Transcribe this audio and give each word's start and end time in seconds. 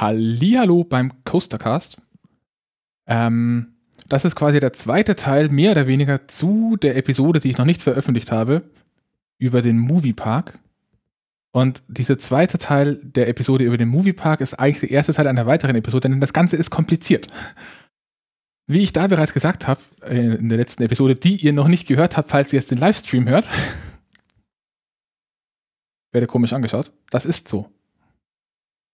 Hallihallo 0.00 0.84
beim 0.84 1.12
Coastercast. 1.24 1.98
Ähm, 3.06 3.74
das 4.08 4.24
ist 4.24 4.34
quasi 4.34 4.58
der 4.58 4.72
zweite 4.72 5.14
Teil, 5.14 5.50
mehr 5.50 5.72
oder 5.72 5.86
weniger, 5.86 6.26
zu 6.26 6.76
der 6.80 6.96
Episode, 6.96 7.38
die 7.38 7.50
ich 7.50 7.58
noch 7.58 7.66
nicht 7.66 7.82
veröffentlicht 7.82 8.32
habe, 8.32 8.62
über 9.38 9.60
den 9.60 9.78
Moviepark. 9.78 10.58
Und 11.52 11.82
dieser 11.88 12.18
zweite 12.18 12.58
Teil 12.58 13.00
der 13.02 13.28
Episode 13.28 13.64
über 13.64 13.76
den 13.76 13.88
Moviepark 13.88 14.40
ist 14.40 14.54
eigentlich 14.54 14.80
der 14.80 14.90
erste 14.90 15.12
Teil 15.12 15.26
einer 15.26 15.46
weiteren 15.46 15.76
Episode, 15.76 16.08
denn 16.08 16.20
das 16.20 16.32
Ganze 16.32 16.56
ist 16.56 16.70
kompliziert. 16.70 17.28
Wie 18.66 18.80
ich 18.80 18.92
da 18.92 19.06
bereits 19.06 19.34
gesagt 19.34 19.66
habe, 19.66 19.80
äh, 20.02 20.36
in 20.36 20.48
der 20.48 20.58
letzten 20.58 20.82
Episode, 20.82 21.14
die 21.14 21.36
ihr 21.36 21.52
noch 21.52 21.68
nicht 21.68 21.86
gehört 21.86 22.16
habt, 22.16 22.30
falls 22.30 22.52
ihr 22.52 22.60
jetzt 22.60 22.70
den 22.70 22.78
Livestream 22.78 23.28
hört, 23.28 23.48
werde 26.12 26.26
komisch 26.26 26.54
angeschaut. 26.54 26.90
Das 27.10 27.26
ist 27.26 27.48
so. 27.48 27.70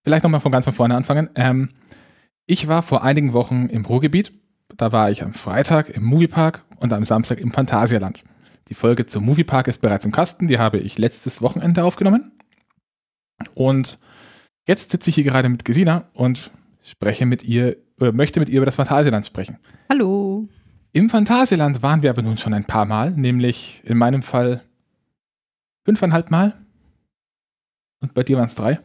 Vielleicht 0.06 0.22
nochmal 0.22 0.40
von 0.40 0.52
ganz 0.52 0.64
von 0.64 0.72
vorne 0.72 0.94
anfangen. 0.94 1.30
Ähm, 1.34 1.70
ich 2.46 2.68
war 2.68 2.82
vor 2.82 3.02
einigen 3.02 3.32
Wochen 3.32 3.66
im 3.66 3.84
Ruhrgebiet. 3.84 4.32
Da 4.76 4.92
war 4.92 5.10
ich 5.10 5.24
am 5.24 5.32
Freitag 5.32 5.88
im 5.88 6.04
Moviepark 6.04 6.64
und 6.78 6.92
am 6.92 7.04
Samstag 7.04 7.40
im 7.40 7.50
Phantasialand. 7.50 8.22
Die 8.68 8.74
Folge 8.74 9.06
zum 9.06 9.24
Moviepark 9.24 9.66
ist 9.66 9.80
bereits 9.80 10.04
im 10.04 10.12
Kasten. 10.12 10.46
Die 10.46 10.60
habe 10.60 10.78
ich 10.78 10.96
letztes 10.96 11.42
Wochenende 11.42 11.82
aufgenommen. 11.82 12.30
Und 13.56 13.98
jetzt 14.68 14.92
sitze 14.92 15.10
ich 15.10 15.16
hier 15.16 15.24
gerade 15.24 15.48
mit 15.48 15.64
Gesina 15.64 16.08
und 16.12 16.52
spreche 16.84 17.26
mit 17.26 17.42
ihr, 17.42 17.76
oder 17.98 18.12
möchte 18.12 18.38
mit 18.38 18.48
ihr 18.48 18.58
über 18.58 18.66
das 18.66 18.76
Phantasialand 18.76 19.26
sprechen. 19.26 19.58
Hallo. 19.88 20.48
Im 20.92 21.10
Phantasialand 21.10 21.82
waren 21.82 22.02
wir 22.02 22.10
aber 22.10 22.22
nun 22.22 22.36
schon 22.36 22.54
ein 22.54 22.64
paar 22.64 22.84
Mal, 22.84 23.10
nämlich 23.10 23.82
in 23.84 23.98
meinem 23.98 24.22
Fall 24.22 24.62
fünfeinhalb 25.84 26.30
Mal. 26.30 26.54
Und 28.00 28.14
bei 28.14 28.22
dir 28.22 28.36
waren 28.36 28.46
es 28.46 28.54
drei. 28.54 28.78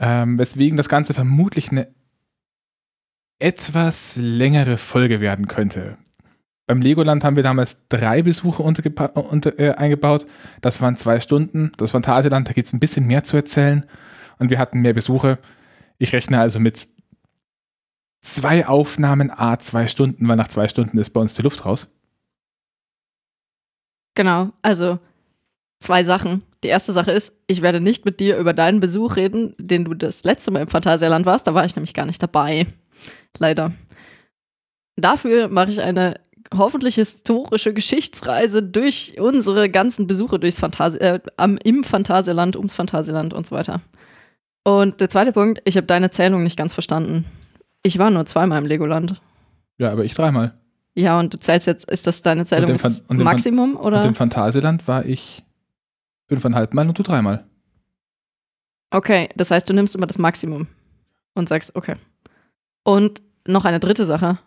Ähm, 0.00 0.38
weswegen 0.38 0.76
das 0.76 0.88
Ganze 0.88 1.14
vermutlich 1.14 1.70
eine 1.70 1.94
etwas 3.38 4.16
längere 4.16 4.76
Folge 4.76 5.20
werden 5.20 5.46
könnte. 5.46 5.98
Beim 6.66 6.80
Legoland 6.80 7.24
haben 7.24 7.36
wir 7.36 7.42
damals 7.42 7.88
drei 7.88 8.22
Besuche 8.22 8.62
unter, 8.62 9.58
äh, 9.58 9.72
eingebaut. 9.72 10.26
Das 10.60 10.80
waren 10.80 10.96
zwei 10.96 11.20
Stunden. 11.20 11.72
Das 11.76 11.90
Phantasialand, 11.90 12.48
da 12.48 12.52
gibt 12.52 12.66
es 12.66 12.72
ein 12.72 12.80
bisschen 12.80 13.06
mehr 13.06 13.24
zu 13.24 13.36
erzählen. 13.36 13.86
Und 14.38 14.50
wir 14.50 14.58
hatten 14.58 14.80
mehr 14.80 14.94
Besuche. 14.94 15.38
Ich 15.98 16.12
rechne 16.12 16.40
also 16.40 16.60
mit 16.60 16.86
zwei 18.20 18.66
Aufnahmen, 18.66 19.30
a 19.30 19.58
zwei 19.58 19.88
Stunden, 19.88 20.28
weil 20.28 20.36
nach 20.36 20.48
zwei 20.48 20.68
Stunden 20.68 20.96
ist 20.98 21.10
bei 21.10 21.20
uns 21.20 21.34
die 21.34 21.42
Luft 21.42 21.66
raus. 21.66 21.92
Genau, 24.14 24.52
also 24.62 24.98
zwei 25.80 26.04
Sachen. 26.04 26.42
Die 26.62 26.68
erste 26.68 26.92
Sache 26.92 27.10
ist, 27.10 27.34
ich 27.46 27.62
werde 27.62 27.80
nicht 27.80 28.04
mit 28.04 28.20
dir 28.20 28.36
über 28.36 28.52
deinen 28.52 28.80
Besuch 28.80 29.16
reden, 29.16 29.54
den 29.58 29.84
du 29.84 29.94
das 29.94 30.24
letzte 30.24 30.50
Mal 30.50 30.62
im 30.62 30.68
Phantasialand 30.68 31.26
warst. 31.26 31.46
Da 31.46 31.54
war 31.54 31.64
ich 31.64 31.74
nämlich 31.74 31.94
gar 31.94 32.06
nicht 32.06 32.22
dabei. 32.22 32.66
Leider. 33.38 33.72
Dafür 34.96 35.48
mache 35.48 35.70
ich 35.70 35.80
eine 35.80 36.20
hoffentlich 36.54 36.96
historische 36.96 37.72
Geschichtsreise 37.72 38.62
durch 38.62 39.18
unsere 39.18 39.70
ganzen 39.70 40.06
Besuche 40.06 40.38
durchs 40.38 40.58
Phantasi 40.58 40.98
äh, 40.98 41.20
am, 41.36 41.58
im 41.58 41.84
Phantasialand, 41.84 42.56
ums 42.56 42.74
Phantasialand 42.74 43.32
und 43.32 43.46
so 43.46 43.54
weiter. 43.54 43.80
Und 44.64 45.00
der 45.00 45.08
zweite 45.08 45.32
Punkt, 45.32 45.62
ich 45.64 45.76
habe 45.76 45.86
deine 45.86 46.10
Zählung 46.10 46.42
nicht 46.42 46.56
ganz 46.56 46.74
verstanden. 46.74 47.24
Ich 47.82 47.98
war 47.98 48.10
nur 48.10 48.26
zweimal 48.26 48.58
im 48.58 48.66
Legoland. 48.66 49.20
Ja, 49.78 49.90
aber 49.92 50.04
ich 50.04 50.14
dreimal. 50.14 50.54
Ja, 50.94 51.18
und 51.18 51.32
du 51.32 51.38
zählst 51.38 51.66
jetzt, 51.66 51.88
ist 51.90 52.06
das 52.06 52.20
deine 52.20 52.44
Zählung 52.44 52.76
das 52.76 53.08
Maximum? 53.08 53.76
oder? 53.76 54.00
Und 54.00 54.08
im 54.08 54.14
Phantasialand 54.14 54.86
war 54.86 55.06
ich 55.06 55.42
fünfeinhalb 56.30 56.74
Mal 56.74 56.88
und 56.88 56.96
du 56.96 57.02
dreimal. 57.02 57.44
Okay, 58.90 59.28
das 59.34 59.50
heißt, 59.50 59.68
du 59.68 59.74
nimmst 59.74 59.96
immer 59.96 60.06
das 60.06 60.16
Maximum 60.16 60.68
und 61.34 61.48
sagst, 61.48 61.74
okay. 61.74 61.96
Und 62.84 63.20
noch 63.46 63.64
eine 63.64 63.80
dritte 63.80 64.04
Sache. 64.04 64.38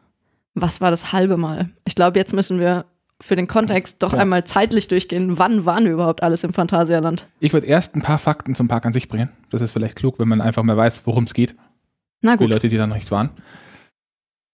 Was 0.55 0.79
war 0.79 0.91
das 0.91 1.11
halbe 1.11 1.35
Mal? 1.35 1.71
Ich 1.83 1.95
glaube, 1.95 2.17
jetzt 2.17 2.33
müssen 2.33 2.59
wir 2.59 2.85
für 3.19 3.35
den 3.35 3.47
Kontext 3.47 4.01
doch 4.01 4.13
ja. 4.13 4.19
einmal 4.19 4.45
zeitlich 4.45 4.87
durchgehen. 4.87 5.37
Wann 5.37 5.65
waren 5.65 5.83
wir 5.83 5.91
überhaupt 5.91 6.23
alles 6.23 6.43
im 6.43 6.53
Phantasialand? 6.53 7.27
Ich 7.39 7.51
würde 7.51 7.67
erst 7.67 7.95
ein 7.95 8.01
paar 8.01 8.17
Fakten 8.17 8.55
zum 8.55 8.69
Park 8.69 8.85
an 8.85 8.93
sich 8.93 9.09
bringen. 9.09 9.29
Das 9.49 9.61
ist 9.61 9.73
vielleicht 9.73 9.97
klug, 9.97 10.19
wenn 10.19 10.29
man 10.29 10.41
einfach 10.41 10.63
mal 10.63 10.77
weiß, 10.77 11.05
worum 11.05 11.25
es 11.25 11.33
geht. 11.33 11.55
Na 12.21 12.35
gut. 12.35 12.47
Für 12.47 12.53
Leute, 12.53 12.69
die 12.69 12.77
da 12.77 12.87
noch 12.87 12.95
nicht 12.95 13.11
waren. 13.11 13.29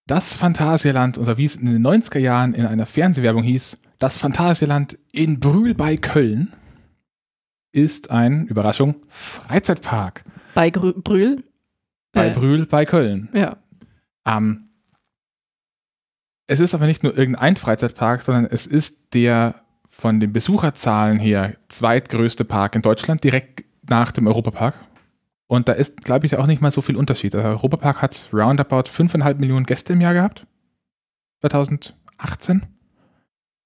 Das 0.07 0.35
Phantasialand, 0.35 1.19
oder 1.19 1.37
wie 1.37 1.45
es 1.45 1.55
in 1.55 1.67
den 1.67 1.85
90er 1.85 2.17
Jahren 2.17 2.55
in 2.55 2.65
einer 2.65 2.87
Fernsehwerbung 2.87 3.43
hieß, 3.43 3.79
das 3.99 4.17
Phantasialand 4.17 4.97
in 5.11 5.39
Brühl 5.39 5.75
bei 5.75 5.97
Köln, 5.97 6.53
ist 7.71 8.11
ein, 8.11 8.47
Überraschung, 8.47 8.95
Freizeitpark. 9.07 10.23
Bei 10.53 10.69
Grü 10.69 10.93
Brühl? 10.93 11.43
Bei 12.11 12.29
äh. 12.29 12.33
Brühl 12.33 12.65
bei 12.65 12.85
Köln. 12.85 13.29
Ja. 13.33 13.57
Ähm, 14.25 14.69
es 16.47 16.59
ist 16.59 16.73
aber 16.73 16.87
nicht 16.87 17.03
nur 17.03 17.17
irgendein 17.17 17.55
Freizeitpark, 17.55 18.23
sondern 18.23 18.45
es 18.45 18.65
ist 18.65 19.13
der 19.13 19.63
von 19.89 20.19
den 20.19 20.33
Besucherzahlen 20.33 21.19
her 21.19 21.57
zweitgrößte 21.67 22.45
Park 22.45 22.75
in 22.75 22.81
Deutschland, 22.81 23.23
direkt 23.23 23.63
nach 23.87 24.11
dem 24.11 24.27
Europapark. 24.27 24.75
Und 25.47 25.67
da 25.67 25.73
ist, 25.73 26.03
glaube 26.03 26.25
ich, 26.25 26.37
auch 26.37 26.45
nicht 26.45 26.61
mal 26.61 26.71
so 26.71 26.81
viel 26.81 26.95
Unterschied. 26.95 27.33
Der 27.33 27.43
Europapark 27.43 28.01
hat 28.01 28.29
roundabout 28.31 28.89
5,5 28.89 29.35
Millionen 29.35 29.65
Gäste 29.65 29.93
im 29.93 30.01
Jahr 30.01 30.13
gehabt. 30.13 30.47
2018. 31.41 32.65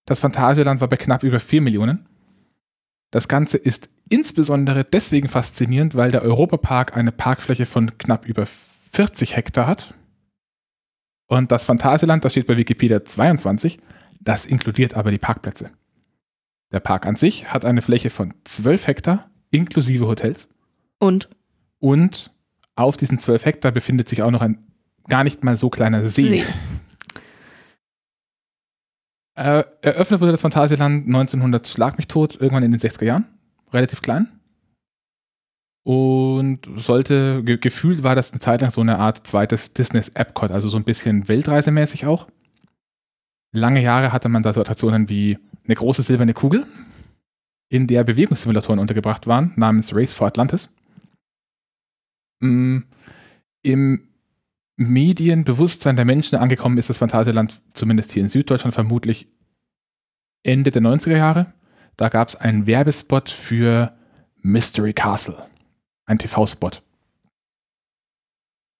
Das 0.05 0.19
Phantasialand 0.19 0.81
war 0.81 0.87
bei 0.87 0.97
knapp 0.97 1.23
über 1.23 1.39
4 1.39 1.61
Millionen. 1.61 2.07
Das 3.11 3.27
Ganze 3.27 3.57
ist 3.57 3.89
insbesondere 4.13 4.83
deswegen 4.83 5.27
faszinierend, 5.27 5.95
weil 5.95 6.11
der 6.11 6.21
Europapark 6.21 6.95
eine 6.95 7.11
Parkfläche 7.11 7.65
von 7.65 7.97
knapp 7.97 8.27
über 8.27 8.45
40 8.91 9.35
Hektar 9.35 9.65
hat. 9.65 9.95
Und 11.25 11.51
das 11.51 11.65
Phantasialand, 11.65 12.23
das 12.23 12.33
steht 12.33 12.45
bei 12.45 12.55
Wikipedia 12.55 13.03
22, 13.03 13.79
das 14.19 14.45
inkludiert 14.45 14.93
aber 14.93 15.09
die 15.09 15.17
Parkplätze. 15.17 15.71
Der 16.71 16.79
Park 16.79 17.07
an 17.07 17.15
sich 17.15 17.51
hat 17.51 17.65
eine 17.65 17.81
Fläche 17.81 18.11
von 18.11 18.35
12 18.43 18.85
Hektar 18.85 19.31
inklusive 19.49 20.05
Hotels. 20.05 20.47
Und? 20.99 21.27
Und 21.79 22.31
auf 22.75 22.95
diesen 22.97 23.17
12 23.17 23.45
Hektar 23.45 23.71
befindet 23.71 24.09
sich 24.09 24.21
auch 24.21 24.31
noch 24.31 24.41
ein 24.43 24.59
gar 25.07 25.23
nicht 25.23 25.43
mal 25.43 25.57
so 25.57 25.71
kleiner 25.71 26.07
See. 26.07 26.29
See. 26.29 26.45
Äh, 29.35 29.63
eröffnet 29.81 30.21
wurde 30.21 30.33
das 30.33 30.41
Phantasialand 30.41 31.07
1900 31.07 31.67
Schlag 31.67 31.97
mich 31.97 32.07
tot, 32.07 32.35
irgendwann 32.39 32.61
in 32.61 32.71
den 32.71 32.79
60er 32.79 33.05
Jahren. 33.05 33.25
Relativ 33.73 34.01
klein. 34.01 34.39
Und 35.85 36.69
sollte, 36.77 37.43
ge 37.43 37.57
gefühlt 37.57 38.03
war 38.03 38.15
das 38.15 38.31
eine 38.31 38.39
Zeit 38.39 38.61
lang 38.61 38.71
so 38.71 38.79
eine 38.79 38.99
Art 38.99 39.27
zweites 39.27 39.73
Disney's 39.73 40.09
Epcot, 40.09 40.51
also 40.51 40.69
so 40.69 40.77
ein 40.77 40.85
bisschen 40.85 41.27
weltreisemäßig 41.27 42.05
auch. 42.05 42.27
Lange 43.51 43.81
Jahre 43.81 44.13
hatte 44.13 44.29
man 44.29 44.43
da 44.43 44.53
so 44.53 44.61
Attraktionen 44.61 45.09
wie 45.09 45.37
eine 45.65 45.75
große 45.75 46.01
silberne 46.01 46.33
Kugel, 46.33 46.65
in 47.69 47.87
der 47.87 48.03
Bewegungssimulatoren 48.03 48.79
untergebracht 48.79 49.27
waren, 49.27 49.51
namens 49.55 49.93
Race 49.93 50.13
for 50.13 50.27
Atlantis. 50.27 50.69
Mm, 52.39 52.79
Im 53.61 54.07
Medienbewusstsein 54.77 55.95
der 55.95 56.05
Menschen 56.05 56.37
angekommen 56.37 56.77
ist 56.77 56.89
das 56.89 56.97
Phantasialand, 56.97 57.61
zumindest 57.73 58.11
hier 58.11 58.23
in 58.23 58.29
Süddeutschland, 58.29 58.73
vermutlich 58.73 59.27
Ende 60.43 60.71
der 60.71 60.81
90er 60.81 61.17
Jahre. 61.17 61.53
Da 61.97 62.09
gab 62.09 62.29
es 62.29 62.35
einen 62.35 62.65
Werbespot 62.67 63.29
für 63.29 63.93
Mystery 64.41 64.93
Castle 64.93 65.37
ein 66.05 66.17
TV-Spot. 66.17 66.71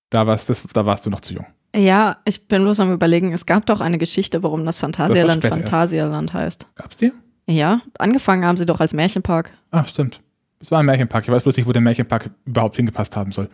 Da 0.10 0.28
warst, 0.28 0.50
das, 0.50 0.64
da 0.74 0.86
warst 0.86 1.06
du 1.06 1.10
noch 1.10 1.22
zu 1.22 1.34
jung. 1.34 1.46
Ja, 1.76 2.18
ich 2.26 2.48
bin 2.48 2.64
bloß 2.64 2.80
am 2.82 2.94
überlegen, 2.94 3.34
es 3.34 3.46
gab 3.46 3.66
doch 3.66 3.82
eine 3.82 3.98
Geschichte, 3.98 4.44
warum 4.44 4.64
das 4.66 4.78
Phantasialand 4.78 5.44
das 5.44 5.50
Phantasialand 5.50 6.34
heißt. 6.34 6.68
Gab's 6.76 6.98
die? 6.98 7.12
Ja, 7.48 7.82
angefangen 7.98 8.46
haben 8.46 8.58
sie 8.58 8.66
doch 8.66 8.80
als 8.80 8.94
Märchenpark. 8.94 9.52
Ah, 9.72 9.86
stimmt. 9.86 10.22
Es 10.60 10.70
war 10.72 10.80
ein 10.80 10.86
Märchenpark. 10.86 11.24
Ich 11.24 11.32
weiß 11.32 11.44
bloß 11.44 11.58
nicht, 11.58 11.66
wo 11.66 11.72
der 11.72 11.82
Märchenpark 11.82 12.30
überhaupt 12.46 12.76
hingepasst 12.76 13.18
haben 13.18 13.32
soll. 13.32 13.50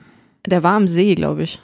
Der 0.46 0.64
war 0.64 0.76
am 0.76 0.88
See, 0.88 1.16
glaube 1.16 1.44
ich. 1.44 1.62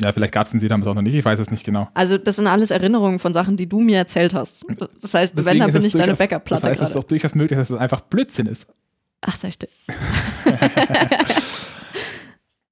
Ja, 0.00 0.12
vielleicht 0.12 0.32
gab 0.32 0.46
es 0.46 0.52
den 0.52 0.66
damals 0.68 0.86
auch 0.86 0.94
noch 0.94 1.02
nicht, 1.02 1.14
ich 1.14 1.24
weiß 1.24 1.38
es 1.38 1.50
nicht 1.50 1.64
genau. 1.64 1.88
Also, 1.94 2.16
das 2.16 2.36
sind 2.36 2.46
alles 2.46 2.70
Erinnerungen 2.70 3.18
von 3.18 3.34
Sachen, 3.34 3.56
die 3.56 3.68
du 3.68 3.80
mir 3.80 3.98
erzählt 3.98 4.34
hast. 4.34 4.64
Das 5.00 5.14
heißt, 5.14 5.36
Deswegen 5.36 5.60
wenn, 5.60 5.66
dann 5.66 5.72
bin 5.72 5.84
ich 5.84 5.92
deine 5.92 6.14
Backup-Platte. 6.14 6.62
Das 6.62 6.70
heißt, 6.70 6.80
es 6.82 6.88
ist 6.88 6.96
doch 6.96 7.04
durchaus 7.04 7.34
möglich, 7.34 7.58
dass 7.58 7.70
es 7.70 7.78
einfach 7.78 8.00
Blödsinn 8.00 8.46
ist. 8.46 8.66
Ach, 9.20 9.36
sei 9.36 9.50
still. 9.50 9.68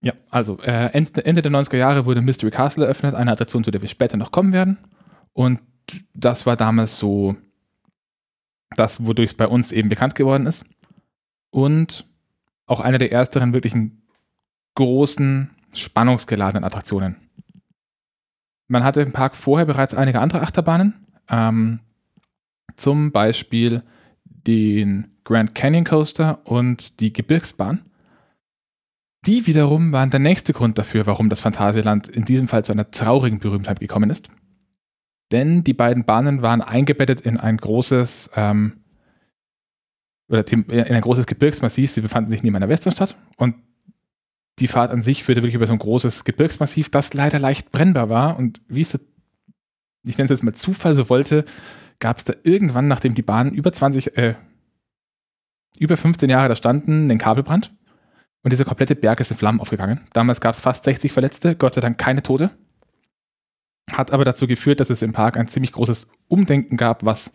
ja, 0.00 0.14
also 0.30 0.58
äh, 0.60 0.90
Ende, 0.92 1.24
Ende 1.24 1.42
der 1.42 1.52
90er 1.52 1.76
Jahre 1.76 2.06
wurde 2.06 2.22
Mystery 2.22 2.50
Castle 2.50 2.84
eröffnet, 2.84 3.14
eine 3.14 3.32
Attraktion, 3.32 3.64
zu 3.64 3.70
der 3.70 3.82
wir 3.82 3.88
später 3.88 4.16
noch 4.16 4.32
kommen 4.32 4.52
werden. 4.52 4.78
Und 5.34 5.60
das 6.14 6.46
war 6.46 6.56
damals 6.56 6.98
so 6.98 7.36
das, 8.76 9.04
wodurch 9.04 9.30
es 9.30 9.34
bei 9.34 9.46
uns 9.46 9.72
eben 9.72 9.88
bekannt 9.88 10.14
geworden 10.14 10.46
ist. 10.46 10.64
Und 11.50 12.06
auch 12.66 12.80
eine 12.80 12.98
der 12.98 13.12
ersteren 13.12 13.52
wirklichen 13.52 14.02
großen, 14.74 15.50
spannungsgeladenen 15.72 16.64
Attraktionen. 16.64 17.16
Man 18.68 18.84
hatte 18.84 19.00
im 19.00 19.12
Park 19.12 19.36
vorher 19.36 19.66
bereits 19.66 19.94
einige 19.94 20.20
andere 20.20 20.42
Achterbahnen. 20.42 21.06
Ähm, 21.28 21.80
zum 22.76 23.12
Beispiel 23.12 23.82
den 24.24 25.18
Grand 25.24 25.54
Canyon 25.54 25.84
Coaster 25.84 26.40
und 26.44 27.00
die 27.00 27.12
Gebirgsbahn. 27.12 27.84
Die 29.26 29.46
wiederum 29.46 29.92
waren 29.92 30.10
der 30.10 30.20
nächste 30.20 30.52
Grund 30.52 30.78
dafür, 30.78 31.06
warum 31.06 31.28
das 31.28 31.40
Phantasialand 31.40 32.08
in 32.08 32.24
diesem 32.24 32.48
Fall 32.48 32.64
zu 32.64 32.72
einer 32.72 32.90
traurigen 32.90 33.40
Berühmtheit 33.40 33.80
gekommen 33.80 34.10
ist. 34.10 34.28
Denn 35.32 35.64
die 35.64 35.74
beiden 35.74 36.04
Bahnen 36.04 36.40
waren 36.40 36.62
eingebettet 36.62 37.20
in 37.20 37.36
ein 37.36 37.56
großes 37.56 38.30
ähm, 38.36 38.84
oder 40.28 40.50
in 40.50 40.70
ein 40.70 41.00
großes 41.00 41.26
Gebirgsmassiv. 41.26 41.90
Sie 41.90 42.00
befanden 42.00 42.30
sich 42.30 42.42
neben 42.42 42.56
einer 42.56 42.68
Westernstadt 42.68 43.16
und 43.36 43.56
die 44.60 44.68
Fahrt 44.68 44.90
an 44.90 45.02
sich 45.02 45.24
führte 45.24 45.42
wirklich 45.42 45.54
über 45.54 45.66
so 45.66 45.72
ein 45.72 45.78
großes 45.78 46.24
Gebirgsmassiv, 46.24 46.90
das 46.90 47.14
leider 47.14 47.38
leicht 47.38 47.70
brennbar 47.70 48.08
war. 48.08 48.36
Und 48.36 48.60
wie 48.68 48.80
es, 48.80 48.94
ich 50.04 50.18
nenne 50.18 50.24
es 50.24 50.30
jetzt 50.30 50.42
mal 50.42 50.54
Zufall 50.54 50.94
so 50.94 51.08
wollte, 51.08 51.44
gab 51.98 52.18
es 52.18 52.24
da 52.24 52.34
irgendwann, 52.42 52.88
nachdem 52.88 53.14
die 53.14 53.22
Bahn 53.22 53.52
über 53.52 53.72
20, 53.72 54.16
äh, 54.16 54.34
über 55.78 55.96
15 55.96 56.30
Jahre 56.30 56.48
da 56.48 56.56
standen, 56.56 57.10
einen 57.10 57.18
Kabelbrand. 57.18 57.74
Und 58.42 58.52
dieser 58.52 58.64
komplette 58.64 58.94
Berg 58.94 59.20
ist 59.20 59.30
in 59.30 59.36
Flammen 59.36 59.60
aufgegangen. 59.60 60.06
Damals 60.12 60.40
gab 60.40 60.54
es 60.54 60.60
fast 60.60 60.84
60 60.84 61.12
Verletzte, 61.12 61.56
Gott 61.56 61.74
sei 61.74 61.80
Dank 61.80 61.98
keine 61.98 62.22
Tote. 62.22 62.50
Hat 63.90 64.12
aber 64.12 64.24
dazu 64.24 64.46
geführt, 64.46 64.80
dass 64.80 64.90
es 64.90 65.02
im 65.02 65.12
Park 65.12 65.36
ein 65.36 65.48
ziemlich 65.48 65.72
großes 65.72 66.08
Umdenken 66.28 66.76
gab, 66.76 67.04
was 67.04 67.32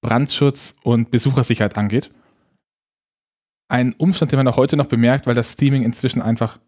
Brandschutz 0.00 0.76
und 0.82 1.10
Besuchersicherheit 1.10 1.76
angeht 1.76 2.10
ein 3.68 3.94
Umstand, 3.94 4.32
den 4.32 4.38
man 4.38 4.48
auch 4.48 4.56
heute 4.56 4.76
noch 4.76 4.86
bemerkt, 4.86 5.26
weil 5.26 5.34
das 5.34 5.52
Steaming 5.52 5.82
inzwischen 5.82 6.22
einfach 6.22 6.58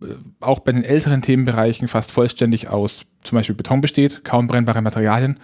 äh, 0.00 0.14
auch 0.40 0.60
bei 0.60 0.72
den 0.72 0.84
älteren 0.84 1.22
Themenbereichen 1.22 1.88
fast 1.88 2.12
vollständig 2.12 2.68
aus 2.68 3.04
zum 3.22 3.36
Beispiel 3.36 3.56
Beton 3.56 3.80
besteht, 3.80 4.24
kaum 4.24 4.46
brennbare 4.46 4.82
Materialien, 4.82 5.38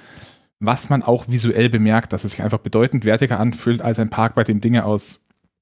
was 0.60 0.88
man 0.88 1.02
auch 1.02 1.28
visuell 1.28 1.68
bemerkt, 1.68 2.12
dass 2.12 2.24
es 2.24 2.32
sich 2.32 2.42
einfach 2.42 2.58
bedeutend 2.58 3.04
wertiger 3.04 3.38
anfühlt 3.38 3.82
als 3.82 3.98
ein 3.98 4.10
Park, 4.10 4.34
bei 4.34 4.44
dem 4.44 4.60
Dinge 4.60 4.84
aus 4.84 5.20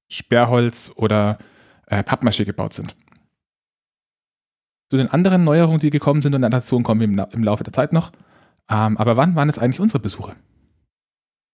Sperrholz 0.09 0.93
oder 0.95 1.39
äh, 1.87 2.03
Pappmaché 2.03 2.45
gebaut 2.45 2.73
sind. 2.73 2.95
Zu 4.89 4.97
den 4.97 5.11
anderen 5.11 5.43
Neuerungen, 5.43 5.79
die 5.79 5.89
gekommen 5.89 6.21
sind 6.21 6.33
und 6.33 6.43
Adaptionen 6.43 6.83
kommen 6.83 7.01
im, 7.01 7.25
im 7.31 7.43
Laufe 7.43 7.63
der 7.63 7.73
Zeit 7.73 7.91
noch. 7.91 8.11
Ähm, 8.69 8.97
aber 8.97 9.17
wann 9.17 9.35
waren 9.35 9.49
jetzt 9.49 9.59
eigentlich 9.59 9.81
unsere 9.81 9.99
Besuche? 9.99 10.35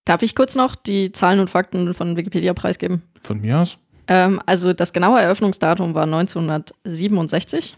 Darf 0.05 0.21
ich 0.21 0.35
kurz 0.35 0.55
noch 0.55 0.75
die 0.75 1.11
Zahlen 1.11 1.39
und 1.39 1.49
Fakten 1.49 1.93
von 1.93 2.17
Wikipedia 2.17 2.53
preisgeben? 2.53 3.03
Von 3.21 3.41
mir 3.41 3.59
aus. 3.59 3.77
Ähm, 4.07 4.41
also 4.45 4.73
das 4.73 4.93
genaue 4.93 5.21
Eröffnungsdatum 5.21 5.95
war 5.95 6.03
1967. 6.03 7.77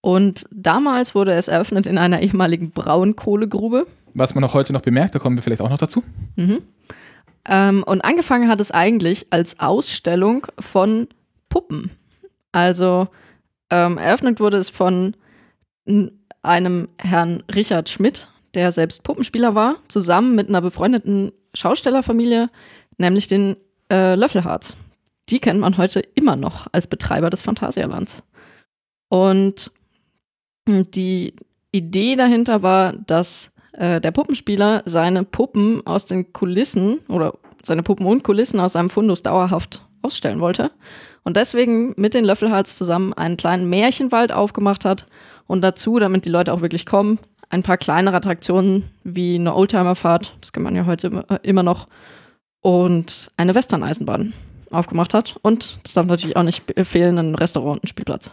Und 0.00 0.46
damals 0.50 1.14
wurde 1.14 1.32
es 1.32 1.48
eröffnet 1.48 1.86
in 1.86 1.98
einer 1.98 2.20
ehemaligen 2.20 2.70
Braunkohlegrube. 2.70 3.86
Was 4.14 4.34
man 4.34 4.44
auch 4.44 4.54
heute 4.54 4.72
noch 4.72 4.80
bemerkt, 4.80 5.14
da 5.14 5.18
kommen 5.18 5.36
wir 5.36 5.42
vielleicht 5.42 5.62
auch 5.62 5.70
noch 5.70 5.78
dazu. 5.78 6.02
Mhm. 6.36 6.62
Ähm, 7.44 7.82
und 7.84 8.02
angefangen 8.02 8.48
hat 8.48 8.60
es 8.60 8.70
eigentlich 8.70 9.26
als 9.30 9.58
Ausstellung 9.60 10.46
von 10.58 11.08
Puppen. 11.48 11.90
Also 12.52 13.08
ähm, 13.70 13.98
eröffnet 13.98 14.40
wurde 14.40 14.58
es 14.58 14.70
von 14.70 15.14
einem 16.42 16.88
Herrn 16.98 17.42
Richard 17.54 17.88
Schmidt, 17.88 18.28
der 18.54 18.72
selbst 18.72 19.02
Puppenspieler 19.02 19.54
war, 19.54 19.76
zusammen 19.88 20.34
mit 20.34 20.48
einer 20.48 20.60
befreundeten 20.60 21.32
Schaustellerfamilie, 21.54 22.50
nämlich 22.96 23.26
den 23.26 23.56
äh, 23.90 24.14
Löffelharz. 24.14 24.76
Die 25.28 25.40
kennt 25.40 25.60
man 25.60 25.76
heute 25.76 26.00
immer 26.00 26.36
noch 26.36 26.66
als 26.72 26.86
Betreiber 26.86 27.30
des 27.30 27.42
Phantasialands. 27.42 28.22
Und 29.08 29.70
die 30.68 31.34
Idee 31.72 32.16
dahinter 32.16 32.62
war, 32.62 32.92
dass 32.92 33.52
äh, 33.72 34.00
der 34.00 34.10
Puppenspieler 34.10 34.82
seine 34.84 35.24
Puppen 35.24 35.86
aus 35.86 36.06
den 36.06 36.32
Kulissen 36.32 37.00
oder 37.08 37.34
seine 37.62 37.82
Puppen 37.82 38.06
und 38.06 38.24
Kulissen 38.24 38.60
aus 38.60 38.74
seinem 38.74 38.90
Fundus 38.90 39.22
dauerhaft 39.22 39.82
ausstellen 40.02 40.40
wollte. 40.40 40.70
Und 41.24 41.36
deswegen 41.36 41.94
mit 41.96 42.14
den 42.14 42.24
Löffelharz 42.24 42.78
zusammen 42.78 43.12
einen 43.12 43.36
kleinen 43.36 43.68
Märchenwald 43.68 44.32
aufgemacht 44.32 44.84
hat 44.84 45.06
und 45.46 45.62
dazu, 45.62 45.98
damit 45.98 46.24
die 46.24 46.30
Leute 46.30 46.52
auch 46.52 46.60
wirklich 46.60 46.86
kommen, 46.86 47.18
ein 47.50 47.62
paar 47.62 47.76
kleinere 47.76 48.16
Attraktionen 48.16 48.90
wie 49.04 49.36
eine 49.36 49.54
Oldtimerfahrt, 49.54 50.36
das 50.40 50.52
kann 50.52 50.62
man 50.62 50.76
ja 50.76 50.86
heute 50.86 51.24
immer 51.42 51.62
noch, 51.62 51.88
und 52.60 53.30
eine 53.36 53.54
Western-Eisenbahn 53.54 54.32
aufgemacht 54.70 55.14
hat. 55.14 55.38
Und 55.42 55.78
das 55.82 55.94
darf 55.94 56.06
natürlich 56.06 56.36
auch 56.36 56.42
nicht 56.42 56.64
fehlen, 56.82 57.18
ein 57.18 57.34
Restaurant 57.34 57.78
und 57.78 57.84
ein 57.84 57.88
Spielplatz. 57.88 58.32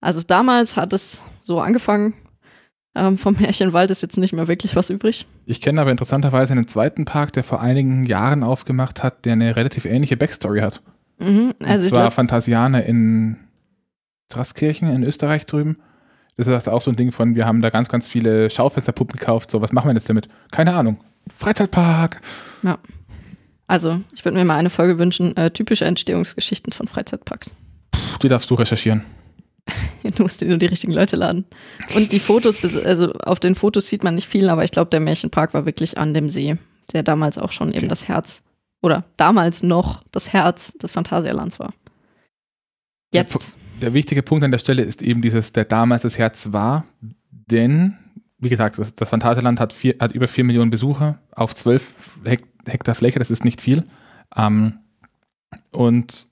Also 0.00 0.20
damals 0.26 0.76
hat 0.76 0.92
es 0.92 1.24
so 1.42 1.60
angefangen. 1.60 2.14
Ähm, 2.94 3.18
vom 3.18 3.34
Märchenwald 3.34 3.90
ist 3.90 4.02
jetzt 4.02 4.18
nicht 4.18 4.32
mehr 4.32 4.46
wirklich 4.46 4.76
was 4.76 4.90
übrig. 4.90 5.26
Ich 5.46 5.60
kenne 5.60 5.80
aber 5.80 5.90
interessanterweise 5.90 6.52
einen 6.52 6.68
zweiten 6.68 7.04
Park, 7.04 7.32
der 7.32 7.42
vor 7.42 7.60
einigen 7.60 8.04
Jahren 8.04 8.44
aufgemacht 8.44 9.02
hat, 9.02 9.24
der 9.24 9.32
eine 9.32 9.56
relativ 9.56 9.84
ähnliche 9.84 10.16
Backstory 10.16 10.60
hat. 10.60 10.80
Mhm, 11.18 11.54
also 11.60 11.84
und 11.84 11.90
zwar 11.90 12.10
Phantasiane 12.10 12.84
in 12.84 13.36
Straskirchen 14.30 14.88
in 14.88 15.02
Österreich 15.02 15.46
drüben. 15.46 15.78
Das 16.36 16.48
ist 16.48 16.68
auch 16.68 16.80
so 16.80 16.90
ein 16.90 16.96
Ding 16.96 17.12
von, 17.12 17.36
wir 17.36 17.46
haben 17.46 17.62
da 17.62 17.70
ganz, 17.70 17.88
ganz 17.88 18.08
viele 18.08 18.50
Schaufensterpuppen 18.50 19.18
gekauft. 19.18 19.50
So, 19.50 19.60
was 19.60 19.72
machen 19.72 19.88
wir 19.88 19.94
jetzt 19.94 20.08
damit? 20.08 20.28
Keine 20.50 20.74
Ahnung. 20.74 20.98
Freizeitpark. 21.32 22.20
Ja. 22.62 22.78
Also, 23.66 24.00
ich 24.14 24.24
würde 24.24 24.36
mir 24.36 24.44
mal 24.44 24.56
eine 24.56 24.70
Folge 24.70 24.98
wünschen, 24.98 25.36
äh, 25.36 25.50
typische 25.50 25.84
Entstehungsgeschichten 25.84 26.72
von 26.72 26.88
Freizeitparks. 26.88 27.54
Puh, 27.92 27.98
die 28.22 28.28
darfst 28.28 28.50
du 28.50 28.54
recherchieren. 28.54 29.04
du 30.02 30.22
musst 30.22 30.40
dir 30.40 30.48
nur 30.48 30.58
die 30.58 30.66
richtigen 30.66 30.92
Leute 30.92 31.16
laden. 31.16 31.46
Und 31.94 32.12
die 32.12 32.18
Fotos, 32.18 32.62
also 32.84 33.12
auf 33.12 33.40
den 33.40 33.54
Fotos 33.54 33.88
sieht 33.88 34.04
man 34.04 34.16
nicht 34.16 34.28
viel, 34.28 34.48
aber 34.48 34.64
ich 34.64 34.72
glaube, 34.72 34.90
der 34.90 35.00
Märchenpark 35.00 35.54
war 35.54 35.64
wirklich 35.66 35.96
an 35.96 36.12
dem 36.12 36.28
See, 36.28 36.56
der 36.92 37.02
damals 37.02 37.38
auch 37.38 37.52
schon 37.52 37.68
okay. 37.68 37.78
eben 37.78 37.88
das 37.88 38.08
Herz 38.08 38.42
oder 38.82 39.04
damals 39.16 39.62
noch 39.62 40.02
das 40.12 40.32
Herz 40.32 40.72
des 40.74 40.92
Phantasialands 40.92 41.58
war. 41.58 41.72
Jetzt 43.12 43.56
der 43.80 43.92
wichtige 43.94 44.22
Punkt 44.22 44.44
an 44.44 44.50
der 44.50 44.58
Stelle 44.58 44.82
ist 44.82 45.02
eben 45.02 45.22
dieses, 45.22 45.52
der 45.52 45.64
damals 45.64 46.02
das 46.02 46.18
Herz 46.18 46.52
war, 46.52 46.84
denn, 47.30 47.96
wie 48.38 48.48
gesagt, 48.48 48.78
das, 48.78 48.94
das 48.94 49.10
Phantasialand 49.10 49.60
hat, 49.60 49.72
vier, 49.72 49.96
hat 50.00 50.12
über 50.12 50.28
4 50.28 50.44
Millionen 50.44 50.70
Besucher 50.70 51.18
auf 51.32 51.54
12 51.54 51.92
Hektar 52.66 52.94
Fläche, 52.94 53.18
das 53.18 53.30
ist 53.30 53.44
nicht 53.44 53.60
viel. 53.60 53.84
Ähm, 54.36 54.78
und 55.70 56.28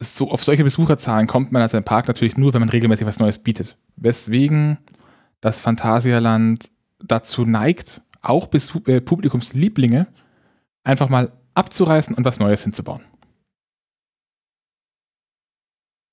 so 0.00 0.30
auf 0.30 0.44
solche 0.44 0.64
Besucherzahlen 0.64 1.26
kommt 1.26 1.52
man 1.52 1.62
als 1.62 1.74
ein 1.74 1.84
Park 1.84 2.08
natürlich 2.08 2.36
nur, 2.36 2.52
wenn 2.52 2.60
man 2.60 2.68
regelmäßig 2.68 3.06
was 3.06 3.18
Neues 3.18 3.38
bietet. 3.38 3.76
Weswegen 3.96 4.78
das 5.40 5.60
Phantasialand 5.60 6.70
dazu 7.02 7.44
neigt, 7.44 8.02
auch 8.22 8.48
äh, 8.86 9.00
Publikumslieblinge 9.00 10.06
einfach 10.82 11.08
mal 11.08 11.32
abzureißen 11.54 12.14
und 12.14 12.24
was 12.24 12.38
Neues 12.38 12.62
hinzubauen. 12.62 13.02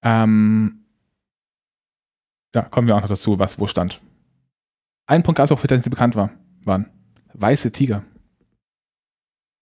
Ähm, 0.04 0.86
ja, 2.54 2.64
kommen 2.64 2.88
wir 2.88 2.96
auch 2.96 3.02
noch 3.02 3.10
dazu, 3.10 3.40
was 3.40 3.60
wo 3.60 3.68
stand. 3.68 4.02
Ein 5.08 5.24
Punkt 5.24 5.38
gab 5.38 5.46
es 5.46 5.52
auch, 5.52 5.60
für 5.60 5.68
den 5.68 5.82
sie 5.82 5.90
bekannt 5.90 6.16
war, 6.16 6.32
waren 6.64 6.90
weiße 7.34 7.72
Tiger. 7.72 8.04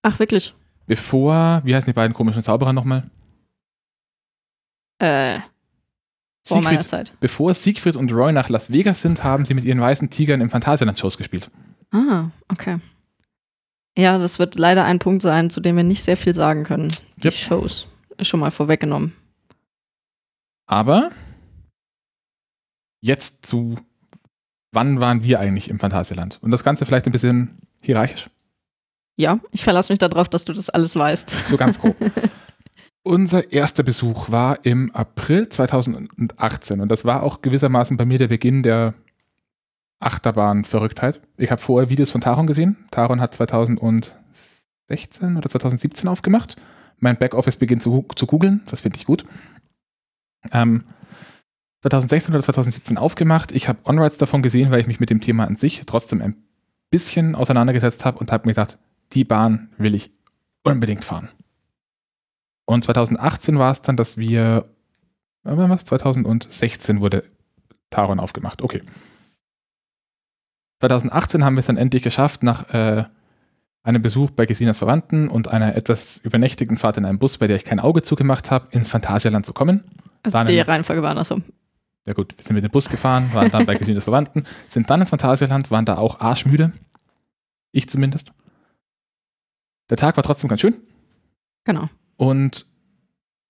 Ach, 0.01 0.19
wirklich? 0.19 0.53
Bevor, 0.88 1.62
wie 1.63 1.75
heißen 1.75 1.86
die 1.86 1.93
beiden 1.93 2.13
komischen 2.13 2.43
Zauberer 2.43 2.74
nochmal? 2.74 3.10
Äh. 5.00 5.39
Vor 6.46 6.58
Siegfried, 6.58 6.63
meiner 6.63 6.86
Zeit. 6.86 7.13
Bevor 7.19 7.53
Siegfried 7.53 7.96
und 7.96 8.12
Roy 8.12 8.31
nach 8.31 8.50
Las 8.50 8.72
Vegas 8.72 9.01
sind, 9.01 9.24
haben 9.24 9.46
sie 9.46 9.53
mit 9.53 9.65
ihren 9.65 9.81
weißen 9.81 10.10
Tigern 10.10 10.41
im 10.41 10.50
Phantasialand-Shows 10.50 11.17
gespielt. 11.17 11.51
Ah, 11.91 12.29
okay. 12.51 12.79
Ja, 13.98 14.17
das 14.17 14.39
wird 14.39 14.55
leider 14.55 14.86
ein 14.86 15.00
Punkt 15.00 15.22
sein, 15.22 15.50
zu 15.50 15.60
dem 15.60 15.75
wir 15.75 15.84
nicht 15.84 16.03
sehr 16.03 16.17
viel 16.17 16.34
sagen 16.34 16.63
können. 16.63 16.93
Die 17.17 17.25
yep. 17.25 17.34
Shows. 17.34 17.88
Ist 18.17 18.27
schon 18.27 18.39
mal 18.39 18.51
vorweggenommen. 18.51 19.13
Aber 20.69 21.09
jetzt 23.01 23.47
zu, 23.47 23.75
wann 24.71 25.01
waren 25.01 25.23
wir 25.23 25.39
eigentlich 25.39 25.67
im 25.67 25.79
Phantasialand? 25.79 26.38
Und 26.43 26.51
das 26.51 26.63
Ganze 26.63 26.85
vielleicht 26.85 27.07
ein 27.07 27.11
bisschen 27.11 27.57
hierarchisch. 27.81 28.29
Ja, 29.17 29.39
ich 29.51 29.63
verlasse 29.63 29.91
mich 29.91 29.97
darauf, 29.97 30.29
dass 30.29 30.45
du 30.45 30.53
das 30.53 30.69
alles 30.69 30.95
weißt. 30.95 31.31
So 31.49 31.57
ganz 31.57 31.79
grob. 31.79 31.95
Unser 33.03 33.51
erster 33.51 33.81
Besuch 33.81 34.29
war 34.29 34.63
im 34.63 34.93
April 34.93 35.49
2018 35.49 36.81
und 36.81 36.89
das 36.89 37.03
war 37.03 37.23
auch 37.23 37.41
gewissermaßen 37.41 37.97
bei 37.97 38.05
mir 38.05 38.19
der 38.19 38.27
Beginn 38.27 38.61
der 38.61 38.93
Achterbahn-Verrücktheit. 39.99 41.19
Ich 41.38 41.49
habe 41.49 41.61
vorher 41.61 41.89
Videos 41.89 42.11
von 42.11 42.21
Taron 42.21 42.45
gesehen. 42.45 42.77
Taron 42.91 43.21
hat 43.21 43.33
2016 43.33 44.13
oder 45.35 45.49
2017 45.49 46.07
aufgemacht. 46.07 46.57
Mein 46.99 47.17
Backoffice 47.17 47.55
beginnt 47.55 47.81
zu, 47.81 48.05
zu 48.15 48.27
googeln, 48.27 48.61
das 48.67 48.81
finde 48.81 48.97
ich 48.97 49.05
gut 49.05 49.25
ähm, 50.51 50.84
2016 51.81 52.34
oder 52.34 52.43
2017 52.43 52.98
aufgemacht. 52.98 53.51
Ich 53.51 53.69
habe 53.69 53.79
On-Rides 53.86 54.17
davon 54.17 54.41
gesehen, 54.41 54.72
weil 54.72 54.81
ich 54.81 54.88
mich 54.88 55.00
mit 55.00 55.10
dem 55.10 55.22
Thema 55.22 55.46
an 55.46 55.55
sich 55.55 55.81
trotzdem 55.86 56.22
ein 56.22 56.36
bisschen 56.89 57.36
auseinandergesetzt 57.36 58.03
habe 58.03 58.19
und 58.19 58.31
habe 58.31 58.48
mir 58.48 58.53
gedacht, 58.53 58.77
die 59.13 59.24
Bahn 59.24 59.69
will 59.77 59.96
ich 59.96 60.12
unbedingt 60.63 61.05
fahren. 61.05 61.29
Und 62.65 62.84
2018 62.84 63.58
war 63.58 63.72
es 63.72 63.81
dann, 63.81 63.96
dass 63.96 64.17
wir, 64.17 64.69
was? 65.43 65.86
2016 65.86 67.00
wurde 67.00 67.24
Taron 67.89 68.19
aufgemacht. 68.19 68.62
Okay. 68.62 68.84
2018 70.81 71.43
haben 71.43 71.55
wir 71.55 71.60
es 71.60 71.65
dann 71.65 71.77
endlich 71.77 72.03
geschafft, 72.03 72.43
nach 72.43 72.69
äh, 72.74 73.05
einem 73.84 74.01
Besuch 74.01 74.31
bei 74.31 74.46
Gesinas 74.46 74.77
Verwandten 74.77 75.29
und 75.29 75.48
einer 75.48 75.75
etwas 75.75 76.17
übernächtigen 76.17 76.77
Fahrt 76.77 76.98
in 76.98 77.05
einem 77.05 77.19
Bus, 77.19 77.38
bei 77.38 77.48
der 77.48 77.55
ich 77.55 77.65
kein 77.65 77.79
Auge 77.79 78.01
zugemacht 78.01 78.51
habe, 78.51 78.67
ins 78.72 78.89
Phantasialand 78.89 79.46
zu 79.46 79.53
kommen 79.53 79.84
Dann 80.23 80.47
die 80.47 80.59
Reihenfolge 80.59 81.01
war 81.01 81.11
andersrum. 81.11 81.43
Ja 82.05 82.13
gut, 82.13 82.35
wir 82.38 82.43
sind 82.43 82.55
mit 82.55 82.63
dem 82.63 82.71
Bus 82.71 82.89
gefahren, 82.89 83.33
waren 83.33 83.51
dann 83.51 83.65
bei 83.65 83.75
Gesine 83.75 83.95
des 83.95 84.05
Verwandten, 84.05 84.43
sind 84.67 84.89
dann 84.89 85.01
ins 85.01 85.09
Phantasialand, 85.09 85.69
waren 85.69 85.85
da 85.85 85.97
auch 85.97 86.19
arschmüde. 86.19 86.73
Ich 87.71 87.88
zumindest. 87.89 88.31
Der 89.89 89.97
Tag 89.97 90.17
war 90.17 90.23
trotzdem 90.23 90.49
ganz 90.49 90.61
schön. 90.61 90.75
Genau. 91.65 91.89
Und 92.17 92.65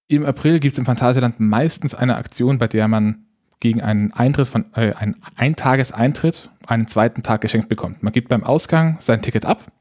im 0.07 0.25
April 0.25 0.59
gibt 0.59 0.73
es 0.73 0.79
im 0.79 0.85
Phantasialand 0.85 1.39
meistens 1.39 1.95
eine 1.95 2.17
Aktion, 2.17 2.57
bei 2.57 2.67
der 2.67 2.87
man 2.87 3.25
gegen 3.59 3.81
einen 3.81 4.11
Eintritt 4.13 4.47
von 4.47 4.73
äh, 4.73 4.93
einen 4.93 5.15
Eintageseintritt 5.35 6.49
einen 6.67 6.87
zweiten 6.87 7.23
Tag 7.23 7.41
geschenkt 7.41 7.69
bekommt. 7.69 8.03
Man 8.03 8.13
gibt 8.13 8.29
beim 8.29 8.43
Ausgang 8.43 8.97
sein 8.99 9.21
Ticket 9.21 9.45
ab 9.45 9.71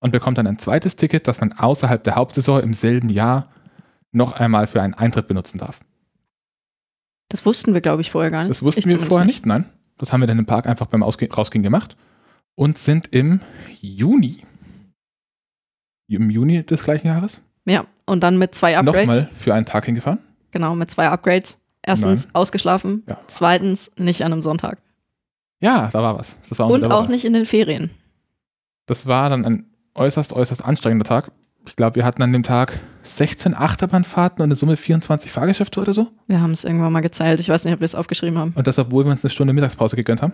und 0.00 0.10
bekommt 0.10 0.38
dann 0.38 0.46
ein 0.46 0.58
zweites 0.58 0.96
Ticket, 0.96 1.28
das 1.28 1.40
man 1.40 1.52
außerhalb 1.52 2.02
der 2.02 2.16
Hauptsaison 2.16 2.60
im 2.60 2.74
selben 2.74 3.08
Jahr 3.08 3.48
noch 4.10 4.32
einmal 4.32 4.66
für 4.66 4.82
einen 4.82 4.94
Eintritt 4.94 5.28
benutzen 5.28 5.58
darf. 5.58 5.80
Das 7.32 7.46
wussten 7.46 7.72
wir, 7.72 7.80
glaube 7.80 8.02
ich, 8.02 8.10
vorher 8.10 8.30
gar 8.30 8.42
nicht. 8.42 8.50
Das 8.50 8.62
wussten 8.62 8.80
Ich 8.80 8.86
wir 8.86 9.00
vorher 9.00 9.24
nicht. 9.24 9.46
nein. 9.46 9.64
Das 9.96 10.12
haben 10.12 10.20
wir 10.20 10.26
dann 10.26 10.38
im 10.38 10.44
Park 10.44 10.66
einfach 10.66 10.86
beim 10.86 11.02
Ausge 11.02 11.32
Rausgehen 11.32 11.62
gemacht 11.62 11.96
und 12.56 12.76
sind 12.76 13.06
im 13.10 13.40
Juni, 13.80 14.44
im 16.08 16.28
Juni 16.28 16.62
des 16.64 16.84
gleichen 16.84 17.06
Jahres, 17.06 17.40
Ja, 17.64 17.86
und 18.04 18.20
dann 18.22 18.36
mit 18.38 18.54
zwei 18.54 18.76
Upgrades. 18.76 19.06
nochmal 19.06 19.30
für 19.34 19.54
einen 19.54 19.64
Tag 19.64 19.86
hingefahren. 19.86 20.18
Genau, 20.50 20.74
mit 20.74 20.90
zwei 20.90 21.08
Upgrades. 21.08 21.56
Erstens 21.82 22.34
ausgeschlafen, 22.34 23.02
Ja. 23.08 23.18
zweitens 23.28 23.90
nicht 23.96 24.22
an 24.24 24.32
einem 24.32 24.42
Sonntag. 24.42 24.78
Ja, 25.60 25.88
da 25.92 26.02
war 26.02 26.18
was. 26.18 26.36
Das 26.50 26.58
war 26.58 26.68
Und 26.68 26.90
auch 26.90 27.08
nicht 27.08 27.24
in 27.24 27.32
den 27.32 27.46
Ferien. 27.46 27.90
Das 28.86 29.06
war 29.06 29.30
dann 29.30 29.44
ein 29.44 29.66
äußerst, 29.94 30.32
äußerst 30.34 30.64
anstrengender 30.64 31.04
Tag. 31.06 31.30
Ich 31.66 31.76
glaube, 31.76 31.96
wir 31.96 32.04
hatten 32.04 32.22
an 32.22 32.32
dem 32.32 32.42
Tag 32.42 32.80
16 33.02 33.54
Achterbahnfahrten 33.54 34.42
und 34.42 34.48
eine 34.48 34.54
Summe 34.54 34.76
24 34.76 35.30
Fahrgeschäfte 35.30 35.80
oder 35.80 35.92
so. 35.92 36.08
Wir 36.26 36.40
haben 36.40 36.52
es 36.52 36.64
irgendwann 36.64 36.92
mal 36.92 37.00
gezählt. 37.00 37.40
Ich 37.40 37.48
weiß 37.48 37.64
nicht, 37.64 37.74
ob 37.74 37.80
wir 37.80 37.84
es 37.84 37.94
aufgeschrieben 37.94 38.38
haben. 38.38 38.52
Und 38.56 38.66
das, 38.66 38.78
obwohl 38.78 39.04
wir 39.04 39.12
uns 39.12 39.24
eine 39.24 39.30
Stunde 39.30 39.52
Mittagspause 39.52 39.96
gegönnt 39.96 40.22
haben. 40.22 40.32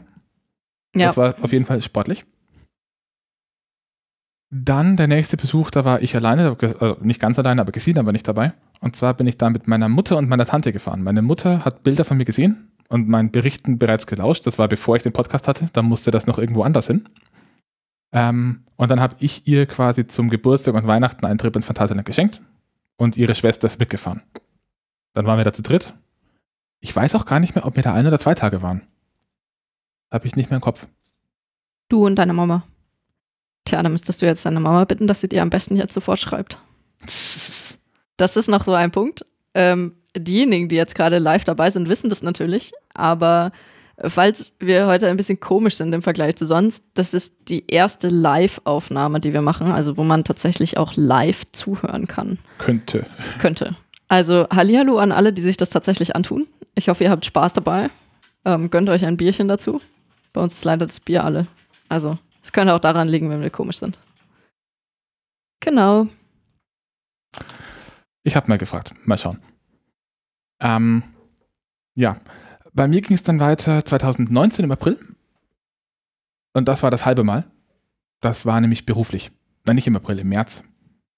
Ja, 0.95 1.09
Das 1.09 1.17
war 1.17 1.35
auf 1.43 1.53
jeden 1.53 1.67
Fall 1.67 1.83
sportlich. 1.83 2.25
Dann 4.51 4.97
der 4.97 5.09
nächste 5.09 5.37
Besuch, 5.37 5.71
da 5.71 5.85
war 5.85 6.01
ich 6.01 6.17
alleine, 6.17 6.57
äh, 6.61 6.95
nicht 7.03 7.21
ganz 7.21 7.39
alleine, 7.39 7.61
aber 7.61 7.73
Gesine 7.73 8.07
war 8.07 8.13
nicht 8.13 8.27
dabei. 8.27 8.55
Und 8.81 8.97
zwar 8.97 9.13
bin 9.13 9.27
ich 9.27 9.37
da 9.37 9.51
mit 9.51 9.69
meiner 9.69 9.91
Mutter 9.91 10.17
und 10.17 10.29
meiner 10.29 10.47
Tante 10.47 10.73
gefahren. 10.73 11.03
Meine 11.03 11.21
Mutter 11.21 11.65
hat 11.65 11.83
Bilder 11.83 12.07
von 12.07 12.17
mir 12.17 12.25
gesehen 12.25 12.73
und 12.89 13.09
meinen 13.09 13.31
Berichten 13.31 13.79
bereits 13.79 14.07
gelauscht. 14.07 14.47
Das 14.47 14.59
war 14.59 14.67
bevor 14.69 14.97
ich 14.97 15.03
den 15.03 15.13
Podcast 15.13 15.49
hatte. 15.49 15.67
Dann 15.75 15.85
musste 15.85 16.11
das 16.11 16.27
noch 16.27 16.39
irgendwo 16.39 16.63
anders 16.63 16.87
hin. 16.87 17.07
Ähm, 18.13 18.65
und 18.77 18.91
dann 18.91 19.01
habe 19.01 19.17
ich 19.19 19.47
ihr 19.47 19.67
quasi 19.67 20.07
zum 20.07 20.31
Geburtstag 20.31 20.75
und 20.75 20.87
Weihnachten 20.87 21.27
einen 21.27 21.39
Trip 21.39 21.55
ins 21.55 21.67
Phantasialand 21.67 22.07
geschenkt. 22.07 22.41
Und 22.97 23.17
ihre 23.17 23.35
Schwester 23.35 23.67
ist 23.67 23.79
mitgefahren. 23.79 24.23
Dann 25.15 25.27
waren 25.27 25.39
wir 25.39 25.45
da 25.45 25.53
zu 25.53 25.63
dritt. 25.63 25.95
Ich 26.81 26.95
weiß 26.95 27.15
auch 27.15 27.27
gar 27.27 27.41
nicht 27.41 27.55
mehr, 27.55 27.67
ob 27.67 27.77
wir 27.77 27.83
da 27.83 27.95
ein 27.95 28.07
oder 28.07 28.19
zwei 28.19 28.35
Tage 28.35 28.63
waren. 28.63 28.83
Habe 30.11 30.27
ich 30.27 30.37
nicht 30.37 30.51
mehr 30.51 30.57
im 30.57 30.63
Kopf. 30.63 30.87
du 31.89 32.07
und 32.07 32.17
deine 32.17 32.33
Mama. 32.33 32.65
Tja, 33.65 33.83
dann 33.83 33.93
müsstest 33.93 34.23
du 34.23 34.27
jetzt 34.27 34.47
deine 34.47 34.61
Mama 34.61 34.85
bitten, 34.85 35.07
dass 35.07 35.21
sie 35.21 35.29
dir 35.29 35.43
am 35.43 35.51
besten 35.51 35.77
jetzt 35.77 35.95
sofort 35.95 36.19
schreibt. 36.19 36.59
Das 38.17 38.37
ist 38.37 38.49
noch 38.49 38.65
so 38.65 38.75
ein 38.75 38.91
Punkt. 38.91 39.25
Ähm, 39.55 39.95
diejenigen, 40.17 40.69
die 40.69 40.75
jetzt 40.75 40.97
gerade 40.97 41.19
live 41.21 41.45
dabei 41.45 41.71
sind, 41.71 41.89
wissen 41.89 42.09
das 42.09 42.21
natürlich. 42.21 42.73
Aber 42.93 43.53
falls 44.05 44.55
wir 44.61 44.87
heute 44.87 45.09
ein 45.09 45.17
bisschen 45.17 45.41
komisch 45.41 45.77
sind 45.77 45.93
im 45.93 46.03
Vergleich 46.03 46.37
zu 46.37 46.47
sonst, 46.47 46.85
das 46.95 47.15
ist 47.15 47.49
die 47.49 47.67
erste 47.67 48.09
Live-Aufnahme, 48.09 49.21
die 49.21 49.33
wir 49.33 49.43
machen, 49.43 49.73
also 49.73 49.97
wo 49.97 50.05
man 50.05 50.25
tatsächlich 50.25 50.77
auch 50.77 50.93
live 50.97 51.45
zuhören 51.53 52.07
kann, 52.07 52.39
Könnte. 52.59 53.07
könnte. 53.41 53.77
Also 54.09 54.49
Hallihallo 54.51 54.99
an 54.99 55.13
alle, 55.13 55.33
die 55.33 55.43
sich 55.43 55.57
das 55.57 55.71
tatsächlich 55.71 56.17
antun. 56.17 56.47
Ich 56.75 56.89
hoffe, 56.89 57.05
ihr 57.05 57.11
habt 57.11 57.27
Spaß 57.27 57.53
dabei. 57.53 57.91
Ähm, 58.45 58.71
gönnt 58.71 58.89
euch 58.89 59.05
ein 59.05 59.17
Bierchen 59.17 59.49
dazu. 59.49 59.81
Bei 60.33 60.41
uns 60.41 60.55
ist 60.55 60.65
leider 60.65 60.87
das 60.87 61.01
Bier 61.01 61.25
alle. 61.25 61.47
Also, 61.89 62.19
es 62.43 62.53
könnte 62.53 62.73
auch 62.75 62.81
daran 62.81 63.09
liegen, 63.09 63.29
wenn 63.31 63.43
wir 63.43 63.51
komisch 63.51 63.79
sind. 63.79 63.99
Genau. 65.61 66.07
Ich 68.23 68.37
habe 68.37 68.49
mal 68.49 68.59
gefragt. 68.59 68.95
Mal 69.05 69.19
schauen. 69.19 69.41
Ähm, 70.61 71.03
ja, 71.95 72.21
bei 72.79 72.87
mir 72.87 73.01
ging 73.01 73.17
es 73.17 73.25
dann 73.25 73.41
weiter 73.41 73.85
2019 73.85 74.65
im 74.65 74.71
April. 74.71 75.01
Und 76.53 76.69
das 76.69 76.85
war 76.85 76.93
das 76.93 77.05
halbe 77.05 77.25
Mal. 77.25 77.45
Das 78.21 78.47
war 78.47 78.61
nämlich 78.61 78.87
beruflich. 78.87 79.33
Nein, 79.67 79.75
nicht 79.75 79.89
im 79.89 79.97
April, 79.97 80.21
im 80.21 80.29
März. 80.29 80.63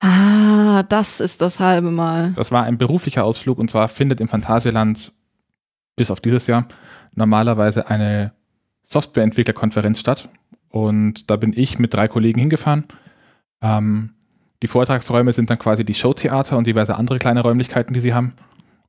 Ah, 0.00 0.82
das 0.84 1.20
ist 1.20 1.42
das 1.42 1.60
halbe 1.60 1.90
Mal. 1.90 2.32
Das 2.32 2.50
war 2.50 2.62
ein 2.62 2.78
beruflicher 2.78 3.24
Ausflug 3.24 3.58
und 3.58 3.70
zwar 3.70 3.88
findet 3.88 4.22
im 4.22 4.28
Phantasialand 4.28 5.12
bis 5.96 6.10
auf 6.10 6.20
dieses 6.20 6.46
Jahr 6.46 6.66
normalerweise 7.14 7.90
eine 7.90 8.32
Softwareentwicklerkonferenz 8.82 10.00
statt. 10.00 10.30
Und 10.70 11.28
da 11.28 11.36
bin 11.36 11.52
ich 11.54 11.78
mit 11.78 11.92
drei 11.92 12.08
Kollegen 12.08 12.40
hingefahren. 12.40 12.84
Ähm, 13.60 14.14
die 14.62 14.68
Vortragsräume 14.68 15.32
sind 15.32 15.50
dann 15.50 15.58
quasi 15.58 15.84
die 15.84 15.92
Showtheater 15.92 16.56
und 16.56 16.66
diverse 16.66 16.96
andere 16.96 17.18
kleine 17.18 17.42
Räumlichkeiten, 17.42 17.92
die 17.92 18.00
sie 18.00 18.14
haben. 18.14 18.32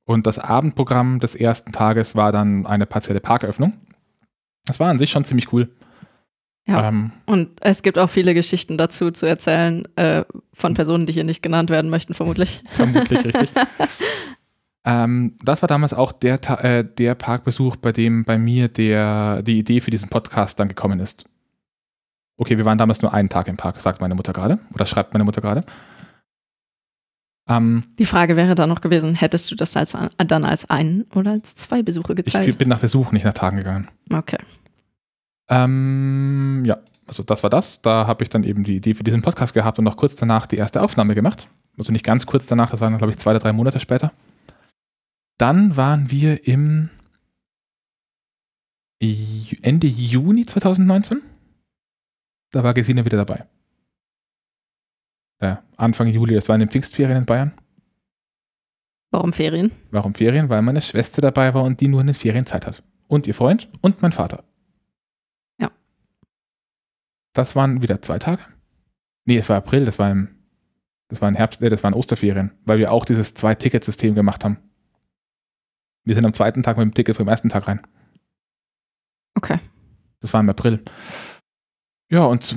Und 0.06 0.28
das 0.28 0.40
Abendprogramm 0.40 1.20
des 1.20 1.36
ersten 1.36 1.72
Tages 1.72 2.16
war 2.16 2.32
dann 2.32 2.66
eine 2.66 2.86
partielle 2.86 3.22
Parköffnung. 3.22 3.74
Das 4.66 4.80
war 4.80 4.90
an 4.90 4.98
sich 4.98 5.10
schon 5.10 5.26
ziemlich 5.26 5.54
cool. 5.54 5.70
Ja. 6.68 6.90
Ähm, 6.90 7.12
Und 7.26 7.50
es 7.62 7.82
gibt 7.82 7.98
auch 7.98 8.10
viele 8.10 8.34
Geschichten 8.34 8.78
dazu 8.78 9.12
zu 9.12 9.26
erzählen 9.26 9.88
äh, 9.96 10.24
von 10.54 10.74
Personen, 10.74 11.06
die 11.06 11.14
hier 11.14 11.24
nicht 11.24 11.42
genannt 11.42 11.70
werden 11.70 11.90
möchten, 11.90 12.14
vermutlich. 12.14 12.64
Vermutlich 12.72 13.26
richtig. 13.26 13.50
Ähm, 14.84 15.38
das 15.44 15.62
war 15.62 15.68
damals 15.68 15.94
auch 15.94 16.12
der, 16.12 16.40
äh, 16.64 16.84
der 16.84 17.14
Parkbesuch, 17.16 17.76
bei 17.76 17.92
dem 17.92 18.26
bei 18.26 18.38
mir 18.38 18.68
der, 18.68 19.44
die 19.44 19.60
Idee 19.60 19.80
für 19.80 19.92
diesen 19.92 20.10
Podcast 20.10 20.60
dann 20.60 20.70
gekommen 20.70 21.00
ist. 21.00 21.26
Okay, 22.38 22.58
wir 22.58 22.66
waren 22.66 22.80
damals 22.80 23.04
nur 23.04 23.14
einen 23.14 23.30
Tag 23.30 23.48
im 23.48 23.58
Park, 23.58 23.80
sagt 23.80 24.02
meine 24.02 24.16
Mutter 24.16 24.34
gerade. 24.34 24.60
Oder 24.74 24.88
schreibt 24.88 25.14
meine 25.14 25.24
Mutter 25.24 25.42
gerade. 25.42 25.64
Ähm, 27.58 27.84
Die 28.00 28.06
Frage 28.06 28.36
wäre 28.36 28.56
dann 28.56 28.70
noch 28.70 28.82
gewesen, 28.82 29.16
hättest 29.16 29.52
du 29.52 29.56
das 29.56 29.76
als, 29.76 29.98
dann 30.18 30.46
als 30.46 30.70
einen 30.70 31.04
oder 31.16 31.32
als 31.32 31.56
zwei 31.56 31.82
Besuche 31.84 32.16
gezählt? 32.16 32.48
ich 32.48 32.58
bin 32.58 32.70
nach 32.70 32.80
Besuch, 32.80 33.12
nicht 33.12 33.26
nach 33.26 33.34
Tagen 33.34 33.58
gegangen. 33.58 33.88
Okay. 34.12 34.38
Ähm, 35.50 36.64
ja, 36.66 36.78
also 37.08 37.24
das 37.24 37.44
war 37.44 37.50
das. 37.50 37.82
Da 37.82 38.08
habe 38.08 38.24
ich 38.24 38.30
dann 38.30 38.44
eben 38.44 38.64
die 38.64 38.76
Idee 38.76 38.94
für 38.94 39.04
diesen 39.04 39.22
Podcast 39.22 39.54
gehabt 39.54 39.80
und 39.80 39.86
noch 39.86 39.98
kurz 39.98 40.16
danach 40.16 40.48
die 40.48 40.58
erste 40.58 40.82
Aufnahme 40.82 41.16
gemacht. 41.16 41.50
Also 41.78 41.92
nicht 41.92 42.06
ganz 42.06 42.26
kurz 42.26 42.46
danach, 42.46 42.72
das 42.72 42.80
waren, 42.80 42.98
glaube 42.98 43.12
ich, 43.12 43.20
zwei 43.20 43.32
oder 43.32 43.40
drei 43.40 43.54
Monate 43.54 43.80
später. 43.80 44.12
Dann 45.38 45.76
waren 45.76 46.12
wir 46.12 46.48
im 46.48 46.90
Ende 49.62 49.88
Juni 49.88 50.46
2019. 50.46 51.22
Da 52.52 52.64
war 52.64 52.74
Gesine 52.74 53.04
wieder 53.06 53.18
dabei. 53.18 53.46
Ja, 55.42 55.64
Anfang 55.76 56.08
Juli, 56.08 56.36
das 56.36 56.48
war 56.48 56.56
in 56.56 56.60
den 56.60 56.70
Pfingstferien 56.70 57.18
in 57.18 57.26
Bayern. 57.26 57.54
Warum 59.10 59.34
Ferien? 59.34 59.72
Warum 59.90 60.14
Ferien? 60.14 60.50
Weil 60.50 60.62
meine 60.62 60.82
Schwester 60.82 61.22
dabei 61.22 61.54
war 61.54 61.64
und 61.64 61.82
die 61.82 61.88
nur 61.88 62.02
eine 62.02 62.14
Ferienzeit 62.14 62.66
hat. 62.66 62.84
Und 63.08 63.28
ihr 63.28 63.36
Freund 63.36 63.70
und 63.82 64.02
mein 64.02 64.14
Vater. 64.14 64.46
Ja. 65.60 65.72
Das 67.34 67.56
waren 67.56 67.82
wieder 67.82 68.02
zwei 68.02 68.20
Tage. 68.20 68.42
Nee, 69.26 69.38
es 69.38 69.50
war 69.50 69.58
April, 69.58 69.84
das 69.84 70.00
war 70.00 70.10
im, 70.10 70.30
das 71.10 71.22
war 71.22 71.28
im 71.28 71.36
Herbst, 71.36 71.60
nee, 71.62 71.70
das 71.70 71.84
waren 71.84 71.94
Osterferien, 71.94 72.52
weil 72.64 72.80
wir 72.80 72.92
auch 72.92 73.04
dieses 73.04 73.34
Zwei-Ticket-System 73.34 74.16
gemacht 74.16 74.46
haben. 74.46 74.58
Wir 76.06 76.16
sind 76.16 76.26
am 76.26 76.34
zweiten 76.34 76.64
Tag 76.64 76.78
mit 76.78 76.86
dem 76.86 76.94
Ticket 76.94 77.18
vom 77.18 77.28
ersten 77.28 77.50
Tag 77.50 77.68
rein. 77.68 77.82
Okay. 79.36 79.60
Das 80.22 80.34
war 80.34 80.40
im 80.40 80.50
April. 80.50 80.84
Ja, 82.10 82.26
und 82.26 82.56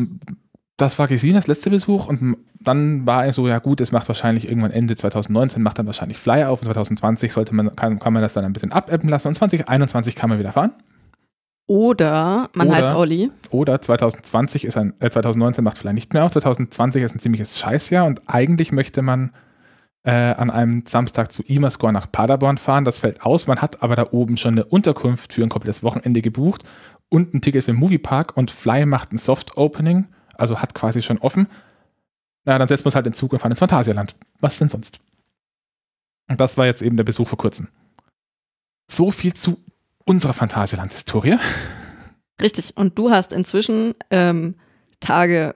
das 0.76 0.98
war 0.98 1.08
Gesinas 1.08 1.46
letzter 1.46 1.70
Besuch 1.70 2.06
und 2.06 2.36
dann 2.64 3.06
war 3.06 3.26
es 3.26 3.36
so, 3.36 3.46
ja 3.48 3.58
gut, 3.58 3.80
es 3.80 3.92
macht 3.92 4.08
wahrscheinlich 4.08 4.48
irgendwann 4.48 4.70
Ende 4.70 4.96
2019, 4.96 5.62
macht 5.62 5.78
dann 5.78 5.86
wahrscheinlich 5.86 6.18
Flyer 6.18 6.50
auf 6.50 6.60
und 6.60 6.66
2020 6.66 7.32
sollte 7.32 7.54
man, 7.54 7.74
kann, 7.76 7.98
kann 7.98 8.12
man 8.12 8.22
das 8.22 8.34
dann 8.34 8.44
ein 8.44 8.52
bisschen 8.52 8.72
abebben 8.72 9.08
lassen 9.08 9.28
und 9.28 9.34
2021 9.34 10.14
kann 10.14 10.30
man 10.30 10.38
wieder 10.38 10.52
fahren. 10.52 10.72
Oder 11.66 12.50
man 12.52 12.68
Oder- 12.68 12.76
heißt 12.76 12.92
Olli. 12.92 13.30
Oder 13.50 13.80
2020 13.80 14.64
ist 14.64 14.76
ein, 14.76 14.94
äh, 15.00 15.08
2019 15.08 15.64
macht 15.64 15.78
vielleicht 15.78 15.94
nicht 15.94 16.12
mehr 16.12 16.24
auf, 16.24 16.32
2020 16.32 17.02
ist 17.02 17.14
ein 17.14 17.20
ziemliches 17.20 17.58
Scheißjahr 17.58 18.06
und 18.06 18.20
eigentlich 18.26 18.72
möchte 18.72 19.02
man 19.02 19.30
äh, 20.06 20.10
an 20.10 20.50
einem 20.50 20.84
Samstag 20.86 21.32
zu 21.32 21.42
Imascore 21.46 21.92
nach 21.92 22.12
Paderborn 22.12 22.58
fahren. 22.58 22.84
Das 22.84 23.00
fällt 23.00 23.22
aus, 23.22 23.46
man 23.46 23.62
hat 23.62 23.82
aber 23.82 23.96
da 23.96 24.08
oben 24.10 24.36
schon 24.36 24.52
eine 24.54 24.66
Unterkunft 24.66 25.32
für 25.32 25.42
ein 25.42 25.48
komplettes 25.48 25.82
Wochenende 25.82 26.20
gebucht 26.20 26.62
und 27.08 27.32
ein 27.32 27.40
Ticket 27.40 27.64
für 27.64 27.72
den 27.72 27.80
Moviepark 27.80 28.36
und 28.36 28.50
Fly 28.50 28.84
macht 28.84 29.12
ein 29.12 29.18
Soft-Opening, 29.18 30.06
also 30.36 30.60
hat 30.60 30.74
quasi 30.74 31.00
schon 31.00 31.18
offen. 31.18 31.48
Na, 32.44 32.58
dann 32.58 32.68
setzen 32.68 32.84
wir 32.84 32.86
uns 32.86 32.94
halt 32.94 33.06
in 33.06 33.12
den 33.12 33.16
Zug 33.16 33.32
und 33.32 33.38
fahren 33.38 33.52
ins 33.52 33.60
Phantasialand. 33.60 34.16
Was 34.40 34.58
denn 34.58 34.68
sonst? 34.68 34.98
Und 36.28 36.40
das 36.40 36.56
war 36.56 36.66
jetzt 36.66 36.82
eben 36.82 36.96
der 36.96 37.04
Besuch 37.04 37.28
vor 37.28 37.38
kurzem. 37.38 37.68
So 38.90 39.10
viel 39.10 39.34
zu 39.34 39.58
unserer 40.04 40.34
Phantasialand-Historie. 40.34 41.38
Richtig. 42.40 42.76
Und 42.76 42.98
du 42.98 43.10
hast 43.10 43.32
inzwischen 43.32 43.94
ähm, 44.10 44.56
Tage 45.00 45.54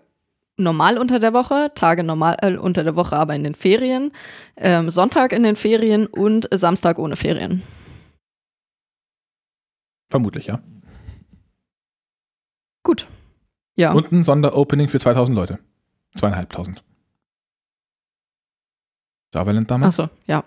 normal 0.56 0.98
unter 0.98 1.18
der 1.18 1.32
Woche, 1.32 1.70
Tage 1.74 2.02
normal 2.02 2.36
äh, 2.40 2.56
unter 2.56 2.84
der 2.84 2.96
Woche, 2.96 3.16
aber 3.16 3.34
in 3.34 3.44
den 3.44 3.54
Ferien, 3.54 4.12
ähm, 4.56 4.90
Sonntag 4.90 5.32
in 5.32 5.42
den 5.42 5.56
Ferien 5.56 6.06
und 6.06 6.48
Samstag 6.50 6.98
ohne 6.98 7.16
Ferien. 7.16 7.62
Vermutlich, 10.10 10.46
ja. 10.46 10.60
Gut. 12.82 13.06
Ja. 13.76 13.92
Und 13.92 14.10
ein 14.10 14.24
Sonderopening 14.24 14.88
für 14.88 14.98
2000 14.98 15.36
Leute. 15.36 15.58
Zweieinhalbtausend. 16.18 16.82
Javaland 19.34 19.70
damals. 19.70 19.98
Achso, 19.98 20.12
ja. 20.26 20.44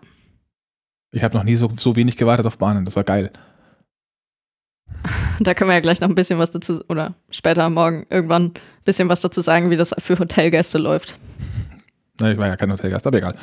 Ich 1.12 1.24
habe 1.24 1.38
noch 1.38 1.44
nie 1.44 1.56
so, 1.56 1.72
so 1.78 1.96
wenig 1.96 2.18
gewartet 2.18 2.46
auf 2.46 2.58
Bahnen. 2.58 2.86
Das 2.86 2.96
war 2.96 3.04
geil. 3.04 3.32
Da 5.40 5.56
können 5.56 5.72
wir 5.72 5.74
ja 5.74 5.80
gleich 5.80 6.00
noch 6.00 6.08
ein 6.08 6.14
bisschen 6.14 6.38
was 6.38 6.52
dazu, 6.52 6.84
oder 6.88 7.16
später 7.32 7.68
morgen 7.68 8.06
irgendwann 8.12 8.48
ein 8.48 8.54
bisschen 8.86 9.10
was 9.10 9.22
dazu 9.22 9.42
sagen, 9.42 9.72
wie 9.72 9.76
das 9.76 9.96
für 9.98 10.20
Hotelgäste 10.20 10.78
läuft. 10.78 11.18
Na, 12.20 12.32
ich 12.32 12.38
war 12.38 12.46
ja 12.46 12.56
kein 12.58 12.72
Hotelgast, 12.72 13.08
aber 13.08 13.18
egal. 13.18 13.36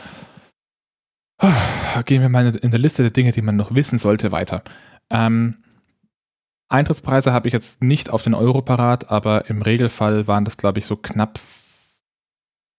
Gehen 2.04 2.22
wir 2.22 2.28
mal 2.28 2.54
in 2.54 2.70
der 2.70 2.78
Liste 2.78 3.02
der 3.02 3.10
Dinge, 3.10 3.32
die 3.32 3.42
man 3.42 3.56
noch 3.56 3.74
wissen 3.74 3.98
sollte, 3.98 4.30
weiter. 4.30 4.62
Ähm, 5.10 5.64
Eintrittspreise 6.68 7.32
habe 7.32 7.48
ich 7.48 7.52
jetzt 7.52 7.82
nicht 7.82 8.10
auf 8.10 8.22
den 8.22 8.34
Euro 8.34 8.62
parat, 8.62 9.10
aber 9.10 9.50
im 9.50 9.62
Regelfall 9.62 10.28
waren 10.28 10.44
das, 10.44 10.56
glaube 10.56 10.78
ich, 10.78 10.86
so 10.86 10.96
knapp 10.96 11.40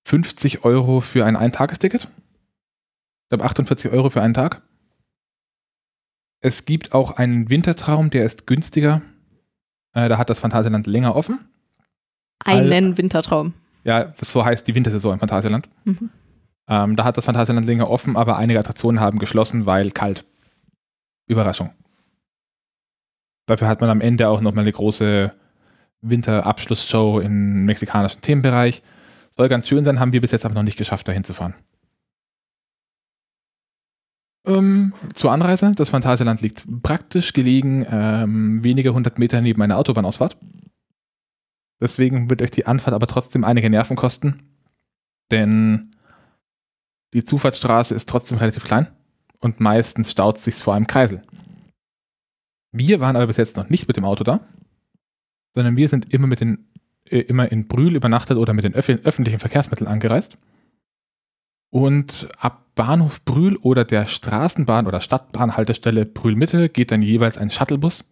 50 0.05 0.63
Euro 0.65 1.01
für 1.01 1.25
ein 1.25 1.35
Eintagesticket. 1.35 2.03
Ich 2.03 3.29
glaube 3.29 3.43
48 3.43 3.91
Euro 3.91 4.09
für 4.09 4.21
einen 4.21 4.33
Tag. 4.33 4.61
Es 6.41 6.65
gibt 6.65 6.93
auch 6.93 7.11
einen 7.11 7.49
Wintertraum, 7.49 8.09
der 8.09 8.25
ist 8.25 8.47
günstiger. 8.47 9.01
Äh, 9.93 10.09
da 10.09 10.17
hat 10.17 10.29
das 10.29 10.39
Phantasialand 10.39 10.87
länger 10.87 11.15
offen. 11.15 11.39
Einen 12.39 12.97
Wintertraum. 12.97 13.53
Ja, 13.83 14.13
so 14.21 14.45
heißt 14.45 14.67
die 14.67 14.75
Wintersaison 14.75 15.13
im 15.13 15.19
Phantasialand. 15.19 15.69
Mhm. 15.83 16.09
Ähm, 16.67 16.95
da 16.95 17.03
hat 17.03 17.17
das 17.17 17.25
Phantasialand 17.25 17.65
länger 17.65 17.89
offen, 17.89 18.15
aber 18.15 18.37
einige 18.37 18.59
Attraktionen 18.59 18.99
haben 18.99 19.19
geschlossen, 19.19 19.65
weil 19.65 19.91
kalt. 19.91 20.25
Überraschung. 21.27 21.71
Dafür 23.45 23.67
hat 23.67 23.81
man 23.81 23.89
am 23.89 24.01
Ende 24.01 24.29
auch 24.29 24.41
nochmal 24.41 24.63
eine 24.63 24.71
große 24.71 25.31
Winterabschlussshow 26.01 27.19
im 27.19 27.65
mexikanischen 27.65 28.21
Themenbereich. 28.21 28.81
Soll 29.39 29.47
ganz 29.47 29.69
schön 29.69 29.85
sein, 29.85 30.01
haben 30.01 30.11
wir 30.11 30.19
bis 30.19 30.31
jetzt 30.31 30.43
aber 30.43 30.53
noch 30.53 30.63
nicht 30.63 30.77
geschafft, 30.77 31.07
da 31.07 31.13
hinzufahren. 31.13 31.53
Ähm, 34.45 34.93
zur 35.13 35.31
Anreise. 35.31 35.71
Das 35.77 35.87
Phantasialand 35.87 36.41
liegt 36.41 36.65
praktisch 36.83 37.31
gelegen, 37.31 37.87
ähm, 37.89 38.65
wenige 38.65 38.93
hundert 38.93 39.17
Meter 39.17 39.39
neben 39.39 39.61
einer 39.61 39.77
Autobahnausfahrt. 39.77 40.35
Deswegen 41.81 42.29
wird 42.29 42.41
euch 42.41 42.51
die 42.51 42.65
Anfahrt 42.65 42.93
aber 42.93 43.07
trotzdem 43.07 43.45
einige 43.45 43.69
Nerven 43.69 43.95
kosten, 43.95 44.57
denn 45.31 45.95
die 47.13 47.23
Zufahrtsstraße 47.23 47.95
ist 47.95 48.09
trotzdem 48.09 48.39
relativ 48.39 48.65
klein 48.65 48.93
und 49.39 49.61
meistens 49.61 50.11
staut 50.11 50.35
es 50.35 50.43
sich 50.43 50.55
vor 50.55 50.75
einem 50.75 50.87
Kreisel. 50.87 51.21
Wir 52.73 52.99
waren 52.99 53.15
aber 53.15 53.27
bis 53.27 53.37
jetzt 53.37 53.55
noch 53.55 53.69
nicht 53.69 53.87
mit 53.87 53.95
dem 53.95 54.03
Auto 54.03 54.25
da, 54.25 54.41
sondern 55.55 55.77
wir 55.77 55.87
sind 55.87 56.13
immer 56.13 56.27
mit 56.27 56.41
den 56.41 56.68
immer 57.17 57.51
in 57.51 57.67
Brühl 57.67 57.95
übernachtet 57.95 58.37
oder 58.37 58.53
mit 58.53 58.63
den 58.63 58.73
öff 58.73 58.89
öffentlichen 58.89 59.39
Verkehrsmitteln 59.39 59.87
angereist. 59.87 60.37
Und 61.71 62.27
ab 62.37 62.65
Bahnhof 62.75 63.23
Brühl 63.25 63.57
oder 63.57 63.85
der 63.85 64.07
Straßenbahn- 64.07 64.87
oder 64.87 65.01
Stadtbahnhaltestelle 65.01 66.05
Brühl 66.05 66.35
Mitte 66.35 66.69
geht 66.69 66.91
dann 66.91 67.01
jeweils 67.01 67.37
ein 67.37 67.49
Shuttlebus. 67.49 68.05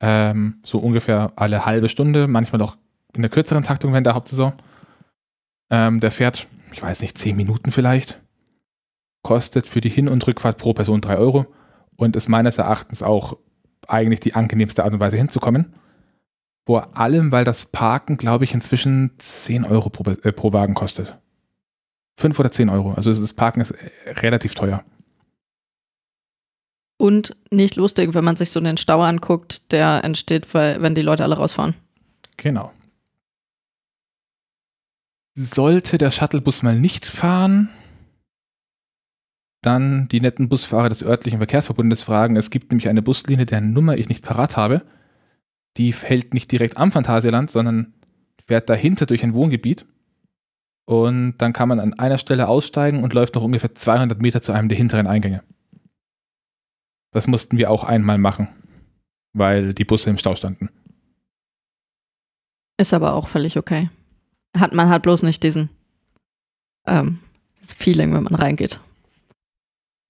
Ähm, 0.00 0.60
so 0.62 0.78
ungefähr 0.78 1.32
alle 1.36 1.66
halbe 1.66 1.88
Stunde, 1.88 2.28
manchmal 2.28 2.62
auch 2.62 2.76
in 3.14 3.22
der 3.22 3.30
kürzeren 3.30 3.64
Taktung 3.64 3.92
während 3.92 4.06
der 4.06 4.14
Hauptsaison. 4.14 4.54
Ähm, 5.70 6.00
der 6.00 6.10
fährt, 6.10 6.46
ich 6.72 6.82
weiß 6.82 7.00
nicht, 7.00 7.18
zehn 7.18 7.36
Minuten 7.36 7.72
vielleicht. 7.72 8.20
Kostet 9.22 9.66
für 9.66 9.80
die 9.80 9.90
Hin- 9.90 10.08
und 10.08 10.26
Rückfahrt 10.26 10.58
pro 10.58 10.72
Person 10.72 11.00
drei 11.00 11.18
Euro 11.18 11.46
und 11.96 12.16
ist 12.16 12.28
meines 12.28 12.56
Erachtens 12.58 13.02
auch 13.02 13.36
eigentlich 13.86 14.20
die 14.20 14.34
angenehmste 14.34 14.84
Art 14.84 14.92
und 14.92 15.00
Weise 15.00 15.16
hinzukommen. 15.16 15.74
Vor 16.68 16.98
allem, 16.98 17.32
weil 17.32 17.46
das 17.46 17.64
Parken, 17.64 18.18
glaube 18.18 18.44
ich, 18.44 18.52
inzwischen 18.52 19.12
10 19.16 19.64
Euro 19.64 19.88
pro, 19.88 20.10
äh, 20.10 20.32
pro 20.32 20.52
Wagen 20.52 20.74
kostet. 20.74 21.16
5 22.18 22.38
oder 22.38 22.52
10 22.52 22.68
Euro. 22.68 22.92
Also 22.92 23.10
das 23.18 23.32
Parken 23.32 23.62
ist 23.62 23.70
äh, 23.70 24.10
relativ 24.20 24.54
teuer. 24.54 24.84
Und 26.98 27.34
nicht 27.50 27.76
lustig, 27.76 28.12
wenn 28.12 28.22
man 28.22 28.36
sich 28.36 28.50
so 28.50 28.60
den 28.60 28.76
Stau 28.76 29.00
anguckt, 29.00 29.72
der 29.72 30.04
entsteht, 30.04 30.52
wenn 30.52 30.94
die 30.94 31.00
Leute 31.00 31.24
alle 31.24 31.38
rausfahren. 31.38 31.74
Genau. 32.36 32.70
Sollte 35.36 35.96
der 35.96 36.10
Shuttlebus 36.10 36.62
mal 36.62 36.78
nicht 36.78 37.06
fahren, 37.06 37.70
dann 39.62 40.06
die 40.08 40.20
netten 40.20 40.50
Busfahrer 40.50 40.90
des 40.90 41.02
örtlichen 41.02 41.38
Verkehrsverbundes 41.38 42.02
fragen. 42.02 42.36
Es 42.36 42.50
gibt 42.50 42.70
nämlich 42.70 42.90
eine 42.90 43.00
Buslinie, 43.00 43.46
deren 43.46 43.72
Nummer 43.72 43.96
ich 43.96 44.10
nicht 44.10 44.22
parat 44.22 44.58
habe. 44.58 44.82
Die 45.78 45.92
hält 45.92 46.34
nicht 46.34 46.50
direkt 46.52 46.76
am 46.76 46.92
Phantasialand, 46.92 47.50
sondern 47.50 47.94
fährt 48.46 48.68
dahinter 48.68 49.06
durch 49.06 49.22
ein 49.22 49.34
Wohngebiet. 49.34 49.86
Und 50.86 51.36
dann 51.38 51.52
kann 51.52 51.68
man 51.68 51.80
an 51.80 51.94
einer 51.94 52.18
Stelle 52.18 52.48
aussteigen 52.48 53.02
und 53.02 53.12
läuft 53.12 53.34
noch 53.34 53.42
ungefähr 53.42 53.74
200 53.74 54.20
Meter 54.20 54.42
zu 54.42 54.52
einem 54.52 54.68
der 54.68 54.78
hinteren 54.78 55.06
Eingänge. 55.06 55.42
Das 57.12 57.26
mussten 57.26 57.58
wir 57.58 57.70
auch 57.70 57.84
einmal 57.84 58.18
machen, 58.18 58.48
weil 59.34 59.74
die 59.74 59.84
Busse 59.84 60.10
im 60.10 60.18
Stau 60.18 60.34
standen. 60.34 60.70
Ist 62.78 62.94
aber 62.94 63.14
auch 63.14 63.28
völlig 63.28 63.58
okay. 63.58 63.90
Hat, 64.56 64.72
man 64.72 64.88
hat 64.88 65.02
bloß 65.02 65.22
nicht 65.22 65.42
diesen 65.42 65.68
ähm, 66.86 67.20
Feeling, 67.60 68.14
wenn 68.14 68.24
man 68.24 68.34
reingeht. 68.34 68.80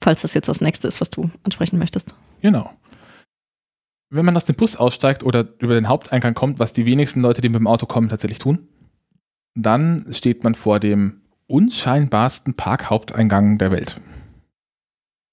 Falls 0.03 0.23
das 0.23 0.35
jetzt 0.35 0.49
das 0.49 0.61
nächste 0.61 0.87
ist, 0.87 1.01
was 1.01 1.11
du 1.11 1.31
ansprechen 1.43 1.79
möchtest. 1.79 2.15
Genau. 2.41 2.71
Wenn 4.11 4.25
man 4.25 4.37
aus 4.37 4.47
dem 4.47 4.57
Bus 4.57 4.77
aussteigt 4.77 5.23
oder 5.23 5.47
über 5.59 5.75
den 5.75 5.89
Haupteingang 5.89 6.35
kommt, 6.35 6.59
was 6.59 6.73
die 6.73 6.87
wenigsten 6.87 7.21
Leute, 7.21 7.43
die 7.43 7.49
mit 7.49 7.61
dem 7.61 7.67
Auto 7.67 7.87
kommen, 7.87 8.09
tatsächlich 8.09 8.39
tun, 8.39 8.69
dann 9.55 10.07
steht 10.13 10.45
man 10.45 10.55
vor 10.55 10.81
dem 10.81 11.21
unscheinbarsten 11.47 12.55
Parkhaupteingang 12.55 13.59
der 13.59 13.71
Welt. 13.71 14.01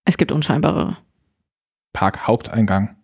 Es 0.06 0.18
gibt 0.18 0.32
unscheinbarere. 0.32 0.98
Parkhaupteingang. 1.94 2.96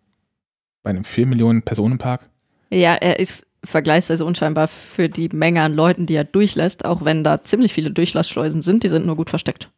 Bei 0.84 0.90
einem 0.90 1.04
4 1.04 1.28
Millionen 1.28 1.62
Personen 1.62 1.98
Park. 1.98 2.30
Ja, 2.70 2.96
er 2.96 3.20
ist 3.20 3.48
vergleichsweise 3.64 4.26
unscheinbar 4.26 4.68
für 4.68 5.08
die 5.08 5.30
Menge 5.30 5.62
an 5.62 5.74
Leuten, 5.74 6.06
die 6.06 6.16
er 6.16 6.24
durchlässt, 6.24 6.84
auch 6.84 7.06
wenn 7.06 7.24
da 7.24 7.44
ziemlich 7.44 7.74
viele 7.74 7.92
Durchlassschleusen 7.92 8.62
sind, 8.62 8.84
die 8.84 8.88
sind 8.90 9.06
nur 9.06 9.16
gut 9.16 9.30
versteckt. 9.30 9.70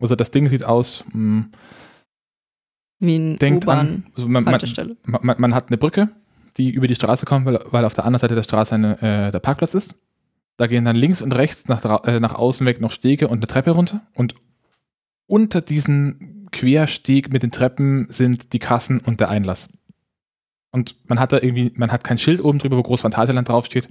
Also 0.00 0.16
das 0.16 0.30
Ding 0.32 0.48
sieht 0.48 0.64
aus 0.64 1.04
mh, 1.08 1.12
hm, 1.12 1.52
wie 3.02 3.16
ein 3.16 3.38
U-Bahn 3.56 4.06
also 4.14 4.28
man, 4.28 4.44
man, 4.44 4.60
man, 5.04 5.36
man, 5.38 5.54
hat 5.54 5.68
eine 5.68 5.76
Brücke, 5.76 6.08
die 6.56 6.70
über 6.70 6.86
die 6.86 6.94
Straße 6.94 7.26
kommt, 7.26 7.46
weil, 7.46 7.58
weil 7.70 7.84
auf 7.84 7.94
der 7.94 8.04
anderen 8.04 8.20
Seite 8.20 8.34
der 8.34 8.42
Straße 8.42 8.74
eine, 8.74 9.02
äh, 9.02 9.30
der 9.30 9.40
Parkplatz 9.40 9.74
ist. 9.74 9.94
Da 10.56 10.66
gehen 10.66 10.84
dann 10.84 10.96
links 10.96 11.20
und 11.20 11.32
rechts 11.32 11.68
nach, 11.68 12.04
äh, 12.04 12.20
nach 12.20 12.34
außen 12.34 12.66
weg 12.66 12.80
noch 12.80 12.92
Stege 12.92 13.28
und 13.28 13.38
eine 13.38 13.46
Treppe 13.46 13.72
runter. 13.72 14.02
Und 14.14 14.34
unter 15.26 15.60
diesem 15.60 16.48
Quersteg 16.52 17.32
mit 17.32 17.42
den 17.42 17.50
Treppen 17.50 18.06
sind 18.10 18.52
die 18.52 18.58
Kassen 18.58 19.00
und 19.00 19.20
der 19.20 19.30
Einlass. 19.30 19.68
Und 20.70 20.96
man 21.08 21.18
hat 21.18 21.32
da 21.32 21.38
irgendwie, 21.38 21.72
man 21.74 21.90
hat 21.90 22.04
kein 22.04 22.18
Schild 22.18 22.42
oben 22.42 22.58
drüber, 22.58 22.76
wo 22.76 22.82
Groß 22.82 23.00
Phantasialand 23.00 23.48
draufsteht. 23.48 23.88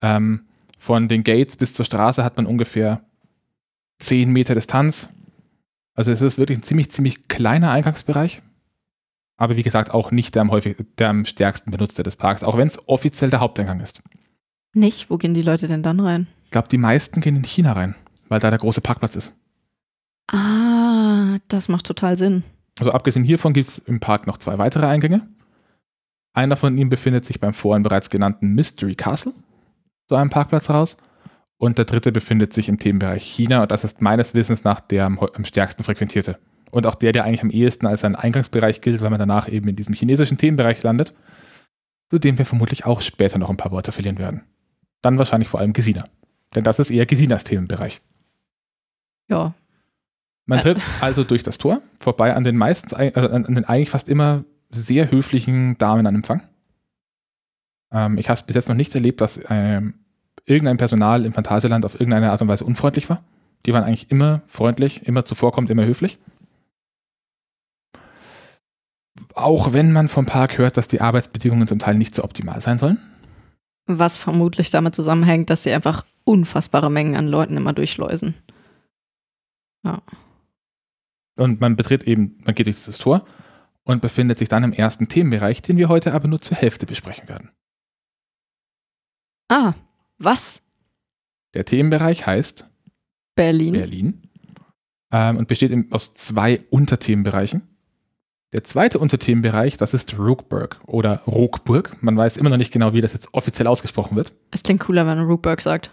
Ähm, 0.00 0.42
von 0.78 1.08
den 1.08 1.24
Gates 1.24 1.56
bis 1.56 1.74
zur 1.74 1.84
Straße 1.84 2.22
hat 2.22 2.36
man 2.36 2.46
ungefähr 2.46 3.02
10 3.98 4.30
Meter 4.30 4.54
Distanz. 4.54 5.08
Also 5.98 6.12
es 6.12 6.22
ist 6.22 6.38
wirklich 6.38 6.58
ein 6.58 6.62
ziemlich, 6.62 6.92
ziemlich 6.92 7.26
kleiner 7.26 7.72
Eingangsbereich. 7.72 8.40
Aber 9.36 9.56
wie 9.56 9.64
gesagt, 9.64 9.90
auch 9.90 10.12
nicht 10.12 10.36
der 10.36 10.42
am, 10.42 10.52
häufig, 10.52 10.76
der 10.96 11.08
am 11.08 11.24
stärksten 11.24 11.72
benutzte 11.72 12.04
des 12.04 12.14
Parks, 12.14 12.44
auch 12.44 12.56
wenn 12.56 12.68
es 12.68 12.88
offiziell 12.88 13.30
der 13.30 13.40
Haupteingang 13.40 13.80
ist. 13.80 14.00
Nicht? 14.74 15.10
Wo 15.10 15.18
gehen 15.18 15.34
die 15.34 15.42
Leute 15.42 15.66
denn 15.66 15.82
dann 15.82 15.98
rein? 15.98 16.28
Ich 16.44 16.52
glaube, 16.52 16.68
die 16.68 16.78
meisten 16.78 17.20
gehen 17.20 17.34
in 17.34 17.42
China 17.42 17.72
rein, 17.72 17.96
weil 18.28 18.38
da 18.38 18.50
der 18.50 18.60
große 18.60 18.80
Parkplatz 18.80 19.16
ist. 19.16 19.34
Ah, 20.28 21.38
das 21.48 21.68
macht 21.68 21.86
total 21.86 22.16
Sinn. 22.16 22.44
Also 22.78 22.92
abgesehen 22.92 23.24
hiervon 23.24 23.52
gibt 23.52 23.66
es 23.66 23.78
im 23.78 23.98
Park 23.98 24.28
noch 24.28 24.38
zwei 24.38 24.56
weitere 24.56 24.86
Eingänge. 24.86 25.26
Einer 26.32 26.56
von 26.56 26.78
ihnen 26.78 26.90
befindet 26.90 27.24
sich 27.24 27.40
beim 27.40 27.54
vorhin 27.54 27.82
bereits 27.82 28.08
genannten 28.08 28.54
Mystery 28.54 28.94
Castle, 28.94 29.32
so 30.08 30.14
einem 30.14 30.30
Parkplatz 30.30 30.70
raus. 30.70 30.96
Und 31.58 31.76
der 31.76 31.84
dritte 31.84 32.12
befindet 32.12 32.54
sich 32.54 32.68
im 32.68 32.78
Themenbereich 32.78 33.24
China 33.24 33.62
und 33.62 33.70
das 33.72 33.82
ist 33.82 34.00
meines 34.00 34.32
Wissens 34.32 34.62
nach 34.62 34.80
der 34.80 35.04
am, 35.04 35.18
am 35.18 35.44
stärksten 35.44 35.82
frequentierte. 35.82 36.38
Und 36.70 36.86
auch 36.86 36.94
der, 36.94 37.12
der 37.12 37.24
eigentlich 37.24 37.42
am 37.42 37.50
ehesten 37.50 37.86
als 37.86 38.04
ein 38.04 38.14
Eingangsbereich 38.14 38.80
gilt, 38.80 39.00
weil 39.00 39.10
man 39.10 39.18
danach 39.18 39.48
eben 39.48 39.68
in 39.68 39.76
diesem 39.76 39.94
chinesischen 39.94 40.38
Themenbereich 40.38 40.82
landet, 40.82 41.14
zu 42.10 42.18
dem 42.18 42.38
wir 42.38 42.46
vermutlich 42.46 42.84
auch 42.86 43.00
später 43.00 43.38
noch 43.38 43.50
ein 43.50 43.56
paar 43.56 43.72
Worte 43.72 43.90
verlieren 43.90 44.18
werden. 44.18 44.42
Dann 45.02 45.18
wahrscheinlich 45.18 45.48
vor 45.48 45.60
allem 45.60 45.72
Gesina. 45.72 46.04
Denn 46.54 46.64
das 46.64 46.78
ist 46.78 46.90
eher 46.90 47.06
Gesinas 47.06 47.44
Themenbereich. 47.44 48.00
Ja. 49.28 49.54
Man 50.46 50.60
tritt 50.60 50.78
also 51.00 51.24
durch 51.24 51.42
das 51.42 51.58
Tor 51.58 51.82
vorbei 51.98 52.34
an 52.34 52.44
den 52.44 52.56
meisten, 52.56 52.94
äh, 52.94 53.12
an 53.14 53.44
den 53.44 53.64
eigentlich 53.64 53.90
fast 53.90 54.08
immer 54.08 54.44
sehr 54.70 55.10
höflichen 55.10 55.76
Damen 55.76 56.06
an 56.06 56.14
Empfang. 56.14 56.42
Ähm, 57.92 58.16
ich 58.16 58.28
habe 58.28 58.38
es 58.38 58.46
bis 58.46 58.56
jetzt 58.56 58.68
noch 58.68 58.76
nicht 58.76 58.94
erlebt, 58.94 59.20
dass 59.20 59.40
ähm, 59.50 59.94
irgendein 60.48 60.76
Personal 60.76 61.24
im 61.24 61.32
Phantasialand 61.32 61.84
auf 61.84 61.94
irgendeine 61.94 62.30
Art 62.30 62.42
und 62.42 62.48
Weise 62.48 62.64
unfreundlich 62.64 63.08
war. 63.08 63.22
Die 63.66 63.72
waren 63.72 63.84
eigentlich 63.84 64.10
immer 64.10 64.42
freundlich, 64.46 65.06
immer 65.06 65.24
zuvorkommend, 65.24 65.70
immer 65.70 65.84
höflich. 65.84 66.18
auch 69.38 69.72
wenn 69.72 69.92
man 69.92 70.08
vom 70.08 70.26
Park 70.26 70.58
hört, 70.58 70.76
dass 70.76 70.88
die 70.88 71.00
Arbeitsbedingungen 71.00 71.68
zum 71.68 71.78
Teil 71.78 71.96
nicht 71.96 72.14
so 72.14 72.24
optimal 72.24 72.60
sein 72.60 72.78
sollen. 72.78 72.98
Was 73.86 74.16
vermutlich 74.16 74.70
damit 74.70 74.94
zusammenhängt, 74.94 75.48
dass 75.50 75.62
sie 75.62 75.72
einfach 75.72 76.04
unfassbare 76.24 76.90
Mengen 76.90 77.16
an 77.16 77.26
Leuten 77.26 77.56
immer 77.56 77.72
durchschleusen. 77.72 78.34
Ja. 79.84 80.02
Und 81.36 81.60
man 81.60 81.76
betritt 81.76 82.04
eben, 82.04 82.38
man 82.44 82.54
geht 82.54 82.66
durch 82.66 82.76
dieses 82.76 82.98
Tor 82.98 83.24
und 83.84 84.02
befindet 84.02 84.38
sich 84.38 84.48
dann 84.48 84.64
im 84.64 84.72
ersten 84.72 85.08
Themenbereich, 85.08 85.62
den 85.62 85.78
wir 85.78 85.88
heute 85.88 86.12
aber 86.12 86.28
nur 86.28 86.40
zur 86.40 86.56
Hälfte 86.56 86.84
besprechen 86.84 87.28
werden. 87.28 87.50
Ah, 89.48 89.72
was? 90.18 90.62
Der 91.54 91.64
Themenbereich 91.64 92.26
heißt 92.26 92.66
Berlin. 93.34 93.72
Berlin 93.72 94.22
ähm, 95.12 95.36
und 95.36 95.48
besteht 95.48 95.70
im, 95.70 95.92
aus 95.92 96.14
zwei 96.14 96.60
Unterthemenbereichen. 96.70 97.62
Der 98.52 98.64
zweite 98.64 98.98
Unterthemenbereich, 98.98 99.76
das 99.76 99.92
ist 99.92 100.18
Rookburg 100.18 100.80
oder 100.86 101.22
Rookburg. 101.26 101.96
Man 102.02 102.16
weiß 102.16 102.38
immer 102.38 102.50
noch 102.50 102.56
nicht 102.56 102.72
genau, 102.72 102.94
wie 102.94 103.02
das 103.02 103.12
jetzt 103.12 103.34
offiziell 103.34 103.66
ausgesprochen 103.66 104.16
wird. 104.16 104.32
Es 104.50 104.62
klingt 104.62 104.80
cooler, 104.80 105.06
wenn 105.06 105.18
man 105.18 105.26
Rookburg 105.26 105.60
sagt. 105.60 105.90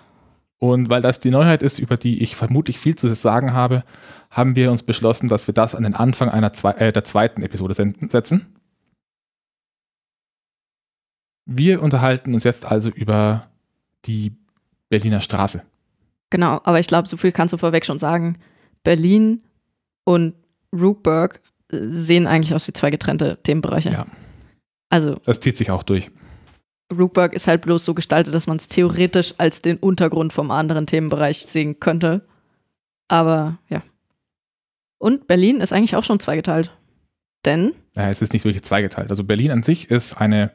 Und 0.58 0.90
weil 0.90 1.02
das 1.02 1.20
die 1.20 1.32
Neuheit 1.32 1.62
ist, 1.64 1.80
über 1.80 1.98
die 1.98 2.24
ich 2.24 2.38
vermutlich 2.38 2.80
viel 2.80 2.96
zu 2.96 3.14
sagen 3.14 3.52
habe, 3.52 3.84
haben 4.30 4.56
wir 4.56 4.72
uns 4.72 4.84
beschlossen, 4.84 5.28
dass 5.28 5.48
wir 5.48 5.54
das 5.54 5.76
an 5.76 5.84
den 5.84 5.96
Anfang 5.96 6.30
einer 6.30 6.54
zwei, 6.54 6.72
äh, 6.72 6.94
der 6.94 7.04
zweiten 7.04 7.42
Episode 7.42 7.74
setzen. 7.74 8.56
Wir 11.46 11.84
unterhalten 11.84 12.34
uns 12.34 12.46
jetzt 12.46 12.66
also 12.66 12.90
über 12.90 13.50
die 14.06 14.34
Berliner 14.89 15.22
Straße. 15.22 15.63
Genau, 16.30 16.60
aber 16.63 16.80
ich 16.80 16.88
glaube, 16.88 17.08
so 17.08 17.18
viel 17.18 17.32
kannst 17.32 17.54
du 17.54 17.58
vorweg 17.58 17.86
schon 17.86 18.00
sagen. 18.00 18.38
Berlin 18.84 19.44
und 20.04 20.36
Rookburg 20.74 21.41
sehen 21.72 22.28
eigentlich 22.28 22.54
aus 22.54 22.68
wie 22.68 22.74
zwei 22.74 22.89
getrennte 22.89 23.38
Themenbereiche. 23.44 23.91
Ja. 23.91 24.06
Also. 24.89 25.15
Das 25.26 25.39
zieht 25.39 25.58
sich 25.58 25.72
auch 25.72 25.84
durch. 25.84 26.12
Rookburg 26.96 27.34
ist 27.34 27.48
halt 27.48 27.62
bloß 27.62 27.84
so 27.84 27.94
gestaltet, 27.94 28.34
dass 28.34 28.48
man 28.48 28.58
es 28.58 28.68
theoretisch 28.68 29.34
als 29.38 29.62
den 29.62 29.78
Untergrund 29.78 30.34
vom 30.34 30.52
anderen 30.52 30.86
Themenbereich 30.86 31.39
sehen 31.39 31.80
könnte. 31.80 32.28
Aber 33.08 33.58
ja. 33.70 33.82
Und 34.98 35.28
Berlin 35.28 35.62
ist 35.62 35.74
eigentlich 35.74 35.96
auch 35.96 36.04
schon 36.04 36.20
zweigeteilt. 36.20 36.72
Denn? 37.44 37.74
Ja, 37.96 38.10
es 38.10 38.22
ist 38.22 38.34
nicht 38.34 38.46
wirklich 38.46 38.63
zweigeteilt. 38.63 39.10
Also 39.10 39.24
Berlin 39.24 39.52
an 39.52 39.63
sich 39.63 39.89
ist 39.89 40.15
eine, 40.15 40.52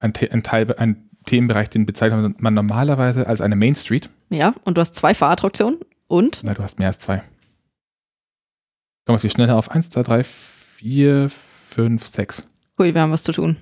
ein, 0.00 0.12
ein, 0.30 0.42
Teil, 0.42 0.72
ein 0.76 1.07
Themenbereich, 1.28 1.68
den 1.70 1.86
bezeichnet 1.86 2.40
man 2.40 2.54
normalerweise 2.54 3.26
als 3.26 3.40
eine 3.40 3.54
Main 3.54 3.74
Street. 3.74 4.10
Ja, 4.30 4.54
und 4.64 4.76
du 4.76 4.80
hast 4.80 4.94
zwei 4.94 5.14
Fahrattraktionen 5.14 5.78
und? 6.06 6.40
Na, 6.42 6.54
du 6.54 6.62
hast 6.62 6.78
mehr 6.78 6.88
als 6.88 6.98
zwei. 6.98 7.22
Komm 9.06 9.16
auf 9.16 9.22
die 9.22 9.30
Schnelle 9.30 9.54
auf. 9.54 9.70
Eins, 9.70 9.90
zwei, 9.90 10.02
drei, 10.02 10.24
vier, 10.24 11.30
fünf, 11.30 12.06
sechs. 12.06 12.46
Hui, 12.78 12.94
wir 12.94 13.00
haben 13.00 13.12
was 13.12 13.22
zu 13.22 13.32
tun. 13.32 13.56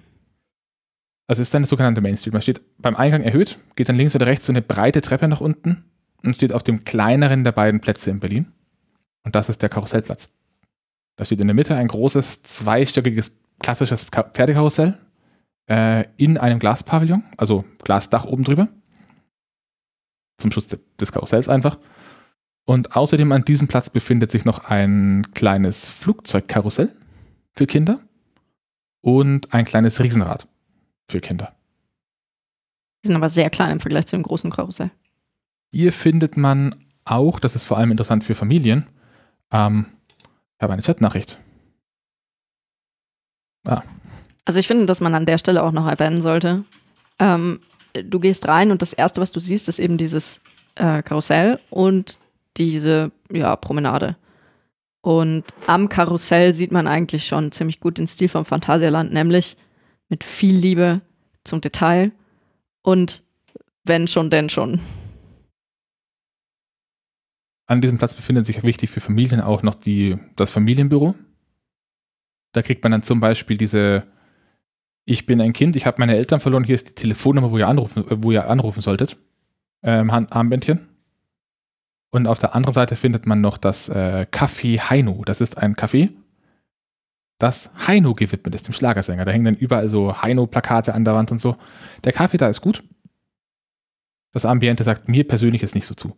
Also 1.29 1.43
es 1.43 1.49
ist 1.49 1.55
eine 1.55 1.67
sogenannte 1.67 2.01
Main 2.01 2.17
Street. 2.17 2.33
Man 2.33 2.43
steht 2.43 2.61
beim 2.79 2.97
Eingang 2.97 3.23
erhöht, 3.23 3.59
geht 3.75 3.89
dann 3.89 3.97
links 3.97 4.15
oder 4.15 4.27
rechts 4.27 4.47
so 4.47 4.53
eine 4.53 4.63
breite 4.63 5.01
Treppe 5.01 5.27
nach 5.27 5.41
unten 5.41 5.85
und 6.23 6.35
steht 6.35 6.53
auf 6.53 6.63
dem 6.63 6.85
kleineren 6.85 7.43
der 7.43 7.53
beiden 7.53 7.81
Plätze 7.81 8.11
in 8.11 8.21
Berlin. 8.21 8.53
Und 9.25 9.35
das 9.35 9.49
ist 9.49 9.61
der 9.61 9.69
Karussellplatz. 9.69 10.31
Da 11.17 11.25
steht 11.25 11.41
in 11.41 11.49
der 11.49 11.55
Mitte 11.55 11.75
ein 11.75 11.89
großes, 11.89 12.43
zweistöckiges, 12.45 13.37
klassisches 13.59 14.05
Pferdekarussell 14.05 14.99
äh, 15.69 16.05
in 16.17 16.39
einem 16.39 16.59
Glaspavillon, 16.59 17.25
also 17.37 17.65
Glasdach 17.83 18.25
oben 18.25 18.45
drüber. 18.45 18.69
Zum 20.39 20.53
Schutz 20.53 20.67
des 21.01 21.13
Karussells 21.13 21.49
einfach. 21.49 21.79
Und 22.67 22.97
außerdem 22.97 23.31
an 23.33 23.45
diesem 23.45 23.69
Platz 23.69 23.91
befindet 23.91 24.31
sich 24.31 24.45
noch 24.45 24.65
ein 24.65 25.27
kleines 25.35 25.89
Flugzeugkarussell 25.89 26.95
für 27.53 27.67
Kinder 27.67 28.01
und 29.01 29.55
ein 29.55 29.65
kleines 29.65 30.01
Riesenrad 30.01 30.49
für 31.09 31.21
Kinder. 31.21 31.55
Die 33.05 33.09
sind 33.09 33.17
aber 33.17 33.29
sehr 33.29 33.51
klein 33.51 33.71
im 33.71 33.81
Vergleich 33.81 34.07
zu 34.07 34.17
dem 34.17 34.25
großen 34.25 34.51
Karussell. 34.51 34.91
Hier 35.73 35.93
findet 35.93 36.37
man 36.37 36.75
auch, 37.05 37.39
das 37.39 37.55
ist 37.55 37.65
vor 37.65 37.79
allem 37.79 37.93
interessant 37.93 38.25
für 38.25 38.35
Familien, 38.35 38.87
ähm, 39.53 39.87
ich 40.59 40.63
habe 40.63 40.73
eine 40.73 40.83
Chatnachricht. 40.83 41.39
Ah. 43.67 43.83
Also 44.47 44.61
ich 44.61 44.67
finde, 44.67 44.87
dass 44.87 45.01
man 45.01 45.15
an 45.15 45.27
der 45.27 45.39
Stelle 45.39 45.63
auch 45.63 45.73
noch 45.73 45.87
erwähnen 45.87 46.23
sollte. 46.23 46.65
Ähm, 47.19 47.61
du 47.93 48.21
gehst 48.21 48.49
rein 48.49 48.71
und 48.71 48.81
das 48.81 48.93
Erste, 48.93 49.21
was 49.21 49.33
du 49.33 49.41
siehst, 49.41 49.69
ist 49.69 49.81
eben 49.81 49.99
dieses 49.99 50.41
äh, 50.77 51.03
Karussell 51.03 51.61
und 51.69 52.19
diese 52.57 53.11
ja, 53.31 53.57
Promenade. 53.57 54.17
Und 55.03 55.45
am 55.67 55.89
Karussell 55.89 56.53
sieht 56.53 56.73
man 56.73 56.87
eigentlich 56.87 57.27
schon 57.27 57.53
ziemlich 57.53 57.81
gut 57.81 57.99
den 57.99 58.07
Stil 58.07 58.29
vom 58.29 58.45
Phantasialand, 58.45 59.13
nämlich 59.13 59.57
mit 60.09 60.25
viel 60.25 60.57
Liebe 60.57 61.01
zum 61.45 61.61
Detail 61.61 62.13
und 62.83 63.23
wenn 63.85 64.09
schon, 64.09 64.31
denn 64.31 64.49
schon. 64.49 64.81
An 67.69 67.81
diesem 67.81 67.99
Platz 67.99 68.15
befindet 68.15 68.47
sich 68.47 68.63
wichtig 68.63 68.91
für 68.91 69.01
Familien 69.01 69.41
auch 69.41 69.63
noch 69.63 69.75
die, 69.75 70.19
das 70.37 70.51
Familienbüro. 70.51 71.15
Da 72.53 72.63
kriegt 72.63 72.83
man 72.83 72.93
dann 72.93 73.03
zum 73.03 73.21
Beispiel 73.21 73.57
diese, 73.57 74.05
ich 75.07 75.25
bin 75.25 75.41
ein 75.41 75.53
Kind, 75.53 75.77
ich 75.77 75.87
habe 75.87 76.01
meine 76.01 76.17
Eltern 76.17 76.41
verloren, 76.41 76.65
hier 76.65 76.75
ist 76.75 76.89
die 76.89 76.95
Telefonnummer, 76.95 77.53
wo 77.53 77.59
ihr 77.59 77.69
anrufen, 77.69 78.05
wo 78.11 78.33
ihr 78.33 78.51
anrufen 78.51 78.83
solltet. 78.83 79.17
Ähm, 79.83 80.11
Armbändchen. 80.11 80.89
Und 82.11 82.27
auf 82.27 82.41
der 82.41 82.55
anderen 82.55 82.75
Seite 82.75 82.97
findet 82.97 83.25
man 83.25 83.41
noch 83.41 83.57
das 83.57 83.89
äh, 83.89 84.27
Café 84.31 84.81
Heino. 84.81 85.23
Das 85.25 85.41
ist 85.41 85.59
ein 85.59 85.77
Café, 85.77 86.11
das 87.39 87.71
Heino 87.87 88.15
gewidmet 88.15 88.55
ist, 88.55 88.67
dem 88.67 88.75
Schlagersänger. 88.75 89.25
Da 89.25 89.31
hängen 89.31 89.45
dann 89.45 89.57
überall 89.57 89.89
so 89.89 90.23
Heino-Plakate 90.23 90.93
an 90.93 91.05
der 91.05 91.15
Wand 91.15 91.31
und 91.31 91.41
so. 91.41 91.57
Der 92.05 92.13
Kaffee 92.13 92.39
da 92.39 92.49
ist 92.49 92.61
gut. 92.61 92.83
Das 94.33 94.45
Ambiente 94.45 94.83
sagt 94.83 95.09
mir 95.09 95.27
persönlich 95.27 95.63
jetzt 95.63 95.75
nicht 95.75 95.87
so 95.87 95.95
zu. 95.95 96.17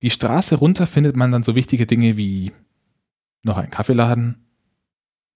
Die 0.00 0.10
Straße 0.10 0.56
runter 0.56 0.86
findet 0.86 1.16
man 1.16 1.32
dann 1.32 1.42
so 1.42 1.54
wichtige 1.54 1.86
Dinge 1.86 2.16
wie 2.16 2.52
noch 3.42 3.58
ein 3.58 3.70
Kaffeeladen, 3.70 4.47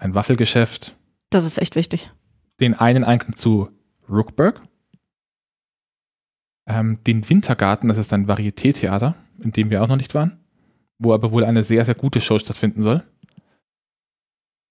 ein 0.02 0.14
Waffelgeschäft. 0.14 0.96
Das 1.30 1.44
ist 1.44 1.58
echt 1.58 1.76
wichtig. 1.76 2.10
Den 2.60 2.74
einen 2.74 3.04
Eingang 3.04 3.36
zu 3.36 3.70
Rookburg. 4.08 4.62
Ähm, 6.66 7.02
den 7.04 7.28
Wintergarten, 7.28 7.88
das 7.88 7.98
ist 7.98 8.12
ein 8.12 8.28
Varieté-Theater, 8.28 9.16
in 9.40 9.52
dem 9.52 9.70
wir 9.70 9.82
auch 9.82 9.88
noch 9.88 9.96
nicht 9.96 10.14
waren 10.14 10.42
wo 11.02 11.12
aber 11.12 11.32
wohl 11.32 11.44
eine 11.44 11.64
sehr, 11.64 11.84
sehr 11.84 11.94
gute 11.94 12.20
Show 12.20 12.38
stattfinden 12.38 12.82
soll. 12.82 13.02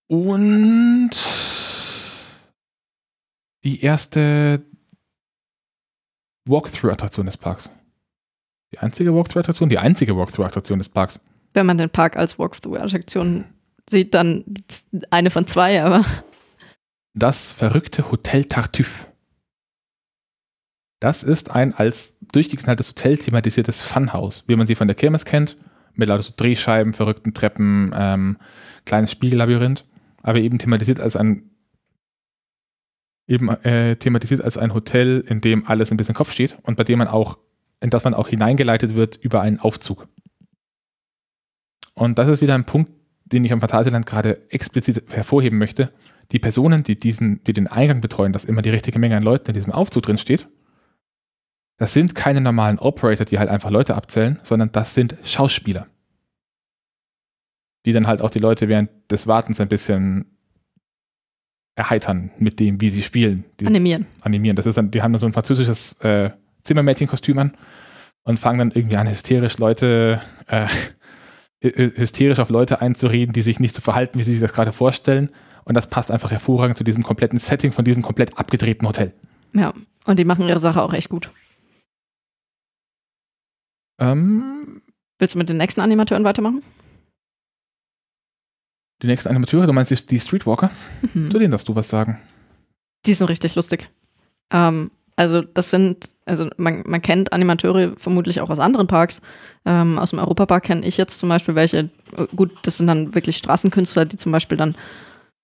Und 0.07 1.11
die 3.63 3.81
erste 3.81 4.65
Walkthrough-Attraktion 6.45 7.25
des 7.25 7.37
Parks. 7.37 7.69
Die 8.73 8.79
einzige 8.79 9.13
Walkthrough-Attraktion? 9.13 9.69
Die 9.69 9.77
einzige 9.77 10.15
Walkthrough-Attraktion 10.17 10.79
des 10.79 10.89
Parks. 10.89 11.19
Wenn 11.53 11.65
man 11.65 11.77
den 11.77 11.89
Park 11.89 12.15
als 12.15 12.39
Walkthrough-Attraktion 12.39 13.45
sieht, 13.91 14.13
dann 14.13 14.45
eine 15.09 15.29
von 15.29 15.47
zwei, 15.47 15.83
aber. 15.83 16.05
Das 17.13 17.51
verrückte 17.51 18.11
Hotel 18.11 18.45
Tartuffe. 18.45 19.07
Das 20.99 21.23
ist 21.23 21.51
ein 21.51 21.73
als 21.73 22.17
durchgeknalltes 22.31 22.89
Hotel 22.89 23.17
thematisiertes 23.17 23.81
Funhaus, 23.81 24.43
wie 24.47 24.55
man 24.55 24.67
sie 24.67 24.75
von 24.75 24.87
der 24.87 24.95
Kirmes 24.95 25.25
kennt 25.25 25.57
mit 25.93 26.07
lauter 26.07 26.23
so 26.23 26.33
Drehscheiben, 26.35 26.93
verrückten 26.93 27.33
Treppen, 27.33 27.91
ähm, 27.95 28.37
kleines 28.85 29.11
Spiegellabyrinth, 29.11 29.85
aber 30.21 30.39
eben 30.39 30.59
thematisiert 30.59 30.99
als 30.99 31.15
ein 31.15 31.49
eben 33.27 33.49
äh, 33.49 33.95
thematisiert 33.95 34.41
als 34.41 34.57
ein 34.57 34.73
Hotel, 34.73 35.23
in 35.27 35.41
dem 35.41 35.65
alles 35.65 35.91
ein 35.91 35.97
bisschen 35.97 36.15
Kopf 36.15 36.31
steht 36.31 36.57
und 36.63 36.75
bei 36.75 36.83
dem 36.83 36.99
man 36.99 37.07
auch, 37.07 37.37
in 37.79 37.89
das 37.89 38.03
man 38.03 38.13
auch 38.13 38.27
hineingeleitet 38.27 38.95
wird 38.95 39.15
über 39.17 39.41
einen 39.41 39.59
Aufzug. 39.59 40.07
Und 41.93 42.19
das 42.19 42.27
ist 42.27 42.41
wieder 42.41 42.55
ein 42.55 42.65
Punkt, 42.65 42.91
den 43.31 43.45
ich 43.45 43.53
am 43.53 43.61
Phantasialand 43.61 44.05
gerade 44.05 44.49
explizit 44.49 45.03
hervorheben 45.11 45.57
möchte. 45.57 45.91
Die 46.31 46.39
Personen, 46.39 46.83
die 46.83 46.99
diesen, 46.99 47.43
die 47.43 47.53
den 47.53 47.67
Eingang 47.67 48.01
betreuen, 48.01 48.33
dass 48.33 48.45
immer 48.45 48.61
die 48.61 48.69
richtige 48.69 48.99
Menge 48.99 49.17
an 49.17 49.23
Leuten 49.23 49.47
in 49.49 49.53
diesem 49.53 49.71
Aufzug 49.71 50.03
drin 50.03 50.17
steht, 50.17 50.47
das 51.77 51.93
sind 51.93 52.13
keine 52.13 52.41
normalen 52.41 52.77
Operator, 52.77 53.25
die 53.25 53.39
halt 53.39 53.49
einfach 53.49 53.71
Leute 53.71 53.95
abzählen, 53.95 54.39
sondern 54.43 54.71
das 54.71 54.93
sind 54.93 55.15
Schauspieler. 55.23 55.87
Die 57.85 57.91
dann 57.91 58.05
halt 58.05 58.21
auch 58.21 58.29
die 58.29 58.39
Leute 58.39 58.67
während 58.67 58.91
des 59.09 59.25
Wartens 59.25 59.59
ein 59.59 59.67
bisschen 59.67 60.37
erheitern 61.75 62.31
mit 62.37 62.59
dem, 62.59 62.79
wie 62.81 62.89
sie 62.89 63.01
spielen. 63.01 63.45
Die 63.59 63.65
animieren. 63.65 64.05
Animieren. 64.21 64.55
Das 64.55 64.67
ist 64.67 64.77
dann, 64.77 64.91
die 64.91 65.01
haben 65.01 65.13
dann 65.13 65.19
so 65.19 65.25
ein 65.25 65.33
französisches 65.33 65.93
äh, 66.01 66.29
Zimmermädchenkostüm 66.63 67.39
an 67.39 67.57
und 68.23 68.37
fangen 68.37 68.59
dann 68.59 68.71
irgendwie 68.71 68.97
an, 68.97 69.09
hysterisch 69.09 69.57
Leute, 69.57 70.21
äh, 70.47 70.67
hysterisch 71.61 72.39
auf 72.39 72.49
Leute 72.49 72.81
einzureden, 72.81 73.33
die 73.33 73.41
sich 73.41 73.59
nicht 73.59 73.75
so 73.75 73.81
verhalten, 73.81 74.17
wie 74.17 74.23
sie 74.23 74.31
sich 74.31 74.41
das 74.41 74.53
gerade 74.53 74.73
vorstellen. 74.73 75.29
Und 75.63 75.75
das 75.75 75.87
passt 75.87 76.09
einfach 76.09 76.31
hervorragend 76.31 76.77
zu 76.77 76.83
diesem 76.83 77.03
kompletten 77.03 77.39
Setting 77.39 77.71
von 77.71 77.85
diesem 77.85 78.01
komplett 78.01 78.37
abgedrehten 78.37 78.87
Hotel. 78.87 79.13
Ja, 79.53 79.73
und 80.05 80.17
die 80.17 80.25
machen 80.25 80.47
ihre 80.47 80.59
Sache 80.59 80.81
auch 80.81 80.93
echt 80.93 81.09
gut. 81.09 81.29
Ähm, 83.99 84.81
Willst 85.19 85.35
du 85.35 85.37
mit 85.37 85.49
den 85.49 85.57
nächsten 85.57 85.81
Animateuren 85.81 86.23
weitermachen? 86.23 86.63
Die 89.03 89.07
nächsten 89.07 89.29
Animateure, 89.29 89.67
du 89.67 89.73
meinst 89.73 89.91
die, 89.91 90.07
die 90.07 90.19
Streetwalker? 90.19 90.71
Mhm. 91.13 91.29
Zu 91.29 91.37
denen 91.37 91.51
darfst 91.51 91.69
du 91.69 91.75
was 91.75 91.89
sagen. 91.89 92.19
Die 93.05 93.13
sind 93.13 93.27
richtig 93.27 93.55
lustig. 93.55 93.89
Ähm, 94.51 94.91
also 95.15 95.41
das 95.41 95.69
sind, 95.69 96.09
also 96.25 96.49
man, 96.57 96.83
man 96.85 97.01
kennt 97.01 97.33
Animateure 97.33 97.93
vermutlich 97.97 98.41
auch 98.41 98.49
aus 98.49 98.59
anderen 98.59 98.87
Parks. 98.87 99.21
Ähm, 99.65 99.99
aus 99.99 100.11
dem 100.11 100.19
Europapark 100.19 100.63
kenne 100.63 100.85
ich 100.85 100.97
jetzt 100.97 101.19
zum 101.19 101.29
Beispiel 101.29 101.55
welche, 101.55 101.89
äh, 102.17 102.27
gut, 102.35 102.51
das 102.63 102.77
sind 102.77 102.87
dann 102.87 103.13
wirklich 103.13 103.37
Straßenkünstler, 103.37 104.05
die 104.05 104.17
zum 104.17 104.31
Beispiel 104.31 104.57
dann 104.57 104.75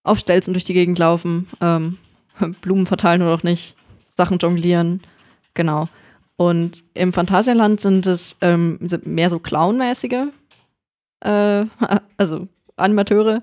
auf 0.04 0.20
Stelzen 0.20 0.54
durch 0.54 0.64
die 0.64 0.74
Gegend 0.74 1.00
laufen, 1.00 1.48
ähm, 1.62 1.98
Blumen 2.62 2.86
verteilen 2.86 3.22
oder 3.22 3.34
auch 3.34 3.44
nicht, 3.44 3.76
Sachen 4.12 4.40
jonglieren, 4.40 5.02
genau. 5.54 5.88
Und 6.38 6.84
im 6.94 7.14
Phantasialand 7.14 7.82
sind 7.82 8.08
es 8.08 8.38
ähm, 8.42 8.80
mehr 9.04 9.30
so 9.30 9.40
clownmäßige, 9.40 10.28
äh, 11.22 11.66
also 12.18 12.48
Animateure, 12.78 13.42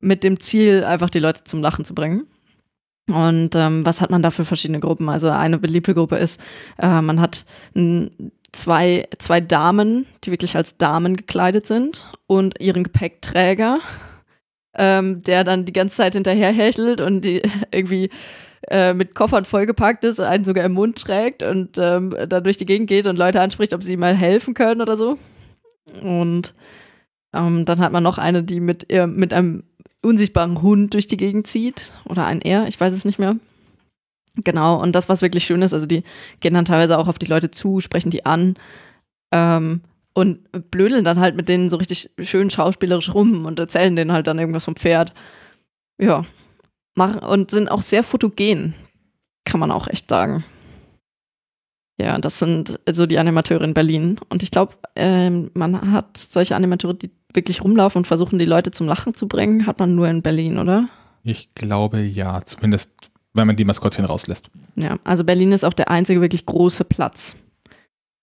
mit 0.00 0.22
dem 0.22 0.38
Ziel, 0.40 0.84
einfach 0.84 1.10
die 1.10 1.18
Leute 1.18 1.44
zum 1.44 1.62
Lachen 1.62 1.84
zu 1.84 1.94
bringen. 1.94 2.26
Und 3.08 3.54
ähm, 3.54 3.86
was 3.86 4.00
hat 4.00 4.10
man 4.10 4.22
da 4.22 4.30
für 4.30 4.44
verschiedene 4.44 4.80
Gruppen? 4.80 5.08
Also 5.08 5.30
eine 5.30 5.58
beliebte 5.58 5.94
Gruppe 5.94 6.16
ist, 6.16 6.40
äh, 6.78 7.00
man 7.00 7.20
hat 7.20 7.44
zwei, 8.52 9.08
zwei 9.18 9.40
Damen, 9.40 10.06
die 10.24 10.30
wirklich 10.30 10.56
als 10.56 10.76
Damen 10.76 11.16
gekleidet 11.16 11.66
sind 11.66 12.06
und 12.26 12.60
ihren 12.60 12.82
Gepäckträger, 12.82 13.78
ähm, 14.74 15.22
der 15.22 15.44
dann 15.44 15.64
die 15.64 15.72
ganze 15.72 15.96
Zeit 15.96 16.14
hinterher 16.14 16.52
hechelt 16.52 17.00
und 17.00 17.20
die 17.22 17.42
irgendwie 17.70 18.10
äh, 18.68 18.92
mit 18.92 19.14
Koffern 19.14 19.44
vollgepackt 19.44 20.02
ist, 20.02 20.18
einen 20.18 20.44
sogar 20.44 20.64
im 20.64 20.72
Mund 20.72 21.00
trägt 21.00 21.44
und 21.44 21.78
ähm, 21.78 22.14
dann 22.28 22.42
durch 22.42 22.56
die 22.56 22.66
Gegend 22.66 22.88
geht 22.88 23.06
und 23.06 23.18
Leute 23.18 23.40
anspricht, 23.40 23.72
ob 23.72 23.82
sie 23.84 23.92
ihm 23.92 24.00
mal 24.00 24.16
helfen 24.16 24.54
können 24.54 24.80
oder 24.80 24.96
so. 24.96 25.18
Und 26.02 26.54
ähm, 27.32 27.64
dann 27.64 27.78
hat 27.78 27.92
man 27.92 28.02
noch 28.02 28.18
eine, 28.18 28.42
die 28.42 28.58
mit, 28.58 28.86
ihr, 28.90 29.06
mit 29.06 29.32
einem 29.32 29.62
unsichtbaren 30.06 30.62
Hund 30.62 30.94
durch 30.94 31.06
die 31.06 31.16
Gegend 31.16 31.46
zieht. 31.46 31.92
Oder 32.04 32.24
ein 32.26 32.40
R, 32.40 32.66
ich 32.66 32.80
weiß 32.80 32.92
es 32.92 33.04
nicht 33.04 33.18
mehr. 33.18 33.36
Genau, 34.44 34.80
und 34.80 34.92
das, 34.92 35.08
was 35.08 35.22
wirklich 35.22 35.44
schön 35.44 35.62
ist, 35.62 35.72
also 35.72 35.86
die 35.86 36.02
gehen 36.40 36.54
dann 36.54 36.66
teilweise 36.66 36.98
auch 36.98 37.08
auf 37.08 37.18
die 37.18 37.26
Leute 37.26 37.50
zu, 37.50 37.80
sprechen 37.80 38.10
die 38.10 38.26
an 38.26 38.54
ähm, 39.32 39.80
und 40.12 40.70
blödeln 40.70 41.04
dann 41.04 41.20
halt 41.20 41.36
mit 41.36 41.48
denen 41.48 41.70
so 41.70 41.76
richtig 41.76 42.10
schön 42.20 42.50
schauspielerisch 42.50 43.14
rum 43.14 43.46
und 43.46 43.58
erzählen 43.58 43.96
denen 43.96 44.12
halt 44.12 44.26
dann 44.26 44.38
irgendwas 44.38 44.64
vom 44.64 44.76
Pferd. 44.76 45.14
Ja, 45.98 46.24
machen 46.94 47.20
und 47.20 47.50
sind 47.50 47.70
auch 47.70 47.80
sehr 47.80 48.02
fotogen, 48.02 48.74
kann 49.46 49.60
man 49.60 49.70
auch 49.70 49.88
echt 49.88 50.10
sagen. 50.10 50.44
Ja, 51.98 52.18
das 52.18 52.38
sind 52.38 52.78
so 52.90 53.06
die 53.06 53.18
Animateure 53.18 53.62
in 53.62 53.74
Berlin. 53.74 54.20
Und 54.28 54.42
ich 54.42 54.50
glaube, 54.50 54.74
ähm, 54.96 55.50
man 55.54 55.92
hat 55.92 56.16
solche 56.16 56.54
Animateure, 56.54 56.94
die 56.94 57.10
wirklich 57.32 57.62
rumlaufen 57.62 58.00
und 58.00 58.06
versuchen, 58.06 58.38
die 58.38 58.44
Leute 58.44 58.70
zum 58.70 58.86
Lachen 58.86 59.14
zu 59.14 59.28
bringen, 59.28 59.66
hat 59.66 59.78
man 59.78 59.94
nur 59.94 60.08
in 60.08 60.22
Berlin, 60.22 60.58
oder? 60.58 60.88
Ich 61.22 61.54
glaube 61.54 62.00
ja, 62.00 62.42
zumindest 62.44 63.10
wenn 63.36 63.46
man 63.46 63.56
die 63.56 63.64
Maskottchen 63.64 64.04
rauslässt. 64.04 64.50
Ja, 64.76 64.98
also 65.04 65.24
Berlin 65.24 65.52
ist 65.52 65.64
auch 65.64 65.72
der 65.72 65.90
einzige 65.90 66.20
wirklich 66.20 66.46
große 66.46 66.84
Platz. 66.84 67.36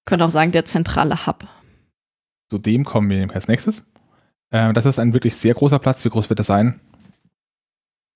Könnte 0.05 0.25
auch 0.25 0.31
sagen, 0.31 0.51
der 0.51 0.65
zentrale 0.65 1.25
Hub. 1.25 1.47
Zu 2.49 2.57
dem 2.57 2.83
kommen 2.83 3.09
wir 3.09 3.33
als 3.33 3.47
nächstes. 3.47 3.83
Äh, 4.49 4.73
das 4.73 4.85
ist 4.85 4.99
ein 4.99 5.13
wirklich 5.13 5.35
sehr 5.35 5.53
großer 5.53 5.79
Platz. 5.79 6.03
Wie 6.03 6.09
groß 6.09 6.29
wird 6.29 6.39
das 6.39 6.47
sein? 6.47 6.79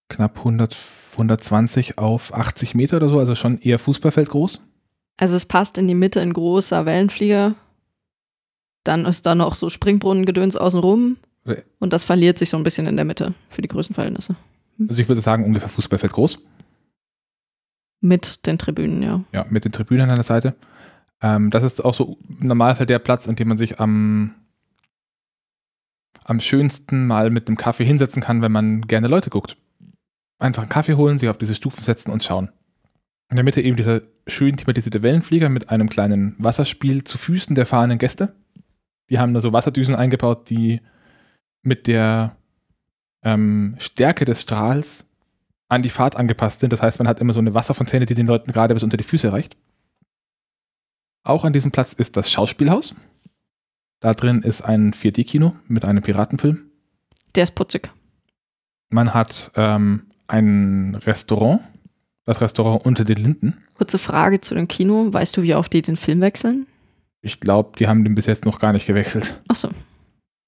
Knapp 0.10 0.38
100, 0.40 0.76
120 1.14 1.98
auf 1.98 2.34
80 2.34 2.76
Meter 2.76 2.98
oder 2.98 3.10
so, 3.10 3.20
also 3.20 3.36
schon 3.36 3.60
eher 3.60 3.80
Fußballfeld 3.80 4.30
groß. 4.30 4.62
Also 5.18 5.36
es 5.36 5.46
passt 5.46 5.78
in 5.78 5.88
die 5.88 5.96
Mitte 5.96 6.22
ein 6.22 6.34
großer 6.34 6.86
Wellenflieger. 6.86 7.56
Dann 8.84 9.06
ist 9.06 9.26
da 9.26 9.36
noch 9.36 9.56
so 9.56 9.70
Springbrunnengedöns 9.70 10.56
außenrum. 10.56 11.18
Und 11.80 11.94
das 11.94 12.04
verliert 12.04 12.38
sich 12.38 12.50
so 12.50 12.58
ein 12.58 12.64
bisschen 12.64 12.88
in 12.88 12.98
der 12.98 13.06
Mitte 13.06 13.34
für 13.50 13.62
die 13.62 13.68
Größenverhältnisse. 13.68 14.36
Also 14.88 15.02
ich 15.02 15.08
würde 15.08 15.22
sagen, 15.22 15.46
ungefähr 15.46 15.70
Fußballfeld 15.70 16.14
groß. 16.14 16.40
Mit 18.02 18.46
den 18.46 18.58
Tribünen, 18.58 19.02
ja. 19.02 19.24
Ja, 19.32 19.46
mit 19.50 19.66
den 19.66 19.72
Tribünen 19.72 20.10
an 20.10 20.18
der 20.18 20.24
Seite. 20.24 20.56
Ähm, 21.22 21.50
das 21.50 21.64
ist 21.64 21.84
auch 21.84 21.94
so 21.94 22.18
im 22.40 22.48
Normalfall 22.48 22.86
der 22.86 23.00
Platz, 23.00 23.28
an 23.28 23.36
dem 23.36 23.48
man 23.48 23.58
sich 23.58 23.80
am, 23.80 24.36
am 26.24 26.40
schönsten 26.40 27.08
mal 27.08 27.30
mit 27.32 27.48
einem 27.48 27.58
Kaffee 27.58 27.86
hinsetzen 27.86 28.22
kann, 28.22 28.42
wenn 28.42 28.52
man 28.52 28.82
gerne 28.82 29.08
Leute 29.08 29.30
guckt. 29.30 29.58
Einfach 30.38 30.64
einen 30.64 30.70
Kaffee 30.70 30.94
holen, 30.94 31.18
sich 31.18 31.30
auf 31.30 31.38
diese 31.38 31.56
Stufen 31.56 31.84
setzen 31.84 32.12
und 32.12 32.24
schauen. 32.24 32.50
In 33.30 33.38
der 33.38 33.46
Mitte 33.46 33.62
eben 33.62 33.78
dieser 33.78 34.02
schön 34.28 34.58
thematisierte 34.58 35.02
Wellenflieger 35.02 35.50
mit 35.50 35.70
einem 35.70 35.90
kleinen 35.90 36.36
Wasserspiel 36.38 37.04
zu 37.04 37.18
Füßen 37.18 37.56
der 37.56 37.66
fahrenden 37.66 38.00
Gäste. 38.00 38.36
Die 39.10 39.20
haben 39.20 39.34
da 39.34 39.42
so 39.42 39.54
Wasserdüsen 39.54 39.96
eingebaut, 39.96 40.50
die 40.50 40.82
mit 41.62 41.88
der 41.88 42.36
ähm, 43.24 43.76
Stärke 43.80 44.26
des 44.26 44.42
Strahls 44.42 45.10
an 45.70 45.82
die 45.82 45.90
Fahrt 45.90 46.16
angepasst 46.16 46.60
sind. 46.60 46.74
Das 46.74 46.82
heißt, 46.82 47.00
man 47.00 47.08
hat 47.08 47.20
immer 47.20 47.34
so 47.34 47.40
eine 47.40 47.54
Wasserfontäne, 47.54 48.06
die 48.06 48.16
den 48.16 48.28
Leuten 48.28 48.52
gerade 48.52 48.74
bis 48.74 48.84
unter 48.84 48.98
die 48.98 49.04
Füße 49.04 49.32
reicht. 49.32 49.58
Auch 51.24 51.44
an 51.44 51.54
diesem 51.54 51.72
Platz 51.72 51.94
ist 51.94 52.16
das 52.16 52.32
Schauspielhaus. 52.32 52.96
Da 54.00 54.14
drin 54.14 54.44
ist 54.44 54.62
ein 54.62 54.94
4D-Kino 54.94 55.56
mit 55.68 55.84
einem 55.84 56.04
Piratenfilm. 56.04 56.72
Der 57.36 57.44
ist 57.44 57.56
putzig. 57.56 57.92
Man 58.90 59.14
hat 59.14 59.52
ähm, 59.56 60.08
ein 60.28 60.96
Restaurant, 60.96 61.62
das 62.28 62.42
Restaurant 62.42 62.86
unter 62.86 63.06
den 63.06 63.18
Linden. 63.18 63.64
Kurze 63.74 63.98
Frage 63.98 64.42
zu 64.42 64.54
dem 64.54 64.68
Kino. 64.68 65.08
Weißt 65.12 65.36
du, 65.38 65.44
wie 65.44 65.56
oft 65.56 65.72
die 65.74 65.82
den 65.82 65.96
Film 65.96 66.20
wechseln? 66.22 66.68
Ich 67.22 67.40
glaube, 67.40 67.72
die 67.80 67.88
haben 67.88 68.04
den 68.04 68.16
bis 68.16 68.26
jetzt 68.26 68.46
noch 68.46 68.60
gar 68.60 68.74
nicht 68.74 68.86
gewechselt. 68.86 69.40
Achso. 69.48 69.70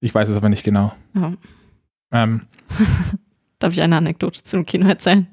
Ich 0.00 0.14
weiß 0.14 0.28
es 0.28 0.36
aber 0.36 0.50
nicht 0.50 0.62
genau. 0.62 0.92
Ja. 1.14 1.32
Ähm, 2.12 2.42
Darf 3.58 3.72
ich 3.72 3.80
eine 3.82 3.96
Anekdote 3.96 4.44
zum 4.44 4.64
Kino 4.64 4.88
erzählen? 4.88 5.26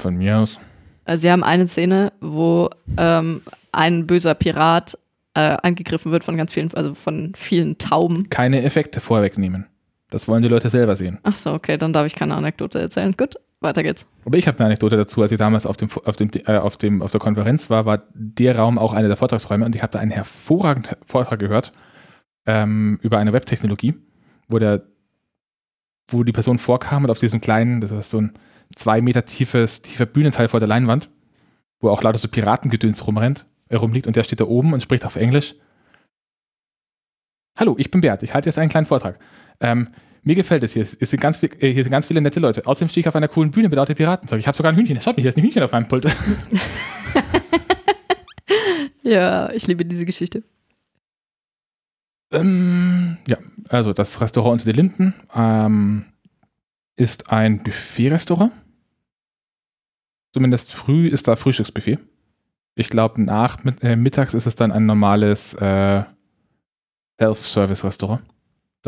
von 0.00 0.16
mir 0.16 0.38
aus. 0.38 0.58
Also 1.04 1.22
sie 1.22 1.30
haben 1.30 1.44
eine 1.44 1.68
Szene, 1.68 2.12
wo 2.20 2.68
ähm, 2.96 3.42
ein 3.70 4.08
böser 4.08 4.34
Pirat 4.34 4.98
äh, 5.34 5.56
angegriffen 5.62 6.10
wird 6.10 6.24
von 6.24 6.36
ganz 6.36 6.52
vielen, 6.52 6.74
also 6.74 6.94
von 6.94 7.32
vielen 7.36 7.78
Tauben. 7.78 8.28
Keine 8.28 8.62
Effekte 8.64 9.00
vorwegnehmen. 9.00 9.66
Das 10.10 10.26
wollen 10.26 10.42
die 10.42 10.48
Leute 10.48 10.68
selber 10.70 10.96
sehen. 10.96 11.18
Ach 11.22 11.36
so, 11.36 11.52
okay, 11.52 11.78
dann 11.78 11.92
darf 11.92 12.06
ich 12.06 12.16
keine 12.16 12.34
Anekdote 12.34 12.80
erzählen. 12.80 13.14
Gut, 13.16 13.36
weiter 13.60 13.82
geht's. 13.82 14.06
Aber 14.24 14.38
ich 14.38 14.46
habe 14.46 14.58
eine 14.58 14.66
Anekdote 14.66 14.96
dazu, 14.96 15.22
als 15.22 15.32
ich 15.32 15.38
damals 15.38 15.66
auf, 15.66 15.76
dem, 15.76 15.88
auf, 16.04 16.16
dem, 16.16 16.30
äh, 16.46 16.56
auf, 16.58 16.76
dem, 16.76 17.02
auf 17.02 17.10
der 17.10 17.20
Konferenz 17.20 17.70
war, 17.70 17.86
war 17.86 18.04
der 18.14 18.56
Raum 18.56 18.78
auch 18.78 18.92
einer 18.92 19.08
der 19.08 19.16
Vortragsräume 19.16 19.64
und 19.64 19.74
ich 19.74 19.82
habe 19.82 19.92
da 19.92 19.98
einen 19.98 20.10
hervorragenden 20.10 20.96
Vortrag 21.06 21.38
gehört 21.38 21.72
ähm, 22.46 22.98
über 23.02 23.18
eine 23.18 23.32
Webtechnologie, 23.32 23.94
wo 24.48 24.58
der 24.58 24.86
wo 26.10 26.24
die 26.24 26.32
Person 26.32 26.58
vorkam 26.58 27.04
und 27.04 27.10
auf 27.10 27.18
diesem 27.18 27.40
kleinen, 27.40 27.82
das 27.82 27.90
ist 27.90 28.10
so 28.10 28.20
ein 28.20 28.32
zwei 28.74 29.00
Meter 29.00 29.26
tiefes, 29.26 29.82
tiefer 29.82 30.06
Bühnenteil 30.06 30.48
vor 30.48 30.60
der 30.60 30.68
Leinwand, 30.68 31.10
wo 31.80 31.90
auch 31.90 32.02
lauter 32.02 32.18
so 32.18 32.28
Piratengedöns 32.28 33.06
rumrennt, 33.06 33.46
äh, 33.68 33.76
rumliegt 33.76 34.06
und 34.06 34.16
der 34.16 34.24
steht 34.24 34.40
da 34.40 34.44
oben 34.44 34.72
und 34.72 34.82
spricht 34.82 35.04
auf 35.04 35.16
Englisch. 35.16 35.54
Hallo, 37.58 37.74
ich 37.78 37.90
bin 37.90 38.00
Bert, 38.00 38.22
ich 38.22 38.34
halte 38.34 38.48
jetzt 38.48 38.58
einen 38.58 38.70
kleinen 38.70 38.86
Vortrag. 38.86 39.18
Ähm, 39.60 39.88
mir 40.28 40.34
gefällt 40.34 40.62
es 40.62 40.74
hier. 40.74 40.82
Es 40.82 40.92
sind 40.92 41.20
ganz, 41.20 41.38
viel, 41.38 41.50
äh, 41.58 41.72
hier 41.72 41.82
sind 41.82 41.90
ganz 41.90 42.06
viele 42.06 42.20
nette 42.20 42.38
Leute. 42.38 42.66
Außerdem 42.66 42.90
stehe 42.90 43.00
ich 43.00 43.08
auf 43.08 43.16
einer 43.16 43.28
coolen 43.28 43.50
Bühne 43.50 43.68
mit 43.70 43.76
lauter 43.76 43.94
Piratenzeug. 43.94 44.38
Ich 44.38 44.46
habe 44.46 44.56
sogar 44.56 44.70
ein 44.70 44.76
Hühnchen. 44.76 45.00
Schaut 45.00 45.16
mich, 45.16 45.22
hier 45.22 45.30
ist 45.30 45.38
ein 45.38 45.42
Hühnchen 45.42 45.62
auf 45.62 45.72
meinem 45.72 45.88
Pult. 45.88 46.06
Ja, 49.02 49.50
ich 49.52 49.66
liebe 49.66 49.86
diese 49.86 50.04
Geschichte. 50.04 50.42
ähm, 52.30 53.16
ja, 53.26 53.38
also 53.70 53.94
das 53.94 54.20
Restaurant 54.20 54.60
unter 54.60 54.66
den 54.66 54.76
Linden 54.76 55.14
ähm, 55.34 56.04
ist 56.96 57.32
ein 57.32 57.62
Buffet-Restaurant. 57.62 58.52
Zumindest 60.34 60.74
früh 60.74 61.08
ist 61.08 61.26
da 61.26 61.36
Frühstücksbuffet. 61.36 62.00
Ich 62.74 62.90
glaube, 62.90 63.22
nach 63.22 63.64
mit, 63.64 63.82
äh, 63.82 63.96
mittags 63.96 64.34
ist 64.34 64.44
es 64.44 64.56
dann 64.56 64.72
ein 64.72 64.84
normales 64.84 65.54
äh, 65.54 66.04
Self-Service-Restaurant. 67.18 68.22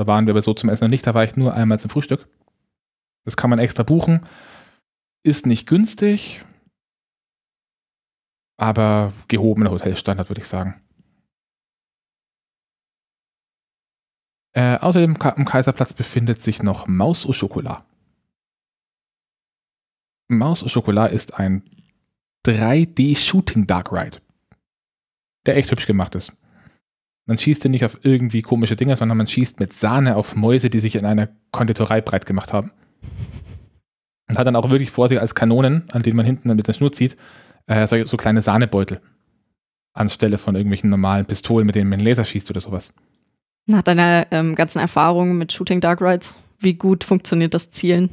Da 0.01 0.07
waren 0.07 0.25
wir 0.25 0.33
aber 0.33 0.41
so 0.41 0.55
zum 0.55 0.71
Essen 0.71 0.85
noch 0.85 0.89
nicht, 0.89 1.07
da 1.07 1.13
war 1.13 1.25
ich 1.25 1.37
nur 1.37 1.53
einmal 1.53 1.79
zum 1.79 1.91
Frühstück. 1.91 2.27
Das 3.27 3.37
kann 3.37 3.51
man 3.51 3.59
extra 3.59 3.83
buchen. 3.83 4.27
Ist 5.23 5.45
nicht 5.45 5.67
günstig, 5.67 6.43
aber 8.57 9.13
gehobener 9.29 9.71
Hotelstandard, 9.71 10.31
würde 10.31 10.41
ich 10.41 10.49
sagen. 10.49 10.81
Äh, 14.55 14.79
außerdem 14.79 15.19
am 15.21 15.45
Kaiserplatz 15.45 15.93
befindet 15.93 16.41
sich 16.41 16.63
noch 16.63 16.87
Maus 16.87 17.27
au 17.27 17.33
Chocolat. 17.39 17.85
Maus 20.29 20.65
au 20.65 20.69
Chocolat 20.69 21.13
ist 21.13 21.35
ein 21.35 21.63
3D 22.47 23.19
Shooting 23.19 23.67
Dark 23.67 23.93
Ride, 23.93 24.23
der 25.45 25.59
echt 25.59 25.71
hübsch 25.71 25.87
gemacht 25.87 26.15
ist. 26.15 26.33
Man 27.31 27.39
schießt 27.39 27.63
ja 27.63 27.71
nicht 27.71 27.85
auf 27.85 28.01
irgendwie 28.03 28.43
komische 28.43 28.75
Dinge, 28.75 28.97
sondern 28.97 29.17
man 29.17 29.29
schießt 29.29 29.61
mit 29.61 29.73
Sahne 29.73 30.17
auf 30.17 30.35
Mäuse, 30.35 30.69
die 30.69 30.81
sich 30.81 30.97
in 30.97 31.07
einer 31.07 31.29
Konditorei 31.53 32.01
breit 32.01 32.27
gemacht 32.27 32.53
haben. 32.53 32.73
Und 34.29 34.37
hat 34.37 34.49
dann 34.49 34.57
auch 34.57 34.69
wirklich 34.69 34.91
vor 34.91 35.09
sich 35.09 35.21
als 35.21 35.37
Kanonen, 35.37 35.85
an 35.93 36.03
denen 36.03 36.17
man 36.17 36.27
hinten 36.27 36.49
dann 36.49 36.57
mit 36.57 36.67
der 36.67 36.73
Schnur 36.73 36.91
zieht, 36.91 37.17
äh, 37.69 37.87
so, 37.87 38.05
so 38.05 38.17
kleine 38.17 38.43
Sahnebeutel. 38.43 39.01
Anstelle 39.93 40.39
von 40.39 40.57
irgendwelchen 40.57 40.91
normalen 40.91 41.25
Pistolen, 41.25 41.67
mit 41.67 41.77
denen 41.77 41.89
man 41.89 42.01
Laser 42.01 42.25
schießt 42.25 42.51
oder 42.51 42.61
sowas. 42.61 42.93
Nach 43.67 43.83
deiner 43.83 44.27
ähm, 44.33 44.57
ganzen 44.57 44.81
Erfahrung 44.81 45.39
mit 45.39 45.53
Shooting 45.53 45.81
Dark 45.81 46.01
Rides, 46.01 46.37
wie 46.59 46.75
gut 46.75 47.05
funktioniert 47.05 47.55
das 47.55 47.71
Zielen? 47.71 48.11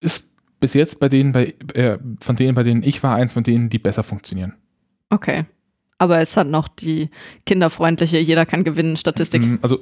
Ist 0.00 0.30
bis 0.58 0.72
jetzt 0.72 1.00
bei 1.00 1.10
denen, 1.10 1.32
bei, 1.32 1.54
äh, 1.74 1.98
von 2.18 2.34
denen, 2.34 2.54
bei 2.54 2.62
denen 2.62 2.82
ich 2.82 3.02
war, 3.02 3.14
eins 3.14 3.34
von 3.34 3.42
denen, 3.42 3.68
die 3.68 3.78
besser 3.78 4.04
funktionieren. 4.04 4.54
Okay. 5.10 5.44
Aber 5.98 6.20
es 6.20 6.36
hat 6.36 6.46
noch 6.46 6.68
die 6.68 7.10
kinderfreundliche, 7.46 8.18
jeder 8.18 8.44
kann 8.46 8.64
gewinnen 8.64 8.96
Statistik. 8.96 9.42
Mm, 9.42 9.56
Also, 9.62 9.78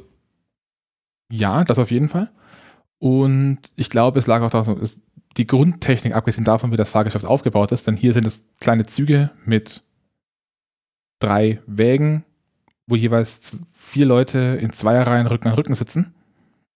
ja, 1.33 1.64
das 1.64 1.79
auf 1.79 1.90
jeden 1.90 2.09
Fall. 2.09 2.31
Und 2.98 3.59
ich 3.77 3.90
glaube, 3.90 4.18
es 4.18 4.27
lag 4.27 4.40
auch 4.42 4.50
daran, 4.50 4.79
es- 4.81 5.00
die 5.37 5.46
Grundtechnik, 5.48 6.14
abgesehen 6.14 6.44
davon, 6.44 6.70
wie 6.70 6.77
das 6.77 6.90
Fahrgeschäft 6.90 7.24
aufgebaut 7.24 7.72
ist, 7.72 7.87
denn 7.88 7.96
hier 7.96 8.12
sind 8.12 8.27
es 8.27 8.44
kleine 8.61 8.87
Züge 8.87 9.31
mit 9.44 9.83
drei 11.18 11.61
Wägen, 11.66 12.24
wo 12.87 12.94
jeweils 12.94 13.57
vier 13.72 14.07
Leute 14.07 14.38
in 14.61 14.70
Zweierreihen 14.70 15.27
Rücken 15.27 15.48
an 15.48 15.55
Rücken 15.55 15.74
sitzen. 15.74 16.14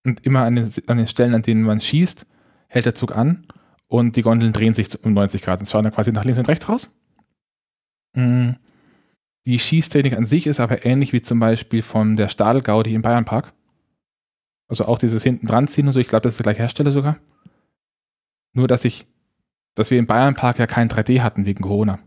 Und 0.05 0.24
immer 0.27 0.42
an 0.42 0.57
den, 0.57 0.72
an 0.88 0.96
den 0.96 1.07
Stellen, 1.07 1.35
an 1.35 1.42
denen 1.42 1.62
man 1.62 1.81
schießt, 1.81 2.27
hält 2.68 2.87
der 2.87 2.94
Zug 2.94 3.14
an 3.14 3.46
und 3.87 4.16
die 4.16 4.22
Gondeln 4.22 4.53
drehen 4.53 4.74
sich 4.74 5.05
um 5.05 5.12
90 5.12 5.42
Grad 5.42 5.61
und 5.61 5.68
schauen 5.68 5.85
dann 5.85 5.92
quasi 5.92 6.11
nach 6.12 6.24
links 6.24 6.38
und 6.38 6.48
rechts 6.48 6.68
raus. 6.68 6.90
Mm. 8.14 8.53
Die 9.48 9.58
Schießtechnik 9.58 10.14
an 10.14 10.26
sich 10.26 10.46
ist 10.46 10.61
aber 10.61 10.84
ähnlich 10.84 11.14
wie 11.14 11.22
zum 11.22 11.38
Beispiel 11.38 11.80
von 11.80 12.16
der 12.16 12.28
Stadel-Gaudi 12.28 12.92
im 12.92 13.00
Bayernpark. 13.00 13.54
Also 14.68 14.84
auch 14.84 14.98
dieses 14.98 15.22
hinten 15.22 15.46
dran 15.46 15.68
ziehen 15.68 15.87
und 15.87 15.94
so, 15.94 16.00
ich 16.00 16.08
glaube, 16.08 16.24
das 16.24 16.34
ist 16.34 16.40
der 16.40 16.44
gleiche 16.44 16.61
Hersteller 16.61 16.92
sogar. 16.92 17.16
Nur, 18.52 18.68
dass 18.68 18.84
ich, 18.84 19.06
dass 19.74 19.90
wir 19.90 19.98
im 19.98 20.06
Bayernpark 20.06 20.58
ja 20.58 20.66
kein 20.66 20.90
3D 20.90 21.22
hatten 21.22 21.46
wegen 21.46 21.62
Corona. 21.62 21.98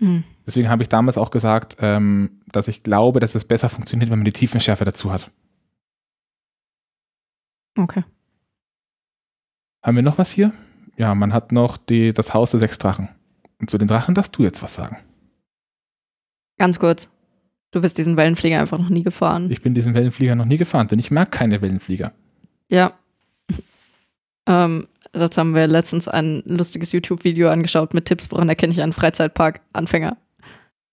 Hm. 0.00 0.24
Deswegen 0.46 0.70
habe 0.70 0.82
ich 0.82 0.88
damals 0.88 1.18
auch 1.18 1.30
gesagt, 1.30 1.76
ähm, 1.80 2.40
dass 2.50 2.66
ich 2.66 2.82
glaube, 2.82 3.20
dass 3.20 3.34
es 3.34 3.44
besser 3.44 3.68
funktioniert, 3.68 4.10
wenn 4.10 4.20
man 4.20 4.24
die 4.24 4.32
Tiefenschärfe 4.32 4.86
dazu 4.86 5.12
hat. 5.12 5.30
Okay. 7.76 8.04
Haben 9.82 9.96
wir 9.96 10.02
noch 10.02 10.16
was 10.16 10.30
hier? 10.30 10.54
Ja, 10.96 11.14
man 11.14 11.34
hat 11.34 11.52
noch 11.52 11.76
die, 11.76 12.14
das 12.14 12.32
Haus 12.32 12.52
der 12.52 12.60
sechs 12.60 12.78
Drachen. 12.78 13.10
Und 13.60 13.68
zu 13.68 13.76
den 13.76 13.86
Drachen 13.86 14.14
darfst 14.14 14.34
du 14.38 14.44
jetzt 14.44 14.62
was 14.62 14.74
sagen. 14.74 14.96
Ganz 16.58 16.78
kurz. 16.78 17.10
Du 17.70 17.80
bist 17.80 17.98
diesen 17.98 18.16
Wellenflieger 18.16 18.60
einfach 18.60 18.78
noch 18.78 18.88
nie 18.88 19.02
gefahren. 19.02 19.50
Ich 19.50 19.62
bin 19.62 19.74
diesen 19.74 19.94
Wellenflieger 19.94 20.36
noch 20.36 20.44
nie 20.44 20.58
gefahren, 20.58 20.86
denn 20.86 21.00
ich 21.00 21.10
mag 21.10 21.32
keine 21.32 21.60
Wellenflieger. 21.60 22.12
Ja. 22.68 22.92
ähm, 24.46 24.86
dazu 25.12 25.40
haben 25.40 25.54
wir 25.54 25.66
letztens 25.66 26.06
ein 26.06 26.44
lustiges 26.46 26.92
YouTube-Video 26.92 27.50
angeschaut 27.50 27.92
mit 27.92 28.04
Tipps, 28.04 28.30
woran 28.30 28.48
erkenne 28.48 28.72
ich 28.72 28.80
einen 28.80 28.92
Freizeitpark-Anfänger. 28.92 30.16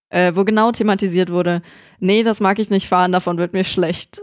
Äh, 0.09 0.35
wo 0.35 0.43
genau 0.43 0.71
thematisiert 0.71 1.31
wurde, 1.31 1.61
nee, 1.99 2.23
das 2.23 2.39
mag 2.39 2.59
ich 2.59 2.69
nicht 2.69 2.87
fahren, 2.87 3.11
davon 3.11 3.37
wird 3.37 3.53
mir 3.53 3.63
schlecht. 3.63 4.19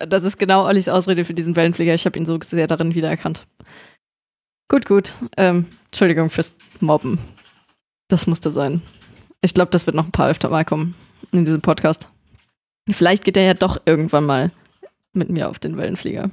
Das 0.00 0.24
ist 0.24 0.36
genau 0.38 0.66
Ollis 0.66 0.88
Ausrede 0.88 1.24
für 1.24 1.34
diesen 1.34 1.56
Wellenflieger. 1.56 1.94
Ich 1.94 2.06
habe 2.06 2.18
ihn 2.18 2.26
so 2.26 2.38
sehr 2.40 2.66
darin 2.66 2.94
wiedererkannt. 2.94 3.46
Gut, 4.68 4.84
gut. 4.84 5.14
Ähm, 5.36 5.66
Entschuldigung 5.86 6.28
fürs 6.28 6.54
Mobben. 6.80 7.18
Das 8.08 8.26
musste 8.26 8.52
sein. 8.52 8.82
Ich 9.40 9.54
glaube, 9.54 9.70
das 9.70 9.86
wird 9.86 9.96
noch 9.96 10.04
ein 10.04 10.12
paar 10.12 10.30
öfter 10.30 10.48
mal 10.48 10.64
kommen 10.64 10.94
in 11.32 11.44
diesem 11.44 11.60
Podcast. 11.60 12.08
Vielleicht 12.90 13.24
geht 13.24 13.36
er 13.36 13.44
ja 13.44 13.54
doch 13.54 13.80
irgendwann 13.84 14.24
mal 14.24 14.50
mit 15.12 15.30
mir 15.30 15.48
auf 15.48 15.58
den 15.58 15.76
Wellenflieger. 15.76 16.30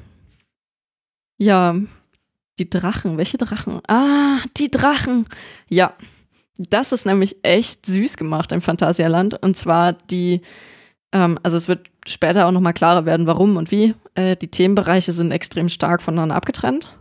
Ja, 1.37 1.75
die 2.57 2.69
Drachen. 2.69 3.17
Welche 3.17 3.37
Drachen? 3.37 3.81
Ah, 3.87 4.39
die 4.57 4.71
Drachen. 4.71 5.27
Ja, 5.67 5.93
das 6.57 6.91
ist 6.91 7.05
nämlich 7.05 7.37
echt 7.43 7.85
süß 7.85 8.17
gemacht 8.17 8.51
im 8.51 8.61
Phantasialand. 8.61 9.41
Und 9.43 9.57
zwar 9.57 9.93
die, 9.93 10.41
ähm, 11.11 11.37
also 11.43 11.57
es 11.57 11.67
wird 11.67 11.89
später 12.07 12.47
auch 12.47 12.51
nochmal 12.51 12.73
klarer 12.73 13.05
werden, 13.05 13.27
warum 13.27 13.57
und 13.57 13.71
wie. 13.71 13.93
Äh, 14.15 14.37
die 14.37 14.49
Themenbereiche 14.49 15.11
sind 15.11 15.31
extrem 15.31 15.69
stark 15.69 16.01
voneinander 16.01 16.35
abgetrennt. 16.35 16.95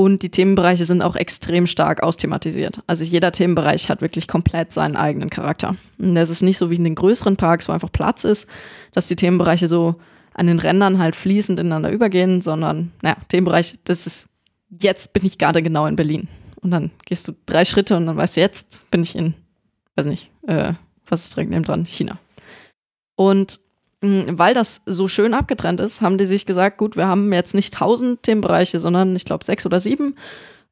Und 0.00 0.22
die 0.22 0.30
Themenbereiche 0.30 0.86
sind 0.86 1.02
auch 1.02 1.14
extrem 1.14 1.66
stark 1.66 2.02
austhematisiert. 2.02 2.80
Also 2.86 3.04
jeder 3.04 3.32
Themenbereich 3.32 3.90
hat 3.90 4.00
wirklich 4.00 4.28
komplett 4.28 4.72
seinen 4.72 4.96
eigenen 4.96 5.28
Charakter. 5.28 5.76
Und 5.98 6.14
das 6.14 6.30
ist 6.30 6.40
nicht 6.40 6.56
so 6.56 6.70
wie 6.70 6.76
in 6.76 6.84
den 6.84 6.94
größeren 6.94 7.36
Parks, 7.36 7.68
wo 7.68 7.72
einfach 7.72 7.92
Platz 7.92 8.24
ist, 8.24 8.48
dass 8.94 9.08
die 9.08 9.16
Themenbereiche 9.16 9.68
so 9.68 9.96
an 10.32 10.46
den 10.46 10.58
Rändern 10.58 10.98
halt 10.98 11.16
fließend 11.16 11.60
ineinander 11.60 11.90
übergehen, 11.92 12.40
sondern, 12.40 12.92
naja, 13.02 13.18
Themenbereich, 13.28 13.78
das 13.84 14.06
ist, 14.06 14.30
jetzt 14.70 15.12
bin 15.12 15.26
ich 15.26 15.36
gerade 15.36 15.62
genau 15.62 15.84
in 15.84 15.96
Berlin. 15.96 16.28
Und 16.62 16.70
dann 16.70 16.92
gehst 17.04 17.28
du 17.28 17.32
drei 17.44 17.66
Schritte 17.66 17.94
und 17.94 18.06
dann 18.06 18.16
weißt 18.16 18.38
du, 18.38 18.40
jetzt 18.40 18.80
bin 18.90 19.02
ich 19.02 19.14
in, 19.14 19.34
weiß 19.96 20.06
nicht, 20.06 20.30
äh, 20.46 20.72
was 21.10 21.24
ist 21.24 21.36
direkt 21.36 21.50
neben 21.50 21.64
dran? 21.64 21.84
China. 21.84 22.18
Und 23.16 23.60
weil 24.02 24.54
das 24.54 24.82
so 24.86 25.08
schön 25.08 25.34
abgetrennt 25.34 25.80
ist, 25.80 26.00
haben 26.00 26.16
die 26.16 26.24
sich 26.24 26.46
gesagt, 26.46 26.78
gut, 26.78 26.96
wir 26.96 27.06
haben 27.06 27.32
jetzt 27.32 27.54
nicht 27.54 27.74
tausend 27.74 28.22
Themenbereiche, 28.22 28.80
sondern 28.80 29.14
ich 29.14 29.24
glaube 29.24 29.44
sechs 29.44 29.66
oder 29.66 29.78
sieben. 29.78 30.14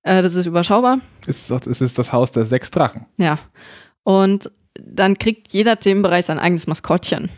Äh, 0.02 0.22
das 0.22 0.34
ist 0.34 0.46
überschaubar. 0.46 1.00
Es 1.26 1.50
ist, 1.50 1.66
es 1.66 1.80
ist 1.80 1.98
das 1.98 2.12
Haus 2.12 2.32
der 2.32 2.46
sechs 2.46 2.70
Drachen. 2.70 3.06
Ja. 3.18 3.38
Und 4.02 4.50
dann 4.80 5.18
kriegt 5.18 5.52
jeder 5.52 5.78
Themenbereich 5.78 6.26
sein 6.26 6.38
eigenes 6.38 6.66
Maskottchen. 6.66 7.30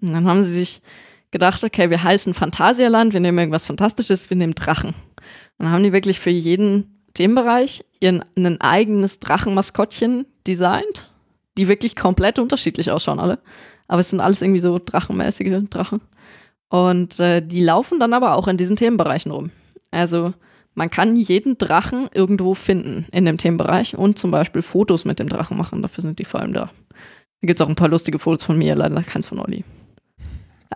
Und 0.00 0.12
dann 0.12 0.26
haben 0.26 0.42
sie 0.42 0.52
sich 0.52 0.82
gedacht, 1.30 1.64
okay, 1.64 1.90
wir 1.90 2.02
heißen 2.02 2.34
Phantasialand, 2.34 3.12
wir 3.12 3.20
nehmen 3.20 3.38
irgendwas 3.38 3.66
Fantastisches, 3.66 4.28
wir 4.30 4.36
nehmen 4.36 4.54
Drachen. 4.54 4.90
Und 4.90 5.64
dann 5.64 5.70
haben 5.70 5.82
die 5.82 5.92
wirklich 5.92 6.20
für 6.20 6.30
jeden 6.30 7.04
Themenbereich 7.14 7.84
ihren 8.00 8.24
ein 8.36 8.60
eigenes 8.60 9.20
Drachenmaskottchen 9.20 10.26
designt, 10.46 11.12
die 11.56 11.68
wirklich 11.68 11.96
komplett 11.96 12.38
unterschiedlich 12.38 12.90
ausschauen 12.90 13.18
alle. 13.18 13.38
Aber 13.88 14.00
es 14.00 14.10
sind 14.10 14.20
alles 14.20 14.42
irgendwie 14.42 14.60
so 14.60 14.78
drachenmäßige 14.82 15.68
Drachen. 15.70 16.00
Und 16.68 17.18
äh, 17.18 17.40
die 17.40 17.62
laufen 17.62 17.98
dann 17.98 18.12
aber 18.12 18.34
auch 18.34 18.46
in 18.46 18.56
diesen 18.56 18.76
Themenbereichen 18.76 19.32
rum. 19.32 19.50
Also 19.90 20.34
man 20.74 20.90
kann 20.90 21.16
jeden 21.16 21.58
Drachen 21.58 22.08
irgendwo 22.12 22.54
finden 22.54 23.06
in 23.10 23.24
dem 23.24 23.38
Themenbereich 23.38 23.96
und 23.96 24.18
zum 24.18 24.30
Beispiel 24.30 24.62
Fotos 24.62 25.04
mit 25.04 25.18
dem 25.18 25.28
Drachen 25.28 25.56
machen. 25.56 25.82
Dafür 25.82 26.02
sind 26.02 26.18
die 26.18 26.24
vor 26.24 26.40
allem 26.40 26.52
da. 26.52 26.70
Da 27.40 27.46
gibt 27.46 27.58
es 27.58 27.64
auch 27.64 27.68
ein 27.68 27.74
paar 27.74 27.88
lustige 27.88 28.18
Fotos 28.18 28.44
von 28.44 28.58
mir, 28.58 28.74
leider 28.74 29.02
keins 29.02 29.26
von 29.26 29.40
Olli. 29.40 29.64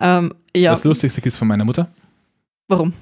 Ähm, 0.01 0.33
ja, 0.55 0.71
Das 0.71 0.83
Lustigste 0.83 1.21
gibt 1.21 1.33
es 1.33 1.37
von 1.37 1.47
meiner 1.47 1.65
Mutter, 1.65 1.87
warum? 2.67 2.93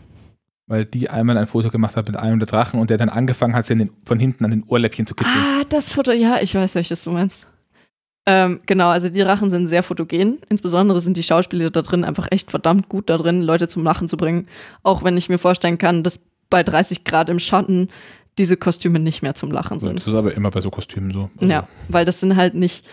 weil 0.72 0.86
die 0.86 1.10
einmal 1.10 1.38
ein 1.38 1.48
Foto 1.48 1.70
gemacht 1.70 1.98
hat 1.98 2.08
mit 2.08 2.16
einem 2.16 2.40
der 2.40 2.48
Drachen 2.48 2.80
und 2.80 2.90
der 2.90 2.98
dann 2.98 3.10
angefangen 3.10 3.54
hat, 3.56 3.66
sie 3.66 3.76
den, 3.76 3.92
von 4.06 4.20
hinten 4.20 4.46
an 4.46 4.52
den 4.52 4.64
Ohrläppchen 4.64 5.06
zu 5.06 5.14
kitzeln. 5.16 5.38
Ah, 5.38 5.64
das 5.68 5.92
Foto, 5.92 6.14
ja, 6.14 6.40
ich 6.42 6.56
weiß, 6.56 6.76
welches 6.76 7.04
du 7.04 7.12
meinst. 7.12 7.46
Ähm, 8.26 8.62
genau, 8.66 8.90
also 8.90 9.10
die 9.10 9.22
Drachen 9.22 9.50
sind 9.50 9.68
sehr 9.68 9.84
fotogen. 9.84 10.40
Insbesondere 10.50 11.00
sind 11.00 11.18
die 11.18 11.24
Schauspieler 11.24 11.72
da 11.72 11.82
drin 11.82 12.04
einfach 12.04 12.28
echt 12.30 12.52
verdammt 12.52 12.88
gut 12.88 13.10
da 13.10 13.18
drin, 13.18 13.42
Leute 13.42 13.68
zum 13.68 13.84
Lachen 13.84 14.08
zu 14.08 14.18
bringen. 14.18 14.48
Auch 14.84 15.04
wenn 15.04 15.18
ich 15.18 15.30
mir 15.30 15.40
vorstellen 15.40 15.78
kann, 15.78 16.04
dass 16.04 16.20
bei 16.50 16.62
30 16.64 17.04
Grad 17.04 17.30
im 17.30 17.40
Schatten 17.40 17.90
diese 18.38 18.58
Kostüme 18.58 19.00
nicht 19.00 19.22
mehr 19.22 19.34
zum 19.36 19.52
Lachen 19.52 19.80
sind. 19.80 19.98
das 19.98 20.08
ist 20.08 20.14
aber 20.14 20.34
immer 20.36 20.52
bei 20.52 20.62
so 20.62 20.70
Kostümen 20.70 21.12
so. 21.12 21.30
Also, 21.38 21.52
Ja, 21.52 21.68
weil 21.90 22.06
das 22.06 22.20
sind 22.20 22.36
halt 22.36 22.54
nicht 22.54 22.88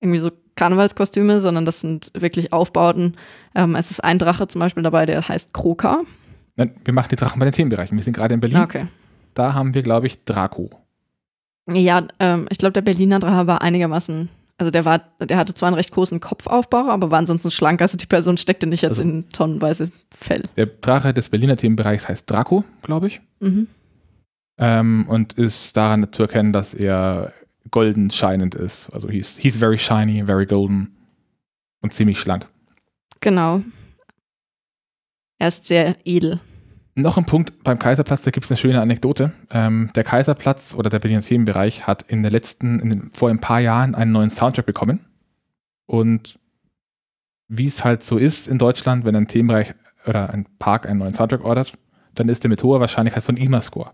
irgendwie 0.00 0.18
so 0.18 0.30
Karnevalskostüme, 0.56 1.40
sondern 1.40 1.64
das 1.64 1.80
sind 1.80 2.10
wirklich 2.14 2.52
Aufbauten. 2.52 3.14
Ähm, 3.54 3.74
es 3.74 3.90
ist 3.90 4.04
ein 4.04 4.18
Drache 4.18 4.46
zum 4.46 4.60
Beispiel 4.60 4.82
dabei, 4.82 5.06
der 5.06 5.26
heißt 5.26 5.52
Kroka. 5.52 6.02
Nein, 6.56 6.72
wir 6.84 6.94
machen 6.94 7.08
die 7.10 7.16
Drachen 7.16 7.38
bei 7.40 7.46
den 7.46 7.52
Themenbereichen. 7.54 7.96
Wir 7.96 8.04
sind 8.04 8.14
gerade 8.14 8.34
in 8.34 8.40
Berlin. 8.40 8.58
Okay. 8.58 8.86
Da 9.34 9.54
haben 9.54 9.74
wir, 9.74 9.82
glaube 9.82 10.06
ich, 10.06 10.24
Draco. 10.24 10.70
Ja, 11.72 12.06
ähm, 12.20 12.46
ich 12.50 12.58
glaube, 12.58 12.74
der 12.74 12.82
Berliner 12.82 13.18
Drache 13.18 13.46
war 13.46 13.62
einigermaßen, 13.62 14.28
also 14.56 14.70
der 14.70 14.84
war, 14.84 15.00
der 15.20 15.36
hatte 15.36 15.54
zwar 15.54 15.66
einen 15.68 15.76
recht 15.76 15.90
großen 15.90 16.20
Kopfaufbau, 16.20 16.88
aber 16.88 17.10
war 17.10 17.18
ansonsten 17.18 17.50
schlank, 17.50 17.80
also 17.82 17.96
die 17.98 18.06
Person 18.06 18.36
steckte 18.36 18.66
nicht 18.66 18.82
jetzt 18.82 18.92
Also- 19.00 19.02
in 19.02 19.28
tonnenweise 19.30 19.90
Fell. 20.18 20.44
Der 20.56 20.66
Drache 20.66 21.12
des 21.12 21.28
Berliner 21.28 21.56
Themenbereichs 21.56 22.08
heißt 22.08 22.30
Draco, 22.30 22.64
glaube 22.82 23.08
ich. 23.08 23.20
Mhm. 23.40 23.66
Ähm, 24.58 25.06
und 25.08 25.32
ist 25.32 25.76
daran 25.76 26.12
zu 26.12 26.22
erkennen, 26.22 26.52
dass 26.52 26.74
er 26.74 27.32
golden 27.72 28.10
scheinend 28.10 28.54
ist. 28.54 28.90
Also 28.90 29.08
he's, 29.08 29.36
he's 29.36 29.56
very 29.56 29.78
shiny, 29.78 30.24
very 30.24 30.46
golden 30.46 30.96
und 31.80 31.92
ziemlich 31.92 32.20
schlank. 32.20 32.46
Genau. 33.20 33.62
Er 35.38 35.48
ist 35.48 35.66
sehr 35.66 35.96
edel. 36.04 36.40
Noch 36.96 37.18
ein 37.18 37.26
Punkt 37.26 37.64
beim 37.64 37.78
Kaiserplatz, 37.78 38.22
da 38.22 38.30
gibt 38.30 38.44
es 38.44 38.52
eine 38.52 38.58
schöne 38.58 38.80
Anekdote. 38.80 39.32
Ähm, 39.50 39.90
der 39.96 40.04
Kaiserplatz 40.04 40.74
oder 40.74 40.90
der 40.90 41.00
Berliner 41.00 41.22
Themenbereich 41.22 41.86
hat 41.86 42.02
in 42.02 42.22
der 42.22 42.30
letzten, 42.30 42.78
in 42.78 42.90
den, 42.90 43.10
vor 43.12 43.30
ein 43.30 43.40
paar 43.40 43.58
Jahren 43.58 43.96
einen 43.96 44.12
neuen 44.12 44.30
Soundtrack 44.30 44.66
bekommen. 44.66 45.04
Und 45.86 46.38
wie 47.48 47.66
es 47.66 47.84
halt 47.84 48.04
so 48.04 48.16
ist 48.16 48.46
in 48.46 48.58
Deutschland, 48.58 49.04
wenn 49.04 49.16
ein 49.16 49.26
Themenbereich 49.26 49.74
oder 50.06 50.30
ein 50.30 50.46
Park 50.58 50.86
einen 50.86 51.00
neuen 51.00 51.14
Soundtrack 51.14 51.44
ordert, 51.44 51.72
dann 52.14 52.28
ist 52.28 52.44
der 52.44 52.48
mit 52.48 52.62
hoher 52.62 52.78
Wahrscheinlichkeit 52.80 53.24
von 53.24 53.36
IMA-Score. 53.36 53.90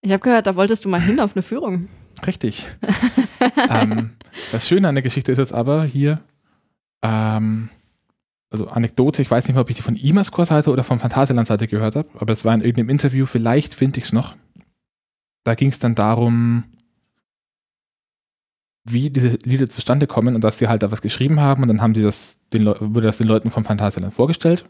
Ich 0.00 0.10
habe 0.10 0.20
gehört, 0.20 0.48
da 0.48 0.56
wolltest 0.56 0.84
du 0.84 0.88
mal 0.88 1.00
hin 1.00 1.20
auf 1.20 1.36
eine 1.36 1.42
Führung. 1.42 1.88
Richtig. 2.26 2.66
ähm, 3.70 4.10
das 4.50 4.66
Schöne 4.66 4.88
an 4.88 4.96
der 4.96 5.02
Geschichte 5.02 5.30
ist 5.30 5.38
jetzt 5.38 5.54
aber 5.54 5.84
hier, 5.84 6.20
ähm, 7.02 7.68
also 8.52 8.68
Anekdote, 8.68 9.22
ich 9.22 9.30
weiß 9.30 9.46
nicht 9.46 9.54
mehr, 9.54 9.62
ob 9.62 9.70
ich 9.70 9.76
die 9.76 9.82
von 9.82 9.96
IMAScore-Seite 9.96 10.70
oder 10.70 10.84
von 10.84 11.00
Phantasialand-Seite 11.00 11.66
gehört 11.68 11.96
habe, 11.96 12.08
aber 12.18 12.32
es 12.32 12.44
war 12.44 12.54
in 12.54 12.60
irgendeinem 12.60 12.90
Interview, 12.90 13.26
vielleicht 13.26 13.74
finde 13.74 13.98
ich 13.98 14.06
es 14.06 14.12
noch. 14.12 14.36
Da 15.44 15.54
ging 15.54 15.70
es 15.70 15.78
dann 15.80 15.94
darum, 15.94 16.64
wie 18.84 19.10
diese 19.10 19.38
Lieder 19.44 19.68
zustande 19.68 20.06
kommen 20.06 20.34
und 20.34 20.42
dass 20.44 20.58
sie 20.58 20.68
halt 20.68 20.82
da 20.82 20.90
was 20.90 21.02
geschrieben 21.02 21.40
haben 21.40 21.62
und 21.62 21.68
dann 21.68 21.80
haben 21.82 21.94
sie 21.94 22.02
das 22.02 22.40
den 22.52 22.66
wurde 22.66 23.06
das 23.06 23.18
den 23.18 23.28
Leuten 23.28 23.50
von 23.50 23.64
Phantasialand 23.64 24.12
vorgestellt 24.14 24.64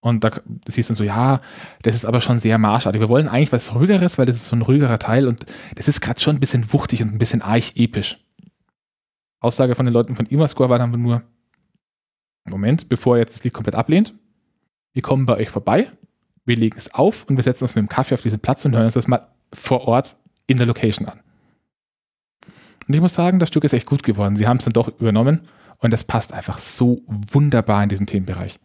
Und 0.00 0.22
da 0.24 0.32
siehst 0.68 0.90
du 0.90 0.92
dann 0.92 0.96
so, 0.98 1.04
ja, 1.04 1.40
das 1.82 1.94
ist 1.94 2.04
aber 2.04 2.20
schon 2.20 2.38
sehr 2.38 2.58
marschartig. 2.58 3.00
Wir 3.00 3.08
wollen 3.08 3.28
eigentlich 3.28 3.52
was 3.52 3.74
Ruhigeres, 3.74 4.18
weil 4.18 4.26
das 4.26 4.36
ist 4.36 4.48
so 4.48 4.56
ein 4.56 4.62
ruhigerer 4.62 4.98
Teil 4.98 5.26
und 5.28 5.46
das 5.76 5.88
ist 5.88 6.02
gerade 6.02 6.20
schon 6.20 6.36
ein 6.36 6.40
bisschen 6.40 6.72
wuchtig 6.74 7.02
und 7.02 7.10
ein 7.12 7.18
bisschen 7.18 7.42
arch-episch. 7.42 8.18
Aussage 9.40 9.74
von 9.74 9.86
den 9.86 9.94
Leuten 9.94 10.16
von 10.16 10.26
Imascore 10.26 10.68
war 10.70 10.78
dann 10.78 10.90
nur, 10.90 11.22
Moment, 12.50 12.88
bevor 12.88 13.16
er 13.16 13.22
jetzt 13.22 13.36
das 13.36 13.44
Lied 13.44 13.54
komplett 13.54 13.74
ablehnt, 13.74 14.14
wir 14.92 15.02
kommen 15.02 15.26
bei 15.26 15.36
euch 15.36 15.50
vorbei, 15.50 15.90
wir 16.44 16.56
legen 16.56 16.76
es 16.76 16.94
auf 16.94 17.24
und 17.28 17.36
wir 17.36 17.42
setzen 17.42 17.64
uns 17.64 17.74
mit 17.74 17.82
dem 17.82 17.88
Kaffee 17.88 18.14
auf 18.14 18.22
diesen 18.22 18.40
Platz 18.40 18.64
und 18.64 18.74
hören 18.74 18.84
uns 18.84 18.94
das 18.94 19.08
mal 19.08 19.28
vor 19.52 19.82
Ort 19.88 20.16
in 20.46 20.58
der 20.58 20.66
Location 20.66 21.08
an. 21.08 21.20
Und 22.86 22.94
ich 22.94 23.00
muss 23.00 23.14
sagen, 23.14 23.38
das 23.38 23.48
Stück 23.48 23.64
ist 23.64 23.72
echt 23.72 23.86
gut 23.86 24.02
geworden. 24.02 24.36
Sie 24.36 24.46
haben 24.46 24.58
es 24.58 24.64
dann 24.64 24.74
doch 24.74 24.88
übernommen 25.00 25.42
und 25.78 25.94
es 25.94 26.04
passt 26.04 26.32
einfach 26.32 26.58
so 26.58 27.00
wunderbar 27.06 27.82
in 27.82 27.88
diesen 27.88 28.06
Themenbereich. 28.06 28.58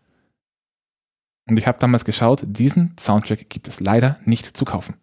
Und 1.47 1.57
ich 1.57 1.65
habe 1.65 1.79
damals 1.79 2.05
geschaut, 2.05 2.43
diesen 2.45 2.95
Soundtrack 2.99 3.49
gibt 3.49 3.67
es 3.67 3.79
leider 3.79 4.19
nicht 4.25 4.57
zu 4.57 4.65
kaufen. 4.65 4.95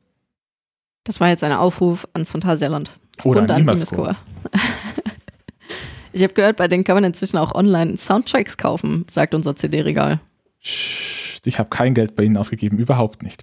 Das 1.05 1.21
war 1.21 1.29
jetzt 1.29 1.45
ein 1.45 1.53
Aufruf 1.53 2.07
ans 2.13 2.31
Phantasialand. 2.31 2.93
Oder 3.25 3.41
und 3.41 3.51
an 3.51 3.57
an 3.57 3.63
Imascore. 3.63 4.17
Ich 6.17 6.23
habe 6.23 6.33
gehört, 6.33 6.57
bei 6.57 6.67
denen 6.67 6.83
kann 6.83 6.97
man 6.97 7.05
inzwischen 7.05 7.37
auch 7.37 7.55
online 7.55 7.99
Soundtracks 7.99 8.57
kaufen, 8.57 9.05
sagt 9.11 9.35
unser 9.35 9.55
CD-Regal. 9.55 10.19
Ich 11.45 11.59
habe 11.59 11.69
kein 11.69 11.93
Geld 11.93 12.17
bei 12.17 12.23
Ihnen 12.23 12.39
ausgegeben, 12.39 12.79
überhaupt 12.79 13.23
nicht. 13.23 13.43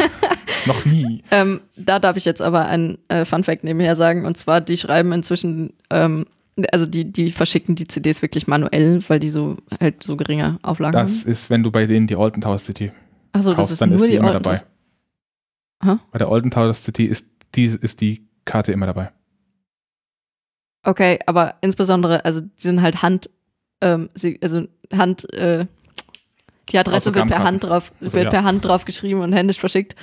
Noch 0.66 0.84
nie. 0.84 1.24
Ähm, 1.32 1.60
da 1.76 1.98
darf 1.98 2.16
ich 2.16 2.24
jetzt 2.24 2.40
aber 2.40 2.66
ein 2.66 2.98
äh, 3.08 3.24
Fun-Fact 3.24 3.64
nebenher 3.64 3.96
sagen. 3.96 4.26
Und 4.26 4.36
zwar, 4.38 4.60
die 4.60 4.76
schreiben 4.76 5.10
inzwischen, 5.10 5.72
ähm, 5.90 6.26
also 6.70 6.86
die, 6.86 7.10
die 7.10 7.32
verschicken 7.32 7.74
die 7.74 7.88
CDs 7.88 8.22
wirklich 8.22 8.46
manuell, 8.46 9.02
weil 9.08 9.18
die 9.18 9.28
so 9.28 9.56
halt 9.80 10.04
so 10.04 10.16
geringe 10.16 10.60
Auflagen 10.62 10.96
haben. 10.96 11.06
Das 11.06 11.24
ist, 11.24 11.50
wenn 11.50 11.64
du 11.64 11.72
bei 11.72 11.86
denen 11.86 12.06
die 12.06 12.14
Alton 12.14 12.40
Tower 12.40 12.60
City 12.60 12.92
Achso, 13.32 13.50
das 13.50 13.56
kaufst, 13.56 13.72
ist 13.72 13.82
dann 13.82 13.88
nur 13.88 13.96
ist 13.96 14.04
die 14.04 14.10
die 14.10 14.16
immer 14.18 14.32
dabei. 14.32 14.60
Aha. 15.80 15.98
Bei 16.12 16.18
der 16.18 16.28
Alton 16.28 16.52
Tower 16.52 16.72
City 16.74 17.06
ist 17.06 17.28
die, 17.56 17.64
ist 17.64 18.00
die 18.00 18.28
Karte 18.44 18.70
immer 18.70 18.86
dabei. 18.86 19.10
Okay, 20.84 21.18
aber 21.26 21.54
insbesondere, 21.62 22.24
also 22.24 22.40
die 22.42 22.50
sind 22.58 22.82
halt 22.82 23.02
Hand, 23.02 23.30
ähm, 23.80 24.10
sie, 24.14 24.38
also 24.42 24.66
Hand, 24.92 25.32
äh, 25.32 25.66
die 26.70 26.78
Adresse 26.78 27.14
wird 27.14 27.28
per. 27.28 27.42
Hand 27.42 27.64
drauf, 27.64 27.92
Also, 28.00 28.12
wird 28.12 28.24
ja. 28.24 28.30
per 28.30 28.44
Hand 28.44 28.64
drauf 28.64 28.84
geschrieben 28.84 29.20
und 29.20 29.32
händisch 29.32 29.58
verschickt. 29.58 29.96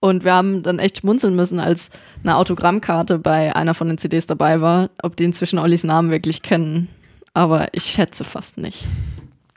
Und 0.00 0.24
wir 0.24 0.34
haben 0.34 0.62
dann 0.62 0.78
echt 0.78 0.98
schmunzeln 0.98 1.34
müssen, 1.36 1.58
als 1.58 1.90
eine 2.22 2.36
Autogrammkarte 2.36 3.18
bei 3.18 3.56
einer 3.56 3.74
von 3.74 3.88
den 3.88 3.98
CDs 3.98 4.26
dabei 4.26 4.60
war, 4.60 4.90
ob 5.02 5.16
die 5.16 5.24
inzwischen 5.24 5.58
Ollis 5.58 5.84
Namen 5.84 6.10
wirklich 6.10 6.42
kennen. 6.42 6.88
Aber 7.32 7.68
ich 7.72 7.84
schätze 7.84 8.24
fast 8.24 8.58
nicht. 8.58 8.84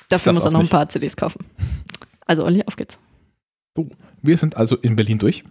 Dafür 0.09 0.31
Das 0.33 0.35
muss 0.43 0.45
er 0.45 0.51
noch 0.51 0.59
ein 0.59 0.63
nicht. 0.63 0.71
paar 0.71 0.89
CDs 0.89 1.15
kaufen. 1.17 1.45
Also 2.25 2.45
Olli, 2.45 2.63
auf 2.65 2.75
geht's. 2.75 2.99
Wir 4.21 4.37
sind 4.37 4.55
also 4.57 4.75
in 4.77 4.95
Berlin 4.95 5.19
durch. 5.19 5.43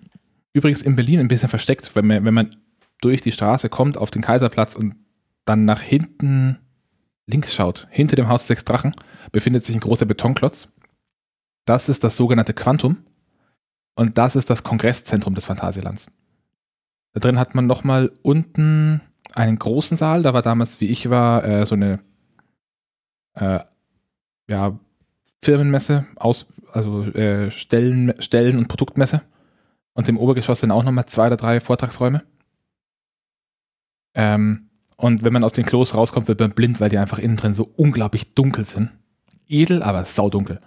Übrigens 0.52 0.82
in 0.82 0.96
Berlin 0.96 1.20
ein 1.20 1.28
bisschen 1.28 1.48
versteckt, 1.48 1.94
wenn 1.94 2.06
man, 2.06 2.24
wenn 2.24 2.34
man 2.34 2.56
durch 3.00 3.20
die 3.20 3.32
Straße 3.32 3.68
kommt 3.68 3.96
auf 3.96 4.10
den 4.10 4.22
Kaiserplatz 4.22 4.74
und 4.74 4.94
dann 5.48 5.64
nach 5.64 5.80
hinten 5.80 6.58
links 7.26 7.54
schaut, 7.54 7.86
hinter 7.90 8.16
dem 8.16 8.28
Haus 8.28 8.46
Sechs 8.46 8.64
Drachen, 8.64 8.94
befindet 9.32 9.64
sich 9.64 9.76
ein 9.76 9.80
großer 9.80 10.06
Betonklotz. 10.06 10.72
Das 11.66 11.88
ist 11.88 12.04
das 12.04 12.16
sogenannte 12.16 12.54
Quantum 12.54 13.04
und 13.94 14.16
das 14.18 14.36
ist 14.36 14.50
das 14.50 14.62
Kongresszentrum 14.62 15.34
des 15.34 15.46
Phantasialands. 15.46 16.06
Da 17.12 17.20
drin 17.20 17.38
hat 17.38 17.54
man 17.54 17.66
nochmal 17.66 18.12
unten 18.22 19.00
einen 19.34 19.58
großen 19.58 19.96
Saal, 19.96 20.22
da 20.22 20.34
war 20.34 20.42
damals, 20.42 20.80
wie 20.80 20.86
ich 20.86 21.10
war, 21.10 21.44
äh, 21.44 21.66
so 21.66 21.74
eine 21.74 22.00
äh, 23.34 23.60
ja, 24.48 24.78
Firmenmesse, 25.42 26.06
aus, 26.16 26.52
also 26.72 27.04
äh, 27.04 27.50
Stellen, 27.50 28.14
Stellen- 28.20 28.58
und 28.58 28.68
Produktmesse. 28.68 29.22
Und 29.92 30.08
im 30.08 30.16
Obergeschoss 30.16 30.60
sind 30.60 30.70
auch 30.70 30.84
nochmal 30.84 31.06
zwei 31.06 31.26
oder 31.26 31.36
drei 31.36 31.60
Vortragsräume. 31.60 32.22
Ähm, 34.14 34.67
und 35.00 35.22
wenn 35.22 35.32
man 35.32 35.44
aus 35.44 35.52
den 35.52 35.64
Klos 35.64 35.94
rauskommt, 35.94 36.26
wird 36.26 36.40
man 36.40 36.50
blind, 36.50 36.80
weil 36.80 36.90
die 36.90 36.98
einfach 36.98 37.18
innen 37.18 37.36
drin 37.36 37.54
so 37.54 37.72
unglaublich 37.76 38.34
dunkel 38.34 38.64
sind. 38.64 38.90
Edel, 39.46 39.82
aber 39.82 40.04
saudunkel. 40.04 40.60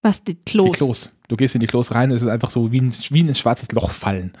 Was, 0.00 0.22
die 0.22 0.36
Klos? 0.36 0.70
Die 0.70 0.76
Klos. 0.76 1.12
Du 1.26 1.36
gehst 1.36 1.56
in 1.56 1.60
die 1.60 1.66
Klos 1.66 1.92
rein, 1.92 2.12
es 2.12 2.22
ist 2.22 2.28
einfach 2.28 2.50
so 2.50 2.70
wie 2.70 2.80
ein, 2.80 2.92
wie 3.10 3.20
in 3.20 3.28
ein 3.28 3.34
schwarzes 3.34 3.72
Loch 3.72 3.90
fallen. 3.90 4.32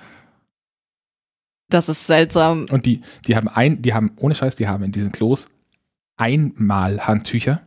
Das 1.68 1.88
ist 1.88 2.06
seltsam. 2.06 2.68
Und 2.70 2.86
die, 2.86 3.00
die 3.26 3.34
haben 3.34 3.48
ein, 3.48 3.82
die 3.82 3.92
haben, 3.92 4.12
ohne 4.16 4.36
Scheiß, 4.36 4.54
die 4.54 4.68
haben 4.68 4.84
in 4.84 4.92
diesen 4.92 5.10
Klos 5.10 5.48
einmal 6.16 7.08
Handtücher, 7.08 7.62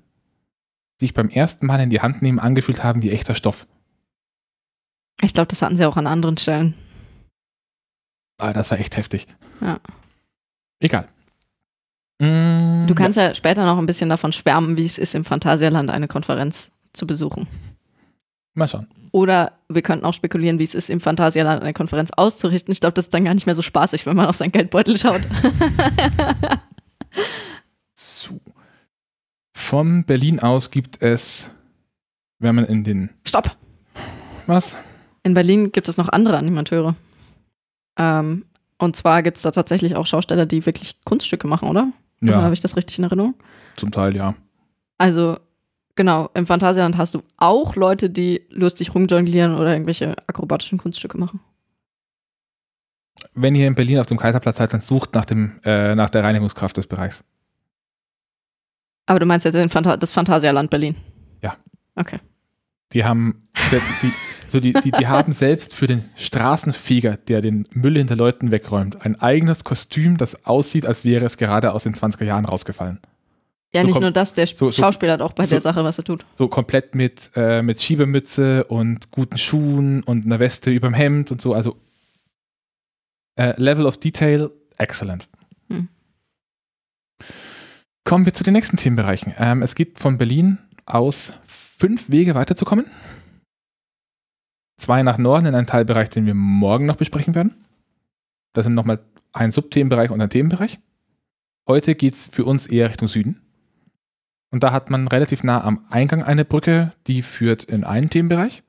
die 1.01 1.07
sich 1.07 1.13
beim 1.13 1.27
ersten 1.27 1.65
Mal 1.65 1.81
in 1.81 1.89
die 1.89 1.99
Hand 1.99 2.21
nehmen 2.21 2.39
angefühlt 2.39 2.81
haben 2.81 3.01
wie 3.01 3.11
echter 3.11 3.35
Stoff. 3.35 3.67
Ich 5.21 5.33
glaube, 5.33 5.47
das 5.47 5.61
hatten 5.61 5.75
sie 5.75 5.85
auch 5.85 5.97
an 5.97 6.07
anderen 6.07 6.37
Stellen. 6.37 6.75
Ah, 8.39 8.53
das 8.53 8.71
war 8.71 8.79
echt 8.79 8.97
heftig. 8.97 9.27
Ja. 9.61 9.79
Egal. 10.79 11.05
Mm, 12.19 12.87
Du 12.87 12.95
kannst 12.95 13.17
ja. 13.17 13.33
später 13.35 13.65
noch 13.65 13.77
ein 13.77 13.85
bisschen 13.85 14.09
davon 14.09 14.31
schwärmen, 14.31 14.77
wie 14.77 14.85
es 14.85 14.97
ist, 14.97 15.13
im 15.13 15.23
Phantasialand 15.25 15.89
eine 15.89 16.07
Konferenz 16.07 16.71
zu 16.93 17.05
besuchen. 17.05 17.47
Ja, 17.51 17.57
mal 18.55 18.67
schauen. 18.67 18.87
Oder 19.11 19.53
wir 19.67 19.81
könnten 19.81 20.05
auch 20.05 20.13
spekulieren, 20.13 20.59
wie 20.59 20.63
es 20.63 20.73
ist, 20.75 20.89
im 20.89 20.99
Phantasialand 20.99 21.61
eine 21.61 21.73
Konferenz 21.73 22.11
auszurichten. 22.11 22.71
Ich 22.71 22.79
glaube, 22.79 22.93
das 22.93 23.05
ist 23.05 23.13
dann 23.13 23.25
gar 23.25 23.33
nicht 23.33 23.45
mehr 23.45 23.55
so 23.55 23.61
spaßig, 23.61 24.05
wenn 24.05 24.15
man 24.15 24.25
auf 24.27 24.37
seinen 24.37 24.51
Geldbeutel 24.51 24.97
schaut. 24.97 25.21
So. 27.95 28.39
Von 29.53 30.05
Berlin 30.05 30.39
aus 30.39 30.71
gibt 30.71 31.01
es, 31.01 31.51
wenn 32.39 32.55
man 32.55 32.63
in 32.63 32.85
den, 32.85 33.09
Stopp! 33.25 33.57
was? 34.47 34.77
In 35.23 35.33
Berlin 35.33 35.73
gibt 35.73 35.89
es 35.89 35.97
noch 35.97 36.07
andere 36.07 36.37
Animateure. 36.37 36.95
Ähm, 37.99 38.45
und 38.79 38.95
zwar 38.95 39.21
gibt 39.21 39.37
es 39.37 39.43
da 39.43 39.51
tatsächlich 39.51 39.95
auch 39.95 40.05
Schausteller, 40.07 40.45
die 40.45 40.65
wirklich 40.65 40.95
Kunststücke 41.03 41.47
machen, 41.47 41.67
oder? 41.69 41.91
Oder 42.23 42.31
Ja, 42.31 42.41
habe 42.41 42.53
ich 42.53 42.61
das 42.61 42.75
richtig 42.75 42.97
in 42.97 43.03
Erinnerung? 43.03 43.35
zum 43.75 43.91
Teil 43.91 44.15
ja. 44.15 44.35
Also, 44.97 45.37
genau, 45.95 46.29
im 46.33 46.45
Phantasialand 46.45 46.97
hast 46.97 47.15
du 47.15 47.21
auch 47.37 47.75
Leute, 47.75 48.09
die 48.09 48.45
lustig 48.49 48.93
rumjonglieren 48.95 49.55
oder 49.55 49.71
irgendwelche 49.73 50.15
akrobatischen 50.27 50.77
Kunststücke 50.77 51.17
machen. 51.17 51.39
Wenn 53.33 53.55
ihr 53.55 53.67
in 53.67 53.75
Berlin 53.75 53.99
auf 53.99 54.05
dem 54.07 54.17
Kaiserplatz 54.17 54.57
seid, 54.57 54.73
dann 54.73 54.81
sucht 54.81 55.13
nach, 55.13 55.25
dem, 55.25 55.59
äh, 55.63 55.95
nach 55.95 56.09
der 56.09 56.23
Reinigungskraft 56.23 56.75
des 56.77 56.87
Bereichs. 56.87 57.23
Aber 59.05 59.19
du 59.19 59.25
meinst 59.25 59.45
jetzt 59.45 59.57
Phanta 59.71 59.97
das 59.97 60.11
Phantasialand 60.11 60.69
Berlin? 60.69 60.95
Ja. 61.41 61.55
Okay. 61.95 62.19
Die 62.93 63.03
haben, 63.05 63.43
die, 64.01 64.11
so 64.47 64.59
die, 64.59 64.73
die, 64.73 64.91
die 64.91 65.07
haben 65.07 65.31
selbst 65.31 65.75
für 65.75 65.85
den 65.87 66.05
Straßenfeger, 66.15 67.17
der 67.17 67.41
den 67.41 67.67
Müll 67.71 67.97
hinter 67.97 68.15
Leuten 68.15 68.49
wegräumt, 68.51 69.05
ein 69.05 69.19
eigenes 69.21 69.63
Kostüm, 69.63 70.17
das 70.17 70.45
aussieht, 70.45 70.85
als 70.87 71.05
wäre 71.05 71.23
es 71.25 71.37
gerade 71.37 71.73
aus 71.73 71.83
den 71.83 71.93
20er 71.93 72.23
Jahren 72.25 72.45
rausgefallen. 72.45 72.99
Ja, 73.71 73.81
So 73.81 73.87
nicht 73.87 74.01
nur 74.01 74.09
das, 74.09 74.33
der 74.33 74.47
so- 74.47 74.71
so- 74.71 74.81
Schauspieler 74.81 75.13
hat 75.13 75.21
auch 75.21 75.33
bei 75.33 75.45
so- 75.45 75.51
der 75.51 75.61
Sache, 75.61 75.83
was 75.83 75.99
er 75.99 76.03
tut. 76.03 76.25
So 76.35 76.47
komplett 76.47 76.95
mit, 76.95 77.29
äh, 77.35 77.61
mit 77.61 77.79
Schiebemütze 77.79 78.63
und 78.63 79.11
guten 79.11 79.37
Schuhen 79.37 80.01
und 80.01 80.25
einer 80.25 80.39
Weste 80.39 80.71
überm 80.71 80.95
Hemd 80.95 81.29
und 81.31 81.39
so. 81.39 81.53
Also 81.53 81.77
äh, 83.35 83.53
Level 83.61 83.85
of 83.85 83.97
Detail, 83.97 84.49
excellent. 84.79 85.29
Hm. 85.69 85.87
Kommen 88.03 88.25
wir 88.25 88.33
zu 88.33 88.43
den 88.43 88.53
nächsten 88.53 88.77
Themenbereichen. 88.77 89.35
Ähm, 89.37 89.61
es 89.61 89.75
gibt 89.75 89.99
von 89.99 90.17
Berlin 90.17 90.57
aus 90.87 91.33
fünf 91.79 92.11
Wege 92.11 92.35
weiterzukommen. 92.35 92.85
Zwei 94.77 95.01
nach 95.03 95.17
Norden 95.17 95.45
in 95.45 95.55
einen 95.55 95.67
Teilbereich, 95.67 96.09
den 96.09 96.25
wir 96.25 96.33
morgen 96.33 96.85
noch 96.85 96.97
besprechen 96.97 97.35
werden. 97.35 97.55
Das 98.53 98.65
sind 98.65 98.75
nochmal 98.75 98.99
ein 99.33 99.51
Subthemenbereich 99.51 100.11
und 100.11 100.21
ein 100.21 100.29
Themenbereich. 100.29 100.79
Heute 101.67 101.95
geht 101.95 102.15
es 102.15 102.27
für 102.27 102.45
uns 102.45 102.65
eher 102.65 102.89
Richtung 102.89 103.07
Süden. 103.07 103.41
Und 104.51 104.63
da 104.63 104.71
hat 104.71 104.89
man 104.89 105.07
relativ 105.07 105.43
nah 105.43 105.63
am 105.63 105.85
Eingang 105.89 106.23
eine 106.23 106.43
Brücke, 106.43 106.93
die 107.07 107.21
führt 107.21 107.63
in 107.63 107.83
einen 107.83 108.09
Themenbereich. 108.09 108.63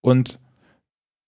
Und 0.00 0.38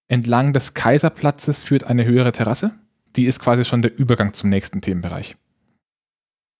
entlang 0.08 0.52
des 0.52 0.74
Kaiserplatzes 0.74 1.62
führt 1.62 1.84
eine 1.84 2.04
höhere 2.04 2.32
Terrasse. 2.32 2.72
Die 3.16 3.26
ist 3.26 3.40
quasi 3.40 3.64
schon 3.64 3.82
der 3.82 3.96
Übergang 3.96 4.32
zum 4.32 4.48
nächsten 4.48 4.80
Themenbereich. 4.80 5.36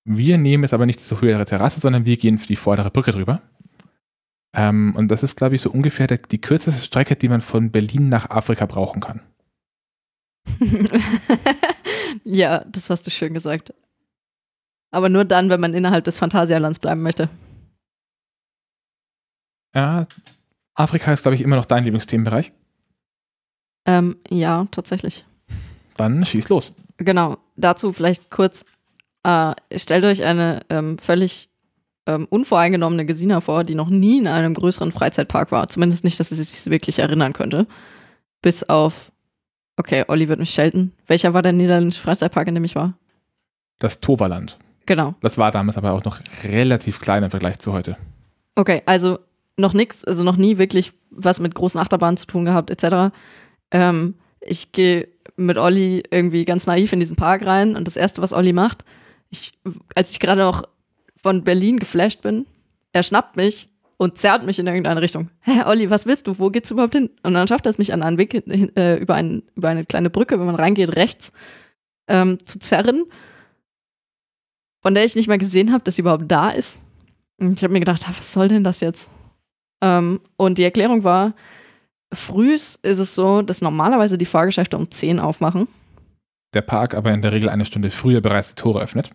Wir 0.05 0.39
nehmen 0.39 0.65
jetzt 0.65 0.75
aber 0.75 0.87
nicht 0.87 1.01
zur 1.01 1.21
höhere 1.21 1.47
Terrasse, 1.47 1.81
sondern 1.81 2.05
wir 2.05 2.17
gehen 2.17 2.39
für 2.39 2.47
die 2.47 2.57
vordere 2.57 2.91
Brücke 2.91 3.13
drüber. 3.13 3.43
Ähm, 4.53 4.95
und 4.97 5.09
das 5.09 5.23
ist, 5.23 5.37
glaube 5.37 5.55
ich, 5.55 5.61
so 5.61 5.71
ungefähr 5.71 6.07
der, 6.07 6.19
die 6.19 6.41
kürzeste 6.41 6.83
Strecke, 6.83 7.17
die 7.17 7.29
man 7.29 7.41
von 7.41 7.71
Berlin 7.71 8.09
nach 8.09 8.31
Afrika 8.31 8.67
brauchen 8.67 9.01
kann. 9.01 9.21
ja, 12.25 12.65
das 12.65 12.91
hast 12.91 13.07
du 13.07 13.11
schön 13.11 13.35
gesagt. 13.35 13.73
Aber 14.91 15.09
nur 15.09 15.25
dann, 15.25 15.51
wenn 15.51 15.61
man 15.61 15.75
innerhalb 15.75 16.05
des 16.05 16.19
Phantasialands 16.19 16.81
bleiben 16.81 17.03
möchte. 17.03 17.29
Ja, 19.75 20.09
Afrika 20.75 21.13
ist, 21.13 21.23
glaube 21.23 21.37
ich, 21.37 21.43
immer 21.43 21.57
noch 21.57 21.67
dein 21.67 21.85
Lieblingsthemenbereich. 21.85 22.53
Ähm, 23.87 24.17
ja, 24.29 24.67
tatsächlich. 24.71 25.25
Dann 25.97 26.25
schieß 26.25 26.49
los. 26.49 26.73
Genau. 26.97 27.39
Dazu 27.57 27.93
vielleicht 27.93 28.31
kurz, 28.31 28.65
äh, 29.23 29.55
stellt 29.77 30.05
euch 30.05 30.25
eine 30.25 30.63
ähm, 30.71 30.99
völlig 30.99 31.50
ähm, 32.11 32.27
unvoreingenommene 32.29 33.07
Gesina 33.07 33.41
vor, 33.41 33.65
die 33.65 33.75
noch 33.75 33.89
nie 33.89 34.19
in 34.19 34.27
einem 34.27 34.55
größeren 34.55 34.93
Freizeitpark 34.93 35.53
war. 35.53 35.69
Zumindest 35.69 36.05
nicht, 36.05 36.19
dass 36.19 36.31
sie 36.31 36.43
sich 36.43 36.71
wirklich 36.71 36.99
erinnern 36.99 37.33
könnte. 37.33 37.67
Bis 38.43 38.65
auf, 38.65 39.13
okay, 39.77 40.05
Olli 40.09 40.29
wird 40.29 40.41
mich 40.41 40.51
schelten. 40.51 40.93
Welcher 41.07 41.35
war 41.35 41.43
der 41.43 41.53
niederländische 41.53 42.03
Freizeitpark, 42.03 42.49
in 42.49 42.55
dem 42.55 42.65
ich 42.65 42.75
war? 42.75 42.95
Das 43.79 44.01
Toverland. 44.01 44.59
Genau. 44.87 45.15
Das 45.21 45.39
war 45.39 45.51
damals 45.53 45.79
aber 45.79 45.93
auch 45.93 46.05
noch 46.05 46.19
relativ 46.43 47.01
klein 47.01 47.23
im 47.23 47.31
Vergleich 47.31 47.59
zu 47.61 47.73
heute. 47.73 47.97
Okay, 48.57 48.83
also 48.87 49.19
noch 49.57 49.73
nichts, 49.73 50.05
also 50.05 50.25
noch 50.25 50.37
nie 50.37 50.59
wirklich 50.59 50.93
was 51.11 51.39
mit 51.39 51.55
großen 51.55 51.81
Achterbahnen 51.81 52.17
zu 52.17 52.27
tun 52.27 52.45
gehabt, 52.45 52.71
etc. 52.71 53.15
Ähm, 53.71 54.15
ich 54.41 54.73
gehe 54.73 55.09
mit 55.37 55.59
Olli 55.59 56.03
irgendwie 56.11 56.45
ganz 56.45 56.67
naiv 56.67 56.93
in 56.93 57.01
diesen 57.01 57.17
Park 57.17 57.45
rein 57.47 57.77
und 57.77 57.87
das 57.87 57.97
Erste, 57.97 58.23
was 58.23 58.33
Olli 58.33 58.53
macht, 58.53 58.85
ich, 59.31 59.53
als 59.95 60.11
ich 60.11 60.21
gerade 60.21 60.41
noch 60.41 60.65
von 61.23 61.45
Berlin 61.45 61.79
geflasht 61.79 62.23
bin, 62.23 62.47
er 62.93 63.03
schnappt 63.03 63.37
mich 63.37 63.69
und 63.97 64.17
zerrt 64.19 64.45
mich 64.45 64.59
in 64.59 64.67
irgendeine 64.67 65.03
Richtung. 65.03 65.31
Hä, 65.41 65.63
Olli, 65.67 65.91
was 65.91 66.07
willst 66.07 66.27
du? 66.27 66.39
Wo 66.39 66.51
geht's 66.51 66.71
überhaupt 66.71 66.95
hin? 66.95 67.11
Und 67.23 67.35
dann 67.35 67.47
schafft 67.47 67.67
er 67.67 67.71
es 67.71 67.79
mich 67.79 67.93
an 67.93 68.03
einen 68.03 68.19
Weg 68.19 68.35
äh, 68.35 68.97
über, 68.97 69.15
ein, 69.15 69.43
über 69.57 69.69
eine 69.69 69.85
kleine 69.85 70.11
Brücke, 70.11 70.39
wenn 70.39 70.47
man 70.47 70.55
reingeht, 70.55 70.97
rechts 70.97 71.33
ähm, 72.09 72.39
zu 72.45 72.59
zerren, 72.59 73.05
von 74.83 74.95
der 74.95 75.05
ich 75.05 75.15
nicht 75.15 75.29
mal 75.29 75.39
gesehen 75.39 75.73
habe, 75.73 75.85
dass 75.85 75.97
sie 75.97 76.03
überhaupt 76.03 76.31
da 76.31 76.51
ist. 76.51 76.85
Und 77.39 77.59
ich 77.59 77.63
habe 77.63 77.73
mir 77.73 77.81
gedacht, 77.81 78.07
was 78.09 78.33
soll 78.33 78.49
denn 78.49 78.65
das 78.65 78.81
jetzt? 78.81 79.11
Ähm, 79.83 80.21
und 80.37 80.59
die 80.59 80.65
Erklärung 80.65 81.05
war, 81.05 81.35
frühs 82.13 82.79
ist 82.83 82.99
es 82.99 83.15
so, 83.15 83.43
dass 83.43 83.61
normalerweise 83.61 84.19
die 84.19 84.27
Fahrgeschäfte 84.27 84.77
um 84.77 84.91
10 84.91 85.21
aufmachen. 85.21 85.69
Der 86.55 86.63
Park 86.63 86.95
aber 86.95 87.13
in 87.13 87.23
der 87.23 87.33
Regel 87.33 87.49
eine 87.49 87.65
Stunde 87.65 87.91
früher 87.91 88.21
bereits 88.21 88.55
die 88.55 88.61
Tore 88.61 88.81
öffnet. 88.81 89.11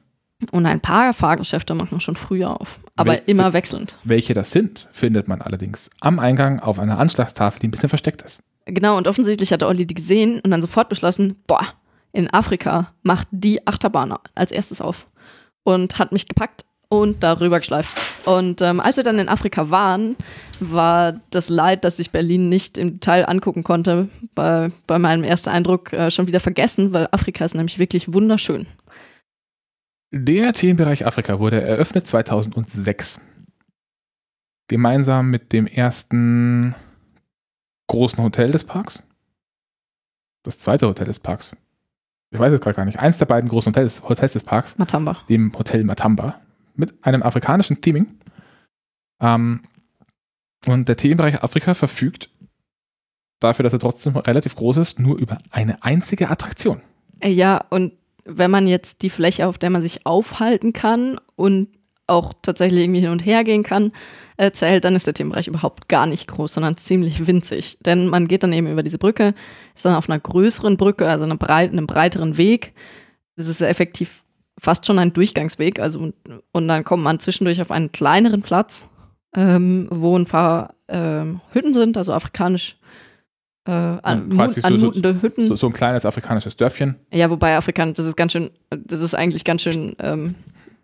Und 0.51 0.65
ein 0.65 0.81
paar 0.81 1.13
Fahrgeschäfte 1.13 1.75
machen 1.75 2.01
schon 2.01 2.17
früher 2.17 2.59
auf, 2.59 2.79
aber 2.95 3.13
Wel 3.13 3.23
immer 3.25 3.53
wechselnd. 3.53 3.97
Welche 4.03 4.33
das 4.33 4.51
sind, 4.51 4.87
findet 4.91 5.27
man 5.27 5.41
allerdings 5.41 5.89
am 6.01 6.19
Eingang 6.19 6.59
auf 6.59 6.77
einer 6.77 6.99
Anschlagstafel, 6.99 7.61
die 7.61 7.67
ein 7.67 7.71
bisschen 7.71 7.89
versteckt 7.89 8.21
ist. 8.21 8.41
Genau, 8.65 8.97
und 8.97 9.07
offensichtlich 9.07 9.53
hat 9.53 9.63
Olli 9.63 9.85
die 9.85 9.93
gesehen 9.93 10.41
und 10.41 10.51
dann 10.51 10.61
sofort 10.61 10.89
beschlossen, 10.89 11.37
boah, 11.47 11.67
in 12.11 12.31
Afrika 12.33 12.91
macht 13.03 13.27
die 13.31 13.65
Achterbahn 13.67 14.13
als 14.33 14.51
erstes 14.51 14.81
auf. 14.81 15.07
Und 15.63 15.97
hat 15.97 16.11
mich 16.11 16.27
gepackt 16.27 16.65
und 16.89 17.23
darüber 17.23 17.59
geschleift. 17.59 17.89
Und 18.25 18.61
ähm, 18.61 18.79
als 18.79 18.97
wir 18.97 19.03
dann 19.03 19.19
in 19.19 19.29
Afrika 19.29 19.69
waren, 19.69 20.15
war 20.59 21.19
das 21.29 21.49
Leid, 21.49 21.85
dass 21.85 21.99
ich 21.99 22.11
Berlin 22.11 22.49
nicht 22.49 22.77
im 22.77 22.93
Detail 22.93 23.27
angucken 23.27 23.63
konnte, 23.63 24.09
bei, 24.33 24.71
bei 24.87 24.99
meinem 24.99 25.23
ersten 25.23 25.49
Eindruck 25.49 25.93
äh, 25.93 26.11
schon 26.11 26.27
wieder 26.27 26.39
vergessen, 26.39 26.93
weil 26.93 27.07
Afrika 27.11 27.45
ist 27.45 27.55
nämlich 27.55 27.79
wirklich 27.79 28.13
wunderschön. 28.13 28.67
Der 30.17 30.53
Themenbereich 30.53 31.05
Afrika 31.05 31.39
wurde 31.41 31.59
eröffnet 31.59 32.07
2006. 32.07 33.19
Gemeinsam 34.69 35.29
mit 35.29 35.51
dem 35.51 35.67
ersten 35.67 36.73
großen 37.87 38.23
Hotel 38.23 38.49
des 38.49 38.63
Parks. 38.63 39.03
Das 40.43 40.57
zweite 40.57 40.87
Hotel 40.87 41.07
des 41.07 41.19
Parks. 41.19 41.51
Ich 42.31 42.39
weiß 42.39 42.53
es 42.53 42.61
gerade 42.61 42.77
gar 42.77 42.85
nicht. 42.85 42.97
Eins 42.97 43.17
der 43.17 43.25
beiden 43.25 43.49
großen 43.49 43.73
Hotels, 43.73 44.03
Hotels 44.07 44.31
des 44.31 44.45
Parks, 44.45 44.77
Matamba. 44.77 45.17
dem 45.27 45.51
Hotel 45.53 45.83
Matamba, 45.83 46.39
mit 46.75 46.93
einem 47.05 47.21
afrikanischen 47.21 47.81
Theming. 47.81 48.07
Ähm, 49.19 49.63
und 50.65 50.87
der 50.87 50.95
Themenbereich 50.95 51.43
Afrika 51.43 51.73
verfügt 51.73 52.29
dafür, 53.41 53.63
dass 53.63 53.73
er 53.73 53.79
trotzdem 53.79 54.15
relativ 54.15 54.55
groß 54.55 54.77
ist, 54.77 54.97
nur 54.97 55.17
über 55.17 55.39
eine 55.51 55.83
einzige 55.83 56.29
Attraktion. 56.29 56.81
Äh, 57.19 57.31
Ja, 57.31 57.57
und 57.69 57.91
wenn 58.25 58.51
man 58.51 58.67
jetzt 58.67 59.01
die 59.03 59.09
Fläche, 59.09 59.47
auf 59.47 59.57
der 59.57 59.69
man 59.69 59.81
sich 59.81 60.05
aufhalten 60.05 60.73
kann 60.73 61.19
und 61.35 61.69
auch 62.07 62.33
tatsächlich 62.41 62.83
irgendwie 62.83 63.01
hin 63.01 63.09
und 63.09 63.25
her 63.25 63.43
gehen 63.43 63.63
kann, 63.63 63.91
äh, 64.37 64.51
zählt, 64.51 64.85
dann 64.85 64.95
ist 64.95 65.07
der 65.07 65.13
Themenbereich 65.13 65.47
überhaupt 65.47 65.89
gar 65.89 66.05
nicht 66.05 66.27
groß, 66.27 66.53
sondern 66.53 66.77
ziemlich 66.77 67.25
winzig. 67.27 67.77
Denn 67.81 68.07
man 68.07 68.27
geht 68.27 68.43
dann 68.43 68.53
eben 68.53 68.71
über 68.71 68.83
diese 68.83 68.97
Brücke, 68.97 69.33
ist 69.73 69.85
dann 69.85 69.95
auf 69.95 70.09
einer 70.09 70.19
größeren 70.19 70.77
Brücke, 70.77 71.07
also 71.07 71.25
einer 71.25 71.37
breit, 71.37 71.71
einem 71.71 71.87
breiteren 71.87 72.37
Weg. 72.37 72.73
Das 73.37 73.47
ist 73.47 73.61
effektiv 73.61 74.23
fast 74.59 74.85
schon 74.85 74.99
ein 74.99 75.13
Durchgangsweg. 75.13 75.79
Also, 75.79 76.11
und 76.51 76.67
dann 76.67 76.83
kommt 76.83 77.03
man 77.03 77.19
zwischendurch 77.19 77.61
auf 77.61 77.71
einen 77.71 77.91
kleineren 77.91 78.41
Platz, 78.41 78.87
ähm, 79.35 79.87
wo 79.91 80.17
ein 80.17 80.27
paar 80.27 80.75
ähm, 80.87 81.41
Hütten 81.51 81.73
sind, 81.73 81.97
also 81.97 82.13
afrikanisch 82.13 82.77
äh, 83.65 83.71
an, 83.71 84.29
quasi 84.29 84.61
so- 84.61 84.67
anmutende 84.67 85.21
Hütten. 85.21 85.47
So, 85.47 85.55
so 85.55 85.67
ein 85.67 85.73
kleines 85.73 86.05
afrikanisches 86.05 86.55
Dörfchen. 86.57 86.95
Ja, 87.11 87.29
wobei 87.29 87.55
afrikanisch, 87.57 87.97
das 87.97 88.05
ist 88.05 88.15
ganz 88.15 88.31
schön, 88.31 88.51
das 88.69 89.01
ist 89.01 89.13
eigentlich 89.15 89.43
ganz 89.43 89.61
schön, 89.63 89.95
ähm, 89.99 90.35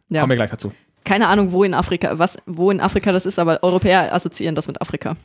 ja, 0.09 0.21
Kommen 0.21 0.31
wir 0.31 0.35
gleich 0.37 0.51
dazu. 0.51 0.71
keine 1.05 1.27
Ahnung, 1.27 1.51
wo 1.51 1.63
in 1.63 1.73
Afrika, 1.73 2.17
was, 2.19 2.37
wo 2.45 2.71
in 2.71 2.79
Afrika 2.81 3.11
das 3.11 3.25
ist, 3.25 3.39
aber 3.39 3.63
Europäer 3.63 4.13
assoziieren 4.13 4.55
das 4.55 4.67
mit 4.67 4.81
Afrika. 4.81 5.15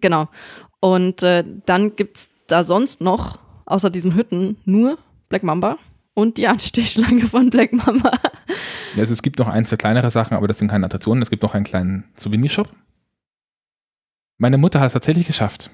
Genau. 0.00 0.28
Und 0.80 1.22
äh, 1.22 1.44
dann 1.66 1.96
gibt 1.96 2.16
es 2.18 2.30
da 2.46 2.64
sonst 2.64 3.00
noch, 3.00 3.38
außer 3.66 3.90
diesen 3.90 4.14
Hütten, 4.14 4.56
nur 4.66 4.98
Black 5.28 5.42
Mamba 5.42 5.78
und 6.14 6.36
die 6.36 6.46
Anstehschlange 6.46 7.26
von 7.26 7.48
Black 7.50 7.72
Mamba. 7.72 8.12
Also 8.96 9.12
es 9.12 9.22
gibt 9.22 9.38
noch 9.38 9.48
ein, 9.48 9.64
zwei 9.64 9.76
kleinere 9.76 10.10
Sachen, 10.10 10.36
aber 10.36 10.46
das 10.48 10.58
sind 10.58 10.68
keine 10.68 10.84
Attraktionen. 10.86 11.22
Es 11.22 11.30
gibt 11.30 11.42
noch 11.42 11.54
einen 11.54 11.64
kleinen 11.64 12.04
Souvenirshop. 12.16 12.68
Meine 14.38 14.58
Mutter 14.58 14.80
hat 14.80 14.88
es 14.88 14.92
tatsächlich 14.92 15.26
geschafft. 15.26 15.70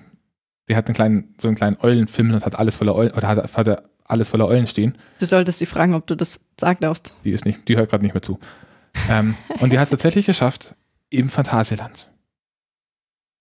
Die 0.70 0.76
hat 0.76 0.86
einen 0.86 0.94
kleinen, 0.94 1.34
so 1.40 1.48
einen 1.48 1.56
kleinen 1.56 1.76
Eulenfilm 1.80 2.32
und 2.32 2.46
hat 2.46 2.56
alles 2.56 2.76
voller 2.76 2.94
Eulen, 2.94 3.10
oder 3.12 3.26
hat, 3.26 3.56
hat 3.56 3.66
er 3.66 3.90
alles 4.04 4.28
voller 4.28 4.46
Eulen 4.46 4.66
stehen. 4.68 4.96
Du 5.18 5.26
solltest 5.26 5.58
sie 5.58 5.66
fragen, 5.66 5.94
ob 5.94 6.06
du 6.06 6.14
das 6.16 6.40
sagen 6.58 6.78
darfst. 6.80 7.12
Die 7.24 7.32
ist 7.32 7.44
nicht, 7.44 7.68
die 7.68 7.76
hört 7.76 7.90
gerade 7.90 8.04
nicht 8.04 8.14
mehr 8.14 8.22
zu. 8.22 8.38
ähm, 9.08 9.36
und 9.60 9.72
die 9.72 9.78
hat 9.78 9.84
es 9.86 9.90
tatsächlich 9.90 10.26
geschafft, 10.26 10.74
im 11.10 11.28
Phantasialand 11.28 12.06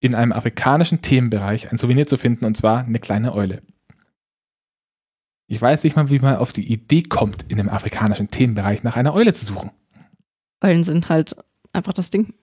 in 0.01 0.15
einem 0.15 0.31
afrikanischen 0.31 1.01
Themenbereich 1.01 1.71
ein 1.71 1.77
Souvenir 1.77 2.07
zu 2.07 2.17
finden, 2.17 2.45
und 2.45 2.55
zwar 2.55 2.83
eine 2.85 2.99
kleine 2.99 3.33
Eule. 3.33 3.61
Ich 5.47 5.61
weiß 5.61 5.83
nicht 5.83 5.95
mal, 5.95 6.09
wie 6.09 6.19
man 6.19 6.37
auf 6.37 6.53
die 6.53 6.71
Idee 6.71 7.03
kommt, 7.03 7.45
in 7.51 7.59
einem 7.59 7.69
afrikanischen 7.69 8.31
Themenbereich 8.31 8.83
nach 8.83 8.95
einer 8.95 9.13
Eule 9.13 9.33
zu 9.33 9.45
suchen. 9.45 9.71
Eulen 10.63 10.83
sind 10.83 11.09
halt 11.09 11.35
einfach 11.73 11.93
das 11.93 12.11
Ding. 12.11 12.33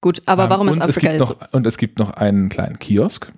Gut, 0.00 0.22
aber 0.26 0.44
Ähm, 0.44 0.50
warum 0.50 0.68
ist 0.68 0.80
Afrika 0.80 1.10
jetzt? 1.12 1.20
noch, 1.20 1.52
Und 1.52 1.66
es 1.66 1.78
gibt 1.78 1.98
noch 1.98 2.10
einen 2.10 2.48
kleinen 2.48 2.78
Kiosk. 2.78 3.32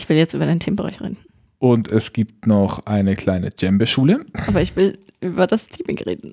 Ich 0.00 0.08
will 0.08 0.16
jetzt 0.16 0.32
über 0.32 0.46
den 0.46 0.60
Themenbereich 0.60 0.98
reden. 1.02 1.18
Und 1.58 1.88
es 1.88 2.14
gibt 2.14 2.46
noch 2.46 2.86
eine 2.86 3.16
kleine 3.16 3.50
Djembe-Schule. 3.50 4.24
Aber 4.46 4.62
ich 4.62 4.74
will 4.76 4.98
über 5.20 5.46
das 5.46 5.66
Teaming 5.66 5.98
reden. 5.98 6.32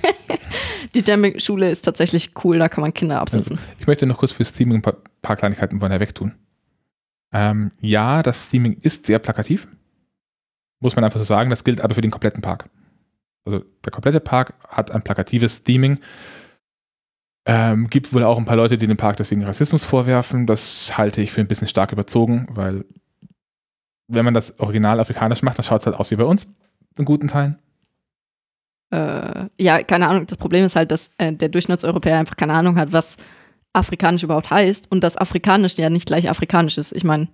Die 0.94 1.02
Djembe-Schule 1.02 1.70
ist 1.70 1.82
tatsächlich 1.82 2.30
cool, 2.42 2.58
da 2.58 2.70
kann 2.70 2.80
man 2.80 2.94
Kinder 2.94 3.20
absetzen. 3.20 3.58
Ich 3.78 3.86
möchte 3.86 4.06
noch 4.06 4.16
kurz 4.16 4.32
fürs 4.32 4.54
Theming 4.54 4.76
ein 4.76 4.82
paar, 4.82 4.96
paar 5.20 5.36
Kleinigkeiten 5.36 5.80
vorher 5.80 6.00
wegtun. 6.00 6.32
Ähm, 7.30 7.72
ja, 7.82 8.22
das 8.22 8.48
Theming 8.48 8.78
ist 8.80 9.04
sehr 9.04 9.18
plakativ. 9.18 9.68
Muss 10.80 10.96
man 10.96 11.04
einfach 11.04 11.18
so 11.20 11.26
sagen. 11.26 11.50
Das 11.50 11.62
gilt 11.62 11.82
aber 11.82 11.94
für 11.94 12.00
den 12.00 12.10
kompletten 12.10 12.40
Park. 12.40 12.70
Also 13.44 13.62
der 13.84 13.92
komplette 13.92 14.20
Park 14.20 14.54
hat 14.66 14.90
ein 14.90 15.02
plakatives 15.02 15.62
Theming. 15.62 15.98
Ähm, 17.44 17.90
gibt 17.90 18.12
wohl 18.12 18.22
auch 18.22 18.38
ein 18.38 18.44
paar 18.44 18.56
Leute, 18.56 18.76
die 18.76 18.86
dem 18.86 18.96
Park 18.96 19.16
deswegen 19.16 19.42
Rassismus 19.42 19.84
vorwerfen. 19.84 20.46
Das 20.46 20.96
halte 20.96 21.20
ich 21.20 21.32
für 21.32 21.40
ein 21.40 21.48
bisschen 21.48 21.66
stark 21.66 21.90
überzogen, 21.92 22.46
weil 22.50 22.84
wenn 24.06 24.24
man 24.24 24.34
das 24.34 24.58
original 24.60 25.00
afrikanisch 25.00 25.42
macht, 25.42 25.58
dann 25.58 25.64
schaut 25.64 25.80
es 25.80 25.86
halt 25.86 25.96
aus 25.96 26.10
wie 26.10 26.16
bei 26.16 26.24
uns 26.24 26.46
in 26.96 27.04
guten 27.04 27.28
Teilen. 27.28 27.58
Äh, 28.90 29.46
ja, 29.58 29.82
keine 29.82 30.08
Ahnung. 30.08 30.26
Das 30.26 30.36
Problem 30.36 30.64
ist 30.64 30.76
halt, 30.76 30.92
dass 30.92 31.10
äh, 31.18 31.32
der 31.32 31.48
Durchschnittseuropäer 31.48 32.18
einfach 32.18 32.36
keine 32.36 32.52
Ahnung 32.52 32.76
hat, 32.76 32.92
was 32.92 33.16
afrikanisch 33.72 34.22
überhaupt 34.22 34.50
heißt 34.50 34.92
und 34.92 35.02
dass 35.02 35.16
afrikanisch 35.16 35.78
ja 35.78 35.88
nicht 35.88 36.06
gleich 36.06 36.28
afrikanisch 36.28 36.76
ist. 36.76 36.92
Ich 36.92 37.04
meine, 37.04 37.28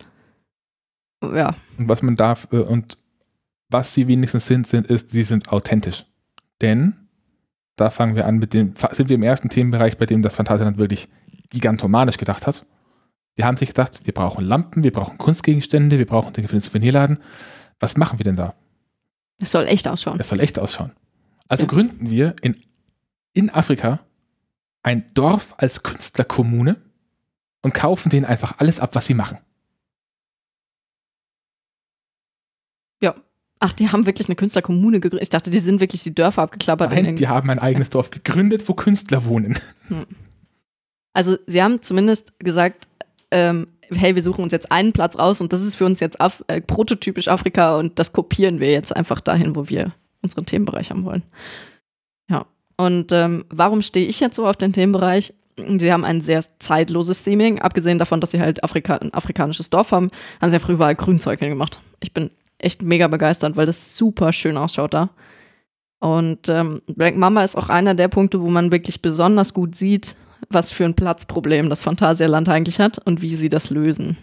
ja, 1.22 1.56
Und 1.76 1.88
was 1.88 2.02
man 2.02 2.16
darf 2.16 2.48
äh, 2.52 2.58
und 2.58 2.96
was 3.68 3.92
sie 3.92 4.06
wenigstens 4.06 4.46
sind, 4.46 4.66
sind, 4.66 4.86
ist, 4.86 5.10
sie 5.10 5.24
sind 5.24 5.52
authentisch. 5.52 6.06
Denn 6.60 7.07
da 7.80 7.90
fangen 7.90 8.14
wir 8.16 8.26
an 8.26 8.36
mit 8.38 8.52
dem, 8.54 8.74
sind 8.92 9.08
wir 9.08 9.16
im 9.16 9.22
ersten 9.22 9.48
Themenbereich, 9.48 9.96
bei 9.98 10.06
dem 10.06 10.22
das 10.22 10.34
Phantasialand 10.36 10.78
wirklich 10.78 11.08
gigantomanisch 11.50 12.18
gedacht 12.18 12.46
hat. 12.46 12.66
Die 13.38 13.44
haben 13.44 13.56
sich 13.56 13.68
gedacht, 13.68 14.00
wir 14.04 14.12
brauchen 14.12 14.44
Lampen, 14.44 14.82
wir 14.82 14.92
brauchen 14.92 15.16
Kunstgegenstände, 15.16 15.98
wir 15.98 16.06
brauchen 16.06 16.32
Dinge 16.32 16.48
für 16.48 16.56
den 16.56 16.60
Souvenirladen. 16.60 17.18
Was 17.80 17.96
machen 17.96 18.18
wir 18.18 18.24
denn 18.24 18.36
da? 18.36 18.54
es 19.40 19.52
soll 19.52 19.66
echt 19.68 19.86
ausschauen. 19.86 20.18
Es 20.18 20.28
soll 20.30 20.40
echt 20.40 20.58
ausschauen. 20.58 20.90
Also 21.46 21.62
Ja. 21.64 21.68
gründen 21.70 22.10
wir 22.10 22.34
in, 22.42 22.56
in 23.32 23.50
Afrika 23.50 24.00
ein 24.82 25.06
Dorf 25.14 25.54
als 25.58 25.84
Künstlerkommune 25.84 26.76
und 27.62 27.72
kaufen 27.72 28.10
denen 28.10 28.26
einfach 28.26 28.56
alles 28.58 28.80
ab, 28.80 28.96
was 28.96 29.06
sie 29.06 29.14
machen. 29.14 29.38
Ja. 33.00 33.14
Ach, 33.60 33.72
die 33.72 33.90
haben 33.90 34.06
wirklich 34.06 34.28
eine 34.28 34.36
Künstlerkommune 34.36 35.00
gegründet. 35.00 35.22
Ich 35.22 35.30
dachte, 35.30 35.50
die 35.50 35.58
sind 35.58 35.80
wirklich 35.80 36.02
die 36.02 36.14
Dörfer 36.14 36.42
abgeklappert. 36.42 36.92
in 36.92 37.04
Nein, 37.04 37.16
die 37.16 37.28
haben 37.28 37.50
ein 37.50 37.58
eigenes 37.58 37.90
Dorf 37.90 38.10
gegründet, 38.10 38.68
wo 38.68 38.74
Künstler 38.74 39.24
wohnen. 39.24 39.58
Also 41.12 41.36
sie 41.46 41.62
haben 41.62 41.82
zumindest 41.82 42.38
gesagt, 42.38 42.86
ähm, 43.32 43.66
hey, 43.90 44.14
wir 44.14 44.22
suchen 44.22 44.44
uns 44.44 44.52
jetzt 44.52 44.70
einen 44.70 44.92
Platz 44.92 45.18
raus 45.18 45.40
und 45.40 45.52
das 45.52 45.62
ist 45.62 45.74
für 45.74 45.84
uns 45.84 45.98
jetzt 45.98 46.20
Af 46.20 46.44
äh, 46.46 46.60
prototypisch 46.60 47.28
Afrika 47.28 47.76
und 47.76 47.98
das 47.98 48.12
kopieren 48.12 48.60
wir 48.60 48.70
jetzt 48.70 48.94
einfach 48.94 49.20
dahin, 49.20 49.56
wo 49.56 49.68
wir 49.68 49.92
unseren 50.22 50.46
Themenbereich 50.46 50.90
haben 50.90 51.04
wollen. 51.04 51.22
Ja. 52.30 52.46
Und 52.76 53.10
ähm, 53.12 53.44
warum 53.48 53.82
stehe 53.82 54.06
ich 54.06 54.20
jetzt 54.20 54.36
so 54.36 54.46
auf 54.46 54.56
den 54.56 54.72
Themenbereich? 54.72 55.34
Sie 55.56 55.92
haben 55.92 56.04
ein 56.04 56.20
sehr 56.20 56.44
zeitloses 56.60 57.24
Theming. 57.24 57.60
Abgesehen 57.60 57.98
davon, 57.98 58.20
dass 58.20 58.30
sie 58.30 58.40
halt 58.40 58.62
Afrika, 58.62 58.96
ein 58.96 59.12
afrikanisches 59.12 59.70
Dorf 59.70 59.90
haben, 59.90 60.12
haben 60.40 60.50
sie 60.50 60.56
ja 60.56 60.60
früher 60.60 60.76
überall 60.76 60.94
Grünzeug 60.94 61.40
hingemacht. 61.40 61.80
Ich 61.98 62.14
bin 62.14 62.30
echt 62.58 62.82
mega 62.82 63.08
begeistert, 63.08 63.56
weil 63.56 63.66
das 63.66 63.96
super 63.96 64.32
schön 64.32 64.56
ausschaut 64.56 64.94
da. 64.94 65.10
Und 66.00 66.48
ähm, 66.48 66.82
Black 66.86 67.16
Mamba 67.16 67.42
ist 67.42 67.56
auch 67.56 67.68
einer 67.68 67.94
der 67.94 68.08
Punkte, 68.08 68.40
wo 68.40 68.48
man 68.48 68.70
wirklich 68.70 69.02
besonders 69.02 69.52
gut 69.52 69.74
sieht, 69.74 70.14
was 70.50 70.70
für 70.70 70.84
ein 70.84 70.94
Platzproblem 70.94 71.68
das 71.68 71.82
Phantasialand 71.82 72.48
eigentlich 72.48 72.78
hat 72.78 72.98
und 73.04 73.20
wie 73.20 73.34
sie 73.34 73.48
das 73.48 73.70
lösen. 73.70 74.16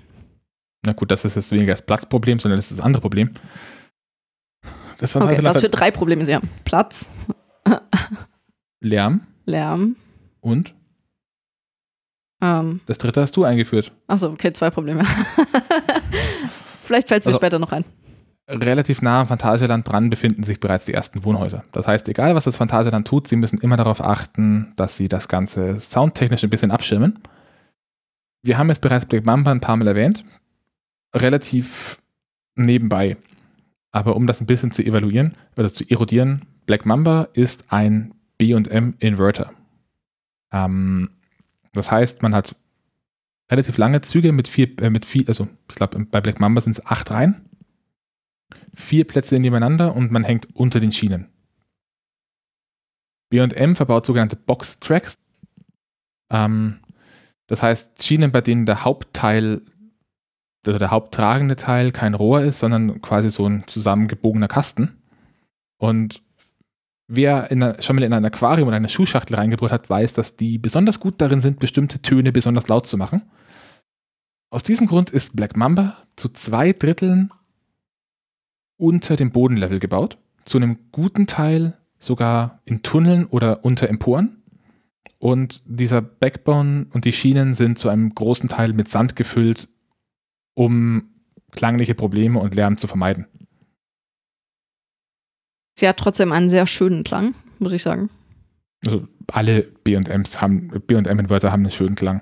Na 0.85 0.93
gut, 0.93 1.11
das 1.11 1.25
ist 1.25 1.35
jetzt 1.35 1.51
weniger 1.51 1.73
das 1.73 1.81
Platzproblem, 1.81 2.39
sondern 2.39 2.57
das 2.57 2.71
ist 2.71 2.79
das 2.79 2.85
andere 2.85 3.01
Problem. 3.01 3.31
Das 4.97 5.15
okay, 5.15 5.43
was 5.43 5.59
für 5.59 5.69
drei 5.69 5.91
Probleme 5.91 6.23
sie 6.23 6.35
haben. 6.35 6.49
Platz. 6.63 7.11
Lärm. 8.79 9.27
Lärm. 9.45 9.97
Und? 10.39 10.73
Ähm, 12.41 12.81
das 12.85 12.97
dritte 12.97 13.21
hast 13.21 13.35
du 13.35 13.43
eingeführt. 13.43 13.91
Achso, 14.07 14.29
okay, 14.29 14.53
zwei 14.53 14.69
Probleme. 14.69 15.03
Vielleicht 16.83 17.07
fällt 17.07 17.21
es 17.21 17.25
mir 17.25 17.29
also, 17.29 17.39
später 17.39 17.59
noch 17.59 17.71
ein. 17.71 17.83
Relativ 18.47 19.01
nah 19.01 19.21
am 19.21 19.27
Phantasialand 19.27 19.89
dran 19.89 20.11
befinden 20.11 20.43
sich 20.43 20.59
bereits 20.59 20.85
die 20.85 20.93
ersten 20.93 21.23
Wohnhäuser. 21.23 21.63
Das 21.71 21.87
heißt, 21.87 22.07
egal 22.09 22.35
was 22.35 22.43
das 22.43 22.57
Phantasialand 22.57 23.07
tut, 23.07 23.27
sie 23.27 23.37
müssen 23.37 23.57
immer 23.57 23.75
darauf 23.75 24.01
achten, 24.01 24.73
dass 24.75 24.97
sie 24.97 25.07
das 25.07 25.27
Ganze 25.27 25.79
soundtechnisch 25.79 26.43
ein 26.43 26.51
bisschen 26.51 26.69
abschirmen. 26.69 27.19
Wir 28.43 28.59
haben 28.59 28.69
jetzt 28.69 28.81
bereits 28.81 29.07
Black 29.07 29.25
Mamba 29.25 29.51
ein 29.51 29.61
paar 29.61 29.77
Mal 29.77 29.87
erwähnt. 29.87 30.23
Relativ 31.15 31.99
nebenbei. 32.55 33.17
Aber 33.91 34.15
um 34.15 34.27
das 34.27 34.41
ein 34.41 34.45
bisschen 34.45 34.71
zu 34.71 34.83
evaluieren 34.83 35.35
oder 35.57 35.73
zu 35.73 35.89
erodieren, 35.89 36.43
Black 36.67 36.85
Mamba 36.85 37.29
ist 37.33 37.65
ein 37.69 38.13
B&M 38.37 38.93
Inverter. 38.99 39.53
Ähm, 40.51 41.09
das 41.73 41.89
heißt, 41.89 42.21
man 42.21 42.35
hat 42.35 42.55
relativ 43.49 43.77
lange 43.77 44.01
Züge 44.01 44.31
mit 44.31 44.47
vier, 44.47 44.69
äh, 44.81 44.91
mit 44.91 45.05
vier, 45.05 45.23
also 45.27 45.47
ich 45.69 45.75
glaube 45.75 46.05
bei 46.05 46.21
Black 46.21 46.39
Mamba 46.39 46.61
sind 46.61 46.77
es 46.77 46.85
acht 46.85 47.09
Reihen 47.09 47.49
vier 48.75 49.05
Plätze 49.05 49.35
nebeneinander 49.35 49.95
und 49.95 50.11
man 50.11 50.23
hängt 50.23 50.55
unter 50.55 50.79
den 50.79 50.91
Schienen. 50.91 51.29
BM 53.29 53.75
verbaut 53.75 54.05
sogenannte 54.05 54.35
Box-Tracks. 54.35 55.17
Ähm, 56.29 56.79
das 57.47 57.63
heißt, 57.63 58.03
Schienen, 58.03 58.31
bei 58.31 58.41
denen 58.41 58.65
der 58.65 58.83
Hauptteil, 58.83 59.61
also 60.65 60.79
der 60.79 60.91
haupttragende 60.91 61.55
Teil 61.55 61.91
kein 61.91 62.13
Rohr 62.13 62.41
ist, 62.41 62.59
sondern 62.59 63.01
quasi 63.01 63.29
so 63.29 63.47
ein 63.47 63.67
zusammengebogener 63.67 64.47
Kasten. 64.47 65.01
Und 65.77 66.21
wer 67.07 67.51
einer, 67.51 67.81
schon 67.81 67.95
mal 67.95 68.03
in 68.03 68.13
ein 68.13 68.25
Aquarium 68.25 68.67
oder 68.67 68.77
eine 68.77 68.89
Schuhschachtel 68.89 69.35
reingebrüllt 69.35 69.71
hat, 69.71 69.89
weiß, 69.89 70.13
dass 70.13 70.35
die 70.35 70.57
besonders 70.57 70.99
gut 70.99 71.15
darin 71.19 71.41
sind, 71.41 71.59
bestimmte 71.59 72.01
Töne 72.01 72.31
besonders 72.31 72.67
laut 72.67 72.87
zu 72.87 72.97
machen. 72.97 73.23
Aus 74.51 74.63
diesem 74.63 74.87
Grund 74.87 75.09
ist 75.09 75.35
Black 75.35 75.57
Mamba 75.57 75.97
zu 76.15 76.29
zwei 76.29 76.71
Dritteln 76.71 77.31
unter 78.77 79.15
dem 79.15 79.31
Bodenlevel 79.31 79.79
gebaut, 79.79 80.17
zu 80.45 80.57
einem 80.57 80.77
guten 80.91 81.27
Teil 81.27 81.77
sogar 81.99 82.61
in 82.65 82.83
Tunneln 82.83 83.25
oder 83.25 83.65
unter 83.65 83.89
Emporen. 83.89 84.43
Und 85.17 85.63
dieser 85.65 86.01
Backbone 86.01 86.87
und 86.91 87.05
die 87.05 87.13
Schienen 87.13 87.55
sind 87.55 87.79
zu 87.79 87.89
einem 87.89 88.13
großen 88.13 88.49
Teil 88.49 88.73
mit 88.73 88.89
Sand 88.89 89.15
gefüllt, 89.15 89.67
um 90.53 91.09
klangliche 91.51 91.95
Probleme 91.95 92.39
und 92.39 92.53
Lärm 92.53 92.77
zu 92.77 92.87
vermeiden. 92.87 93.27
Sie 95.77 95.87
hat 95.87 95.97
trotzdem 95.97 96.31
einen 96.31 96.49
sehr 96.49 96.67
schönen 96.67 97.03
Klang, 97.03 97.33
muss 97.59 97.73
ich 97.73 97.81
sagen. 97.81 98.09
Also 98.85 99.07
alle 99.31 99.63
B&Ms 99.63 100.41
haben, 100.41 100.69
B&M-Inverter 100.85 101.51
haben 101.51 101.61
einen 101.61 101.71
schönen 101.71 101.95
Klang. 101.95 102.21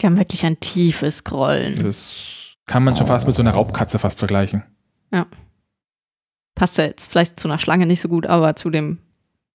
Die 0.00 0.06
haben 0.06 0.16
wirklich 0.16 0.46
ein 0.46 0.60
tiefes 0.60 1.24
Grollen. 1.24 1.82
Das 1.82 2.54
kann 2.66 2.84
man 2.84 2.94
schon 2.94 3.06
fast 3.06 3.26
mit 3.26 3.34
so 3.34 3.42
einer 3.42 3.50
Raubkatze 3.50 3.98
fast 3.98 4.18
vergleichen. 4.18 4.62
Ja 5.12 5.26
passt 6.54 6.78
ja 6.78 6.84
jetzt 6.84 7.10
vielleicht 7.10 7.38
zu 7.38 7.48
einer 7.48 7.58
Schlange 7.58 7.86
nicht 7.86 8.00
so 8.00 8.08
gut, 8.08 8.26
aber 8.26 8.56
zu 8.56 8.70
dem 8.70 8.98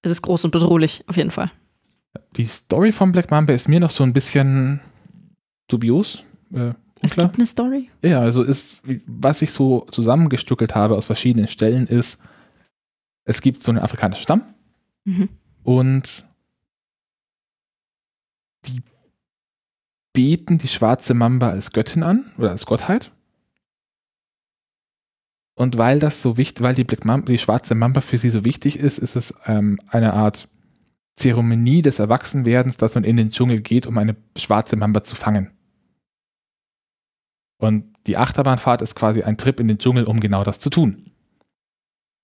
es 0.02 0.12
ist 0.12 0.22
groß 0.22 0.46
und 0.46 0.52
bedrohlich 0.52 1.04
auf 1.08 1.18
jeden 1.18 1.32
Fall. 1.32 1.52
Die 2.36 2.46
Story 2.46 2.92
von 2.92 3.12
Black 3.12 3.32
Mamba 3.32 3.54
ist 3.54 3.68
mir 3.68 3.80
noch 3.80 3.90
so 3.90 4.04
ein 4.04 4.14
bisschen 4.14 4.80
dubios. 5.68 6.24
Äh, 6.54 6.74
es 7.02 7.16
gibt 7.16 7.36
eine 7.36 7.46
Story? 7.46 7.90
Ja, 8.02 8.20
also 8.20 8.44
ist, 8.44 8.82
was 9.06 9.42
ich 9.42 9.52
so 9.52 9.86
zusammengestückelt 9.92 10.76
habe 10.76 10.96
aus 10.96 11.06
verschiedenen 11.06 11.48
Stellen 11.48 11.88
ist, 11.88 12.20
es 13.26 13.42
gibt 13.42 13.64
so 13.64 13.72
einen 13.72 13.80
afrikanischen 13.80 14.24
Stamm 14.24 14.44
mhm. 15.04 15.30
und 15.64 16.26
die 18.66 18.82
beten 20.14 20.58
die 20.58 20.68
schwarze 20.68 21.14
Mamba 21.14 21.50
als 21.50 21.72
Göttin 21.72 22.04
an 22.04 22.32
oder 22.38 22.50
als 22.52 22.66
Gottheit 22.66 23.12
und 25.58 25.80
weil 25.80 25.98
das 25.98 26.22
so 26.22 26.38
wichtig, 26.38 26.62
weil 26.62 26.76
die, 26.76 26.84
Black 26.84 27.04
Mamba, 27.04 27.32
die 27.32 27.40
schwarze 27.40 27.74
Mamba 27.74 28.02
für 28.02 28.20
sie 28.20 28.30
so 28.30 28.46
wichtig 28.46 28.78
ist, 28.78 29.00
ist 29.00 29.16
es 29.16 29.34
ähm, 29.48 29.80
eine 29.88 30.14
Art 30.14 30.48
Zeremonie 31.16 31.82
des 31.82 31.98
Erwachsenwerdens, 31.98 32.78
dass 32.78 32.94
man 32.94 33.04
in 33.04 33.18
den 33.18 33.30
Dschungel 33.30 33.62
geht, 33.62 33.88
um 33.88 33.98
eine 33.98 34.16
schwarze 34.38 34.76
Mamba 34.76 35.04
zu 35.04 35.16
fangen. 35.16 35.50
Und 37.58 37.92
die 38.06 38.18
Achterbahnfahrt 38.18 38.84
ist 38.84 38.94
quasi 38.94 39.24
ein 39.24 39.38
Trip 39.38 39.60
in 39.60 39.68
den 39.68 39.80
Dschungel, 39.80 40.04
um 40.04 40.20
genau 40.20 40.44
das 40.44 40.60
zu 40.60 40.70
tun. 40.70 41.10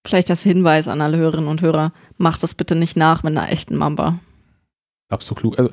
Vielleicht 0.06 0.30
als 0.30 0.44
Hinweis 0.44 0.88
an 0.88 1.02
alle 1.02 1.18
Hörerinnen 1.18 1.50
und 1.50 1.64
Hörer, 1.64 1.92
macht 2.18 2.44
das 2.44 2.54
bitte 2.54 2.76
nicht 2.76 2.96
nach 2.96 3.24
mit 3.24 3.36
einer 3.36 3.50
echten 3.50 3.76
Mamba. 3.76 4.20
Absolut 5.10 5.40
klug. 5.40 5.58
Also, 5.58 5.72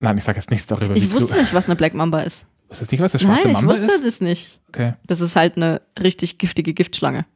nein, 0.00 0.16
ich 0.16 0.24
sage 0.24 0.38
jetzt 0.38 0.50
nichts 0.50 0.66
darüber. 0.66 0.96
Ich 0.96 1.12
wusste 1.12 1.36
nicht, 1.36 1.52
was 1.52 1.68
eine 1.68 1.76
Black 1.76 1.92
Mamba 1.92 2.22
ist. 2.22 2.46
Ist 2.70 2.80
das 2.80 2.90
nicht, 2.90 3.00
was 3.00 3.12
der 3.12 3.18
schwarze 3.18 3.48
Nein, 3.48 3.52
Mamba 3.54 3.74
ist? 3.74 3.82
ich 3.82 3.88
wusste 3.88 4.04
das 4.04 4.20
nicht. 4.20 4.60
Okay. 4.68 4.94
Das 5.06 5.20
ist 5.20 5.34
halt 5.34 5.56
eine 5.56 5.82
richtig 5.98 6.38
giftige 6.38 6.72
Giftschlange. 6.72 7.26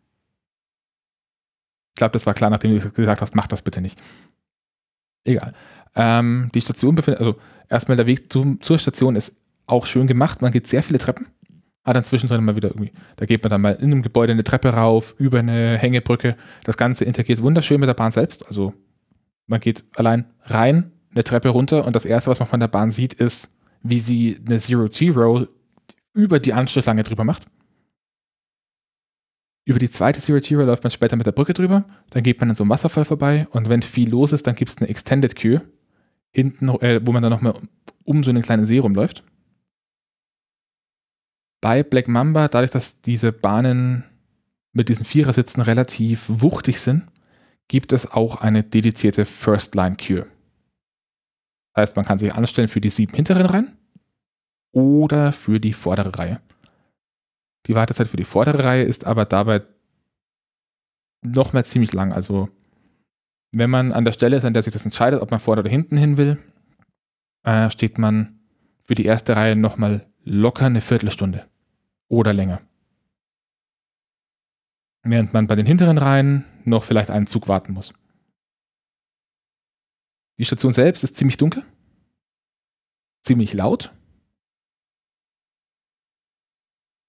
Ich 1.94 1.96
glaube, 1.96 2.12
das 2.12 2.26
war 2.26 2.34
klar, 2.34 2.50
nachdem 2.50 2.78
du 2.78 2.90
gesagt 2.90 3.20
hast, 3.20 3.34
mach 3.34 3.46
das 3.46 3.62
bitte 3.62 3.80
nicht. 3.80 4.00
Egal. 5.24 5.54
Ähm, 5.96 6.50
die 6.54 6.60
Station 6.60 6.94
befindet, 6.94 7.20
also 7.20 7.36
erstmal 7.68 7.96
der 7.96 8.06
Weg 8.06 8.32
zum, 8.32 8.60
zur 8.60 8.78
Station 8.78 9.16
ist 9.16 9.34
auch 9.66 9.86
schön 9.86 10.06
gemacht. 10.06 10.42
Man 10.42 10.52
geht 10.52 10.68
sehr 10.68 10.82
viele 10.82 10.98
Treppen. 10.98 11.28
Hat 11.84 11.96
dann 11.96 12.04
zwischendrin 12.04 12.44
mal 12.44 12.56
wieder 12.56 12.70
irgendwie, 12.70 12.92
da 13.16 13.26
geht 13.26 13.42
man 13.42 13.50
dann 13.50 13.60
mal 13.60 13.74
in 13.74 13.92
einem 13.92 14.02
Gebäude 14.02 14.32
eine 14.32 14.44
Treppe 14.44 14.70
rauf, 14.70 15.14
über 15.18 15.40
eine 15.40 15.76
Hängebrücke. 15.78 16.36
Das 16.64 16.76
Ganze 16.76 17.04
integriert 17.04 17.42
wunderschön 17.42 17.80
mit 17.80 17.88
der 17.88 17.94
Bahn 17.94 18.12
selbst. 18.12 18.46
Also 18.46 18.72
man 19.46 19.60
geht 19.60 19.84
allein 19.96 20.26
rein, 20.44 20.92
eine 21.12 21.24
Treppe 21.24 21.50
runter 21.50 21.84
und 21.84 21.94
das 21.94 22.06
erste, 22.06 22.30
was 22.30 22.38
man 22.38 22.48
von 22.48 22.60
der 22.60 22.68
Bahn 22.68 22.90
sieht, 22.90 23.12
ist 23.12 23.50
wie 23.84 24.00
sie 24.00 24.40
eine 24.44 24.58
Zero-G-Roll 24.58 25.48
über 26.14 26.40
die 26.40 26.52
Anschlussschlange 26.52 27.04
drüber 27.04 27.22
macht. 27.22 27.46
Über 29.66 29.78
die 29.78 29.90
zweite 29.90 30.20
Zero-G-Roll 30.20 30.64
läuft 30.64 30.82
man 30.82 30.90
später 30.90 31.16
mit 31.16 31.26
der 31.26 31.32
Brücke 31.32 31.52
drüber. 31.52 31.84
Dann 32.10 32.22
geht 32.22 32.40
man 32.40 32.50
in 32.50 32.56
so 32.56 32.64
einem 32.64 32.70
Wasserfall 32.70 33.04
vorbei 33.04 33.46
und 33.50 33.68
wenn 33.68 33.82
viel 33.82 34.10
los 34.10 34.32
ist, 34.32 34.46
dann 34.46 34.56
gibt 34.56 34.70
es 34.70 34.78
eine 34.78 34.88
Extended 34.88 35.36
Queue 35.36 35.62
hinten, 36.32 36.68
äh, 36.80 37.00
wo 37.04 37.12
man 37.12 37.22
dann 37.22 37.32
nochmal 37.32 37.54
um 38.04 38.24
so 38.24 38.30
einen 38.30 38.42
kleinen 38.42 38.66
See 38.66 38.78
rumläuft. 38.78 39.22
Bei 41.60 41.82
Black 41.82 42.08
Mamba, 42.08 42.48
dadurch, 42.48 42.72
dass 42.72 43.00
diese 43.00 43.32
Bahnen 43.32 44.04
mit 44.72 44.88
diesen 44.88 45.04
Vierersitzen 45.04 45.62
relativ 45.62 46.24
wuchtig 46.28 46.80
sind, 46.80 47.04
gibt 47.68 47.92
es 47.92 48.10
auch 48.10 48.36
eine 48.36 48.62
dedizierte 48.62 49.24
First 49.24 49.74
Line 49.74 49.96
Queue. 49.96 50.26
Das 50.26 50.43
heißt, 51.76 51.96
man 51.96 52.04
kann 52.04 52.18
sich 52.18 52.34
anstellen 52.34 52.68
für 52.68 52.80
die 52.80 52.90
sieben 52.90 53.14
hinteren 53.14 53.46
Reihen 53.46 53.76
oder 54.72 55.32
für 55.32 55.60
die 55.60 55.72
vordere 55.72 56.16
Reihe. 56.16 56.40
Die 57.66 57.74
Wartezeit 57.74 58.08
für 58.08 58.16
die 58.16 58.24
vordere 58.24 58.64
Reihe 58.64 58.84
ist 58.84 59.06
aber 59.06 59.24
dabei 59.24 59.62
nochmal 61.22 61.64
ziemlich 61.64 61.92
lang. 61.92 62.12
Also 62.12 62.48
wenn 63.52 63.70
man 63.70 63.92
an 63.92 64.04
der 64.04 64.12
Stelle 64.12 64.36
ist, 64.36 64.44
an 64.44 64.52
der 64.52 64.62
sich 64.62 64.72
das 64.72 64.84
entscheidet, 64.84 65.22
ob 65.22 65.30
man 65.30 65.40
vorne 65.40 65.60
oder 65.60 65.70
hinten 65.70 65.96
hin 65.96 66.16
will, 66.16 66.38
äh, 67.44 67.70
steht 67.70 67.98
man 67.98 68.40
für 68.84 68.94
die 68.94 69.06
erste 69.06 69.36
Reihe 69.36 69.56
nochmal 69.56 70.06
locker 70.24 70.66
eine 70.66 70.80
Viertelstunde 70.80 71.46
oder 72.08 72.32
länger. 72.32 72.60
Während 75.02 75.32
man 75.32 75.46
bei 75.46 75.56
den 75.56 75.66
hinteren 75.66 75.98
Reihen 75.98 76.44
noch 76.64 76.84
vielleicht 76.84 77.10
einen 77.10 77.26
Zug 77.26 77.48
warten 77.48 77.72
muss. 77.72 77.92
Die 80.38 80.44
Station 80.44 80.72
selbst 80.72 81.04
ist 81.04 81.16
ziemlich 81.16 81.36
dunkel, 81.36 81.62
ziemlich 83.22 83.52
laut. 83.52 83.92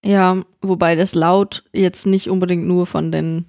Ja, 0.04 0.44
wobei 0.62 0.96
das 0.96 1.16
laut 1.16 1.64
jetzt 1.74 2.06
nicht 2.06 2.30
unbedingt 2.30 2.68
nur 2.68 2.86
von 2.86 3.12
den, 3.12 3.46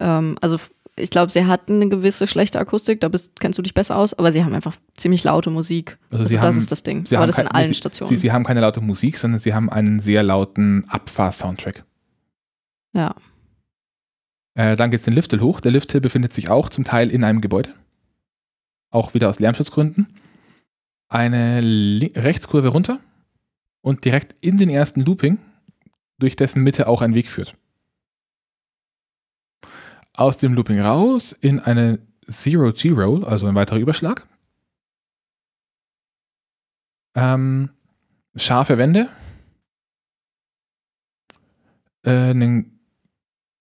ähm, 0.00 0.36
also 0.40 0.58
ich 0.96 1.10
glaube, 1.10 1.30
sie 1.30 1.46
hatten 1.46 1.74
eine 1.74 1.88
gewisse 1.88 2.26
schlechte 2.26 2.58
Akustik, 2.58 3.00
da 3.00 3.08
bist, 3.08 3.38
kennst 3.38 3.58
du 3.58 3.62
dich 3.62 3.74
besser 3.74 3.96
aus, 3.96 4.14
aber 4.14 4.32
sie 4.32 4.44
haben 4.44 4.54
einfach 4.54 4.76
ziemlich 4.96 5.22
laute 5.22 5.50
Musik. 5.50 5.98
Also, 6.10 6.24
also 6.24 6.36
das 6.36 6.44
haben, 6.44 6.58
ist 6.58 6.72
das 6.72 6.82
Ding. 6.82 7.06
aber 7.12 7.26
das 7.26 7.38
in 7.38 7.48
allen 7.48 7.68
sie, 7.68 7.74
Stationen. 7.74 8.08
Sie, 8.08 8.16
sie, 8.16 8.32
haben 8.32 8.44
keine 8.44 8.60
laute 8.60 8.80
Musik, 8.80 9.18
sondern 9.18 9.38
sie 9.40 9.54
haben 9.54 9.70
einen 9.70 10.00
sehr 10.00 10.22
lauten 10.24 10.84
Abfahr-Soundtrack. 10.88 11.84
Ja. 12.92 13.14
Äh, 14.54 14.76
dann 14.76 14.90
geht 14.90 15.00
es 15.00 15.04
den 15.04 15.14
Lifthill 15.14 15.40
hoch. 15.40 15.60
Der 15.60 15.72
Lifthill 15.72 16.00
befindet 16.00 16.32
sich 16.32 16.48
auch 16.48 16.68
zum 16.68 16.84
Teil 16.84 17.10
in 17.10 17.24
einem 17.24 17.40
Gebäude. 17.40 17.74
Auch 18.94 19.12
wieder 19.12 19.28
aus 19.28 19.40
Lärmschutzgründen, 19.40 20.06
eine 21.08 21.60
Rechtskurve 22.14 22.68
runter 22.68 23.00
und 23.80 24.04
direkt 24.04 24.36
in 24.40 24.56
den 24.56 24.68
ersten 24.68 25.00
Looping, 25.00 25.38
durch 26.18 26.36
dessen 26.36 26.62
Mitte 26.62 26.86
auch 26.86 27.02
ein 27.02 27.14
Weg 27.14 27.28
führt. 27.28 27.56
Aus 30.12 30.38
dem 30.38 30.54
Looping 30.54 30.80
raus 30.80 31.32
in 31.32 31.58
eine 31.58 31.98
Zero-G-Roll, 32.30 33.24
also 33.24 33.46
ein 33.46 33.56
weiterer 33.56 33.78
Überschlag. 33.78 34.26
Ähm, 37.16 37.70
scharfe 38.36 38.78
Wände. 38.78 39.08
Äh, 42.04 42.30
einen, 42.30 42.78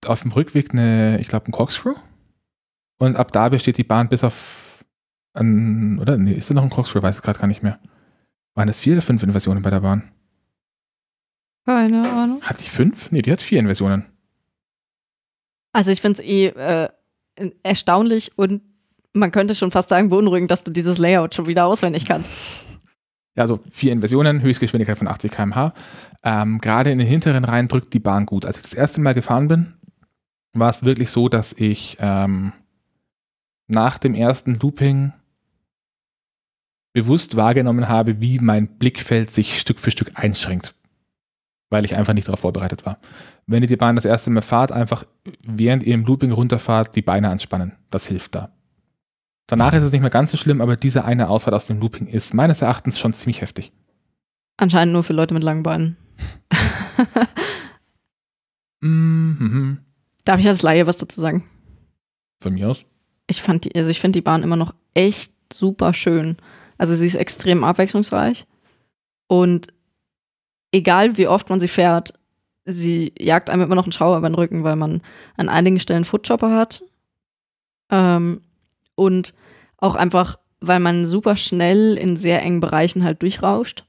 auf 0.05 0.21
dem 0.21 0.31
Rückweg 0.31 0.71
eine, 0.71 1.19
ich 1.19 1.27
glaube, 1.27 1.47
ein 1.47 1.51
Corkscrew. 1.51 1.95
Und 2.99 3.15
ab 3.15 3.31
da 3.31 3.49
besteht 3.49 3.77
die 3.77 3.83
Bahn 3.83 4.09
bis 4.09 4.23
auf 4.23 4.62
ein, 5.33 5.99
oder? 5.99 6.17
Nee, 6.17 6.33
ist 6.33 6.49
da 6.49 6.53
noch 6.53 6.63
ein 6.63 6.69
Corkscrew? 6.69 7.01
Weiß 7.01 7.17
ich 7.17 7.23
gerade 7.23 7.39
gar 7.39 7.47
nicht 7.47 7.63
mehr. 7.63 7.79
Waren 8.55 8.69
es 8.69 8.79
vier 8.79 8.93
oder 8.93 9.01
fünf 9.01 9.23
Inversionen 9.23 9.63
bei 9.63 9.69
der 9.69 9.81
Bahn? 9.81 10.11
Keine 11.65 12.07
Ahnung. 12.09 12.41
Hat 12.41 12.59
die 12.59 12.69
fünf? 12.69 13.11
Nee, 13.11 13.21
die 13.21 13.31
hat 13.31 13.41
vier 13.41 13.59
Inversionen. 13.59 14.05
Also 15.71 15.91
ich 15.91 16.01
finde 16.01 16.21
es 16.21 16.27
eh 16.27 16.47
äh, 16.47 16.89
erstaunlich 17.63 18.37
und 18.37 18.61
man 19.13 19.31
könnte 19.31 19.55
schon 19.55 19.71
fast 19.71 19.89
sagen 19.89 20.09
beunruhigend, 20.09 20.51
dass 20.51 20.63
du 20.63 20.71
dieses 20.71 20.97
Layout 20.97 21.35
schon 21.35 21.47
wieder 21.47 21.65
auswendig 21.65 22.05
kannst. 22.05 22.31
Ja, 23.35 23.43
also 23.43 23.59
vier 23.71 23.91
Inversionen, 23.91 24.41
Höchstgeschwindigkeit 24.41 24.97
von 24.97 25.07
80 25.07 25.31
km/h. 25.31 25.73
Ähm, 26.23 26.59
Gerade 26.59 26.91
in 26.91 26.99
den 26.99 27.07
hinteren 27.07 27.45
Reihen 27.45 27.67
drückt 27.67 27.93
die 27.93 27.99
Bahn 27.99 28.25
gut. 28.25 28.45
Als 28.45 28.57
ich 28.57 28.63
das 28.63 28.73
erste 28.73 29.01
Mal 29.01 29.15
gefahren 29.15 29.47
bin, 29.47 29.73
war 30.53 30.69
es 30.69 30.83
wirklich 30.83 31.09
so, 31.09 31.29
dass 31.29 31.53
ich 31.53 31.97
ähm, 31.99 32.53
nach 33.67 33.97
dem 33.97 34.13
ersten 34.13 34.59
Looping 34.59 35.13
bewusst 36.93 37.35
wahrgenommen 37.35 37.89
habe, 37.89 38.21
wie 38.21 38.39
mein 38.39 38.67
Blickfeld 38.77 39.33
sich 39.33 39.59
Stück 39.59 39.79
für 39.79 39.91
Stück 39.91 40.11
einschränkt, 40.15 40.75
weil 41.69 41.85
ich 41.85 41.95
einfach 41.95 42.13
nicht 42.13 42.27
darauf 42.27 42.41
vorbereitet 42.41 42.85
war. 42.85 42.99
Wenn 43.47 43.63
ihr 43.63 43.67
die 43.67 43.75
Bahn 43.75 43.95
das 43.95 44.05
erste 44.05 44.29
Mal 44.29 44.41
fahrt, 44.41 44.71
einfach 44.71 45.03
während 45.41 45.83
ihr 45.83 45.95
im 45.95 46.05
Looping 46.05 46.31
runterfahrt, 46.31 46.95
die 46.95 47.01
Beine 47.01 47.29
anspannen. 47.29 47.73
Das 47.89 48.07
hilft 48.07 48.35
da. 48.35 48.51
Danach 49.47 49.73
ist 49.73 49.83
es 49.83 49.91
nicht 49.91 50.01
mehr 50.01 50.09
ganz 50.09 50.31
so 50.31 50.37
schlimm, 50.37 50.61
aber 50.61 50.77
diese 50.77 51.03
eine 51.03 51.29
Ausfahrt 51.29 51.53
aus 51.53 51.65
dem 51.65 51.79
Looping 51.79 52.07
ist 52.07 52.33
meines 52.33 52.61
Erachtens 52.61 52.97
schon 52.99 53.13
ziemlich 53.13 53.41
heftig. 53.41 53.73
Anscheinend 54.55 54.93
nur 54.93 55.03
für 55.03 55.13
Leute 55.13 55.33
mit 55.33 55.43
langen 55.43 55.63
Beinen. 55.63 55.97
Mhm. 58.83 59.79
Darf 60.25 60.39
ich 60.39 60.47
als 60.47 60.61
Laie 60.61 60.85
was 60.85 60.97
dazu 60.97 61.21
sagen? 61.21 61.49
Von 62.41 62.53
mir 62.53 62.69
aus. 62.69 62.83
Ich 63.27 63.41
fand 63.41 63.63
die, 63.63 63.75
also 63.75 63.89
ich 63.89 64.01
finde 64.01 64.17
die 64.17 64.23
Bahn 64.23 64.43
immer 64.43 64.57
noch 64.57 64.73
echt 64.93 65.31
super 65.53 65.93
schön. 65.93 66.37
Also 66.83 66.95
sie 66.95 67.05
ist 67.05 67.15
extrem 67.15 67.63
abwechslungsreich 67.63 68.45
und 69.27 69.67
egal 70.73 71.17
wie 71.17 71.29
oft 71.29 71.49
man 71.49 71.61
sie 71.61 71.69
fährt, 71.69 72.13
sie 72.65 73.13
jagt 73.17 73.49
einem 73.49 73.61
immer 73.61 73.75
noch 73.75 73.85
einen 73.85 73.93
Schauer 73.93 74.17
über 74.17 74.27
den 74.27 74.35
Rücken, 74.35 74.65
weil 74.65 74.75
man 74.75 75.01
an 75.37 75.47
einigen 75.47 75.79
Stellen 75.79 76.03
Footchopper 76.03 76.53
hat 76.53 76.83
ähm, 77.89 78.41
und 78.95 79.33
auch 79.77 79.95
einfach, 79.95 80.39
weil 80.59 80.81
man 80.81 81.05
super 81.05 81.37
schnell 81.37 81.97
in 81.97 82.17
sehr 82.17 82.41
engen 82.41 82.59
Bereichen 82.59 83.05
halt 83.05 83.21
durchrauscht 83.21 83.85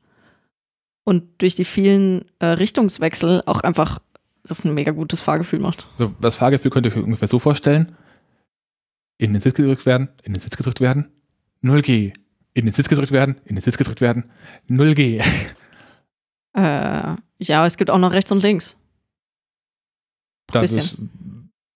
und 1.02 1.24
durch 1.38 1.56
die 1.56 1.64
vielen 1.64 2.26
äh, 2.38 2.46
Richtungswechsel 2.46 3.42
auch 3.46 3.62
einfach 3.62 3.98
das 4.44 4.64
ein 4.64 4.72
mega 4.72 4.92
gutes 4.92 5.20
Fahrgefühl 5.20 5.58
macht. 5.58 5.88
So, 5.98 6.14
das 6.20 6.36
Fahrgefühl 6.36 6.70
könnt 6.70 6.86
ihr 6.86 6.92
euch 6.92 7.02
ungefähr 7.02 7.26
so 7.26 7.40
vorstellen. 7.40 7.96
In 9.18 9.32
den 9.32 9.42
Sitz 9.42 9.56
gedrückt 9.56 9.84
werden, 9.84 10.10
in 10.22 10.32
den 10.32 10.40
Sitz 10.40 10.56
gedrückt 10.56 10.80
werden, 10.80 11.08
0G. 11.64 12.12
In 12.54 12.66
den 12.66 12.72
Sitz 12.72 12.88
gedrückt 12.88 13.12
werden, 13.12 13.36
in 13.44 13.56
den 13.56 13.62
Sitz 13.62 13.76
gedrückt 13.76 14.00
werden, 14.00 14.30
0G. 14.68 15.22
Äh, 16.56 17.16
ja, 17.38 17.66
es 17.66 17.76
gibt 17.76 17.90
auch 17.90 17.98
noch 17.98 18.12
rechts 18.12 18.30
und 18.30 18.42
links. 18.42 18.76
Das 20.46 20.62
Bisschen. 20.62 20.82
ist, 20.82 20.96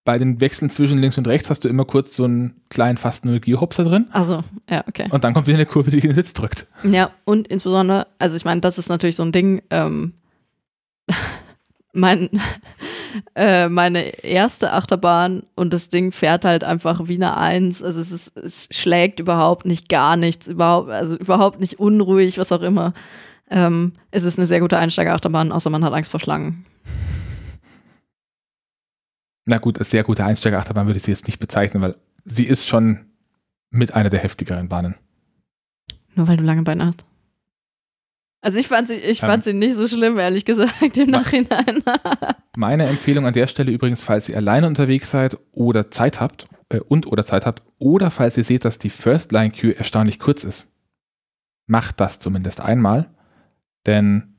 bei 0.09 0.17
den 0.19 0.41
Wechseln 0.41 0.71
zwischen 0.71 0.99
links 0.99 1.19
und 1.19 1.29
rechts 1.29 1.51
hast 1.51 1.65
du 1.65 1.69
immer 1.69 1.85
kurz 1.85 2.17
so 2.17 2.25
einen 2.25 2.63
kleinen 2.71 2.97
fast 2.97 3.27
0G-Hopser 3.27 3.85
drin 3.85 4.07
Also, 4.11 4.43
ja, 4.71 4.83
okay. 4.89 5.07
und 5.11 5.23
dann 5.23 5.35
kommt 5.35 5.49
wieder 5.49 5.59
eine 5.59 5.67
Kurve, 5.67 5.91
die 5.91 5.99
in 5.99 6.05
den 6.05 6.15
Sitz 6.15 6.33
drückt. 6.33 6.67
Ja, 6.83 7.11
und 7.25 7.47
insbesondere, 7.49 8.07
also 8.19 8.35
ich 8.35 8.47
meine, 8.47 8.63
das 8.63 8.79
ist 8.79 8.89
natürlich 8.89 9.17
so 9.17 9.23
ein 9.23 9.33
Ding, 9.33 9.61
ähm, 9.69 10.15
mein, 11.93 12.41
äh, 13.35 13.69
meine 13.69 14.25
erste 14.25 14.73
Achterbahn 14.73 15.45
und 15.55 15.73
das 15.73 15.89
Ding 15.89 16.13
fährt 16.13 16.45
halt 16.45 16.65
einfach 16.65 17.09
wie 17.09 17.17
eine 17.17 17.37
Eins. 17.37 17.83
Also 17.83 18.01
es, 18.01 18.11
ist, 18.11 18.37
es 18.37 18.69
schlägt 18.71 19.21
überhaupt 19.21 19.67
nicht 19.67 19.89
gar 19.89 20.17
nichts, 20.17 20.49
überhaupt, 20.49 20.91
also 20.91 21.17
überhaupt 21.17 21.61
nicht 21.61 21.79
unruhig, 21.79 22.39
was 22.39 22.53
auch 22.53 22.63
immer. 22.63 22.95
Ähm, 23.51 23.93
es 24.11 24.25
ist 24.25 24.39
eine 24.39 24.47
sehr 24.47 24.61
gute 24.61 24.79
Einsteigerachterbahn, 24.79 25.53
außer 25.53 25.71
man 25.71 25.85
hat 25.85 25.93
Angst 25.93 26.11
vor 26.11 26.21
Schlangen. 26.21 26.65
Na 29.47 29.59
gut, 29.59 29.79
als 29.79 29.91
sehr 29.91 30.05
gute 30.05 30.25
Einsteigerachterbahn 30.25 30.87
würde 30.87 30.99
ich 30.99 31.05
sie 31.05 31.11
jetzt 31.11 31.27
nicht 31.27 31.39
bezeichnen, 31.39 31.83
weil 31.83 31.95
sie 32.25 32.45
ist 32.45 32.67
schon 32.67 33.07
mit 33.71 33.95
einer 33.95 34.11
der 34.11 34.21
heftigeren 34.21 34.69
Bahnen. 34.69 34.95
Nur 36.15 36.29
weil 36.29 36.37
du 36.37 36.45
lange 36.45 36.63
Beine 36.63 36.87
hast. 36.87 37.05
Also 38.41 38.59
ich 38.59 38.69
fand 38.69 38.89
sie, 38.89 38.95
ich 38.95 39.21
fand 39.21 39.43
sie 39.43 39.53
nicht 39.53 39.75
so 39.75 39.89
schlimm, 39.89 40.17
ehrlich 40.19 40.45
gesagt, 40.45 40.97
im 40.97 41.11
Nachhinein. 41.11 41.83
Meine 42.57 42.87
Empfehlung 42.87 43.27
an 43.27 43.35
der 43.35 43.49
Stelle 43.49 43.73
übrigens, 43.73 44.05
falls 44.05 44.29
ihr 44.29 44.37
alleine 44.37 44.67
unterwegs 44.67 45.11
seid 45.11 45.37
oder 45.53 45.91
Zeit 45.91 46.21
habt 46.21 46.47
äh, 46.69 46.79
und 46.79 47.07
oder 47.07 47.25
Zeit 47.25 47.47
habt 47.47 47.63
oder 47.79 48.11
falls 48.11 48.37
ihr 48.37 48.45
seht, 48.45 48.65
dass 48.65 48.79
die 48.79 48.91
First 48.91 49.33
Line 49.33 49.51
Queue 49.51 49.77
erstaunlich 49.77 50.21
kurz 50.21 50.45
ist, 50.45 50.69
macht 51.67 52.01
das 52.01 52.21
zumindest 52.21 52.61
einmal, 52.61 53.11
denn 53.87 54.37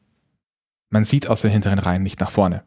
man 0.90 1.04
sieht 1.04 1.28
aus 1.28 1.42
den 1.42 1.52
hinteren 1.52 1.80
Reihen 1.80 2.04
nicht 2.04 2.20
nach 2.20 2.32
vorne. 2.32 2.64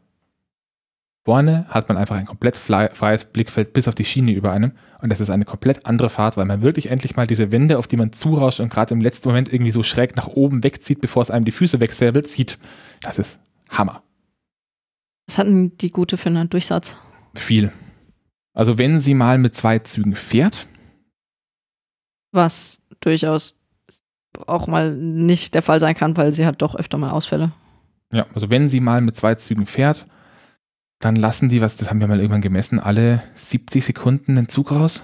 Vorne 1.25 1.65
hat 1.69 1.87
man 1.87 1.97
einfach 1.97 2.17
ein 2.17 2.25
komplett 2.25 2.57
frei- 2.57 2.89
freies 2.93 3.23
Blickfeld 3.25 3.71
bis 3.71 3.87
auf 3.87 3.95
die 3.95 4.03
Schiene 4.03 4.31
über 4.33 4.51
einem 4.51 4.73
und 5.01 5.09
das 5.09 5.21
ist 5.21 5.29
eine 5.29 5.45
komplett 5.45 5.85
andere 5.85 6.09
Fahrt, 6.09 6.35
weil 6.35 6.45
man 6.45 6.61
wirklich 6.61 6.89
endlich 6.89 7.15
mal 7.15 7.27
diese 7.27 7.51
Wände, 7.51 7.77
auf 7.77 7.87
die 7.87 7.95
man 7.95 8.11
zurauscht 8.11 8.59
und 8.59 8.69
gerade 8.69 8.93
im 8.93 8.99
letzten 8.99 9.29
Moment 9.29 9.51
irgendwie 9.51 9.71
so 9.71 9.83
schräg 9.83 10.17
nach 10.17 10.27
oben 10.27 10.63
wegzieht, 10.65 10.99
bevor 10.99 11.21
es 11.21 11.31
einem 11.31 11.45
die 11.45 11.51
Füße 11.51 11.79
wegsäbelt, 11.79 12.27
sieht. 12.27 12.57
Das 13.01 13.19
ist 13.19 13.39
Hammer. 13.69 14.03
Was 15.27 15.37
hatten 15.37 15.77
die 15.77 15.91
gute 15.91 16.17
für 16.17 16.27
einen 16.27 16.49
Durchsatz? 16.49 16.97
Viel. 17.35 17.71
Also 18.53 18.77
wenn 18.77 18.99
sie 18.99 19.13
mal 19.13 19.37
mit 19.37 19.55
zwei 19.55 19.79
Zügen 19.79 20.15
fährt, 20.15 20.67
Was 22.33 22.81
durchaus 22.99 23.61
auch 24.47 24.67
mal 24.67 24.95
nicht 24.95 25.53
der 25.55 25.61
Fall 25.61 25.79
sein 25.79 25.95
kann, 25.95 26.17
weil 26.17 26.33
sie 26.33 26.45
hat 26.45 26.61
doch 26.61 26.75
öfter 26.75 26.97
mal 26.97 27.11
Ausfälle. 27.11 27.51
ja, 28.11 28.25
also 28.33 28.49
wenn 28.49 28.67
sie 28.67 28.79
mal 28.81 28.99
mit 29.01 29.15
zwei 29.15 29.35
Zügen 29.35 29.65
fährt, 29.67 30.05
dann 31.03 31.17
lassen 31.17 31.49
die, 31.49 31.59
was, 31.59 31.75
das 31.75 31.89
haben 31.89 31.99
wir 31.99 32.07
mal 32.07 32.19
irgendwann 32.19 32.41
gemessen, 32.41 32.79
alle 32.79 33.23
70 33.35 33.83
Sekunden 33.83 34.37
den 34.37 34.47
Zug 34.47 34.71
raus. 34.71 35.03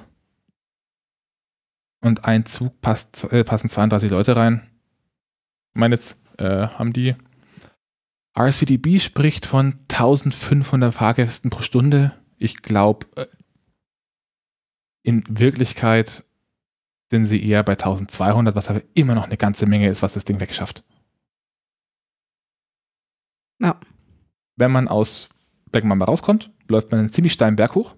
Und 2.01 2.23
ein 2.23 2.45
Zug 2.45 2.79
passt, 2.79 3.25
äh, 3.25 3.43
passen 3.43 3.69
32 3.69 4.09
Leute 4.09 4.37
rein. 4.37 4.65
Ich 5.73 5.79
meine, 5.79 5.95
jetzt 5.95 6.17
äh, 6.37 6.67
haben 6.67 6.93
die 6.93 7.15
RCDB 8.33 9.01
spricht 9.01 9.45
von 9.45 9.79
1500 9.89 10.93
Fahrgästen 10.93 11.49
pro 11.49 11.61
Stunde. 11.61 12.13
Ich 12.37 12.61
glaube, 12.61 13.05
äh, 13.17 13.27
in 15.03 15.23
Wirklichkeit 15.27 16.23
sind 17.11 17.25
sie 17.25 17.43
eher 17.43 17.63
bei 17.63 17.73
1200, 17.73 18.55
was 18.55 18.69
aber 18.69 18.83
immer 18.93 19.15
noch 19.15 19.25
eine 19.25 19.35
ganze 19.35 19.65
Menge 19.65 19.89
ist, 19.89 20.01
was 20.01 20.13
das 20.13 20.23
Ding 20.23 20.39
wegschafft. 20.39 20.85
Ja. 23.59 23.77
Wenn 24.55 24.71
man 24.71 24.87
aus 24.87 25.29
Beckenmamba 25.71 26.05
rauskommt, 26.05 26.51
läuft 26.67 26.91
man 26.91 26.99
einen 26.99 27.11
ziemlich 27.13 27.33
steilen 27.33 27.55
Berg 27.55 27.75
hoch. 27.75 27.95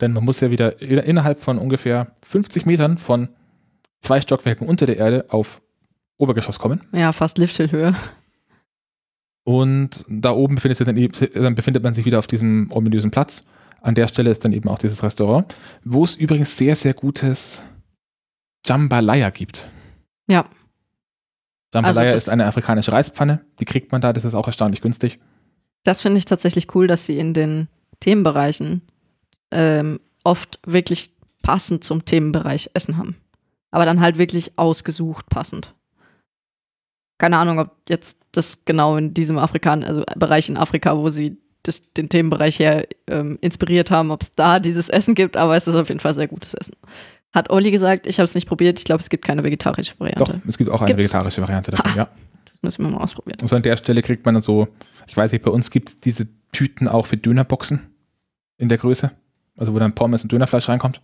Denn 0.00 0.12
man 0.12 0.24
muss 0.24 0.40
ja 0.40 0.50
wieder 0.50 0.80
in- 0.80 0.98
innerhalb 0.98 1.40
von 1.42 1.58
ungefähr 1.58 2.16
50 2.22 2.66
Metern 2.66 2.98
von 2.98 3.28
zwei 4.00 4.20
Stockwerken 4.20 4.68
unter 4.68 4.86
der 4.86 4.96
Erde 4.96 5.26
auf 5.28 5.60
Obergeschoss 6.18 6.58
kommen. 6.58 6.82
Ja, 6.92 7.12
fast 7.12 7.38
Lifthillhöhe. 7.38 7.94
Und 9.44 10.04
da 10.08 10.32
oben 10.32 10.56
befindet, 10.56 10.76
sich 10.78 10.86
dann, 10.86 10.96
eben, 10.96 11.12
dann 11.34 11.54
befindet 11.54 11.82
man 11.82 11.94
sich 11.94 12.04
wieder 12.04 12.18
auf 12.18 12.26
diesem 12.26 12.70
ominösen 12.70 13.10
Platz. 13.10 13.44
An 13.80 13.94
der 13.94 14.08
Stelle 14.08 14.30
ist 14.30 14.44
dann 14.44 14.52
eben 14.52 14.68
auch 14.68 14.78
dieses 14.78 15.02
Restaurant, 15.02 15.54
wo 15.84 16.04
es 16.04 16.16
übrigens 16.16 16.56
sehr, 16.56 16.76
sehr 16.76 16.92
gutes 16.94 17.64
Jambalaya 18.66 19.30
gibt. 19.30 19.66
Ja. 20.26 20.44
Jambalaya 21.72 22.10
Also 22.10 22.16
ist 22.16 22.28
eine 22.28 22.46
afrikanische 22.46 22.92
Reispfanne. 22.92 23.44
Die 23.60 23.64
kriegt 23.64 23.92
man 23.92 24.00
da, 24.00 24.12
das 24.12 24.24
ist 24.24 24.34
auch 24.34 24.46
erstaunlich 24.46 24.80
günstig. 24.82 25.18
Das 25.84 26.02
finde 26.02 26.18
ich 26.18 26.24
tatsächlich 26.24 26.74
cool, 26.74 26.86
dass 26.86 27.06
sie 27.06 27.18
in 27.18 27.34
den 27.34 27.68
Themenbereichen 28.00 28.82
ähm, 29.50 30.00
oft 30.24 30.58
wirklich 30.66 31.10
passend 31.42 31.84
zum 31.84 32.04
Themenbereich 32.04 32.70
Essen 32.74 32.96
haben. 32.96 33.16
Aber 33.70 33.84
dann 33.84 34.00
halt 34.00 34.18
wirklich 34.18 34.52
ausgesucht 34.58 35.28
passend. 35.28 35.74
Keine 37.18 37.38
Ahnung, 37.38 37.58
ob 37.58 37.70
jetzt 37.88 38.18
das 38.32 38.64
genau 38.64 38.96
in 38.96 39.14
diesem 39.14 39.38
Afrikan 39.38 39.82
also 39.84 40.04
Bereich 40.16 40.48
in 40.48 40.56
Afrika, 40.56 40.96
wo 40.96 41.08
sie 41.08 41.38
das, 41.64 41.82
den 41.94 42.08
Themenbereich 42.08 42.58
her 42.58 42.86
ähm, 43.08 43.38
inspiriert 43.40 43.90
haben, 43.90 44.10
ob 44.10 44.22
es 44.22 44.34
da 44.34 44.60
dieses 44.60 44.88
Essen 44.88 45.14
gibt, 45.14 45.36
aber 45.36 45.56
es 45.56 45.66
ist 45.66 45.74
auf 45.74 45.88
jeden 45.88 46.00
Fall 46.00 46.14
sehr 46.14 46.28
gutes 46.28 46.54
Essen. 46.54 46.76
Hat 47.34 47.50
Olli 47.50 47.70
gesagt, 47.70 48.06
ich 48.06 48.18
habe 48.18 48.24
es 48.24 48.34
nicht 48.34 48.46
probiert. 48.48 48.78
Ich 48.78 48.84
glaube, 48.84 49.00
es 49.00 49.10
gibt 49.10 49.24
keine 49.24 49.44
vegetarische 49.44 49.92
Doch, 49.94 50.00
Variante. 50.00 50.40
es 50.48 50.56
gibt 50.56 50.70
auch 50.70 50.80
eine 50.80 50.86
Gibt's? 50.94 51.10
vegetarische 51.10 51.42
Variante 51.42 51.72
davon, 51.72 51.92
Ha. 51.92 51.96
ja. 51.96 52.08
Müssen 52.62 52.84
wir 52.84 52.90
mal 52.90 53.02
ausprobieren. 53.02 53.38
Also 53.40 53.56
an 53.56 53.62
der 53.62 53.76
Stelle 53.76 54.02
kriegt 54.02 54.24
man 54.26 54.34
dann 54.34 54.42
so, 54.42 54.68
ich 55.06 55.16
weiß 55.16 55.32
nicht, 55.32 55.44
bei 55.44 55.50
uns 55.50 55.70
gibt 55.70 55.88
es 55.88 56.00
diese 56.00 56.26
Tüten 56.52 56.88
auch 56.88 57.06
für 57.06 57.16
Dönerboxen 57.16 57.94
in 58.56 58.68
der 58.68 58.78
Größe. 58.78 59.12
Also 59.56 59.74
wo 59.74 59.78
dann 59.78 59.94
Pommes 59.94 60.22
und 60.22 60.32
Dönerfleisch 60.32 60.68
reinkommt. 60.68 61.00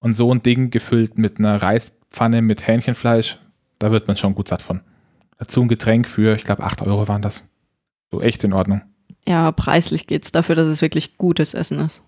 Und 0.00 0.14
so 0.14 0.32
ein 0.32 0.42
Ding 0.42 0.70
gefüllt 0.70 1.18
mit 1.18 1.38
einer 1.38 1.60
Reispfanne 1.60 2.42
mit 2.42 2.66
Hähnchenfleisch, 2.66 3.38
da 3.78 3.90
wird 3.90 4.06
man 4.06 4.16
schon 4.16 4.34
gut 4.34 4.48
satt 4.48 4.62
von. 4.62 4.80
Dazu 5.38 5.62
ein 5.62 5.68
Getränk 5.68 6.08
für, 6.08 6.34
ich 6.34 6.44
glaube, 6.44 6.62
8 6.62 6.82
Euro 6.82 7.08
waren 7.08 7.22
das. 7.22 7.44
So 8.10 8.20
echt 8.20 8.44
in 8.44 8.52
Ordnung. 8.52 8.82
Ja, 9.26 9.52
preislich 9.52 10.06
geht's 10.06 10.32
dafür, 10.32 10.54
dass 10.54 10.66
es 10.66 10.82
wirklich 10.82 11.18
gutes 11.18 11.54
Essen 11.54 11.80
ist. 11.80 12.02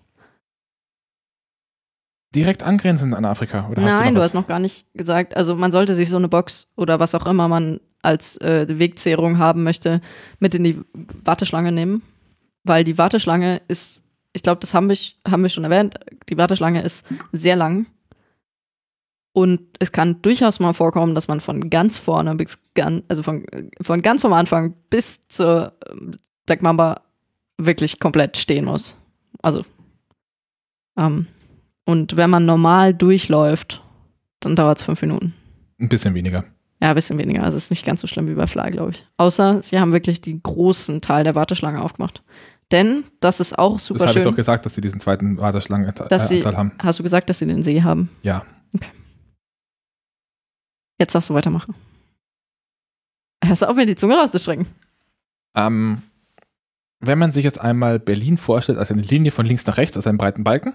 Direkt 2.33 2.63
angrenzend 2.63 3.15
an 3.15 3.25
Afrika, 3.25 3.67
oder 3.69 3.81
hast 3.81 3.89
Nein, 3.89 4.07
du, 4.09 4.13
du 4.13 4.15
noch 4.15 4.23
hast 4.23 4.33
noch 4.33 4.47
gar 4.47 4.59
nicht 4.59 4.85
gesagt. 4.93 5.35
Also 5.35 5.55
man 5.55 5.71
sollte 5.71 5.95
sich 5.95 6.09
so 6.09 6.15
eine 6.15 6.29
Box 6.29 6.71
oder 6.75 6.99
was 6.99 7.15
auch 7.15 7.25
immer 7.25 7.47
man 7.47 7.79
als 8.01 8.37
äh, 8.37 8.65
Wegzehrung 8.69 9.37
haben 9.37 9.63
möchte, 9.63 10.01
mit 10.39 10.55
in 10.55 10.63
die 10.63 10.79
Warteschlange 11.23 11.71
nehmen. 11.71 12.01
Weil 12.63 12.83
die 12.83 12.97
Warteschlange 12.97 13.61
ist, 13.67 14.03
ich 14.33 14.43
glaube, 14.43 14.59
das 14.61 14.73
haben 14.73 14.89
wir, 14.89 14.97
haben 15.27 15.41
wir 15.41 15.49
schon 15.49 15.63
erwähnt, 15.63 15.95
die 16.29 16.37
Warteschlange 16.37 16.81
ist 16.81 17.05
sehr 17.31 17.55
lang. 17.55 17.87
Und 19.33 19.61
es 19.79 19.91
kann 19.91 20.21
durchaus 20.21 20.59
mal 20.59 20.73
vorkommen, 20.73 21.15
dass 21.15 21.27
man 21.27 21.39
von 21.39 21.69
ganz 21.69 21.97
vorne 21.97 22.35
bis 22.35 22.57
ganz, 22.73 23.03
also 23.07 23.23
von, 23.23 23.45
von 23.81 24.01
ganz 24.01 24.21
vom 24.21 24.33
Anfang 24.33 24.73
bis 24.89 25.19
zur 25.27 25.73
ähm, 25.89 26.11
Black 26.45 26.61
Mamba 26.61 27.01
wirklich 27.57 27.99
komplett 27.99 28.37
stehen 28.37 28.65
muss. 28.65 28.97
Also, 29.41 29.63
ähm, 30.97 31.27
und 31.85 32.17
wenn 32.17 32.29
man 32.29 32.45
normal 32.45 32.93
durchläuft, 32.93 33.81
dann 34.39 34.55
dauert 34.55 34.79
es 34.79 34.83
fünf 34.83 35.01
Minuten. 35.01 35.33
ein 35.79 35.89
bisschen 35.89 36.13
weniger. 36.13 36.45
Ja, 36.81 36.89
ein 36.89 36.95
bisschen 36.95 37.17
weniger. 37.19 37.43
Also 37.43 37.57
es 37.57 37.65
ist 37.65 37.69
nicht 37.71 37.85
ganz 37.85 37.99
so 38.01 38.07
schlimm 38.07 38.27
wie 38.29 38.35
bei 38.35 38.47
Fly, 38.47 38.71
glaube 38.71 38.91
ich. 38.91 39.05
Außer 39.17 39.61
sie 39.61 39.79
haben 39.79 39.91
wirklich 39.91 40.21
den 40.21 40.41
großen 40.41 41.01
Teil 41.01 41.23
der 41.25 41.35
Warteschlange 41.35 41.81
aufgemacht. 41.81 42.23
Denn 42.71 43.03
das 43.19 43.39
ist 43.39 43.57
auch 43.57 43.79
super 43.79 43.99
das 43.99 44.09
habe 44.09 44.19
ich 44.19 44.23
schön. 44.23 44.31
doch 44.31 44.35
gesagt, 44.35 44.65
dass 44.65 44.75
sie 44.75 44.81
diesen 44.81 44.99
zweiten 44.99 45.37
Warteschlangenanteil 45.37 46.19
sie- 46.19 46.39
äh, 46.39 46.43
haben. 46.55 46.71
Hast 46.79 46.99
du 46.99 47.03
gesagt, 47.03 47.29
dass 47.29 47.39
sie 47.39 47.47
den 47.47 47.63
See 47.63 47.81
haben? 47.81 48.09
Ja. 48.21 48.45
Jetzt 50.99 51.15
darfst 51.15 51.29
du 51.29 51.33
weitermachen. 51.33 51.75
Hörst 53.43 53.61
du 53.61 53.69
auf, 53.69 53.75
mir 53.75 53.85
die 53.85 53.95
Zunge 53.95 54.15
rauszustrecken? 54.17 54.67
Ähm, 55.55 56.01
wenn 56.99 57.17
man 57.17 57.31
sich 57.31 57.43
jetzt 57.43 57.59
einmal 57.59 57.99
Berlin 57.99 58.37
vorstellt 58.37 58.77
als 58.77 58.91
eine 58.91 59.01
Linie 59.01 59.31
von 59.31 59.45
links 59.45 59.65
nach 59.65 59.77
rechts, 59.77 59.95
als 59.95 60.07
einen 60.07 60.17
breiten 60.17 60.43
Balken, 60.43 60.73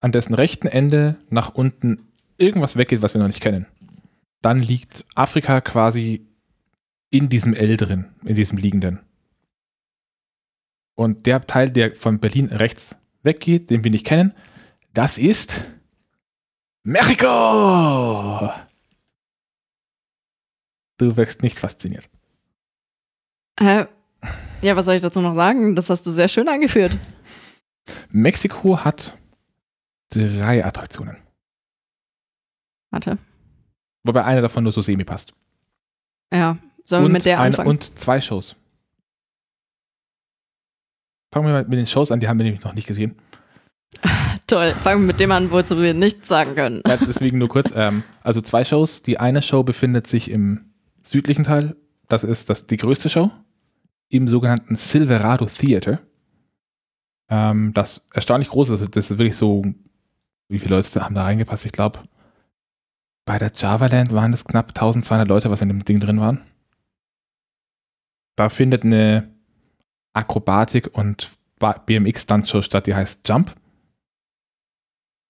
an 0.00 0.10
dessen 0.12 0.34
rechten 0.34 0.66
Ende 0.66 1.16
nach 1.28 1.54
unten 1.54 2.08
irgendwas 2.38 2.76
weggeht, 2.76 3.02
was 3.02 3.14
wir 3.14 3.20
noch 3.20 3.28
nicht 3.28 3.42
kennen, 3.42 3.66
dann 4.42 4.60
liegt 4.60 5.04
Afrika 5.14 5.60
quasi 5.60 6.26
in 7.10 7.28
diesem 7.28 7.54
L 7.54 7.76
drin, 7.76 8.14
in 8.24 8.34
diesem 8.34 8.58
liegenden. 8.58 9.00
Und 10.94 11.26
der 11.26 11.42
Teil, 11.42 11.70
der 11.70 11.94
von 11.94 12.20
Berlin 12.20 12.46
rechts 12.46 12.96
weggeht, 13.22 13.70
den 13.70 13.84
wir 13.84 13.90
nicht 13.90 14.06
kennen, 14.06 14.34
das 14.92 15.18
ist 15.18 15.64
Mexiko! 16.84 18.50
Du 20.98 21.16
wirkst 21.16 21.42
nicht 21.42 21.58
fasziniert. 21.58 22.08
Hä? 23.58 23.86
Ja, 24.60 24.76
was 24.76 24.86
soll 24.86 24.94
ich 24.94 25.02
dazu 25.02 25.20
noch 25.20 25.34
sagen? 25.34 25.74
Das 25.74 25.90
hast 25.90 26.06
du 26.06 26.10
sehr 26.10 26.28
schön 26.28 26.48
angeführt. 26.48 26.96
Mexiko 28.10 28.78
hat 28.84 29.16
drei 30.10 30.64
Attraktionen. 30.64 31.16
Warte. 32.90 33.18
Wobei 34.04 34.24
eine 34.24 34.40
davon 34.40 34.64
nur 34.64 34.72
so 34.72 34.82
semi 34.82 35.04
passt. 35.04 35.32
Ja, 36.32 36.56
sollen 36.84 37.02
wir 37.02 37.06
und, 37.06 37.12
mit 37.12 37.24
der 37.24 37.38
eine, 37.38 37.46
anfangen? 37.46 37.68
und 37.68 37.98
zwei 37.98 38.20
Shows. 38.20 38.56
Fangen 41.32 41.46
wir 41.46 41.52
mal 41.52 41.64
mit 41.64 41.78
den 41.78 41.86
Shows 41.86 42.10
an, 42.10 42.20
die 42.20 42.28
haben 42.28 42.38
wir 42.38 42.44
nämlich 42.44 42.62
noch 42.62 42.74
nicht 42.74 42.86
gesehen. 42.86 43.16
Toll. 44.46 44.74
Fangen 44.82 45.02
wir 45.02 45.06
mit 45.06 45.20
dem 45.20 45.32
an, 45.32 45.50
wozu 45.50 45.80
wir 45.80 45.94
nichts 45.94 46.28
sagen 46.28 46.54
können. 46.54 46.82
Ja, 46.86 46.96
deswegen 46.96 47.38
nur 47.38 47.48
kurz. 47.48 47.72
Ähm, 47.74 48.02
also 48.22 48.40
zwei 48.40 48.64
Shows. 48.64 49.02
Die 49.02 49.18
eine 49.18 49.40
Show 49.40 49.62
befindet 49.62 50.06
sich 50.06 50.30
im 50.30 50.72
südlichen 51.02 51.44
Teil. 51.44 51.76
Das 52.08 52.24
ist 52.24 52.50
das, 52.50 52.66
die 52.66 52.76
größte 52.76 53.08
Show. 53.08 53.30
Im 54.08 54.28
sogenannten 54.28 54.76
Silverado 54.76 55.46
Theater. 55.46 56.00
Ähm, 57.30 57.72
das 57.72 58.06
erstaunlich 58.12 58.50
groß 58.50 58.70
ist. 58.70 58.96
Das 58.96 59.10
ist 59.10 59.18
wirklich 59.18 59.36
so, 59.36 59.62
wie 60.48 60.58
viele 60.58 60.76
Leute 60.76 61.02
haben 61.02 61.14
da 61.14 61.22
reingepasst? 61.22 61.64
Ich 61.64 61.72
glaube, 61.72 62.00
bei 63.24 63.38
der 63.38 63.52
Javaland 63.54 64.12
waren 64.12 64.32
es 64.32 64.44
knapp 64.44 64.68
1200 64.68 65.28
Leute, 65.28 65.50
was 65.50 65.60
in 65.60 65.68
dem 65.68 65.84
Ding 65.84 66.00
drin 66.00 66.20
waren. 66.20 66.40
Da 68.36 68.48
findet 68.48 68.84
eine 68.84 69.30
Akrobatik- 70.12 70.94
und 70.94 71.30
BMX-Stuntshow 71.58 72.62
statt, 72.62 72.86
die 72.86 72.94
heißt 72.94 73.28
Jump. 73.28 73.54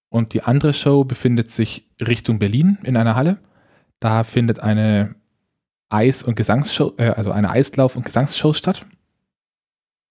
Und 0.09 0.33
die 0.33 0.43
andere 0.43 0.73
Show 0.73 1.03
befindet 1.03 1.51
sich 1.51 1.89
Richtung 1.99 2.39
Berlin 2.39 2.77
in 2.83 2.97
einer 2.97 3.15
Halle. 3.15 3.37
Da 3.99 4.23
findet 4.23 4.59
eine 4.59 5.15
Eis- 5.89 6.23
und 6.23 6.35
Gesangsshow, 6.35 6.93
äh, 6.97 7.09
also 7.09 7.31
eine 7.31 7.51
Eislauf- 7.51 7.95
und 7.95 8.05
Gesangsshow 8.05 8.53
statt. 8.53 8.85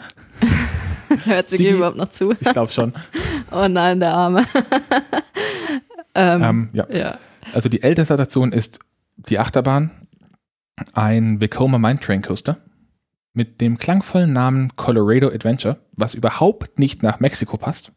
Hört 1.26 1.50
sie 1.50 1.58
Sigi- 1.58 1.72
überhaupt 1.76 1.98
noch 1.98 2.10
zu? 2.10 2.32
Ich 2.32 2.52
glaube 2.52 2.72
schon. 2.72 2.94
Oh 3.50 3.66
nein, 3.70 4.02
der 4.02 4.14
Arme. 4.14 4.46
ähm, 6.16 6.44
ähm, 6.44 6.70
ja. 6.74 6.86
ja. 6.92 7.18
Also, 7.54 7.70
die 7.70 7.82
älteste 7.82 8.14
Attraktion 8.14 8.52
ist 8.52 8.80
die 9.16 9.40
Achterbahn, 9.40 9.90
ein 10.92 11.40
Vekoma 11.40 11.78
Mine 11.78 11.98
Train 12.02 12.22
Coaster 12.22 12.58
mit 13.38 13.62
dem 13.62 13.78
klangvollen 13.78 14.34
Namen 14.34 14.76
Colorado 14.76 15.28
Adventure, 15.28 15.80
was 15.92 16.16
überhaupt 16.16 16.80
nicht 16.80 17.04
nach 17.04 17.20
Mexiko 17.20 17.56
passt. 17.56 17.92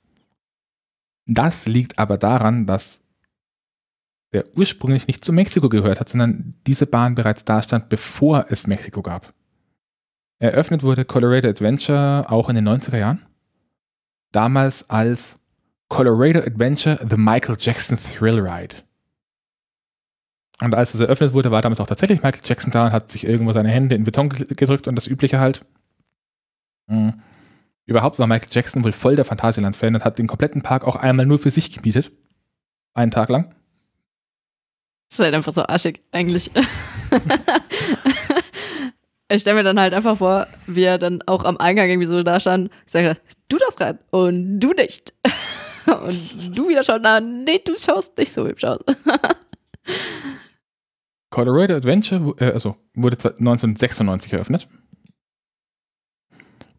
Das 1.26 1.66
liegt 1.66 1.98
aber 1.98 2.18
daran, 2.18 2.66
dass 2.66 3.02
der 4.32 4.44
ursprünglich 4.54 5.06
nicht 5.06 5.24
zu 5.24 5.32
Mexiko 5.32 5.70
gehört 5.70 5.98
hat, 5.98 6.10
sondern 6.10 6.54
diese 6.66 6.86
Bahn 6.86 7.14
bereits 7.14 7.44
da 7.46 7.62
stand, 7.62 7.88
bevor 7.88 8.46
es 8.50 8.66
Mexiko 8.66 9.00
gab. 9.00 9.32
Eröffnet 10.38 10.82
wurde 10.82 11.06
Colorado 11.06 11.48
Adventure 11.48 12.26
auch 12.28 12.50
in 12.50 12.56
den 12.56 12.68
90er 12.68 12.98
Jahren. 12.98 13.26
Damals 14.32 14.88
als 14.90 15.38
Colorado 15.88 16.40
Adventure 16.40 16.98
The 17.08 17.16
Michael 17.16 17.56
Jackson 17.58 17.98
Thrill 17.98 18.38
Ride. 18.38 18.76
Und 20.60 20.74
als 20.74 20.92
es 20.94 21.00
eröffnet 21.00 21.32
wurde, 21.32 21.50
war 21.50 21.62
damals 21.62 21.80
auch 21.80 21.86
tatsächlich 21.86 22.22
Michael 22.22 22.42
Jackson 22.44 22.70
da 22.70 22.86
und 22.86 22.92
hat 22.92 23.10
sich 23.10 23.24
irgendwo 23.24 23.52
seine 23.52 23.70
Hände 23.70 23.94
in 23.94 24.04
Beton 24.04 24.28
ge- 24.28 24.46
gedrückt 24.46 24.88
und 24.88 24.94
das 24.94 25.06
Übliche 25.06 25.40
halt. 25.40 25.64
Mhm. 26.86 27.14
Überhaupt 27.86 28.18
war 28.18 28.26
Michael 28.26 28.48
Jackson 28.52 28.84
wohl 28.84 28.92
voll 28.92 29.16
der 29.16 29.24
Phantasialand-Fan 29.24 29.94
und 29.94 30.04
hat 30.04 30.18
den 30.18 30.26
kompletten 30.26 30.62
Park 30.62 30.84
auch 30.84 30.96
einmal 30.96 31.26
nur 31.26 31.38
für 31.38 31.50
sich 31.50 31.72
gemietet. 31.72 32.12
Einen 32.94 33.10
Tag 33.10 33.30
lang. 33.30 33.54
Das 35.08 35.18
ist 35.18 35.24
halt 35.24 35.34
einfach 35.34 35.52
so 35.52 35.62
arschig, 35.66 36.02
eigentlich. 36.12 36.50
ich 39.28 39.40
stelle 39.40 39.56
mir 39.56 39.64
dann 39.64 39.80
halt 39.80 39.94
einfach 39.94 40.18
vor, 40.18 40.46
wie 40.66 40.82
er 40.84 40.98
dann 40.98 41.22
auch 41.26 41.44
am 41.44 41.56
Eingang 41.56 41.88
irgendwie 41.88 42.06
so 42.06 42.22
da 42.22 42.38
stand. 42.38 42.70
Ich 42.86 42.92
sage, 42.92 43.16
du 43.48 43.56
das 43.58 43.80
rein 43.80 43.98
und 44.10 44.60
du 44.60 44.72
nicht. 44.72 45.14
Und 45.86 46.56
du 46.56 46.68
wieder 46.68 46.84
schaust, 46.84 47.00
na, 47.02 47.18
nee, 47.20 47.58
du 47.64 47.74
schaust 47.76 48.16
nicht 48.18 48.32
so 48.32 48.46
hübsch 48.46 48.62
aus. 48.64 48.78
Colorado 51.30 51.74
Adventure 51.76 52.34
äh, 52.38 52.52
also 52.52 52.76
wurde 52.94 53.16
1996 53.16 54.32
eröffnet 54.32 54.68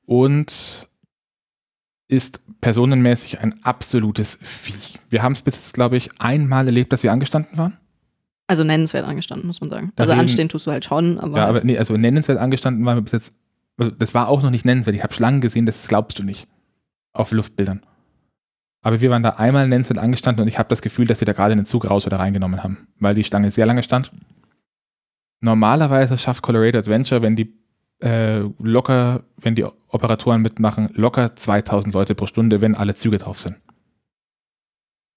und 0.06 0.88
ist 2.10 2.42
personenmäßig 2.60 3.40
ein 3.40 3.64
absolutes 3.64 4.38
Viech. 4.42 5.00
Wir 5.10 5.24
haben 5.24 5.32
es 5.32 5.42
bis 5.42 5.56
jetzt, 5.56 5.74
glaube 5.74 5.96
ich, 5.96 6.10
einmal 6.20 6.66
erlebt, 6.66 6.92
dass 6.92 7.04
wir 7.04 7.12
angestanden 7.14 7.58
waren. 7.58 7.78
Also 8.48 8.66
nennenswert 8.66 9.06
angestanden, 9.06 9.48
muss 9.48 9.62
man 9.62 9.70
sagen. 9.70 9.94
Da 9.96 10.04
also 10.04 10.12
reden- 10.12 10.22
anstehen 10.22 10.50
tust 10.50 10.68
du 10.68 10.72
halt 10.72 10.84
schon, 10.84 11.18
aber, 11.20 11.38
Ja, 11.38 11.46
aber 11.48 11.64
nee, 11.64 11.78
also 11.78 11.96
nennenswert 11.96 12.38
angestanden 12.38 12.86
waren 12.86 12.98
wir 12.98 13.02
bis 13.02 13.14
jetzt. 13.14 13.34
Also 13.78 13.92
das 13.96 14.14
war 14.14 14.28
auch 14.28 14.44
noch 14.44 14.50
nicht 14.50 14.66
nennenswert. 14.66 14.96
Ich 14.96 15.04
habe 15.04 15.14
Schlangen 15.14 15.40
gesehen, 15.40 15.66
das 15.66 15.88
glaubst 15.88 16.20
du 16.20 16.24
nicht. 16.24 16.48
Auf 17.14 17.32
Luftbildern. 17.32 17.86
Aber 18.84 19.00
wir 19.00 19.10
waren 19.10 19.24
da 19.24 19.30
einmal 19.32 19.68
nennenswert 19.70 20.00
angestanden 20.00 20.42
und 20.42 20.48
ich 20.50 20.60
habe 20.60 20.68
das 20.68 20.82
Gefühl, 20.82 21.08
dass 21.08 21.20
sie 21.20 21.26
da 21.26 21.32
gerade 21.34 21.54
einen 21.54 21.66
Zug 21.66 21.90
raus 21.90 22.06
oder 22.06 22.20
reingenommen 22.20 22.62
haben, 22.64 22.90
weil 23.00 23.16
die 23.16 23.24
Stange 23.24 23.52
sehr 23.52 23.66
lange 23.66 23.84
stand. 23.84 24.12
Normalerweise 25.42 26.18
schafft 26.18 26.44
Colorado 26.44 26.78
Adventure, 26.80 27.22
wenn 27.22 27.36
die 27.36 27.54
äh, 28.02 28.40
locker, 28.60 29.24
wenn 29.38 29.56
die 29.56 29.64
Operatoren 29.64 30.42
mitmachen, 30.42 30.90
locker 30.94 31.36
2000 31.36 31.94
Leute 31.94 32.16
pro 32.16 32.28
Stunde, 32.28 32.62
wenn 32.62 32.76
alle 32.76 32.96
Züge 32.96 33.18
drauf 33.18 33.40
sind. 33.40 33.58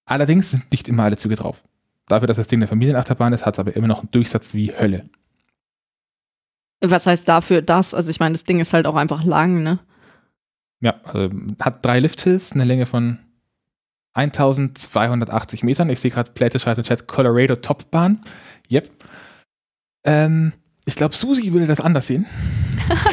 Allerdings 0.07 0.51
sind 0.51 0.70
nicht 0.70 0.89
immer 0.89 1.05
alle 1.05 1.16
Züge 1.16 1.37
drauf. 1.37 1.62
Dafür, 2.07 2.27
dass 2.27 2.37
das 2.37 2.49
Ding 2.49 2.59
eine 2.59 2.68
Familienachterbahn 2.68 3.33
ist, 3.33 3.47
hat 3.47 3.55
es 3.55 3.59
aber 3.59 3.75
immer 3.77 3.87
noch 3.87 4.01
einen 4.01 4.11
Durchsatz 4.11 4.55
wie 4.55 4.72
Hölle. 4.72 5.09
was 6.83 7.07
heißt 7.07 7.27
dafür 7.27 7.62
das? 7.62 7.95
Also 7.95 8.11
ich 8.11 8.20
meine, 8.20 8.33
das 8.33 8.45
Ding 8.45 8.61
ist 8.61 8.75
halt 8.75 8.87
auch 8.87 8.97
einfach 8.97 9.25
lang, 9.25 9.62
ne? 9.62 9.79
Ja, 10.81 11.01
also 11.05 11.31
hat 11.61 11.85
drei 11.85 12.01
Lifthills, 12.01 12.53
eine 12.53 12.64
Länge 12.64 12.85
von 12.85 13.18
1280 14.12 15.62
Metern. 15.62 15.89
Ich 15.89 16.01
sehe 16.01 16.11
gerade, 16.11 16.33
Pläte 16.33 16.59
schreibt 16.59 16.79
im 16.79 16.85
Chat 16.85 17.07
Colorado 17.07 17.57
Topbahn. 17.57 18.20
Yep. 18.70 18.91
Ähm, 20.05 20.52
ich 20.84 20.96
glaube, 20.96 21.14
Susi 21.14 21.52
würde 21.52 21.66
das 21.66 21.80
anders 21.80 22.07
sehen. 22.07 22.26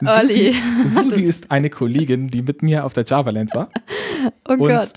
Susi, 0.00 0.54
Susi 0.94 1.22
ist 1.22 1.50
eine 1.50 1.70
Kollegin, 1.70 2.28
die 2.28 2.42
mit 2.42 2.62
mir 2.62 2.84
auf 2.84 2.94
der 2.94 3.04
Javaland 3.04 3.54
war. 3.54 3.68
Oh 4.48 4.52
Und 4.52 4.58
Gott. 4.58 4.92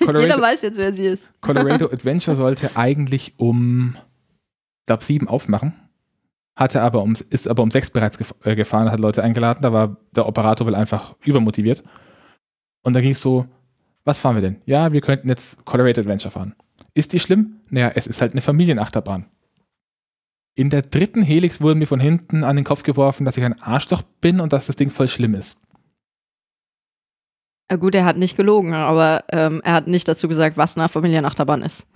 Jeder 0.00 0.12
Colorado, 0.12 0.42
weiß 0.42 0.62
jetzt, 0.62 0.78
wer 0.78 0.92
sie 0.92 1.06
ist. 1.06 1.24
Colorado 1.40 1.86
Adventure 1.92 2.36
sollte 2.36 2.76
eigentlich 2.76 3.34
um, 3.38 3.96
glaube, 4.86 5.04
sieben 5.04 5.28
aufmachen. 5.28 5.74
Hatte 6.56 6.82
aber 6.82 7.02
um, 7.02 7.16
ist 7.30 7.48
aber 7.48 7.62
um 7.62 7.70
sechs 7.70 7.90
bereits 7.90 8.18
gef 8.18 8.34
äh, 8.44 8.54
gefahren, 8.54 8.90
hat 8.90 9.00
Leute 9.00 9.22
eingeladen. 9.22 9.62
Da 9.62 9.72
war 9.72 9.96
der 10.14 10.26
Operator 10.26 10.66
wohl 10.66 10.74
einfach 10.74 11.14
übermotiviert. 11.24 11.82
Und 12.82 12.92
da 12.94 13.00
ging 13.00 13.12
es 13.12 13.22
so, 13.22 13.46
was 14.04 14.20
fahren 14.20 14.34
wir 14.34 14.42
denn? 14.42 14.60
Ja, 14.66 14.92
wir 14.92 15.00
könnten 15.00 15.28
jetzt 15.28 15.64
Colorado 15.64 16.00
Adventure 16.00 16.30
fahren. 16.30 16.54
Ist 16.94 17.12
die 17.12 17.20
schlimm? 17.20 17.60
Naja, 17.70 17.92
es 17.94 18.06
ist 18.06 18.20
halt 18.20 18.32
eine 18.32 18.42
Familienachterbahn. 18.42 19.26
In 20.54 20.68
der 20.68 20.82
dritten 20.82 21.22
Helix 21.22 21.60
wurde 21.62 21.76
mir 21.76 21.86
von 21.86 22.00
hinten 22.00 22.44
an 22.44 22.56
den 22.56 22.64
Kopf 22.64 22.82
geworfen, 22.82 23.24
dass 23.24 23.38
ich 23.38 23.44
ein 23.44 23.60
Arschloch 23.62 24.02
bin 24.20 24.40
und 24.40 24.52
dass 24.52 24.66
das 24.66 24.76
Ding 24.76 24.90
voll 24.90 25.08
schlimm 25.08 25.34
ist. 25.34 25.56
Ja, 27.70 27.76
gut, 27.76 27.94
er 27.94 28.04
hat 28.04 28.18
nicht 28.18 28.36
gelogen, 28.36 28.74
aber 28.74 29.24
ähm, 29.30 29.62
er 29.64 29.72
hat 29.72 29.86
nicht 29.86 30.06
dazu 30.06 30.28
gesagt, 30.28 30.58
was 30.58 30.76
eine 30.76 30.90
Familienachterbahn 30.90 31.62
ist. 31.62 31.86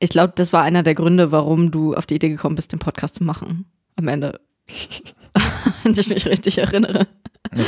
Ich 0.00 0.10
glaube, 0.10 0.34
das 0.36 0.52
war 0.52 0.62
einer 0.62 0.82
der 0.82 0.94
Gründe, 0.94 1.32
warum 1.32 1.70
du 1.70 1.94
auf 1.94 2.04
die 2.04 2.16
Idee 2.16 2.28
gekommen 2.28 2.56
bist, 2.56 2.72
den 2.72 2.78
Podcast 2.78 3.14
zu 3.14 3.24
machen. 3.24 3.64
Am 3.96 4.06
Ende. 4.06 4.38
Wenn 5.82 5.98
ich 5.98 6.08
mich 6.08 6.26
richtig 6.26 6.58
erinnere. 6.58 7.08
Also, 7.50 7.64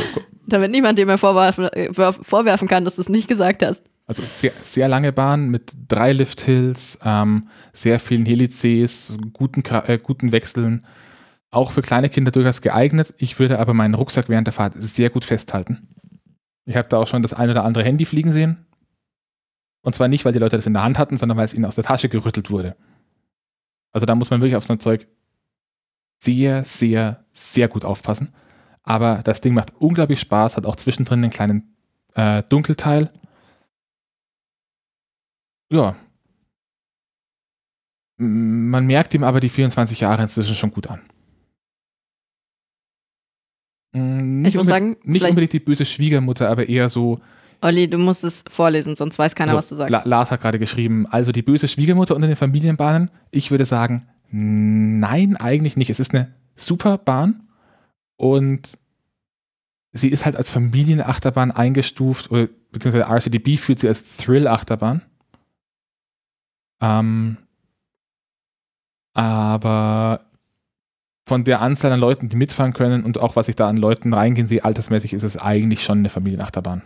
Damit 0.47 0.71
niemand 0.71 0.99
dir 0.99 1.07
mehr 1.07 1.17
vorwerfen, 1.17 1.65
äh, 1.69 1.93
vorwerfen 1.95 2.69
kann, 2.69 2.85
dass 2.85 2.97
du 2.97 3.03
es 3.03 3.09
nicht 3.09 3.27
gesagt 3.27 3.65
hast. 3.65 3.83
Also 4.11 4.25
sehr, 4.25 4.51
sehr 4.65 4.89
lange 4.89 5.13
Bahn 5.13 5.51
mit 5.51 5.73
drei 5.87 6.13
Lift-Hills, 6.13 6.99
ähm, 7.05 7.47
sehr 7.73 8.01
vielen 8.01 8.27
Helices, 8.27 9.17
guten, 9.33 9.63
äh, 9.65 10.01
guten 10.03 10.33
Wechseln. 10.33 10.85
Auch 11.53 11.71
für 11.71 11.81
kleine 11.81 12.09
Kinder 12.09 12.33
durchaus 12.33 12.61
geeignet. 12.61 13.15
Ich 13.19 13.39
würde 13.39 13.61
aber 13.61 13.73
meinen 13.73 13.95
Rucksack 13.95 14.29
während 14.29 14.49
der 14.49 14.53
Fahrt 14.53 14.73
sehr 14.77 15.11
gut 15.11 15.25
festhalten. 15.25 15.95
Ich 16.65 16.75
habe 16.75 16.89
da 16.89 16.97
auch 16.97 17.07
schon 17.07 17.23
das 17.23 17.33
ein 17.33 17.51
oder 17.51 17.63
andere 17.63 17.85
Handy 17.85 18.05
fliegen 18.05 18.33
sehen. 18.33 18.67
Und 19.83 19.95
zwar 19.95 20.09
nicht, 20.09 20.25
weil 20.25 20.33
die 20.33 20.41
Leute 20.41 20.57
das 20.57 20.67
in 20.67 20.75
der 20.75 20.83
Hand 20.83 20.99
hatten, 20.99 21.17
sondern 21.17 21.39
weil 21.39 21.45
es 21.45 21.55
ihnen 21.55 21.65
aus 21.65 21.77
der 21.77 21.85
Tasche 21.85 22.09
gerüttelt 22.09 22.51
wurde. 22.51 22.75
Also 23.93 24.07
da 24.07 24.17
muss 24.17 24.31
man 24.31 24.41
wirklich 24.41 24.57
auf 24.57 24.67
so 24.67 24.73
ein 24.73 24.81
Zeug 24.81 25.07
sehr, 26.19 26.65
sehr, 26.65 27.25
sehr 27.33 27.69
gut 27.69 27.85
aufpassen. 27.85 28.35
Aber 28.83 29.21
das 29.23 29.41
Ding 29.41 29.55
macht 29.55 29.73
unglaublich 29.79 30.19
Spaß, 30.19 30.57
hat 30.57 30.67
auch 30.67 30.75
zwischendrin 30.75 31.23
einen 31.23 31.31
kleinen 31.31 31.77
äh, 32.17 32.43
Dunkelteil. 32.49 33.13
Ja. 35.73 35.97
Man 38.19 38.87
merkt 38.87 39.15
ihm 39.15 39.25
aber 39.25 39.41
die 39.41 39.49
24 39.49 40.01
Jahre 40.01 40.23
inzwischen 40.23 40.55
schon 40.55 40.73
gut 40.73 40.89
an. 40.89 41.01
Mm, 43.93 44.45
Ich 44.45 44.55
muss 44.55 44.67
sagen, 44.67 44.97
nicht 45.05 45.25
unbedingt 45.25 45.53
die 45.53 45.61
böse 45.61 45.85
Schwiegermutter, 45.85 46.49
aber 46.49 46.69
eher 46.69 46.89
so. 46.89 47.21
Olli, 47.63 47.89
du 47.89 47.99
musst 47.99 48.25
es 48.25 48.45
vorlesen, 48.49 48.97
sonst 48.97 49.19
weiß 49.19 49.35
keiner, 49.35 49.53
also, 49.53 49.59
was 49.59 49.69
du 49.69 49.75
sagst. 49.77 49.93
La 49.93 50.03
Lars 50.05 50.31
hat 50.31 50.41
gerade 50.41 50.59
geschrieben, 50.59 51.07
also 51.07 51.33
die 51.33 51.43
böse 51.43 51.69
Schwiegermutter 51.69 52.15
unter 52.15 52.27
den 52.27 52.37
Familienbahnen. 52.37 53.11
Ich 53.31 53.51
würde 53.51 53.65
sagen, 53.65 54.09
nein, 54.31 55.37
eigentlich 55.37 55.77
nicht. 55.77 55.91
Es 55.91 56.01
ist 56.01 56.15
eine 56.15 56.35
super 56.55 56.99
Bahn 56.99 57.49
und 58.17 58.79
sie 59.93 60.09
ist 60.09 60.25
halt 60.25 60.37
als 60.37 60.51
Familienachterbahn 60.51 61.51
eingestuft, 61.51 62.31
oder 62.31 62.49
beziehungsweise 62.71 63.07
RCDB 63.11 63.57
führt 63.59 63.81
sie 63.81 63.89
als 63.89 64.17
Thrill-Achterbahn. 64.19 65.03
Ähm, 66.81 67.37
aber 69.15 70.21
von 71.27 71.45
der 71.45 71.61
Anzahl 71.61 71.93
an 71.93 72.01
Leuten, 72.01 72.29
die 72.29 72.37
mitfahren 72.37 72.73
können 72.73 73.05
und 73.05 73.19
auch 73.19 73.37
was 73.37 73.49
ich 73.49 73.57
da 73.57 73.69
an 73.69 73.77
Leuten 73.77 74.13
reingehen 74.13 74.49
sehe, 74.49 74.65
altersmäßig 74.65 75.13
ist 75.13 75.23
es 75.23 75.37
eigentlich 75.37 75.83
schon 75.83 75.99
eine 75.99 76.09
Familienachterbahn. 76.09 76.83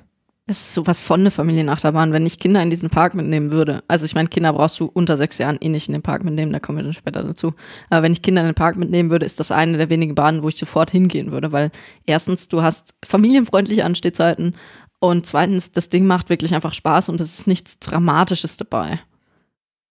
Es 0.46 0.60
ist 0.60 0.74
sowas 0.74 1.00
von 1.00 1.20
eine 1.20 1.30
Familienachterbahn, 1.30 2.12
wenn 2.12 2.26
ich 2.26 2.38
Kinder 2.38 2.62
in 2.62 2.68
diesen 2.68 2.90
Park 2.90 3.14
mitnehmen 3.14 3.50
würde. 3.50 3.82
Also 3.88 4.04
ich 4.04 4.14
meine, 4.14 4.28
Kinder 4.28 4.52
brauchst 4.52 4.78
du 4.78 4.84
unter 4.84 5.16
sechs 5.16 5.38
Jahren 5.38 5.56
eh 5.58 5.70
nicht 5.70 5.88
in 5.88 5.94
den 5.94 6.02
Park 6.02 6.22
mitnehmen, 6.22 6.52
da 6.52 6.60
kommen 6.60 6.76
wir 6.76 6.84
dann 6.84 6.92
später 6.92 7.22
dazu. 7.22 7.54
Aber 7.88 8.02
wenn 8.02 8.12
ich 8.12 8.20
Kinder 8.20 8.42
in 8.42 8.48
den 8.48 8.54
Park 8.54 8.76
mitnehmen 8.76 9.08
würde, 9.08 9.24
ist 9.24 9.40
das 9.40 9.50
eine 9.50 9.78
der 9.78 9.88
wenigen 9.88 10.14
Bahnen, 10.14 10.42
wo 10.42 10.48
ich 10.48 10.58
sofort 10.58 10.90
hingehen 10.90 11.32
würde, 11.32 11.52
weil 11.52 11.70
erstens, 12.04 12.48
du 12.48 12.60
hast 12.60 12.94
familienfreundliche 13.02 13.86
Anstehzeiten 13.86 14.54
und 14.98 15.24
zweitens, 15.24 15.72
das 15.72 15.88
Ding 15.88 16.06
macht 16.06 16.28
wirklich 16.28 16.54
einfach 16.54 16.74
Spaß 16.74 17.08
und 17.08 17.22
es 17.22 17.38
ist 17.38 17.46
nichts 17.46 17.78
Dramatisches 17.78 18.58
dabei. 18.58 19.00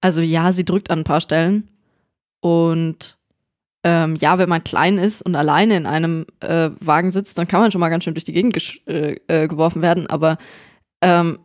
Also 0.04 0.22
ja, 0.22 0.52
sie 0.52 0.66
drückt 0.66 0.92
an 0.92 1.00
ein 1.00 1.04
paar 1.06 1.22
Stellen 1.22 1.70
und 2.42 3.18
ähm, 3.86 4.18
ja, 4.18 4.38
wenn 4.38 4.50
man 4.50 4.62
klein 4.62 4.98
ist 4.98 5.22
und 5.22 5.34
alleine 5.34 5.78
in 5.78 5.86
einem 5.86 6.26
äh, 6.42 6.72
Wagen 6.82 7.14
sitzt, 7.14 7.38
dann 7.38 7.48
kann 7.48 7.62
man 7.62 7.72
schon 7.72 7.80
mal 7.80 7.88
ganz 7.88 8.04
schön 8.04 8.14
durch 8.14 8.26
die 8.26 8.34
Gegend 8.34 8.82
äh, 8.86 9.16
äh, 9.28 9.48
geworfen 9.48 9.82
werden. 9.82 10.08
Aber 10.08 10.38
ähm, 11.02 11.40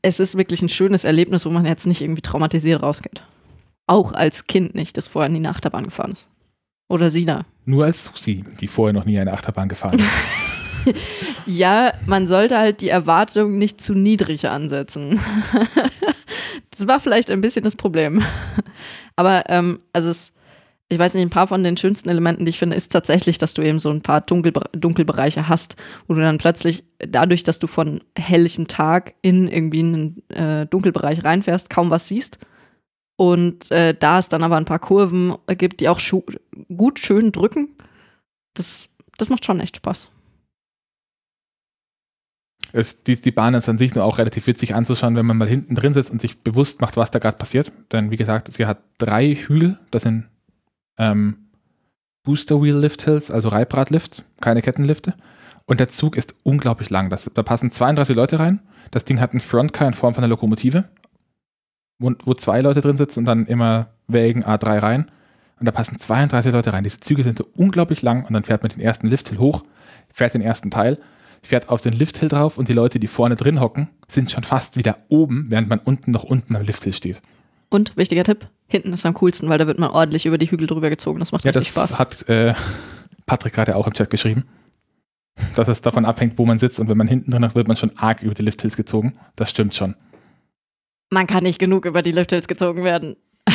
es 0.00 0.20
ist 0.20 0.36
wirklich 0.36 0.62
ein 0.62 0.68
schönes 0.68 1.02
Erlebnis, 1.02 1.44
wo 1.44 1.50
man 1.50 1.64
jetzt 1.64 1.88
nicht 1.88 2.00
irgendwie 2.00 2.22
traumatisiert 2.22 2.84
rausgeht. 2.84 3.24
Auch 3.88 4.12
als 4.12 4.46
Kind 4.46 4.76
nicht, 4.76 4.96
das 4.96 5.08
vorher 5.08 5.28
nie 5.28 5.38
eine 5.38 5.50
Achterbahn 5.50 5.84
gefahren 5.84 6.12
ist. 6.12 6.30
Oder 6.88 7.10
sie 7.10 7.26
da. 7.26 7.46
Nur 7.64 7.84
als 7.84 8.04
Susi, 8.04 8.44
die 8.60 8.68
vorher 8.68 8.92
noch 8.92 9.06
nie 9.06 9.18
eine 9.18 9.32
Achterbahn 9.32 9.68
gefahren 9.68 9.98
ist. 9.98 10.14
Ja, 11.46 11.94
man 12.06 12.26
sollte 12.26 12.58
halt 12.58 12.80
die 12.80 12.88
Erwartung 12.88 13.58
nicht 13.58 13.80
zu 13.80 13.94
niedrig 13.94 14.48
ansetzen. 14.48 15.20
das 16.70 16.86
war 16.86 17.00
vielleicht 17.00 17.30
ein 17.30 17.40
bisschen 17.40 17.64
das 17.64 17.76
Problem. 17.76 18.22
Aber 19.16 19.48
ähm, 19.48 19.80
also 19.92 20.10
es, 20.10 20.32
ich 20.88 20.98
weiß 20.98 21.14
nicht, 21.14 21.22
ein 21.22 21.30
paar 21.30 21.46
von 21.46 21.62
den 21.62 21.76
schönsten 21.76 22.08
Elementen, 22.08 22.44
die 22.44 22.50
ich 22.50 22.58
finde, 22.58 22.76
ist 22.76 22.92
tatsächlich, 22.92 23.38
dass 23.38 23.54
du 23.54 23.62
eben 23.62 23.78
so 23.78 23.90
ein 23.90 24.02
paar 24.02 24.20
Dunkelbe 24.20 24.62
Dunkelbereiche 24.72 25.48
hast, 25.48 25.76
wo 26.06 26.14
du 26.14 26.20
dann 26.20 26.38
plötzlich 26.38 26.84
dadurch, 26.98 27.42
dass 27.42 27.58
du 27.58 27.66
von 27.66 28.02
helllichem 28.16 28.68
Tag 28.68 29.14
in 29.22 29.48
irgendwie 29.48 29.80
einen 29.80 30.28
äh, 30.30 30.66
Dunkelbereich 30.66 31.24
reinfährst, 31.24 31.70
kaum 31.70 31.90
was 31.90 32.08
siehst. 32.08 32.38
Und 33.16 33.70
äh, 33.70 33.94
da 33.94 34.20
es 34.20 34.28
dann 34.28 34.44
aber 34.44 34.56
ein 34.56 34.64
paar 34.64 34.78
Kurven 34.78 35.34
gibt, 35.48 35.80
die 35.80 35.88
auch 35.88 36.00
gut 36.74 37.00
schön 37.00 37.32
drücken, 37.32 37.76
das, 38.54 38.90
das 39.16 39.28
macht 39.28 39.44
schon 39.44 39.60
echt 39.60 39.76
Spaß. 39.76 40.10
Es, 42.72 43.02
die, 43.02 43.16
die 43.16 43.30
Bahn 43.30 43.54
ist 43.54 43.68
an 43.68 43.78
sich 43.78 43.94
nur 43.94 44.04
auch 44.04 44.18
relativ 44.18 44.46
witzig 44.46 44.74
anzuschauen, 44.74 45.16
wenn 45.16 45.26
man 45.26 45.38
mal 45.38 45.48
hinten 45.48 45.74
drin 45.74 45.94
sitzt 45.94 46.10
und 46.10 46.20
sich 46.20 46.38
bewusst 46.38 46.80
macht, 46.80 46.96
was 46.96 47.10
da 47.10 47.18
gerade 47.18 47.38
passiert. 47.38 47.72
Denn 47.92 48.10
wie 48.10 48.16
gesagt, 48.16 48.52
sie 48.52 48.66
hat 48.66 48.78
drei 48.98 49.34
Hügel, 49.34 49.78
das 49.90 50.02
sind 50.02 50.24
ähm, 50.98 51.48
Booster 52.24 52.60
Wheel 52.60 52.76
Lift 52.76 53.02
Hills, 53.02 53.30
also 53.30 53.48
Reibradlifts, 53.48 54.22
keine 54.40 54.60
Kettenlifte. 54.60 55.14
Und 55.64 55.80
der 55.80 55.88
Zug 55.88 56.16
ist 56.16 56.34
unglaublich 56.42 56.90
lang. 56.90 57.10
Das, 57.10 57.30
da 57.32 57.42
passen 57.42 57.70
32 57.70 58.16
Leute 58.16 58.38
rein. 58.38 58.60
Das 58.90 59.04
Ding 59.04 59.20
hat 59.20 59.32
einen 59.32 59.40
Frontcar 59.40 59.88
in 59.88 59.94
Form 59.94 60.14
von 60.14 60.24
einer 60.24 60.30
Lokomotive, 60.30 60.84
wo, 61.98 62.12
wo 62.24 62.34
zwei 62.34 62.60
Leute 62.60 62.80
drin 62.80 62.96
sitzen 62.96 63.20
und 63.20 63.24
dann 63.24 63.46
immer 63.46 63.88
Wägen 64.08 64.44
A3 64.44 64.82
rein. 64.82 65.10
Und 65.60 65.66
da 65.66 65.72
passen 65.72 65.98
32 65.98 66.52
Leute 66.52 66.72
rein. 66.72 66.84
Diese 66.84 67.00
Züge 67.00 67.22
sind 67.22 67.38
so 67.38 67.46
unglaublich 67.56 68.02
lang 68.02 68.24
und 68.24 68.32
dann 68.32 68.44
fährt 68.44 68.62
man 68.62 68.70
den 68.70 68.80
ersten 68.80 69.08
Lifthill 69.08 69.38
hoch, 69.38 69.64
fährt 70.12 70.34
den 70.34 70.42
ersten 70.42 70.70
Teil, 70.70 70.98
fährt 71.42 71.68
auf 71.68 71.80
den 71.80 71.92
Lifthill 71.92 72.28
drauf 72.28 72.58
und 72.58 72.68
die 72.68 72.72
Leute, 72.72 72.98
die 73.00 73.06
vorne 73.06 73.36
drin 73.36 73.60
hocken, 73.60 73.88
sind 74.08 74.30
schon 74.30 74.44
fast 74.44 74.76
wieder 74.76 74.96
oben, 75.08 75.46
während 75.48 75.68
man 75.68 75.78
unten 75.78 76.10
noch 76.10 76.24
unten 76.24 76.54
am 76.56 76.62
Lifthill 76.62 76.92
steht. 76.92 77.20
Und 77.70 77.96
wichtiger 77.96 78.24
Tipp, 78.24 78.48
hinten 78.66 78.92
ist 78.92 79.04
am 79.06 79.14
coolsten, 79.14 79.48
weil 79.48 79.58
da 79.58 79.66
wird 79.66 79.78
man 79.78 79.90
ordentlich 79.90 80.24
über 80.26 80.38
die 80.38 80.50
Hügel 80.50 80.66
drüber 80.66 80.88
gezogen. 80.90 81.18
Das 81.20 81.32
macht 81.32 81.44
Ja, 81.44 81.50
richtig 81.50 81.74
das 81.74 81.90
Spaß. 81.90 81.98
hat 81.98 82.28
äh, 82.28 82.54
Patrick 83.26 83.52
gerade 83.52 83.76
auch 83.76 83.86
im 83.86 83.92
Chat 83.94 84.08
geschrieben. 84.10 84.44
Dass 85.54 85.68
es 85.68 85.80
davon 85.82 86.04
abhängt, 86.04 86.38
wo 86.38 86.46
man 86.46 86.58
sitzt 86.58 86.80
und 86.80 86.88
wenn 86.88 86.96
man 86.98 87.06
hinten 87.08 87.30
drin 87.30 87.42
ist, 87.44 87.54
wird 87.54 87.68
man 87.68 87.76
schon 87.76 87.92
arg 87.96 88.22
über 88.22 88.34
die 88.34 88.42
Lifthills 88.42 88.76
gezogen. 88.76 89.18
Das 89.36 89.50
stimmt 89.50 89.74
schon. 89.74 89.94
Man 91.10 91.26
kann 91.26 91.44
nicht 91.44 91.58
genug 91.58 91.84
über 91.86 92.02
die 92.02 92.12
Lifthills 92.12 92.48
gezogen 92.48 92.82
werden. 92.84 93.16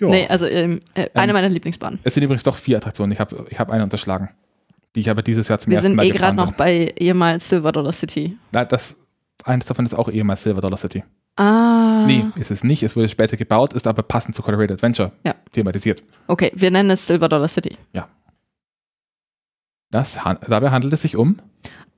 Ja. 0.00 0.08
Nee, 0.08 0.26
also 0.28 0.46
ähm, 0.46 0.80
äh, 0.94 1.08
eine 1.14 1.32
meiner 1.32 1.48
Lieblingsbahnen. 1.48 1.98
Es 2.04 2.14
sind 2.14 2.22
übrigens 2.22 2.42
doch 2.44 2.56
vier 2.56 2.76
Attraktionen. 2.76 3.12
Ich 3.12 3.20
habe 3.20 3.46
ich 3.50 3.58
hab 3.58 3.70
eine 3.70 3.82
unterschlagen, 3.82 4.30
die 4.94 5.00
ich 5.00 5.10
aber 5.10 5.22
dieses 5.22 5.48
Jahr 5.48 5.58
zum 5.58 5.70
Wir 5.70 5.76
ersten 5.76 5.88
sind 5.90 5.96
Mal 5.96 6.06
eh 6.06 6.10
gerade 6.10 6.36
noch 6.36 6.52
bei 6.52 6.94
ehemals 6.98 7.48
Silver 7.48 7.72
Dollar 7.72 7.92
City. 7.92 8.36
Na, 8.52 8.64
das, 8.64 8.96
eines 9.44 9.66
davon 9.66 9.84
ist 9.86 9.94
auch 9.94 10.08
ehemals 10.08 10.42
Silver 10.42 10.60
Dollar 10.60 10.76
City. 10.78 11.02
Ah. 11.36 12.04
Nee, 12.06 12.24
ist 12.36 12.50
es 12.50 12.64
nicht. 12.64 12.82
Es 12.82 12.96
wurde 12.96 13.08
später 13.08 13.36
gebaut, 13.36 13.72
ist 13.72 13.86
aber 13.86 14.02
passend 14.02 14.34
zu 14.34 14.42
Colorado 14.42 14.74
Adventure 14.74 15.12
Ja. 15.24 15.34
thematisiert. 15.52 16.02
Okay, 16.26 16.50
wir 16.54 16.70
nennen 16.70 16.90
es 16.90 17.06
Silver 17.06 17.28
Dollar 17.28 17.48
City. 17.48 17.76
Das, 19.90 20.24
han- 20.24 20.38
dabei 20.46 20.70
handelt 20.70 20.92
es 20.92 21.02
sich 21.02 21.16
um, 21.16 21.38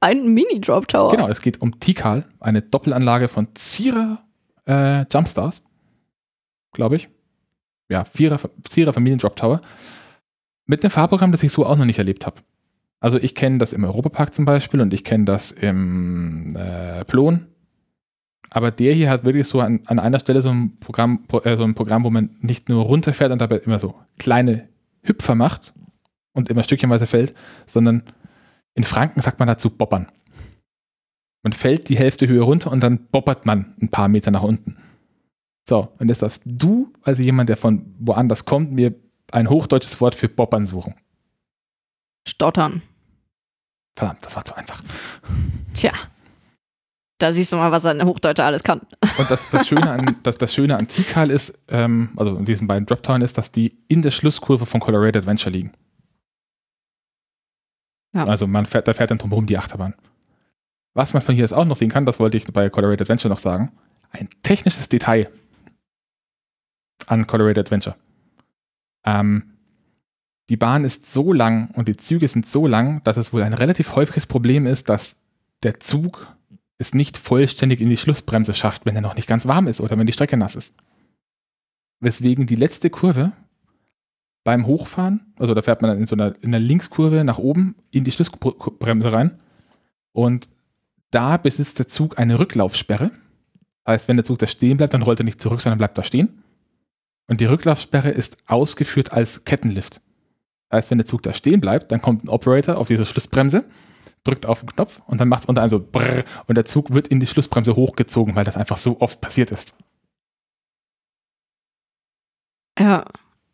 Ein 0.00 0.28
Mini-Drop 0.32 0.88
Tower. 0.88 1.10
genau, 1.10 1.28
es 1.28 1.40
geht 1.42 1.60
um 1.60 1.80
Tikal, 1.80 2.24
eine 2.38 2.62
Doppelanlage 2.62 3.28
von 3.28 3.48
Zierer 3.54 4.22
äh, 4.66 5.04
Jumpstars, 5.12 5.62
glaube 6.72 6.96
ich. 6.96 7.08
Ja, 7.90 8.04
Vierer, 8.04 8.38
Zierer 8.68 8.92
Familien 8.92 9.18
Drop 9.18 9.36
Tower. 9.36 9.60
Mit 10.66 10.82
einem 10.82 10.90
Fahrprogramm, 10.90 11.32
das 11.32 11.42
ich 11.42 11.52
so 11.52 11.66
auch 11.66 11.76
noch 11.76 11.84
nicht 11.84 11.98
erlebt 11.98 12.24
habe. 12.24 12.40
Also 13.00 13.18
ich 13.18 13.34
kenne 13.34 13.58
das 13.58 13.72
im 13.72 13.82
Europapark 13.84 14.32
zum 14.32 14.44
Beispiel 14.44 14.80
und 14.80 14.94
ich 14.94 15.04
kenne 15.04 15.24
das 15.24 15.50
im 15.52 16.54
äh, 16.54 17.04
Plon. 17.04 17.46
Aber 18.50 18.70
der 18.70 18.94
hier 18.94 19.10
hat 19.10 19.24
wirklich 19.24 19.48
so 19.48 19.60
an, 19.60 19.80
an 19.86 19.98
einer 19.98 20.18
Stelle 20.18 20.42
so 20.42 20.50
ein 20.50 20.78
Programm, 20.78 21.24
pro- 21.26 21.40
äh, 21.40 21.56
so 21.56 21.64
ein 21.64 21.74
Programm, 21.74 22.04
wo 22.04 22.10
man 22.10 22.30
nicht 22.40 22.68
nur 22.68 22.84
runterfährt 22.84 23.32
und 23.32 23.40
dabei 23.40 23.56
immer 23.58 23.78
so 23.78 23.94
kleine 24.18 24.68
Hüpfer 25.02 25.34
macht 25.34 25.72
und 26.32 26.48
immer 26.48 26.62
stückchenweise 26.62 27.06
fällt, 27.06 27.34
sondern 27.66 28.02
in 28.74 28.84
Franken 28.84 29.20
sagt 29.20 29.38
man 29.38 29.48
dazu 29.48 29.70
boppern. 29.70 30.06
Man 31.42 31.52
fällt 31.52 31.88
die 31.88 31.96
Hälfte 31.96 32.28
Höhe 32.28 32.42
runter 32.42 32.70
und 32.70 32.80
dann 32.80 33.06
boppert 33.10 33.46
man 33.46 33.74
ein 33.80 33.88
paar 33.88 34.08
Meter 34.08 34.30
nach 34.30 34.42
unten. 34.42 34.76
So, 35.68 35.88
und 35.98 36.08
jetzt 36.08 36.22
darfst 36.22 36.42
du, 36.44 36.92
also 37.02 37.22
jemand, 37.22 37.48
der 37.48 37.56
von 37.56 37.94
woanders 37.98 38.44
kommt, 38.44 38.72
mir 38.72 38.94
ein 39.32 39.48
hochdeutsches 39.48 40.00
Wort 40.00 40.14
für 40.14 40.28
boppern 40.28 40.66
suchen. 40.66 40.94
Stottern. 42.26 42.82
Verdammt, 43.96 44.24
das 44.24 44.36
war 44.36 44.44
zu 44.44 44.54
einfach. 44.54 44.82
Tja. 45.74 45.92
Da 47.18 47.32
siehst 47.32 47.52
du 47.52 47.58
mal, 47.58 47.70
was 47.70 47.84
ein 47.84 48.02
Hochdeuter 48.04 48.44
alles 48.44 48.62
kann. 48.62 48.80
Und 49.18 49.30
das, 49.30 49.50
das, 49.50 49.68
Schöne, 49.68 49.90
an, 49.90 50.16
das, 50.22 50.38
das 50.38 50.54
Schöne 50.54 50.76
an 50.76 50.88
Tikal 50.88 51.30
ist, 51.30 51.52
ähm, 51.68 52.10
also 52.16 52.34
in 52.36 52.46
diesen 52.46 52.66
beiden 52.66 52.86
Droptowern 52.86 53.20
ist, 53.20 53.36
dass 53.36 53.52
die 53.52 53.76
in 53.88 54.00
der 54.00 54.10
Schlusskurve 54.10 54.64
von 54.64 54.80
Colorado 54.80 55.18
Adventure 55.18 55.50
liegen. 55.50 55.72
Ja. 58.14 58.24
Also 58.24 58.46
man 58.46 58.64
fährt, 58.64 58.88
da 58.88 58.94
fährt 58.94 59.10
dann 59.10 59.18
drumherum 59.18 59.46
die 59.46 59.58
Achterbahn. 59.58 59.94
Was 60.94 61.12
man 61.12 61.22
von 61.22 61.34
hier 61.34 61.44
aus 61.44 61.52
auch 61.52 61.66
noch 61.66 61.76
sehen 61.76 61.90
kann, 61.90 62.06
das 62.06 62.18
wollte 62.18 62.38
ich 62.38 62.46
bei 62.46 62.70
Colorado 62.70 63.02
Adventure 63.02 63.28
noch 63.28 63.38
sagen, 63.38 63.70
ein 64.10 64.28
technisches 64.42 64.88
Detail 64.88 65.28
an 67.10 67.26
Colorado 67.26 67.60
Adventure. 67.60 67.96
Ähm, 69.04 69.54
die 70.48 70.56
Bahn 70.56 70.84
ist 70.84 71.12
so 71.12 71.32
lang 71.32 71.70
und 71.74 71.88
die 71.88 71.96
Züge 71.96 72.26
sind 72.28 72.48
so 72.48 72.66
lang, 72.66 73.02
dass 73.04 73.16
es 73.16 73.32
wohl 73.32 73.42
ein 73.42 73.54
relativ 73.54 73.94
häufiges 73.94 74.26
Problem 74.26 74.66
ist, 74.66 74.88
dass 74.88 75.16
der 75.62 75.80
Zug 75.80 76.26
es 76.78 76.94
nicht 76.94 77.18
vollständig 77.18 77.80
in 77.80 77.90
die 77.90 77.96
Schlussbremse 77.96 78.54
schafft, 78.54 78.86
wenn 78.86 78.96
er 78.96 79.02
noch 79.02 79.14
nicht 79.14 79.28
ganz 79.28 79.46
warm 79.46 79.68
ist 79.68 79.80
oder 79.80 79.98
wenn 79.98 80.06
die 80.06 80.12
Strecke 80.12 80.36
nass 80.36 80.56
ist. 80.56 80.74
Weswegen 82.00 82.46
die 82.46 82.56
letzte 82.56 82.90
Kurve 82.90 83.32
beim 84.42 84.66
Hochfahren, 84.66 85.34
also 85.38 85.52
da 85.52 85.62
fährt 85.62 85.82
man 85.82 85.90
dann 85.90 86.00
in 86.00 86.06
so 86.06 86.16
einer, 86.16 86.34
in 86.40 86.54
einer 86.54 86.58
Linkskurve 86.58 87.22
nach 87.24 87.38
oben 87.38 87.76
in 87.90 88.04
die 88.04 88.12
Schlussbremse 88.12 89.12
rein 89.12 89.38
und 90.12 90.48
da 91.10 91.36
besitzt 91.36 91.78
der 91.78 91.88
Zug 91.88 92.18
eine 92.18 92.38
Rücklaufsperre. 92.38 93.10
Heißt, 93.86 94.08
wenn 94.08 94.16
der 94.16 94.24
Zug 94.24 94.38
da 94.38 94.46
stehen 94.46 94.76
bleibt, 94.76 94.94
dann 94.94 95.02
rollt 95.02 95.20
er 95.20 95.24
nicht 95.24 95.40
zurück, 95.40 95.60
sondern 95.60 95.78
bleibt 95.78 95.98
da 95.98 96.04
stehen. 96.04 96.42
Und 97.30 97.40
die 97.40 97.44
Rücklaufsperre 97.44 98.10
ist 98.10 98.38
ausgeführt 98.48 99.12
als 99.12 99.44
Kettenlift. 99.44 100.00
Heißt, 100.72 100.90
wenn 100.90 100.98
der 100.98 101.06
Zug 101.06 101.22
da 101.22 101.32
stehen 101.32 101.60
bleibt, 101.60 101.92
dann 101.92 102.02
kommt 102.02 102.24
ein 102.24 102.28
Operator 102.28 102.76
auf 102.76 102.88
diese 102.88 103.06
Schlussbremse, 103.06 103.64
drückt 104.24 104.46
auf 104.46 104.60
den 104.60 104.70
Knopf 104.70 105.00
und 105.06 105.20
dann 105.20 105.28
macht 105.28 105.44
es 105.44 105.48
unter 105.48 105.60
einem 105.62 105.70
so 105.70 105.78
brrr 105.80 106.24
und 106.48 106.56
der 106.56 106.64
Zug 106.64 106.92
wird 106.92 107.06
in 107.06 107.20
die 107.20 107.28
Schlussbremse 107.28 107.76
hochgezogen, 107.76 108.34
weil 108.34 108.44
das 108.44 108.56
einfach 108.56 108.78
so 108.78 109.00
oft 109.00 109.20
passiert 109.20 109.52
ist. 109.52 109.76
Ja. 112.78 113.04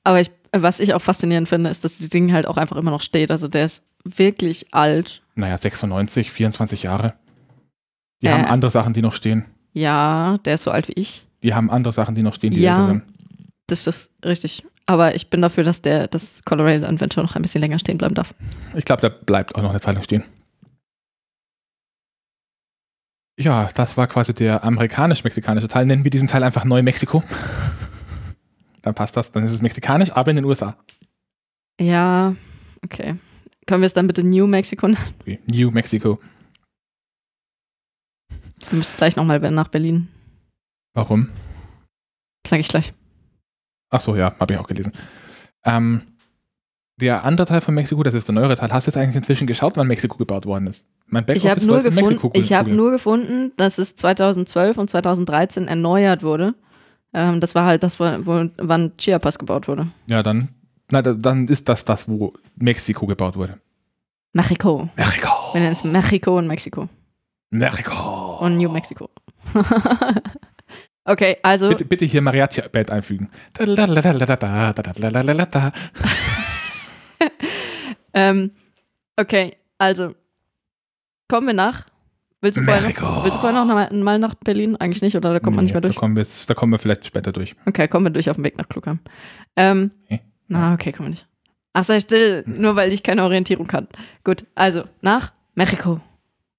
Aber 0.04 0.20
ich, 0.22 0.30
was 0.52 0.80
ich 0.80 0.94
auch 0.94 1.02
faszinierend 1.02 1.48
finde, 1.48 1.68
ist, 1.68 1.84
dass 1.84 1.98
das 1.98 2.08
Ding 2.08 2.32
halt 2.32 2.46
auch 2.46 2.56
einfach 2.56 2.76
immer 2.76 2.90
noch 2.92 3.02
steht. 3.02 3.30
Also 3.30 3.46
der 3.46 3.66
ist 3.66 3.84
wirklich 4.04 4.72
alt. 4.72 5.22
Naja, 5.34 5.58
96, 5.58 6.30
24 6.32 6.84
Jahre. 6.84 7.12
Die 8.22 8.26
Äh. 8.26 8.30
haben 8.30 8.44
andere 8.46 8.70
Sachen, 8.70 8.94
die 8.94 9.02
noch 9.02 9.12
stehen. 9.12 9.44
Ja, 9.74 10.38
der 10.46 10.54
ist 10.54 10.62
so 10.62 10.70
alt 10.70 10.88
wie 10.88 10.92
ich. 10.94 11.26
Die 11.42 11.52
haben 11.54 11.70
andere 11.70 11.92
Sachen, 11.92 12.14
die 12.14 12.22
noch 12.22 12.32
stehen, 12.34 12.52
die 12.54 12.60
Ja. 12.62 12.70
älter 12.70 12.86
sind. 12.86 13.02
Das 13.66 13.86
ist 13.86 14.10
richtig. 14.24 14.64
Aber 14.86 15.14
ich 15.16 15.30
bin 15.30 15.42
dafür, 15.42 15.64
dass 15.64 15.82
der 15.82 16.06
das 16.06 16.44
Colorado 16.44 16.86
Adventure 16.86 17.26
noch 17.26 17.34
ein 17.34 17.42
bisschen 17.42 17.60
länger 17.60 17.78
stehen 17.78 17.98
bleiben 17.98 18.14
darf. 18.14 18.34
Ich 18.74 18.84
glaube, 18.84 19.00
der 19.00 19.10
bleibt 19.10 19.56
auch 19.56 19.62
noch 19.62 19.70
eine 19.70 19.80
Zeit 19.80 19.94
lang 19.94 20.04
stehen. 20.04 20.24
Ja, 23.38 23.68
das 23.74 23.96
war 23.96 24.06
quasi 24.06 24.32
der 24.32 24.64
amerikanisch-mexikanische 24.64 25.68
Teil. 25.68 25.86
Nennen 25.86 26.04
wir 26.04 26.10
diesen 26.10 26.28
Teil 26.28 26.42
einfach 26.42 26.64
Neu-Mexiko. 26.64 27.22
Dann 28.82 28.94
passt 28.94 29.16
das. 29.16 29.32
Dann 29.32 29.44
ist 29.44 29.52
es 29.52 29.60
mexikanisch, 29.60 30.12
aber 30.12 30.30
in 30.30 30.36
den 30.36 30.44
USA. 30.44 30.76
Ja, 31.80 32.34
okay. 32.84 33.16
Können 33.66 33.82
wir 33.82 33.86
es 33.86 33.94
dann 33.94 34.06
bitte 34.06 34.22
New 34.22 34.46
Mexico 34.46 34.86
nennen? 34.86 35.04
Okay. 35.20 35.40
New 35.46 35.72
Mexico. 35.72 36.20
Wir 38.70 38.78
müssen 38.78 38.96
gleich 38.96 39.16
nochmal 39.16 39.40
nach 39.50 39.68
Berlin. 39.68 40.08
Warum? 40.94 41.30
Sag 42.46 42.60
ich 42.60 42.68
gleich. 42.68 42.94
Ach 43.90 44.00
so, 44.00 44.16
ja, 44.16 44.34
habe 44.38 44.54
ich 44.54 44.58
auch 44.60 44.66
gelesen. 44.66 44.92
Ähm, 45.64 46.02
der 46.98 47.24
andere 47.24 47.46
Teil 47.46 47.60
von 47.60 47.74
Mexiko, 47.74 48.02
das 48.02 48.14
ist 48.14 48.26
der 48.28 48.34
neuere 48.34 48.56
Teil. 48.56 48.72
Hast 48.72 48.86
du 48.86 48.90
jetzt 48.90 48.96
eigentlich 48.96 49.16
inzwischen 49.16 49.46
geschaut, 49.46 49.76
wann 49.76 49.86
Mexiko 49.86 50.16
gebaut 50.16 50.46
worden 50.46 50.66
ist? 50.66 50.86
Mein 51.08 51.24
Ich 51.28 51.46
habe 51.46 51.64
nur, 51.64 51.82
gefunden, 51.82 52.30
ich 52.32 52.52
hab 52.52 52.66
nur 52.66 52.90
gefunden, 52.90 53.52
dass 53.56 53.78
es 53.78 53.94
2012 53.96 54.78
und 54.78 54.88
2013 54.90 55.68
erneuert 55.68 56.22
wurde. 56.22 56.54
Ähm, 57.12 57.40
das 57.40 57.54
war 57.54 57.66
halt 57.66 57.82
das, 57.82 58.00
wo, 58.00 58.04
wann 58.58 58.96
Chiapas 58.96 59.38
gebaut 59.38 59.68
wurde. 59.68 59.88
Ja, 60.08 60.22
dann, 60.22 60.48
na, 60.90 61.02
da- 61.02 61.12
dann 61.14 61.46
ist 61.48 61.68
das 61.68 61.84
das, 61.84 62.08
wo 62.08 62.32
Mexiko 62.56 63.06
gebaut 63.06 63.36
wurde. 63.36 63.58
Mexiko. 64.32 64.88
Mexiko. 64.96 65.28
Wir 65.52 65.60
nennen 65.60 65.72
es 65.74 65.84
Mexiko 65.84 66.38
und 66.38 66.46
Mexiko. 66.46 66.88
Mexiko. 67.50 68.38
Und 68.40 68.56
New 68.56 68.70
Mexico. 68.70 69.08
Okay, 71.06 71.36
also. 71.42 71.68
Bitte, 71.68 71.84
bitte 71.84 72.04
hier 72.04 72.20
Mariachi-Band 72.20 72.90
einfügen. 72.90 73.30
ähm, 78.12 78.50
okay, 79.16 79.56
also. 79.78 80.14
Kommen 81.28 81.46
wir 81.46 81.54
nach. 81.54 81.86
Willst 82.42 82.58
du 82.58 82.62
vorher 82.62 82.82
noch, 82.82 83.24
willst 83.24 83.36
du 83.36 83.40
vorher 83.40 83.64
noch 83.64 83.66
mal, 83.66 83.92
mal 83.92 84.18
nach 84.18 84.34
Berlin? 84.34 84.76
Eigentlich 84.76 85.02
nicht, 85.02 85.16
oder 85.16 85.32
da 85.32 85.40
kommt 85.40 85.52
nee, 85.52 85.56
man 85.56 85.64
nicht 85.64 85.74
mehr 85.74 85.80
durch? 85.80 85.94
Da 85.94 86.00
kommen, 86.00 86.16
wir 86.16 86.22
jetzt, 86.22 86.48
da 86.50 86.54
kommen 86.54 86.72
wir 86.72 86.78
vielleicht 86.78 87.06
später 87.06 87.32
durch. 87.32 87.56
Okay, 87.66 87.88
kommen 87.88 88.06
wir 88.06 88.10
durch 88.10 88.28
auf 88.28 88.36
dem 88.36 88.44
Weg 88.44 88.58
nach 88.58 88.68
Klugheim. 88.68 89.00
Ähm, 89.56 89.90
okay. 90.04 90.20
Na, 90.48 90.74
okay, 90.74 90.92
kommen 90.92 91.06
wir 91.06 91.10
nicht. 91.10 91.26
Ach, 91.72 91.84
sei 91.84 91.98
still, 92.00 92.44
hm. 92.44 92.60
nur 92.60 92.76
weil 92.76 92.92
ich 92.92 93.02
keine 93.02 93.24
Orientierung 93.24 93.66
kann. 93.66 93.88
Gut, 94.22 94.44
also 94.54 94.84
nach 95.00 95.32
Mexiko. 95.54 96.00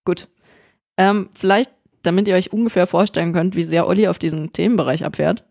Gut. 0.03 0.27
Ähm, 0.97 1.29
vielleicht 1.37 1.71
damit 2.07 2.27
ihr 2.27 2.35
euch 2.35 2.51
ungefähr 2.51 2.87
vorstellen 2.87 3.33
könnt, 3.33 3.55
wie 3.55 3.63
sehr 3.63 3.87
Olli 3.87 4.07
auf 4.07 4.17
diesen 4.17 4.53
Themenbereich 4.53 5.05
abfährt. 5.05 5.43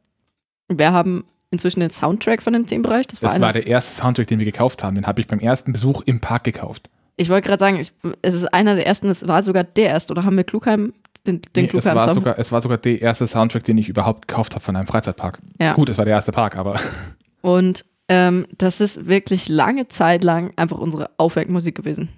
Wir 0.68 0.92
haben 0.92 1.24
inzwischen 1.50 1.80
den 1.80 1.90
Soundtrack 1.90 2.42
von 2.42 2.52
dem 2.52 2.66
Themenbereich. 2.66 3.06
Das 3.06 3.22
war, 3.22 3.30
Das 3.30 3.40
war 3.40 3.52
der 3.52 3.66
erste 3.66 4.00
Soundtrack, 4.00 4.26
den 4.26 4.38
wir 4.38 4.46
gekauft 4.46 4.82
haben. 4.82 4.96
Den 4.96 5.06
habe 5.06 5.20
ich 5.20 5.28
beim 5.28 5.38
ersten 5.38 5.72
Besuch 5.72 6.02
im 6.06 6.20
Park 6.20 6.44
gekauft. 6.44 6.90
Ich 7.16 7.30
wollte 7.30 7.48
gerade 7.48 7.60
sagen, 7.60 7.78
ich, 7.78 7.92
es 8.22 8.34
ist 8.34 8.52
einer 8.52 8.74
der 8.74 8.86
ersten, 8.86 9.08
es 9.08 9.26
war 9.26 9.42
sogar 9.42 9.64
der 9.64 9.88
erste, 9.88 10.12
oder 10.12 10.24
haben 10.24 10.36
wir 10.36 10.44
Klugheim, 10.44 10.92
den, 11.26 11.40
den 11.40 11.50
Nee, 11.54 11.64
es, 11.64 11.70
Klugheim 11.70 11.96
war 11.96 12.04
Sound? 12.04 12.14
sogar, 12.16 12.38
es 12.38 12.52
war 12.52 12.60
sogar 12.60 12.78
der 12.78 13.00
erste 13.00 13.26
Soundtrack, 13.26 13.64
den 13.64 13.78
ich 13.78 13.88
überhaupt 13.88 14.28
gekauft 14.28 14.54
habe 14.54 14.62
von 14.64 14.76
einem 14.76 14.86
Freizeitpark. 14.86 15.38
Ja. 15.60 15.72
Gut, 15.72 15.88
es 15.88 15.96
war 15.98 16.04
der 16.04 16.14
erste 16.14 16.32
Park, 16.32 16.56
aber 16.56 16.78
Und 17.40 17.84
ähm, 18.08 18.46
das 18.58 18.80
ist 18.80 19.06
wirklich 19.06 19.48
lange 19.48 19.88
Zeit 19.88 20.24
lang 20.24 20.52
einfach 20.56 20.78
unsere 20.78 21.10
Aufweckmusik 21.16 21.74
gewesen. 21.74 22.08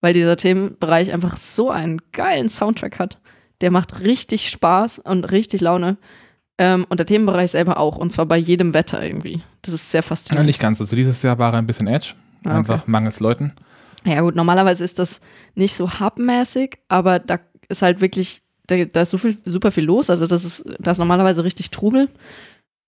Weil 0.00 0.12
dieser 0.12 0.36
Themenbereich 0.36 1.12
einfach 1.12 1.36
so 1.38 1.70
einen 1.70 2.00
geilen 2.12 2.48
Soundtrack 2.48 2.98
hat. 2.98 3.18
Der 3.60 3.70
macht 3.70 4.00
richtig 4.00 4.50
Spaß 4.50 4.98
und 5.00 5.24
richtig 5.30 5.60
Laune. 5.60 5.96
Ähm, 6.58 6.86
und 6.88 6.98
der 6.98 7.06
Themenbereich 7.06 7.50
selber 7.50 7.78
auch. 7.78 7.96
Und 7.96 8.10
zwar 8.12 8.26
bei 8.26 8.36
jedem 8.38 8.72
Wetter 8.74 9.02
irgendwie. 9.02 9.42
Das 9.62 9.74
ist 9.74 9.90
sehr 9.90 10.00
Ja, 10.00 10.02
faszinierend. 10.02 10.46
nicht 10.46 10.60
ganz. 10.60 10.80
Also 10.80 10.96
dieses 10.96 11.22
Jahr 11.22 11.38
war 11.38 11.52
er 11.52 11.58
ein 11.58 11.66
bisschen 11.66 11.86
Edge. 11.86 12.14
Ah, 12.44 12.48
okay. 12.50 12.56
Einfach 12.58 12.86
mangels 12.86 13.20
Leuten. 13.20 13.52
Ja, 14.04 14.20
gut, 14.20 14.36
normalerweise 14.36 14.84
ist 14.84 14.98
das 14.98 15.20
nicht 15.54 15.74
so 15.74 15.98
hubmäßig, 16.00 16.78
aber 16.88 17.18
da 17.18 17.40
ist 17.68 17.82
halt 17.82 18.00
wirklich, 18.00 18.42
da, 18.68 18.84
da 18.84 19.00
ist 19.00 19.10
so 19.10 19.18
viel, 19.18 19.36
super 19.44 19.72
viel 19.72 19.84
los. 19.84 20.10
Also, 20.10 20.26
das 20.26 20.44
ist, 20.44 20.64
da 20.78 20.92
ist 20.92 20.98
normalerweise 20.98 21.42
richtig 21.42 21.70
Trubel. 21.70 22.08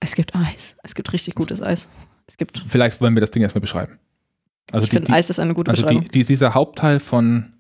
Es 0.01 0.15
gibt 0.15 0.37
Eis. 0.37 0.77
Es 0.85 0.95
gibt 0.95 1.13
richtig 1.13 1.35
gutes 1.35 1.61
Eis. 1.61 1.89
Es 2.29 2.37
gibt, 2.37 2.63
Vielleicht 2.69 3.01
wollen 3.01 3.15
wir 3.17 3.21
das 3.21 3.33
Ding 3.33 3.43
erstmal 3.43 3.61
beschreiben. 3.61 3.99
Also, 4.71 4.85
ich 4.85 4.91
die, 4.91 4.97
finde, 4.97 5.07
die, 5.09 5.13
Eis 5.15 5.29
ist 5.29 5.41
eine 5.41 5.55
gute 5.55 5.71
also 5.73 5.83
die, 5.83 5.87
Beschreibung. 5.95 6.11
die, 6.13 6.25
dieser 6.25 6.55
Hauptteil 6.55 7.01
von, 7.01 7.53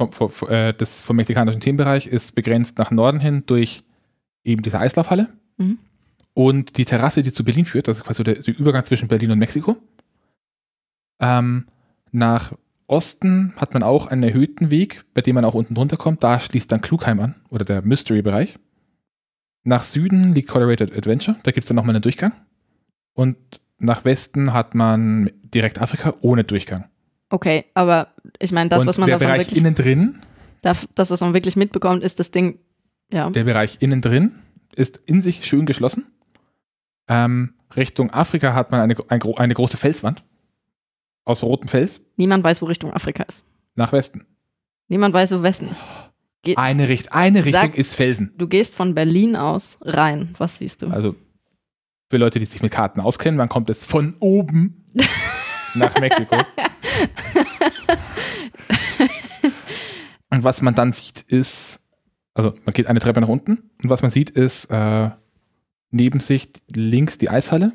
vom, 0.00 0.30
vom, 0.30 0.48
äh, 0.48 0.72
des, 0.72 1.02
vom 1.02 1.16
mexikanischen 1.16 1.60
Themenbereich 1.60 2.06
ist 2.06 2.34
begrenzt 2.34 2.78
nach 2.78 2.90
Norden 2.90 3.20
hin 3.20 3.44
durch 3.46 3.82
eben 4.44 4.62
diese 4.62 4.78
Eislaufhalle 4.78 5.28
Mhm. 5.58 5.78
und 6.34 6.78
die 6.78 6.86
Terrasse, 6.86 7.22
die 7.22 7.32
zu 7.32 7.44
Berlin 7.44 7.66
führt. 7.66 7.86
Das 7.88 7.98
ist 7.98 8.04
quasi 8.04 8.24
der, 8.24 8.36
der 8.36 8.58
Übergang 8.58 8.84
zwischen 8.84 9.08
Berlin 9.08 9.30
und 9.32 9.38
Mexiko. 9.38 9.76
Ähm, 11.20 11.66
nach 12.12 12.52
Osten 12.86 13.52
hat 13.56 13.74
man 13.74 13.82
auch 13.82 14.06
einen 14.08 14.22
erhöhten 14.22 14.70
Weg, 14.70 15.04
bei 15.14 15.20
dem 15.20 15.34
man 15.36 15.44
auch 15.44 15.54
unten 15.54 15.74
drunter 15.74 15.96
kommt. 15.96 16.24
Da 16.24 16.40
schließt 16.40 16.72
dann 16.72 16.80
Klugheim 16.80 17.20
an 17.20 17.34
oder 17.50 17.64
der 17.64 17.82
Mystery-Bereich. 17.82 18.58
Nach 19.62 19.84
Süden 19.84 20.34
liegt 20.34 20.48
Colorado 20.48 20.84
Adventure, 20.84 21.36
da 21.42 21.50
gibt 21.52 21.64
es 21.64 21.68
dann 21.68 21.76
nochmal 21.76 21.94
einen 21.94 22.02
Durchgang. 22.02 22.32
Und 23.12 23.36
nach 23.78 24.04
Westen 24.04 24.52
hat 24.52 24.74
man 24.74 25.30
direkt 25.42 25.80
Afrika 25.80 26.14
ohne 26.20 26.44
Durchgang. 26.44 26.89
Okay, 27.30 27.64
aber 27.74 28.08
ich 28.38 28.52
meine, 28.52 28.68
das, 28.68 28.82
und 28.82 28.88
was 28.88 28.98
man 28.98 29.06
der 29.06 29.16
davon 29.18 29.28
Bereich 29.32 29.46
wirklich, 29.46 29.58
innen 29.60 29.74
drin, 29.74 30.18
das, 30.62 30.86
was 31.10 31.20
man 31.20 31.32
wirklich 31.32 31.56
mitbekommt, 31.56 32.02
ist 32.02 32.18
das 32.20 32.30
Ding, 32.30 32.58
ja. 33.12 33.30
der 33.30 33.44
Bereich 33.44 33.78
innen 33.80 34.00
drin 34.02 34.34
ist 34.74 34.98
in 35.06 35.22
sich 35.22 35.46
schön 35.46 35.64
geschlossen. 35.66 36.06
Ähm, 37.08 37.54
Richtung 37.76 38.10
Afrika 38.10 38.54
hat 38.54 38.70
man 38.70 38.80
eine, 38.80 38.96
ein, 39.08 39.20
gro- 39.20 39.34
eine 39.36 39.54
große 39.54 39.76
Felswand 39.76 40.22
aus 41.24 41.42
rotem 41.42 41.68
Fels 41.68 42.00
Niemand 42.16 42.42
weiß, 42.44 42.62
wo 42.62 42.66
Richtung 42.66 42.92
Afrika 42.92 43.22
ist. 43.24 43.44
nach 43.74 43.92
Westen. 43.92 44.26
Niemand 44.88 45.14
weiß, 45.14 45.32
wo 45.32 45.42
Westen 45.42 45.68
ist. 45.68 45.84
Ge 46.42 46.56
Eine, 46.56 46.88
Richt 46.88 47.12
eine 47.12 47.44
Richtung 47.44 47.60
Sag- 47.62 47.74
ist 47.76 47.94
Felsen. 47.94 48.32
du 48.38 48.48
gehst 48.48 48.74
von 48.74 48.94
Berlin 48.94 49.36
aus 49.36 49.78
rein. 49.82 50.34
Was 50.38 50.58
siehst 50.58 50.82
du? 50.82 50.88
Also 50.88 51.14
für 52.10 52.16
Leute, 52.16 52.38
die 52.40 52.46
sich 52.46 52.62
mit 52.62 52.72
Karten 52.72 53.00
auskennen, 53.00 53.36
man 53.36 53.48
kommt 53.48 53.70
es 53.70 53.84
von 53.84 54.14
oben 54.20 54.90
nach 55.74 55.94
Mexiko. 56.00 56.36
und 60.30 60.44
was 60.44 60.62
man 60.62 60.74
dann 60.74 60.92
sieht, 60.92 61.22
ist, 61.22 61.80
also 62.34 62.54
man 62.64 62.72
geht 62.72 62.86
eine 62.86 63.00
Treppe 63.00 63.20
nach 63.20 63.28
unten 63.28 63.70
und 63.82 63.90
was 63.90 64.02
man 64.02 64.10
sieht, 64.10 64.30
ist 64.30 64.66
äh, 64.66 65.10
neben 65.90 66.20
sich 66.20 66.50
links 66.72 67.18
die 67.18 67.30
Eishalle, 67.30 67.72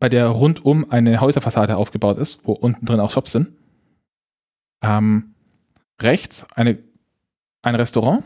bei 0.00 0.08
der 0.08 0.26
rundum 0.28 0.90
eine 0.90 1.20
Häuserfassade 1.20 1.76
aufgebaut 1.76 2.18
ist, 2.18 2.40
wo 2.44 2.52
unten 2.52 2.84
drin 2.84 3.00
auch 3.00 3.10
Shops 3.12 3.32
sind. 3.32 3.52
Ähm, 4.82 5.34
rechts 6.00 6.46
eine, 6.54 6.78
ein 7.62 7.74
Restaurant 7.74 8.24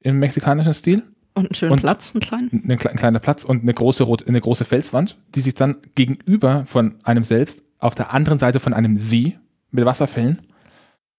im 0.00 0.18
mexikanischen 0.18 0.74
Stil 0.74 1.02
Und 1.34 1.46
einen 1.46 1.54
schönen 1.54 1.72
und- 1.72 1.80
Platz, 1.80 2.12
einen 2.12 2.20
kleinen. 2.20 2.50
ein, 2.52 2.70
ein 2.70 2.78
kleiner 2.96 3.18
Platz 3.18 3.44
und 3.44 3.62
eine 3.62 3.74
große, 3.74 4.04
rot, 4.04 4.28
eine 4.28 4.40
große 4.40 4.64
Felswand, 4.64 5.16
die 5.34 5.40
sich 5.40 5.54
dann 5.54 5.76
gegenüber 5.96 6.64
von 6.66 6.96
einem 7.02 7.24
selbst 7.24 7.62
auf 7.78 7.94
der 7.94 8.12
anderen 8.12 8.38
Seite 8.38 8.60
von 8.60 8.72
einem 8.74 8.96
See 8.98 9.38
mit 9.76 9.84
Wasserfällen 9.84 10.42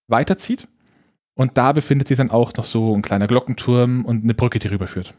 weiterzieht. 0.08 0.68
Und 1.36 1.58
da 1.58 1.72
befindet 1.72 2.08
sich 2.08 2.18
dann 2.18 2.32
auch 2.32 2.54
noch 2.56 2.66
so 2.66 2.96
ein 2.96 3.04
kleiner 3.04 3.28
Glockenturm 3.28 4.06
und 4.06 4.24
eine 4.24 4.34
Brücke, 4.34 4.60
die 4.60 4.68
rüberführt. 4.68 5.14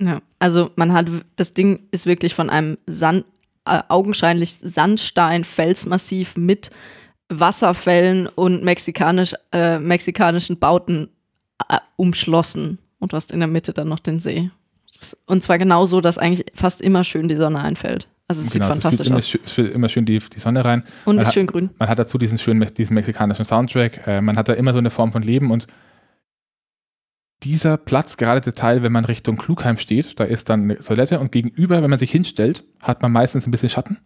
Ja, 0.00 0.20
also 0.38 0.70
man 0.76 0.92
hat, 0.92 1.08
das 1.36 1.54
Ding 1.54 1.88
ist 1.90 2.06
wirklich 2.06 2.34
von 2.34 2.48
einem 2.48 2.78
Sand, 2.86 3.26
äh, 3.66 3.82
augenscheinlich 3.88 4.54
Sandstein-Felsmassiv 4.62 6.36
mit 6.36 6.70
Wasserfällen 7.28 8.28
und 8.28 8.64
mexikanisch, 8.64 9.34
äh, 9.52 9.78
mexikanischen 9.78 10.58
Bauten 10.58 11.10
äh, 11.68 11.78
umschlossen. 11.96 12.78
Und 12.98 13.12
du 13.12 13.16
hast 13.16 13.32
in 13.32 13.40
der 13.40 13.48
Mitte 13.48 13.72
dann 13.72 13.88
noch 13.88 13.98
den 13.98 14.20
See. 14.20 14.50
Und 15.26 15.42
zwar 15.42 15.58
genau 15.58 15.84
so, 15.84 16.00
dass 16.00 16.16
eigentlich 16.16 16.46
fast 16.54 16.80
immer 16.80 17.04
schön 17.04 17.28
die 17.28 17.36
Sonne 17.36 17.60
einfällt. 17.60 18.08
Also 18.30 18.42
es 18.42 18.50
Genau, 18.50 18.66
sieht 18.66 18.76
es 18.76 18.82
fantastisch 18.82 19.06
immer, 19.08 19.16
aus. 19.16 19.28
schön- 19.28 19.40
es 19.44 19.52
fühlt 19.52 19.74
immer 19.74 19.88
schön 19.88 20.04
die, 20.04 20.18
die 20.18 20.38
Sonne 20.38 20.62
rein. 20.64 20.82
Und 21.06 21.16
man 21.16 21.22
ist 21.22 21.28
hat- 21.28 21.34
schön 21.34 21.46
grün. 21.46 21.70
Man 21.78 21.88
hat 21.88 21.98
dazu 21.98 22.18
diesen 22.18 22.36
schönen, 22.38 22.66
diesen 22.74 22.92
mexikanischen 22.94 23.44
Soundtrack. 23.46 24.06
Äh, 24.06 24.20
man 24.20 24.36
hat 24.36 24.48
da 24.48 24.52
immer 24.52 24.72
so 24.72 24.78
eine 24.78 24.90
Form 24.90 25.12
von 25.12 25.22
Leben 25.22 25.50
und 25.50 25.66
dieser 27.44 27.76
Platz, 27.76 28.16
gerade 28.16 28.40
der 28.40 28.54
Teil, 28.54 28.82
wenn 28.82 28.90
man 28.92 29.04
Richtung 29.04 29.36
Klugheim 29.36 29.78
steht, 29.78 30.18
da 30.18 30.24
ist 30.24 30.48
dann 30.50 30.62
eine 30.64 30.76
Toilette 30.78 31.20
und 31.20 31.30
gegenüber, 31.30 31.82
wenn 31.82 31.90
man 31.90 31.98
sich 31.98 32.10
hinstellt, 32.10 32.64
hat 32.80 33.00
man 33.00 33.12
meistens 33.12 33.46
ein 33.46 33.50
bisschen 33.52 33.68
Schatten. 33.68 33.98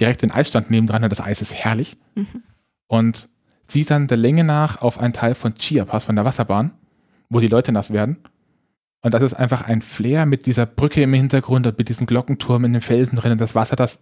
Direkt 0.00 0.22
den 0.22 0.32
Eisstand 0.32 0.70
nebendran, 0.70 1.04
und 1.04 1.10
das 1.10 1.20
Eis 1.20 1.40
ist 1.42 1.54
herrlich. 1.54 1.96
Mhm. 2.16 2.42
Und 2.88 3.28
sieht 3.68 3.90
dann 3.90 4.08
der 4.08 4.16
Länge 4.16 4.42
nach 4.42 4.82
auf 4.82 4.98
einen 4.98 5.12
Teil 5.12 5.34
von 5.34 5.54
Chiapas, 5.54 6.04
von 6.04 6.16
der 6.16 6.24
Wasserbahn, 6.24 6.72
wo 7.30 7.38
die 7.40 7.46
Leute 7.46 7.70
nass 7.72 7.92
werden. 7.92 8.18
Und 9.02 9.14
das 9.14 9.22
ist 9.22 9.34
einfach 9.34 9.62
ein 9.62 9.82
Flair 9.82 10.26
mit 10.26 10.46
dieser 10.46 10.64
Brücke 10.66 11.02
im 11.02 11.12
Hintergrund 11.12 11.66
und 11.66 11.76
mit 11.76 11.88
diesem 11.88 12.06
Glockenturm 12.06 12.64
in 12.64 12.72
den 12.72 12.82
Felsen 12.82 13.16
drin 13.16 13.32
und 13.32 13.40
das 13.40 13.54
Wasser, 13.54 13.76
das 13.76 14.00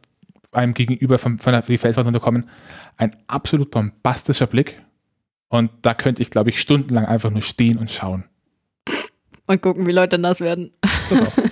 einem 0.53 0.75
gegenüber 0.75 1.19
von, 1.19 1.39
von 1.39 1.53
der 1.53 1.63
die 1.63 1.79
Felswand 1.79 2.07
runterkommen. 2.07 2.49
Ein 2.97 3.17
absolut 3.27 3.71
bombastischer 3.71 4.47
Blick. 4.47 4.83
Und 5.49 5.71
da 5.83 5.95
könnte 5.95 6.23
ich, 6.23 6.31
glaube 6.31 6.51
ich, 6.51 6.61
stundenlang 6.61 7.07
einfach 7.07 7.31
nur 7.31 7.43
stehen 7.43 7.79
und 7.79 7.91
schauen. 7.91 8.25
Und 9.47 9.63
gucken, 9.63 9.87
wie 9.87 9.93
Leute 9.93 10.19
nass 10.19 10.41
werden. 10.41 10.73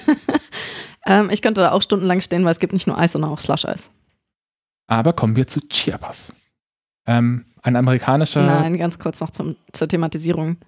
Ähm, 1.09 1.31
ich 1.31 1.41
könnte 1.41 1.63
da 1.63 1.73
auch 1.73 1.81
stundenlang 1.81 2.21
stehen, 2.21 2.45
weil 2.45 2.53
es 2.53 2.61
gibt 2.61 2.75
nicht 2.75 2.87
nur 2.87 2.99
Eis, 2.99 3.13
sondern 3.13 3.31
auch 3.31 3.41
Slush-Eis. 3.41 3.91
Aber 4.89 5.15
kommen 5.15 5.37
wir 5.37 5.47
zu 5.47 5.61
Chiapas. 5.61 6.35
Ähm, 7.09 7.45
ein 7.63 7.75
amerikanischer. 7.75 8.47
Nein, 8.47 8.79
ganz 8.79 8.99
kurz 9.01 9.21
noch 9.21 9.31
zum, 9.31 9.57
zur 9.73 9.89
Thematisierung. 9.89 10.59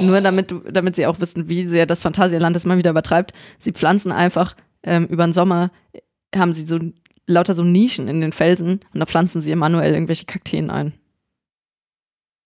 Nur 0.00 0.20
damit, 0.22 0.54
damit 0.72 0.96
sie 0.96 1.06
auch 1.06 1.20
wissen, 1.20 1.48
wie 1.50 1.68
sehr 1.68 1.84
das 1.84 2.00
Phantasialand 2.00 2.56
es 2.56 2.64
mal 2.64 2.78
wieder 2.78 2.90
übertreibt. 2.90 3.34
Sie 3.58 3.72
pflanzen 3.72 4.10
einfach 4.12 4.56
ähm, 4.82 5.06
über 5.06 5.26
den 5.26 5.32
Sommer, 5.34 5.70
äh, 5.92 6.38
haben 6.38 6.52
sie 6.54 6.66
so 6.66 6.78
lauter 7.26 7.52
so 7.54 7.62
Nischen 7.62 8.08
in 8.08 8.20
den 8.22 8.32
Felsen 8.32 8.80
und 8.94 9.00
da 9.00 9.06
pflanzen 9.06 9.42
sie 9.42 9.54
manuell 9.54 9.92
irgendwelche 9.92 10.24
Kakteen 10.24 10.70
ein. 10.70 10.94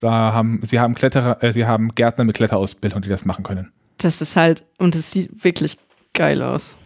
Da 0.01 0.33
haben, 0.33 0.61
sie 0.65 0.81
haben 0.81 0.95
Kletterer, 0.95 1.43
äh, 1.43 1.53
sie 1.53 1.65
haben 1.67 1.95
Gärtner 1.95 2.25
mit 2.25 2.37
Kletterausbildung, 2.37 3.01
die 3.03 3.09
das 3.09 3.25
machen 3.25 3.45
können. 3.45 3.73
Das 3.99 4.21
ist 4.21 4.37
halt, 4.37 4.65
und 4.79 4.97
es 4.97 5.13
sieht 5.13 5.45
wirklich 5.45 5.79
geil 6.13 6.43
aus. 6.43 6.77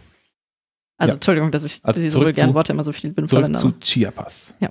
Also, 0.97 1.11
Ja. 1.11 1.15
Entschuldigung, 1.15 1.51
dass 1.51 1.65
ich 1.65 1.79
Also 1.83 1.99
diese 1.99 2.19
vulgären 2.19 2.51
zu- 2.51 2.55
Worte 2.55 2.71
immer 2.73 2.83
so 2.83 2.91
viel 2.91 3.11
bin 3.11 3.27
Zurück 3.27 3.57
zu 3.57 3.71
Chiapas. 3.79 4.53
Ja. 4.59 4.69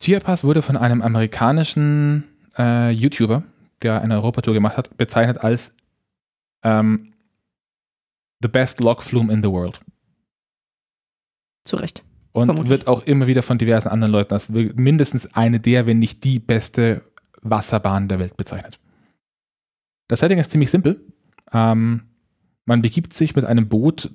Chiapas 0.00 0.44
wurde 0.44 0.62
von 0.62 0.76
einem 0.76 1.02
amerikanischen 1.02 2.24
äh, 2.58 2.90
YouTuber, 2.90 3.42
der 3.82 4.02
eine 4.02 4.14
Europatour 4.16 4.54
gemacht 4.54 4.76
hat, 4.76 4.96
bezeichnet 4.96 5.38
als 5.38 5.74
ähm, 6.62 7.14
the 8.40 8.48
best 8.48 8.80
log 8.80 9.02
flume 9.02 9.32
in 9.32 9.42
the 9.42 9.48
world. 9.48 9.80
Zu 11.64 11.76
Recht. 11.76 12.04
Und 12.32 12.48
Vermutlich. 12.48 12.70
wird 12.70 12.86
auch 12.86 13.02
immer 13.04 13.26
wieder 13.26 13.42
von 13.42 13.56
diversen 13.56 13.88
anderen 13.88 14.12
Leuten 14.12 14.34
als 14.34 14.48
mindestens 14.50 15.34
eine 15.34 15.58
der, 15.58 15.86
wenn 15.86 15.98
nicht 15.98 16.22
die 16.22 16.38
beste 16.38 17.02
Wasserbahn 17.40 18.08
der 18.08 18.18
Welt 18.18 18.36
bezeichnet. 18.36 18.78
Das 20.08 20.20
Setting 20.20 20.38
ist 20.38 20.50
ziemlich 20.50 20.70
simpel. 20.70 21.00
Ähm, 21.52 22.02
man 22.66 22.82
begibt 22.82 23.14
sich 23.14 23.34
mit 23.34 23.44
einem 23.44 23.68
Boot 23.68 24.14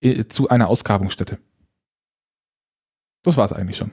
äh, 0.00 0.24
zu 0.24 0.48
einer 0.48 0.68
Ausgrabungsstätte. 0.68 1.38
Das 3.22 3.36
war 3.36 3.44
es 3.44 3.52
eigentlich 3.52 3.76
schon. 3.76 3.92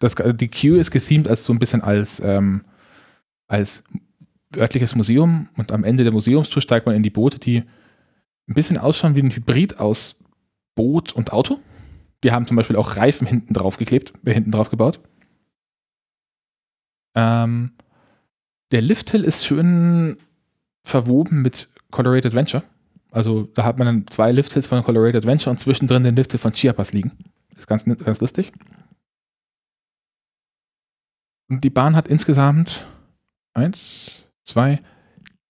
Das, 0.00 0.14
die 0.16 0.48
Queue 0.48 0.80
ist 0.80 0.90
gethemed 0.90 1.28
als 1.28 1.44
so 1.44 1.52
ein 1.52 1.58
bisschen 1.60 1.82
als, 1.82 2.20
ähm, 2.20 2.64
als 3.46 3.84
örtliches 4.56 4.96
Museum 4.96 5.48
und 5.56 5.70
am 5.70 5.84
Ende 5.84 6.02
der 6.02 6.12
Museumstour 6.12 6.62
steigt 6.62 6.86
man 6.86 6.96
in 6.96 7.02
die 7.02 7.10
Boote, 7.10 7.38
die 7.38 7.58
ein 8.48 8.54
bisschen 8.54 8.78
ausschauen 8.78 9.14
wie 9.14 9.22
ein 9.22 9.30
Hybrid 9.30 9.78
aus 9.78 10.16
Boot 10.74 11.12
und 11.12 11.32
Auto. 11.32 11.60
Wir 12.22 12.32
haben 12.32 12.46
zum 12.46 12.56
Beispiel 12.56 12.76
auch 12.76 12.96
Reifen 12.96 13.26
hinten 13.26 13.54
drauf 13.54 13.76
geklebt, 13.76 14.12
äh, 14.24 14.32
hinten 14.32 14.50
drauf 14.50 14.70
gebaut. 14.70 15.00
Ähm, 17.14 17.72
der 18.72 18.82
Lifthill 18.82 19.24
ist 19.24 19.44
schön 19.44 20.16
verwoben 20.82 21.42
mit 21.42 21.68
Colorado 21.90 22.28
Adventure. 22.28 22.62
Also 23.10 23.42
da 23.54 23.64
hat 23.64 23.78
man 23.78 23.86
dann 23.86 24.06
zwei 24.08 24.32
Lifthills 24.32 24.68
von 24.68 24.82
Colorado 24.82 25.18
Adventure 25.18 25.50
und 25.50 25.58
zwischendrin 25.58 26.04
den 26.04 26.16
Lifthill 26.16 26.38
von 26.38 26.52
Chiapas 26.52 26.92
liegen. 26.92 27.12
Ist 27.56 27.66
ganz, 27.66 27.84
ganz 27.84 28.20
lustig. 28.20 28.52
Und 31.50 31.64
die 31.64 31.70
Bahn 31.70 31.96
hat 31.96 32.06
insgesamt 32.06 32.86
eins, 33.54 34.24
zwei, 34.44 34.80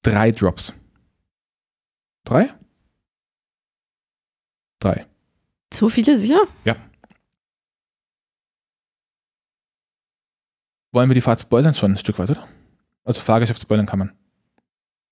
drei 0.02 0.32
Drops. 0.32 0.72
Drei? 2.24 2.48
Drei. 4.80 5.06
So 5.72 5.90
viele 5.90 6.16
sicher? 6.16 6.40
Ja. 6.64 6.76
Wollen 10.92 11.10
wir 11.10 11.14
die 11.14 11.20
Fahrt 11.20 11.40
spoilern 11.40 11.74
schon 11.74 11.92
ein 11.92 11.98
Stück 11.98 12.18
weit, 12.18 12.30
oder? 12.30 12.48
Also 13.04 13.20
Fahrgeschäft 13.20 13.60
spoilern 13.60 13.86
kann 13.86 13.98
man. 13.98 14.12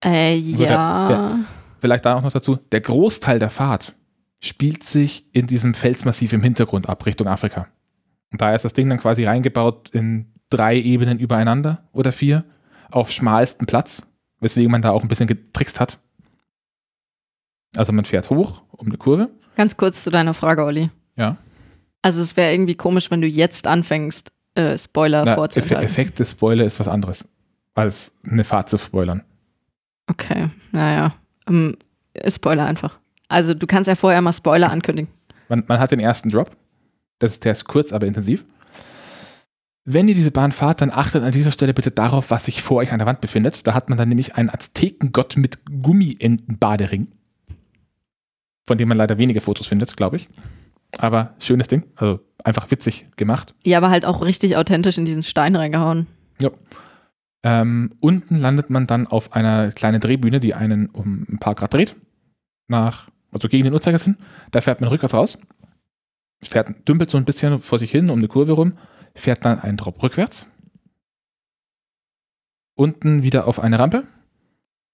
Äh, 0.03 0.37
ja. 0.37 1.07
Der, 1.07 1.17
der, 1.17 1.39
vielleicht 1.81 2.07
da 2.07 2.17
auch 2.17 2.23
noch 2.23 2.33
dazu. 2.33 2.57
Der 2.57 2.81
Großteil 2.81 3.39
der 3.39 3.51
Fahrt 3.51 3.95
spielt 4.41 4.85
sich 4.85 5.27
in 5.33 5.47
diesem 5.47 5.75
Felsmassiv 5.75 6.33
im 6.33 6.43
Hintergrund 6.43 6.89
ab, 6.89 7.05
Richtung 7.05 7.29
Afrika. 7.29 7.69
Und 8.33 8.41
da 8.41 8.55
ist 8.55 8.65
das 8.65 8.73
Ding 8.73 8.89
dann 8.89 8.99
quasi 8.99 9.25
reingebaut 9.25 9.91
in 9.91 10.33
drei 10.51 10.77
Ebenen 10.77 11.19
übereinander 11.19 11.83
oder 11.93 12.13
vier, 12.13 12.45
auf 12.91 13.11
schmalstem 13.11 13.67
Platz, 13.67 14.03
weswegen 14.41 14.71
man 14.71 14.83
da 14.83 14.91
auch 14.91 15.03
ein 15.03 15.09
bisschen 15.09 15.27
getrickst 15.27 15.81
hat. 15.81 15.99
Also 17.77 17.93
man 17.93 18.05
fährt 18.05 18.31
hoch 18.31 18.63
um 18.71 18.87
eine 18.87 18.97
Kurve. 18.97 19.29
Ganz 19.57 19.77
kurz 19.77 20.05
zu 20.05 20.11
deiner 20.11 20.35
Frage, 20.35 20.65
Olli. 20.65 20.91
Ja. 21.17 21.37
Also 22.03 22.23
es 22.23 22.37
wäre 22.37 22.53
irgendwie 22.53 22.77
komisch, 22.77 23.11
wenn 23.11 23.21
du 23.21 23.27
jetzt 23.27 23.67
anfängst, 23.67 24.33
äh, 24.55 24.79
Spoiler 24.79 25.25
Na, 25.25 25.45
Eff. 25.45 25.71
Effekt 25.71 26.19
des 26.21 26.31
Spoiler 26.31 26.65
ist 26.65 26.81
was 26.81 26.89
anderes, 26.89 27.29
als 27.75 28.17
eine 28.25 28.45
Fahrt 28.45 28.71
zu 28.71 28.79
spoilern. 28.79 29.25
Okay, 30.07 30.51
naja. 30.73 31.15
Ähm, 31.49 31.77
Spoiler 32.27 32.65
einfach. 32.65 32.99
Also 33.29 33.53
du 33.55 33.67
kannst 33.67 33.89
ja 33.89 33.95
vorher 33.95 34.21
mal 34.23 34.33
Spoiler 34.33 34.71
ankündigen. 34.71 35.11
Man, 35.49 35.65
man 35.67 35.79
hat 35.79 35.91
den 35.91 36.01
ersten 36.01 36.31
Drop. 36.31 36.57
Das 37.19 37.33
ist, 37.33 37.45
der 37.45 37.53
ist 37.53 37.65
kurz, 37.65 37.93
aber 37.93 38.07
intensiv. 38.07 38.45
Wenn 39.91 40.07
ihr 40.07 40.15
diese 40.15 40.31
Bahn 40.31 40.53
fahrt, 40.53 40.83
dann 40.83 40.91
achtet 40.91 41.25
an 41.25 41.33
dieser 41.33 41.51
Stelle 41.51 41.73
bitte 41.73 41.91
darauf, 41.91 42.31
was 42.31 42.45
sich 42.45 42.61
vor 42.61 42.77
euch 42.77 42.93
an 42.93 42.99
der 42.99 43.07
Wand 43.07 43.23
befindet. 43.23 43.67
Da 43.67 43.73
hat 43.73 43.89
man 43.89 43.97
dann 43.97 44.11
nämlich 44.11 44.35
einen 44.35 44.51
Aztekengott 44.51 45.39
mit 45.39 45.61
Gummienten-Badering. 45.65 47.07
Von 48.67 48.77
dem 48.77 48.89
man 48.89 48.99
leider 48.99 49.17
wenige 49.17 49.41
Fotos 49.41 49.67
findet, 49.67 49.97
glaube 49.97 50.17
ich. 50.17 50.29
Aber 50.99 51.33
schönes 51.39 51.69
Ding. 51.69 51.85
Also 51.97 52.21
einfach 52.45 52.71
witzig 52.71 53.07
gemacht. 53.17 53.55
Ja, 53.65 53.79
aber 53.79 53.89
halt 53.89 54.05
auch 54.05 54.21
richtig 54.21 54.59
authentisch 54.59 54.99
in 54.99 55.07
diesen 55.07 55.23
Stein 55.23 55.57
reingehauen. 55.57 56.07
Ja. 56.39 56.51
Ähm, 57.43 57.95
unten 58.01 58.37
landet 58.37 58.69
man 58.69 58.87
dann 58.87 59.07
auf 59.07 59.33
einer 59.33 59.73
kleinen 59.73 60.01
Drehbühne, 60.01 60.39
die 60.39 60.53
einen 60.53 60.91
um 60.91 61.25
ein 61.31 61.39
paar 61.39 61.55
Grad 61.55 61.73
dreht. 61.73 61.97
Nach, 62.67 63.09
also 63.33 63.49
gegen 63.49 63.65
den 63.65 63.73
Uhrzeigersinn. 63.73 64.19
Da 64.51 64.61
fährt 64.61 64.83
man 64.83 64.91
rückwärts 64.91 65.15
raus. 65.15 65.39
Fährt, 66.45 66.87
dümpelt 66.87 67.09
so 67.09 67.17
ein 67.17 67.25
bisschen 67.25 67.59
vor 67.59 67.79
sich 67.79 67.91
hin 67.91 68.11
um 68.11 68.19
eine 68.19 68.29
Kurve 68.29 68.53
rum. 68.53 68.75
Fährt 69.15 69.45
dann 69.45 69.61
einen 69.61 69.77
Drop 69.77 70.03
rückwärts. 70.03 70.51
Unten 72.75 73.23
wieder 73.23 73.47
auf 73.47 73.59
eine 73.59 73.79
Rampe. 73.79 74.07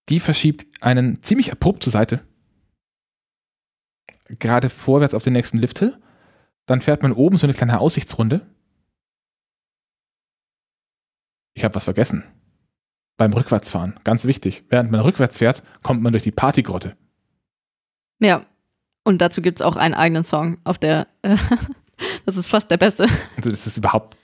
Die 0.09 0.21
verschiebt 0.21 0.67
einen 0.83 1.23
ziemlich 1.23 1.53
abrupt 1.53 1.83
zur 1.83 1.93
Seite. 1.93 2.27
Gerade 4.29 4.71
vorwärts 4.71 5.15
auf 5.15 5.23
den 5.23 5.35
nächsten 5.35 5.59
Lifthill. 5.59 6.01
Dann 6.67 6.81
fährt 6.81 7.03
man 7.03 7.13
oben 7.13 7.37
so 7.37 7.47
eine 7.47 7.55
kleine 7.55 7.81
Aussichtsrunde. 7.81 8.47
Ich 11.55 11.65
habe 11.65 11.75
was 11.75 11.85
vergessen. 11.85 12.25
Beim 13.17 13.33
Rückwärtsfahren, 13.33 14.01
ganz 14.03 14.25
wichtig. 14.25 14.65
Während 14.69 14.91
man 14.91 15.01
rückwärts 15.01 15.39
fährt, 15.39 15.63
kommt 15.83 16.03
man 16.03 16.13
durch 16.13 16.25
die 16.25 16.33
Partygrotte. 16.33 16.97
Ja. 18.19 18.47
Und 19.05 19.21
dazu 19.21 19.43
gibt 19.43 19.59
es 19.59 19.63
auch 19.63 19.77
einen 19.77 19.95
eigenen 19.95 20.25
Song 20.25 20.59
auf 20.65 20.79
der. 20.79 21.07
Äh, 21.23 21.37
das 22.27 22.37
ist 22.37 22.49
fast 22.49 22.71
der 22.71 22.77
beste. 22.77 23.07
Also 23.37 23.51
das 23.51 23.67
ist 23.67 23.77
überhaupt 23.77 24.17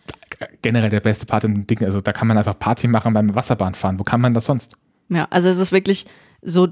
generell 0.62 0.90
der 0.90 1.00
beste 1.00 1.26
Part 1.26 1.44
im 1.44 1.66
Ding. 1.66 1.84
Also 1.84 2.00
da 2.00 2.12
kann 2.12 2.28
man 2.28 2.38
einfach 2.38 2.58
Party 2.58 2.88
machen 2.88 3.12
beim 3.12 3.34
Wasserbahnfahren. 3.34 3.98
Wo 3.98 4.04
kann 4.04 4.20
man 4.20 4.34
das 4.34 4.46
sonst? 4.46 4.74
Ja, 5.08 5.26
also 5.30 5.48
es 5.48 5.58
ist 5.58 5.72
wirklich 5.72 6.06
so 6.42 6.68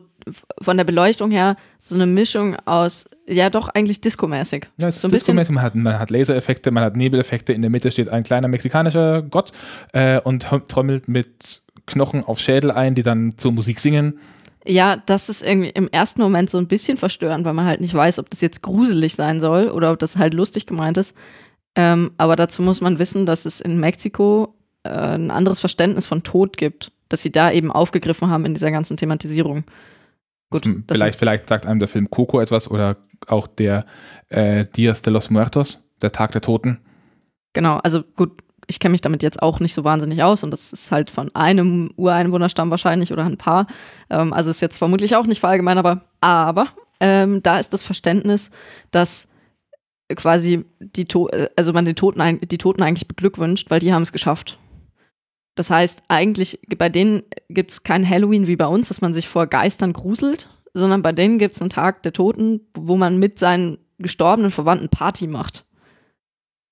von 0.62 0.77
der 0.79 0.85
Beleuchtung 0.85 1.31
her 1.31 1.57
so 1.79 1.95
eine 1.95 2.07
Mischung 2.07 2.57
aus, 2.65 3.05
ja 3.27 3.51
doch 3.51 3.69
eigentlich 3.69 4.01
Disco-mäßig. 4.01 4.66
Ja, 4.79 4.89
es 4.89 4.97
ist 4.97 5.03
So 5.03 5.09
Disco-mäßig. 5.09 5.55
man 5.55 5.62
hat, 5.62 5.75
man 5.75 5.99
hat 5.99 6.11
Lasereffekte, 6.11 6.70
man 6.70 6.85
hat 6.85 6.97
Nebeleffekte. 6.97 7.53
In 7.53 7.62
der 7.62 7.70
Mitte 7.70 7.91
steht 7.91 8.09
ein 8.09 8.23
kleiner 8.23 8.49
mexikanischer 8.49 9.23
Gott 9.23 9.53
äh, 9.93 10.20
und 10.20 10.47
trommelt 10.69 11.09
mit 11.09 11.62
Knochen 11.87 12.25
auf 12.25 12.39
Schädel 12.39 12.70
ein, 12.70 12.95
die 12.95 13.03
dann 13.03 13.37
zur 13.37 13.53
Musik 13.53 13.81
singen. 13.81 14.19
Ja, 14.69 14.97
das 14.97 15.28
ist 15.31 15.43
irgendwie 15.43 15.70
im 15.70 15.89
ersten 15.89 16.20
Moment 16.20 16.51
so 16.51 16.59
ein 16.59 16.69
bisschen 16.69 16.99
verstörend, 16.99 17.45
weil 17.47 17.55
man 17.55 17.65
halt 17.65 17.81
nicht 17.81 17.95
weiß, 17.95 18.19
ob 18.19 18.28
das 18.28 18.43
jetzt 18.43 18.62
gruselig 18.62 19.15
sein 19.15 19.40
soll 19.40 19.69
oder 19.70 19.93
ob 19.93 19.99
das 19.99 20.19
halt 20.19 20.35
lustig 20.35 20.66
gemeint 20.66 20.99
ist. 20.99 21.16
Ähm, 21.74 22.11
aber 22.19 22.36
dazu 22.36 22.61
muss 22.62 22.81
man 22.82 22.99
wissen, 22.99 23.24
dass 23.24 23.47
es 23.47 23.61
in 23.61 23.81
Mexiko 23.81 24.55
äh, 24.82 24.90
ein 24.90 25.31
anderes 25.31 25.61
Verständnis 25.61 26.07
von 26.07 26.23
Tod 26.23 26.57
gibt, 26.59 26.93
dass 27.09 27.23
sie 27.23 27.32
da 27.32 27.51
eben 27.51 27.73
aufgegriffen 27.73 28.28
haben 28.28 28.45
in 28.45 28.53
dieser 28.55 28.70
ganzen 28.70 28.97
Thematisierung. 28.99 29.65
Gut, 30.51 30.66
Das- 30.66 30.73
das- 30.86 30.97
vielleicht, 30.99 31.19
vielleicht 31.19 31.49
sagt 31.49 31.65
einem 31.66 31.78
der 31.78 31.89
Film 31.89 32.11
Coco 32.11 32.40
etwas 32.40 32.70
oder 32.70 32.97
auch 33.27 33.47
der 33.47 33.86
äh, 34.28 34.65
Dias 34.77 35.01
de 35.03 35.12
los 35.12 35.31
Muertos, 35.31 35.82
der 36.03 36.12
Tag 36.12 36.32
der 36.32 36.40
Toten. 36.43 36.78
Genau, 37.55 37.77
also 37.78 38.03
gut, 38.03 38.43
ich 38.69 38.78
kenne 38.78 38.93
mich 38.93 39.01
damit 39.01 39.23
jetzt 39.23 39.43
auch 39.43 39.61
nicht 39.61 39.74
so 39.74 39.82
wahnsinnig 39.82 40.23
aus 40.23 40.45
und 40.45 40.51
das 40.51 40.73
ist 40.73 40.93
halt 40.93 41.11
von 41.11 41.35
einem 41.35 41.90
Ureinwohnerstamm 41.97 42.70
wahrscheinlich 42.70 43.12
oder 43.12 43.24
ein 43.24 43.39
paar. 43.39 43.66
Ähm, 44.11 44.32
also 44.32 44.51
ist 44.51 44.61
jetzt 44.61 44.77
vermutlich 44.77 45.16
auch 45.16 45.27
nicht 45.27 45.40
verallgemein, 45.40 45.78
aber, 45.78 46.03
aber 46.20 46.69
ähm, 47.01 47.43
da 47.43 47.59
ist 47.59 47.73
das 47.73 47.82
Verständnis, 47.82 48.51
dass 48.90 49.27
quasi 50.15 50.65
die 50.81 51.07
to 51.07 51.28
also 51.57 51.73
man 51.73 51.85
den 51.85 51.97
Toten 51.97 52.40
die 52.40 52.59
Toten 52.59 52.82
eigentlich 52.82 53.09
beglückwünscht, 53.09 53.70
weil 53.70 53.81
die 53.81 53.93
haben 53.93 54.03
es 54.03 54.12
geschafft. 54.12 54.59
Das 55.55 55.70
heißt, 55.70 56.03
eigentlich 56.09 56.61
bei 56.77 56.89
denen 56.89 57.23
gibt 57.49 57.70
es 57.70 57.82
kein 57.82 58.09
Halloween 58.09 58.47
wie 58.47 58.57
bei 58.57 58.66
uns, 58.66 58.89
dass 58.89 59.01
man 59.01 59.15
sich 59.15 59.28
vor 59.28 59.47
Geistern 59.47 59.93
gruselt, 59.93 60.49
sondern 60.74 61.03
bei 61.03 61.12
denen 61.12 61.39
gibt 61.39 61.57
es 61.57 61.61
einen 61.62 61.70
Tag 61.70 62.03
der 62.03 62.12
Toten, 62.12 62.61
wo 62.74 62.97
man 62.97 63.19
mit 63.19 63.39
seinen 63.39 63.78
gestorbenen 63.99 64.51
Verwandten 64.51 64.89
Party 64.89 65.27
macht. 65.27 65.65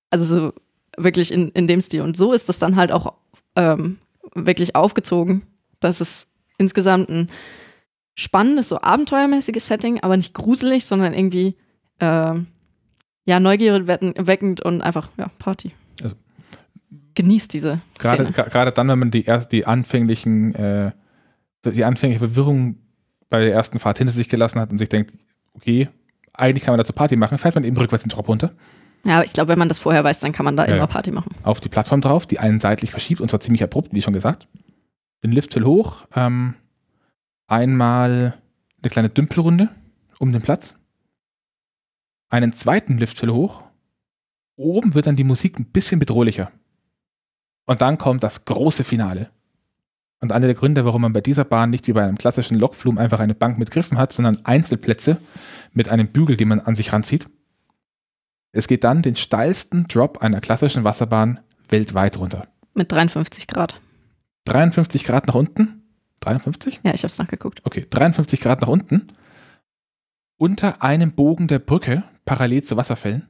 Also 0.09 0.23
so 0.23 0.53
wirklich 0.97 1.31
in, 1.31 1.49
in 1.51 1.67
dem 1.67 1.79
Stil. 1.81 2.01
Und 2.01 2.17
so 2.17 2.33
ist 2.33 2.49
das 2.49 2.59
dann 2.59 2.75
halt 2.75 2.91
auch 2.91 3.13
ähm, 3.55 3.99
wirklich 4.33 4.75
aufgezogen, 4.75 5.43
dass 5.79 6.01
es 6.01 6.27
insgesamt 6.57 7.09
ein 7.09 7.29
spannendes, 8.15 8.69
so 8.69 8.81
abenteuermäßiges 8.81 9.67
Setting, 9.67 9.99
aber 10.01 10.17
nicht 10.17 10.33
gruselig, 10.33 10.85
sondern 10.85 11.13
irgendwie 11.13 11.55
ähm, 11.99 12.47
ja, 13.25 13.37
wecken- 13.39 14.15
weckend 14.17 14.61
und 14.61 14.81
einfach, 14.81 15.09
ja, 15.17 15.29
Party. 15.39 15.71
Also- 16.01 16.15
Genießt 17.15 17.51
diese 17.53 17.81
Gerade, 17.97 18.31
gerade 18.31 18.71
dann, 18.71 18.87
wenn 18.87 18.99
man 18.99 19.11
die 19.11 19.25
erst 19.25 19.51
die 19.51 19.65
anfänglichen, 19.65 20.53
äh, 20.55 20.91
die 21.65 21.83
anfängliche 21.83 22.19
Verwirrung 22.19 22.77
bei 23.29 23.39
der 23.43 23.53
ersten 23.53 23.79
Fahrt 23.79 23.97
hinter 23.97 24.13
sich 24.13 24.29
gelassen 24.29 24.59
hat 24.59 24.69
und 24.71 24.77
sich 24.77 24.87
denkt, 24.89 25.11
okay, 25.53 25.89
eigentlich 26.33 26.63
kann 26.63 26.73
man 26.73 26.77
dazu 26.77 26.93
Party 26.93 27.15
machen, 27.15 27.37
fährt 27.39 27.55
man 27.55 27.63
eben 27.63 27.75
rückwärts 27.75 28.03
den 28.03 28.09
Drop 28.09 28.27
runter, 28.29 28.53
Ja, 29.03 29.23
ich 29.23 29.33
glaube, 29.33 29.49
wenn 29.49 29.59
man 29.59 29.69
das 29.69 29.77
vorher 29.77 30.03
weiß, 30.03 30.19
dann 30.19 30.31
kann 30.33 30.43
man 30.43 30.57
da 30.57 30.67
Ja, 30.67 30.75
immer. 30.75 30.87
Party 30.87 31.11
machen. 31.11 31.33
auf 31.43 31.59
die 31.61 31.69
Plattform 31.69 32.01
drauf, 32.01 32.25
die 32.25 32.39
einen 32.39 32.59
seitlich 32.59 32.91
verschiebt 32.91 33.21
und 33.21 33.29
zwar 33.29 33.39
ziemlich 33.39 33.63
abrupt, 33.63 33.93
wie 33.93 34.01
schon 34.01 34.13
gesagt. 34.13 34.47
Den 35.23 35.31
Lifthill 35.31 35.65
hoch, 35.65 36.05
ähm, 36.15 36.55
einmal 37.47 38.37
eine 38.83 38.89
kleine 38.89 39.09
Dümpelrunde 39.09 39.69
um 40.19 40.31
den 40.31 40.41
Platz, 40.41 40.75
einen 42.29 42.53
zweiten 42.53 42.97
Lifthill 42.97 43.31
hoch, 43.31 43.63
oben 44.57 44.93
wird 44.93 45.07
dann 45.07 45.15
die 45.15 45.23
Musik 45.23 45.57
ein 45.59 45.65
bisschen 45.65 45.99
bedrohlicher. 45.99 46.51
Und 47.65 47.81
dann 47.81 47.97
kommt 47.97 48.23
das 48.23 48.45
große 48.45 48.83
Finale. 48.83 49.29
Und 50.19 50.31
einer 50.31 50.47
der 50.47 50.55
Gründe, 50.55 50.83
warum 50.83 51.03
man 51.03 51.13
bei 51.13 51.21
dieser 51.21 51.43
Bahn 51.45 51.69
nicht 51.69 51.87
wie 51.87 51.93
bei 51.93 52.03
einem 52.03 52.17
klassischen 52.17 52.57
Lokflum 52.57 52.97
einfach 52.97 53.19
eine 53.19 53.35
Bank 53.35 53.59
mit 53.59 53.69
Griffen 53.71 53.97
hat, 53.97 54.11
sondern 54.11 54.43
Einzelplätze 54.45 55.17
mit 55.73 55.89
einem 55.89 56.07
Bügel, 56.07 56.37
den 56.37 56.47
man 56.47 56.59
an 56.59 56.75
sich 56.75 56.91
ranzieht. 56.91 57.27
Es 58.57 58.67
geht 58.67 58.83
dann 58.83 59.03
den 59.03 59.13
steilsten 59.13 59.87
Drop 59.87 60.17
einer 60.23 60.41
klassischen 60.41 60.83
Wasserbahn 60.83 61.39
weltweit 61.69 62.17
runter. 62.17 62.47
Mit 62.73 62.91
53 62.91 63.45
Grad. 63.45 63.79
53 64.45 65.03
Grad 65.03 65.27
nach 65.27 65.35
unten. 65.35 65.83
53? 66.21 66.79
Ja, 66.81 66.91
ich 66.95 67.01
habe 67.01 67.11
es 67.11 67.19
nachgeguckt. 67.19 67.61
Okay, 67.65 67.85
53 67.87 68.41
Grad 68.41 68.61
nach 68.61 68.67
unten. 68.67 69.11
Unter 70.37 70.81
einem 70.81 71.11
Bogen 71.11 71.47
der 71.47 71.59
Brücke, 71.59 72.03
parallel 72.25 72.63
zu 72.63 72.77
Wasserfällen. 72.77 73.29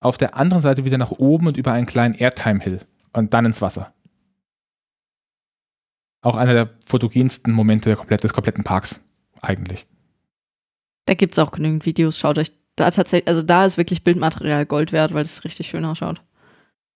Auf 0.00 0.18
der 0.18 0.36
anderen 0.36 0.62
Seite 0.62 0.84
wieder 0.84 0.98
nach 0.98 1.12
oben 1.12 1.46
und 1.46 1.56
über 1.56 1.72
einen 1.72 1.86
kleinen 1.86 2.14
Airtime-Hill. 2.14 2.80
Und 3.14 3.32
dann 3.32 3.46
ins 3.46 3.62
Wasser. 3.62 3.94
Auch 6.20 6.36
einer 6.36 6.52
der 6.52 6.70
fotogensten 6.84 7.54
Momente 7.54 7.96
des 7.96 8.34
kompletten 8.34 8.62
Parks. 8.62 9.02
Eigentlich. 9.40 9.86
Da 11.06 11.14
gibt 11.14 11.32
es 11.32 11.38
auch 11.38 11.50
genügend 11.50 11.86
Videos. 11.86 12.18
Schaut 12.18 12.36
euch 12.36 12.52
da 12.76 12.90
tatsächlich, 12.90 13.28
also 13.28 13.42
da 13.42 13.64
ist 13.64 13.76
wirklich 13.76 14.04
Bildmaterial 14.04 14.66
Gold 14.66 14.92
wert, 14.92 15.14
weil 15.14 15.22
es 15.22 15.44
richtig 15.44 15.68
schön 15.68 15.84
ausschaut. 15.84 16.22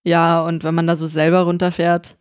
Ja, 0.04 0.40
und 0.42 0.64
wenn 0.64 0.74
man 0.74 0.86
da 0.86 0.96
so 0.96 1.06
selber 1.06 1.40
runterfährt. 1.40 2.16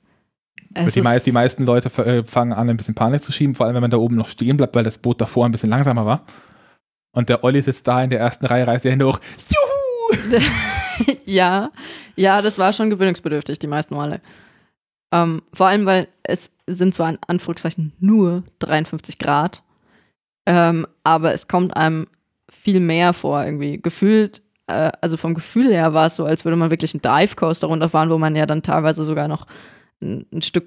es 0.73 0.93
Die, 0.93 1.01
mei 1.01 1.19
die 1.19 1.31
meisten 1.31 1.65
Leute 1.65 1.89
äh, 2.03 2.23
fangen 2.23 2.53
an, 2.53 2.69
ein 2.69 2.77
bisschen 2.77 2.95
Panik 2.95 3.23
zu 3.23 3.31
schieben, 3.31 3.55
vor 3.55 3.65
allem 3.65 3.75
wenn 3.75 3.81
man 3.81 3.91
da 3.91 3.97
oben 3.97 4.15
noch 4.15 4.29
stehen 4.29 4.57
bleibt, 4.57 4.75
weil 4.75 4.83
das 4.83 4.97
Boot 4.97 5.21
davor 5.21 5.45
ein 5.45 5.51
bisschen 5.51 5.69
langsamer 5.69 6.05
war. 6.05 6.25
Und 7.11 7.29
der 7.29 7.43
Olli 7.43 7.61
sitzt 7.61 7.87
da 7.87 8.03
in 8.03 8.09
der 8.09 8.19
ersten 8.19 8.45
Reihe, 8.45 8.67
reißt 8.67 8.83
die 8.83 8.91
Hände 8.91 9.07
hoch. 9.07 9.19
Juhu! 9.47 10.41
ja, 11.25 11.71
ja, 12.15 12.41
das 12.41 12.59
war 12.59 12.73
schon 12.73 12.89
gewöhnungsbedürftig, 12.89 13.59
die 13.59 13.67
meisten 13.67 13.95
Male. 13.95 14.19
Ähm, 15.13 15.43
vor 15.53 15.67
allem, 15.67 15.85
weil 15.85 16.07
es 16.23 16.49
sind 16.67 16.93
zwar 16.93 17.09
in 17.09 17.19
Anführungszeichen 17.27 17.93
nur 17.99 18.43
53 18.59 19.17
Grad, 19.17 19.63
ähm, 20.45 20.87
aber 21.03 21.33
es 21.33 21.47
kommt 21.47 21.75
einem 21.75 22.07
viel 22.61 22.79
mehr 22.79 23.13
vor 23.13 23.43
irgendwie. 23.43 23.81
Gefühlt 23.81 24.41
äh, 24.67 24.91
also 25.01 25.17
vom 25.17 25.33
Gefühl 25.35 25.71
her 25.71 25.93
war 25.93 26.07
es 26.07 26.15
so, 26.15 26.25
als 26.25 26.43
würde 26.45 26.55
man 26.57 26.71
wirklich 26.71 26.93
einen 26.93 27.01
Dive 27.01 27.35
Coaster 27.35 27.67
runterfahren, 27.67 28.09
wo 28.09 28.17
man 28.17 28.35
ja 28.35 28.45
dann 28.45 28.63
teilweise 28.63 29.03
sogar 29.03 29.27
noch 29.27 29.45
ein, 30.01 30.25
ein 30.33 30.41
Stück 30.41 30.65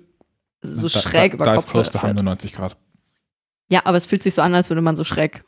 so 0.63 0.89
Da- 0.89 0.99
schräg 1.01 1.33
da- 1.33 1.35
über 1.37 1.45
Dive 1.47 1.57
Kopf 1.57 1.73
Coaster 1.73 2.03
haben 2.03 2.15
nur 2.15 2.23
90 2.25 2.53
Grad. 2.53 2.77
Ja, 3.71 3.83
aber 3.85 3.97
es 3.97 4.07
fühlt 4.07 4.23
sich 4.23 4.35
so 4.35 4.43
an, 4.43 4.55
als 4.55 4.71
würde 4.71 4.81
man 4.83 4.97
so 4.97 5.05
schräg 5.05 5.43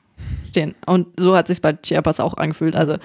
stehen. 0.48 0.74
Und 0.84 1.06
so 1.18 1.34
hat 1.36 1.46
sich 1.46 1.62
bei 1.62 1.72
Chiapas 1.74 2.20
auch 2.20 2.34
angefühlt. 2.34 2.74
Also 2.76 2.96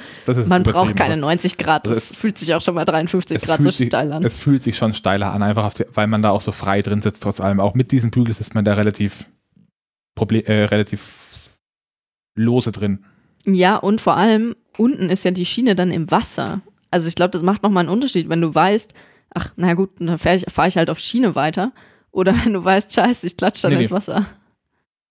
man 0.47 0.63
braucht 0.63 0.95
keine 0.95 1.13
aber 1.13 1.21
90 1.21 1.57
Grad. 1.57 1.85
Also 1.87 1.95
Das 1.95 2.11
es- 2.11 2.17
fühlt 2.17 2.37
sich 2.37 2.53
auch 2.53 2.61
schon 2.61 2.73
mal 2.75 2.83
53 2.85 3.37
es 3.37 3.43
Grad 3.43 3.61
so 3.63 3.69
sich- 3.71 3.87
steil 3.87 4.11
an. 4.11 4.23
Es 4.25 4.37
fühlt 4.39 4.61
sich 4.61 4.75
schon 4.75 4.93
steiler 4.93 5.31
an, 5.31 5.41
einfach 5.43 5.73
die, 5.73 5.85
weil 5.93 6.07
man 6.07 6.21
da 6.21 6.31
auch 6.31 6.41
so 6.41 6.51
frei 6.51 6.81
drin 6.81 7.01
sitzt, 7.01 7.23
trotz 7.23 7.39
allem. 7.39 7.59
Auch 7.59 7.75
mit 7.75 7.91
diesen 7.91 8.11
Bügels 8.11 8.41
ist 8.41 8.55
man 8.55 8.65
da 8.65 8.73
relativ, 8.73 9.25
äh, 10.19 10.63
relativ 10.65 11.49
lose 12.35 12.71
drin. 12.71 13.05
Ja, 13.45 13.77
und 13.77 14.01
vor 14.01 14.17
allem, 14.17 14.55
unten 14.77 15.09
ist 15.09 15.23
ja 15.25 15.31
die 15.31 15.45
Schiene 15.45 15.75
dann 15.75 15.91
im 15.91 16.09
Wasser. 16.11 16.61
Also 16.91 17.07
ich 17.07 17.15
glaube, 17.15 17.31
das 17.31 17.43
macht 17.43 17.63
nochmal 17.63 17.81
einen 17.83 17.93
Unterschied, 17.93 18.29
wenn 18.29 18.41
du 18.41 18.53
weißt, 18.53 18.93
ach, 19.33 19.51
na 19.55 19.73
gut, 19.73 19.91
dann 19.99 20.17
fahre 20.17 20.35
ich, 20.37 20.45
fahr 20.51 20.67
ich 20.67 20.77
halt 20.77 20.89
auf 20.89 20.99
Schiene 20.99 21.35
weiter. 21.35 21.71
Oder 22.11 22.33
wenn 22.43 22.53
du 22.53 22.63
weißt, 22.63 22.93
scheiße, 22.93 23.27
ich 23.27 23.37
klatsche 23.37 23.63
dann 23.63 23.77
Nee, 23.77 23.83
ins. 23.83 23.91
Wasser. 23.91 24.25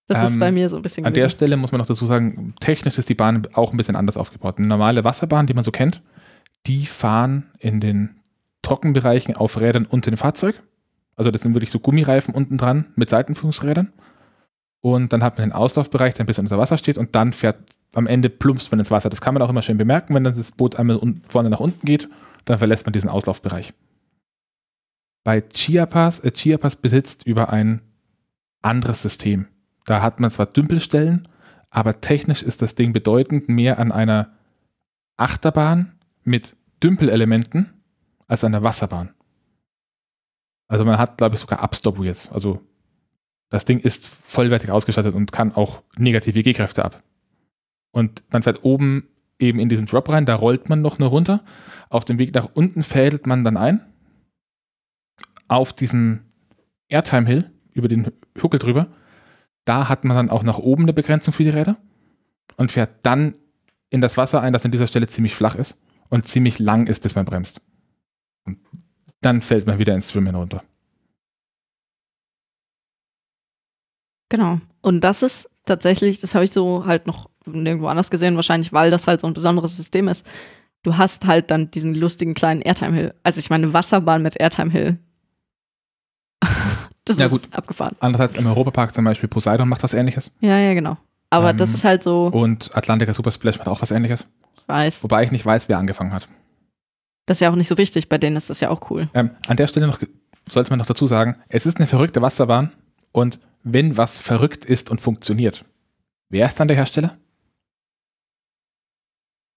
Das 0.07 0.23
ist 0.29 0.35
Ähm, 0.35 0.39
bei 0.39 0.51
mir 0.51 0.69
so 0.69 0.75
ein 0.75 0.81
bisschen 0.81 1.05
An 1.05 1.13
der 1.13 1.23
gewesen. 1.23 1.35
Stelle 1.37 1.57
muss 1.57 1.71
man 1.71 1.79
noch 1.79 1.87
dazu 1.87 2.05
sagen, 2.05 2.53
technisch 2.59 2.97
ist 2.97 3.09
die 3.09 3.15
Bahn 3.15 3.47
auch 3.53 3.71
ein 3.71 3.77
bisschen 3.77 3.95
anders 3.95 4.17
aufgebaut. 4.17 4.57
Eine 4.57 4.67
normale 4.67 5.03
Wasserbahn, 5.03 5.47
die 5.47 5.53
man 5.53 5.63
so 5.63 5.71
kennt, 5.71 6.01
die 6.67 6.85
fahren 6.85 7.51
in 7.59 7.79
den 7.79 8.19
Trockenbereichen 8.61 9.35
auf 9.35 9.59
Rädern 9.59 9.85
unter 9.85 10.11
dem 10.11 10.17
Fahrzeug. 10.17 10.61
Also 11.15 11.31
das 11.31 11.41
sind 11.41 11.53
wirklich 11.55 11.71
so 11.71 11.79
Gummireifen 11.79 12.33
unten 12.35 12.57
dran 12.57 12.85
mit 12.95 13.09
Seitenführungsrädern. 13.09 13.93
Und 14.81 15.13
dann 15.13 15.23
hat 15.23 15.37
man 15.37 15.49
den 15.49 15.55
Auslaufbereich, 15.55 16.13
der 16.13 16.23
ein 16.23 16.27
bisschen 16.27 16.45
unter 16.45 16.57
Wasser 16.59 16.77
steht 16.77 16.97
und 16.97 17.15
dann 17.15 17.33
fährt 17.33 17.57
am 17.95 18.07
Ende 18.07 18.29
plumpst 18.29 18.71
man 18.71 18.79
ins 18.79 18.91
Wasser. 18.91 19.09
Das 19.09 19.21
kann 19.21 19.33
man 19.33 19.41
auch 19.41 19.49
immer 19.49 19.61
schön 19.61 19.77
bemerken, 19.77 20.13
wenn 20.13 20.23
dann 20.23 20.35
das 20.35 20.51
Boot 20.51 20.75
einmal 20.75 20.99
vorne 21.27 21.49
nach 21.49 21.59
unten 21.59 21.85
geht, 21.85 22.09
dann 22.45 22.57
verlässt 22.57 22.85
man 22.85 22.93
diesen 22.93 23.09
Auslaufbereich. 23.09 23.73
Bei 25.23 25.41
Chiapas, 25.41 26.19
äh, 26.19 26.31
Chiapas 26.31 26.75
besitzt 26.75 27.25
über 27.25 27.49
ein 27.51 27.81
anderes 28.61 29.01
System. 29.01 29.47
Da 29.85 30.01
hat 30.01 30.19
man 30.19 30.29
zwar 30.29 30.45
Dümpelstellen, 30.45 31.27
aber 31.69 31.99
technisch 32.01 32.43
ist 32.43 32.61
das 32.61 32.75
Ding 32.75 32.93
bedeutend 32.93 33.49
mehr 33.49 33.79
an 33.79 33.91
einer 33.91 34.33
Achterbahn 35.17 35.99
mit 36.23 36.55
Dümpelelementen 36.83 37.73
als 38.27 38.43
an 38.43 38.51
der 38.51 38.63
Wasserbahn. 38.63 39.13
Also 40.67 40.83
man 40.85 40.97
hat, 40.97 41.17
glaube 41.17 41.35
ich, 41.35 41.41
sogar 41.41 41.63
Upstop 41.63 41.99
jetzt. 42.03 42.31
Also 42.31 42.61
das 43.49 43.65
Ding 43.65 43.79
ist 43.79 44.07
vollwertig 44.07 44.71
ausgestattet 44.71 45.13
und 45.13 45.31
kann 45.31 45.53
auch 45.53 45.81
negative 45.97 46.41
G-Kräfte 46.41 46.83
ab. 46.83 47.03
Und 47.95 48.23
man 48.29 48.43
fährt 48.43 48.65
oben 48.65 49.07
eben 49.39 49.57
in 49.57 49.69
diesen 49.69 49.85
Drop 49.85 50.09
rein, 50.09 50.25
da 50.25 50.35
rollt 50.35 50.67
man 50.67 50.81
noch 50.81 50.99
nur 50.99 51.07
runter. 51.07 51.45
Auf 51.89 52.03
dem 52.03 52.17
Weg 52.17 52.35
nach 52.35 52.49
unten 52.53 52.83
fädelt 52.83 53.25
man 53.25 53.45
dann 53.45 53.55
ein. 53.55 53.85
Auf 55.47 55.71
diesem 55.71 56.25
Airtime 56.89 57.25
Hill, 57.25 57.49
über 57.71 57.87
den 57.87 58.11
Huckel 58.43 58.59
drüber, 58.59 58.87
da 59.63 59.87
hat 59.87 60.03
man 60.03 60.17
dann 60.17 60.29
auch 60.29 60.43
nach 60.43 60.57
oben 60.57 60.83
eine 60.83 60.91
Begrenzung 60.91 61.33
für 61.33 61.43
die 61.43 61.51
Räder 61.51 61.77
und 62.57 62.69
fährt 62.69 63.05
dann 63.05 63.35
in 63.89 64.01
das 64.01 64.17
Wasser 64.17 64.41
ein, 64.41 64.51
das 64.51 64.65
an 64.65 64.71
dieser 64.71 64.87
Stelle 64.87 65.07
ziemlich 65.07 65.33
flach 65.33 65.55
ist 65.55 65.79
und 66.09 66.27
ziemlich 66.27 66.59
lang 66.59 66.87
ist, 66.87 66.99
bis 66.99 67.15
man 67.15 67.23
bremst. 67.23 67.61
Und 68.43 68.59
dann 69.21 69.41
fällt 69.41 69.67
man 69.67 69.79
wieder 69.79 69.95
ins 69.95 70.11
Schwimmen 70.11 70.35
runter. 70.35 70.65
Genau. 74.27 74.59
Und 74.81 74.99
das 74.99 75.23
ist 75.23 75.49
tatsächlich, 75.63 76.19
das 76.19 76.35
habe 76.35 76.43
ich 76.43 76.51
so 76.51 76.85
halt 76.85 77.07
noch 77.07 77.29
nirgendwo 77.45 77.87
anders 77.87 78.09
gesehen, 78.11 78.35
wahrscheinlich, 78.35 78.73
weil 78.73 78.91
das 78.91 79.07
halt 79.07 79.21
so 79.21 79.27
ein 79.27 79.33
besonderes 79.33 79.75
System 79.77 80.07
ist. 80.07 80.25
Du 80.83 80.97
hast 80.97 81.25
halt 81.25 81.49
dann 81.51 81.71
diesen 81.71 81.95
lustigen 81.95 82.33
kleinen 82.35 82.61
Airtime 82.61 82.95
Hill. 82.95 83.13
Also 83.23 83.39
ich 83.39 83.49
meine, 83.49 83.73
Wasserbahn 83.73 84.21
mit 84.21 84.39
Airtime 84.39 84.71
Hill. 84.71 84.99
das 87.05 87.17
Ja, 87.17 87.25
ist 87.25 87.31
gut. 87.31 87.47
abgefahren. 87.51 87.95
Andererseits 87.99 88.35
im 88.35 88.45
Europapark 88.47 88.93
zum 88.93 89.05
Beispiel 89.05 89.29
Poseidon 89.29 89.67
macht 89.69 89.83
was 89.83 89.93
ähnliches 89.93 90.31
Ja, 90.41 90.57
ja, 90.59 90.73
genau. 90.73 90.97
Aber 91.29 91.49
Ähm, 91.51 91.57
das 91.57 91.73
ist 91.73 91.83
halt 91.83 92.03
so, 92.03 92.27
und 92.27 92.75
Atlantica 92.75 93.13
Super 93.13 93.31
Splash 93.31 93.57
macht 93.57 93.67
auch 93.67 93.81
was 93.81 93.91
ähnliches. 93.91 94.27
ich 94.57 94.67
weiß, 94.67 95.03
Wobei 95.03 95.23
ich 95.23 95.31
nicht 95.31 95.45
weiß, 95.45 95.69
wer 95.69 95.77
angefangen 95.79 96.13
hat. 96.13 96.27
das 97.25 97.37
ist 97.37 97.41
ja 97.41 97.49
auch 97.51 97.55
nicht 97.55 97.67
so 97.67 97.77
wichtig. 97.77 98.07
Bei 98.09 98.17
denen 98.17 98.35
ist 98.35 98.49
das 98.49 98.59
ja 98.59 98.69
auch 98.69 98.89
cool. 98.91 99.09
Ähm, 99.13 99.31
an 99.47 99.57
der 99.57 99.67
Stelle 99.67 99.87
noch 99.87 99.99
sollte 100.47 100.69
man 100.69 100.77
noch 100.79 100.85
dazu 100.85 101.07
sagen, 101.07 101.37
es 101.49 101.65
ist 101.65 101.77
eine 101.77 101.87
verrückte 101.87 102.21
Wasserbahn 102.21 102.71
und 103.11 103.39
wenn 103.63 103.97
was 103.97 104.19
verrückt 104.19 104.63
ist 104.65 104.91
und 104.91 105.01
funktioniert, 105.01 105.65
wer 106.29 106.45
ist 106.45 106.59
dann 106.59 106.67
der 106.67 106.77
Hersteller? 106.77 107.17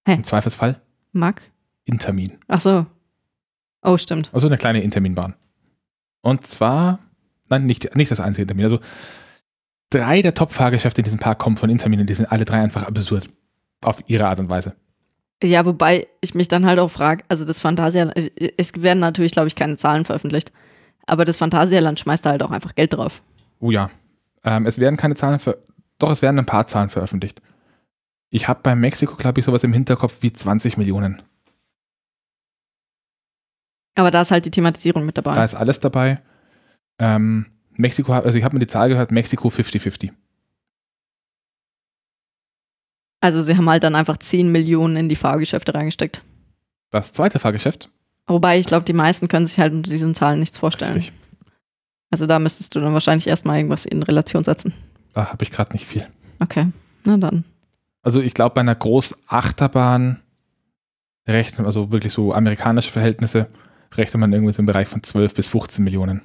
Hä? 0.05 0.13
Im 0.13 0.23
Zweifelsfall 0.23 0.81
Mac? 1.11 1.41
Intermin. 1.85 2.37
Ach 2.47 2.59
so. 2.59 2.85
Oh, 3.81 3.97
stimmt. 3.97 4.29
Also 4.33 4.47
eine 4.47 4.57
kleine 4.57 4.81
Interminbahn. 4.81 5.35
Und 6.21 6.45
zwar, 6.45 6.99
nein, 7.47 7.65
nicht, 7.65 7.95
nicht 7.95 8.11
das 8.11 8.19
einzige 8.19 8.43
Intermin. 8.43 8.65
Also 8.65 8.79
drei 9.89 10.21
der 10.21 10.33
Top-Fahrgeschäfte 10.33 11.01
in 11.01 11.05
diesem 11.05 11.19
Park 11.19 11.39
kommen 11.39 11.57
von 11.57 11.69
Intermin 11.69 12.01
und 12.01 12.09
die 12.09 12.13
sind 12.13 12.31
alle 12.31 12.45
drei 12.45 12.61
einfach 12.61 12.83
absurd. 12.83 13.29
Auf 13.81 14.03
ihre 14.07 14.27
Art 14.27 14.39
und 14.39 14.49
Weise. 14.49 14.75
Ja, 15.41 15.65
wobei 15.65 16.07
ich 16.19 16.35
mich 16.35 16.49
dann 16.49 16.65
halt 16.65 16.79
auch 16.79 16.91
frage, 16.91 17.23
also 17.29 17.45
das 17.45 17.61
Phantasialand, 17.61 18.13
es 18.57 18.73
werden 18.75 18.99
natürlich, 18.99 19.31
glaube 19.31 19.47
ich, 19.47 19.55
keine 19.55 19.77
Zahlen 19.77 20.03
veröffentlicht, 20.03 20.51
aber 21.07 21.23
das 21.23 21.37
Phantasialand 21.37 21.97
schmeißt 21.97 22.25
da 22.25 22.31
halt 22.31 22.43
auch 22.43 22.51
einfach 22.51 22.75
Geld 22.75 22.93
drauf. 22.93 23.21
Oh 23.61 23.71
ja. 23.71 23.89
Ähm, 24.43 24.65
es 24.65 24.79
werden 24.79 24.97
keine 24.97 25.15
Zahlen 25.15 25.39
ver 25.39 25.57
doch, 25.97 26.11
es 26.11 26.21
werden 26.21 26.39
ein 26.39 26.45
paar 26.45 26.65
Zahlen 26.67 26.89
veröffentlicht. 26.89 27.41
Ich 28.29 28.47
habe 28.47 28.61
bei 28.61 28.75
Mexiko, 28.75 29.15
glaube 29.15 29.39
ich, 29.39 29.45
sowas 29.45 29.63
im 29.63 29.73
Hinterkopf 29.73 30.17
wie 30.21 30.31
20 30.31 30.77
Millionen. 30.77 31.21
Aber 33.95 34.11
da 34.11 34.21
ist 34.21 34.31
halt 34.31 34.45
die 34.45 34.51
Thematisierung 34.51 35.05
mit 35.05 35.17
dabei. 35.17 35.35
Da 35.35 35.43
ist 35.43 35.55
alles 35.55 35.79
dabei. 35.79 36.21
Ähm, 36.99 37.47
Mexiko, 37.71 38.13
also 38.13 38.37
ich 38.37 38.43
habe 38.43 38.55
mir 38.55 38.59
die 38.59 38.67
Zahl 38.67 38.89
gehört, 38.89 39.11
Mexiko 39.11 39.49
50-50. 39.49 40.11
Also 43.21 43.41
sie 43.41 43.57
haben 43.57 43.69
halt 43.69 43.83
dann 43.83 43.95
einfach 43.95 44.17
10 44.17 44.51
Millionen 44.51 44.95
in 44.95 45.09
die 45.09 45.15
Fahrgeschäfte 45.15 45.73
reingesteckt. 45.73 46.23
Das 46.91 47.13
zweite 47.13 47.39
Fahrgeschäft, 47.39 47.89
Wobei 48.29 48.59
ich 48.59 48.67
glaube, 48.67 48.85
die 48.85 48.93
meisten 48.93 49.27
können 49.27 49.47
sich 49.47 49.59
halt 49.59 49.73
unter 49.73 49.89
diesen 49.89 50.13
Zahlen 50.13 50.39
nichts 50.39 50.57
vorstellen. 50.57 50.93
richtig. 50.93 51.13
Also 52.11 52.27
da 52.27 52.37
müsstest 52.37 52.75
du 52.75 52.79
dann 52.79 52.93
wahrscheinlich 52.93 53.27
erstmal 53.27 53.57
irgendwas 53.57 53.85
in 53.85 54.03
Relation 54.03 54.43
setzen. 54.43 54.73
Da 55.13 55.31
habe 55.31 55.43
ich 55.43 55.51
gerade 55.51 55.73
nicht 55.73 55.85
viel. 55.85 56.07
Okay, 56.39 56.67
na 57.03 57.17
dann. 57.17 57.43
Also 58.01 58.21
ich 58.21 58.33
glaube, 58.33 58.55
bei 58.55 58.61
einer 58.61 58.75
Großachterbahn 58.75 60.21
rechnet, 61.27 61.65
also 61.65 61.91
wirklich 61.91 62.13
so 62.13 62.33
amerikanische 62.33 62.91
Verhältnisse, 62.91 63.49
rechnet 63.93 64.19
man 64.19 64.33
irgendwie 64.33 64.53
so 64.53 64.61
im 64.61 64.65
Bereich 64.65 64.87
von 64.87 65.03
12 65.03 65.33
bis 65.33 65.47
15 65.47 65.83
Millionen. 65.83 66.21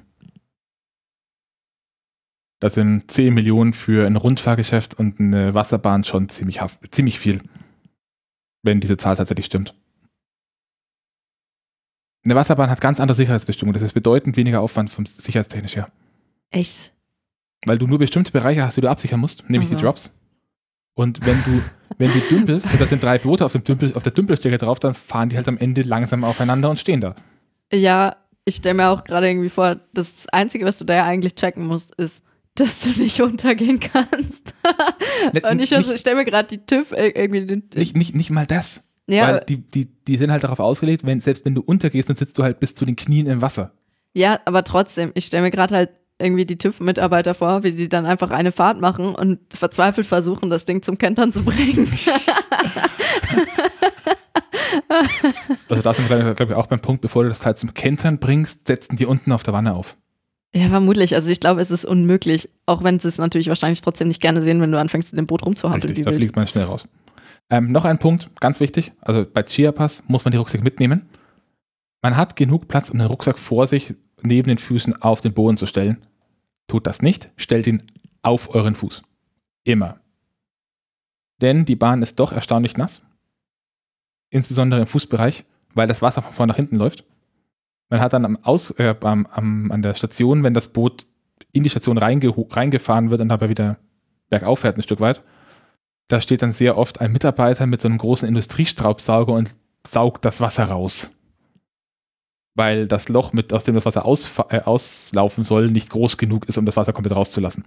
Das 2.59 2.73
sind 2.75 3.11
10 3.11 3.33
Millionen 3.33 3.73
für 3.73 4.07
ein 4.07 4.15
Rundfahrgeschäft 4.15 4.93
und 4.93 5.19
eine 5.19 5.53
Wasserbahn 5.53 6.03
schon 6.03 6.29
ziemlich, 6.29 6.61
ziemlich 6.91 7.19
viel, 7.19 7.43
wenn 8.63 8.79
diese 8.79 8.97
Zahl 8.97 9.17
tatsächlich 9.17 9.45
stimmt. 9.45 9.75
Eine 12.23 12.35
Wasserbahn 12.35 12.71
hat 12.71 12.81
ganz 12.81 12.99
andere 12.99 13.15
Sicherheitsbestimmungen. 13.15 13.75
Das 13.75 13.83
ist 13.83 13.93
bedeutend 13.93 14.35
weniger 14.35 14.61
Aufwand 14.61 14.89
vom 14.89 15.05
sicherheitstechnisch 15.05 15.75
her. 15.75 15.91
Echt? 16.49 16.93
Weil 17.65 17.77
du 17.77 17.85
nur 17.85 17.99
bestimmte 17.99 18.31
Bereiche 18.31 18.63
hast, 18.63 18.77
die 18.77 18.81
du 18.81 18.89
absichern 18.89 19.19
musst, 19.19 19.47
nämlich 19.47 19.69
die 19.69 19.75
Also. 19.75 19.85
Drops. 19.85 20.09
Und 20.95 21.25
wenn 21.25 21.37
du, 21.43 21.61
wenn 21.97 22.11
du 22.11 22.19
dümpelst, 22.29 22.71
und 22.71 22.79
da 22.81 22.87
sind 22.87 23.03
drei 23.03 23.17
Boote 23.19 23.45
auf, 23.45 23.51
dem 23.51 23.63
Dümpel, 23.63 23.93
auf 23.95 24.03
der 24.03 24.13
Dümpelstrecke 24.13 24.57
drauf, 24.57 24.79
dann 24.79 24.93
fahren 24.93 25.29
die 25.29 25.35
halt 25.35 25.47
am 25.47 25.57
Ende 25.57 25.81
langsam 25.81 26.23
aufeinander 26.23 26.69
und 26.69 26.79
stehen 26.79 27.01
da. 27.01 27.15
Ja, 27.73 28.15
ich 28.45 28.55
stelle 28.55 28.75
mir 28.75 28.89
auch 28.89 29.03
gerade 29.03 29.27
irgendwie 29.27 29.49
vor, 29.49 29.77
das 29.93 30.27
Einzige, 30.29 30.65
was 30.65 30.77
du 30.77 30.85
da 30.85 30.95
ja 30.95 31.03
eigentlich 31.05 31.35
checken 31.35 31.67
musst, 31.67 31.93
ist, 31.95 32.23
dass 32.55 32.81
du 32.81 32.89
nicht 32.91 33.21
untergehen 33.21 33.79
kannst. 33.81 34.53
Und 35.43 35.61
ich 35.61 35.71
nicht, 35.71 35.99
stelle 35.99 36.15
mir 36.15 36.25
gerade 36.25 36.47
die 36.47 36.65
TÜV 36.65 36.91
ir- 36.93 37.15
irgendwie. 37.15 37.45
Den, 37.45 37.63
nicht, 37.75 37.95
nicht, 37.97 38.15
nicht 38.15 38.29
mal 38.29 38.45
das. 38.47 38.81
ja, 39.07 39.27
Weil 39.27 39.39
die, 39.41 39.57
die, 39.57 39.85
die 40.07 40.15
sind 40.17 40.31
halt 40.31 40.43
darauf 40.45 40.59
ausgelegt, 40.59 41.05
wenn, 41.05 41.19
selbst 41.19 41.43
wenn 41.43 41.55
du 41.55 41.61
untergehst, 41.61 42.07
dann 42.07 42.15
sitzt 42.15 42.37
du 42.37 42.43
halt 42.43 42.59
bis 42.61 42.73
zu 42.75 42.85
den 42.85 42.95
Knien 42.95 43.27
im 43.27 43.41
Wasser. 43.41 43.73
ja, 44.13 44.39
aber 44.45 44.63
trotzdem, 44.63 45.11
ich 45.15 45.25
stelle 45.25 45.43
mir 45.43 45.51
gerade 45.51 45.75
halt 45.75 45.89
irgendwie 46.19 46.45
die 46.45 46.57
TÜV-Mitarbeiter 46.57 47.33
vor, 47.33 47.63
wie 47.63 47.71
die 47.71 47.89
dann 47.89 48.05
einfach 48.05 48.31
eine 48.31 48.51
Fahrt 48.51 48.79
machen 48.79 49.13
und 49.15 49.39
verzweifelt 49.53 50.07
versuchen, 50.07 50.49
das 50.49 50.65
Ding 50.65 50.81
zum 50.81 50.97
Kentern 50.97 51.31
zu 51.31 51.43
bringen. 51.43 51.91
Also 55.69 55.81
da 55.81 55.93
sind 55.93 56.09
wir, 56.09 56.33
glaube 56.33 56.53
ich, 56.53 56.57
auch 56.57 56.67
beim 56.67 56.79
Punkt, 56.79 57.01
bevor 57.01 57.23
du 57.23 57.29
das 57.29 57.39
Teil 57.39 57.55
zum 57.55 57.73
Kentern 57.73 58.19
bringst, 58.19 58.67
setzen 58.67 58.95
die 58.95 59.05
unten 59.05 59.31
auf 59.31 59.43
der 59.43 59.53
Wanne 59.53 59.73
auf. 59.73 59.95
ja, 60.53 60.67
vermutlich. 60.69 61.15
Also 61.15 61.29
ich 61.29 61.39
glaube, 61.39 61.61
es 61.61 61.71
ist 61.71 61.85
unmöglich. 61.85 62.49
Auch 62.65 62.83
wenn 62.83 62.99
sie 62.99 63.07
es 63.07 63.17
natürlich 63.17 63.47
wahrscheinlich 63.47 63.81
trotzdem 63.81 64.07
nicht 64.07 64.21
gerne 64.21 64.41
sehen, 64.41 64.61
wenn 64.61 64.71
du 64.71 64.79
anfängst, 64.79 65.11
in 65.11 65.17
dem 65.17 65.27
Boot 65.27 65.45
rumzuhampeln. 65.45 65.89
Richtig, 65.89 65.97
wie 65.97 66.05
da 66.05 66.11
wild. 66.11 66.21
fliegt 66.21 66.35
man 66.35 66.47
schnell 66.47 66.65
raus. 66.65 66.87
Ähm, 67.49 67.71
noch 67.71 67.85
ein 67.85 67.99
Punkt, 67.99 68.29
ganz 68.39 68.59
wichtig. 68.59 68.91
Also 69.01 69.25
bei 69.31 69.43
Chiapas 69.43 70.03
muss 70.07 70.25
man 70.25 70.31
die 70.31 70.37
Rucksäcke 70.37 70.63
mitnehmen. 70.63 71.07
Man 72.01 72.17
hat 72.17 72.35
genug 72.35 72.67
Platz, 72.67 72.89
um 72.89 72.99
den 72.99 73.07
Rucksack 73.07 73.39
vor 73.39 73.67
sich 73.67 73.95
neben 74.25 74.49
den 74.49 74.57
Füßen 74.57 75.01
auf 75.01 75.21
den 75.21 75.33
Boden 75.33 75.57
zu 75.57 75.65
stellen. 75.65 76.05
Tut 76.67 76.87
das 76.87 77.01
nicht, 77.01 77.29
stellt 77.37 77.67
ihn 77.67 77.83
auf 78.21 78.53
euren 78.53 78.75
Fuß. 78.75 79.03
Immer. 79.63 79.99
Denn 81.41 81.65
die 81.65 81.75
Bahn 81.75 82.01
ist 82.01 82.19
doch 82.19 82.31
erstaunlich 82.31 82.77
nass. 82.77 83.01
insbesondere 84.29 84.81
im 84.81 84.87
Fußbereich, 84.87 85.45
weil 85.73 85.87
das 85.87 86.01
Wasser 86.01 86.21
von 86.21 86.33
vorne 86.33 86.51
nach 86.51 86.57
hinten 86.57 86.77
läuft. 86.77 87.05
Man 87.89 88.01
hat 88.01 88.13
dann 88.13 88.25
am 88.25 88.37
Aus, 88.43 88.71
äh, 88.71 88.95
am, 89.01 89.25
am, 89.27 89.71
an 89.71 89.81
der 89.81 89.93
Station, 89.93 90.43
wenn 90.43 90.53
das 90.53 90.73
Boot 90.73 91.05
in 91.51 91.63
die 91.63 91.69
Station 91.69 91.97
reinge 91.97 92.33
reingefahren 92.49 93.11
wird 93.11 93.21
und 93.21 93.29
dabei 93.29 93.49
wieder 93.49 93.77
bergauf 94.29 94.59
fährt 94.59 94.77
ein 94.77 94.81
Stück 94.81 94.99
weit, 94.99 95.23
da 96.07 96.21
steht 96.21 96.41
dann 96.41 96.51
sehr 96.51 96.77
oft 96.77 97.01
ein 97.01 97.11
Mitarbeiter 97.11 97.65
mit 97.65 97.81
so 97.81 97.87
einem 97.87 97.97
großen 97.97 98.27
Industriestraubsauger 98.27 99.33
und 99.33 99.55
saugt 99.87 100.25
das 100.25 100.41
Wasser 100.41 100.65
raus. 100.65 101.09
Weil 102.55 102.87
das 102.87 103.09
Loch, 103.09 103.33
mit, 103.33 103.51
aus 103.51 103.65
dem 103.65 103.75
das 103.75 103.85
Wasser 103.85 104.05
äh, 104.49 104.61
auslaufen 104.61 105.43
soll, 105.43 105.69
nicht 105.69 105.89
groß 105.89 106.17
genug 106.17 106.47
ist, 106.47 106.57
um 106.57 106.65
das 106.65 106.77
Wasser 106.77 106.93
komplett 106.93 107.15
rauszulassen. 107.15 107.65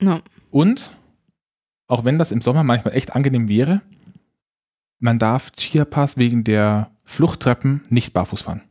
Ja. 0.00 0.22
Und, 0.50 0.90
auch 1.86 2.04
wenn 2.04 2.18
das 2.18 2.32
im 2.32 2.40
Sommer 2.40 2.64
manchmal 2.64 2.94
echt 2.94 3.14
angenehm 3.14 3.48
wäre, 3.48 3.82
man 4.98 5.18
darf 5.18 5.52
Chiapas 5.52 6.16
wegen 6.16 6.44
der 6.44 6.90
Fluchttreppen 7.04 7.82
nicht 7.88 8.12
barfuß 8.12 8.42
fahren. 8.42 8.62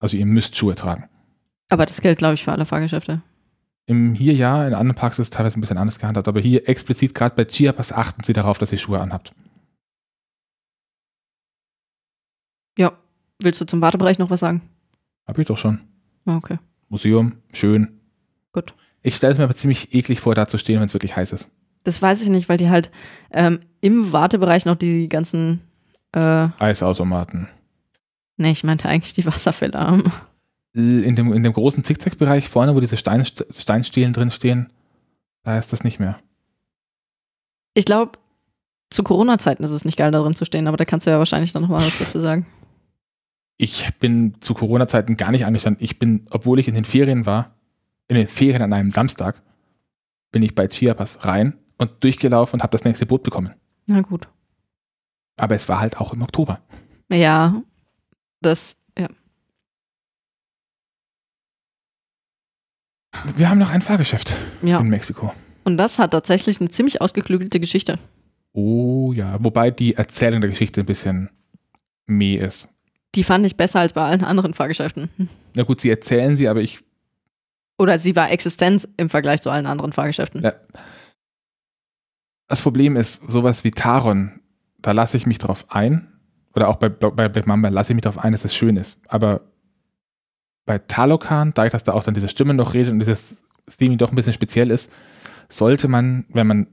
Also 0.00 0.16
ihr 0.16 0.26
müsst 0.26 0.56
Schuhe 0.56 0.74
tragen. 0.74 1.08
Aber 1.70 1.86
das 1.86 2.00
gilt, 2.00 2.18
glaube 2.18 2.34
ich, 2.34 2.44
für 2.44 2.52
alle 2.52 2.64
Fahrgeschäfte. 2.64 3.22
Im 3.86 4.14
hier 4.14 4.34
ja, 4.34 4.66
in 4.66 4.74
anderen 4.74 4.96
Parks 4.96 5.18
ist 5.18 5.26
es 5.26 5.30
teilweise 5.30 5.58
ein 5.58 5.60
bisschen 5.60 5.78
anders 5.78 5.98
gehandhabt, 5.98 6.28
aber 6.28 6.40
hier 6.40 6.68
explizit 6.68 7.14
gerade 7.14 7.34
bei 7.34 7.44
Chiapas 7.44 7.92
achten 7.92 8.22
Sie 8.22 8.32
darauf, 8.32 8.58
dass 8.58 8.72
ihr 8.72 8.78
Schuhe 8.78 9.00
anhabt. 9.00 9.34
Ja. 12.76 12.92
Willst 13.40 13.60
du 13.60 13.64
zum 13.66 13.80
Wartebereich 13.80 14.18
noch 14.18 14.30
was 14.30 14.40
sagen? 14.40 14.62
Hab 15.26 15.38
ich 15.38 15.46
doch 15.46 15.58
schon. 15.58 15.80
Ah, 16.26 16.36
Okay. 16.36 16.58
Museum, 16.90 17.34
schön. 17.52 18.00
Gut. 18.52 18.72
Ich 19.02 19.14
stelle 19.14 19.32
es 19.34 19.38
mir 19.38 19.44
aber 19.44 19.54
ziemlich 19.54 19.92
eklig 19.94 20.20
vor, 20.20 20.34
da 20.34 20.48
zu 20.48 20.56
stehen, 20.56 20.80
wenn 20.80 20.86
es 20.86 20.94
wirklich 20.94 21.14
heiß 21.16 21.32
ist. 21.32 21.50
Das 21.84 22.00
weiß 22.00 22.22
ich 22.22 22.30
nicht, 22.30 22.48
weil 22.48 22.56
die 22.56 22.70
halt 22.70 22.90
ähm, 23.30 23.60
im 23.82 24.10
Wartebereich 24.12 24.64
noch 24.64 24.76
die 24.76 25.06
ganzen. 25.08 25.60
Äh, 26.12 26.48
Eisautomaten. 26.58 27.46
ne, 28.38 28.50
ich 28.50 28.64
meinte 28.64 28.88
eigentlich 28.88 29.12
die 29.12 29.26
Wasserfälle 29.26 29.78
haben. 29.78 30.10
In 30.72 31.14
dem, 31.14 31.32
in 31.34 31.42
dem 31.42 31.52
großen 31.52 31.84
Zickzack-Bereich 31.84 32.48
vorne, 32.48 32.74
wo 32.74 32.80
diese 32.80 32.96
Stein, 32.96 33.24
Steinstielen 33.24 34.12
drin 34.14 34.30
stehen, 34.30 34.70
da 35.42 35.58
ist 35.58 35.72
das 35.72 35.84
nicht 35.84 36.00
mehr. 36.00 36.18
Ich 37.74 37.84
glaube, 37.84 38.12
zu 38.90 39.02
Corona-Zeiten 39.02 39.62
ist 39.64 39.70
es 39.72 39.84
nicht 39.84 39.98
geil, 39.98 40.10
da 40.10 40.22
drin 40.22 40.34
zu 40.34 40.44
stehen, 40.46 40.66
aber 40.66 40.76
da 40.78 40.84
kannst 40.86 41.06
du 41.06 41.10
ja 41.10 41.18
wahrscheinlich 41.18 41.52
noch 41.52 41.66
mal 41.68 41.84
was 41.84 41.98
dazu 41.98 42.18
sagen. 42.20 42.46
Ich 43.60 43.92
bin 43.98 44.36
zu 44.40 44.54
Corona-Zeiten 44.54 45.16
gar 45.16 45.32
nicht 45.32 45.44
angestanden. 45.44 45.82
Ich 45.84 45.98
bin, 45.98 46.26
obwohl 46.30 46.58
ich 46.60 46.68
in 46.68 46.74
den 46.74 46.84
Ferien 46.84 47.26
war, 47.26 47.56
in 48.06 48.16
den 48.16 48.28
Ferien 48.28 48.62
an 48.62 48.72
einem 48.72 48.90
Samstag, 48.92 49.42
bin 50.30 50.42
ich 50.42 50.54
bei 50.54 50.68
Chiapas 50.68 51.24
rein 51.24 51.58
und 51.76 51.90
durchgelaufen 52.04 52.54
und 52.58 52.62
habe 52.62 52.70
das 52.72 52.84
nächste 52.84 53.04
Boot 53.04 53.22
bekommen. 53.24 53.52
Na 53.86 54.00
gut. 54.00 54.28
Aber 55.36 55.54
es 55.56 55.68
war 55.68 55.80
halt 55.80 55.98
auch 56.00 56.12
im 56.12 56.22
Oktober. 56.22 56.60
Ja, 57.10 57.62
das, 58.40 58.80
ja. 58.96 59.08
Wir 63.34 63.48
haben 63.50 63.58
noch 63.58 63.70
ein 63.70 63.82
Fahrgeschäft 63.82 64.36
Ja. 64.62 64.78
in 64.80 64.88
Mexiko. 64.88 65.32
Und 65.64 65.76
das 65.78 65.98
hat 65.98 66.12
tatsächlich 66.12 66.60
eine 66.60 66.70
ziemlich 66.70 67.00
ausgeklügelte 67.00 67.58
Geschichte. 67.60 67.98
Oh 68.52 69.12
ja, 69.12 69.42
wobei 69.42 69.70
die 69.70 69.94
Erzählung 69.94 70.40
der 70.40 70.50
Geschichte 70.50 70.80
ein 70.80 70.86
bisschen 70.86 71.30
meh 72.06 72.36
ist. 72.36 72.68
Die 73.14 73.24
fand 73.24 73.46
ich 73.46 73.56
besser 73.56 73.80
als 73.80 73.92
bei 73.92 74.02
allen 74.02 74.24
anderen 74.24 74.54
Fahrgeschäften. 74.54 75.10
Na 75.54 75.62
gut, 75.62 75.80
sie 75.80 75.90
erzählen 75.90 76.36
sie, 76.36 76.48
aber 76.48 76.60
ich 76.60 76.80
Oder 77.78 77.98
sie 77.98 78.14
war 78.14 78.30
Existenz 78.30 78.86
im 78.96 79.08
Vergleich 79.08 79.42
zu 79.42 79.50
allen 79.50 79.66
anderen 79.66 79.92
Fahrgeschäften. 79.92 80.42
Ja. 80.42 80.52
Das 82.48 82.62
Problem 82.62 82.96
ist, 82.96 83.22
sowas 83.28 83.64
wie 83.64 83.70
Taron, 83.70 84.40
da 84.78 84.92
lasse 84.92 85.16
ich 85.16 85.26
mich 85.26 85.38
drauf 85.38 85.66
ein. 85.68 86.12
Oder 86.54 86.68
auch 86.68 86.76
bei, 86.76 86.88
bei 86.88 87.28
Black 87.28 87.46
Mamba 87.46 87.68
lasse 87.68 87.92
ich 87.92 87.94
mich 87.94 88.04
drauf 88.04 88.18
ein, 88.18 88.32
dass 88.32 88.44
es 88.44 88.54
schön 88.54 88.76
ist. 88.76 88.98
Aber 89.06 89.42
bei 90.64 90.78
Talokan, 90.78 91.52
da 91.54 91.66
ich, 91.66 91.72
dass 91.72 91.84
da 91.84 91.92
auch 91.92 92.04
dann 92.04 92.14
diese 92.14 92.28
Stimme 92.28 92.54
noch 92.54 92.74
redet 92.74 92.92
und 92.92 92.98
dieses 92.98 93.38
Theme 93.78 93.96
doch 93.96 94.10
ein 94.10 94.16
bisschen 94.16 94.32
speziell 94.32 94.70
ist, 94.70 94.92
sollte 95.48 95.88
man, 95.88 96.26
wenn 96.28 96.46
man 96.46 96.66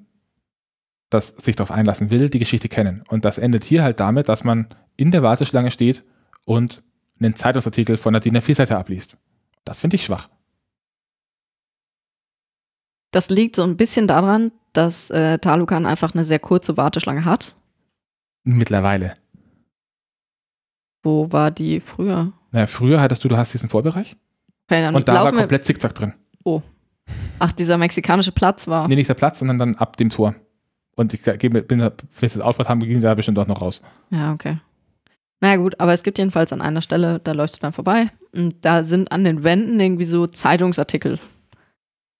das 1.09 1.29
sich 1.37 1.55
darauf 1.55 1.71
einlassen 1.71 2.09
will, 2.09 2.29
die 2.29 2.39
Geschichte 2.39 2.67
kennen. 2.67 3.03
Und 3.07 3.25
das 3.25 3.37
endet 3.37 3.63
hier 3.63 3.83
halt 3.83 3.99
damit, 3.99 4.27
dass 4.27 4.43
man 4.43 4.67
in 4.97 5.11
der 5.11 5.23
Warteschlange 5.23 5.71
steht 5.71 6.03
und 6.45 6.83
einen 7.19 7.35
Zeitungsartikel 7.35 7.97
von 7.97 8.13
der 8.13 8.21
DIN 8.21 8.37
A4-Seite 8.37 8.77
abliest. 8.77 9.17
Das 9.63 9.79
finde 9.79 9.95
ich 9.95 10.05
schwach. 10.05 10.29
Das 13.11 13.29
liegt 13.29 13.55
so 13.55 13.63
ein 13.63 13.77
bisschen 13.77 14.07
daran, 14.07 14.51
dass 14.73 15.09
äh, 15.09 15.39
Talukan 15.39 15.85
einfach 15.85 16.13
eine 16.13 16.25
sehr 16.25 16.39
kurze 16.39 16.77
Warteschlange 16.77 17.25
hat. 17.25 17.55
Mittlerweile. 18.43 19.15
Wo 21.01 21.31
war 21.31 21.51
die 21.51 21.79
früher? 21.79 22.33
Naja, 22.51 22.67
früher 22.67 22.99
hattest 22.99 23.23
du, 23.23 23.27
du 23.27 23.37
hast 23.37 23.53
diesen 23.53 23.69
Vorbereich 23.69 24.15
Okay, 24.67 24.81
dann 24.81 24.95
und 24.95 25.07
da 25.07 25.23
war 25.23 25.31
komplett 25.31 25.65
Zickzack 25.65 25.93
drin. 25.93 26.13
Ach, 27.37 27.51
dieser 27.51 27.77
mexikanische 27.77 28.31
Platz 28.31 28.67
war. 28.67 28.87
Nee, 28.87 28.95
nicht 28.95 29.09
der 29.09 29.13
Platz, 29.15 29.39
sondern 29.39 29.59
dann 29.59 29.75
ab 29.75 29.97
dem 29.97 30.09
Tor. 30.09 30.35
Und 30.95 31.13
ich 31.13 31.21
gebe, 31.23 31.61
bin, 31.61 31.79
wenn 31.81 32.29
sie 32.29 32.37
das 32.37 32.39
aufgemacht 32.39 32.69
haben, 32.69 32.79
ging 32.79 33.01
da 33.01 33.13
bestimmt 33.13 33.37
auch 33.37 33.47
noch 33.47 33.61
raus. 33.61 33.81
Ja, 34.09 34.33
okay. 34.33 34.59
Naja, 35.41 35.57
gut, 35.57 35.79
aber 35.79 35.93
es 35.93 36.03
gibt 36.03 36.17
jedenfalls 36.17 36.53
an 36.53 36.61
einer 36.61 36.81
Stelle, 36.81 37.19
da 37.23 37.33
läufst 37.33 37.57
du 37.57 37.59
dann 37.59 37.73
vorbei 37.73 38.09
und 38.33 38.55
da 38.61 38.83
sind 38.83 39.11
an 39.11 39.23
den 39.23 39.43
Wänden 39.43 39.79
irgendwie 39.79 40.05
so 40.05 40.27
Zeitungsartikel, 40.27 41.19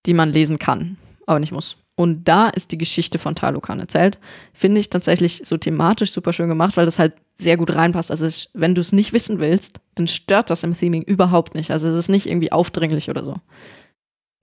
die 0.06 0.14
man 0.14 0.32
lesen 0.32 0.58
kann, 0.58 0.96
aber 1.26 1.40
nicht 1.40 1.52
muss. 1.52 1.76
Und 1.98 2.28
da 2.28 2.48
ist 2.48 2.72
die 2.72 2.78
Geschichte 2.78 3.18
von 3.18 3.34
Talukan 3.34 3.80
erzählt. 3.80 4.18
Finde 4.52 4.80
ich 4.80 4.90
tatsächlich 4.90 5.42
so 5.44 5.56
thematisch 5.56 6.12
super 6.12 6.34
schön 6.34 6.50
gemacht, 6.50 6.76
weil 6.76 6.84
das 6.84 6.98
halt 6.98 7.14
sehr 7.34 7.56
gut 7.56 7.74
reinpasst. 7.74 8.10
Also, 8.10 8.26
es, 8.26 8.50
wenn 8.52 8.74
du 8.74 8.82
es 8.82 8.92
nicht 8.92 9.14
wissen 9.14 9.40
willst, 9.40 9.80
dann 9.94 10.06
stört 10.06 10.50
das 10.50 10.62
im 10.62 10.76
Theming 10.76 11.02
überhaupt 11.02 11.54
nicht. 11.54 11.70
Also, 11.70 11.88
es 11.88 11.96
ist 11.96 12.08
nicht 12.08 12.26
irgendwie 12.26 12.52
aufdringlich 12.52 13.08
oder 13.08 13.24
so. 13.24 13.36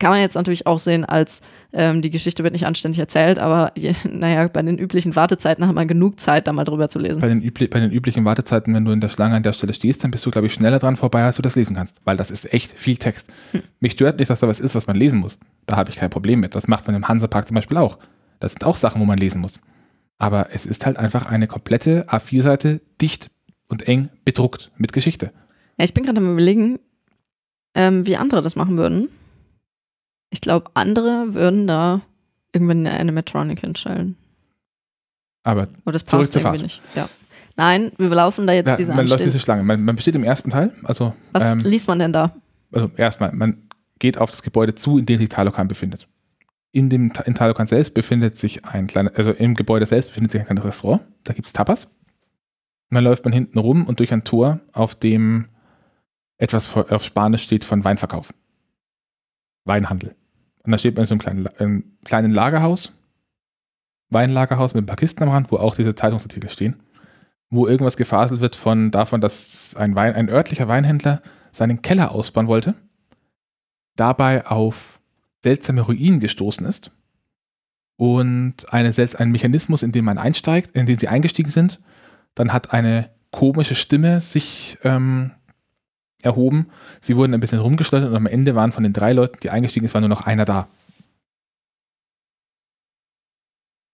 Kann 0.03 0.11
man 0.11 0.19
jetzt 0.19 0.35
natürlich 0.35 0.67
auch 0.67 0.79
sehen, 0.79 1.05
als 1.05 1.39
ähm, 1.71 2.01
die 2.01 2.09
Geschichte 2.09 2.43
wird 2.43 2.51
nicht 2.51 2.65
anständig 2.65 2.99
erzählt, 2.99 3.39
aber 3.39 3.71
je, 3.77 3.93
naja, 4.11 4.49
bei 4.49 4.61
den 4.61 4.77
üblichen 4.77 5.15
Wartezeiten 5.15 5.65
hat 5.65 5.73
man 5.73 5.87
genug 5.87 6.19
Zeit, 6.19 6.45
da 6.45 6.51
mal 6.51 6.65
drüber 6.65 6.89
zu 6.89 6.99
lesen. 6.99 7.21
Bei 7.21 7.29
den, 7.29 7.39
bei 7.41 7.79
den 7.79 7.89
üblichen 7.89 8.25
Wartezeiten, 8.25 8.73
wenn 8.75 8.83
du 8.83 8.91
in 8.91 8.99
der 8.99 9.07
Schlange 9.07 9.35
an 9.35 9.43
der 9.43 9.53
Stelle 9.53 9.73
stehst, 9.73 10.03
dann 10.03 10.11
bist 10.11 10.25
du, 10.25 10.29
glaube 10.29 10.47
ich, 10.47 10.53
schneller 10.53 10.79
dran 10.79 10.97
vorbei, 10.97 11.23
als 11.23 11.37
du 11.37 11.41
das 11.41 11.55
lesen 11.55 11.77
kannst. 11.77 12.01
Weil 12.03 12.17
das 12.17 12.31
ist 12.31 12.53
echt 12.53 12.73
viel 12.73 12.97
Text. 12.97 13.31
Hm. 13.51 13.61
Mich 13.79 13.93
stört 13.93 14.19
nicht, 14.19 14.29
dass 14.29 14.41
da 14.41 14.49
was 14.49 14.59
ist, 14.59 14.75
was 14.75 14.87
man 14.87 14.97
lesen 14.97 15.19
muss. 15.19 15.39
Da 15.67 15.77
habe 15.77 15.89
ich 15.89 15.95
kein 15.95 16.09
Problem 16.09 16.41
mit. 16.41 16.53
Das 16.53 16.67
macht 16.67 16.85
man 16.85 16.97
im 16.97 17.07
Hansapark 17.07 17.47
zum 17.47 17.55
Beispiel 17.55 17.77
auch. 17.77 17.97
Das 18.41 18.51
sind 18.51 18.65
auch 18.65 18.75
Sachen, 18.75 18.99
wo 18.99 19.05
man 19.05 19.17
lesen 19.17 19.39
muss. 19.39 19.61
Aber 20.17 20.47
es 20.51 20.65
ist 20.65 20.85
halt 20.85 20.97
einfach 20.97 21.27
eine 21.27 21.47
komplette 21.47 22.09
A4-Seite, 22.09 22.81
dicht 22.99 23.29
und 23.69 23.87
eng 23.87 24.09
bedruckt 24.25 24.69
mit 24.75 24.91
Geschichte. 24.91 25.31
Ja, 25.77 25.85
ich 25.85 25.93
bin 25.93 26.03
gerade 26.03 26.17
am 26.17 26.33
überlegen, 26.33 26.79
ähm, 27.73 28.05
wie 28.05 28.17
andere 28.17 28.41
das 28.41 28.57
machen 28.57 28.77
würden. 28.77 29.07
Ich 30.33 30.41
glaube, 30.41 30.71
andere 30.73 31.35
würden 31.35 31.67
da 31.67 32.01
irgendwann 32.53 32.85
eine 32.87 32.99
Animatronic 32.99 33.59
hinstellen. 33.61 34.17
Aber 35.43 35.67
Aber 35.85 35.91
das 35.91 36.03
passt 36.03 36.35
irgendwie 36.35 36.57
Fahrt. 36.57 36.61
nicht. 36.63 36.81
Ja. 36.95 37.07
Nein, 37.55 37.91
wir 37.97 38.09
laufen 38.09 38.47
da 38.47 38.53
jetzt 38.53 38.65
ja, 38.67 38.75
diese 38.75 38.91
man 38.91 39.01
läuft 39.01 39.13
anstehen. 39.13 39.27
diese 39.27 39.39
Schlange. 39.39 39.61
Man, 39.63 39.85
man 39.85 39.95
besteht 39.95 40.15
im 40.15 40.23
ersten 40.23 40.49
Teil. 40.49 40.73
Also, 40.83 41.13
Was 41.33 41.43
ähm, 41.43 41.59
liest 41.59 41.87
man 41.87 41.99
denn 41.99 42.11
da? 42.11 42.35
also 42.71 42.89
erstmal, 42.97 43.31
man 43.33 43.69
geht 43.99 44.17
auf 44.17 44.31
das 44.31 44.41
Gebäude 44.41 44.73
zu, 44.73 44.97
in 44.97 45.05
dem 45.05 45.19
sich 45.19 45.29
Talokan 45.29 45.67
befindet. 45.67 46.07
In, 46.71 46.89
dem, 46.89 47.13
in 47.25 47.35
Talokan 47.35 47.67
selbst 47.67 47.93
befindet 47.93 48.39
sich 48.39 48.65
ein 48.65 48.87
kleiner, 48.87 49.11
also 49.15 49.31
im 49.31 49.53
Gebäude 49.53 49.85
selbst 49.85 50.07
befindet 50.07 50.31
sich 50.31 50.41
ein 50.41 50.47
kleines 50.47 50.65
Restaurant. 50.65 51.03
Da 51.23 51.33
gibt 51.33 51.45
es 51.45 51.53
Tapas. 51.53 51.85
Und 51.85 52.95
dann 52.95 53.03
läuft 53.03 53.23
man 53.23 53.33
hinten 53.33 53.59
rum 53.59 53.85
und 53.85 53.99
durch 53.99 54.11
ein 54.11 54.23
Tor, 54.23 54.59
auf 54.71 54.95
dem 54.95 55.49
etwas 56.39 56.75
auf 56.75 57.03
Spanisch 57.03 57.43
steht 57.43 57.63
von 57.63 57.83
Weinverkauf. 57.83 58.33
Weinhandel. 59.65 60.15
Und 60.63 60.71
da 60.71 60.77
steht 60.77 60.95
man 60.95 61.03
in 61.03 61.07
so 61.07 61.13
einem 61.13 61.19
kleinen, 61.19 61.47
einem 61.59 61.83
kleinen 62.03 62.31
Lagerhaus, 62.31 62.93
Weinlagerhaus 64.09 64.73
mit 64.73 64.83
ein 64.83 64.87
paar 64.87 64.95
Kisten 64.95 65.23
am 65.23 65.29
Rand, 65.29 65.51
wo 65.51 65.57
auch 65.57 65.75
diese 65.75 65.95
Zeitungsartikel 65.95 66.49
stehen, 66.49 66.81
wo 67.49 67.67
irgendwas 67.67 67.97
gefaselt 67.97 68.41
wird 68.41 68.55
von 68.55 68.91
davon, 68.91 69.21
dass 69.21 69.75
ein, 69.75 69.95
Wein, 69.95 70.13
ein 70.13 70.29
örtlicher 70.29 70.67
Weinhändler 70.67 71.21
seinen 71.51 71.81
Keller 71.81 72.11
ausbauen 72.11 72.47
wollte, 72.47 72.75
dabei 73.95 74.45
auf 74.45 74.99
seltsame 75.43 75.81
Ruinen 75.81 76.19
gestoßen 76.19 76.65
ist 76.65 76.91
und 77.97 78.71
eine, 78.71 78.93
ein 79.17 79.31
Mechanismus, 79.31 79.83
in 79.83 79.91
den 79.91 80.05
man 80.05 80.17
einsteigt, 80.17 80.75
in 80.75 80.85
den 80.85 80.97
sie 80.97 81.09
eingestiegen 81.09 81.51
sind, 81.51 81.79
dann 82.35 82.53
hat 82.53 82.73
eine 82.73 83.09
komische 83.31 83.75
Stimme 83.75 84.21
sich 84.21 84.77
ähm, 84.83 85.31
erhoben. 86.23 86.69
Sie 87.01 87.15
wurden 87.15 87.33
ein 87.33 87.39
bisschen 87.39 87.59
rumgeschleudert 87.59 88.09
und 88.09 88.15
am 88.15 88.25
Ende 88.25 88.55
waren 88.55 88.71
von 88.71 88.83
den 88.83 88.93
drei 88.93 89.13
Leuten, 89.13 89.39
die 89.41 89.49
eingestiegen 89.49 89.87
sind, 89.87 89.93
war 89.93 90.01
nur 90.01 90.09
noch 90.09 90.25
einer 90.25 90.45
da. 90.45 90.67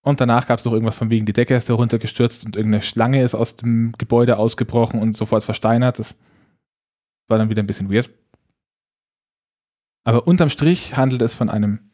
Und 0.01 0.22
danach 0.22 0.47
gab 0.47 0.60
es 0.60 0.65
noch 0.65 0.72
irgendwas 0.72 0.95
von 0.95 1.10
wegen, 1.10 1.26
die 1.26 1.34
Decke 1.34 1.56
ist 1.56 1.68
heruntergestürzt 1.68 2.45
und 2.45 2.56
irgendeine 2.56 2.81
Schlange 2.81 3.22
ist 3.22 3.35
aus 3.35 3.57
dem 3.57 3.91
Gebäude 3.97 4.38
ausgebrochen 4.38 4.99
und 5.01 5.18
sofort 5.18 5.43
versteinert. 5.43 5.99
Das 5.99 6.15
war 7.27 7.38
dann 7.38 7.49
wieder 7.49 7.61
ein 7.61 7.68
bisschen 7.68 7.91
weird. 7.91 8.10
Aber 10.06 10.26
unterm 10.26 10.49
Strich 10.49 10.95
handelt 10.95 11.22
es 11.22 11.35
von 11.35 11.49
einem 11.49 11.91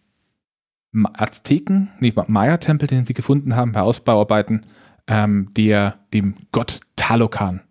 Azteken, 0.94 1.92
nee, 2.00 2.14
Ma- 2.16 2.26
Maya-Tempel, 2.28 2.88
den 2.88 3.04
sie 3.06 3.14
gefunden 3.14 3.56
haben 3.56 3.74
bei 3.74 3.82
Ausbauarbeiten 3.82 4.66
ähm, 5.08 5.54
der 5.56 6.00
dem 6.14 6.36
Gott 6.52 6.80
Talocan 6.96 7.62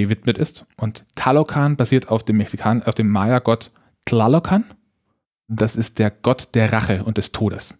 gewidmet 0.00 0.38
ist. 0.38 0.66
Und 0.76 1.04
Talocan 1.14 1.76
basiert 1.76 2.08
auf 2.08 2.22
dem 2.22 2.36
Mexikan, 2.36 2.82
auf 2.82 2.94
dem 2.94 3.08
Maya-Gott 3.08 3.70
Tlalocan. 4.06 4.64
Das 5.48 5.76
ist 5.76 5.98
der 5.98 6.10
Gott 6.10 6.48
der 6.54 6.72
Rache 6.72 7.04
und 7.04 7.18
des 7.18 7.32
Todes. 7.32 7.74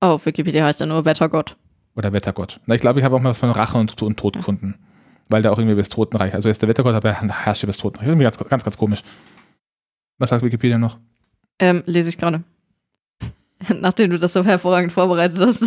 Oh, 0.00 0.08
auf 0.08 0.26
Wikipedia 0.26 0.64
heißt 0.64 0.80
er 0.80 0.86
nur 0.86 1.04
Wettergott. 1.04 1.56
Oder 1.96 2.12
Wettergott. 2.12 2.60
Na, 2.66 2.74
ich 2.74 2.80
glaube, 2.80 2.98
ich 2.98 3.04
habe 3.04 3.16
auch 3.16 3.20
mal 3.20 3.30
was 3.30 3.38
von 3.38 3.50
Rache 3.50 3.78
und, 3.78 4.00
und 4.02 4.18
Tod 4.18 4.36
gefunden. 4.36 4.74
Weil 5.28 5.42
der 5.42 5.52
auch 5.52 5.58
irgendwie 5.58 5.76
bis 5.76 5.88
Totenreich, 5.88 6.34
also 6.34 6.48
er 6.48 6.52
ist 6.52 6.60
der 6.60 6.68
Wettergott, 6.68 6.94
aber 6.94 7.08
er 7.08 7.44
herrscht 7.44 7.62
über 7.62 7.72
das 7.72 7.78
Totenreich. 7.78 8.08
Irgendwie 8.08 8.24
ganz, 8.24 8.36
ganz, 8.36 8.64
ganz 8.64 8.76
komisch. 8.76 9.02
Was 10.18 10.30
sagt 10.30 10.42
Wikipedia 10.42 10.78
noch? 10.78 10.98
Ähm, 11.58 11.82
lese 11.86 12.08
ich 12.08 12.18
gerade. 12.18 12.42
Nachdem 13.68 14.10
du 14.10 14.18
das 14.18 14.32
so 14.32 14.44
hervorragend 14.44 14.92
vorbereitet 14.92 15.38
hast. 15.40 15.64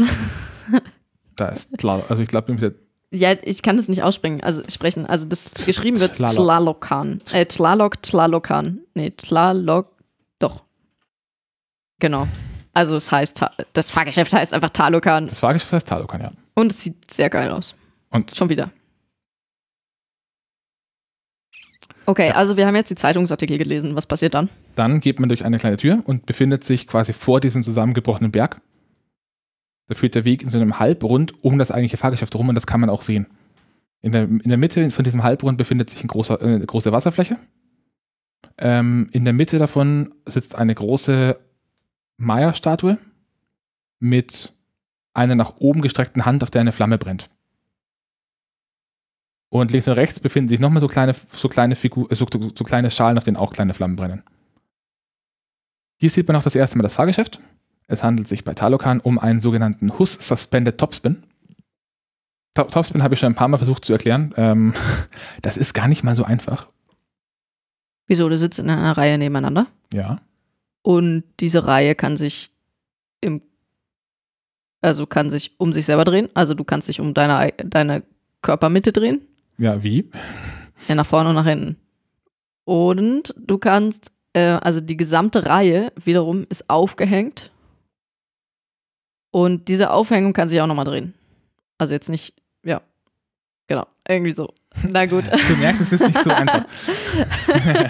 Da 1.35 1.49
ist 1.49 1.77
klar, 1.77 2.03
also 2.09 2.21
ich 2.21 2.27
glaube, 2.27 2.53
der 2.55 2.73
ja, 3.11 3.35
ich 3.43 3.61
kann 3.61 3.77
das 3.77 3.87
nicht 3.87 4.03
aussprechen, 4.03 4.41
also 4.43 4.61
sprechen. 4.69 5.05
Also 5.05 5.25
das 5.25 5.51
geschrieben 5.65 5.99
wird 5.99 6.15
Tlaloc. 6.15 6.35
Tlalocan. 6.35 7.21
Äh, 7.31 7.45
Tlaloc, 7.45 8.01
Tlalocan. 8.01 8.79
Nee, 8.95 9.11
Tlaloc, 9.11 9.87
doch. 10.39 10.63
Genau. 11.99 12.27
Also 12.73 12.95
es 12.95 13.11
heißt, 13.11 13.43
das 13.73 13.89
Fahrgeschäft 13.89 14.33
heißt 14.33 14.53
einfach 14.53 14.69
Talocan 14.69 15.25
das 15.25 15.39
Fahrgeschäft 15.39 15.73
heißt 15.73 15.87
Talocan, 15.87 16.21
ja. 16.21 16.31
und 16.53 16.71
es 16.71 16.83
sieht 16.83 17.11
sehr 17.11 17.29
geil 17.29 17.49
aus. 17.49 17.75
Und 18.11 18.35
Schon 18.35 18.49
wieder. 18.49 18.69
Okay, 22.05 22.29
Ja. 22.29 22.35
also 22.35 22.55
wir 22.55 22.65
haben 22.67 22.75
jetzt 22.75 22.89
die 22.89 22.95
Zeitungsartikel 22.95 23.57
gelesen. 23.57 23.95
Was 23.95 24.05
passiert 24.05 24.33
dann? 24.33 24.49
dann 24.75 24.99
geht 24.99 25.19
man 25.19 25.27
durch 25.27 25.43
eine 25.43 25.57
kleine 25.57 25.75
Tür 25.77 26.03
und 26.05 26.25
befindet 26.27 26.63
sich 26.63 26.87
quasi 26.87 27.11
vor 27.13 27.39
diesem 27.41 27.63
zusammengebrochenen 27.63 28.31
Berg. 28.31 28.61
Da 29.87 29.95
führt 29.95 30.15
der 30.15 30.25
Weg 30.25 30.41
in 30.41 30.49
so 30.49 30.57
einem 30.57 30.79
Halbrund 30.79 31.43
um 31.43 31.57
das 31.57 31.71
eigentliche 31.71 31.97
Fahrgeschäft 31.97 32.35
rum 32.35 32.49
und 32.49 32.55
das 32.55 32.67
kann 32.67 32.81
man 32.81 32.89
auch 32.89 33.01
sehen. 33.01 33.27
In 34.01 34.11
der, 34.11 34.23
in 34.23 34.49
der 34.49 34.57
Mitte 34.57 34.89
von 34.91 35.03
diesem 35.03 35.23
Halbrund 35.23 35.57
befindet 35.57 35.89
sich 35.89 36.03
ein 36.03 36.07
großer, 36.07 36.41
äh, 36.41 36.55
eine 36.55 36.65
große 36.65 36.91
Wasserfläche. 36.91 37.37
Ähm, 38.57 39.09
in 39.11 39.23
der 39.23 39.33
Mitte 39.33 39.59
davon 39.59 40.13
sitzt 40.25 40.55
eine 40.55 40.75
große 40.75 41.39
Maya-Statue 42.17 42.97
mit 43.99 44.53
einer 45.13 45.35
nach 45.35 45.57
oben 45.59 45.81
gestreckten 45.81 46.25
Hand, 46.25 46.43
auf 46.43 46.51
der 46.51 46.61
eine 46.61 46.71
Flamme 46.71 46.97
brennt. 46.97 47.29
Und 49.49 49.71
links 49.71 49.87
und 49.87 49.93
rechts 49.93 50.19
befinden 50.19 50.49
sich 50.49 50.59
nochmal 50.59 50.81
so 50.81 50.87
kleine, 50.87 51.13
so 51.13 51.47
kleine 51.47 51.75
Figur, 51.75 52.07
so, 52.11 52.27
so, 52.31 52.51
so 52.53 52.63
kleine 52.63 52.91
Schalen, 52.91 53.17
auf 53.17 53.23
denen 53.23 53.37
auch 53.37 53.53
kleine 53.53 53.73
Flammen 53.73 53.95
brennen. 53.95 54.23
Hier 55.99 56.09
sieht 56.09 56.27
man 56.27 56.35
auch 56.35 56.43
das 56.43 56.55
erste 56.55 56.77
Mal 56.77 56.83
das 56.83 56.93
Fahrgeschäft. 56.93 57.39
Es 57.87 58.03
handelt 58.03 58.27
sich 58.27 58.43
bei 58.43 58.53
Talocan 58.53 58.99
um 58.99 59.17
einen 59.19 59.39
sogenannten 59.41 59.97
Hus 59.97 60.13
Suspended 60.13 60.77
Topspin. 60.77 61.23
To- 62.55 62.63
Topspin 62.65 63.03
habe 63.03 63.13
ich 63.13 63.19
schon 63.19 63.31
ein 63.31 63.35
paar 63.35 63.47
Mal 63.47 63.57
versucht 63.57 63.85
zu 63.85 63.93
erklären. 63.93 64.33
Ähm, 64.37 64.73
das 65.41 65.57
ist 65.57 65.73
gar 65.73 65.87
nicht 65.87 66.03
mal 66.03 66.15
so 66.15 66.23
einfach. 66.23 66.67
Wieso? 68.07 68.27
Du 68.29 68.37
sitzt 68.37 68.59
in 68.59 68.69
einer 68.69 68.97
Reihe 68.97 69.17
nebeneinander 69.17 69.67
Ja. 69.93 70.21
und 70.81 71.23
diese 71.39 71.65
Reihe 71.67 71.93
kann 71.95 72.15
sich 72.17 72.51
im, 73.21 73.41
also 74.81 75.05
kann 75.05 75.29
sich 75.29 75.59
um 75.59 75.73
sich 75.73 75.85
selber 75.85 76.03
drehen. 76.05 76.29
Also 76.33 76.53
du 76.53 76.63
kannst 76.63 76.87
dich 76.87 76.99
um 76.99 77.13
deine, 77.13 77.35
ei- 77.37 77.53
deine 77.63 78.03
Körpermitte 78.41 78.91
drehen. 78.93 79.21
Ja, 79.57 79.83
wie? 79.83 80.09
Ja, 80.87 80.95
nach 80.95 81.05
vorne 81.05 81.29
und 81.29 81.35
nach 81.35 81.45
hinten. 81.47 81.77
Und 82.65 83.33
du 83.37 83.57
kannst, 83.57 84.11
äh, 84.33 84.41
also 84.61 84.79
die 84.81 84.97
gesamte 84.97 85.45
Reihe 85.45 85.91
wiederum 86.03 86.45
ist 86.49 86.69
aufgehängt. 86.69 87.51
Und 89.31 89.67
diese 89.67 89.91
Aufhängung 89.91 90.33
kann 90.33 90.47
sich 90.47 90.59
auch 90.61 90.67
nochmal 90.67 90.85
drehen. 90.85 91.13
Also 91.77 91.93
jetzt 91.93 92.09
nicht, 92.09 92.33
ja, 92.63 92.81
genau, 93.67 93.85
irgendwie 94.07 94.33
so. 94.33 94.53
Na 94.87 95.05
gut. 95.05 95.25
Du 95.47 95.55
merkst, 95.55 95.81
es 95.81 95.91
ist 95.91 96.01
nicht 96.07 96.23
so 96.23 96.29
einfach. 96.31 96.65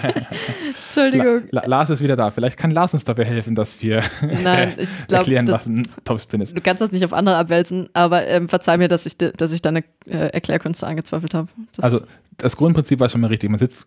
Entschuldigung. 0.86 1.42
La 1.50 1.62
La 1.62 1.66
Lars 1.66 1.90
ist 1.90 2.02
wieder 2.02 2.16
da. 2.16 2.30
Vielleicht 2.30 2.56
kann 2.58 2.70
Lars 2.70 2.94
uns 2.94 3.04
dabei 3.04 3.24
helfen, 3.24 3.54
dass 3.54 3.80
wir 3.82 4.02
Nein, 4.42 4.74
ich 4.78 4.88
glaube, 5.06 5.14
erklären, 5.20 5.46
das- 5.46 5.60
was 5.60 5.66
ein 5.66 5.82
Topspin 6.04 6.40
ist. 6.40 6.56
du 6.56 6.60
kannst 6.60 6.80
das 6.80 6.92
nicht 6.92 7.04
auf 7.04 7.12
andere 7.12 7.36
abwälzen, 7.36 7.88
aber 7.92 8.26
ähm, 8.26 8.48
verzeih 8.48 8.76
mir, 8.78 8.88
dass 8.88 9.06
ich, 9.06 9.18
de- 9.18 9.32
dass 9.36 9.52
ich 9.52 9.62
deine 9.62 9.84
äh, 10.06 10.28
Erklärkünste 10.32 10.86
angezweifelt 10.86 11.34
habe. 11.34 11.48
Also 11.78 12.00
das 12.36 12.56
Grundprinzip 12.56 13.00
war 13.00 13.08
schon 13.08 13.20
mal 13.20 13.28
richtig. 13.28 13.50
Man 13.50 13.58
sitzt 13.58 13.86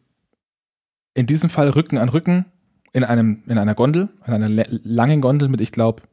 in 1.13 1.25
diesem 1.25 1.49
Fall 1.49 1.69
Rücken 1.69 1.97
an 1.97 2.09
Rücken 2.09 2.45
in, 2.93 3.03
einem, 3.03 3.43
in 3.47 3.57
einer 3.57 3.75
Gondel, 3.75 4.09
in 4.25 4.33
einer 4.33 4.49
langen 4.83 5.21
Gondel 5.21 5.49
mit, 5.49 5.61
ich 5.61 5.71
glaube, 5.71 6.03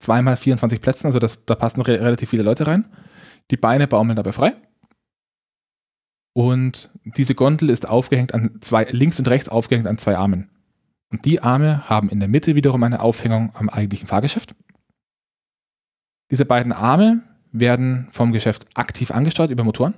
zweimal 0.00 0.36
24 0.36 0.80
Plätzen. 0.80 1.06
Also 1.06 1.18
das, 1.18 1.44
da 1.44 1.54
passen 1.54 1.80
re 1.82 2.00
relativ 2.00 2.30
viele 2.30 2.42
Leute 2.42 2.66
rein. 2.66 2.86
Die 3.50 3.56
Beine 3.56 3.86
baumeln 3.86 4.16
dabei 4.16 4.32
frei. 4.32 4.56
Und 6.32 6.90
diese 7.04 7.34
Gondel 7.34 7.70
ist 7.70 7.88
aufgehängt 7.88 8.34
an 8.34 8.58
zwei, 8.60 8.84
links 8.84 9.18
und 9.18 9.28
rechts 9.28 9.48
aufgehängt 9.48 9.86
an 9.86 9.98
zwei 9.98 10.16
Armen. 10.16 10.50
Und 11.10 11.24
die 11.24 11.42
Arme 11.42 11.88
haben 11.88 12.08
in 12.08 12.20
der 12.20 12.28
Mitte 12.28 12.54
wiederum 12.54 12.82
eine 12.82 13.00
Aufhängung 13.00 13.50
am 13.54 13.68
eigentlichen 13.68 14.06
Fahrgeschäft. 14.06 14.54
Diese 16.30 16.44
beiden 16.44 16.72
Arme 16.72 17.22
werden 17.50 18.08
vom 18.12 18.30
Geschäft 18.30 18.66
aktiv 18.74 19.10
angesteuert 19.10 19.50
über 19.50 19.64
Motoren. 19.64 19.94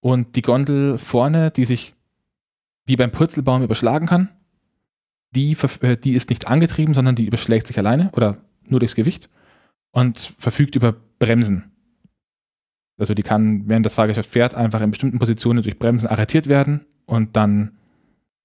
Und 0.00 0.36
die 0.36 0.42
Gondel 0.42 0.96
vorne, 0.96 1.50
die 1.50 1.66
sich 1.66 1.94
wie 2.86 2.96
beim 2.96 3.12
Purzelbaum 3.12 3.62
überschlagen 3.62 4.06
kann, 4.06 4.30
die, 5.34 5.54
äh, 5.82 5.96
die 5.98 6.14
ist 6.14 6.30
nicht 6.30 6.48
angetrieben, 6.48 6.94
sondern 6.94 7.14
die 7.14 7.26
überschlägt 7.26 7.66
sich 7.66 7.76
alleine 7.76 8.10
oder 8.12 8.38
nur 8.70 8.80
durchs 8.80 8.94
Gewicht 8.94 9.28
und 9.90 10.34
verfügt 10.38 10.76
über 10.76 10.94
Bremsen. 11.18 11.72
Also 12.98 13.14
die 13.14 13.22
kann, 13.22 13.68
während 13.68 13.86
das 13.86 13.94
Fahrgeschäft 13.94 14.32
fährt, 14.32 14.54
einfach 14.54 14.80
in 14.80 14.90
bestimmten 14.90 15.18
Positionen 15.18 15.62
durch 15.62 15.78
Bremsen 15.78 16.08
arretiert 16.08 16.48
werden 16.48 16.84
und 17.06 17.36
dann 17.36 17.78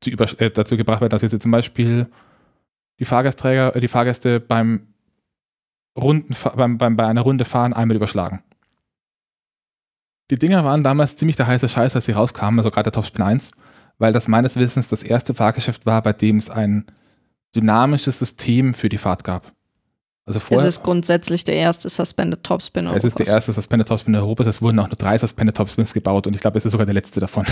äh, 0.06 0.52
dazu 0.52 0.78
gebracht 0.78 1.02
werden, 1.02 1.12
dass 1.12 1.22
jetzt 1.22 1.41
zum 1.41 1.52
Beispiel 1.52 2.08
die 3.00 3.06
Fahrgastträger, 3.06 3.76
äh, 3.76 3.80
die 3.80 3.88
Fahrgäste 3.88 4.40
beim 4.40 4.94
Runden, 5.98 6.36
beim, 6.56 6.78
beim, 6.78 6.95
bei 6.95 7.06
einer 7.06 7.22
Runde 7.22 7.45
fahren 7.45 7.74
einmal 7.74 7.98
überschlagen. 7.98 8.44
Die 10.32 10.40
Dinger 10.40 10.64
waren 10.64 10.84
damals 10.84 11.18
ziemlich 11.18 11.36
der 11.36 11.48
heiße 11.48 11.70
Scheiß, 11.70 11.95
als 11.95 12.06
sie 12.06 12.14
rauskamen, 12.14 12.60
also 12.60 12.72
gerade 12.72 12.86
der 12.86 12.94
Topspin 12.94 13.24
1, 13.24 13.52
weil 13.98 14.14
das 14.14 14.28
meines 14.28 14.56
Wissens 14.56 14.88
das 14.88 15.04
erste 15.04 15.34
Fahrgeschäft 15.34 15.86
war, 15.86 16.02
bei 16.02 16.14
dem 16.14 16.38
es 16.38 16.50
ein 16.50 16.86
dynamisches 17.56 18.20
System 18.20 18.74
für 18.74 18.90
die 18.90 18.98
Fahrt 18.98 19.24
gab. 19.24 19.54
Also 20.26 20.38
es 20.38 20.44
vorher, 20.44 20.68
ist 20.68 20.84
grundsätzlich 20.84 21.44
der 21.44 21.56
erste 21.56 21.90
Suspended 21.90 22.44
Topspin 22.44 22.88
es 22.88 23.04
ist 23.04 23.20
der 23.20 23.26
Europas. 23.26 23.34
erste 23.34 23.54
Suspended 23.54 23.88
Topspin 23.88 24.16
Europas, 24.16 24.48
es 24.48 24.62
wurden 24.62 24.80
auch 24.80 24.88
nur 24.88 24.95
drei 24.95 25.18
Suspended 25.18 25.56
Topspins 25.56 25.94
gebaut 25.94 26.28
und 26.28 26.36
ich 26.36 26.41
glaube, 26.41 26.58
es 26.58 26.66
ist 26.66 26.72
sogar 26.72 26.86
der 26.86 26.94
letzte 26.94 27.20
davon. 27.20 27.45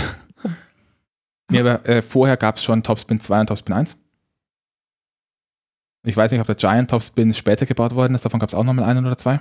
nee, 1.50 1.60
aber 1.60 1.86
äh, 1.86 2.00
vorher 2.00 2.38
gab 2.38 2.56
es 2.56 2.64
schon 2.64 2.82
Topspin 2.82 3.20
2 3.20 3.40
und 3.40 3.46
Topspin 3.48 3.74
1. 3.74 3.96
Ich 6.04 6.16
weiß 6.16 6.32
nicht, 6.32 6.40
ob 6.40 6.46
der 6.46 6.56
Giant 6.56 6.90
Topspin 6.90 7.32
später 7.34 7.66
gebaut 7.66 7.94
worden 7.94 8.14
ist, 8.14 8.24
davon 8.24 8.40
gab 8.40 8.48
es 8.48 8.54
auch 8.54 8.64
nochmal 8.64 8.86
einen 8.86 9.06
oder 9.06 9.18
zwei. 9.18 9.40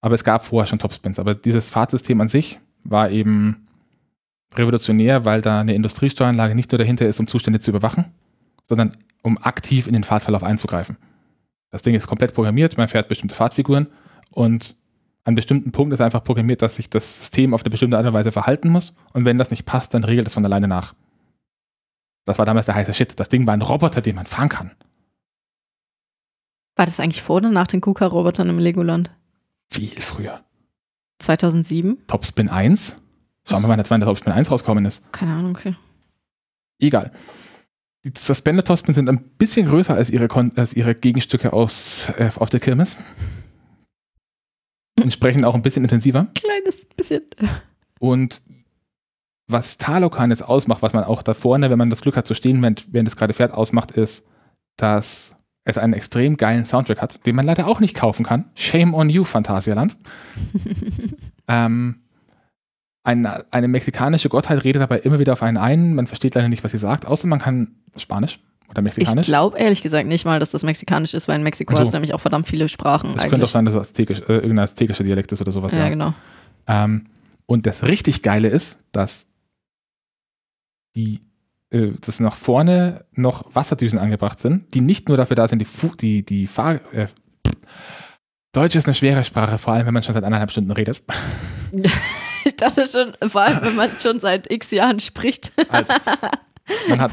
Aber 0.00 0.14
es 0.14 0.24
gab 0.24 0.44
vorher 0.44 0.66
schon 0.66 0.78
Topspins. 0.78 1.18
Aber 1.18 1.34
dieses 1.34 1.68
Fahrtsystem 1.68 2.20
an 2.20 2.28
sich 2.28 2.58
war 2.84 3.10
eben 3.10 3.68
revolutionär, 4.54 5.24
weil 5.24 5.42
da 5.42 5.60
eine 5.60 5.74
Industriesteueranlage 5.74 6.54
nicht 6.54 6.72
nur 6.72 6.78
dahinter 6.78 7.06
ist, 7.06 7.20
um 7.20 7.26
Zustände 7.26 7.60
zu 7.60 7.70
überwachen, 7.70 8.06
sondern 8.68 8.96
um 9.22 9.38
aktiv 9.38 9.86
in 9.86 9.94
den 9.94 10.04
Fahrtverlauf 10.04 10.42
einzugreifen. 10.42 10.96
Das 11.70 11.82
Ding 11.82 11.94
ist 11.94 12.06
komplett 12.06 12.34
programmiert, 12.34 12.76
man 12.76 12.88
fährt 12.88 13.08
bestimmte 13.08 13.34
Fahrtfiguren 13.34 13.88
und 14.30 14.74
an 15.24 15.34
bestimmten 15.34 15.72
Punkten 15.72 15.92
ist 15.92 16.00
einfach 16.00 16.24
programmiert, 16.24 16.62
dass 16.62 16.76
sich 16.76 16.88
das 16.88 17.18
System 17.20 17.52
auf 17.52 17.62
eine 17.62 17.70
bestimmte 17.70 17.98
Art 17.98 18.06
und 18.06 18.14
Weise 18.14 18.32
verhalten 18.32 18.70
muss 18.70 18.94
und 19.12 19.24
wenn 19.24 19.36
das 19.36 19.50
nicht 19.50 19.66
passt, 19.66 19.92
dann 19.92 20.04
regelt 20.04 20.26
es 20.26 20.34
von 20.34 20.44
alleine 20.44 20.68
nach. 20.68 20.94
Das 22.24 22.38
war 22.38 22.46
damals 22.46 22.66
der 22.66 22.74
heiße 22.74 22.94
Shit. 22.94 23.18
Das 23.20 23.28
Ding 23.28 23.46
war 23.46 23.54
ein 23.54 23.62
Roboter, 23.62 24.00
den 24.00 24.16
man 24.16 24.26
fahren 24.26 24.48
kann. 24.48 24.70
War 26.76 26.86
das 26.86 27.00
eigentlich 27.00 27.22
vor 27.22 27.36
oder 27.36 27.50
nach 27.50 27.66
den 27.66 27.80
KUKA-Robotern 27.80 28.48
im 28.48 28.58
Legoland? 28.58 29.10
Viel 29.70 30.00
früher. 30.00 30.44
2007? 31.18 32.06
Topspin 32.06 32.48
1? 32.48 32.96
Schauen 33.44 33.62
wir 33.62 33.68
mal, 33.68 33.82
wann 33.88 34.00
der 34.00 34.06
Topspin 34.06 34.32
1 34.32 34.50
rausgekommen 34.50 34.84
ist. 34.84 35.02
Keine 35.10 35.32
Ahnung, 35.32 35.56
okay. 35.56 35.74
Egal. 36.78 37.12
Die 38.04 38.12
Suspended 38.16 38.66
Topspins 38.66 38.96
sind 38.96 39.08
ein 39.08 39.18
bisschen 39.38 39.66
größer 39.66 39.94
als 39.94 40.10
ihre, 40.10 40.28
Kon 40.28 40.52
als 40.56 40.74
ihre 40.74 40.94
Gegenstücke 40.94 41.52
aus, 41.52 42.10
äh, 42.16 42.30
auf 42.36 42.50
der 42.50 42.60
Kirmes. 42.60 42.96
Entsprechend 44.96 45.44
auch 45.44 45.54
ein 45.54 45.62
bisschen 45.62 45.84
intensiver. 45.84 46.28
Kleines 46.34 46.84
bisschen. 46.96 47.22
Und 47.98 48.42
was 49.48 49.78
Talocan 49.78 50.30
jetzt 50.30 50.42
ausmacht, 50.42 50.82
was 50.82 50.92
man 50.92 51.04
auch 51.04 51.22
da 51.22 51.34
vorne, 51.34 51.70
wenn 51.70 51.78
man 51.78 51.90
das 51.90 52.02
Glück 52.02 52.16
hat 52.16 52.26
zu 52.26 52.34
stehen, 52.34 52.60
während, 52.62 52.92
während 52.92 53.08
es 53.08 53.16
gerade 53.16 53.32
fährt, 53.32 53.52
ausmacht, 53.52 53.90
ist, 53.92 54.24
dass 54.76 55.34
es 55.64 55.78
einen 55.78 55.92
extrem 55.92 56.36
geilen 56.36 56.64
Soundtrack 56.64 57.00
hat, 57.02 57.26
den 57.26 57.36
man 57.36 57.46
leider 57.46 57.66
auch 57.66 57.80
nicht 57.80 57.94
kaufen 57.94 58.24
kann. 58.24 58.50
Shame 58.54 58.94
on 58.94 59.10
you, 59.10 59.24
Phantasialand. 59.24 59.96
ähm, 61.48 62.02
eine, 63.04 63.44
eine 63.50 63.68
mexikanische 63.68 64.28
Gottheit 64.28 64.64
redet 64.64 64.82
dabei 64.82 64.98
immer 64.98 65.18
wieder 65.18 65.32
auf 65.32 65.42
einen 65.42 65.56
ein. 65.56 65.94
Man 65.94 66.06
versteht 66.06 66.34
leider 66.34 66.48
nicht, 66.48 66.64
was 66.64 66.72
sie 66.72 66.78
sagt, 66.78 67.06
außer 67.06 67.26
man 67.26 67.38
kann 67.38 67.76
Spanisch. 67.96 68.40
Oder 68.70 68.80
Ich 68.80 68.96
mexikanisch? 68.96 69.26
glaube 69.26 69.58
ehrlich 69.58 69.82
gesagt 69.82 70.06
nicht 70.06 70.26
mal, 70.26 70.38
dass 70.38 70.50
das 70.50 70.62
mexikanisch 70.62 71.14
ist, 71.14 71.26
weil 71.26 71.36
in 71.36 71.42
Mexiko 71.42 71.74
so. 71.74 71.80
hast 71.80 71.88
du 71.88 71.96
nämlich 71.96 72.12
auch 72.12 72.20
verdammt 72.20 72.46
viele 72.46 72.68
Sprachen. 72.68 73.14
Es 73.16 73.28
könnte 73.28 73.46
auch 73.46 73.50
sein, 73.50 73.64
dass 73.64 73.74
es 73.74 73.80
aztekisch, 73.80 74.20
äh, 74.20 74.34
irgendein 74.34 74.60
aztekischer 74.60 75.04
Dialekt 75.04 75.32
ist 75.32 75.40
oder 75.40 75.52
sowas. 75.52 75.72
ja, 75.72 75.88
genau. 75.88 76.12
Ähm, 76.66 77.06
und 77.46 77.66
das 77.66 77.82
richtig 77.84 78.22
Geile 78.22 78.48
ist, 78.48 78.78
dass 78.92 79.26
die, 80.94 81.20
äh, 81.70 81.92
dass 82.02 82.20
nach 82.20 82.36
vorne 82.36 83.06
noch 83.12 83.54
Wasserdüsen 83.54 83.98
angebracht 83.98 84.38
sind, 84.38 84.74
die 84.74 84.82
nicht 84.82 85.08
nur 85.08 85.16
dafür 85.16 85.36
da 85.36 85.48
sind, 85.48 85.60
die, 85.60 85.64
Fu 85.64 85.88
die, 85.98 86.22
die 86.22 86.46
Fahr 86.46 86.74
äh, 86.92 87.06
Deutsch 88.52 88.76
ist 88.76 88.86
eine 88.86 88.94
schwere 88.94 89.24
Sprache, 89.24 89.56
vor 89.56 89.74
allem 89.74 89.86
wenn 89.86 89.94
man 89.94 90.02
schon 90.02 90.14
seit 90.14 90.24
anderthalb 90.24 90.50
Stunden 90.50 90.72
redet. 90.72 91.02
Dachte 92.66 92.86
schon, 92.86 93.16
vor 93.30 93.42
allem, 93.42 93.62
wenn 93.62 93.76
man 93.76 93.90
schon 93.98 94.20
seit 94.20 94.50
x 94.50 94.70
Jahren 94.72 95.00
spricht. 95.00 95.52
Also, 95.68 95.94
man 96.88 97.00
hat, 97.00 97.12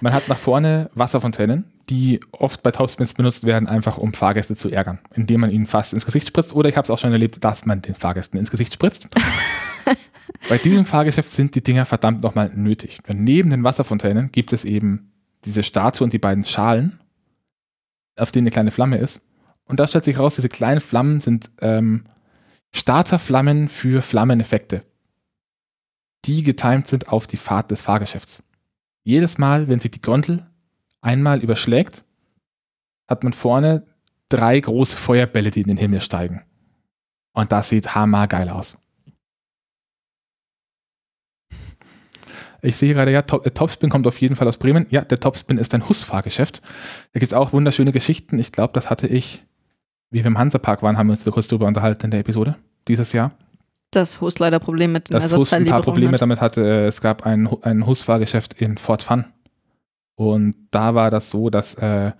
man 0.00 0.12
hat 0.12 0.28
nach 0.28 0.36
vorne 0.36 0.90
Wasserfontänen, 0.94 1.64
die 1.88 2.20
oft 2.32 2.62
bei 2.62 2.70
Topspins 2.70 3.14
benutzt 3.14 3.44
werden, 3.44 3.66
einfach 3.66 3.98
um 3.98 4.12
Fahrgäste 4.12 4.56
zu 4.56 4.70
ärgern, 4.70 4.98
indem 5.14 5.40
man 5.40 5.50
ihnen 5.50 5.66
fast 5.66 5.92
ins 5.92 6.06
Gesicht 6.06 6.28
spritzt. 6.28 6.54
Oder 6.54 6.68
ich 6.68 6.76
habe 6.76 6.84
es 6.84 6.90
auch 6.90 6.98
schon 6.98 7.12
erlebt, 7.12 7.44
dass 7.44 7.66
man 7.66 7.82
den 7.82 7.94
Fahrgästen 7.94 8.38
ins 8.38 8.50
Gesicht 8.50 8.72
spritzt. 8.72 9.08
bei 10.48 10.58
diesem 10.58 10.84
Fahrgeschäft 10.84 11.30
sind 11.30 11.54
die 11.54 11.62
Dinger 11.62 11.86
verdammt 11.86 12.22
nochmal 12.22 12.50
nötig. 12.54 12.98
Denn 13.08 13.24
neben 13.24 13.50
den 13.50 13.64
Wasserfontänen 13.64 14.30
gibt 14.32 14.52
es 14.52 14.64
eben 14.64 15.12
diese 15.44 15.62
Statue 15.62 16.04
und 16.04 16.12
die 16.12 16.18
beiden 16.18 16.44
Schalen, 16.44 17.00
auf 18.16 18.30
denen 18.30 18.44
eine 18.44 18.52
kleine 18.52 18.70
Flamme 18.70 18.98
ist. 18.98 19.20
Und 19.66 19.80
da 19.80 19.86
stellt 19.86 20.04
sich 20.04 20.18
raus, 20.18 20.36
diese 20.36 20.48
kleinen 20.48 20.80
Flammen 20.80 21.20
sind 21.20 21.50
ähm, 21.60 22.04
Starterflammen 22.76 23.68
für 23.68 24.02
Flammeneffekte, 24.02 24.82
die 26.24 26.42
getimt 26.42 26.88
sind 26.88 27.08
auf 27.08 27.28
die 27.28 27.36
Fahrt 27.36 27.70
des 27.70 27.82
Fahrgeschäfts. 27.82 28.42
Jedes 29.04 29.38
Mal, 29.38 29.68
wenn 29.68 29.78
sich 29.78 29.92
die 29.92 30.02
Gondel 30.02 30.44
einmal 31.00 31.40
überschlägt, 31.40 32.04
hat 33.06 33.22
man 33.22 33.32
vorne 33.32 33.86
drei 34.28 34.58
große 34.58 34.96
Feuerbälle, 34.96 35.52
die 35.52 35.60
in 35.60 35.68
den 35.68 35.76
Himmel 35.76 36.00
steigen. 36.00 36.42
Und 37.32 37.52
das 37.52 37.68
sieht 37.68 37.94
hammergeil 37.94 38.48
aus. 38.48 38.76
Ich 42.60 42.74
sehe 42.74 42.92
gerade, 42.92 43.12
ja, 43.12 43.20
äh, 43.20 43.50
Topspin 43.50 43.90
kommt 43.90 44.08
auf 44.08 44.20
jeden 44.20 44.34
Fall 44.34 44.48
aus 44.48 44.58
Bremen. 44.58 44.86
Ja, 44.90 45.02
der 45.02 45.20
Topspin 45.20 45.58
ist 45.58 45.74
ein 45.74 45.88
Hus-Fahrgeschäft. 45.88 46.60
Da 47.12 47.20
gibt 47.20 47.30
es 47.30 47.34
auch 47.34 47.52
wunderschöne 47.52 47.92
Geschichten. 47.92 48.38
Ich 48.38 48.50
glaube, 48.50 48.72
das 48.72 48.90
hatte 48.90 49.06
ich, 49.06 49.44
wie 50.14 50.20
wir 50.20 50.26
im 50.26 50.38
Hansapark 50.38 50.82
waren, 50.82 50.96
haben 50.96 51.08
wir 51.08 51.12
uns 51.12 51.24
da 51.24 51.32
kurz 51.32 51.48
drüber 51.48 51.66
unterhalten 51.66 52.04
in 52.04 52.10
der 52.12 52.20
Episode 52.20 52.54
dieses 52.86 53.12
Jahr. 53.12 53.32
Das 53.90 54.20
Hus 54.20 54.38
leider 54.38 54.60
Probleme 54.60 54.94
mit 54.94 55.08
den 55.08 55.14
dass 55.14 55.36
Hus 55.36 55.52
ein 55.52 55.66
paar 55.66 55.82
Probleme 55.82 56.12
hat. 56.12 56.22
damit 56.22 56.40
hatte. 56.40 56.86
Es 56.86 57.00
gab 57.00 57.26
ein, 57.26 57.48
ein 57.62 57.84
Hus-Fahrgeschäft 57.84 58.54
in 58.60 58.78
Fort 58.78 59.02
Fun. 59.02 59.24
Und 60.14 60.54
da 60.70 60.94
war 60.94 61.10
das 61.10 61.30
so, 61.30 61.50
dass 61.50 61.74
äh, 61.74 62.12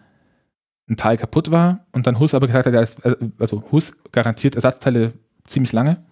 ein 0.88 0.96
Teil 0.96 1.16
kaputt 1.16 1.52
war 1.52 1.86
und 1.92 2.08
dann 2.08 2.18
Hus 2.18 2.34
aber 2.34 2.48
gesagt 2.48 2.66
hat, 2.66 2.74
äh, 2.74 3.16
also 3.38 3.62
Hus 3.70 3.92
garantiert 4.10 4.56
Ersatzteile 4.56 5.12
ziemlich 5.44 5.72
lange. 5.72 6.02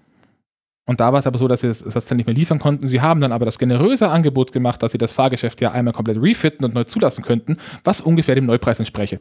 Und 0.87 1.01
da 1.01 1.13
war 1.13 1.19
es 1.19 1.27
aber 1.27 1.39
so, 1.39 1.49
dass 1.49 1.63
sie 1.63 1.69
das 1.69 1.83
Ersatzteil 1.83 2.17
nicht 2.17 2.27
mehr 2.27 2.35
liefern 2.35 2.61
konnten. 2.61 2.87
Sie 2.87 3.01
haben 3.01 3.21
dann 3.21 3.33
aber 3.33 3.45
das 3.45 3.59
generöse 3.59 4.09
Angebot 4.09 4.53
gemacht, 4.53 4.83
dass 4.83 4.93
sie 4.93 4.99
das 4.99 5.13
Fahrgeschäft 5.13 5.61
ja 5.61 5.73
einmal 5.73 5.95
komplett 5.95 6.21
refitten 6.21 6.65
und 6.65 6.75
neu 6.75 6.85
zulassen 6.85 7.23
könnten, 7.23 7.57
was 7.83 8.01
ungefähr 8.01 8.37
dem 8.37 8.47
Neupreis 8.47 8.79
entspräche. 8.79 9.21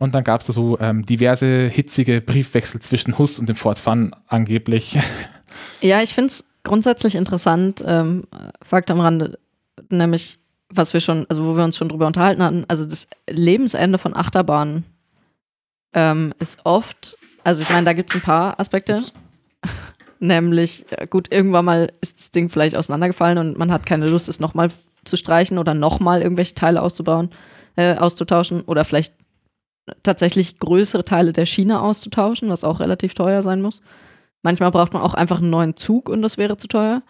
Und 0.00 0.14
dann 0.14 0.24
gab 0.24 0.40
es 0.40 0.46
da 0.46 0.54
so 0.54 0.78
ähm, 0.80 1.04
diverse 1.04 1.68
hitzige 1.68 2.22
Briefwechsel 2.22 2.80
zwischen 2.80 3.18
Hus 3.18 3.38
und 3.38 3.48
dem 3.48 3.56
Fort 3.56 3.78
Fun 3.78 4.12
angeblich. 4.26 4.98
Ja, 5.80 6.00
ich 6.00 6.14
finde 6.14 6.28
es 6.28 6.44
grundsätzlich 6.62 7.16
interessant, 7.16 7.82
ähm, 7.84 8.24
Fakt 8.62 8.90
am 8.90 9.00
Rande, 9.00 9.36
nämlich, 9.88 10.38
was 10.68 10.94
wir 10.94 11.00
schon, 11.00 11.26
also 11.28 11.44
wo 11.44 11.56
wir 11.56 11.64
uns 11.64 11.76
schon 11.76 11.88
drüber 11.88 12.06
unterhalten 12.06 12.42
hatten, 12.42 12.64
also 12.68 12.84
das 12.84 13.08
Lebensende 13.28 13.98
von 13.98 14.14
Achterbahnen 14.14 14.84
ähm, 15.92 16.32
ist 16.38 16.60
oft, 16.64 17.18
also 17.42 17.62
ich 17.62 17.70
meine, 17.70 17.84
da 17.84 17.94
gibt 17.94 18.10
es 18.10 18.16
ein 18.16 18.22
paar 18.22 18.60
Aspekte, 18.60 18.98
Ups. 18.98 19.12
nämlich, 20.20 20.86
äh, 20.90 21.08
gut, 21.08 21.32
irgendwann 21.32 21.64
mal 21.64 21.92
ist 22.00 22.18
das 22.18 22.30
Ding 22.30 22.48
vielleicht 22.48 22.76
auseinandergefallen 22.76 23.38
und 23.38 23.58
man 23.58 23.72
hat 23.72 23.86
keine 23.86 24.06
Lust, 24.06 24.28
es 24.28 24.38
nochmal 24.38 24.70
zu 25.04 25.16
streichen 25.16 25.58
oder 25.58 25.74
nochmal 25.74 26.22
irgendwelche 26.22 26.54
Teile 26.54 26.80
auszubauen, 26.80 27.30
äh, 27.74 27.96
auszutauschen 27.96 28.62
oder 28.62 28.84
vielleicht 28.84 29.14
tatsächlich 30.02 30.58
größere 30.58 31.04
Teile 31.04 31.32
der 31.32 31.46
Schiene 31.46 31.80
auszutauschen, 31.80 32.48
was 32.48 32.64
auch 32.64 32.80
relativ 32.80 33.14
teuer 33.14 33.42
sein 33.42 33.62
muss. 33.62 33.80
Manchmal 34.42 34.70
braucht 34.70 34.92
man 34.92 35.02
auch 35.02 35.14
einfach 35.14 35.38
einen 35.38 35.50
neuen 35.50 35.76
Zug 35.76 36.08
und 36.08 36.22
das 36.22 36.38
wäre 36.38 36.56
zu 36.56 36.68
teuer. 36.68 37.02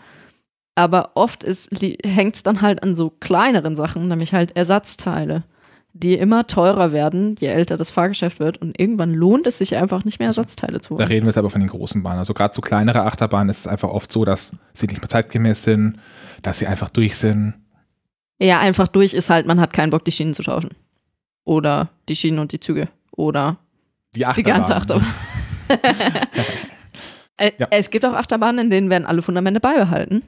Aber 0.75 1.13
oft 1.15 1.45
hängt 1.45 2.37
es 2.37 2.43
dann 2.43 2.63
halt 2.63 2.83
an 2.83 2.95
so 2.95 3.11
kleineren 3.11 3.77
Sachen, 3.77 4.09
nämlich 4.09 4.33
halt 4.33 4.57
Ersatzteile, 4.57 5.45
die 5.93 6.15
immer 6.15 6.47
teurer 6.47 6.93
werden, 6.93 7.35
je 7.39 7.49
älter 7.49 7.77
das 7.77 7.91
Fahrgeschäft 7.91 8.41
wird. 8.41 8.59
Und 8.59 8.79
irgendwann 8.79 9.13
lohnt 9.13 9.47
es 9.47 9.59
sich 9.59 9.77
einfach 9.77 10.05
nicht 10.05 10.19
mehr, 10.19 10.29
Ersatzteile 10.29 10.81
zu 10.81 10.95
Da 10.95 11.01
holen. 11.01 11.09
reden 11.09 11.27
wir 11.27 11.31
jetzt 11.31 11.39
aber 11.39 11.51
von 11.51 11.61
den 11.61 11.69
großen 11.71 12.03
Bahnen. 12.03 12.19
Also 12.19 12.35
gerade 12.35 12.55
so 12.55 12.61
kleinere 12.63 13.03
Achterbahnen 13.03 13.49
ist 13.49 13.61
es 13.61 13.67
einfach 13.67 13.91
oft 13.91 14.11
so, 14.11 14.25
dass 14.25 14.53
sie 14.73 14.87
nicht 14.87 15.01
mehr 15.01 15.09
zeitgemäß 15.09 15.65
sind, 15.65 15.99
dass 16.43 16.61
sie 16.61 16.67
einfach 16.67 16.89
durch 16.89 17.17
sind. 17.17 17.55
Ja, 18.41 18.59
einfach 18.59 18.89
durch 18.89 19.13
ist 19.13 19.29
halt, 19.29 19.47
man 19.47 19.61
hat 19.61 19.73
keinen 19.73 19.91
Bock, 19.91 20.05
die 20.05 20.13
Schienen 20.13 20.35
zu 20.35 20.43
tauschen. 20.43 20.71
Oder 21.45 21.89
die 22.09 22.17
Schienen 22.17 22.39
und 22.39 22.53
die 22.53 22.61
Züge. 22.61 22.89
Oder 23.13 23.59
Die 24.15 24.25
die 24.37 24.43
ganze 24.43 24.75
Achterbahn. 24.77 25.07
Äh, 27.37 27.53
Ja. 27.59 27.69
Es 27.71 27.89
gibt 27.91 28.05
auch 28.05 28.13
Achterbahnen, 28.13 28.67
in 28.67 28.71
denen 28.71 28.91
werden 28.91 29.07
alle 29.07 29.23
Fundamente 29.23 29.61
beibehalten. 29.61 30.23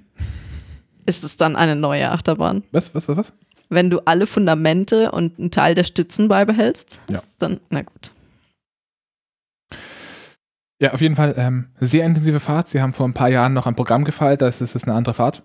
Ist 1.05 1.25
es 1.25 1.37
dann 1.37 1.57
eine 1.57 1.77
neue 1.77 2.11
Achterbahn? 2.11 2.63
Was, 2.73 2.95
was, 2.95 3.07
was, 3.07 3.17
was? 3.19 3.33
Wenn 3.69 3.91
du 3.91 4.01
alle 4.07 4.27
Fundamente 4.27 5.11
und 5.13 5.39
einen 5.39 5.51
Teil 5.51 5.75
der 5.75 5.85
Stützen 5.85 6.29
beibehältst, 6.29 7.01
Ja. 7.11 7.21
dann, 7.39 7.61
na 7.71 7.83
gut. 7.83 8.13
Ja, 10.81 10.93
auf 10.95 11.01
jeden 11.01 11.17
Fall 11.17 11.35
ähm, 11.37 11.69
sehr 11.81 12.05
intensive 12.07 12.41
Fahrt. 12.41 12.69
Sie 12.71 12.81
haben 12.81 12.93
vor 12.93 13.07
ein 13.07 13.15
paar 13.15 13.29
Jahren 13.29 13.53
noch 13.53 13.67
ein 13.67 13.77
Programm 13.77 14.05
gefeilt, 14.05 14.41
das 14.43 14.61
ist, 14.61 14.75
ist 14.75 14.85
eine 14.85 14.95
andere 14.97 15.15
Fahrt. 15.15 15.43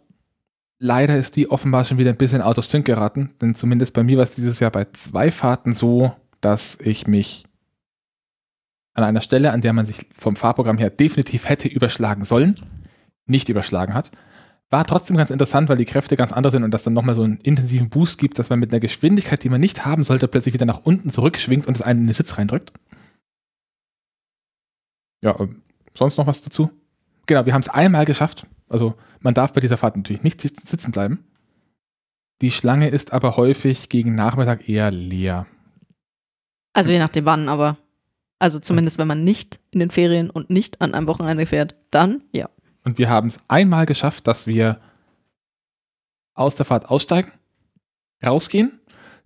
Leider 0.79 1.17
ist 1.17 1.35
die 1.35 1.49
offenbar 1.49 1.85
schon 1.85 1.97
wieder 1.97 2.11
ein 2.11 2.17
bisschen 2.17 2.41
out 2.41 2.59
of 2.59 2.65
sync 2.65 2.85
geraten, 2.85 3.33
denn 3.41 3.55
zumindest 3.55 3.93
bei 3.93 4.03
mir 4.03 4.17
war 4.17 4.23
es 4.23 4.35
dieses 4.35 4.59
Jahr 4.59 4.71
bei 4.71 4.85
zwei 4.93 5.31
Fahrten 5.31 5.73
so, 5.73 6.13
dass 6.39 6.79
ich 6.79 7.07
mich 7.07 7.45
an 8.93 9.03
einer 9.03 9.21
Stelle, 9.21 9.51
an 9.51 9.61
der 9.61 9.73
man 9.73 9.85
sich 9.85 10.05
vom 10.15 10.35
Fahrprogramm 10.35 10.77
her 10.77 10.89
definitiv 10.89 11.49
hätte 11.49 11.67
überschlagen 11.67 12.25
sollen, 12.25 12.55
nicht 13.25 13.49
überschlagen 13.49 13.93
hat. 13.93 14.11
War 14.69 14.85
trotzdem 14.85 15.17
ganz 15.17 15.31
interessant, 15.31 15.69
weil 15.69 15.77
die 15.77 15.85
Kräfte 15.85 16.15
ganz 16.15 16.33
anders 16.33 16.51
sind 16.51 16.63
und 16.63 16.71
das 16.71 16.83
dann 16.83 16.93
nochmal 16.93 17.15
so 17.15 17.23
einen 17.23 17.37
intensiven 17.37 17.89
Boost 17.89 18.19
gibt, 18.19 18.37
dass 18.37 18.49
man 18.49 18.59
mit 18.59 18.71
einer 18.71 18.79
Geschwindigkeit, 18.79 19.43
die 19.43 19.49
man 19.49 19.61
nicht 19.61 19.85
haben 19.85 20.03
sollte, 20.03 20.27
plötzlich 20.27 20.53
wieder 20.53 20.65
nach 20.65 20.81
unten 20.83 21.09
zurückschwingt 21.09 21.65
und 21.67 21.75
es 21.75 21.81
einen 21.81 22.01
in 22.01 22.07
den 22.07 22.13
Sitz 22.13 22.37
reindrückt. 22.37 22.73
Ja, 25.23 25.35
sonst 25.95 26.17
noch 26.17 26.27
was 26.27 26.41
dazu? 26.41 26.69
Genau, 27.25 27.45
wir 27.45 27.53
haben 27.53 27.61
es 27.61 27.69
einmal 27.69 28.05
geschafft. 28.05 28.45
Also 28.69 28.95
man 29.19 29.34
darf 29.34 29.53
bei 29.53 29.61
dieser 29.61 29.77
Fahrt 29.77 29.95
natürlich 29.98 30.23
nicht 30.23 30.41
sit- 30.41 30.68
sitzen 30.68 30.91
bleiben. 30.91 31.26
Die 32.41 32.52
Schlange 32.52 32.89
ist 32.89 33.14
aber 33.14 33.38
häufig 33.38 33.89
gegen 33.89 34.14
Nachmittag 34.15 34.68
eher 34.69 34.91
leer. 34.91 35.48
Also 36.73 36.91
je 36.91 36.99
nachdem 36.99 37.26
wann, 37.26 37.49
aber 37.49 37.77
also 38.39 38.60
zumindest 38.60 38.98
wenn 38.99 39.07
man 39.07 39.23
nicht 39.23 39.60
in 39.72 39.80
den 39.80 39.89
Ferien 39.89 40.30
und 40.30 40.49
nicht 40.49 40.80
an 40.81 40.94
einem 40.94 41.07
Wochenende 41.07 41.45
fährt, 41.45 41.76
dann 41.89 42.23
ja. 42.31 42.49
Und 42.84 42.98
wir 42.99 43.10
haben 43.10 43.27
es 43.27 43.39
einmal 43.48 43.85
geschafft, 43.85 44.27
dass 44.27 44.45
wir 44.48 44.80
aus 46.35 46.56
der 46.56 46.65
Fahrt 46.65 46.85
aussteigen, 46.89 47.31
rausgehen, 48.23 48.80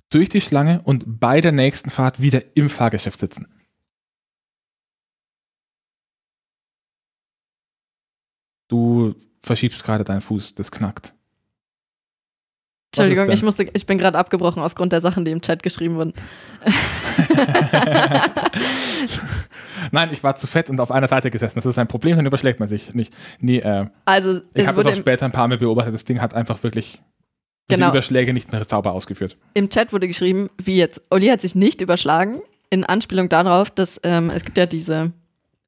durch 0.09 0.29
die 0.29 0.41
Schlange 0.41 0.81
und 0.83 1.19
bei 1.19 1.41
der 1.41 1.51
nächsten 1.51 1.89
Fahrt 1.89 2.21
wieder 2.21 2.41
im 2.55 2.69
Fahrgeschäft 2.69 3.19
sitzen. 3.19 3.47
Du 8.69 9.15
verschiebst 9.43 9.83
gerade 9.83 10.03
deinen 10.03 10.21
Fuß, 10.21 10.55
das 10.55 10.71
knackt. 10.71 11.13
Entschuldigung, 12.93 13.29
ich 13.29 13.41
musste, 13.41 13.63
ich 13.73 13.85
bin 13.85 13.97
gerade 13.97 14.17
abgebrochen 14.17 14.61
aufgrund 14.61 14.91
der 14.91 14.99
Sachen, 14.99 15.23
die 15.23 15.31
im 15.31 15.41
Chat 15.41 15.63
geschrieben 15.63 15.95
wurden. 15.95 16.13
Nein, 19.91 20.09
ich 20.11 20.23
war 20.23 20.35
zu 20.35 20.45
fett 20.47 20.69
und 20.69 20.79
auf 20.79 20.91
einer 20.91 21.07
Seite 21.07 21.31
gesessen. 21.31 21.55
Das 21.55 21.65
ist 21.65 21.77
ein 21.77 21.87
Problem, 21.87 22.15
dann 22.17 22.25
überschlägt 22.25 22.59
man 22.59 22.67
sich 22.69 22.93
nicht. 22.93 23.13
Nee, 23.39 23.59
äh, 23.59 23.87
Also 24.05 24.41
ich 24.53 24.67
habe 24.67 24.83
das 24.83 24.93
auch 24.93 24.97
später 24.99 25.25
ein 25.25 25.31
paar 25.31 25.47
Mal 25.47 25.57
beobachtet. 25.57 25.93
Das 25.93 26.03
Ding 26.05 26.21
hat 26.21 26.33
einfach 26.33 26.63
wirklich 26.63 27.01
diese 27.69 27.79
Genau. 27.79 27.91
Überschläge 27.91 28.33
nicht 28.33 28.51
mehr 28.51 28.63
sauber 28.65 28.91
ausgeführt. 28.91 29.37
im 29.53 29.69
Chat 29.69 29.93
wurde 29.93 30.07
geschrieben, 30.07 30.49
wie 30.57 30.75
jetzt, 30.75 31.01
Olli 31.09 31.27
hat 31.27 31.39
sich 31.41 31.55
nicht 31.55 31.79
überschlagen, 31.81 32.41
in 32.69 32.83
Anspielung 32.83 33.29
darauf, 33.29 33.69
dass 33.69 33.99
ähm, 34.03 34.29
es 34.29 34.43
gibt 34.43 34.57
ja 34.57 34.65
diese, 34.65 35.11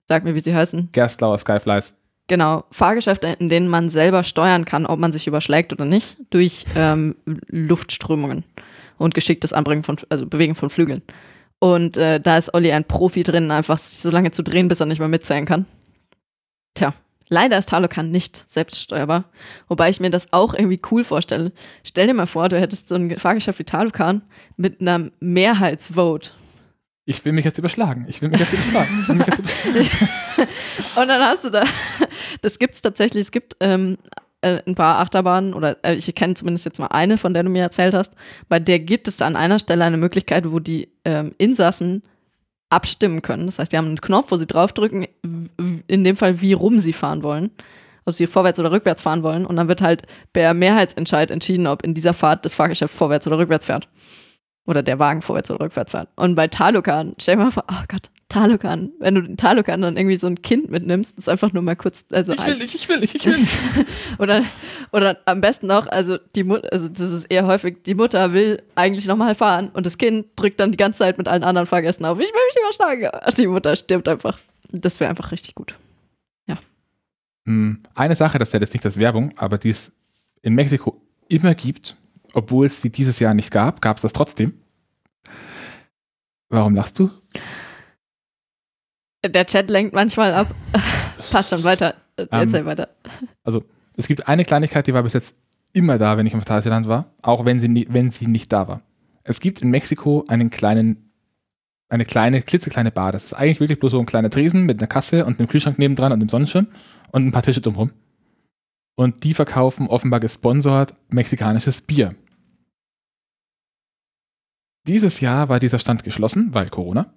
sag 0.08 0.24
mir, 0.26 0.36
wie 0.36 0.40
sie 0.41 0.54
heißen, 0.54 0.90
Gerstlauer 0.91 1.38
Skyflies. 1.38 1.95
Genau, 2.28 2.64
Fahrgeschäfte, 2.72 3.28
in 3.40 3.50
denen 3.50 3.68
man 3.68 3.90
selber 3.90 4.24
steuern 4.24 4.66
kann, 4.66 4.86
ob 4.86 5.00
man 5.00 5.12
sich 5.12 5.28
überschlägt 5.28 5.74
oder 5.74 5.86
nicht, 5.86 6.18
durch 6.30 6.66
ähm, 6.76 7.16
Luftströmungen 7.48 8.45
und 8.98 9.14
geschicktes 9.14 9.52
Anbringen 9.52 9.84
von, 9.84 9.98
also 10.10 10.26
Bewegen 10.26 10.56
von 10.56 10.70
Flügeln. 10.70 11.02
Und 11.60 11.98
äh, 11.98 12.20
da 12.20 12.38
ist 12.38 12.54
Olli 12.54 12.72
ein 12.72 12.86
Profi 12.86 13.24
drin, 13.24 13.52
einfach 13.52 13.78
so 13.78 14.10
lange 14.10 14.32
zu 14.32 14.44
drehen, 14.44 14.68
bis 14.68 14.80
er 14.80 14.86
nicht 14.86 15.00
mehr 15.00 15.08
mitzählen 15.08 15.45
kann. 15.45 15.66
Tja, 16.76 16.94
Leider 17.30 17.58
ist 17.58 17.70
Talokan 17.70 18.12
nicht 18.12 18.50
selbststeuerbar, 18.52 19.26
wobei 19.68 19.90
ich 19.90 20.00
mir 20.00 20.12
das 20.12 20.32
auch 20.34 20.54
irgendwie 20.54 20.80
cool 20.91 21.04
vorstelle. 21.04 21.52
Stell 21.84 22.06
dir 22.06 22.14
mal 22.14 22.28
vor, 22.28 22.48
du 22.48 22.60
hättest 22.60 22.90
so 22.90 22.95
ein 22.95 23.18
Fahrgeschäft 23.18 23.58
wie 23.60 23.64
Talokan 23.64 24.22
mit 24.56 24.82
einem 24.82 25.12
Mehrheitsvote. 25.20 26.32
Ich 27.06 27.26
will 27.26 27.34
mich 27.34 27.45
jetzt 27.45 27.58
überschlagen. 27.58 28.06
Ich 28.08 28.22
will 28.22 28.30
mich 28.30 28.40
jetzt 28.40 28.54
überschlagen. 28.54 29.00
Ich 29.02 29.08
will 29.10 29.16
mich 29.16 29.28
jetzt 29.28 29.40
überschlagen. 29.66 30.10
Und 30.95 31.07
dann 31.07 31.22
hast 31.22 31.44
du 31.44 31.49
da, 31.49 31.64
das 32.41 32.60
gibt 32.60 32.76
es 32.76 32.82
tatsächlich, 32.82 33.22
es 33.22 33.32
gibt 33.32 33.56
ähm, 33.60 33.98
äh, 34.41 34.61
ein 34.68 34.76
paar 34.76 34.99
Achterbahnen 34.99 35.53
oder 35.53 35.78
äh, 35.84 35.95
ich 35.95 36.14
kenne 36.15 36.34
zumindest 36.34 36.65
jetzt 36.65 36.80
mal 36.80 36.88
eine, 36.88 37.18
von 37.18 37.34
der 37.34 37.44
du 37.44 37.49
mir 37.49 37.61
erzählt 37.61 37.94
hast, 37.94 38.14
bei 38.49 38.60
der 38.60 38.80
gibt 38.80 39.07
es 39.07 39.22
an 39.22 39.36
einer 39.36 39.57
Stelle 39.60 39.86
eine 39.86 39.98
Möglichkeit, 39.98 40.52
wo 40.52 40.60
die 40.60 40.90
ähm, 41.06 41.34
Insassen 41.38 42.03
abstimmen 42.70 43.22
können. 43.22 43.45
Das 43.45 43.60
heißt, 43.60 43.72
die 43.72 43.78
haben 43.78 43.88
einen 43.88 44.02
Knopf, 44.02 44.32
wo 44.32 44.36
sie 44.36 44.48
draufdrücken, 44.48 45.07
in 45.88 46.03
dem 46.03 46.15
Fall, 46.15 46.41
wie 46.41 46.53
rum 46.53 46.80
sie 46.80 46.94
fahren 46.94 47.24
wollen. 47.24 47.52
Ob 48.06 48.15
sie 48.15 48.28
vorwärts 48.28 48.60
oder 48.60 48.72
rückwärts 48.72 49.02
fahren 49.02 49.24
wollen. 49.24 49.45
Und 49.45 49.56
dann 49.56 49.70
wird 49.70 49.82
halt 49.82 50.03
per 50.34 50.53
Mehrheitsentscheid 50.53 51.32
entschieden, 51.32 51.68
ob 51.68 51.84
in 51.84 51.94
dieser 51.94 52.14
Fahrt 52.14 52.44
das 52.44 52.53
Fahrgeschäft 52.53 52.94
vorwärts 52.94 53.28
oder 53.28 53.38
rückwärts 53.38 53.68
fährt. 53.68 53.88
Oder 54.65 54.84
der 54.84 54.99
Wagen 54.99 55.22
vorwärts 55.22 55.52
oder 55.52 55.64
rückwärts 55.64 55.91
fährt. 55.91 56.10
Und 56.15 56.36
bei 56.36 56.48
Talokan, 56.48 57.15
stell 57.18 57.38
dir 57.38 57.44
mal 57.44 57.52
vor, 57.52 57.64
oh 57.72 57.84
Gott, 57.88 58.10
Talokan, 58.34 58.91
wenn 58.99 59.15
du 59.15 59.22
den 59.22 59.38
Talokan 59.38 59.81
dann 59.81 59.95
irgendwie 59.95 60.15
so 60.15 60.27
ein 60.27 60.41
Kind 60.41 60.72
mitnimmst, 60.72 61.18
das 61.18 61.30
einfach 61.30 61.53
nur 61.53 61.61
mal 61.61 61.76
kurz, 61.76 62.03
also 62.11 62.34
Ich 62.34 62.45
will 62.45 62.57
nicht, 62.57 62.73
ich 62.76 62.89
will 62.89 62.99
nicht, 62.99 63.15
ich 63.15 63.26
will 63.26 63.38
nicht. 63.38 63.57
oder, 64.18 64.43
oder 64.91 65.19
am 65.26 65.39
besten 65.39 65.68
noch, 65.68 65.88
also 65.88 66.18
die 66.35 66.43
Mutter, 66.43 66.68
also 66.72 66.88
das 66.89 67.11
ist 67.11 67.26
eher 67.26 67.45
häufig, 67.45 67.84
die 67.84 67.95
Mutter 67.95 68.34
will 68.34 68.61
eigentlich 68.76 69.05
nochmal 69.05 69.35
fahren 69.35 69.69
und 69.73 69.85
das 69.85 69.97
Kind 69.97 70.26
drückt 70.35 70.60
dann 70.60 70.72
die 70.72 70.77
ganze 70.77 70.99
Zeit 70.99 71.18
mit 71.18 71.27
allen 71.27 71.43
anderen 71.43 71.68
Fahrgästen 71.68 72.05
auf, 72.05 72.19
ich 72.19 72.27
will 72.27 72.41
mich 72.47 72.57
überschlagen. 72.60 73.34
Die 73.38 73.47
Mutter 73.47 73.76
stirbt 73.76 74.07
einfach. 74.07 74.39
Das 74.72 74.99
wäre 74.99 75.10
einfach 75.10 75.31
richtig 75.31 75.53
gut. 75.53 75.76
Hm, 77.45 77.84
Eine 77.93 78.15
Sache, 78.15 78.39
das 78.39 78.49
ist 78.49 78.53
ja 78.53 78.60
jetzt 78.60 78.73
nicht 78.73 78.85
das 78.85 78.97
Werbung, 78.97 79.38
aber 79.38 79.57
die 79.57 79.69
es 79.69 79.91
in 80.41 80.53
Mexiko 80.55 81.01
immer 81.27 81.55
gibt, 81.55 81.97
obwohl 82.34 82.65
es 82.68 82.81
sie 82.81 82.89
dieses 82.89 83.19
Jahr 83.19 83.34
nicht 83.34 83.51
gab, 83.51 83.81
gab 83.81 83.97
es 83.97 84.01
das 84.01 84.14
trotzdem. 84.14 84.53
Warum 86.49 86.76
lachst 86.76 86.99
du? 86.99 87.10
Der 89.26 89.45
Chat 89.45 89.70
lenkt 89.70 89.94
manchmal 89.94 90.34
ab. 90.34 90.54
Passt 91.32 91.50
schon 91.50 91.64
weiter. 91.64 91.95
Erzähl 92.18 92.62
Ähm, 92.62 92.66
weiter. 92.66 92.90
Es 93.95 94.08
gibt 94.08 94.28
eine 94.28 94.44
Kleinigkeit, 94.44 94.88
die 94.88 94.94
war 94.94 95.04
bis 95.04 95.14
jetzt 95.14 95.36
immer 95.72 95.98
da, 95.98 96.18
wenn 96.18 96.26
ich 96.26 96.34
im 96.34 96.41
Phantasialand 96.41 96.88
war, 96.88 97.14
auch 97.22 97.45
wenn 97.45 97.60
sie, 97.60 97.68
nie, 97.68 97.88
wenn 97.90 98.12
sie 98.12 98.28
nicht 98.28 98.52
da 98.52 98.68
war. 98.68 98.82
Es 99.24 99.40
gibt 99.40 99.62
in 99.62 99.70
Mexiko 99.70 100.26
einen 100.28 100.50
kleinen, 100.50 101.12
eine 101.90 102.06
kleine, 102.06 102.41
klitzekleine 102.41 102.91
Bar. 102.91 103.12
Das 103.12 103.26
ist 103.26 103.34
eigentlich 103.34 103.60
wirklich 103.60 103.80
bloß 103.80 103.91
so 103.91 104.00
ein 104.00 104.06
kleiner 104.06 104.30
Tresen 104.30 104.66
mit 104.66 104.80
einer 104.80 104.88
Kasse 104.88 105.26
und 105.26 105.40
einem 105.40 105.48
Kühlschrank 105.48 105.80
nebendran 105.80 106.12
und 106.12 106.20
einem 106.20 106.30
Sonnenschirm 106.30 106.68
und 107.12 107.26
ein 107.26 107.32
paar 107.32 107.44
Tische 107.44 107.62
drumherum. 107.62 107.91
Und 108.95 109.24
die 109.24 109.34
verkaufen 109.34 109.88
offenbar 109.88 110.20
gesponsert 110.20 110.94
mexikanisches 111.10 111.82
Bier. 111.82 112.16
Dieses 114.88 115.22
Jahr 115.22 115.50
war 115.50 115.60
dieser 115.60 115.80
Stand 115.80 116.04
geschlossen, 116.04 116.54
weil 116.54 116.70
Corona. 116.70 117.14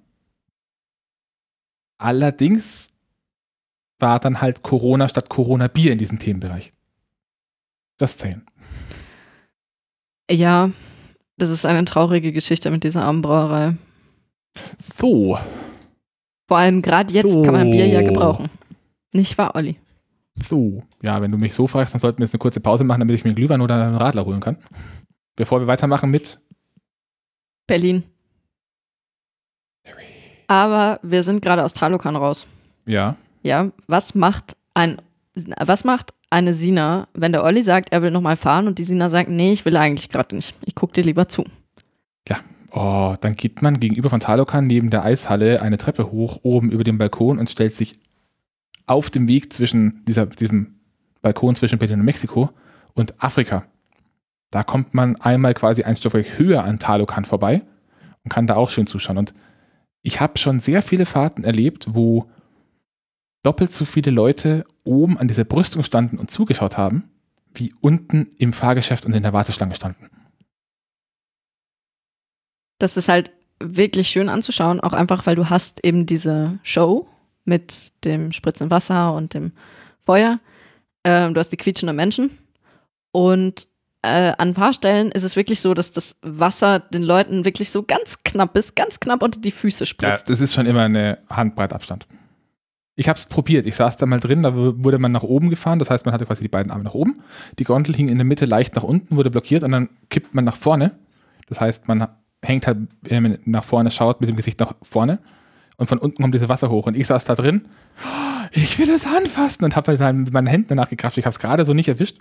Allerdings 1.98 2.88
war 3.98 4.20
dann 4.20 4.40
halt 4.40 4.62
Corona 4.62 5.08
statt 5.08 5.28
Corona 5.28 5.68
Bier 5.68 5.92
in 5.92 5.98
diesem 5.98 6.18
Themenbereich. 6.18 6.72
Das 7.98 8.18
zählen. 8.18 8.44
Ja, 10.30 10.70
das 11.38 11.50
ist 11.50 11.64
eine 11.64 11.84
traurige 11.84 12.32
Geschichte 12.32 12.70
mit 12.70 12.84
dieser 12.84 13.04
armen 13.04 13.22
Brauerei. 13.22 13.76
So, 14.98 15.38
Vor 16.48 16.56
allem 16.58 16.82
gerade 16.82 17.12
jetzt 17.12 17.32
So. 17.32 17.42
kann 17.42 17.54
man 17.54 17.70
Bier 17.70 17.86
ja 17.86 18.02
gebrauchen. 18.02 18.50
Nicht 19.12 19.36
wahr, 19.38 19.54
Olli? 19.54 19.76
so. 20.38 20.82
Ja, 21.02 21.22
wenn 21.22 21.30
du 21.32 21.38
mich 21.38 21.54
so 21.54 21.66
fragst, 21.66 21.94
dann 21.94 22.00
sollten 22.00 22.18
wir 22.18 22.24
jetzt 22.26 22.34
eine 22.34 22.38
kurze 22.40 22.60
Pause 22.60 22.84
machen, 22.84 23.00
damit 23.00 23.14
ich 23.16 23.24
mir 23.24 23.30
einen 23.30 23.36
Glühwein 23.36 23.62
oder 23.62 23.82
einen 23.82 23.94
Radler 23.96 24.26
holen 24.26 24.40
kann. 24.40 24.58
Bevor 25.34 25.60
wir 25.60 25.66
weitermachen 25.66 26.10
mit 26.10 26.38
Berlin. 27.66 28.02
Aber 30.46 31.00
wir 31.02 31.22
sind 31.22 31.42
gerade 31.42 31.64
aus 31.64 31.74
Talokan 31.74 32.16
raus. 32.16 32.46
Ja, 32.86 33.16
Ja, 33.42 33.70
was 33.86 34.14
macht 34.14 34.56
ein, 34.74 35.00
was 35.34 35.84
macht 35.84 36.14
eine 36.30 36.52
Sina, 36.52 37.08
wenn 37.14 37.32
der 37.32 37.44
Olli 37.44 37.62
sagt, 37.62 37.92
er 37.92 38.02
will 38.02 38.10
nochmal 38.10 38.36
fahren 38.36 38.66
und 38.66 38.78
die 38.78 38.84
Sina 38.84 39.10
sagt, 39.10 39.28
nee, 39.28 39.52
ich 39.52 39.64
will 39.64 39.76
eigentlich 39.76 40.08
gerade 40.08 40.34
nicht. 40.34 40.56
Ich 40.64 40.74
guck 40.74 40.92
dir 40.92 41.04
lieber 41.04 41.28
zu. 41.28 41.44
Oh, 42.76 43.16
dann 43.22 43.36
geht 43.36 43.62
man 43.62 43.80
gegenüber 43.80 44.10
von 44.10 44.20
Talokan 44.20 44.66
neben 44.66 44.90
der 44.90 45.02
Eishalle 45.02 45.62
eine 45.62 45.78
Treppe 45.78 46.12
hoch, 46.12 46.40
oben 46.42 46.70
über 46.70 46.84
dem 46.84 46.98
Balkon 46.98 47.38
und 47.38 47.48
stellt 47.48 47.72
sich 47.72 47.98
auf 48.86 49.08
dem 49.08 49.28
Weg 49.28 49.50
zwischen 49.54 50.04
dieser, 50.06 50.26
diesem 50.26 50.74
Balkon 51.22 51.56
zwischen 51.56 51.78
Berlin 51.78 52.00
und 52.00 52.04
Mexiko 52.04 52.50
und 52.92 53.14
Afrika. 53.16 53.64
Da 54.50 54.62
kommt 54.62 54.92
man 54.92 55.16
einmal 55.22 55.54
quasi 55.54 55.84
ein 55.84 55.96
Stockwerk 55.96 56.38
höher 56.38 56.64
an 56.64 56.78
Talokan 56.78 57.24
vorbei 57.24 57.62
und 58.24 58.30
kann 58.30 58.46
da 58.46 58.56
auch 58.56 58.68
schön 58.68 58.86
zuschauen. 58.86 59.16
Und 59.16 59.32
ich 60.06 60.20
habe 60.20 60.38
schon 60.38 60.60
sehr 60.60 60.82
viele 60.82 61.04
Fahrten 61.04 61.42
erlebt, 61.42 61.88
wo 61.88 62.30
doppelt 63.42 63.72
so 63.72 63.84
viele 63.84 64.12
Leute 64.12 64.64
oben 64.84 65.18
an 65.18 65.26
dieser 65.26 65.42
Brüstung 65.42 65.82
standen 65.82 66.18
und 66.18 66.30
zugeschaut 66.30 66.78
haben, 66.78 67.10
wie 67.52 67.74
unten 67.80 68.30
im 68.38 68.52
Fahrgeschäft 68.52 69.04
und 69.04 69.14
in 69.14 69.24
der 69.24 69.32
Warteschlange 69.32 69.74
standen. 69.74 70.08
Das 72.78 72.96
ist 72.96 73.08
halt 73.08 73.32
wirklich 73.58 74.08
schön 74.08 74.28
anzuschauen, 74.28 74.78
auch 74.78 74.92
einfach, 74.92 75.26
weil 75.26 75.34
du 75.34 75.50
hast 75.50 75.84
eben 75.84 76.06
diese 76.06 76.60
Show 76.62 77.08
mit 77.44 77.92
dem 78.04 78.30
spritzenden 78.30 78.70
Wasser 78.70 79.12
und 79.12 79.34
dem 79.34 79.54
Feuer. 80.04 80.38
Ähm, 81.02 81.34
du 81.34 81.40
hast 81.40 81.50
die 81.50 81.56
quietschenden 81.56 81.96
Menschen 81.96 82.38
und 83.10 83.66
äh, 84.02 84.32
an 84.38 84.48
ein 84.48 84.54
paar 84.54 84.72
Stellen 84.72 85.10
ist 85.10 85.22
es 85.24 85.36
wirklich 85.36 85.60
so, 85.60 85.74
dass 85.74 85.92
das 85.92 86.18
Wasser 86.22 86.78
den 86.80 87.02
Leuten 87.02 87.44
wirklich 87.44 87.70
so 87.70 87.82
ganz 87.82 88.22
knapp 88.22 88.56
ist, 88.56 88.76
ganz 88.76 89.00
knapp 89.00 89.22
unter 89.22 89.40
die 89.40 89.50
Füße 89.50 89.84
Ja, 89.84 89.86
spritzt. 89.86 90.30
das 90.30 90.40
ist 90.40 90.54
schon 90.54 90.66
immer 90.66 90.82
eine 90.82 91.18
Handbreit 91.28 91.72
Abstand. 91.72 92.06
Ich 92.98 93.08
habe 93.08 93.18
es 93.18 93.26
probiert. 93.26 93.66
Ich 93.66 93.76
saß 93.76 93.98
da 93.98 94.06
mal 94.06 94.20
drin, 94.20 94.42
da 94.42 94.54
wurde 94.54 94.98
man 94.98 95.12
nach 95.12 95.22
oben 95.22 95.50
gefahren. 95.50 95.78
Das 95.78 95.90
heißt, 95.90 96.06
man 96.06 96.14
hatte 96.14 96.24
quasi 96.24 96.40
die 96.42 96.48
beiden 96.48 96.72
Arme 96.72 96.84
nach 96.84 96.94
oben. 96.94 97.20
Die 97.58 97.64
Gondel 97.64 97.94
hing 97.94 98.08
in 98.08 98.16
der 98.16 98.24
Mitte 98.24 98.46
leicht 98.46 98.74
nach 98.74 98.84
unten, 98.84 99.16
wurde 99.16 99.30
blockiert 99.30 99.64
und 99.64 99.72
dann 99.72 99.90
kippt 100.08 100.34
man 100.34 100.44
nach 100.46 100.56
vorne. 100.56 100.92
Das 101.48 101.60
heißt, 101.60 101.88
man 101.88 102.08
hängt 102.42 102.66
halt 102.66 102.78
ähm, 103.08 103.38
nach 103.44 103.64
vorne, 103.64 103.90
schaut 103.90 104.20
mit 104.20 104.30
dem 104.30 104.36
Gesicht 104.36 104.58
nach 104.60 104.74
vorne 104.82 105.18
und 105.76 105.88
von 105.88 105.98
unten 105.98 106.22
kommt 106.22 106.34
dieses 106.34 106.48
Wasser 106.48 106.70
hoch. 106.70 106.86
Und 106.86 106.96
ich 106.96 107.06
saß 107.06 107.24
da 107.26 107.34
drin. 107.34 107.66
Ich 108.52 108.78
will 108.78 108.88
es 108.88 109.04
anfassen 109.04 109.64
und 109.64 109.76
habe 109.76 109.98
halt 109.98 110.16
mit 110.16 110.32
meinen 110.32 110.46
Händen 110.46 110.68
danach 110.68 110.88
gekraft. 110.88 111.18
Ich 111.18 111.24
habe 111.26 111.32
es 111.32 111.38
gerade 111.38 111.64
so 111.66 111.74
nicht 111.74 111.88
erwischt, 111.88 112.18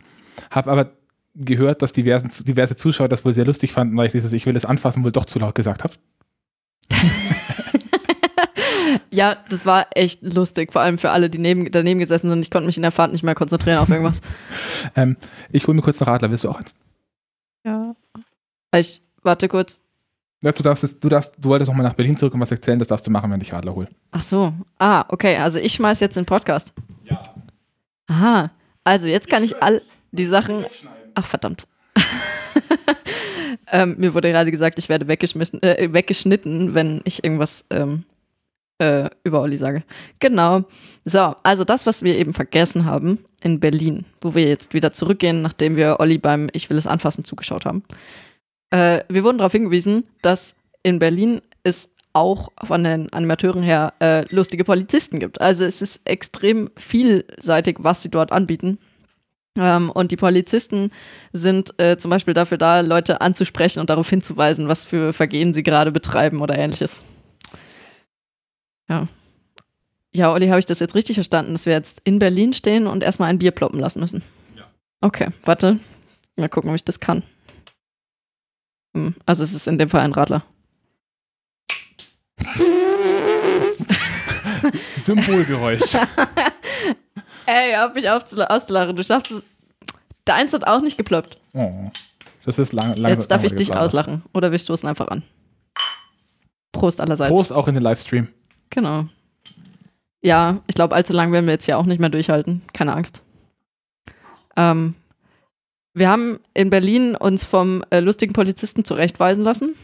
habe 0.49 0.71
aber 0.71 0.91
gehört, 1.35 1.81
dass 1.81 1.91
diversen, 1.93 2.31
diverse 2.45 2.75
Zuschauer 2.75 3.09
das 3.09 3.25
wohl 3.25 3.33
sehr 3.33 3.45
lustig 3.45 3.73
fanden, 3.73 3.95
weil 3.97 4.07
ich 4.07 4.11
dieses 4.13 4.33
Ich 4.33 4.45
will 4.45 4.55
es 4.55 4.65
anfassen 4.65 5.03
wohl 5.03 5.11
doch 5.11 5.25
zu 5.25 5.39
laut 5.39 5.55
gesagt 5.55 5.83
habe. 5.83 5.93
Ja, 9.09 9.37
das 9.49 9.65
war 9.65 9.87
echt 9.95 10.21
lustig, 10.21 10.71
vor 10.73 10.81
allem 10.81 10.97
für 10.97 11.09
alle, 11.09 11.29
die 11.29 11.37
neben, 11.37 11.71
daneben 11.71 11.99
gesessen 11.99 12.29
sind. 12.29 12.41
Ich 12.41 12.51
konnte 12.51 12.65
mich 12.67 12.75
in 12.77 12.81
der 12.83 12.91
Fahrt 12.91 13.11
nicht 13.11 13.23
mehr 13.23 13.35
konzentrieren 13.35 13.79
auf 13.79 13.89
irgendwas. 13.89 14.21
Ähm, 14.95 15.17
ich 15.51 15.65
hole 15.67 15.75
mir 15.75 15.81
kurz 15.81 15.99
einen 16.01 16.09
Radler. 16.09 16.29
Willst 16.29 16.43
du 16.43 16.49
auch 16.49 16.57
eins? 16.59 16.73
Ja. 17.65 17.95
Ich 18.75 19.01
warte 19.23 19.47
kurz. 19.47 19.81
Ja, 20.43 20.51
du 20.51 20.61
darfst, 20.63 20.83
es- 20.83 20.99
du 20.99 21.09
darfst, 21.09 21.33
du 21.39 21.49
wolltest 21.49 21.69
noch 21.69 21.75
mal 21.75 21.83
nach 21.83 21.93
Berlin 21.95 22.15
zurück 22.15 22.33
und 22.35 22.39
was 22.41 22.51
erzählen, 22.51 22.77
das 22.77 22.87
darfst 22.89 23.07
du 23.07 23.11
machen, 23.11 23.31
wenn 23.31 23.41
ich 23.41 23.51
Radler 23.51 23.73
hole. 23.73 23.87
Ach 24.11 24.21
so. 24.21 24.53
Ah, 24.77 25.05
okay. 25.09 25.37
Also 25.37 25.57
ich 25.59 25.73
schmeiß 25.73 25.99
jetzt 26.01 26.15
den 26.17 26.25
Podcast. 26.25 26.73
Ja. 27.05 27.21
Aha. 28.07 28.51
Also 28.83 29.07
jetzt 29.07 29.27
kann 29.29 29.43
ich 29.43 29.61
all 29.63 29.81
die 30.11 30.25
Sachen. 30.25 30.65
Ach 31.15 31.25
verdammt. 31.25 31.67
ähm, 33.71 33.95
mir 33.97 34.13
wurde 34.13 34.31
gerade 34.31 34.51
gesagt, 34.51 34.77
ich 34.77 34.89
werde 34.89 35.07
weggeschmissen, 35.07 35.61
äh, 35.63 35.91
weggeschnitten, 35.91 36.75
wenn 36.75 37.01
ich 37.05 37.23
irgendwas 37.23 37.65
ähm, 37.69 38.03
äh, 38.79 39.09
über 39.23 39.41
Olli 39.41 39.57
sage. 39.57 39.83
Genau. 40.19 40.65
So, 41.05 41.35
also 41.43 41.63
das, 41.63 41.85
was 41.85 42.03
wir 42.03 42.17
eben 42.17 42.33
vergessen 42.33 42.85
haben 42.85 43.25
in 43.41 43.59
Berlin, 43.59 44.05
wo 44.21 44.35
wir 44.35 44.47
jetzt 44.47 44.73
wieder 44.73 44.91
zurückgehen, 44.91 45.41
nachdem 45.41 45.75
wir 45.75 45.99
Olli 45.99 46.17
beim 46.17 46.49
Ich 46.53 46.69
will 46.69 46.77
es 46.77 46.87
anfassen 46.87 47.23
zugeschaut 47.23 47.65
haben. 47.65 47.83
Äh, 48.71 49.03
wir 49.09 49.23
wurden 49.23 49.37
darauf 49.37 49.53
hingewiesen, 49.53 50.05
dass 50.21 50.55
in 50.83 50.99
Berlin 50.99 51.41
es 51.63 51.89
auch 52.13 52.49
von 52.63 52.83
den 52.83 53.11
Animateuren 53.11 53.61
her 53.61 53.93
äh, 53.99 54.25
lustige 54.33 54.63
Polizisten 54.63 55.19
gibt. 55.19 55.41
Also 55.41 55.65
es 55.65 55.81
ist 55.81 56.01
extrem 56.05 56.69
vielseitig, 56.77 57.77
was 57.79 58.01
sie 58.01 58.09
dort 58.09 58.31
anbieten. 58.31 58.79
Ähm, 59.57 59.89
und 59.89 60.11
die 60.11 60.17
Polizisten 60.17 60.91
sind 61.31 61.73
äh, 61.79 61.97
zum 61.97 62.11
Beispiel 62.11 62.33
dafür 62.33 62.57
da, 62.57 62.81
Leute 62.81 63.21
anzusprechen 63.21 63.79
und 63.79 63.89
darauf 63.89 64.09
hinzuweisen, 64.09 64.67
was 64.67 64.83
für 64.85 65.13
Vergehen 65.13 65.53
sie 65.53 65.63
gerade 65.63 65.91
betreiben 65.91 66.41
oder 66.41 66.57
ähnliches. 66.57 67.03
Ja. 68.89 69.07
Ja, 70.13 70.31
Olli, 70.31 70.47
habe 70.47 70.59
ich 70.59 70.65
das 70.65 70.79
jetzt 70.79 70.95
richtig 70.95 71.15
verstanden, 71.15 71.53
dass 71.53 71.65
wir 71.65 71.73
jetzt 71.73 72.01
in 72.03 72.19
Berlin 72.19 72.53
stehen 72.53 72.87
und 72.87 73.03
erstmal 73.03 73.29
ein 73.29 73.37
Bier 73.39 73.51
ploppen 73.51 73.79
lassen 73.79 73.99
müssen? 73.99 74.23
Ja. 74.55 74.63
Okay, 75.01 75.29
warte. 75.43 75.79
Mal 76.37 76.49
gucken, 76.49 76.69
ob 76.69 76.75
ich 76.75 76.83
das 76.85 76.99
kann. 76.99 77.23
Hm, 78.95 79.15
Also 79.25 79.43
es 79.43 79.53
ist 79.53 79.67
in 79.67 79.77
dem 79.77 79.89
Fall 79.89 80.01
ein 80.01 80.13
Radler. 80.13 80.43
Symbolgeräusch. 84.95 85.95
Ey, 87.45 87.73
hör 87.73 87.93
mich 87.93 88.09
auf 88.09 88.25
zu, 88.25 88.49
auszulachen. 88.49 88.95
Du 88.95 89.03
schaffst 89.03 89.31
es. 89.31 89.43
Deins 90.25 90.53
hat 90.53 90.65
auch 90.65 90.81
nicht 90.81 90.97
geploppt. 90.97 91.37
Oh, 91.53 91.89
das 92.45 92.57
ist 92.57 92.73
lang, 92.73 92.95
lang 92.97 93.11
Jetzt 93.11 93.29
darf 93.29 93.43
ich 93.43 93.55
dich 93.55 93.73
auslachen. 93.73 94.23
Oder 94.33 94.51
wir 94.51 94.57
stoßen 94.57 94.89
einfach 94.89 95.07
an. 95.07 95.23
Prost 96.71 96.99
allerseits. 96.99 97.29
Prost 97.29 97.53
auch 97.53 97.67
in 97.67 97.75
den 97.75 97.83
Livestream. 97.83 98.27
Genau. 98.71 99.05
Ja, 100.21 100.61
ich 100.65 100.75
glaube, 100.75 100.95
allzu 100.95 101.13
lang 101.13 101.31
werden 101.31 101.45
wir 101.45 101.53
jetzt 101.53 101.65
hier 101.65 101.77
auch 101.77 101.85
nicht 101.85 101.99
mehr 101.99 102.09
durchhalten. 102.09 102.63
Keine 102.73 102.93
Angst. 102.93 103.21
Ähm, 104.57 104.95
wir 105.93 106.09
haben 106.09 106.39
in 106.53 106.69
Berlin 106.69 107.15
uns 107.15 107.43
vom 107.43 107.83
äh, 107.91 107.99
lustigen 107.99 108.33
Polizisten 108.33 108.83
zurechtweisen 108.83 109.43
lassen 109.43 109.75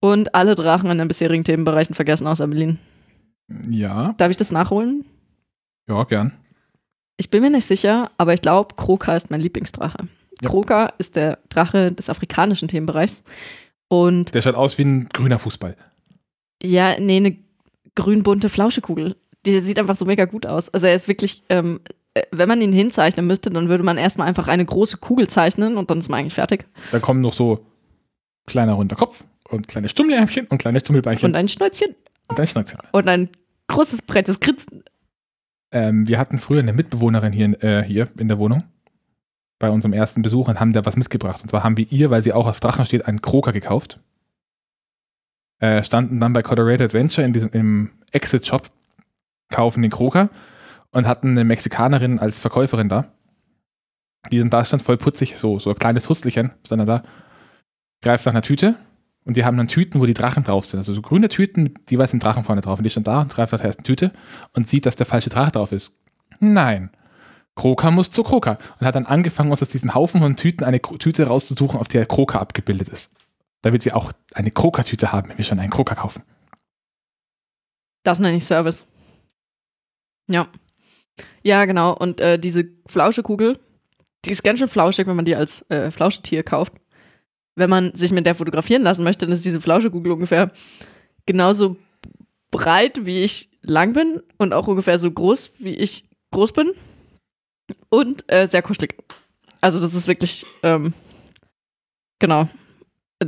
und 0.00 0.34
alle 0.34 0.54
Drachen 0.54 0.90
in 0.90 0.98
den 0.98 1.08
bisherigen 1.08 1.44
Themenbereichen 1.44 1.94
vergessen 1.94 2.26
außer 2.26 2.46
Berlin. 2.46 2.78
Ja, 3.68 4.14
Darf 4.16 4.30
ich 4.30 4.36
das 4.36 4.50
nachholen? 4.50 5.04
Ja, 5.88 6.04
gern. 6.04 6.32
Ich 7.18 7.30
bin 7.30 7.42
mir 7.42 7.50
nicht 7.50 7.64
sicher, 7.66 8.10
aber 8.18 8.34
ich 8.34 8.42
glaube, 8.42 8.74
Kroka 8.76 9.16
ist 9.16 9.30
mein 9.30 9.40
Lieblingsdrache. 9.40 10.08
Ja. 10.42 10.50
Kroka 10.50 10.92
ist 10.98 11.16
der 11.16 11.38
Drache 11.48 11.92
des 11.92 12.10
afrikanischen 12.10 12.68
Themenbereichs. 12.68 13.22
Und 13.88 14.34
Der 14.34 14.42
schaut 14.42 14.54
aus 14.56 14.76
wie 14.78 14.82
ein 14.84 15.08
grüner 15.12 15.38
Fußball. 15.38 15.76
ja, 16.62 16.98
nee, 17.00 17.16
eine 17.16 17.36
grün-bunte 17.94 18.48
Flauschekugel. 18.50 19.16
Der 19.46 19.62
sieht 19.62 19.78
einfach 19.78 19.96
so 19.96 20.04
mega 20.04 20.24
gut 20.26 20.44
aus. 20.44 20.68
Also 20.74 20.86
er 20.86 20.94
ist 20.94 21.08
wirklich, 21.08 21.42
ähm, 21.48 21.80
äh, 22.14 22.22
wenn 22.32 22.48
man 22.48 22.60
ihn 22.60 22.72
hinzeichnen 22.72 23.26
müsste, 23.26 23.48
dann 23.50 23.68
würde 23.68 23.84
man 23.84 23.96
erstmal 23.96 24.26
einfach 24.28 24.48
eine 24.48 24.64
große 24.66 24.98
Kugel 24.98 25.28
zeichnen 25.28 25.76
und 25.78 25.90
dann 25.90 25.98
ist 26.00 26.08
man 26.10 26.20
eigentlich 26.20 26.34
fertig. 26.34 26.66
Da 26.90 26.98
kommen 26.98 27.20
noch 27.22 27.32
so 27.32 27.64
kleiner 28.46 28.74
runder 28.74 28.96
Kopf 28.96 29.24
und 29.48 29.68
kleine 29.68 29.88
Stummelärmchen 29.88 30.48
und 30.48 30.58
kleine 30.58 30.80
Stummelbeinchen 30.80 31.30
Und 31.30 31.36
ein 31.36 31.48
Schnäuzchen 31.48 31.94
und 32.28 32.38
ein 32.40 32.46
Schnäuzchen. 32.46 32.78
und 32.92 33.08
ein 33.08 33.30
großes, 33.68 34.02
breites 34.02 34.40
Grinsen. 34.40 34.82
Ähm, 35.72 36.06
wir 36.08 36.18
hatten 36.18 36.38
früher 36.38 36.60
eine 36.60 36.72
Mitbewohnerin 36.72 37.32
hier, 37.32 37.44
in- 37.46 37.60
äh, 37.60 37.82
hier 37.84 38.08
in 38.18 38.28
der 38.28 38.38
Wohnung 38.38 38.64
bei 39.58 39.70
unserem 39.70 39.92
ersten 39.92 40.22
Besuch 40.22 40.48
und 40.48 40.60
haben 40.60 40.72
da 40.72 40.84
was 40.84 40.96
mitgebracht. 40.96 41.42
Und 41.42 41.48
zwar 41.48 41.64
haben 41.64 41.76
wir 41.76 41.90
ihr, 41.90 42.10
weil 42.10 42.22
sie 42.22 42.32
auch 42.32 42.46
auf 42.46 42.60
Drachen 42.60 42.84
steht, 42.86 43.06
einen 43.06 43.22
Kroker 43.22 43.52
gekauft. 43.52 44.00
Äh, 45.60 45.82
standen 45.82 46.20
dann 46.20 46.34
bei 46.34 46.42
Colorado 46.42 46.84
Adventure 46.84 47.26
in 47.26 47.32
diesem, 47.32 47.50
im 47.52 47.90
Exit-Shop, 48.12 48.70
kaufen 49.48 49.80
den 49.82 49.90
Kroker 49.90 50.28
und 50.90 51.06
hatten 51.06 51.30
eine 51.30 51.44
Mexikanerin 51.44 52.18
als 52.18 52.38
Verkäuferin 52.38 52.88
da. 52.88 53.12
Die 54.30 54.38
sind 54.38 54.52
da, 54.52 54.64
stand 54.64 54.82
voll 54.82 54.98
putzig, 54.98 55.38
so, 55.38 55.58
so 55.58 55.70
ein 55.70 55.76
kleines 55.76 56.08
Hustelchen, 56.08 56.52
stand 56.66 56.86
da, 56.86 57.02
greift 58.02 58.26
nach 58.26 58.34
einer 58.34 58.42
Tüte 58.42 58.74
und 59.26 59.36
die 59.36 59.44
haben 59.44 59.56
dann 59.56 59.66
Tüten, 59.66 60.00
wo 60.00 60.06
die 60.06 60.14
Drachen 60.14 60.44
drauf 60.44 60.66
sind. 60.66 60.78
Also 60.78 60.94
so 60.94 61.02
grüne 61.02 61.28
Tüten, 61.28 61.64
mit 61.64 61.90
jeweils 61.90 62.12
ein 62.12 62.20
Drachen 62.20 62.44
vorne 62.44 62.60
drauf. 62.60 62.78
Und 62.78 62.84
die 62.84 62.90
stand 62.90 63.08
da 63.08 63.22
und 63.22 63.34
greift 63.34 63.52
nach 63.52 63.58
der 63.58 63.66
ersten 63.66 63.82
Tüte 63.82 64.12
und 64.54 64.68
sieht, 64.68 64.86
dass 64.86 64.94
der 64.94 65.04
falsche 65.04 65.30
Drache 65.30 65.50
drauf 65.50 65.72
ist. 65.72 65.92
Nein. 66.38 66.90
Kroka 67.56 67.90
muss 67.90 68.12
zu 68.12 68.22
Kroka. 68.22 68.58
Und 68.78 68.86
hat 68.86 68.94
dann 68.94 69.06
angefangen, 69.06 69.50
uns 69.50 69.62
aus 69.62 69.68
diesem 69.68 69.94
Haufen 69.94 70.20
von 70.20 70.36
Tüten 70.36 70.62
eine 70.62 70.80
Tüte 70.80 71.26
rauszusuchen, 71.26 71.80
auf 71.80 71.88
der 71.88 72.06
Kroka 72.06 72.38
abgebildet 72.38 72.88
ist. 72.88 73.10
Damit 73.62 73.84
wir 73.84 73.96
auch 73.96 74.12
eine 74.32 74.52
Kroka-Tüte 74.52 75.10
haben, 75.10 75.28
wenn 75.28 75.38
wir 75.38 75.44
schon 75.44 75.58
einen 75.58 75.70
Kroka 75.70 75.96
kaufen. 75.96 76.22
Das 78.04 78.20
nenne 78.20 78.36
ich 78.36 78.44
Service. 78.44 78.86
Ja. 80.28 80.46
Ja, 81.42 81.64
genau. 81.64 81.96
Und 81.96 82.20
äh, 82.20 82.38
diese 82.38 82.64
Flauschekugel, 82.86 83.58
die 84.24 84.30
ist 84.30 84.44
ganz 84.44 84.60
schön 84.60 84.68
flauschig, 84.68 85.08
wenn 85.08 85.16
man 85.16 85.24
die 85.24 85.34
als 85.34 85.68
äh, 85.68 85.90
Flauschetier 85.90 86.44
kauft. 86.44 86.74
Wenn 87.56 87.70
man 87.70 87.94
sich 87.94 88.12
mit 88.12 88.26
der 88.26 88.34
fotografieren 88.34 88.82
lassen 88.82 89.02
möchte, 89.02 89.26
dann 89.26 89.32
ist 89.34 89.44
diese 89.44 89.60
Flauschekugel 89.60 90.12
ungefähr 90.12 90.52
genauso 91.24 91.76
breit, 92.50 93.04
wie 93.04 93.22
ich 93.24 93.50
lang 93.62 93.92
bin 93.92 94.22
und 94.38 94.52
auch 94.52 94.68
ungefähr 94.68 94.98
so 94.98 95.10
groß, 95.10 95.52
wie 95.58 95.74
ich 95.74 96.04
groß 96.30 96.52
bin. 96.52 96.72
Und 97.88 98.24
äh, 98.30 98.46
sehr 98.46 98.62
kuschelig. 98.62 98.94
Also, 99.60 99.80
das 99.80 99.94
ist 99.94 100.06
wirklich, 100.06 100.46
ähm, 100.62 100.94
genau. 102.18 102.48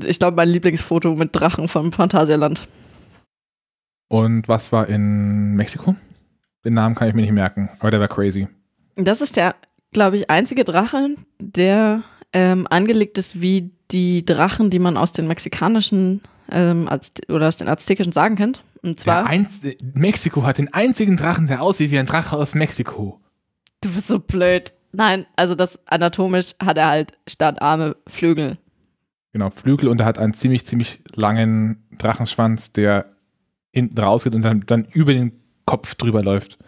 Ich 0.04 0.18
glaube, 0.18 0.36
mein 0.36 0.48
Lieblingsfoto 0.48 1.14
mit 1.14 1.34
Drachen 1.34 1.66
vom 1.66 1.92
Phantasialand. 1.92 2.68
Und 4.08 4.46
was 4.48 4.70
war 4.70 4.86
in 4.88 5.54
Mexiko? 5.54 5.96
Den 6.64 6.74
Namen 6.74 6.94
kann 6.94 7.08
ich 7.08 7.14
mir 7.14 7.22
nicht 7.22 7.32
merken, 7.32 7.70
aber 7.78 7.90
der 7.90 8.00
war 8.00 8.08
crazy. 8.08 8.48
Das 8.96 9.20
ist 9.20 9.36
der, 9.36 9.54
glaube 9.92 10.16
ich, 10.16 10.30
einzige 10.30 10.64
Drache, 10.64 11.14
der 11.40 12.02
ähm, 12.32 12.66
angelegt 12.68 13.18
ist 13.18 13.40
wie 13.40 13.70
die 13.90 14.24
Drachen, 14.24 14.70
die 14.70 14.78
man 14.78 14.96
aus 14.96 15.12
den 15.12 15.26
mexikanischen 15.26 16.22
ähm, 16.50 16.88
oder 17.28 17.48
aus 17.48 17.56
den 17.56 17.68
aztekischen 17.68 18.12
Sagen 18.12 18.36
kennt. 18.36 18.62
Und 18.82 19.00
zwar, 19.00 19.26
einz 19.26 19.60
Mexiko 19.94 20.44
hat 20.44 20.58
den 20.58 20.72
einzigen 20.72 21.16
Drachen, 21.16 21.46
der 21.46 21.62
aussieht 21.62 21.90
wie 21.90 21.98
ein 21.98 22.06
Drache 22.06 22.36
aus 22.36 22.54
Mexiko. 22.54 23.20
du 23.82 23.90
bist 23.90 24.08
so 24.08 24.18
blöd. 24.18 24.72
Nein, 24.92 25.26
also 25.36 25.54
das 25.54 25.86
anatomisch 25.86 26.54
hat 26.60 26.78
er 26.78 26.88
halt 26.88 27.18
statt 27.28 27.60
Arme 27.60 27.96
Flügel. 28.06 28.58
Genau, 29.32 29.50
Flügel 29.50 29.88
und 29.88 30.00
er 30.00 30.06
hat 30.06 30.18
einen 30.18 30.34
ziemlich, 30.34 30.64
ziemlich 30.64 31.00
langen 31.14 31.84
Drachenschwanz, 31.98 32.72
der 32.72 33.16
hinten 33.72 33.98
rausgeht 33.98 34.34
und 34.34 34.42
dann, 34.42 34.62
dann 34.66 34.86
über 34.86 35.12
den 35.12 35.32
Kopf 35.66 35.94
drüber 35.94 36.22
läuft. 36.22 36.58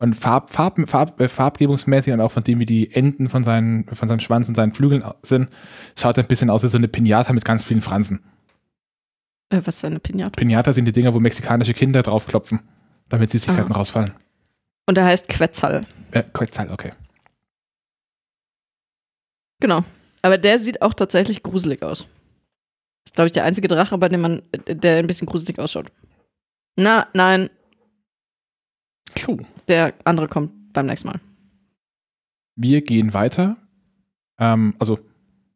Und 0.00 0.14
Farb, 0.14 0.50
Farb, 0.50 0.78
Farb, 0.88 1.20
äh, 1.20 1.28
farbgebungsmäßig 1.28 2.12
und 2.12 2.20
auch 2.20 2.30
von 2.30 2.44
dem, 2.44 2.60
wie 2.60 2.66
die 2.66 2.92
Enden 2.94 3.28
von, 3.28 3.42
seinen, 3.42 3.84
von 3.86 4.06
seinem 4.06 4.20
Schwanz 4.20 4.48
und 4.48 4.54
seinen 4.54 4.72
Flügeln 4.72 5.04
sind, 5.22 5.48
schaut 5.96 6.16
er 6.18 6.24
ein 6.24 6.28
bisschen 6.28 6.50
aus 6.50 6.62
wie 6.62 6.68
so 6.68 6.78
eine 6.78 6.86
Pinata 6.88 7.32
mit 7.32 7.44
ganz 7.44 7.64
vielen 7.64 7.82
Fransen. 7.82 8.24
Äh, 9.50 9.60
was 9.64 9.80
für 9.80 9.88
eine 9.88 9.98
Pinata. 9.98 10.30
Pinata 10.30 10.72
sind 10.72 10.84
die 10.84 10.92
Dinger, 10.92 11.14
wo 11.14 11.20
mexikanische 11.20 11.74
Kinder 11.74 12.02
draufklopfen, 12.02 12.60
damit 13.08 13.30
Süßigkeiten 13.30 13.72
Aha. 13.72 13.78
rausfallen. 13.78 14.12
Und 14.86 14.96
er 14.96 15.04
heißt 15.04 15.28
Quetzal. 15.28 15.84
Äh, 16.12 16.22
Quetzal, 16.32 16.70
okay. 16.70 16.92
Genau. 19.60 19.84
Aber 20.22 20.38
der 20.38 20.58
sieht 20.58 20.80
auch 20.82 20.94
tatsächlich 20.94 21.42
gruselig 21.42 21.82
aus. 21.82 22.06
Ist, 23.04 23.14
glaube 23.14 23.26
ich, 23.26 23.32
der 23.32 23.44
einzige 23.44 23.68
Drache, 23.68 23.98
bei 23.98 24.08
dem 24.08 24.20
man, 24.20 24.42
äh, 24.52 24.76
der 24.76 24.98
ein 24.98 25.06
bisschen 25.08 25.26
gruselig 25.26 25.58
ausschaut. 25.58 25.90
Na, 26.76 27.08
nein, 27.14 27.50
So. 29.16 29.38
Der 29.68 29.94
andere 30.04 30.28
kommt 30.28 30.72
beim 30.72 30.86
nächsten 30.86 31.08
Mal. 31.08 31.20
Wir 32.56 32.82
gehen 32.82 33.14
weiter. 33.14 33.56
Ähm, 34.38 34.74
also, 34.78 34.98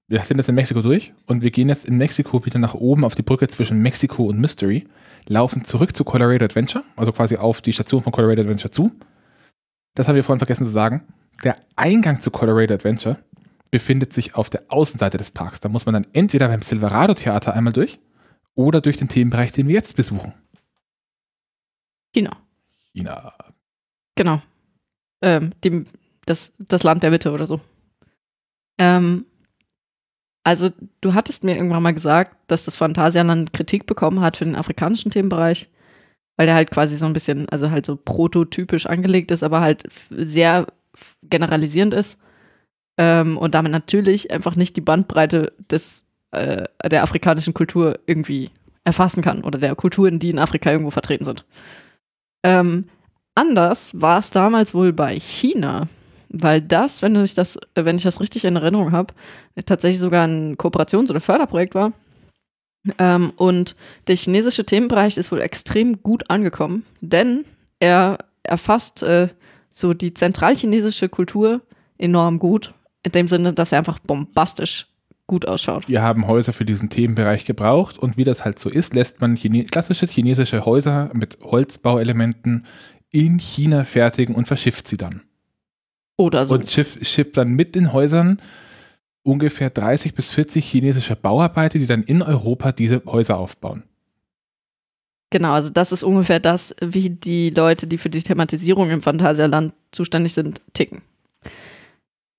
wir 0.09 0.23
sind 0.25 0.39
jetzt 0.39 0.49
in 0.49 0.55
Mexiko 0.55 0.83
durch 0.83 1.13
und 1.27 1.43
wir 1.43 1.51
gehen 1.51 1.69
jetzt 1.69 1.85
in 1.85 1.97
Mexiko 1.97 2.45
wieder 2.45 2.59
nach 2.59 2.75
oben 2.75 3.05
auf 3.05 3.15
die 3.15 3.23
Brücke 3.23 3.49
zwischen 3.49 3.81
Mexiko 3.81 4.25
und 4.25 4.39
Mystery, 4.39 4.87
laufen 5.27 5.65
zurück 5.65 5.97
zu 5.97 6.05
Colorado 6.05 6.45
Adventure, 6.45 6.85
also 6.97 7.13
quasi 7.13 7.37
auf 7.37 7.63
die 7.63 7.73
Station 7.73 8.03
von 8.03 8.13
Colorado 8.13 8.43
Adventure 8.43 8.71
zu. 8.71 8.93
Das 9.95 10.09
haben 10.09 10.17
wir 10.17 10.25
vorhin 10.25 10.41
vergessen 10.41 10.65
zu 10.65 10.71
sagen. 10.71 11.03
Der 11.45 11.57
Eingang 11.77 12.21
zu 12.21 12.31
Colorado 12.31 12.75
Adventure 12.75 13.19
befindet 13.71 14.13
sich 14.13 14.35
auf 14.35 14.51
der 14.51 14.65
Außenseite 14.69 15.17
des 15.17 15.31
Parks. 15.31 15.61
Da 15.61 15.69
muss 15.69 15.87
man 15.87 15.95
dann 15.95 16.07
entweder 16.13 16.49
beim 16.49 16.63
Silverado 16.63 17.15
Theater 17.15 17.55
einmal 17.55 17.73
durch 17.73 17.99
oder 18.55 18.81
durch 18.81 18.97
den 18.97 19.09
Themenbereich, 19.09 19.53
den 19.53 19.67
wir 19.67 19.75
jetzt 19.75 19.97
besuchen. 19.97 20.35
China. 22.15 22.37
China. 22.93 23.33
Genau. 24.17 24.43
Ähm, 25.23 25.53
dem, 25.65 25.85
das, 26.27 26.53
das 26.59 26.83
Land 26.83 27.03
der 27.03 27.11
Mitte 27.11 27.33
oder 27.33 27.47
so. 27.47 27.61
Ähm, 28.79 29.27
also, 30.45 30.71
du 31.01 31.15
hattest 31.15 31.45
mir 31.45 31.55
irgendwann 31.55 31.83
mal 31.83 31.95
gesagt, 31.95 32.37
dass 32.49 32.65
das 32.65 32.77
Phantasialand 32.77 33.53
Kritik 33.53 33.87
bekommen 33.87 34.21
hat 34.21 34.37
für 34.37 34.45
den 34.45 34.57
afrikanischen 34.57 35.13
Themenbereich, 35.13 35.69
weil 36.37 36.47
der 36.47 36.57
halt 36.57 36.71
quasi 36.71 36.97
so 36.97 37.07
ein 37.07 37.13
bisschen, 37.13 37.49
also 37.49 37.71
halt 37.71 37.87
so 37.87 37.97
prototypisch 37.97 38.87
angelegt 38.87 39.31
ist, 39.31 39.45
aber 39.45 39.61
halt 39.61 39.85
sehr 40.11 40.67
generalisierend 41.23 41.95
ist. 41.95 42.19
Ähm, 42.99 43.39
und 43.39 43.55
damit 43.55 43.73
natürlich 43.73 44.31
einfach 44.31 44.57
nicht 44.57 44.77
die 44.77 44.81
Bandbreite 44.81 45.53
des, 45.71 46.05
äh, 46.33 46.67
der 46.85 47.05
afrikanischen 47.05 47.55
Kultur 47.55 48.01
irgendwie 48.07 48.51
erfassen 48.85 49.23
kann 49.23 49.45
oder 49.45 49.59
der 49.59 49.75
Kulturen, 49.77 50.19
die 50.19 50.31
in 50.31 50.39
Afrika 50.39 50.71
irgendwo 50.73 50.91
vertreten 50.91 51.25
sind. 51.25 51.45
Ähm, 52.45 52.89
anders 53.35 53.91
war 54.01 54.19
es 54.19 54.31
damals 54.31 54.75
wohl 54.75 54.93
bei 54.93 55.19
China, 55.19 55.89
weil 56.29 56.61
das, 56.61 57.03
wenn 57.03 57.23
ich 57.23 57.35
das, 57.35 57.59
wenn 57.75 57.97
ich 57.97 58.03
das 58.03 58.21
richtig 58.21 58.45
in 58.45 58.57
Erinnerung 58.57 58.93
habe, 58.93 59.15
tatsächlich 59.67 60.01
sogar 60.01 60.27
ein 60.27 60.57
Kooperations- 60.57 61.11
oder 61.11 61.21
Förderprojekt 61.21 61.75
war. 61.75 61.93
Ähm, 62.99 63.33
und 63.37 63.77
der 64.09 64.17
chinesische 64.17 64.65
Themenbereich 64.65 65.17
ist 65.17 65.31
wohl 65.31 65.41
extrem 65.41 66.03
gut 66.03 66.31
angekommen, 66.31 66.85
denn 67.01 67.45
er 67.79 68.19
erfasst 68.43 69.03
äh, 69.03 69.29
so 69.71 69.95
die 69.95 70.15
zentralchinesische 70.15 71.09
Kultur 71.09 71.61
enorm 71.99 72.39
gut, 72.39 72.75
in 73.05 73.13
dem 73.13 73.29
Sinne, 73.29 73.53
dass 73.53 73.73
er 73.73 73.79
einfach 73.79 74.01
bombastisch 74.01 74.87
gut 75.27 75.47
ausschaut. 75.47 75.89
Wir 75.89 76.03
haben 76.03 76.27
Häuser 76.27 76.53
für 76.53 76.65
diesen 76.65 76.91
Themenbereich 76.91 77.45
gebraucht 77.45 77.99
und 77.99 78.17
wie 78.17 78.25
das 78.25 78.45
halt 78.45 78.59
so 78.59 78.69
ist, 78.69 78.93
lässt 78.93 79.21
man 79.21 79.37
Chine 79.37 79.65
klassische 79.65 80.07
chinesische 80.07 80.67
Häuser 80.67 81.11
mit 81.15 81.39
Holzbauelementen 81.43 82.67
in 83.13 83.39
China 83.39 83.85
fertigen 83.85 84.35
und 84.35 84.49
verschifft 84.49 84.89
sie 84.89 84.97
dann. 84.97 85.23
Oder 86.17 86.45
so. 86.45 86.55
Und 86.55 86.71
schiff, 86.71 86.99
schippt 87.03 87.37
dann 87.37 87.51
mit 87.51 87.75
den 87.75 87.93
Häusern 87.93 88.41
ungefähr 89.23 89.71
30 89.71 90.15
bis 90.15 90.33
40 90.33 90.65
chinesische 90.65 91.15
Bauarbeiter, 91.17 91.79
die 91.79 91.87
dann 91.87 92.03
in 92.03 92.23
Europa 92.23 92.73
diese 92.73 93.03
Häuser 93.07 93.39
aufbauen. 93.39 93.85
Genau, 95.31 95.53
also 95.53 95.71
das 95.71 95.93
ist 95.93 96.03
ungefähr 96.03 96.41
das, 96.41 96.77
wie 96.83 97.09
die 97.09 97.51
Leute, 97.51 97.87
die 97.87 97.97
für 97.97 98.11
die 98.11 98.23
Thematisierung 98.23 98.91
im 98.91 99.01
Phantasialand 99.01 99.73
zuständig 99.91 100.35
sind, 100.35 100.61
ticken. 100.75 101.01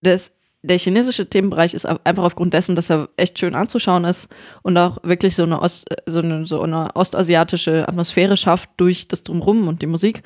Das, 0.02 0.32
der 0.62 0.78
chinesische 0.78 1.28
Themenbereich 1.28 1.74
ist 1.74 1.88
einfach 1.88 2.24
aufgrund 2.24 2.54
dessen, 2.54 2.76
dass 2.76 2.92
er 2.92 3.10
echt 3.18 3.40
schön 3.40 3.56
anzuschauen 3.56 4.06
ist 4.06 4.30
und 4.62 4.78
auch 4.78 5.00
wirklich 5.04 5.36
so 5.36 5.44
eine, 5.44 5.60
Ost, 5.60 5.88
so 6.06 6.20
eine, 6.20 6.46
so 6.46 6.62
eine 6.62 6.96
ostasiatische 6.96 7.88
Atmosphäre 7.88 8.38
schafft 8.38 8.70
durch 8.78 9.08
das 9.08 9.24
Drumrum 9.24 9.68
und 9.68 9.82
die 9.82 9.88
Musik, 9.88 10.22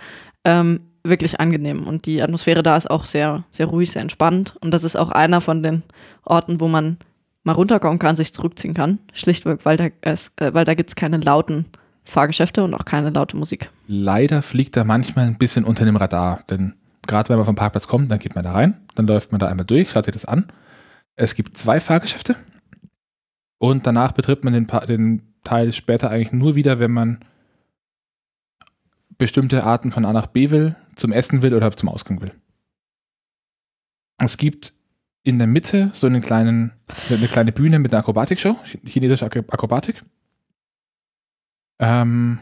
ähm, 0.48 0.80
wirklich 1.04 1.40
angenehm. 1.40 1.86
Und 1.86 2.06
die 2.06 2.22
Atmosphäre 2.22 2.64
da 2.64 2.78
ist 2.78 2.90
auch 2.90 3.06
sehr, 3.06 3.44
sehr 3.52 3.68
ruhig, 3.68 3.92
sehr 3.92 4.02
entspannt. 4.02 4.56
Und 4.62 4.72
das 4.72 4.84
ist 4.84 4.96
auch 4.96 5.10
einer 5.10 5.42
von 5.42 5.62
den 5.62 5.84
Orten, 6.24 6.60
wo 6.62 6.68
man 6.68 6.98
mal 7.44 7.54
runterkommen 7.54 8.00
kann, 8.00 8.16
sich 8.16 8.34
zurückziehen 8.34 8.74
kann. 8.74 9.00
Schlichtweg, 9.14 9.60
weil 9.66 9.78
da, 9.78 9.86
äh, 10.02 10.66
da 10.66 10.74
gibt 10.74 10.90
es 10.90 10.96
keine 10.96 11.18
lauten 11.18 11.66
Fahrgeschäfte 12.06 12.64
und 12.64 12.74
auch 12.74 12.86
keine 12.86 13.10
laute 13.10 13.36
Musik. 13.36 13.70
Leider 13.88 14.42
fliegt 14.42 14.78
er 14.78 14.86
manchmal 14.86 15.28
ein 15.28 15.38
bisschen 15.38 15.66
unter 15.66 15.84
dem 15.84 15.98
Radar, 15.98 16.42
denn 16.50 16.74
gerade 17.06 17.30
wenn 17.30 17.38
man 17.38 17.46
vom 17.46 17.56
Parkplatz 17.56 17.88
kommt, 17.88 18.10
dann 18.10 18.20
geht 18.20 18.36
man 18.36 18.46
da 18.46 18.54
rein, 18.54 18.78
dann 18.96 19.08
läuft 19.08 19.32
man 19.32 19.40
da 19.40 19.48
einmal 19.48 19.66
durch, 19.66 19.92
schaut 19.92 20.06
sich 20.06 20.14
das 20.14 20.26
an. 20.26 20.48
Es 21.16 21.36
gibt 21.36 21.58
zwei 21.58 21.82
Fahrgeschäfte 21.82 22.36
und 23.60 23.86
danach 23.86 24.14
betritt 24.14 24.46
man 24.46 24.54
den, 24.54 24.68
den 24.88 25.22
Teil 25.44 25.74
später 25.74 26.10
eigentlich 26.10 26.32
nur 26.32 26.56
wieder, 26.56 26.80
wenn 26.80 26.92
man 26.92 27.20
bestimmte 29.18 29.64
Arten 29.64 29.92
von 29.92 30.06
A 30.06 30.14
nach 30.14 30.28
B 30.28 30.50
will, 30.50 30.76
zum 30.96 31.12
Essen 31.12 31.42
will 31.42 31.54
oder 31.54 31.72
zum 31.76 31.90
Ausgang 31.90 32.22
will. 32.22 32.34
Es 34.18 34.38
gibt 34.38 34.74
in 35.24 35.38
der 35.38 35.48
Mitte 35.48 35.92
so 35.94 36.08
einen 36.08 36.22
kleinen, 36.22 36.72
eine 37.10 37.28
kleine 37.28 37.52
Bühne 37.52 37.80
mit 37.80 37.94
einer 37.94 38.00
Akrobatikshow, 38.00 38.58
chinesische 38.86 39.26
Akrobatik. 39.26 40.04
Ähm, 41.80 42.40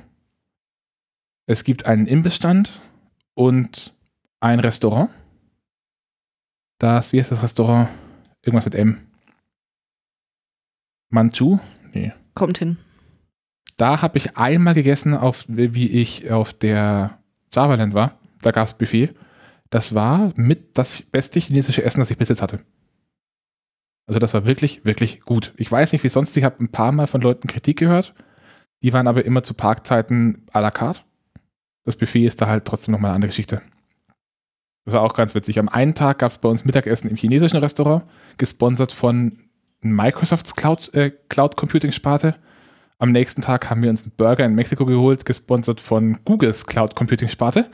es 1.48 1.64
gibt 1.64 1.86
einen 1.86 2.08
Imbissstand 2.08 2.82
und 3.34 3.94
ein 4.40 4.60
Restaurant. 4.60 5.10
Das, 6.80 7.14
wie 7.14 7.20
heißt 7.20 7.32
das 7.32 7.44
Restaurant? 7.44 7.90
Irgendwas 8.42 8.66
mit 8.66 8.76
M. 8.76 9.08
Manchu? 11.10 11.60
Nee. 11.94 12.14
Kommt 12.36 12.60
hin. 12.60 12.78
Da 13.78 14.02
habe 14.02 14.18
ich 14.18 14.38
einmal 14.38 14.74
gegessen, 14.74 15.14
auf, 15.14 15.46
wie 15.48 15.90
ich 15.90 16.32
auf 16.32 16.54
der 16.54 17.20
Javaland 17.54 17.94
war. 17.94 18.18
Da 18.42 18.52
gab 18.52 18.68
es 18.68 18.74
Buffet. 18.74 19.14
Das 19.70 19.94
war 19.94 20.32
mit 20.36 20.78
das 20.78 21.02
beste 21.02 21.40
chinesische 21.40 21.84
Essen, 21.84 22.00
das 22.00 22.12
ich 22.12 22.18
bis 22.18 22.30
jetzt 22.30 22.42
hatte. 22.42 22.62
Also 24.08 24.20
das 24.20 24.34
war 24.34 24.46
wirklich, 24.46 24.86
wirklich 24.86 25.22
gut. 25.22 25.54
Ich 25.58 25.72
weiß 25.72 25.92
nicht, 25.92 26.04
wie 26.04 26.10
sonst. 26.10 26.38
Ich 26.38 26.44
habe 26.44 26.64
ein 26.64 26.72
paar 26.72 26.92
Mal 26.92 27.08
von 27.08 27.22
Leuten 27.22 27.48
Kritik 27.48 27.80
gehört. 27.80 28.14
Die 28.84 28.94
waren 28.94 29.08
aber 29.08 29.26
immer 29.26 29.44
zu 29.44 29.54
Parkzeiten 29.54 30.46
à 30.54 30.62
la 30.62 30.72
carte. 30.72 31.02
Das 31.86 31.96
Buffet 31.96 32.26
ist 32.26 32.42
da 32.42 32.48
halt 32.48 32.66
trotzdem 32.66 32.92
nochmal 32.92 33.10
eine 33.10 33.16
andere 33.16 33.30
Geschichte. 33.30 33.62
Das 34.86 34.94
war 34.94 35.02
auch 35.02 35.16
ganz 35.16 35.34
witzig. 35.34 35.58
Am 35.58 35.70
einen 35.70 35.96
Tag 35.96 36.20
gab 36.20 36.30
es 36.32 36.38
bei 36.38 36.48
uns 36.48 36.66
Mittagessen 36.66 37.10
im 37.10 37.16
chinesischen 37.16 37.58
Restaurant, 37.58 38.04
gesponsert 38.38 38.92
von 38.92 39.40
Microsofts 39.82 40.56
Cloud, 40.56 40.94
äh, 40.94 41.12
Cloud 41.30 41.58
Computing 41.58 41.92
Sparte. 41.92 42.36
Am 42.98 43.12
nächsten 43.12 43.42
Tag 43.42 43.70
haben 43.70 43.82
wir 43.82 43.90
uns 43.90 44.04
einen 44.04 44.12
Burger 44.16 44.46
in 44.46 44.56
Mexiko 44.56 44.86
geholt, 44.86 45.26
gesponsert 45.26 45.82
von 45.82 46.18
Googles 46.24 46.66
Cloud 46.66 46.96
Computing 46.96 47.28
Sparte. 47.28 47.70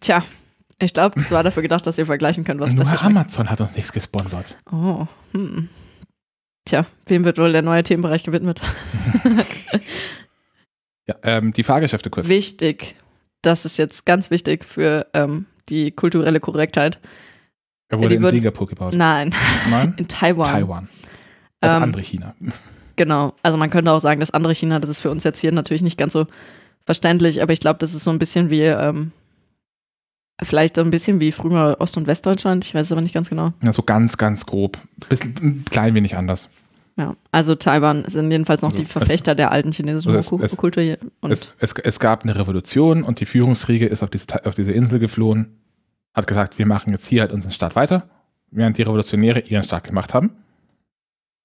Tja, 0.00 0.24
ich 0.78 0.94
glaube, 0.94 1.18
es 1.20 1.30
war 1.30 1.42
dafür 1.42 1.62
gedacht, 1.62 1.86
dass 1.86 1.98
ihr 1.98 2.06
vergleichen 2.06 2.44
könnt, 2.44 2.60
was 2.60 2.72
Nur 2.72 2.84
besser 2.84 3.04
Amazon 3.04 3.50
hat 3.50 3.60
uns 3.60 3.74
nichts 3.74 3.92
gesponsert. 3.92 4.56
Oh, 4.70 5.06
hm. 5.32 5.68
Tja, 6.64 6.86
wem 7.06 7.24
wird 7.24 7.38
wohl 7.38 7.52
der 7.52 7.62
neue 7.62 7.82
Themenbereich 7.82 8.22
gewidmet? 8.22 8.62
ja, 11.06 11.14
ähm, 11.22 11.52
die 11.52 11.64
Fahrgeschäfte 11.64 12.10
kurz. 12.10 12.28
Wichtig. 12.28 12.94
Das 13.42 13.64
ist 13.64 13.76
jetzt 13.76 14.06
ganz 14.06 14.30
wichtig 14.30 14.64
für 14.64 15.06
ähm, 15.14 15.46
die 15.68 15.90
kulturelle 15.90 16.40
Korrektheit. 16.40 16.98
Er 17.88 17.98
wurde 17.98 18.08
die 18.10 18.16
in 18.16 18.30
Singapur 18.30 18.66
gebaut. 18.66 18.94
Nein, 18.94 19.34
Nein? 19.70 19.94
in 19.98 20.08
Taiwan. 20.08 20.46
Taiwan. 20.46 20.88
Das 21.60 21.74
ähm, 21.74 21.82
andere 21.82 22.02
China. 22.02 22.34
Genau. 22.98 23.32
Also 23.44 23.56
man 23.56 23.70
könnte 23.70 23.92
auch 23.92 24.00
sagen, 24.00 24.18
das 24.18 24.32
andere 24.32 24.56
China, 24.56 24.80
das 24.80 24.90
ist 24.90 24.98
für 24.98 25.12
uns 25.12 25.22
jetzt 25.22 25.38
hier 25.38 25.52
natürlich 25.52 25.82
nicht 25.82 25.96
ganz 25.96 26.12
so 26.12 26.26
verständlich, 26.84 27.40
aber 27.40 27.52
ich 27.52 27.60
glaube, 27.60 27.78
das 27.78 27.94
ist 27.94 28.02
so 28.02 28.10
ein 28.10 28.18
bisschen 28.18 28.50
wie, 28.50 28.62
ähm, 28.62 29.12
vielleicht 30.42 30.76
so 30.76 30.82
ein 30.82 30.90
bisschen 30.90 31.20
wie 31.20 31.30
früher 31.30 31.76
Ost- 31.78 31.96
und 31.96 32.06
Westdeutschland. 32.06 32.64
Ich 32.64 32.74
weiß 32.74 32.86
es 32.86 32.92
aber 32.92 33.00
nicht 33.00 33.14
ganz 33.14 33.28
genau. 33.28 33.52
Ja, 33.62 33.72
so 33.72 33.82
ganz, 33.82 34.16
ganz 34.16 34.46
grob. 34.46 34.78
Bisschen, 35.08 35.34
ein 35.40 35.64
klein 35.70 35.94
wenig 35.94 36.16
anders. 36.16 36.48
Ja, 36.96 37.14
also 37.30 37.54
Taiwan 37.54 38.04
sind 38.08 38.32
jedenfalls 38.32 38.62
noch 38.62 38.70
also 38.70 38.82
die 38.82 38.88
Verfechter 38.88 39.32
es, 39.32 39.36
der 39.36 39.52
alten 39.52 39.70
chinesischen 39.70 40.10
also 40.10 40.40
es, 40.42 40.56
Kultur 40.56 40.82
hier. 40.82 40.98
Es, 41.22 41.54
es, 41.60 41.72
es, 41.72 42.00
gab 42.00 42.24
eine 42.24 42.34
Revolution 42.34 43.04
und 43.04 43.20
die 43.20 43.26
Führungsriege 43.26 43.86
ist 43.86 44.02
auf 44.02 44.10
diese, 44.10 44.44
auf 44.44 44.56
diese 44.56 44.72
Insel 44.72 44.98
geflohen, 44.98 45.60
hat 46.12 46.26
gesagt, 46.26 46.58
wir 46.58 46.66
machen 46.66 46.90
jetzt 46.90 47.06
hier 47.06 47.20
halt 47.20 47.32
unseren 47.32 47.52
Staat 47.52 47.76
weiter, 47.76 48.08
während 48.50 48.78
die 48.78 48.82
Revolutionäre 48.82 49.40
ihren 49.40 49.62
Staat 49.62 49.84
gemacht 49.84 50.12
haben. 50.12 50.32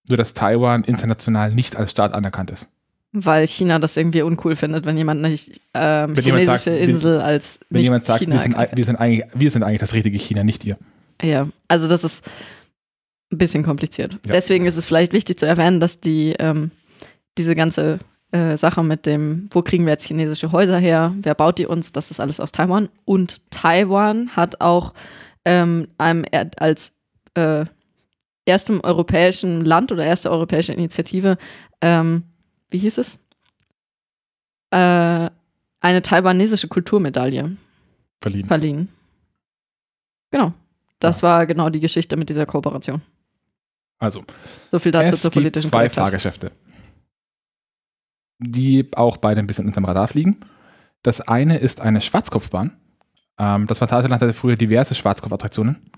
Nur 0.10 0.18
dass 0.18 0.34
Taiwan 0.34 0.84
international 0.84 1.52
nicht 1.52 1.76
als 1.76 1.92
Staat 1.92 2.14
anerkannt 2.14 2.52
ist. 2.52 2.68
Weil 3.14 3.46
China 3.48 3.80
das 3.80 3.96
irgendwie 3.96 4.24
uncool 4.24 4.56
findet, 4.56 4.86
wenn 4.86 4.98
jemand 4.98 5.22
nicht 5.22 5.62
ähm, 5.74 6.18
wenn 6.18 6.24
chinesische 6.24 6.26
jemand 6.26 6.46
sagt, 6.46 6.68
Insel 6.68 7.18
wir, 7.20 7.24
als 7.24 7.60
Wenn 7.70 7.80
nicht 7.80 7.86
jemand 7.86 8.06
sagt, 8.06 8.20
China 8.20 8.36
wir, 8.36 8.42
sind, 8.42 8.58
wir, 8.58 8.86
sind 8.86 8.96
eigentlich, 8.96 9.26
wir 9.34 9.52
sind 9.52 9.64
eigentlich 9.64 9.80
das 9.80 9.94
richtige 9.94 10.18
China, 10.18 10.44
nicht 10.44 10.66
ihr. 10.66 10.78
Ja, 11.22 11.48
also 11.68 11.88
das 11.88 12.04
ist 12.04 12.26
ein 13.32 13.38
bisschen 13.38 13.64
kompliziert. 13.64 14.14
Ja. 14.14 14.34
Deswegen 14.34 14.66
ist 14.66 14.78
es 14.78 14.86
vielleicht 14.86 15.14
wichtig 15.14 15.38
zu 15.38 15.46
erwähnen, 15.46 15.80
dass 15.80 16.02
die 16.02 16.36
ähm, 16.40 16.72
diese 17.38 17.56
ganze 17.56 18.00
äh, 18.32 18.58
Sache 18.58 18.84
mit 18.84 19.06
dem, 19.06 19.48
wo 19.52 19.62
kriegen 19.62 19.86
wir 19.86 19.92
jetzt 19.92 20.08
chinesische 20.08 20.52
Häuser 20.52 20.80
her, 20.80 21.14
wer 21.22 21.36
baut 21.36 21.60
die 21.60 21.68
uns, 21.68 21.92
das 21.92 22.10
ist 22.10 22.20
alles 22.20 22.40
aus 22.40 22.52
Taiwan. 22.52 22.90
Und 23.06 23.52
Taiwan 23.52 24.36
hat 24.36 24.60
auch 24.60 24.94
ähm, 25.46 25.88
einem 26.00 26.26
als 26.58 26.92
äh, 27.36 27.66
erstem 28.46 28.82
europäischen 28.82 29.62
Land 29.62 29.92
oder 29.92 30.06
erste 30.06 30.32
europäische 30.32 30.74
Initiative, 30.74 31.38
ähm, 31.82 32.24
wie 32.70 32.78
hieß 32.80 32.98
es? 32.98 33.20
Äh, 34.72 35.30
eine 35.80 36.02
taiwanesische 36.02 36.68
Kulturmedaille 36.68 37.58
verliehen. 38.22 38.48
verliehen. 38.48 38.90
Genau. 40.32 40.54
Das 41.00 41.22
ja. 41.22 41.28
war 41.28 41.46
genau 41.46 41.70
die 41.70 41.82
Geschichte 41.82 42.16
mit 42.18 42.30
dieser 42.30 42.46
Kooperation. 42.46 43.02
Also, 44.00 44.24
so 44.72 44.80
viel 44.80 44.92
dazu 44.92 45.16
zur 45.16 45.32
politischen 45.32 45.70
gibt 45.70 45.72
zwei 45.72 45.90
Fahrgeschäfte, 45.90 46.52
die 48.40 48.90
auch 48.96 49.18
beide 49.18 49.40
ein 49.40 49.48
bisschen 49.48 49.66
unterm 49.66 49.86
Radar 49.86 50.08
fliegen. 50.08 50.42
Das 51.04 51.22
eine 51.22 51.58
ist 51.58 51.82
eine 51.82 52.02
Schwarzkopfbahn. 52.02 52.78
Ähm, 53.38 53.68
das 53.68 53.80
Phantasialand 53.80 54.22
hatte 54.22 54.34
früher 54.34 54.56
diverse 54.56 54.96
Schwarzkopfattraktionen. 54.96 55.92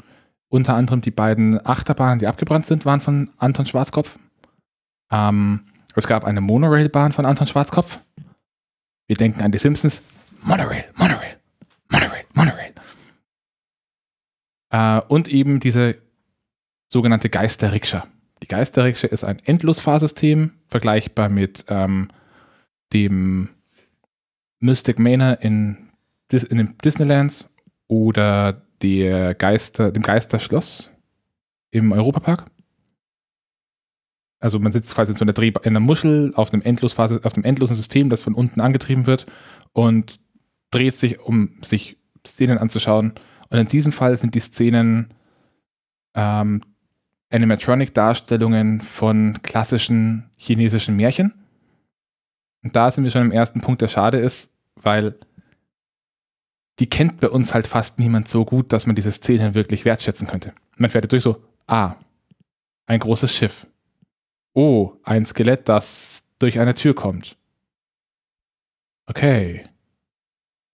Unter 0.56 0.76
anderem 0.78 1.02
die 1.02 1.12
beiden 1.12 1.60
Achterbahnen, 1.68 2.20
die 2.20 2.28
abgebrannt 2.28 2.66
sind, 2.66 2.86
waren 2.86 3.02
von 3.02 3.30
Anton 3.40 3.66
Schwarzkopf. 3.66 4.18
Ähm, 5.12 5.66
es 5.98 6.08
gab 6.08 6.24
eine 6.24 6.40
Monorailbahn 6.40 7.12
von 7.12 7.26
Anton 7.26 7.46
Schwarzkopf. 7.46 8.00
Wir 9.06 9.18
denken 9.18 9.42
an 9.42 9.52
die 9.52 9.58
Simpsons. 9.58 10.02
Monorail, 10.44 10.86
Monorail, 10.96 11.36
Monorail, 11.90 12.24
Monorail. 12.34 12.74
Äh, 14.70 15.02
und 15.10 15.28
eben 15.28 15.60
diese 15.60 15.98
sogenannte 16.88 17.30
Geisterrikscha. 17.30 18.08
Die 18.42 18.48
Geisterrikscha 18.48 19.10
ist 19.10 19.26
ein 19.26 19.40
Endlosfahrsystem, 19.40 20.54
vergleichbar 20.68 21.28
mit 21.28 21.66
ähm, 21.68 22.08
dem 22.94 23.50
Mystic 24.62 25.00
Manor 25.00 25.40
in, 25.42 25.90
in 26.32 26.58
den 26.58 26.78
Disneylands 26.78 27.50
oder 27.90 28.65
der 28.82 29.34
Geister, 29.36 29.92
dem 29.92 30.04
Geisterschloss 30.04 30.92
im 31.72 31.92
Europapark. 31.92 32.46
Also 34.40 34.60
man 34.60 34.72
sitzt 34.72 34.94
quasi 34.94 35.12
in 35.12 35.18
so 35.18 35.26
einer 35.26 35.34
Dreh 35.34 35.48
in 35.48 35.62
einer 35.64 35.80
Muschel 35.80 36.32
auf 36.36 36.54
einem, 36.54 36.62
Endlosphase, 36.62 37.22
auf 37.24 37.36
einem 37.36 37.46
endlosen 37.46 37.76
System, 37.76 38.10
das 38.10 38.22
von 38.22 38.34
unten 38.34 38.62
angetrieben 38.62 39.06
wird 39.08 39.26
und 39.74 40.20
dreht 40.72 40.96
sich, 40.96 41.20
um 41.20 41.58
sich 41.62 41.98
Szenen 42.28 42.58
anzuschauen. 42.58 43.14
Und 43.50 43.58
in 43.58 43.68
diesem 43.68 43.92
Fall 43.92 44.18
sind 44.18 44.36
die 44.36 44.40
Szenen 44.40 45.14
ähm, 46.14 46.62
Animatronic-Darstellungen 47.32 48.82
von 48.82 49.40
klassischen 49.42 50.30
chinesischen 50.38 50.96
Märchen. 50.96 51.34
Und 52.64 52.76
da 52.76 52.92
sind 52.92 53.04
wir 53.04 53.12
schon 53.12 53.24
im 53.24 53.32
ersten 53.32 53.62
Punkt, 53.62 53.82
der 53.82 53.88
schade 53.88 54.18
ist, 54.18 54.52
weil 54.76 55.16
die 56.80 56.90
kennt 56.90 57.20
bei 57.20 57.30
uns 57.30 57.54
halt 57.54 57.68
fast 57.68 58.00
niemand 58.00 58.28
so 58.28 58.46
gut, 58.46 58.74
dass 58.74 58.86
man 58.86 58.96
diese 58.96 59.12
Szenen 59.12 59.54
wirklich 59.54 59.86
wertschätzen 59.86 60.28
könnte. 60.28 60.54
Man 60.78 60.90
fährt 60.90 61.12
durch 61.12 61.24
so, 61.24 61.42
ah, 61.68 61.96
ein 62.86 63.00
großes 63.00 63.34
Schiff. 63.34 63.68
Oh, 64.54 64.94
ein 65.04 65.26
Skelett, 65.26 65.68
das 65.70 66.24
durch 66.40 66.60
eine 66.60 66.74
Tür 66.74 66.94
kommt. 66.94 67.38
Okay. 69.08 69.66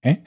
Hä? 0.02 0.22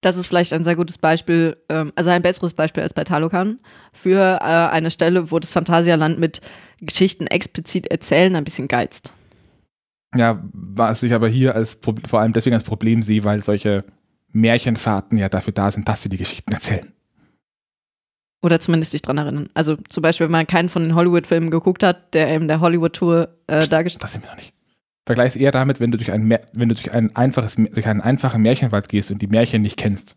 Das 0.00 0.16
ist 0.16 0.26
vielleicht 0.28 0.52
ein 0.52 0.62
sehr 0.62 0.76
gutes 0.76 0.96
Beispiel, 0.96 1.56
ähm, 1.68 1.92
also 1.96 2.10
ein 2.10 2.22
besseres 2.22 2.54
Beispiel 2.54 2.84
als 2.84 2.94
bei 2.94 3.02
Talokan, 3.02 3.58
für 3.92 4.38
äh, 4.40 4.44
eine 4.44 4.92
Stelle, 4.92 5.32
wo 5.32 5.40
das 5.40 5.52
Phantasialand 5.52 6.20
mit 6.20 6.40
Geschichten 6.80 7.26
explizit 7.26 7.88
erzählen 7.88 8.36
ein 8.36 8.44
bisschen 8.44 8.68
geizt. 8.68 9.12
Ja, 10.14 10.42
was 10.52 11.02
ich 11.02 11.12
aber 11.12 11.28
hier 11.28 11.54
als 11.54 11.78
vor 12.06 12.20
allem 12.20 12.32
deswegen 12.32 12.54
als 12.54 12.64
Problem 12.64 13.02
sehe, 13.02 13.24
weil 13.24 13.42
solche 13.42 13.84
Märchenfahrten 14.32 15.18
ja 15.18 15.28
dafür 15.28 15.52
da 15.52 15.70
sind, 15.70 15.88
dass 15.88 16.02
sie 16.02 16.08
die 16.08 16.16
Geschichten 16.16 16.52
erzählen. 16.52 16.92
Oder 18.40 18.60
zumindest 18.60 18.92
sich 18.92 19.02
dran 19.02 19.18
erinnern. 19.18 19.50
Also 19.54 19.76
zum 19.88 20.02
Beispiel, 20.02 20.26
wenn 20.26 20.32
man 20.32 20.46
keinen 20.46 20.68
von 20.68 20.82
den 20.82 20.94
Hollywood-Filmen 20.94 21.50
geguckt 21.50 21.82
hat, 21.82 22.14
der 22.14 22.28
eben 22.30 22.46
der 22.46 22.60
Hollywood-Tour 22.60 23.28
äh, 23.48 23.66
dargestellt 23.66 24.02
Das 24.02 24.12
sind 24.12 24.24
wir 24.24 24.30
noch 24.30 24.36
nicht. 24.36 24.52
Vergleich 25.06 25.30
es 25.30 25.36
eher 25.36 25.50
damit, 25.50 25.80
wenn 25.80 25.90
du 25.90 25.98
durch 25.98 26.12
ein, 26.12 26.38
wenn 26.52 26.68
du 26.68 26.74
durch 26.74 26.92
ein 26.92 27.16
einfaches, 27.16 27.56
durch 27.56 27.86
einen 27.86 28.00
einfachen 28.00 28.42
Märchenwald 28.42 28.88
gehst 28.88 29.10
und 29.10 29.20
die 29.20 29.26
Märchen 29.26 29.62
nicht 29.62 29.76
kennst. 29.76 30.16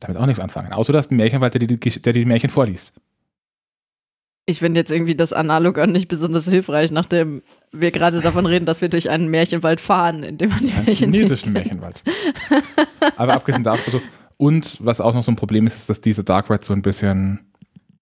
Damit 0.00 0.16
auch 0.18 0.26
nichts 0.26 0.40
anfangen. 0.40 0.72
Außer 0.72 0.92
du 0.92 0.98
hast 0.98 1.10
einen 1.10 1.18
Märchenwald, 1.18 1.54
der 1.54 1.60
die, 1.60 1.78
der 1.78 2.12
dir 2.12 2.20
die 2.20 2.24
Märchen 2.24 2.50
vorliest. 2.50 2.92
Ich 4.48 4.60
finde 4.60 4.80
jetzt 4.80 4.90
irgendwie 4.90 5.14
das 5.14 5.34
Analogon 5.34 5.92
nicht 5.92 6.08
besonders 6.08 6.48
hilfreich, 6.48 6.90
nachdem 6.90 7.42
wir 7.70 7.90
gerade 7.90 8.22
davon 8.22 8.46
reden, 8.46 8.64
dass 8.64 8.80
wir 8.80 8.88
durch 8.88 9.10
einen 9.10 9.28
Märchenwald 9.28 9.78
fahren, 9.78 10.22
in 10.22 10.38
dem 10.38 10.48
man 10.48 10.60
die 10.60 10.72
Märchen 10.72 11.12
chinesischen 11.12 11.52
Märchenwald. 11.52 12.02
Aber 13.18 13.34
abgesehen 13.34 13.62
davon, 13.62 13.92
so, 13.92 14.00
und 14.38 14.78
was 14.82 15.02
auch 15.02 15.12
noch 15.12 15.22
so 15.22 15.30
ein 15.30 15.36
Problem 15.36 15.66
ist, 15.66 15.76
ist, 15.76 15.90
dass 15.90 16.00
diese 16.00 16.24
Dark 16.24 16.48
Ride 16.48 16.64
so 16.64 16.72
ein 16.72 16.80
bisschen 16.80 17.40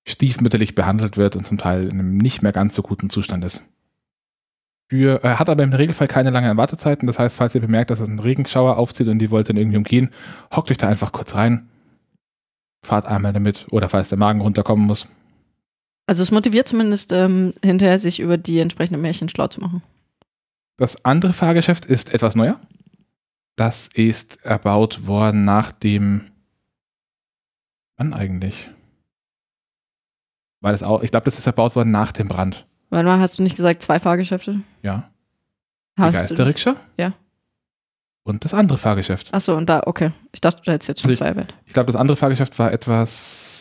stiefmütterlich 0.06 0.77
behandelt 0.77 1.16
wird 1.16 1.35
und 1.35 1.48
zum 1.48 1.59
Teil 1.59 1.82
in 1.89 1.98
einem 1.98 2.16
nicht 2.16 2.43
mehr 2.43 2.52
ganz 2.52 2.77
so 2.77 2.82
guten 2.82 3.10
Zustand 3.10 3.44
ist. 3.44 3.64
Für, 4.89 5.24
er 5.24 5.40
hat 5.40 5.48
aber 5.48 5.64
im 5.64 5.73
Regelfall 5.73 6.06
keine 6.06 6.31
langen 6.31 6.56
Wartezeiten. 6.56 7.09
Das 7.09 7.18
heißt, 7.18 7.36
falls 7.36 7.56
ihr 7.56 7.60
bemerkt, 7.60 7.90
dass 7.90 7.98
es 7.98 8.09
einen 8.09 8.20
Regenschauer 8.20 8.77
aufzieht 8.77 9.09
und 9.09 9.18
die 9.18 9.32
wollt 9.32 9.48
dann 9.48 9.56
irgendwie 9.56 9.78
umgehen, 9.78 10.10
hockt 10.55 10.70
euch 10.70 10.77
da 10.77 10.86
einfach 10.86 11.10
kurz 11.10 11.35
rein, 11.35 11.68
fahrt 12.85 13.09
einmal 13.09 13.32
damit 13.32 13.66
oder 13.73 13.89
falls 13.89 14.10
der 14.10 14.18
Magen 14.18 14.40
runterkommen 14.40 14.86
muss. 14.86 15.09
Also 16.06 16.22
es 16.22 16.30
motiviert 16.30 16.68
zumindest 16.68 17.12
ähm, 17.12 17.54
hinterher, 17.62 17.98
sich 17.98 18.20
über 18.20 18.38
die 18.38 18.60
entsprechenden 18.60 19.00
Märchen 19.02 19.28
schlau 19.28 19.48
zu 19.48 19.60
machen. 19.60 19.82
Das 20.76 21.04
andere 21.04 21.32
Fahrgeschäft 21.32 21.84
ist 21.84 22.12
etwas 22.12 22.34
neuer. 22.36 22.60
Das 23.56 23.88
ist 23.88 24.44
erbaut 24.44 25.06
worden 25.06 25.44
nach 25.44 25.72
dem. 25.72 26.30
Wann 27.96 28.12
eigentlich? 28.12 28.68
Weil 30.60 30.74
es 30.74 30.82
auch, 30.82 31.02
ich 31.02 31.10
glaube, 31.10 31.24
das 31.24 31.38
ist 31.38 31.46
erbaut 31.46 31.74
worden 31.74 31.90
nach 31.90 32.12
dem 32.12 32.28
Brand. 32.28 32.66
Warte 32.90 33.06
mal, 33.08 33.18
hast 33.18 33.38
du 33.38 33.42
nicht 33.42 33.56
gesagt 33.56 33.82
zwei 33.82 33.98
Fahrgeschäfte? 33.98 34.60
Ja. 34.82 35.10
Die 35.98 36.02
Hast 36.02 36.12
du- 36.14 36.18
Geisterrikscha? 36.34 36.76
Ja. 36.98 37.14
Und 38.22 38.44
das 38.44 38.54
andere 38.54 38.76
Fahrgeschäft. 38.76 39.32
Achso, 39.32 39.56
und 39.56 39.68
da, 39.68 39.82
okay. 39.86 40.12
Ich 40.32 40.40
dachte, 40.40 40.60
du 40.64 40.72
hättest 40.72 40.88
jetzt 40.88 41.00
schon 41.02 41.10
Also 41.10 41.18
zwei 41.18 41.28
erwähnt. 41.28 41.54
Ich 41.64 41.72
glaube, 41.72 41.86
das 41.86 41.96
andere 41.96 42.16
Fahrgeschäft 42.16 42.58
war 42.58 42.72
etwas, 42.72 43.55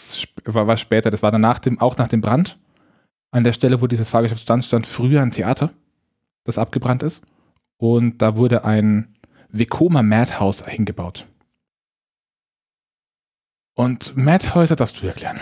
war, 0.46 0.68
war 0.68 0.78
später. 0.78 1.12
Das 1.12 1.22
war 1.24 1.32
dann 1.32 1.42
nach 1.42 1.60
dem, 1.60 1.80
auch 1.80 1.98
nach 1.98 2.08
dem 2.08 2.22
Brand. 2.22 2.58
An 3.32 3.44
der 3.44 3.54
Stelle, 3.54 3.82
wo 3.82 3.88
dieses 3.88 4.10
Fahrgeschäft 4.10 4.42
stand, 4.42 4.64
stand 4.64 4.88
früher 4.88 5.22
ein 5.22 5.32
Theater, 5.32 5.72
das 6.46 6.58
abgebrannt 6.58 7.04
ist. 7.04 7.22
Und 7.78 8.22
da 8.22 8.38
wurde 8.38 8.64
ein 8.64 9.16
Vekoma 9.50 10.04
Madhouse 10.04 10.66
hingebaut. 10.66 11.28
Und 13.76 14.16
Madhäuser 14.16 14.76
darfst 14.76 15.02
du 15.02 15.08
erklären. 15.08 15.40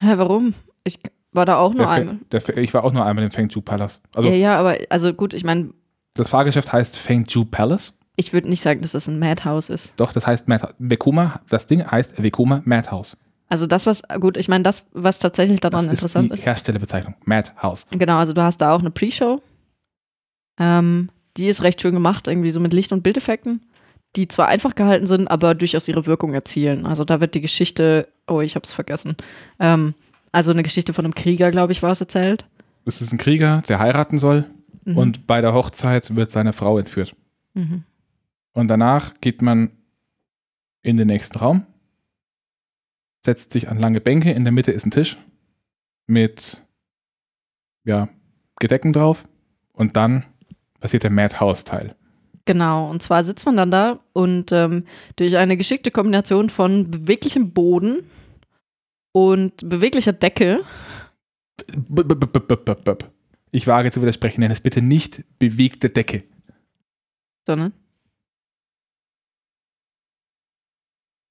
Hä, 0.00 0.12
warum? 0.16 0.54
Ich 0.84 1.00
war 1.32 1.44
da 1.44 1.56
auch 1.56 1.74
nur 1.74 1.90
einmal. 1.90 2.18
Ich 2.56 2.72
war 2.72 2.84
auch 2.84 2.92
nur 2.92 3.04
einmal 3.04 3.24
im 3.24 3.32
Fengju 3.32 3.60
Palace. 3.60 4.00
Also 4.14 4.28
ja, 4.28 4.34
ja, 4.34 4.58
aber 4.58 4.78
also 4.90 5.12
gut, 5.12 5.34
ich 5.34 5.44
meine, 5.44 5.70
das 6.14 6.28
Fahrgeschäft 6.28 6.72
heißt 6.72 6.96
Fengju 6.96 7.44
Palace. 7.44 7.98
ich 8.16 8.32
würde 8.32 8.48
nicht 8.48 8.60
sagen, 8.60 8.82
dass 8.82 8.92
das 8.92 9.08
ein 9.08 9.18
Madhouse 9.18 9.68
ist. 9.68 9.94
Doch, 9.96 10.12
das 10.12 10.26
heißt 10.26 10.46
Mad 10.46 10.74
Vekoma, 10.78 11.40
das 11.48 11.66
Ding 11.66 11.84
heißt 11.84 12.22
Vekoma 12.22 12.62
Madhouse. 12.64 13.16
Also 13.54 13.68
das, 13.68 13.86
was, 13.86 14.02
gut, 14.18 14.36
ich 14.36 14.48
meine, 14.48 14.64
das, 14.64 14.84
was 14.94 15.20
tatsächlich 15.20 15.60
daran 15.60 15.84
Das 15.86 15.94
interessant 15.94 16.32
ist 16.32 16.40
ist. 16.40 16.44
die 16.44 16.46
Herstellerbezeichnung. 16.50 17.14
Madhouse. 17.24 17.86
Genau, 17.92 18.16
also 18.16 18.32
du 18.32 18.42
hast 18.42 18.58
da 18.58 18.74
auch 18.74 18.80
eine 18.80 18.90
Pre-Show. 18.90 19.40
Ähm, 20.58 21.08
die 21.36 21.46
ist 21.46 21.62
recht 21.62 21.80
schön 21.80 21.94
gemacht, 21.94 22.26
irgendwie 22.26 22.50
so 22.50 22.58
mit 22.58 22.72
Licht- 22.72 22.90
und 22.90 23.02
Bildeffekten, 23.02 23.60
die 24.16 24.26
zwar 24.26 24.48
einfach 24.48 24.74
gehalten 24.74 25.06
sind, 25.06 25.28
aber 25.28 25.54
durchaus 25.54 25.86
ihre 25.86 26.06
Wirkung 26.06 26.34
erzielen. 26.34 26.84
Also 26.84 27.04
da 27.04 27.20
wird 27.20 27.36
die 27.36 27.40
Geschichte, 27.40 28.08
oh, 28.26 28.40
ich 28.40 28.56
hab's 28.56 28.72
vergessen. 28.72 29.16
Ähm, 29.60 29.94
also 30.32 30.50
eine 30.50 30.64
Geschichte 30.64 30.92
von 30.92 31.04
einem 31.04 31.14
Krieger, 31.14 31.52
glaube 31.52 31.70
ich, 31.70 31.80
war 31.84 31.92
es 31.92 32.00
erzählt. 32.00 32.44
Es 32.84 33.00
ist 33.00 33.12
ein 33.12 33.18
Krieger, 33.18 33.62
der 33.68 33.78
heiraten 33.78 34.18
soll 34.18 34.46
Mhm. 34.84 34.98
und 34.98 35.26
bei 35.28 35.40
der 35.40 35.54
Hochzeit 35.54 36.16
wird 36.16 36.32
seine 36.32 36.52
Frau 36.52 36.76
entführt. 36.76 37.14
Mhm. 37.54 37.84
Und 38.52 38.66
danach 38.68 39.14
geht 39.20 39.42
man 39.42 39.70
in 40.82 40.96
den 40.96 41.06
nächsten 41.06 41.38
Raum, 41.38 41.64
setzt 43.24 43.52
sich 43.52 43.68
an 43.68 43.78
lange 43.78 44.00
Bänke, 44.00 44.30
in 44.30 44.44
der 44.44 44.52
Mitte 44.52 44.72
ist 44.72 44.86
ein 44.86 44.90
Tisch 44.90 45.16
mit 46.06 46.62
ja, 47.84 48.08
Gedecken 48.60 48.92
drauf 48.92 49.24
und 49.72 49.96
dann 49.96 50.24
passiert 50.80 51.02
der 51.02 51.10
Madhouse-Teil. 51.10 51.94
Genau, 52.44 52.90
und 52.90 53.02
zwar 53.02 53.24
sitzt 53.24 53.46
man 53.46 53.56
dann 53.56 53.70
da 53.70 54.00
und 54.12 54.52
ähm, 54.52 54.84
durch 55.16 55.36
eine 55.36 55.56
geschickte 55.56 55.90
Kombination 55.90 56.50
von 56.50 56.90
beweglichem 56.90 57.52
Boden 57.52 58.04
und 59.12 59.66
beweglicher 59.66 60.12
Decke, 60.12 60.62
Ich 63.50 63.66
wage 63.66 63.92
zu 63.92 64.02
widersprechen, 64.02 64.40
nenn 64.40 64.50
es 64.50 64.60
bitte 64.60 64.82
nicht 64.82 65.24
bewegte 65.38 65.88
Decke. 65.88 66.24
sondern 67.46 67.72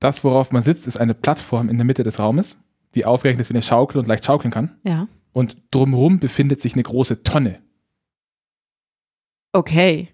Das, 0.03 0.21
worauf 0.25 0.51
man 0.51 0.63
sitzt, 0.63 0.85
ist 0.85 0.97
eine 0.97 1.13
Plattform 1.13 1.69
in 1.69 1.77
der 1.77 1.85
Mitte 1.85 2.03
des 2.03 2.19
Raumes, 2.19 2.57
die 2.93 3.05
aufgerechnet 3.05 3.45
ist 3.45 3.49
wie 3.51 3.53
eine 3.53 3.61
Schaukel 3.61 3.99
und 3.99 4.07
leicht 4.07 4.25
schaukeln 4.25 4.51
kann. 4.51 4.75
ja. 4.83 5.07
Und 5.31 5.55
drumherum 5.71 6.19
befindet 6.19 6.61
sich 6.61 6.73
eine 6.73 6.83
große 6.83 7.23
Tonne. 7.23 7.59
Okay. 9.53 10.09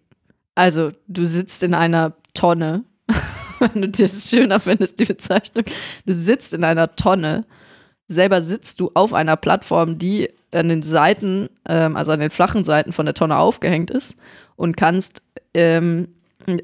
Also, 0.54 0.92
du 1.08 1.26
sitzt 1.26 1.64
in 1.64 1.74
einer 1.74 2.14
Tonne. 2.36 2.84
Wenn 3.60 3.82
du 3.82 3.90
dir 3.90 4.08
das 4.08 4.30
schöner 4.30 4.60
findest, 4.60 5.00
die 5.00 5.06
Bezeichnung. 5.06 5.66
Du 6.06 6.14
sitzt 6.14 6.54
in 6.54 6.64
einer 6.64 6.96
Tonne. 6.96 7.46
Selber 8.08 8.42
sitzt 8.44 8.80
du 8.80 8.92
auf 8.94 9.12
einer 9.12 9.38
Plattform, 9.38 9.98
die 9.98 10.30
an 10.52 10.70
den 10.70 10.84
Seiten, 10.84 11.50
ähm, 11.68 11.98
also 11.98 12.12
an 12.12 12.20
den 12.20 12.30
flachen 12.30 12.64
Seiten 12.64 12.94
von 12.94 13.08
der 13.08 13.16
Tonne 13.16 13.38
aufgehängt 13.38 13.90
ist 13.90 14.16
und 14.56 14.78
kannst, 14.78 15.24
ähm, 15.56 16.10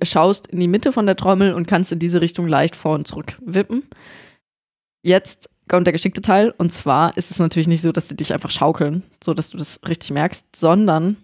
schaust 0.03 0.47
in 0.47 0.59
die 0.59 0.67
Mitte 0.67 0.91
von 0.91 1.05
der 1.05 1.15
Trommel 1.15 1.53
und 1.53 1.67
kannst 1.67 1.91
in 1.91 1.99
diese 1.99 2.21
Richtung 2.21 2.47
leicht 2.47 2.75
vor 2.75 2.95
und 2.95 3.07
zurück 3.07 3.37
wippen. 3.43 3.83
Jetzt 5.03 5.49
kommt 5.67 5.87
der 5.87 5.93
geschickte 5.93 6.21
Teil 6.21 6.53
und 6.57 6.71
zwar 6.71 7.15
ist 7.17 7.31
es 7.31 7.39
natürlich 7.39 7.67
nicht 7.67 7.81
so, 7.81 7.91
dass 7.91 8.09
sie 8.09 8.15
dich 8.15 8.33
einfach 8.33 8.51
schaukeln, 8.51 9.03
so 9.23 9.33
dass 9.33 9.49
du 9.49 9.57
das 9.57 9.79
richtig 9.87 10.11
merkst, 10.11 10.55
sondern 10.55 11.17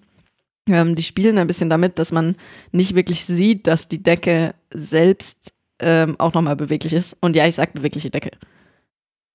ähm, 0.68 0.96
die 0.96 1.04
spielen 1.04 1.38
ein 1.38 1.48
bisschen 1.48 1.70
damit, 1.70 2.00
dass 2.00 2.12
man 2.12 2.36
nicht 2.72 2.96
wirklich 2.96 3.26
sieht, 3.26 3.68
dass 3.68 3.88
die 3.88 4.04
Decke 4.04 4.54
selbst 4.72 5.54
ähm, 5.80 6.16
auch 6.20 6.34
nochmal 6.34 6.56
beweglich 6.56 6.94
ist. 6.94 7.18
Und 7.22 7.36
ja, 7.36 7.48
ich 7.48 7.56
sag 7.56 7.74
bewegliche 7.74 8.10
Decke. 8.10 8.32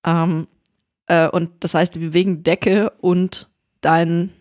Ähm, 0.05 0.47
äh, 1.07 1.27
und 1.27 1.51
das 1.59 1.73
heißt, 1.73 1.95
die 1.95 1.99
bewegen 1.99 2.43
Decke 2.43 2.91
und 3.01 3.49
dein, 3.81 4.31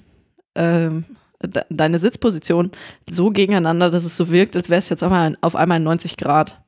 ähm, 0.54 1.04
de 1.42 1.64
deine 1.70 1.98
Sitzposition 1.98 2.70
so 3.10 3.30
gegeneinander, 3.30 3.90
dass 3.90 4.04
es 4.04 4.16
so 4.16 4.30
wirkt, 4.30 4.56
als 4.56 4.70
wäre 4.70 4.78
es 4.78 4.88
jetzt 4.88 5.02
auf 5.02 5.12
einmal, 5.12 5.38
auf 5.40 5.56
einmal 5.56 5.80
90 5.80 6.16
Grad. 6.16 6.62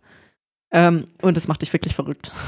Ähm, 0.70 1.08
und 1.22 1.36
das 1.36 1.48
macht 1.48 1.62
dich 1.62 1.72
wirklich 1.72 1.94
verrückt. 1.94 2.32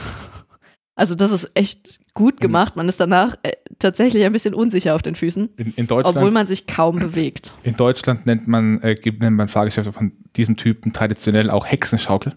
Also 0.96 1.14
das 1.14 1.30
ist 1.30 1.52
echt 1.54 1.98
gut 2.12 2.42
gemacht. 2.42 2.76
Man 2.76 2.86
ist 2.86 3.00
danach 3.00 3.34
äh, 3.42 3.52
tatsächlich 3.78 4.22
ein 4.26 4.32
bisschen 4.32 4.52
unsicher 4.52 4.94
auf 4.94 5.00
den 5.00 5.14
Füßen, 5.14 5.48
In, 5.56 5.72
in, 5.76 5.86
Deutschland, 5.86 6.14
obwohl 6.14 6.30
man 6.30 6.46
sich 6.46 6.66
kaum 6.66 6.98
bewegt. 6.98 7.54
in 7.62 7.74
Deutschland 7.74 8.26
nennt 8.26 8.46
man, 8.46 8.82
äh, 8.82 8.96
nennt 9.18 9.36
man 9.36 9.48
Fahrgeschäfte 9.48 9.94
von 9.94 10.12
diesem 10.36 10.58
Typen 10.58 10.92
traditionell 10.92 11.48
auch 11.48 11.64
Hexenschaukel. 11.64 12.36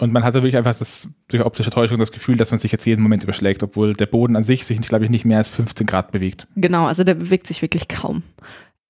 Und 0.00 0.14
man 0.14 0.24
hatte 0.24 0.38
wirklich 0.42 0.56
einfach 0.56 0.74
das, 0.74 1.08
durch 1.28 1.44
optische 1.44 1.70
Täuschung 1.70 1.98
das 1.98 2.10
Gefühl, 2.10 2.36
dass 2.36 2.50
man 2.50 2.58
sich 2.58 2.72
jetzt 2.72 2.86
jeden 2.86 3.02
Moment 3.02 3.22
überschlägt, 3.22 3.62
obwohl 3.62 3.92
der 3.92 4.06
Boden 4.06 4.34
an 4.34 4.44
sich 4.44 4.64
sich, 4.64 4.80
glaube 4.80 5.04
ich, 5.04 5.10
nicht 5.10 5.26
mehr 5.26 5.36
als 5.36 5.50
15 5.50 5.86
Grad 5.86 6.10
bewegt. 6.10 6.48
Genau, 6.56 6.86
also 6.86 7.04
der 7.04 7.14
bewegt 7.14 7.46
sich 7.46 7.60
wirklich 7.60 7.86
kaum. 7.86 8.22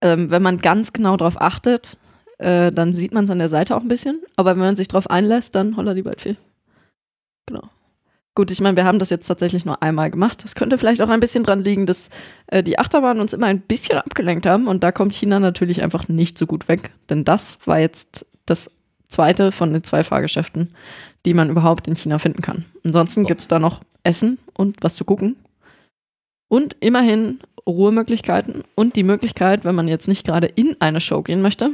Ähm, 0.00 0.30
wenn 0.30 0.42
man 0.42 0.58
ganz 0.58 0.92
genau 0.92 1.16
darauf 1.16 1.40
achtet, 1.40 1.98
äh, 2.38 2.70
dann 2.70 2.94
sieht 2.94 3.12
man 3.12 3.24
es 3.24 3.30
an 3.30 3.40
der 3.40 3.48
Seite 3.48 3.76
auch 3.76 3.82
ein 3.82 3.88
bisschen. 3.88 4.22
Aber 4.36 4.52
wenn 4.52 4.60
man 4.60 4.76
sich 4.76 4.86
darauf 4.86 5.10
einlässt, 5.10 5.56
dann 5.56 5.76
holla 5.76 5.94
die 5.94 6.02
bald 6.02 6.20
viel. 6.20 6.36
Genau. 7.46 7.68
Gut, 8.36 8.52
ich 8.52 8.60
meine, 8.60 8.76
wir 8.76 8.84
haben 8.84 9.00
das 9.00 9.10
jetzt 9.10 9.26
tatsächlich 9.26 9.64
nur 9.64 9.82
einmal 9.82 10.12
gemacht. 10.12 10.44
Das 10.44 10.54
könnte 10.54 10.78
vielleicht 10.78 11.02
auch 11.02 11.08
ein 11.08 11.18
bisschen 11.18 11.42
dran 11.42 11.64
liegen, 11.64 11.86
dass 11.86 12.08
äh, 12.46 12.62
die 12.62 12.78
Achterbahnen 12.78 13.20
uns 13.20 13.32
immer 13.32 13.48
ein 13.48 13.60
bisschen 13.60 13.98
abgelenkt 13.98 14.46
haben. 14.46 14.68
Und 14.68 14.84
da 14.84 14.92
kommt 14.92 15.12
China 15.12 15.40
natürlich 15.40 15.82
einfach 15.82 16.06
nicht 16.06 16.38
so 16.38 16.46
gut 16.46 16.68
weg. 16.68 16.92
Denn 17.10 17.24
das 17.24 17.58
war 17.66 17.80
jetzt 17.80 18.26
das 18.46 18.70
zweite 19.10 19.52
von 19.52 19.72
den 19.72 19.84
zwei 19.84 20.02
Fahrgeschäften, 20.02 20.74
die 21.26 21.34
man 21.34 21.50
überhaupt 21.50 21.86
in 21.86 21.96
China 21.96 22.18
finden 22.18 22.42
kann. 22.42 22.64
Ansonsten 22.84 23.22
So. 23.22 23.26
gibt 23.26 23.42
es 23.42 23.48
da 23.48 23.58
noch 23.58 23.82
Essen 24.04 24.38
und 24.54 24.78
was 24.80 24.94
zu 24.94 25.04
gucken. 25.04 25.36
Und 26.48 26.76
immerhin 26.80 27.40
Ruhemöglichkeiten 27.66 28.64
und 28.74 28.96
die 28.96 29.02
Möglichkeit, 29.02 29.64
wenn 29.64 29.74
man 29.74 29.88
jetzt 29.88 30.08
nicht 30.08 30.26
gerade 30.26 30.46
in 30.46 30.76
eine 30.80 31.00
Show 31.00 31.22
gehen 31.22 31.42
möchte, 31.42 31.70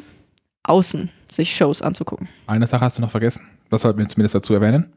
außen 0.65 1.11
sich 1.29 1.55
Shows 1.55 1.81
anzugucken. 1.83 2.29
Eine 2.47 2.67
Sache 2.67 2.85
hast 2.85 2.99
du 2.99 3.03
noch 3.03 3.11
vergessen. 3.11 3.47
Das 3.71 3.83
sollten 3.83 3.99
wir 3.99 4.09
zumindest 4.09 4.35
dazu 4.35 4.55
erwähnen. 4.55 4.93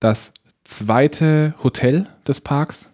Das 0.00 0.32
zweite 0.64 1.54
Hotel 1.62 2.06
des 2.26 2.40
Parks 2.40 2.90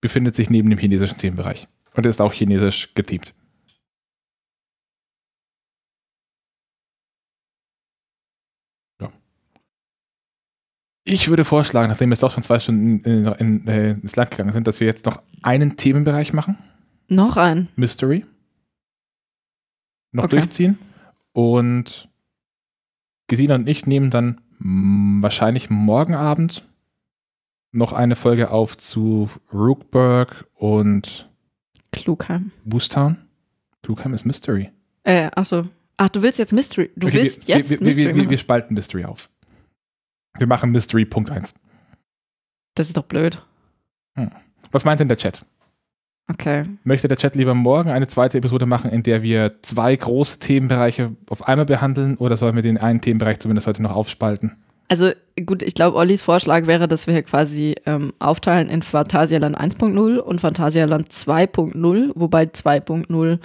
befindet 0.00 0.36
sich 0.36 0.50
neben 0.50 0.70
dem 0.70 0.78
chinesischen 0.78 1.18
Themenbereich 1.18 1.68
und 1.94 2.06
ist 2.06 2.20
auch 2.20 2.32
chinesisch 2.32 2.94
geteamt. 2.94 3.32
Ich 11.04 11.28
würde 11.28 11.44
vorschlagen, 11.44 11.88
nachdem 11.88 12.10
wir 12.10 12.14
jetzt 12.14 12.22
doch 12.22 12.32
schon 12.32 12.42
zwei 12.44 12.58
Stunden 12.60 13.00
in, 13.00 13.24
in, 13.24 13.32
in, 13.34 13.68
äh, 13.68 13.90
ins 13.92 14.14
Land 14.14 14.30
gegangen 14.30 14.52
sind, 14.52 14.66
dass 14.66 14.78
wir 14.80 14.86
jetzt 14.86 15.04
noch 15.06 15.22
einen 15.42 15.76
Themenbereich 15.76 16.32
machen. 16.32 16.58
Noch 17.08 17.36
ein. 17.36 17.68
Mystery. 17.76 18.24
Noch 20.12 20.24
Okay. 20.24 20.36
durchziehen. 20.36 20.78
Und 21.32 22.08
Gesina 23.26 23.54
und 23.56 23.68
ich 23.68 23.86
nehmen 23.86 24.10
dann 24.10 24.40
wahrscheinlich 24.58 25.70
morgen 25.70 26.14
Abend 26.14 26.64
noch 27.72 27.92
eine 27.92 28.14
Folge 28.16 28.50
auf 28.50 28.76
zu 28.76 29.28
Rookburg 29.52 30.46
und 30.54 31.28
Klugheim. 31.90 32.52
Boostown. 32.64 33.16
Klugheim 33.82 34.14
ist 34.14 34.24
Mystery. 34.24 34.70
Äh, 35.04 35.30
achso. 35.34 35.64
Ach, 35.96 36.08
du 36.10 36.22
willst 36.22 36.38
jetzt 36.38 36.52
Mystery. 36.52 36.90
Du 36.96 37.08
Okay, 37.08 37.16
willst 37.16 37.48
wir, 37.48 37.56
jetzt 37.56 37.70
wir, 37.70 37.80
Mystery 37.82 38.14
wir, 38.14 38.14
wir, 38.22 38.30
wir 38.30 38.38
spalten 38.38 38.74
Mystery 38.74 39.04
auf. 39.04 39.28
Wir 40.38 40.46
machen 40.46 40.70
Mystery 40.70 41.04
Punkt 41.04 41.30
1. 41.30 41.54
Das 42.74 42.88
ist 42.88 42.96
doch 42.96 43.04
blöd. 43.04 43.44
Was 44.70 44.84
meint 44.84 45.00
denn 45.00 45.08
der 45.08 45.16
Chat? 45.16 45.44
Okay. 46.28 46.64
Möchte 46.84 47.08
der 47.08 47.16
Chat 47.16 47.34
lieber 47.34 47.54
morgen 47.54 47.90
eine 47.90 48.08
zweite 48.08 48.38
Episode 48.38 48.64
machen, 48.64 48.90
in 48.90 49.02
der 49.02 49.22
wir 49.22 49.60
zwei 49.62 49.94
große 49.94 50.38
Themenbereiche 50.38 51.14
auf 51.28 51.46
einmal 51.46 51.66
behandeln 51.66 52.16
oder 52.16 52.36
sollen 52.36 52.54
wir 52.54 52.62
den 52.62 52.78
einen 52.78 53.00
Themenbereich 53.00 53.40
zumindest 53.40 53.66
heute 53.66 53.82
noch 53.82 53.94
aufspalten? 53.94 54.56
Also 54.88 55.10
gut, 55.46 55.62
ich 55.62 55.74
glaube, 55.74 55.96
Ollis 55.96 56.22
Vorschlag 56.22 56.66
wäre, 56.66 56.86
dass 56.86 57.06
wir 57.06 57.22
quasi 57.22 57.74
ähm, 57.86 58.12
aufteilen 58.18 58.68
in 58.68 58.82
Phantasialand 58.82 59.58
1.0 59.58 60.18
und 60.18 60.40
Phantasialand 60.40 61.10
2.0, 61.10 62.12
wobei 62.14 62.44
2.0, 62.44 63.38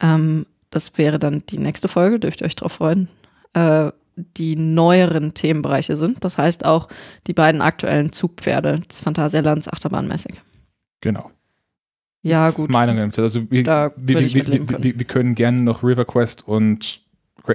ähm, 0.00 0.46
das 0.70 0.96
wäre 0.96 1.18
dann 1.18 1.42
die 1.48 1.58
nächste 1.58 1.88
Folge, 1.88 2.20
dürft 2.20 2.40
ihr 2.40 2.46
euch 2.46 2.56
drauf 2.56 2.72
freuen, 2.72 3.08
äh, 3.54 3.90
die 4.16 4.56
neueren 4.56 5.34
Themenbereiche 5.34 5.96
sind. 5.96 6.24
Das 6.24 6.38
heißt 6.38 6.64
auch 6.64 6.88
die 7.26 7.34
beiden 7.34 7.60
aktuellen 7.60 8.12
Zugpferde 8.12 8.80
des 8.80 9.00
Phantasialands 9.00 9.68
achterbahnmäßig. 9.68 10.40
Genau. 11.02 11.30
Ja, 12.22 12.50
gut. 12.50 12.70
Meinung 12.70 12.98
im 12.98 13.12
Chat. 13.12 13.22
Also 13.24 13.50
wir, 13.50 13.62
Da 13.62 13.92
wir, 13.96 14.18
wir, 14.18 14.34
wir, 14.34 14.66
können. 14.66 14.82
wir, 14.82 15.04
können 15.04 15.34
gerne 15.34 15.58
noch 15.58 15.84
River 15.84 16.04
Quest 16.04 16.48
und 16.48 17.00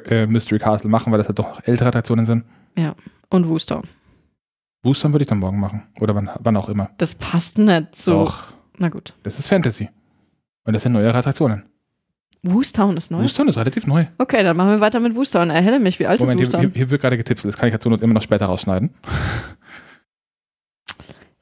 äh, 0.05 0.25
Mystery 0.27 0.59
Castle 0.59 0.89
machen, 0.89 1.11
weil 1.11 1.17
das 1.17 1.27
halt 1.27 1.39
doch 1.39 1.49
noch 1.49 1.67
ältere 1.67 1.89
Attraktionen 1.89 2.25
sind. 2.25 2.45
Und 3.29 3.49
Wooster. 3.49 3.81
Boostern 4.81 5.13
würde 5.13 5.23
ich 5.23 5.27
dann 5.27 5.39
morgen 5.39 5.59
machen. 5.59 5.83
Oder 5.99 6.15
wann, 6.15 6.29
wann 6.39 6.57
auch 6.57 6.69
immer. 6.69 6.89
Das 6.97 7.15
passt 7.15 7.57
nicht 7.57 7.95
so. 7.95 8.25
Doch, 8.25 8.45
Na 8.77 8.89
gut. 8.89 9.13
das 9.23 9.39
ist 9.39 9.47
Fantasy. 9.47 9.89
Und 10.63 10.73
das 10.73 10.83
sind 10.83 10.93
neuere 10.93 11.17
Attraktionen. 11.17 11.63
Woostown 12.43 12.97
ist 12.97 13.11
neu. 13.11 13.21
Boostern 13.21 13.47
ist 13.47 13.57
relativ 13.57 13.85
neu. 13.85 14.07
Okay, 14.17 14.43
dann 14.43 14.57
machen 14.57 14.69
wir 14.71 14.79
weiter 14.79 14.99
mit 14.99 15.15
Woostown. 15.15 15.51
Erhelle 15.51 15.79
mich, 15.79 15.99
wie 15.99 16.07
alt 16.07 16.19
Moment, 16.19 16.41
ist 16.41 16.47
Woostown? 16.47 16.61
hier, 16.61 16.71
hier 16.73 16.89
wird 16.89 17.01
gerade 17.01 17.17
getipselt. 17.17 17.53
Das 17.53 17.59
kann 17.59 17.67
ich 17.67 17.73
jetzt 17.73 17.83
zur 17.83 17.91
Not 17.91 18.01
immer 18.01 18.15
noch 18.15 18.21
später 18.23 18.47
rausschneiden. 18.47 18.89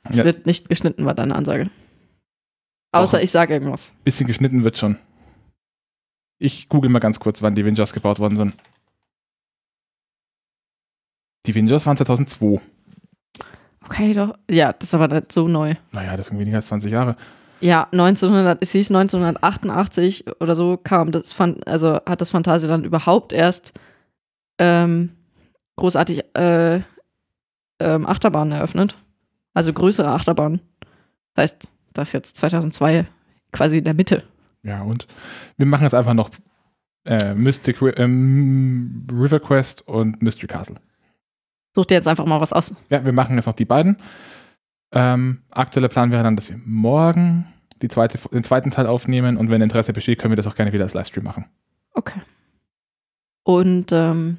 Es 0.04 0.18
Ja. 0.18 0.26
wird 0.26 0.46
nicht 0.46 0.68
geschnitten, 0.68 1.06
war 1.06 1.14
deine 1.14 1.36
Ansage. 1.36 1.70
Außer 2.92 3.18
Doch. 3.18 3.24
ich 3.24 3.32
sage 3.32 3.54
irgendwas. 3.54 3.94
Bisschen 4.04 4.28
geschnitten 4.28 4.64
wird 4.64 4.78
schon. 4.78 4.98
Ich 6.40 6.68
google 6.70 6.90
mal 6.90 7.00
ganz 7.00 7.20
kurz, 7.20 7.42
wann 7.42 7.56
die 7.56 7.64
Vingers 7.66 7.94
gebaut 7.94 8.20
worden 8.20 8.36
sind. 8.38 8.54
Die 11.46 11.56
Vingers 11.56 11.86
waren 11.86 11.98
2002. 11.98 12.62
Okay, 13.86 14.14
doch. 14.14 14.38
Ja, 14.50 14.74
das 14.74 14.90
ist 14.90 14.94
aber 14.94 15.08
nicht 15.08 15.32
so 15.32 15.48
neu. 15.48 15.76
Naja, 15.92 16.16
das 16.18 16.28
sind 16.28 16.40
weniger 16.40 16.58
als 16.58 16.68
20 16.68 16.92
Jahre. 16.92 17.16
Ja, 17.61 17.88
1900, 17.91 18.60
es 18.61 18.72
hieß 18.72 18.90
1988 18.91 20.26
oder 20.40 20.56
so 20.56 20.77
kam 20.77 21.11
das, 21.11 21.36
also 21.65 21.99
hat 22.06 22.22
das 22.22 22.30
Phantasialand 22.30 22.86
überhaupt 22.86 23.34
erst 23.34 23.73
ähm, 24.57 25.11
großartig 25.76 26.23
äh, 26.36 26.81
ähm, 27.80 28.06
Achterbahnen 28.06 28.53
eröffnet. 28.53 28.95
Also 29.53 29.73
größere 29.73 30.10
Achterbahnen. 30.10 30.61
Das 31.34 31.44
heißt, 31.44 31.69
das 31.94 32.10
ist 32.10 32.14
jetzt 32.14 32.38
2002 32.38 33.06
quasi 33.52 33.80
in 33.80 33.84
der 33.84 33.94
Mitte. 33.94 34.23
Ja, 34.64 34.81
und 34.81 35.07
wir 35.57 35.65
machen 35.65 35.84
jetzt 35.84 35.95
einfach 35.95 36.14
noch 36.14 36.30
äh, 37.06 37.34
Mystic 37.34 37.81
ähm, 37.98 39.07
River 39.11 39.40
Quest 39.40 39.88
und 39.88 40.22
Mystery 40.22 40.48
Castle. 40.48 40.76
Such 41.76 41.86
dir 41.86 41.95
jetzt 41.95 42.07
einfach 42.07 42.26
mal 42.26 42.41
was 42.41 42.53
aus. 42.53 42.73
Ja, 42.90 43.03
wir 43.03 43.14
machen 43.14 43.36
jetzt 43.36 43.45
noch 43.45 43.53
die 43.53 43.65
beiden. 43.65 43.98
Ähm, 44.91 45.44
aktueller 45.52 45.90
Plan 45.90 46.11
wäre 46.11 46.24
dann, 46.24 46.36
dass 46.36 46.49
wir 46.49 46.60
morgen 46.66 47.45
zweite, 47.88 48.18
den 48.30 48.44
zweiten 48.44 48.72
Teil 48.72 48.88
aufnehmen 48.88 49.38
und 49.38 49.49
wenn 49.49 49.61
Interesse 49.61 49.94
besteht, 49.94 50.20
können 50.20 50.32
wir 50.32 50.36
das 50.36 50.48
auch 50.48 50.56
gerne 50.56 50.74
wieder 50.74 50.84
als 50.84 50.94
Livestream 50.94 51.24
machen. 51.24 51.45
Okay. 51.94 52.20
Und 53.44 53.91
ähm, 53.91 54.38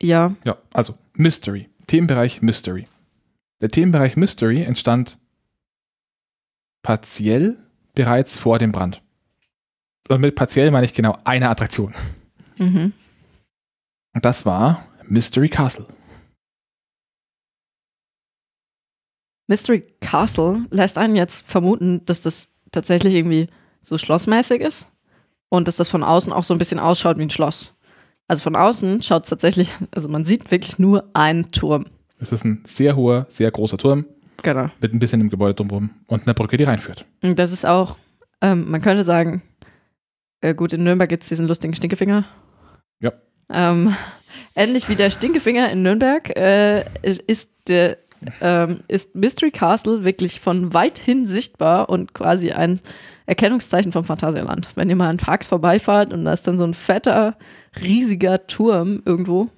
ja, 0.00 0.34
Ja, 0.44 0.58
also 0.72 0.98
Mystery. 1.14 1.68
Themenbereich 1.86 2.42
Mystery. 2.42 2.86
Der 3.60 3.68
Themenbereich 3.70 4.16
Mystery 4.16 4.62
entstand 4.62 5.18
partiell 6.82 7.56
bereits 7.94 8.38
vor 8.38 8.58
dem 8.58 8.72
Brand. 8.72 9.02
Und 10.08 10.20
mit 10.20 10.34
partiell 10.34 10.70
meine 10.70 10.84
ich 10.84 10.92
genau 10.92 11.16
eine 11.24 11.48
Attraktion. 11.48 11.94
mhm. 12.58 12.92
Und 14.12 14.24
das 14.24 14.46
war 14.46 14.86
Mystery 15.08 15.48
Castle. 15.48 15.86
Mystery 19.46 19.84
Castle 20.00 20.64
lässt 20.70 20.98
einen 20.98 21.16
jetzt 21.16 21.46
vermuten, 21.46 22.04
dass 22.06 22.20
das 22.22 22.48
tatsächlich 22.72 23.14
irgendwie 23.14 23.48
so 23.80 23.98
schlossmäßig 23.98 24.60
ist 24.60 24.88
und 25.48 25.68
dass 25.68 25.76
das 25.76 25.88
von 25.88 26.02
außen 26.02 26.32
auch 26.32 26.44
so 26.44 26.54
ein 26.54 26.58
bisschen 26.58 26.78
ausschaut 26.78 27.18
wie 27.18 27.22
ein 27.22 27.30
Schloss. 27.30 27.74
Also 28.26 28.42
von 28.42 28.56
außen 28.56 29.02
schaut 29.02 29.24
es 29.24 29.30
tatsächlich, 29.30 29.70
also 29.90 30.08
man 30.08 30.24
sieht 30.24 30.50
wirklich 30.50 30.78
nur 30.78 31.10
einen 31.12 31.50
Turm. 31.52 31.86
Es 32.18 32.32
ist 32.32 32.44
ein 32.44 32.62
sehr 32.66 32.96
hoher, 32.96 33.26
sehr 33.28 33.50
großer 33.50 33.76
Turm 33.76 34.06
Genau. 34.42 34.68
mit 34.80 34.92
ein 34.94 34.98
bisschen 34.98 35.20
im 35.20 35.30
Gebäude 35.30 35.54
drumherum 35.54 35.90
und 36.06 36.22
einer 36.26 36.34
Brücke, 36.34 36.56
die 36.56 36.64
reinführt. 36.64 37.04
Und 37.22 37.38
das 37.38 37.52
ist 37.52 37.66
auch, 37.66 37.96
ähm, 38.40 38.70
man 38.70 38.80
könnte 38.80 39.04
sagen, 39.04 39.42
äh, 40.40 40.54
gut, 40.54 40.72
in 40.72 40.84
Nürnberg 40.84 41.08
gibt 41.08 41.22
es 41.22 41.28
diesen 41.28 41.46
lustigen 41.46 41.74
Stinkefinger. 41.74 42.24
Ja. 43.00 43.12
Ähm, 43.50 43.94
ähnlich 44.54 44.88
wie 44.88 44.96
der 44.96 45.10
Stinkefinger 45.10 45.70
in 45.70 45.82
Nürnberg 45.82 46.34
äh, 46.36 46.84
ist, 47.02 47.22
ist 47.22 47.50
der 47.68 47.98
ähm, 48.40 48.80
ist 48.88 49.14
Mystery 49.14 49.50
Castle 49.50 50.04
wirklich 50.04 50.40
von 50.40 50.72
weit 50.74 50.98
hin 50.98 51.26
sichtbar 51.26 51.88
und 51.88 52.14
quasi 52.14 52.52
ein 52.52 52.80
Erkennungszeichen 53.26 53.92
vom 53.92 54.04
Phantasialand. 54.04 54.70
Wenn 54.74 54.90
ihr 54.90 54.96
mal 54.96 55.08
an 55.08 55.16
Parks 55.16 55.46
vorbeifahrt 55.46 56.12
und 56.12 56.24
da 56.24 56.32
ist 56.32 56.46
dann 56.46 56.58
so 56.58 56.64
ein 56.64 56.74
fetter, 56.74 57.36
riesiger 57.80 58.46
Turm 58.46 59.02
irgendwo, 59.04 59.48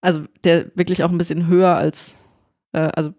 also 0.00 0.24
der 0.44 0.66
wirklich 0.74 1.02
auch 1.02 1.10
ein 1.10 1.18
bisschen 1.18 1.46
höher 1.46 1.76
als, 1.76 2.16
äh, 2.72 2.90
also 2.94 3.12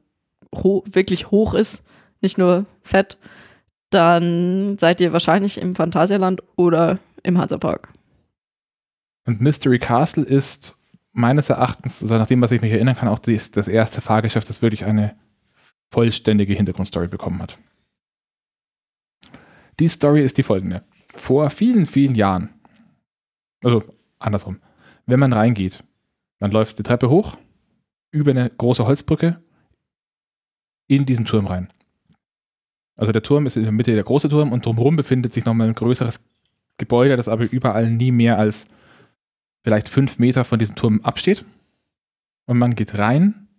ho 0.54 0.84
wirklich 0.90 1.32
hoch 1.32 1.54
ist, 1.54 1.84
nicht 2.22 2.38
nur 2.38 2.66
fett, 2.82 3.18
dann 3.90 4.78
seid 4.80 5.02
ihr 5.02 5.14
wahrscheinlich 5.14 5.60
im 5.60 5.76
Phantasialand 5.76 6.44
oder 6.56 7.00
im 7.24 7.38
Hansapark. 7.38 7.90
Und 9.26 9.42
Mystery 9.42 9.80
Castle 9.80 10.24
ist 10.24 10.78
meines 11.18 11.50
Erachtens, 11.50 12.04
also 12.04 12.16
nach 12.16 12.28
dem, 12.28 12.42
was 12.42 12.52
ich 12.52 12.62
mich 12.62 12.72
erinnern 12.72 12.96
kann, 12.96 13.10
auch 13.10 13.18
das, 13.18 13.50
das 13.50 13.68
erste 13.68 14.02
Fahrgeschäft, 14.02 14.48
das 14.50 14.62
wirklich 14.62 14.86
eine 14.86 15.16
vollständige 15.92 16.54
Hintergrundstory 16.54 17.08
bekommen 17.08 17.42
hat. 17.42 17.58
Die 19.80 19.88
Story 19.88 20.24
ist 20.24 20.38
die 20.38 20.44
folgende. 20.44 20.84
Vor 21.16 21.50
vielen, 21.50 21.88
vielen 21.88 22.14
Jahren, 22.14 22.50
also 23.64 23.84
andersrum, 24.20 24.62
wenn 25.08 25.20
man 25.20 25.34
reingeht, 25.34 25.84
man 26.40 26.52
läuft 26.52 26.78
die 26.78 26.84
Treppe 26.84 27.10
hoch, 27.10 27.36
über 28.12 28.30
eine 28.30 28.52
große 28.52 28.86
Holzbrücke, 28.86 29.42
in 30.88 31.08
diesen 31.08 31.26
Turm 31.26 31.48
rein. 31.48 31.74
Also 32.96 33.12
der 33.12 33.24
Turm 33.24 33.48
ist 33.48 33.58
in 33.58 33.64
der 33.64 33.72
Mitte 33.72 33.96
der 33.96 34.04
große 34.04 34.30
Turm 34.30 34.52
und 34.52 34.68
drumherum 34.68 34.96
befindet 34.96 35.34
sich 35.34 35.46
nochmal 35.46 35.68
ein 35.68 35.76
größeres 35.76 36.24
Gebäude, 36.78 37.18
das 37.18 37.28
aber 37.28 37.52
überall 37.52 37.90
nie 37.90 38.12
mehr 38.12 38.38
als 38.38 38.68
vielleicht 39.68 39.90
fünf 39.90 40.18
Meter 40.18 40.46
von 40.46 40.60
diesem 40.60 40.76
Turm 40.76 41.02
absteht. 41.02 41.44
Und 42.46 42.58
man 42.58 42.74
geht 42.74 42.98
rein, 42.98 43.50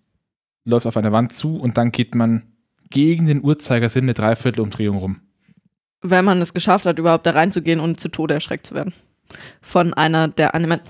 läuft 0.65 0.87
auf 0.87 0.97
eine 0.97 1.13
Wand 1.13 1.35
zu 1.35 1.59
und 1.59 1.77
dann 1.77 1.93
geht 1.93 2.15
man 2.15 2.51
gegen 2.89 3.27
den 3.27 3.45
Uhrzeigersinn 3.45 4.07
eine 4.07 4.15
Dreiviertelumdrehung 4.15 4.97
rum. 4.97 5.21
Wenn 6.01 6.25
man 6.25 6.41
es 6.41 6.55
geschafft 6.55 6.87
hat, 6.87 6.99
überhaupt 6.99 7.27
da 7.27 7.33
reinzugehen 7.33 7.79
und 7.79 8.01
zu 8.01 8.09
Tode 8.09 8.33
erschreckt 8.33 8.67
zu 8.67 8.75
werden. 8.75 8.95
Von 9.61 9.93
einer 9.93 10.29
der 10.29 10.55
Animen. 10.55 10.81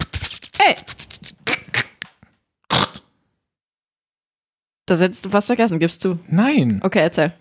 Hey! 0.57 0.77
Das 4.87 5.01
hättest 5.01 5.25
du 5.25 5.31
fast 5.31 5.49
vergessen, 5.49 5.81
gibst 5.81 6.05
du. 6.05 6.21
Nein! 6.29 6.79
Okay, 6.85 7.01
erzähl. 7.01 7.33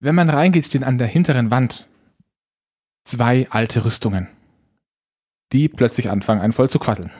Wenn 0.00 0.16
man 0.16 0.28
reingeht, 0.30 0.66
stehen 0.66 0.82
an 0.82 0.98
der 0.98 1.06
hinteren 1.06 1.52
Wand 1.52 1.86
zwei 3.04 3.46
alte 3.50 3.84
Rüstungen, 3.84 4.26
die 5.52 5.68
plötzlich 5.68 6.10
anfangen, 6.10 6.40
einen 6.40 6.52
voll 6.52 6.70
zu 6.70 6.78
quasseln. 6.78 7.10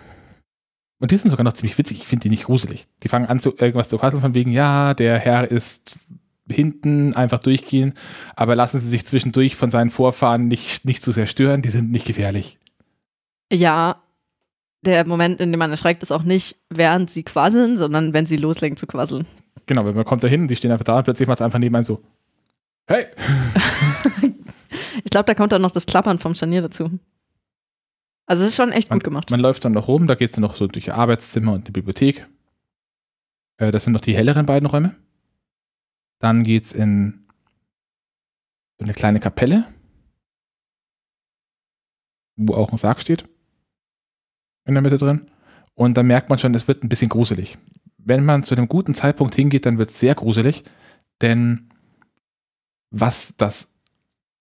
Und 1.00 1.12
die 1.12 1.16
sind 1.16 1.30
sogar 1.30 1.44
noch 1.44 1.52
ziemlich 1.52 1.78
witzig. 1.78 1.98
Ich 2.00 2.08
finde 2.08 2.24
die 2.24 2.30
nicht 2.30 2.44
gruselig. 2.44 2.88
Die 3.02 3.08
fangen 3.08 3.26
an, 3.26 3.38
zu, 3.40 3.54
irgendwas 3.56 3.88
zu 3.88 3.98
quasseln, 3.98 4.20
von 4.20 4.34
wegen, 4.34 4.50
ja, 4.50 4.94
der 4.94 5.18
Herr 5.18 5.50
ist 5.50 5.98
hinten, 6.50 7.14
einfach 7.14 7.40
durchgehen, 7.40 7.94
aber 8.34 8.56
lassen 8.56 8.80
Sie 8.80 8.88
sich 8.88 9.06
zwischendurch 9.06 9.56
von 9.56 9.70
seinen 9.70 9.90
Vorfahren 9.90 10.48
nicht, 10.48 10.84
nicht 10.84 11.02
zu 11.02 11.12
sehr 11.12 11.26
stören, 11.26 11.62
die 11.62 11.68
sind 11.68 11.90
nicht 11.90 12.06
gefährlich. 12.06 12.58
Ja, 13.52 14.02
der 14.82 15.06
Moment, 15.06 15.40
in 15.40 15.52
dem 15.52 15.58
man 15.58 15.70
erschreckt, 15.70 16.02
ist 16.02 16.12
auch 16.12 16.22
nicht, 16.22 16.56
während 16.70 17.10
sie 17.10 17.22
quasseln, 17.22 17.76
sondern 17.76 18.12
wenn 18.12 18.26
sie 18.26 18.36
loslegen 18.36 18.76
zu 18.76 18.86
quasseln. 18.86 19.26
Genau, 19.66 19.84
wenn 19.84 19.94
man 19.94 20.04
kommt 20.04 20.24
da 20.24 20.28
hin, 20.28 20.48
die 20.48 20.56
stehen 20.56 20.70
einfach 20.70 20.84
da 20.84 20.96
und 20.96 21.04
plötzlich 21.04 21.28
macht 21.28 21.40
es 21.40 21.44
einfach 21.44 21.58
nebenan 21.58 21.84
so, 21.84 22.02
hey! 22.86 23.06
ich 25.04 25.10
glaube, 25.10 25.26
da 25.26 25.34
kommt 25.34 25.52
dann 25.52 25.62
noch 25.62 25.72
das 25.72 25.86
Klappern 25.86 26.18
vom 26.18 26.34
Scharnier 26.34 26.62
dazu. 26.62 26.90
Also 28.28 28.42
es 28.42 28.50
ist 28.50 28.56
schon 28.56 28.72
echt 28.72 28.90
man, 28.90 28.98
gut 28.98 29.04
gemacht. 29.04 29.30
Man 29.30 29.40
läuft 29.40 29.64
dann 29.64 29.72
noch 29.72 29.88
rum, 29.88 30.06
da 30.06 30.14
geht 30.14 30.30
es 30.30 30.34
dann 30.34 30.42
noch 30.42 30.54
so 30.54 30.66
durch 30.66 30.92
Arbeitszimmer 30.92 31.54
und 31.54 31.66
die 31.66 31.72
Bibliothek. 31.72 32.28
Äh, 33.56 33.70
das 33.70 33.84
sind 33.84 33.94
noch 33.94 34.02
die 34.02 34.14
helleren 34.14 34.44
beiden 34.44 34.68
Räume. 34.68 34.94
Dann 36.20 36.44
geht 36.44 36.64
es 36.64 36.72
in 36.74 37.26
so 38.78 38.84
eine 38.84 38.92
kleine 38.92 39.18
Kapelle, 39.18 39.64
wo 42.36 42.54
auch 42.54 42.70
ein 42.70 42.76
Sarg 42.76 43.00
steht. 43.00 43.24
In 44.66 44.74
der 44.74 44.82
Mitte 44.82 44.98
drin. 44.98 45.30
Und 45.74 45.96
da 45.96 46.02
merkt 46.02 46.28
man 46.28 46.38
schon, 46.38 46.54
es 46.54 46.68
wird 46.68 46.84
ein 46.84 46.90
bisschen 46.90 47.08
gruselig. 47.08 47.56
Wenn 47.96 48.26
man 48.26 48.42
zu 48.42 48.54
einem 48.54 48.68
guten 48.68 48.92
Zeitpunkt 48.92 49.34
hingeht, 49.36 49.64
dann 49.64 49.78
wird 49.78 49.90
es 49.90 50.00
sehr 50.00 50.14
gruselig, 50.14 50.64
denn 51.22 51.70
was 52.90 53.36
das, 53.38 53.72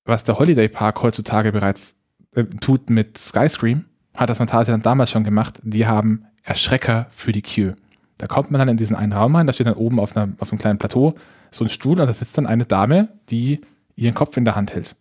was 0.03 0.25
der 0.25 0.39
Holiday 0.39 0.67
Park 0.67 1.01
heutzutage 1.03 1.53
bereits 1.53 1.96
tut 2.43 2.89
mit 2.89 3.17
Skyscream, 3.17 3.85
hat 4.15 4.29
das 4.29 4.37
Phantasialand 4.37 4.85
damals 4.85 5.11
schon 5.11 5.23
gemacht. 5.23 5.59
Die 5.63 5.87
haben 5.87 6.25
Erschrecker 6.43 7.07
für 7.11 7.31
die 7.31 7.41
Queue. 7.41 7.75
Da 8.17 8.27
kommt 8.27 8.51
man 8.51 8.59
dann 8.59 8.69
in 8.69 8.77
diesen 8.77 8.95
einen 8.95 9.13
Raum 9.13 9.35
rein, 9.35 9.47
da 9.47 9.53
steht 9.53 9.67
dann 9.67 9.75
oben 9.75 9.99
auf, 9.99 10.15
einer, 10.15 10.33
auf 10.39 10.51
einem 10.51 10.59
kleinen 10.59 10.79
Plateau 10.79 11.15
so 11.51 11.63
ein 11.63 11.69
Stuhl 11.69 11.99
und 11.99 12.07
da 12.07 12.13
sitzt 12.13 12.37
dann 12.37 12.47
eine 12.47 12.65
Dame, 12.65 13.09
die 13.29 13.61
ihren 13.95 14.13
Kopf 14.13 14.37
in 14.37 14.45
der 14.45 14.55
Hand 14.55 14.73
hält. 14.73 14.95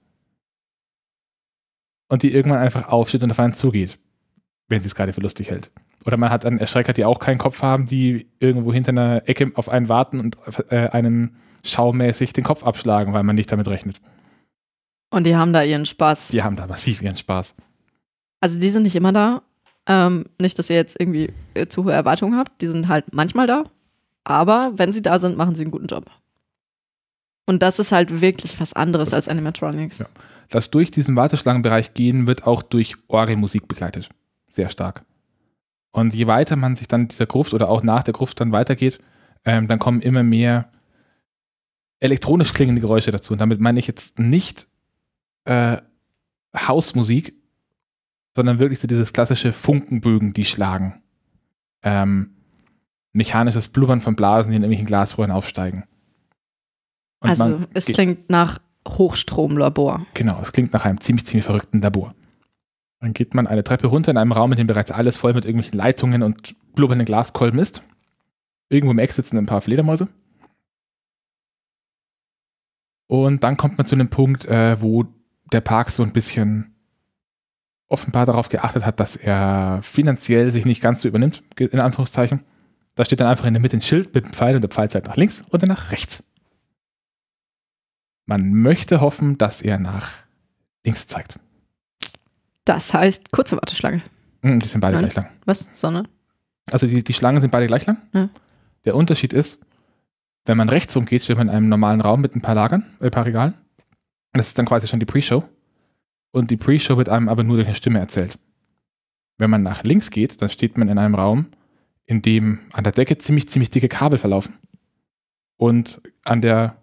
Und 2.09 2.23
die 2.23 2.33
irgendwann 2.33 2.61
einfach 2.61 2.89
aufsteht 2.89 3.23
und 3.23 3.31
auf 3.31 3.41
einen 3.41 3.55
zugeht, 3.55 3.99
wenn 4.69 4.81
sie 4.81 4.87
es 4.87 4.95
gerade 4.95 5.13
für 5.13 5.21
lustig 5.21 5.51
hält. 5.51 5.71
Oder 6.05 6.17
man 6.17 6.31
hat 6.31 6.45
dann 6.45 6.59
Erschrecker, 6.59 6.93
die 6.93 7.05
auch 7.05 7.19
keinen 7.19 7.39
Kopf 7.39 7.63
haben, 7.63 7.87
die 7.87 8.29
irgendwo 8.39 8.73
hinter 8.73 8.91
einer 8.91 9.29
Ecke 9.29 9.51
auf 9.55 9.69
einen 9.69 9.89
warten 9.89 10.21
und 10.21 10.37
äh, 10.71 10.89
einen 10.89 11.37
schaumäßig 11.65 12.33
den 12.33 12.45
Kopf 12.45 12.63
abschlagen, 12.63 13.13
weil 13.13 13.25
man 13.25 13.35
nicht 13.35 13.51
damit 13.51 13.67
rechnet. 13.67 14.01
Und 15.11 15.25
die 15.25 15.37
haben 15.37 15.53
da 15.53 15.63
ihren 15.63 15.87
Spaß. 15.87 16.29
Die 16.29 16.43
haben 16.43 16.57
da 16.57 16.67
massiv 16.67 17.03
ihren 17.03 17.17
Spaß. 17.17 17.55
Also 18.41 18.59
die 18.59 18.69
sind 18.69 18.83
nicht 18.83 18.97
immer 18.97 19.13
da. 19.13 19.43
Ähm, 19.87 20.25
nicht, 20.41 20.59
dass 20.59 20.69
ihr 20.69 20.77
jetzt 20.77 20.99
irgendwie 20.99 21.33
äh, 21.55 21.67
zu 21.67 21.85
hohe 21.85 21.93
Erwartungen 21.93 22.37
habt. 22.37 22.61
Die 22.61 22.67
sind 22.67 22.89
halt 22.89 23.13
manchmal 23.13 23.47
da. 23.47 23.65
Aber 24.25 24.73
wenn 24.77 24.93
sie 24.93 25.03
da 25.03 25.19
sind, 25.19 25.37
machen 25.37 25.55
sie 25.55 25.63
einen 25.63 25.71
guten 25.71 25.87
Job. 25.87 26.11
Und 27.47 27.63
das 27.63 27.79
ist 27.79 27.93
halt 27.93 28.21
wirklich 28.21 28.59
was 28.61 28.73
anderes 28.73 29.15
als 29.15 29.29
Animatronics. 29.29 29.99
Ja. 30.01 30.07
Das 30.51 30.71
durch 30.71 30.91
diesen 30.91 31.15
Warteschlangenbereich 31.15 31.95
gehen 31.95 32.27
wird 32.27 32.47
auch 32.47 32.63
durch 32.63 32.97
Orgelmusik 33.07 33.69
begleitet. 33.69 34.09
Sehr 34.49 34.69
stark. 34.69 35.05
Und 35.93 36.13
je 36.13 36.27
weiter 36.27 36.57
man 36.57 36.77
sich 36.77 36.89
dann 36.89 37.09
dieser 37.09 37.27
Gruft 37.27 37.55
oder 37.55 37.69
auch 37.69 37.83
nach 37.83 38.03
der 38.03 38.15
Gruft 38.15 38.41
dann 38.41 38.53
weitergeht, 38.53 38.99
ähm, 39.45 39.69
dann 39.69 39.79
kommen 39.79 40.03
immer 40.03 40.23
mehr 40.23 40.71
elektronisch 42.01 42.53
klingende 42.53 42.81
Geräusche 42.81 43.13
dazu. 43.13 43.33
Und 43.33 43.41
damit 43.41 43.61
meine 43.61 43.79
ich 43.79 43.87
jetzt 43.87 44.19
nicht 44.19 44.67
äh, 45.47 45.79
Hausmusik, 46.57 47.35
sondern 48.35 48.59
wirklich 48.59 48.81
so 48.81 48.87
dieses 48.87 49.13
klassische 49.13 49.53
Funkenbögen, 49.53 50.33
die 50.33 50.45
schlagen. 50.45 51.03
Ähm, 51.83 52.37
mechanisches 53.13 53.69
Blubbern 53.69 54.01
von 54.01 54.17
Blasen, 54.17 54.51
die 54.51 54.57
in 54.57 54.63
irgendwelchen 54.63 54.87
Glasrohren 54.87 55.31
aufsteigen. 55.31 55.85
Und 57.21 57.31
also 57.31 57.61
es 57.73 57.87
klingt 57.87 58.29
nach 58.29 58.61
Hochstromlabor. 58.87 60.07
Genau, 60.15 60.39
es 60.41 60.53
klingt 60.53 60.73
nach 60.73 60.85
einem 60.85 61.01
ziemlich, 61.01 61.27
ziemlich 61.27 61.45
verrückten 61.45 61.81
Labor. 61.81 62.15
Dann 63.01 63.15
geht 63.15 63.35
man 63.35 63.47
eine 63.47 63.65
Treppe 63.65 63.89
runter 63.89 64.11
in 64.11 64.17
einem 64.17 64.33
Raum, 64.33 64.53
in 64.53 64.59
dem 64.59 64.67
bereits 64.67 64.91
alles 64.91 65.17
voll 65.17 65.35
mit 65.35 65.45
irgendwelchen 65.45 65.79
Leitungen 65.79 66.23
und 66.23 66.55
blubbernden 66.75 67.07
Glaskolben 67.07 67.59
ist. 67.59 67.83
Irgendwo 68.69 68.93
im 68.93 68.99
Eck 68.99 69.13
sitzen 69.13 69.39
ein 69.39 69.47
paar 69.47 69.61
Fledermäuse. 69.61 70.09
Und 73.09 73.45
dann 73.45 73.57
kommt 73.57 73.79
man 73.79 73.87
zu 73.87 73.95
einem 73.95 74.09
Punkt, 74.09 74.45
äh, 74.47 74.81
wo 74.81 75.05
der 75.53 75.61
Park 75.61 75.91
so 75.91 76.03
ein 76.03 76.13
bisschen 76.13 76.75
offenbar 77.89 78.27
darauf 78.27 78.49
geachtet 78.49 78.85
hat, 78.85 78.99
dass 79.01 79.17
er 79.17 79.81
finanziell 79.83 80.51
sich 80.51 80.65
nicht 80.65 80.81
ganz 80.81 81.03
so 81.03 81.09
übernimmt, 81.09 81.43
in 81.57 81.81
Anführungszeichen. 81.81 82.45
Da 82.97 83.05
steht 83.05 83.21
dann 83.21 83.29
einfach 83.29 83.45
in 83.45 83.55
der 83.55 83.61
Mitte 83.61 83.77
ein 83.77 83.83
Schild 83.83 84.15
mit 84.15 84.25
dem 84.25 84.33
Pfeil 84.33 84.57
und 84.57 84.63
der 84.63 84.71
Pfeil 84.71 84.91
zeigt 84.91 85.07
nach 85.07 85.17
links 85.17 85.43
oder 85.51 85.67
nach 85.67 85.93
rechts. 85.93 86.25
Man 88.25 88.55
möchte 88.55 89.01
hoffen, 89.01 89.39
dass 89.39 89.63
er 89.63 89.79
nach 89.79 90.11
links 90.85 91.07
zeigt. 91.07 91.39
Das 92.65 92.93
heißt 92.93 93.31
kurze 93.31 93.57
Warteschlange. 93.57 94.03
Hm, 94.43 94.59
die 94.59 94.67
sind 94.67 94.81
beide 94.81 94.97
Nein. 94.97 95.05
gleich 95.05 95.15
lang. 95.15 95.31
Was? 95.45 95.69
Sonne? 95.73 96.05
Also 96.71 96.89
die, 96.89 97.05
die 97.05 97.13
Schlangen 97.13 97.41
sind 97.41 97.51
beide 97.51 97.67
gleich 97.67 97.87
lang. 97.87 97.99
Ja. 98.13 98.29
Der 98.85 98.97
Unterschied 98.97 99.33
ist, 99.33 99.61
wenn 100.47 100.57
man 100.57 100.69
rechts 100.69 100.97
rumgeht, 100.97 101.23
steht 101.23 101.37
man 101.37 101.49
in 101.49 101.55
einem 101.55 101.69
normalen 101.69 102.01
Raum 102.01 102.21
mit 102.21 102.35
ein 102.35 102.41
paar 102.41 102.55
Lagern, 102.55 102.85
äh, 103.01 103.07
ein 103.07 103.11
paar 103.11 103.27
Regalen. 103.27 103.55
Das 104.37 104.49
ist 104.49 104.59
dann 104.59 104.67
quasi 104.67 104.87
schon 104.87 105.01
die 105.01 105.07
Pre-Show. 105.07 105.45
Und 106.33 106.51
die 106.51 106.57
Pre-Show 106.57 106.97
wird 106.97 107.09
einem 107.09 107.29
aber 107.29 107.43
nur 107.43 107.57
durch 107.57 107.67
eine 107.67 107.77
Stimme 107.77 107.99
erzählt. 107.99 108.39
Wenn 109.39 109.51
man 109.51 109.63
nach 109.63 109.83
links 109.83 110.11
geht, 110.11 110.41
dann 110.43 110.49
steht 110.49 110.79
man 110.79 110.89
in 110.89 110.99
einem 110.99 111.15
Raum, 111.15 111.47
in 112.05 112.23
dem 112.23 112.61
an 112.73 112.85
der 112.85 112.93
Decke 112.93 113.19
ziemlich, 113.19 113.49
ziemlich 113.49 113.71
dicke 113.71 113.89
Kabel 113.89 114.19
verlaufen. 114.19 114.55
Und 115.57 116.01
an 116.25 116.41
der 116.41 116.77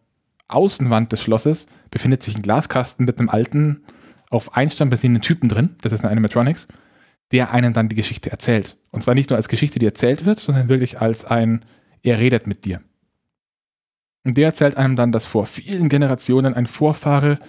Außenwand 0.48 1.12
des 1.12 1.22
Schlosses 1.22 1.68
befindet 1.92 2.24
sich 2.24 2.36
ein 2.36 2.42
Glaskasten 2.42 3.06
mit 3.06 3.20
einem 3.20 3.30
alten, 3.30 3.84
auf 4.30 4.56
Einstein 4.56 4.90
basierenden 4.90 5.22
Typen 5.22 5.48
drin. 5.50 5.76
Das 5.82 5.92
ist 5.92 6.04
ein 6.04 6.10
Animatronics, 6.10 6.68
der 7.32 7.52
einem 7.52 7.74
dann 7.74 7.90
die 7.90 7.96
Geschichte 7.96 8.32
erzählt. 8.32 8.78
Und 8.92 9.04
zwar 9.04 9.14
nicht 9.14 9.30
nur 9.30 9.38
als 9.38 9.48
Geschichte, 9.48 9.80
die 9.80 9.86
erzählt 9.86 10.26
wird, 10.26 10.40
sondern 10.40 10.70
wirklich 10.70 11.00
als 11.00 11.26
ein, 11.26 11.66
er 12.02 12.18
redet 12.18 12.48
mit 12.48 12.66
dir. 12.66 12.82
Und 14.26 14.38
der 14.38 14.48
erzählt 14.48 14.78
einem 14.78 14.96
dann, 14.96 15.12
dass 15.12 15.26
vor 15.26 15.46
vielen 15.46 15.90
Generationen 15.90 16.54
ein 16.54 16.68
Vorfahre 16.68 17.40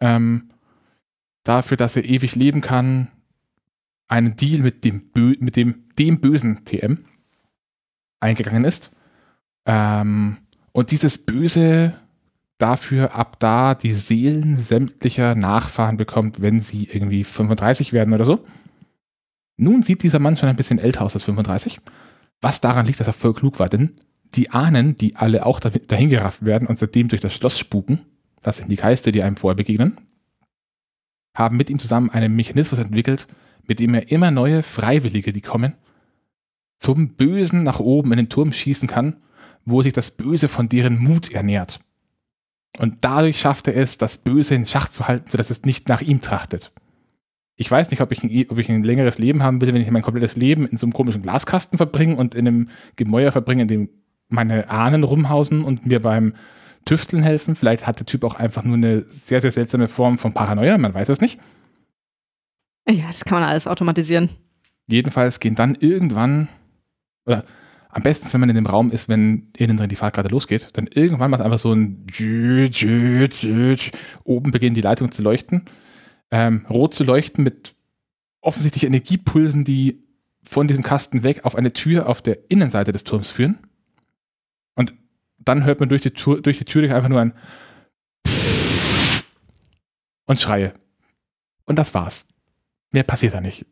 ähm, 0.00 0.50
dafür, 1.44 1.76
dass 1.76 1.96
er 1.96 2.04
ewig 2.04 2.34
leben 2.34 2.60
kann, 2.60 3.08
einen 4.08 4.36
Deal 4.36 4.60
mit 4.60 4.84
dem, 4.84 5.10
Bö 5.10 5.34
mit 5.38 5.56
dem, 5.56 5.84
dem 5.98 6.20
bösen 6.20 6.64
TM 6.64 7.04
eingegangen 8.20 8.64
ist. 8.64 8.90
Ähm, 9.66 10.38
und 10.72 10.90
dieses 10.90 11.24
Böse 11.24 11.94
dafür 12.58 13.14
ab 13.14 13.38
da 13.38 13.74
die 13.74 13.92
Seelen 13.92 14.56
sämtlicher 14.56 15.34
Nachfahren 15.34 15.96
bekommt, 15.96 16.40
wenn 16.40 16.60
sie 16.60 16.84
irgendwie 16.84 17.22
35 17.22 17.92
werden 17.92 18.12
oder 18.12 18.24
so. 18.24 18.44
Nun 19.56 19.82
sieht 19.82 20.02
dieser 20.02 20.18
Mann 20.18 20.36
schon 20.36 20.48
ein 20.48 20.56
bisschen 20.56 20.78
älter 20.78 21.02
aus 21.02 21.14
als 21.14 21.24
35, 21.24 21.80
was 22.40 22.60
daran 22.60 22.86
liegt, 22.86 23.00
dass 23.00 23.06
er 23.06 23.12
voll 23.12 23.34
klug 23.34 23.58
war, 23.58 23.68
denn 23.68 23.96
die 24.34 24.50
Ahnen, 24.50 24.96
die 24.96 25.16
alle 25.16 25.46
auch 25.46 25.60
dahin 25.60 26.10
gerafft 26.10 26.44
werden 26.44 26.68
und 26.68 26.78
seitdem 26.78 27.08
durch 27.08 27.20
das 27.20 27.34
Schloss 27.34 27.58
spuken, 27.58 28.04
das 28.42 28.58
sind 28.58 28.70
die 28.70 28.76
Geister, 28.76 29.12
die 29.12 29.22
einem 29.22 29.36
vorher 29.36 29.56
begegnen, 29.56 30.00
haben 31.34 31.56
mit 31.56 31.70
ihm 31.70 31.78
zusammen 31.78 32.10
einen 32.10 32.34
Mechanismus 32.34 32.78
entwickelt, 32.78 33.26
mit 33.66 33.80
dem 33.80 33.94
er 33.94 34.10
immer 34.10 34.30
neue 34.30 34.62
Freiwillige, 34.62 35.32
die 35.32 35.40
kommen, 35.40 35.74
zum 36.78 37.14
Bösen 37.14 37.62
nach 37.62 37.80
oben 37.80 38.12
in 38.12 38.18
den 38.18 38.28
Turm 38.28 38.52
schießen 38.52 38.88
kann, 38.88 39.16
wo 39.64 39.82
sich 39.82 39.92
das 39.92 40.10
Böse 40.10 40.48
von 40.48 40.68
deren 40.68 40.98
Mut 40.98 41.30
ernährt. 41.30 41.80
Und 42.78 42.98
dadurch 43.00 43.40
schafft 43.40 43.66
er 43.68 43.76
es, 43.76 43.98
das 43.98 44.18
Böse 44.18 44.54
in 44.54 44.64
Schach 44.64 44.88
zu 44.88 45.08
halten, 45.08 45.30
sodass 45.30 45.50
es 45.50 45.62
nicht 45.62 45.88
nach 45.88 46.00
ihm 46.00 46.20
trachtet. 46.20 46.72
Ich 47.56 47.70
weiß 47.70 47.90
nicht, 47.90 48.00
ob 48.00 48.12
ich, 48.12 48.22
ein, 48.22 48.46
ob 48.50 48.58
ich 48.58 48.70
ein 48.70 48.84
längeres 48.84 49.18
Leben 49.18 49.42
haben 49.42 49.60
will, 49.60 49.74
wenn 49.74 49.82
ich 49.82 49.90
mein 49.90 50.02
komplettes 50.02 50.36
Leben 50.36 50.66
in 50.66 50.76
so 50.76 50.86
einem 50.86 50.92
komischen 50.92 51.22
Glaskasten 51.22 51.76
verbringe 51.76 52.16
und 52.16 52.36
in 52.36 52.46
einem 52.46 52.68
Gemäuer 52.94 53.32
verbringe, 53.32 53.62
in 53.62 53.68
dem 53.68 53.88
meine 54.28 54.70
Ahnen 54.70 55.04
rumhausen 55.04 55.64
und 55.64 55.86
mir 55.86 56.00
beim 56.00 56.34
Tüfteln 56.84 57.22
helfen. 57.22 57.56
Vielleicht 57.56 57.86
hat 57.86 57.98
der 57.98 58.06
Typ 58.06 58.24
auch 58.24 58.34
einfach 58.34 58.64
nur 58.64 58.76
eine 58.76 59.00
sehr, 59.02 59.40
sehr 59.40 59.52
seltsame 59.52 59.88
Form 59.88 60.18
von 60.18 60.32
Paranoia, 60.32 60.78
man 60.78 60.94
weiß 60.94 61.08
es 61.08 61.20
nicht. 61.20 61.38
Ja, 62.88 63.06
das 63.08 63.24
kann 63.24 63.40
man 63.40 63.48
alles 63.48 63.66
automatisieren. 63.66 64.30
Jedenfalls 64.86 65.40
gehen 65.40 65.54
dann 65.54 65.74
irgendwann, 65.74 66.48
oder 67.26 67.44
am 67.90 68.02
besten, 68.02 68.32
wenn 68.32 68.40
man 68.40 68.48
in 68.48 68.54
dem 68.54 68.66
Raum 68.66 68.90
ist, 68.90 69.08
wenn 69.08 69.48
innen 69.56 69.76
drin 69.76 69.88
die 69.88 69.96
Fahrt 69.96 70.14
gerade 70.14 70.28
losgeht, 70.28 70.70
dann 70.74 70.86
irgendwann 70.86 71.30
macht 71.30 71.42
einfach 71.42 71.58
so 71.58 71.72
ein 71.72 72.06
oben 74.24 74.50
beginnen 74.50 74.74
die 74.74 74.80
Leitungen 74.80 75.12
zu 75.12 75.22
leuchten, 75.22 75.66
ähm, 76.30 76.64
rot 76.70 76.94
zu 76.94 77.04
leuchten 77.04 77.44
mit 77.44 77.74
offensichtlich 78.40 78.84
Energiepulsen, 78.84 79.64
die 79.64 80.02
von 80.44 80.68
diesem 80.68 80.82
Kasten 80.82 81.22
weg 81.22 81.44
auf 81.44 81.54
eine 81.54 81.72
Tür 81.72 82.08
auf 82.08 82.22
der 82.22 82.50
Innenseite 82.50 82.92
des 82.92 83.04
Turms 83.04 83.30
führen. 83.30 83.58
Dann 85.48 85.64
hört 85.64 85.80
man 85.80 85.88
durch 85.88 86.02
die 86.02 86.10
Tür, 86.10 86.42
durch 86.42 86.58
die 86.58 86.66
Tür 86.66 86.94
einfach 86.94 87.08
nur 87.08 87.20
ein 87.20 87.32
und 90.26 90.38
Schreie. 90.38 90.74
Und 91.64 91.76
das 91.76 91.94
war's. 91.94 92.26
Mehr 92.92 93.02
passiert 93.02 93.32
da 93.32 93.40
nicht. 93.40 93.64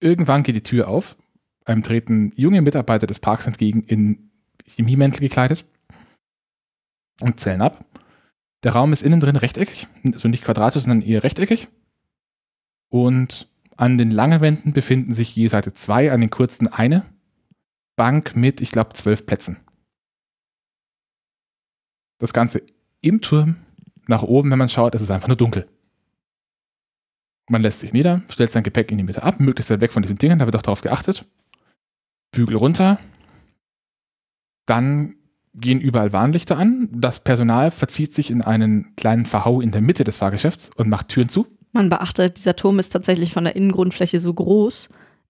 Irgendwann 0.00 0.44
geht 0.44 0.54
die 0.54 0.62
Tür 0.62 0.86
auf 0.86 1.16
einem 1.64 1.82
treten 1.82 2.32
junge 2.36 2.62
Mitarbeiter 2.62 3.08
des 3.08 3.18
Parks 3.18 3.46
entgegen 3.46 3.82
in 3.82 4.30
Chemiemäntel 4.64 5.20
gekleidet 5.20 5.66
und 7.20 7.40
zählen 7.40 7.60
ab. 7.60 7.84
Der 8.62 8.72
Raum 8.72 8.92
ist 8.92 9.02
innen 9.02 9.20
drin 9.20 9.36
rechteckig, 9.36 9.88
also 10.04 10.28
nicht 10.28 10.44
quadratisch, 10.44 10.82
sondern 10.82 11.02
eher 11.02 11.24
rechteckig. 11.24 11.68
Und 12.88 13.50
An 13.76 13.96
den 13.96 14.10
langen 14.10 14.40
Wänden 14.40 14.72
befinden 14.72 15.14
sich 15.14 15.36
je 15.36 15.46
Seite 15.46 15.72
zwei, 15.72 16.10
an 16.10 16.20
den 16.20 16.30
kurzen 16.30 16.66
eine 16.66 17.06
Bank 17.98 18.34
mit, 18.36 18.62
ich 18.62 18.70
glaube, 18.70 18.94
zwölf 18.94 19.26
Plätzen. 19.26 19.58
Das 22.18 22.32
Ganze 22.32 22.62
im 23.02 23.20
Turm, 23.20 23.56
nach 24.06 24.22
oben, 24.22 24.50
wenn 24.50 24.58
man 24.58 24.70
schaut, 24.70 24.94
ist 24.94 25.02
es 25.02 25.10
einfach 25.10 25.28
nur 25.28 25.36
dunkel. 25.36 25.68
Man 27.50 27.62
lässt 27.62 27.80
sich 27.80 27.92
nieder, 27.92 28.22
stellt 28.30 28.52
sein 28.52 28.62
Gepäck 28.62 28.90
in 28.90 28.98
die 28.98 29.04
Mitte 29.04 29.22
ab, 29.22 29.40
möglichst 29.40 29.70
weit 29.70 29.80
weg 29.80 29.92
von 29.92 30.02
diesen 30.02 30.16
Dingen, 30.16 30.38
da 30.38 30.46
wird 30.46 30.56
auch 30.56 30.62
darauf 30.62 30.80
geachtet. 30.80 31.26
Bügel 32.30 32.56
runter. 32.56 32.98
Dann 34.66 35.16
gehen 35.54 35.80
überall 35.80 36.12
Warnlichter 36.12 36.56
an. 36.56 36.90
Das 36.92 37.24
Personal 37.24 37.70
verzieht 37.70 38.14
sich 38.14 38.30
in 38.30 38.42
einen 38.42 38.94
kleinen 38.96 39.26
Verhau 39.26 39.60
in 39.60 39.72
der 39.72 39.80
Mitte 39.80 40.04
des 40.04 40.18
Fahrgeschäfts 40.18 40.70
und 40.76 40.88
macht 40.88 41.08
Türen 41.08 41.28
zu. 41.28 41.46
Man 41.72 41.88
beachtet, 41.88 42.36
dieser 42.36 42.54
Turm 42.54 42.78
ist 42.78 42.90
tatsächlich 42.90 43.32
von 43.32 43.44
der 43.44 43.56
Innengrundfläche 43.56 44.20
so 44.20 44.32
groß, 44.32 44.88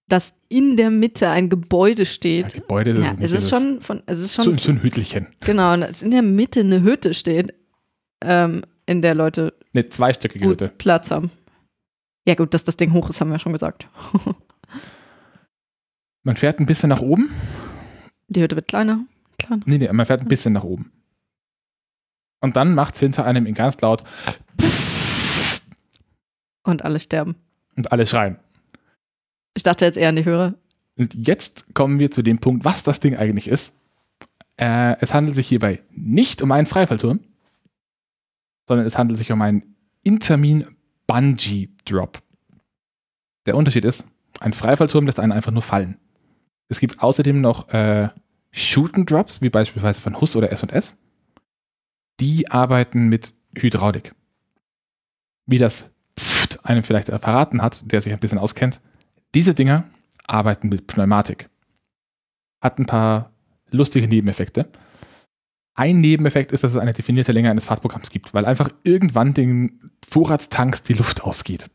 dass 0.09 0.33
in 0.49 0.75
der 0.77 0.89
Mitte 0.89 1.29
ein 1.29 1.49
Gebäude 1.49 2.05
steht. 2.05 2.53
Ja, 2.53 2.59
Gebäude, 2.59 2.93
das 2.95 3.03
Ja, 3.03 3.11
ist 3.23 3.31
es 3.31 3.43
ist 3.45 3.49
schon 3.49 3.81
von, 3.81 4.03
es 4.05 4.19
ist 4.19 4.33
so, 4.33 4.43
schon, 4.43 4.57
so 4.57 4.71
ein 4.71 4.81
Hüttelchen. 4.83 5.27
genau, 5.41 5.73
und 5.73 5.81
dass 5.81 6.01
in 6.01 6.11
der 6.11 6.21
Mitte 6.23 6.59
eine 6.61 6.81
Hütte 6.81 7.13
steht, 7.13 7.53
ähm, 8.21 8.63
in 8.85 9.01
der 9.01 9.15
Leute 9.15 9.53
Eine 9.73 9.87
zweistöckige 9.89 10.47
Hütte. 10.47 10.69
Platz 10.77 11.11
haben. 11.11 11.31
Ja 12.27 12.35
gut, 12.35 12.53
dass 12.53 12.63
das 12.63 12.75
Ding 12.77 12.91
hoch 12.93 13.09
ist, 13.09 13.21
haben 13.21 13.31
wir 13.31 13.39
schon 13.39 13.53
gesagt. 13.53 13.87
Man 16.23 16.35
fährt 16.35 16.59
ein 16.59 16.65
bisschen 16.65 16.89
nach 16.89 17.01
oben. 17.01 17.31
Die 18.27 18.41
Hütte 18.41 18.55
wird 18.55 18.67
kleiner, 18.67 19.05
kleiner. 19.37 19.63
Nee, 19.65 19.77
nee, 19.77 19.91
man 19.91 20.05
fährt 20.05 20.21
ein 20.21 20.27
bisschen 20.27 20.53
nach 20.53 20.63
oben. 20.65 20.91
Und 22.41 22.55
dann 22.55 22.75
macht 22.75 22.93
es 22.95 22.99
hinter 22.99 23.25
einem 23.25 23.45
in 23.45 23.53
ganz 23.55 23.79
laut 23.81 24.03
Und 26.63 26.83
alle 26.83 26.99
sterben. 26.99 27.35
und 27.75 27.91
alle 27.91 28.05
schreien. 28.05 28.37
Ich 29.59 29.63
dachte 29.63 29.83
jetzt 29.83 29.97
eher 29.97 30.07
an 30.07 30.15
die 30.15 30.23
Hörer. 30.23 30.53
Und 30.95 31.27
jetzt 31.27 31.65
kommen 31.73 31.99
wir 31.99 32.11
zu 32.11 32.21
dem 32.21 32.37
Punkt, 32.37 32.63
was 32.63 32.83
das 32.83 33.01
Ding 33.01 33.17
eigentlich 33.17 33.49
ist. 33.49 33.73
Äh, 34.55 34.95
es 35.01 35.13
handelt 35.13 35.35
sich 35.35 35.49
hierbei 35.49 35.83
nicht 35.91 36.41
um 36.41 36.53
einen 36.53 36.65
Freifallturm, 36.65 37.19
sondern 38.69 38.87
es 38.87 38.97
handelt 38.97 39.17
sich 39.17 39.33
um 39.33 39.41
einen 39.41 39.75
Intermin 40.01 40.65
Bungee 41.07 41.67
Drop. 41.83 42.19
Der 43.47 43.57
Unterschied 43.57 43.83
ist, 43.83 44.05
ein 44.39 44.53
Freifallturm 44.53 45.05
lässt 45.05 45.19
einen 45.19 45.33
einfach 45.33 45.51
nur 45.51 45.61
fallen. 45.61 45.97
Es 46.69 46.79
gibt 46.79 47.03
außerdem 47.03 47.41
noch 47.41 47.67
äh, 47.67 48.07
Shoot 48.51 48.95
and 48.95 49.11
Drops, 49.11 49.41
wie 49.41 49.49
beispielsweise 49.49 49.99
von 49.99 50.21
Hus 50.21 50.37
oder 50.37 50.53
S&S. 50.53 50.95
Die 52.21 52.49
arbeiten 52.49 53.09
mit 53.09 53.33
Hydraulik. 53.57 54.15
Wie 55.47 55.57
das 55.57 55.89
Pfft 56.17 56.63
einem 56.63 56.83
vielleicht 56.83 57.07
verraten 57.07 57.61
hat, 57.61 57.91
der 57.91 57.99
sich 57.99 58.13
ein 58.13 58.19
bisschen 58.19 58.39
auskennt. 58.39 58.79
Diese 59.35 59.53
Dinger 59.53 59.83
arbeiten 60.25 60.69
mit 60.69 60.87
Pneumatik. 60.87 61.49
Hat 62.61 62.79
ein 62.79 62.85
paar 62.85 63.31
lustige 63.69 64.07
Nebeneffekte. 64.07 64.69
Ein 65.75 66.01
Nebeneffekt 66.01 66.51
ist, 66.51 66.63
dass 66.63 66.71
es 66.71 66.77
eine 66.77 66.91
definierte 66.91 67.31
Länge 67.31 67.49
eines 67.49 67.67
Fahrtprogramms 67.67 68.09
gibt, 68.09 68.33
weil 68.33 68.45
einfach 68.45 68.69
irgendwann 68.83 69.33
den 69.33 69.89
Vorratstanks 70.05 70.83
die 70.83 70.93
Luft 70.93 71.23
ausgeht. 71.23 71.69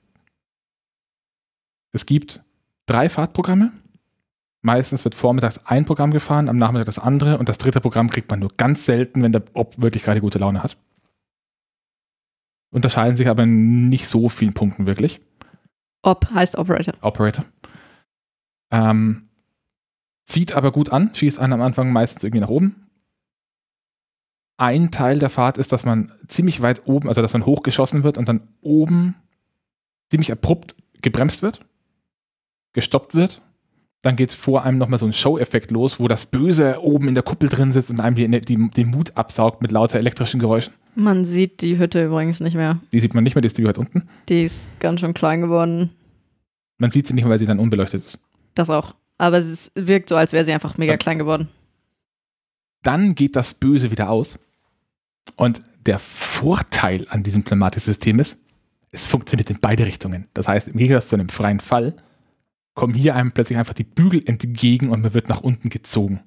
Es 1.92 2.04
gibt 2.04 2.42
drei 2.86 3.08
Fahrtprogramme. 3.08 3.72
Meistens 4.62 5.04
wird 5.04 5.14
vormittags 5.14 5.58
ein 5.64 5.84
Programm 5.84 6.10
gefahren, 6.10 6.48
am 6.48 6.56
Nachmittag 6.56 6.86
das 6.86 6.98
andere 6.98 7.38
und 7.38 7.48
das 7.48 7.58
dritte 7.58 7.80
Programm 7.80 8.10
kriegt 8.10 8.30
man 8.30 8.40
nur 8.40 8.52
ganz 8.56 8.84
selten, 8.84 9.22
wenn 9.22 9.32
der 9.32 9.44
Ob 9.52 9.80
wirklich 9.80 10.02
gerade 10.02 10.20
gute 10.20 10.38
Laune 10.38 10.62
hat. 10.62 10.76
Unterscheiden 12.72 13.16
sich 13.16 13.28
aber 13.28 13.44
in 13.44 13.88
nicht 13.88 14.08
so 14.08 14.28
vielen 14.28 14.54
Punkten 14.54 14.86
wirklich. 14.86 15.20
Op 16.04 16.30
heißt 16.30 16.56
Operator. 16.56 16.94
Operator. 17.00 17.44
Ähm, 18.70 19.28
zieht 20.26 20.54
aber 20.54 20.70
gut 20.70 20.90
an, 20.90 21.14
schießt 21.14 21.38
einen 21.38 21.54
am 21.54 21.62
Anfang 21.62 21.92
meistens 21.92 22.22
irgendwie 22.22 22.42
nach 22.42 22.50
oben. 22.50 22.90
Ein 24.56 24.90
Teil 24.90 25.18
der 25.18 25.30
Fahrt 25.30 25.58
ist, 25.58 25.72
dass 25.72 25.84
man 25.84 26.12
ziemlich 26.28 26.62
weit 26.62 26.86
oben, 26.86 27.08
also 27.08 27.22
dass 27.22 27.32
man 27.32 27.46
hochgeschossen 27.46 28.04
wird 28.04 28.18
und 28.18 28.28
dann 28.28 28.48
oben 28.60 29.16
ziemlich 30.10 30.30
abrupt 30.30 30.76
gebremst 31.02 31.42
wird, 31.42 31.60
gestoppt 32.72 33.14
wird. 33.14 33.42
Dann 34.02 34.16
geht 34.16 34.32
vor 34.32 34.62
einem 34.62 34.76
nochmal 34.76 34.98
so 34.98 35.06
ein 35.06 35.14
Show-Effekt 35.14 35.70
los, 35.70 35.98
wo 35.98 36.08
das 36.08 36.26
Böse 36.26 36.82
oben 36.82 37.08
in 37.08 37.14
der 37.14 37.24
Kuppel 37.24 37.48
drin 37.48 37.72
sitzt 37.72 37.90
und 37.90 38.00
einem 38.00 38.16
die, 38.16 38.28
die, 38.42 38.70
den 38.70 38.90
Mut 38.90 39.16
absaugt 39.16 39.62
mit 39.62 39.72
lauter 39.72 39.98
elektrischen 39.98 40.38
Geräuschen. 40.38 40.74
Man 40.96 41.24
sieht 41.24 41.60
die 41.60 41.78
Hütte 41.78 42.04
übrigens 42.04 42.40
nicht 42.40 42.54
mehr. 42.54 42.80
Die 42.92 43.00
sieht 43.00 43.14
man 43.14 43.24
nicht 43.24 43.34
mehr, 43.34 43.42
die 43.42 43.46
ist 43.48 43.58
die 43.58 43.64
weit 43.64 43.78
unten. 43.78 44.08
Die 44.28 44.42
ist 44.42 44.70
ganz 44.80 45.00
schön 45.00 45.14
klein 45.14 45.40
geworden. 45.40 45.90
Man 46.78 46.90
sieht 46.90 47.06
sie 47.06 47.14
nicht 47.14 47.24
mehr, 47.24 47.30
weil 47.30 47.38
sie 47.38 47.46
dann 47.46 47.58
unbeleuchtet 47.58 48.04
ist. 48.04 48.18
Das 48.54 48.70
auch. 48.70 48.94
Aber 49.18 49.36
es 49.38 49.48
ist- 49.48 49.72
wirkt 49.74 50.08
so, 50.08 50.16
als 50.16 50.32
wäre 50.32 50.44
sie 50.44 50.52
einfach 50.52 50.76
mega 50.78 50.92
Ja. 50.92 50.96
klein 50.98 51.18
geworden. 51.18 51.48
dann 52.82 53.14
geht 53.14 53.34
das 53.34 53.54
Böse 53.54 53.90
wieder 53.90 54.10
aus. 54.10 54.38
Und 55.36 55.62
der 55.86 55.98
Vorteil 55.98 57.06
an 57.08 57.22
diesem 57.22 57.42
Pneumatik-System 57.42 58.18
ist, 58.18 58.38
es 58.90 59.08
funktioniert 59.08 59.48
in 59.48 59.58
beide 59.58 59.86
Richtungen. 59.86 60.28
Das 60.34 60.48
heißt, 60.48 60.68
im 60.68 60.76
Gegensatz 60.76 61.08
zu 61.08 61.16
einem 61.16 61.30
freien 61.30 61.60
Fall 61.60 61.96
kommen 62.74 62.92
hier 62.92 63.14
einem 63.14 63.32
plötzlich 63.32 63.56
einfach 63.56 63.72
die 63.72 63.84
Bügel 63.84 64.22
entgegen 64.26 64.90
und 64.90 65.00
man 65.00 65.14
wird 65.14 65.30
nach 65.30 65.40
unten 65.40 65.70
gezogen. 65.70 66.20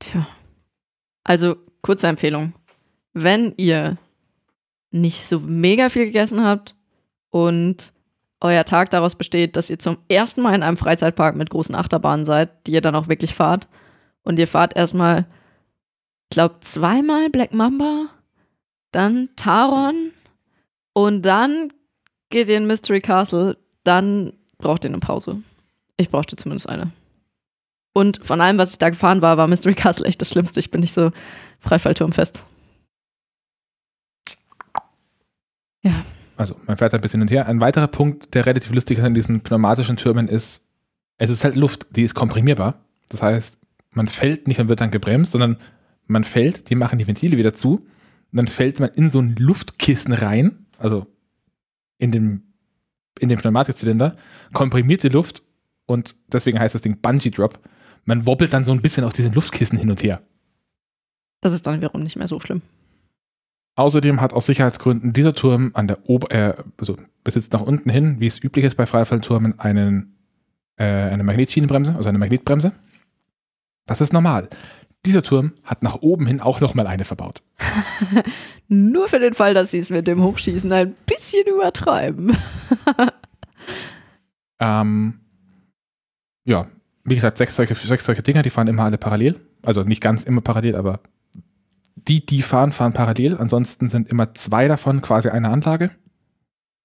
Tja. 0.00 0.26
Also, 1.24 1.56
kurze 1.82 2.08
Empfehlung. 2.08 2.52
Wenn 3.12 3.54
ihr 3.56 3.96
nicht 4.90 5.26
so 5.26 5.40
mega 5.40 5.88
viel 5.88 6.06
gegessen 6.06 6.44
habt 6.44 6.74
und 7.30 7.92
euer 8.40 8.64
Tag 8.64 8.90
daraus 8.90 9.14
besteht, 9.14 9.56
dass 9.56 9.70
ihr 9.70 9.78
zum 9.78 9.98
ersten 10.08 10.40
Mal 10.40 10.54
in 10.54 10.62
einem 10.62 10.76
Freizeitpark 10.76 11.36
mit 11.36 11.50
großen 11.50 11.74
Achterbahnen 11.74 12.24
seid, 12.24 12.66
die 12.66 12.72
ihr 12.72 12.80
dann 12.80 12.94
auch 12.94 13.08
wirklich 13.08 13.34
fahrt, 13.34 13.68
und 14.22 14.38
ihr 14.38 14.48
fahrt 14.48 14.76
erstmal, 14.76 15.26
ich 16.24 16.34
glaube, 16.34 16.56
zweimal 16.60 17.30
Black 17.30 17.54
Mamba, 17.54 18.06
dann 18.92 19.30
Taron 19.36 20.12
und 20.92 21.24
dann 21.24 21.72
geht 22.28 22.48
ihr 22.48 22.56
in 22.56 22.66
Mystery 22.66 23.00
Castle, 23.00 23.56
dann 23.84 24.32
braucht 24.58 24.84
ihr 24.84 24.90
eine 24.90 24.98
Pause. 24.98 25.42
Ich 25.96 26.10
brauchte 26.10 26.36
zumindest 26.36 26.68
eine. 26.68 26.90
Und 27.92 28.24
von 28.24 28.40
allem, 28.40 28.58
was 28.58 28.72
ich 28.72 28.78
da 28.78 28.90
gefahren 28.90 29.22
war, 29.22 29.36
war 29.36 29.48
Mystery 29.48 29.74
Castle 29.74 30.06
echt 30.06 30.20
das 30.20 30.30
Schlimmste. 30.30 30.60
Ich 30.60 30.70
bin 30.70 30.80
nicht 30.80 30.92
so 30.92 31.10
Freifallturmfest. 31.60 32.44
Ja, 35.82 36.04
Also 36.36 36.56
man 36.66 36.76
fährt 36.76 36.94
ein 36.94 37.00
bisschen 37.00 37.20
hin 37.20 37.28
und 37.28 37.30
her. 37.30 37.46
Ein 37.46 37.60
weiterer 37.60 37.88
Punkt, 37.88 38.34
der 38.34 38.46
relativ 38.46 38.72
lustig 38.72 38.98
ist 38.98 39.04
an 39.04 39.14
diesen 39.14 39.40
pneumatischen 39.40 39.96
Türmen, 39.96 40.28
ist, 40.28 40.66
es 41.18 41.30
ist 41.30 41.44
halt 41.44 41.56
Luft, 41.56 41.86
die 41.90 42.02
ist 42.02 42.14
komprimierbar. 42.14 42.84
Das 43.08 43.22
heißt, 43.22 43.58
man 43.92 44.08
fällt 44.08 44.46
nicht 44.46 44.60
und 44.60 44.68
wird 44.68 44.80
dann 44.80 44.90
gebremst, 44.90 45.32
sondern 45.32 45.58
man 46.06 46.24
fällt, 46.24 46.70
die 46.70 46.74
machen 46.74 46.98
die 46.98 47.06
Ventile 47.06 47.36
wieder 47.36 47.54
zu 47.54 47.86
und 48.32 48.36
dann 48.36 48.48
fällt 48.48 48.78
man 48.78 48.90
in 48.90 49.10
so 49.10 49.20
ein 49.20 49.34
Luftkissen 49.36 50.12
rein, 50.12 50.66
also 50.78 51.06
in 51.98 52.12
dem, 52.12 52.42
in 53.18 53.28
den 53.28 53.38
Pneumatikzylinder, 53.38 54.16
komprimiert 54.52 55.02
die 55.02 55.08
Luft 55.08 55.42
und 55.86 56.14
deswegen 56.32 56.58
heißt 56.58 56.74
das 56.74 56.82
Ding 56.82 57.00
Bungee 57.00 57.30
Drop. 57.30 57.58
Man 58.04 58.26
wobbelt 58.26 58.52
dann 58.52 58.64
so 58.64 58.72
ein 58.72 58.82
bisschen 58.82 59.04
auf 59.04 59.12
diesem 59.12 59.32
Luftkissen 59.32 59.78
hin 59.78 59.90
und 59.90 60.02
her. 60.02 60.20
das 61.40 61.52
ist 61.52 61.66
dann 61.66 61.76
wiederum 61.76 62.02
nicht 62.02 62.16
mehr 62.16 62.28
so 62.28 62.40
schlimm. 62.40 62.62
Außerdem 63.76 64.20
hat 64.20 64.32
aus 64.32 64.46
Sicherheitsgründen 64.46 65.12
dieser 65.12 65.34
Turm 65.34 65.70
an 65.74 65.86
der 65.86 66.08
Ober 66.08 66.30
äh, 66.32 66.54
also 66.76 66.96
besitzt 67.24 67.52
nach 67.52 67.62
unten 67.62 67.88
hin, 67.88 68.20
wie 68.20 68.26
es 68.26 68.42
üblich 68.42 68.64
ist 68.64 68.76
bei 68.76 68.84
Freifallturmen, 68.84 69.58
einen, 69.58 70.16
äh, 70.76 70.84
eine 70.84 71.22
Magnetschienenbremse, 71.22 71.94
also 71.94 72.08
eine 72.08 72.18
Magnetbremse. 72.18 72.72
Das 73.86 74.00
ist 74.00 74.12
normal. 74.12 74.48
Dieser 75.06 75.22
Turm 75.22 75.52
hat 75.64 75.82
nach 75.82 75.96
oben 76.02 76.26
hin 76.26 76.40
auch 76.40 76.60
nochmal 76.60 76.86
eine 76.86 77.04
verbaut. 77.04 77.42
Nur 78.68 79.08
für 79.08 79.18
den 79.18 79.32
Fall, 79.32 79.54
dass 79.54 79.70
sie 79.70 79.78
es 79.78 79.88
mit 79.88 80.06
dem 80.06 80.22
Hochschießen 80.22 80.70
ein 80.72 80.94
bisschen 81.06 81.46
übertreiben. 81.46 82.36
Ähm, 84.60 85.20
ja, 86.44 86.68
wie 87.04 87.14
gesagt, 87.14 87.38
sechs 87.38 87.56
solche, 87.56 87.74
sechs 87.74 88.04
solche 88.04 88.22
Dinger, 88.22 88.42
die 88.42 88.50
fahren 88.50 88.68
immer 88.68 88.84
alle 88.84 88.98
parallel. 88.98 89.40
Also 89.62 89.82
nicht 89.82 90.00
ganz 90.00 90.24
immer 90.24 90.40
parallel, 90.40 90.76
aber 90.76 91.00
die, 91.96 92.24
die 92.24 92.42
fahren, 92.42 92.72
fahren 92.72 92.92
parallel. 92.92 93.36
Ansonsten 93.36 93.88
sind 93.88 94.08
immer 94.08 94.34
zwei 94.34 94.68
davon 94.68 95.02
quasi 95.02 95.28
eine 95.28 95.50
Anlage. 95.50 95.90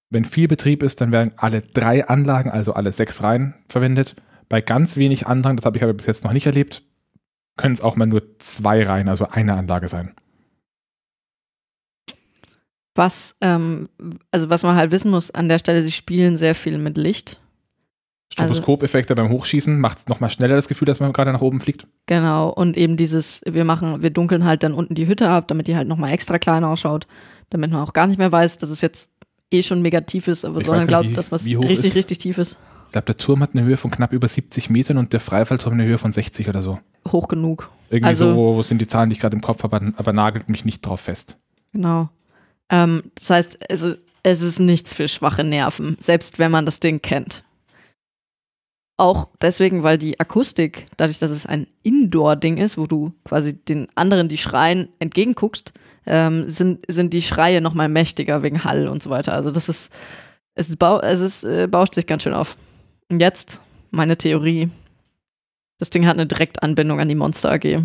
Wenn 0.10 0.26
viel 0.26 0.48
Betrieb 0.48 0.84
ist, 0.84 1.02
dann 1.02 1.12
werden 1.12 1.34
alle 1.38 1.62
drei 1.62 2.08
Anlagen, 2.08 2.50
also 2.50 2.74
alle 2.74 2.92
sechs 2.92 3.24
Reihen, 3.24 3.56
verwendet. 3.68 4.16
Bei 4.50 4.62
ganz 4.62 4.98
wenig 4.98 5.28
anderen, 5.28 5.58
das 5.58 5.66
habe 5.66 5.78
ich 5.78 5.84
aber 5.84 5.94
bis 5.94 6.06
jetzt 6.06 6.24
noch 6.24 6.34
nicht 6.34 6.46
erlebt, 6.46 6.84
können 7.58 7.74
es 7.74 7.82
auch 7.82 7.96
mal 7.96 8.06
nur 8.06 8.38
zwei 8.40 8.84
Reihen, 8.84 9.10
also 9.10 9.28
eine 9.28 9.56
Anlage 9.56 9.88
sein. 9.88 10.14
Was, 12.94 13.36
ähm, 13.42 13.88
also 14.32 14.50
was 14.50 14.64
man 14.64 14.76
halt 14.76 14.92
wissen 14.92 15.12
muss 15.12 15.32
an 15.32 15.50
der 15.50 15.60
Stelle, 15.60 15.82
sie 15.82 15.92
spielen 15.92 16.38
sehr 16.38 16.56
viel 16.56 16.78
mit 16.78 16.98
Licht. 16.98 17.42
Also- 18.38 18.54
Stroboskopeffekte 18.54 19.16
beim 19.16 19.30
Hochschießen 19.30 19.80
macht 19.80 20.00
es 20.00 20.08
nochmal 20.08 20.30
schneller 20.30 20.56
das 20.56 20.68
Gefühl, 20.68 20.88
dass 20.88 21.00
man 21.00 21.14
gerade 21.14 21.32
nach 21.32 21.42
oben 21.42 21.60
fliegt. 21.62 21.88
Genau, 22.08 22.50
und 22.50 22.76
eben 22.76 22.98
dieses, 22.98 23.42
wir 23.46 23.64
machen, 23.64 24.02
wir 24.02 24.10
dunkeln 24.10 24.44
halt 24.44 24.64
dann 24.64 24.74
unten 24.74 24.96
die 24.96 25.08
Hütte 25.08 25.30
ab, 25.30 25.48
damit 25.48 25.68
die 25.68 25.76
halt 25.76 25.88
nochmal 25.88 26.12
extra 26.12 26.38
klein 26.40 26.64
ausschaut, 26.64 27.08
damit 27.50 27.72
man 27.72 27.82
auch 27.82 27.94
gar 27.94 28.08
nicht 28.08 28.18
mehr 28.18 28.32
weiß, 28.32 28.58
dass 28.58 28.70
es 28.70 28.82
jetzt 28.82 29.12
eh 29.52 29.62
schon 29.62 29.82
mega 29.82 30.02
tief 30.02 30.28
ist, 30.28 30.44
aber 30.44 30.60
Ich 30.60 30.66
sondern 30.66 30.88
glaubt, 30.88 31.16
dass 31.16 31.32
was 31.32 31.46
richtig, 31.46 31.86
ist- 31.86 31.96
richtig 31.96 32.18
tief 32.18 32.38
ist. 32.38 32.58
Ich 32.88 32.92
glaube, 32.92 33.06
der 33.06 33.18
Turm 33.18 33.42
hat 33.42 33.52
eine 33.54 33.64
Höhe 33.64 33.78
von 33.78 33.92
knapp 33.92 34.12
über 34.12 34.28
70 34.28 34.70
Metern 34.70 34.98
und 34.98 35.14
der 35.14 35.20
Freifallturm 35.20 35.74
eine 35.74 35.86
Höhe 35.86 35.98
von 35.98 36.12
60 36.12 36.50
oder 36.50 36.62
so. 36.62 36.80
Hoch 37.12 37.28
genug. 37.28 37.70
Irgendwie 37.90 38.08
Also- 38.08 38.34
so 38.34 38.62
sind 38.64 38.82
die 38.82 38.88
Zahlen, 38.88 39.10
die 39.10 39.14
ich 39.16 39.20
gerade 39.20 39.36
im 39.36 39.42
Kopf 39.42 39.64
habe, 39.64 39.76
aber, 39.78 39.94
aber 39.98 40.14
nagelt 40.14 40.50
mich 40.50 40.66
nicht 40.66 40.82
drauf 40.86 41.02
fest. 41.02 41.38
Genau. 41.74 42.10
Ähm, 42.70 43.04
das 43.16 43.30
heißt, 43.30 43.60
es 43.70 43.86
es 44.24 44.42
ist 44.42 44.60
nichts 44.60 44.94
für 44.96 45.08
schwache 45.08 45.44
Nerven, 45.44 45.98
selbst 46.00 46.40
wenn 46.40 46.50
man 46.52 46.66
das 46.66 46.80
Ding 46.80 47.00
kennt. 47.02 47.44
Auch 48.98 49.28
deswegen, 49.42 49.84
weil 49.84 49.98
die 49.98 50.20
Akustik, 50.20 50.88
dadurch, 50.96 51.20
dass 51.20 51.32
es 51.32 51.46
ein 51.46 51.68
Indoor-Ding 51.84 52.58
ist, 52.58 52.78
wo 52.78 52.86
du 52.86 53.14
quasi 53.26 53.54
den 53.54 53.88
anderen, 53.96 54.30
die 54.30 54.38
schreien, 54.38 54.88
entgegenguckst, 55.00 55.74
ähm, 56.06 56.48
sind, 56.48 56.86
sind 56.88 57.14
die 57.14 57.22
Schreie 57.22 57.60
nochmal 57.60 57.90
mächtiger 57.90 58.42
wegen 58.42 58.64
Hall 58.64 58.88
und 58.88 59.04
so 59.04 59.10
weiter. 59.10 59.34
Also 59.34 59.52
das 59.52 59.68
ist, 59.68 59.92
es, 60.54 60.70
ist 60.70 60.80
bau, 60.80 61.02
es 61.02 61.20
ist, 61.20 61.44
äh, 61.44 61.68
bauscht 61.68 61.96
sich 61.96 62.08
ganz 62.08 62.24
schön 62.24 62.34
auf. 62.34 62.56
Und 63.10 63.20
jetzt 63.20 63.60
meine 63.92 64.18
Theorie. 64.18 64.70
Das 65.78 65.90
Ding 65.90 66.06
hat 66.06 66.14
eine 66.14 66.26
Direktanbindung 66.26 67.02
an 67.02 67.10
die 67.10 67.16
Monster 67.16 67.52
AG. 67.52 67.84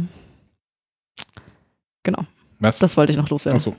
Genau, 2.05 2.24
Was? 2.61 2.78
das 2.78 2.97
wollte 2.97 3.12
ich 3.12 3.19
noch 3.19 3.28
loswerden. 3.28 3.59
Achso. 3.59 3.74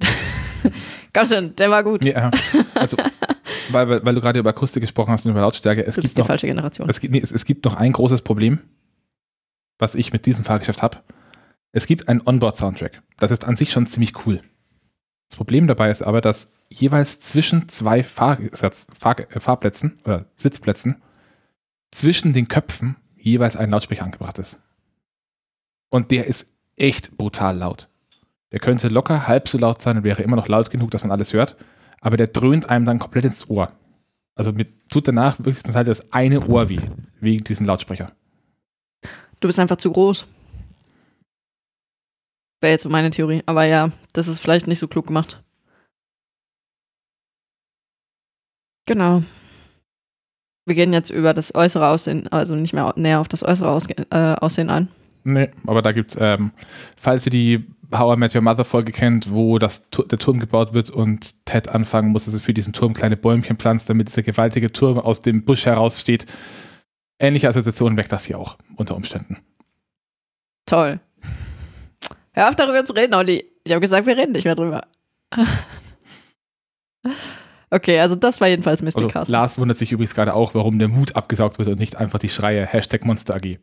Komm 1.14 1.26
schon, 1.26 1.56
der 1.56 1.70
war 1.70 1.82
gut. 1.82 2.04
Ja, 2.04 2.30
also, 2.74 2.96
weil, 3.70 3.88
weil, 3.88 4.04
weil 4.04 4.14
du 4.14 4.20
gerade 4.20 4.38
über 4.38 4.50
Akustik 4.50 4.80
gesprochen 4.80 5.10
hast 5.10 5.24
und 5.24 5.32
über 5.32 5.40
Lautstärke, 5.40 5.82
es 5.82 5.94
du 5.94 6.00
gibt, 6.00 6.02
bist 6.02 6.16
die 6.16 6.20
noch, 6.22 6.26
falsche 6.26 6.46
Generation. 6.46 6.88
es, 6.88 7.00
gibt, 7.00 7.12
nee, 7.12 7.20
es, 7.20 7.32
es 7.32 7.44
gibt 7.44 7.64
noch 7.64 7.74
ein 7.74 7.92
großes 7.92 8.22
Problem, 8.22 8.60
was 9.78 9.94
ich 9.94 10.12
mit 10.12 10.26
diesem 10.26 10.44
Fahrgeschäft 10.44 10.82
habe. 10.82 10.98
Es 11.72 11.86
gibt 11.86 12.08
einen 12.08 12.22
Onboard-Soundtrack. 12.24 13.02
Das 13.18 13.30
ist 13.30 13.44
an 13.44 13.56
sich 13.56 13.72
schon 13.72 13.86
ziemlich 13.86 14.26
cool. 14.26 14.40
Das 15.28 15.36
Problem 15.36 15.66
dabei 15.66 15.90
ist 15.90 16.02
aber, 16.02 16.20
dass 16.20 16.50
jeweils 16.68 17.20
zwischen 17.20 17.68
zwei 17.68 18.02
Fahrsatz, 18.02 18.86
Fahr, 18.98 19.18
äh, 19.18 19.40
Fahrplätzen 19.40 19.98
oder 20.04 20.26
Sitzplätzen 20.36 21.02
zwischen 21.90 22.32
den 22.32 22.48
Köpfen 22.48 22.96
jeweils 23.16 23.56
ein 23.56 23.70
Lautsprecher 23.70 24.04
angebracht 24.04 24.38
ist. 24.38 24.60
Und 25.90 26.10
der 26.10 26.26
ist 26.26 26.46
echt 26.76 27.16
brutal 27.16 27.56
laut. 27.56 27.88
Der 28.52 28.60
könnte 28.60 28.88
locker 28.88 29.26
halb 29.26 29.48
so 29.48 29.58
laut 29.58 29.82
sein 29.82 29.96
und 29.96 30.04
wäre 30.04 30.22
immer 30.22 30.36
noch 30.36 30.48
laut 30.48 30.70
genug, 30.70 30.90
dass 30.90 31.02
man 31.02 31.10
alles 31.10 31.32
hört, 31.32 31.56
aber 32.04 32.18
der 32.18 32.28
dröhnt 32.28 32.68
einem 32.68 32.84
dann 32.84 32.98
komplett 32.98 33.24
ins 33.24 33.48
Ohr. 33.48 33.72
Also 34.36 34.52
mir 34.52 34.66
tut 34.88 35.08
danach 35.08 35.38
wirklich 35.38 35.64
zum 35.64 35.72
Teil 35.72 35.84
das 35.84 36.12
eine 36.12 36.46
Ohr 36.46 36.68
weh, 36.68 36.80
wegen 37.20 37.42
diesem 37.42 37.66
Lautsprecher. 37.66 38.12
Du 39.40 39.48
bist 39.48 39.58
einfach 39.58 39.78
zu 39.78 39.90
groß. 39.90 40.26
Wäre 42.60 42.72
jetzt 42.72 42.82
so 42.82 42.90
meine 42.90 43.10
Theorie. 43.10 43.42
Aber 43.46 43.64
ja, 43.64 43.90
das 44.12 44.28
ist 44.28 44.40
vielleicht 44.40 44.66
nicht 44.66 44.78
so 44.78 44.86
klug 44.86 45.06
gemacht. 45.06 45.42
Genau. 48.86 49.22
Wir 50.66 50.74
gehen 50.74 50.92
jetzt 50.92 51.10
über 51.10 51.32
das 51.32 51.54
äußere 51.54 51.88
Aussehen, 51.88 52.28
also 52.28 52.54
nicht 52.54 52.74
mehr 52.74 52.92
näher 52.96 53.20
auf 53.20 53.28
das 53.28 53.42
äußere 53.42 53.78
äh, 54.10 54.34
Aussehen 54.34 54.68
ein. 54.68 54.88
Nee, 55.24 55.50
aber 55.66 55.80
da 55.80 55.92
gibt's, 55.92 56.16
ähm, 56.20 56.52
falls 56.98 57.24
ihr 57.26 57.32
die 57.32 57.66
How 57.98 58.16
I 58.16 58.18
Met 58.18 58.34
Your 58.34 58.42
Mother 58.42 58.64
Folge 58.64 58.92
kennt, 58.92 59.30
wo 59.30 59.58
das, 59.58 59.88
der 59.90 60.18
Turm 60.18 60.40
gebaut 60.40 60.74
wird 60.74 60.90
und 60.90 61.44
Ted 61.44 61.70
anfangen 61.70 62.10
muss, 62.10 62.24
dass 62.24 62.34
er 62.34 62.40
für 62.40 62.54
diesen 62.54 62.72
Turm 62.72 62.94
kleine 62.94 63.16
Bäumchen 63.16 63.56
pflanzt, 63.56 63.88
damit 63.88 64.08
dieser 64.08 64.22
gewaltige 64.22 64.72
Turm 64.72 64.98
aus 64.98 65.22
dem 65.22 65.44
Busch 65.44 65.66
heraussteht. 65.66 66.26
Ähnliche 67.18 67.48
Assoziationen 67.48 67.96
weckt 67.96 68.12
das 68.12 68.24
hier 68.24 68.38
auch, 68.38 68.58
unter 68.76 68.96
Umständen. 68.96 69.38
Toll. 70.66 71.00
Hör 72.32 72.48
auf 72.48 72.56
darüber 72.56 72.84
zu 72.84 72.94
reden, 72.94 73.14
Olli. 73.14 73.44
Ich 73.64 73.72
habe 73.72 73.80
gesagt, 73.80 74.06
wir 74.06 74.16
reden 74.16 74.32
nicht 74.32 74.44
mehr 74.44 74.56
drüber. 74.56 74.86
okay, 77.70 78.00
also 78.00 78.14
das 78.14 78.40
war 78.40 78.48
jedenfalls 78.48 78.82
Mystic 78.82 79.04
Also, 79.04 79.12
Castle. 79.12 79.32
Lars 79.32 79.58
wundert 79.58 79.78
sich 79.78 79.92
übrigens 79.92 80.14
gerade 80.14 80.34
auch, 80.34 80.54
warum 80.54 80.78
der 80.78 80.88
Mut 80.88 81.16
abgesaugt 81.16 81.58
wird 81.58 81.68
und 81.68 81.78
nicht 81.78 81.96
einfach 81.96 82.18
die 82.18 82.28
Schreie 82.28 82.66
Hashtag 82.66 83.04
Monster 83.04 83.36
AG. 83.36 83.58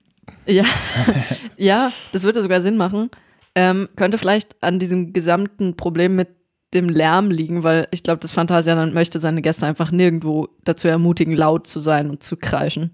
Ja, 0.45 0.65
ja, 1.57 1.91
das 2.14 2.23
würde 2.23 2.41
sogar 2.41 2.61
Sinn 2.61 2.77
machen. 2.77 3.09
Ähm, 3.55 3.89
könnte 3.95 4.17
vielleicht 4.17 4.61
an 4.63 4.80
diesem 4.80 5.13
gesamten 5.13 5.75
Problem 5.75 6.15
mit 6.15 6.30
dem 6.73 6.88
Lärm 6.88 7.31
liegen, 7.31 7.63
weil 7.63 7.88
ich 7.91 8.03
glaube, 8.03 8.19
das 8.19 8.31
Phantasialand 8.31 8.93
möchte 8.93 9.19
seine 9.19 9.41
Gäste 9.41 9.65
einfach 9.65 9.91
nirgendwo 9.91 10.47
dazu 10.63 10.88
ermutigen, 10.88 11.35
laut 11.35 11.67
zu 11.67 11.80
sein 11.80 12.09
und 12.09 12.23
zu 12.23 12.38
kreischen. 12.38 12.91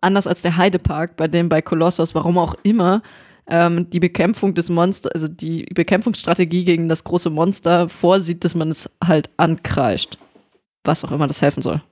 Anders 0.00 0.26
als 0.26 0.42
der 0.42 0.56
Heidepark, 0.56 1.16
bei 1.16 1.26
dem 1.26 1.48
bei 1.48 1.60
Kolossos, 1.60 2.14
warum 2.14 2.38
auch 2.38 2.54
immer, 2.62 3.02
ähm, 3.48 3.90
die 3.90 4.00
Bekämpfung 4.00 4.54
des 4.54 4.70
Monsters, 4.70 5.12
also 5.12 5.28
die 5.28 5.64
Bekämpfungsstrategie 5.74 6.64
gegen 6.64 6.88
das 6.88 7.04
große 7.04 7.30
Monster 7.30 7.88
vorsieht, 7.88 8.44
dass 8.44 8.54
man 8.54 8.70
es 8.70 8.90
halt 9.02 9.30
ankreischt. 9.36 10.18
Was 10.84 11.04
auch 11.04 11.10
immer 11.10 11.26
das 11.26 11.42
helfen 11.42 11.62
soll. 11.62 11.82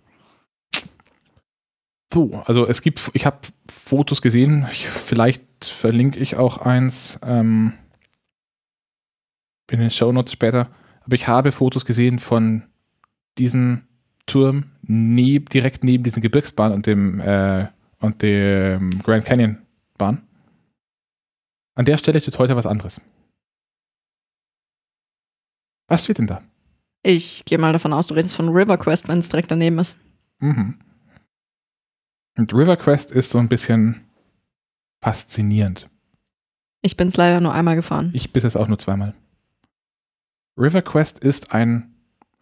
So, 2.12 2.43
also 2.44 2.65
es 2.67 2.81
gibt, 2.81 3.10
ich 3.12 3.26
habe 3.26 3.39
Fotos 3.68 4.23
gesehen, 4.23 4.68
ich, 4.70 4.89
vielleicht 4.89 5.43
verlinke 5.65 6.20
ich 6.20 6.36
auch 6.36 6.59
eins 6.59 7.18
ähm, 7.26 7.73
in 9.70 9.81
den 9.81 9.91
Shownotes 9.91 10.33
später, 10.33 10.70
aber 11.02 11.15
ich 11.15 11.28
habe 11.28 11.52
Fotos 11.52 11.84
gesehen 11.84 12.18
von 12.18 12.65
diesem 13.39 13.83
Turm 14.26 14.70
neb, 14.83 15.51
direkt 15.51 15.84
neben 15.84 16.05
diesen 16.05 16.23
Gebirgsbahn 16.23 16.73
und 16.73 16.86
dem, 16.86 17.20
äh, 17.20 17.68
und 18.01 18.23
dem 18.23 19.02
Grand 19.02 19.25
Canyon 19.25 19.59
Bahn. 19.99 20.26
An 21.75 21.84
der 21.84 21.99
Stelle 21.99 22.20
steht 22.20 22.39
heute 22.39 22.57
was 22.57 22.67
anderes. 22.67 23.01
Was 25.89 26.05
steht 26.05 26.18
denn 26.18 26.26
da? 26.26 26.43
Ich 27.02 27.44
gehe 27.44 27.59
mal 27.59 27.73
davon 27.73 27.93
aus, 27.93 28.07
du 28.07 28.15
redest 28.15 28.34
von 28.34 28.49
River 28.49 28.78
Quest, 28.78 29.09
wenn 29.09 29.18
es 29.18 29.28
direkt 29.28 29.51
daneben 29.51 29.78
ist. 29.78 29.99
Mhm. 30.39 30.78
Und 32.39 32.55
River 32.55 32.76
Quest 32.76 33.12
ist 33.12 33.31
so 33.31 33.39
ein 33.39 33.49
bisschen 33.49 34.05
faszinierend. 35.02 35.89
Ich 36.81 36.97
bin 36.97 37.09
es 37.09 37.17
leider 37.17 37.41
nur 37.41 37.52
einmal 37.52 37.76
gefahren. 37.76 38.10
Ich 38.15 38.33
bis 38.33 38.43
jetzt 38.43 38.57
auch 38.57 38.68
nur 38.68 38.78
zweimal. 38.78 39.15
River 40.57 40.83
Quest 40.83 41.18
ist 41.18 41.52
ein 41.52 41.94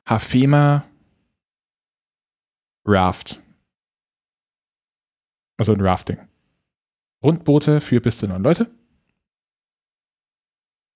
Hafema 0.07 0.85
Raft. 2.85 3.41
Also 5.57 5.73
ein 5.73 5.81
Rafting. 5.81 6.19
Rundboote 7.23 7.81
für 7.81 8.01
bis 8.01 8.19
zu 8.19 8.27
neun 8.27 8.43
Leute. 8.43 8.71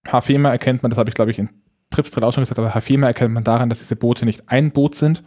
Hafema 0.07 0.51
erkennt 0.51 0.83
man, 0.83 0.91
das 0.91 0.99
habe 0.99 1.09
ich 1.09 1.15
glaube 1.15 1.31
ich 1.31 1.39
in 1.39 1.49
Trips 1.91 2.11
drin 2.11 2.25
auch 2.25 2.33
schon 2.33 2.43
gesagt, 2.43 2.59
aber 2.59 2.75
Hafema 2.75 3.07
erkennt 3.07 3.33
man 3.33 3.45
daran, 3.45 3.69
dass 3.69 3.79
diese 3.79 3.97
Boote 3.97 4.25
nicht 4.25 4.49
ein 4.49 4.73
Boot 4.73 4.95
sind, 4.95 5.25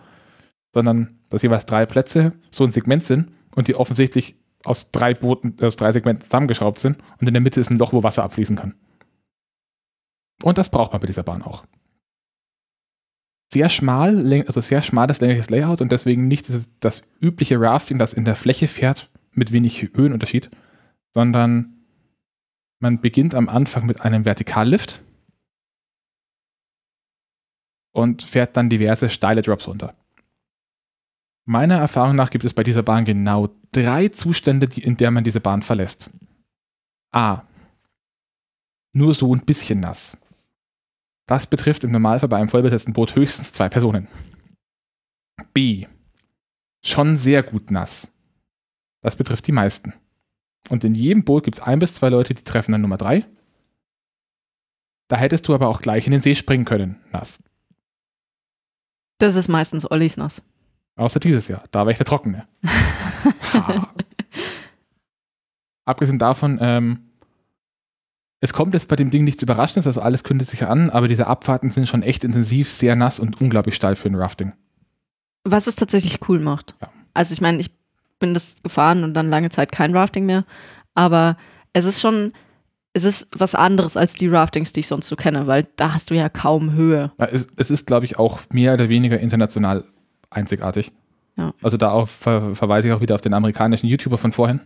sondern 0.74 1.20
dass 1.30 1.42
jeweils 1.42 1.66
drei 1.66 1.86
Plätze 1.86 2.34
so 2.52 2.64
ein 2.66 2.72
Segment 2.72 3.04
sind 3.04 3.32
und 3.56 3.68
die 3.68 3.76
offensichtlich 3.76 4.36
aus 4.64 4.92
drei 4.92 5.14
Booten, 5.14 5.56
aus 5.62 5.78
drei 5.78 5.92
Segmenten 5.92 6.26
zusammengeschraubt 6.26 6.80
sind 6.80 6.98
und 7.20 7.28
in 7.28 7.34
der 7.34 7.42
Mitte 7.42 7.60
ist 7.60 7.72
ein 7.72 7.80
Loch, 7.80 7.94
wo 7.94 8.04
Wasser 8.04 8.24
abfließen 8.24 8.58
kann. 8.58 8.76
Und 10.44 10.58
das 10.58 10.70
braucht 10.70 10.92
man 10.92 11.02
bei 11.02 11.08
dieser 11.08 11.24
Bahn 11.24 11.42
auch. 11.42 11.66
Sehr 13.52 13.70
schmal, 13.70 14.44
also 14.46 14.62
sehr 14.62 14.82
schmales, 14.82 15.22
längliches 15.22 15.50
Layout 15.50 15.82
und 15.82 15.92
deswegen 15.92 16.28
nicht 16.28 16.50
das, 16.50 16.70
das 16.80 17.04
übliche 17.20 17.60
Rafting, 17.60 17.98
das 17.98 18.14
in 18.14 18.26
der 18.26 18.36
Fläche 18.36 18.68
fährt, 18.68 19.10
mit 19.32 19.52
wenig 19.52 19.82
Höhenunterschied, 19.82 20.52
sondern 21.14 21.80
man 22.80 23.02
beginnt 23.02 23.36
am 23.36 23.50
Anfang 23.50 23.86
mit 23.86 24.02
einem 24.02 24.24
Vertikallift 24.26 25.02
und 27.92 28.22
fährt 28.22 28.56
dann 28.56 28.70
diverse 28.70 29.10
steile 29.10 29.42
Drops 29.42 29.68
runter. 29.68 29.96
Meiner 31.46 31.78
Erfahrung 31.78 32.16
nach 32.16 32.30
gibt 32.30 32.46
es 32.46 32.54
bei 32.54 32.64
dieser 32.64 32.84
Bahn 32.84 33.06
genau 33.06 33.50
drei 33.72 34.10
Zustände, 34.10 34.68
die, 34.68 34.84
in 34.84 34.98
der 34.98 35.10
man 35.10 35.24
diese 35.24 35.42
Bahn 35.42 35.64
verlässt. 35.64 36.12
A. 37.12 37.42
Nur 38.94 39.16
so 39.16 39.34
ein 39.34 39.46
bisschen 39.46 39.80
nass. 39.80 40.16
Das 41.30 41.46
betrifft 41.46 41.84
im 41.84 41.92
Normalfall 41.92 42.28
bei 42.28 42.38
einem 42.38 42.50
vollbesetzten 42.50 42.94
Boot 42.94 43.16
höchstens 43.16 43.54
zwei 43.54 43.70
Personen. 43.70 44.08
B. 45.54 45.86
Schon 46.84 47.20
sehr 47.20 47.44
gut 47.44 47.70
nass. 47.70 48.08
Das 49.04 49.16
betrifft 49.16 49.46
die 49.46 49.52
meisten. 49.52 49.94
Und 50.70 50.84
in 50.84 50.96
jedem 50.96 51.24
Boot 51.24 51.44
gibt 51.44 51.60
es 51.60 51.64
ein 51.64 51.78
bis 51.78 51.94
zwei 51.94 52.10
Leute, 52.10 52.34
die 52.34 52.44
treffen 52.44 52.72
dann 52.72 52.82
Nummer 52.82 52.98
drei. 52.98 53.28
Da 55.08 55.18
hättest 55.18 55.48
du 55.48 55.54
aber 55.54 55.68
auch 55.68 55.82
gleich 55.82 56.08
in 56.08 56.14
den 56.14 56.22
See 56.22 56.34
springen 56.34 56.66
können, 56.66 57.00
nass. 57.12 57.44
Das 59.20 59.36
ist 59.36 59.50
meistens 59.50 59.90
Ollis 59.90 60.18
nass. 60.18 60.42
Außer 60.96 61.20
dieses 61.20 61.48
Jahr. 61.48 61.64
Da 61.70 61.86
war 61.86 61.92
ich 61.92 61.98
der 61.98 62.08
Trockene. 62.08 62.48
Abgesehen 65.86 66.18
davon, 66.18 66.58
ähm, 66.60 67.09
es 68.42 68.54
kommt 68.54 68.74
jetzt 68.74 68.88
bei 68.88 68.96
dem 68.96 69.10
Ding 69.10 69.24
nichts 69.24 69.44
Überraschendes, 69.44 69.88
also 69.88 70.02
alles 70.02 70.24
kündigt 70.24 70.50
sich 70.50 70.66
an, 70.66 70.90
aber 70.90 71.08
diese 71.08 71.28
Abfahrten 71.28 71.70
sind 71.70 71.88
schon 71.88 72.04
echt 72.04 72.24
intensiv, 72.24 72.72
sehr 72.72 72.96
nass 72.96 73.20
und 73.20 73.42
unglaublich 73.42 73.76
steil 73.76 73.96
für 73.96 74.08
ein 74.08 74.16
Rafting. 74.16 74.54
Was 75.44 75.68
es 75.68 75.76
tatsächlich 75.76 76.20
cool 76.30 76.40
macht. 76.40 76.76
Ja. 76.82 76.90
Also 77.14 77.34
ich 77.34 77.42
meine, 77.42 77.60
ich 77.60 77.72
bin 78.20 78.34
das 78.34 78.62
gefahren 78.64 79.04
und 79.04 79.14
dann 79.14 79.30
lange 79.30 79.50
Zeit 79.50 79.72
kein 79.72 79.96
Rafting 79.96 80.26
mehr, 80.26 80.46
aber 80.96 81.38
es 81.74 81.86
ist 81.86 82.00
schon, 82.00 82.34
es 82.94 83.04
ist 83.04 83.30
was 83.38 83.56
anderes 83.56 83.98
als 83.98 84.14
die 84.14 84.28
Raftings, 84.28 84.74
die 84.74 84.82
ich 84.82 84.88
sonst 84.88 85.08
so 85.08 85.16
kenne, 85.16 85.48
weil 85.48 85.68
da 85.76 85.94
hast 85.94 86.10
du 86.10 86.16
ja 86.16 86.30
kaum 86.30 86.74
Höhe. 86.74 87.12
Ja, 87.20 87.26
Es, 87.26 87.48
es 87.58 87.70
ist, 87.70 87.88
glaube 87.88 88.06
ich, 88.06 88.18
auch 88.18 88.40
mehr 88.52 88.74
oder 88.74 88.90
weniger 88.90 89.20
international 89.20 89.84
einzigartig. 90.30 90.92
Ja. 91.38 91.54
Also 91.62 91.78
da 91.78 92.06
ver 92.06 92.56
verweise 92.56 92.88
ich 92.88 92.94
auch 92.94 93.02
wieder 93.02 93.16
auf 93.16 93.22
den 93.22 93.34
amerikanischen 93.34 93.88
YouTuber 93.88 94.18
von 94.18 94.32
vorhin. 94.32 94.62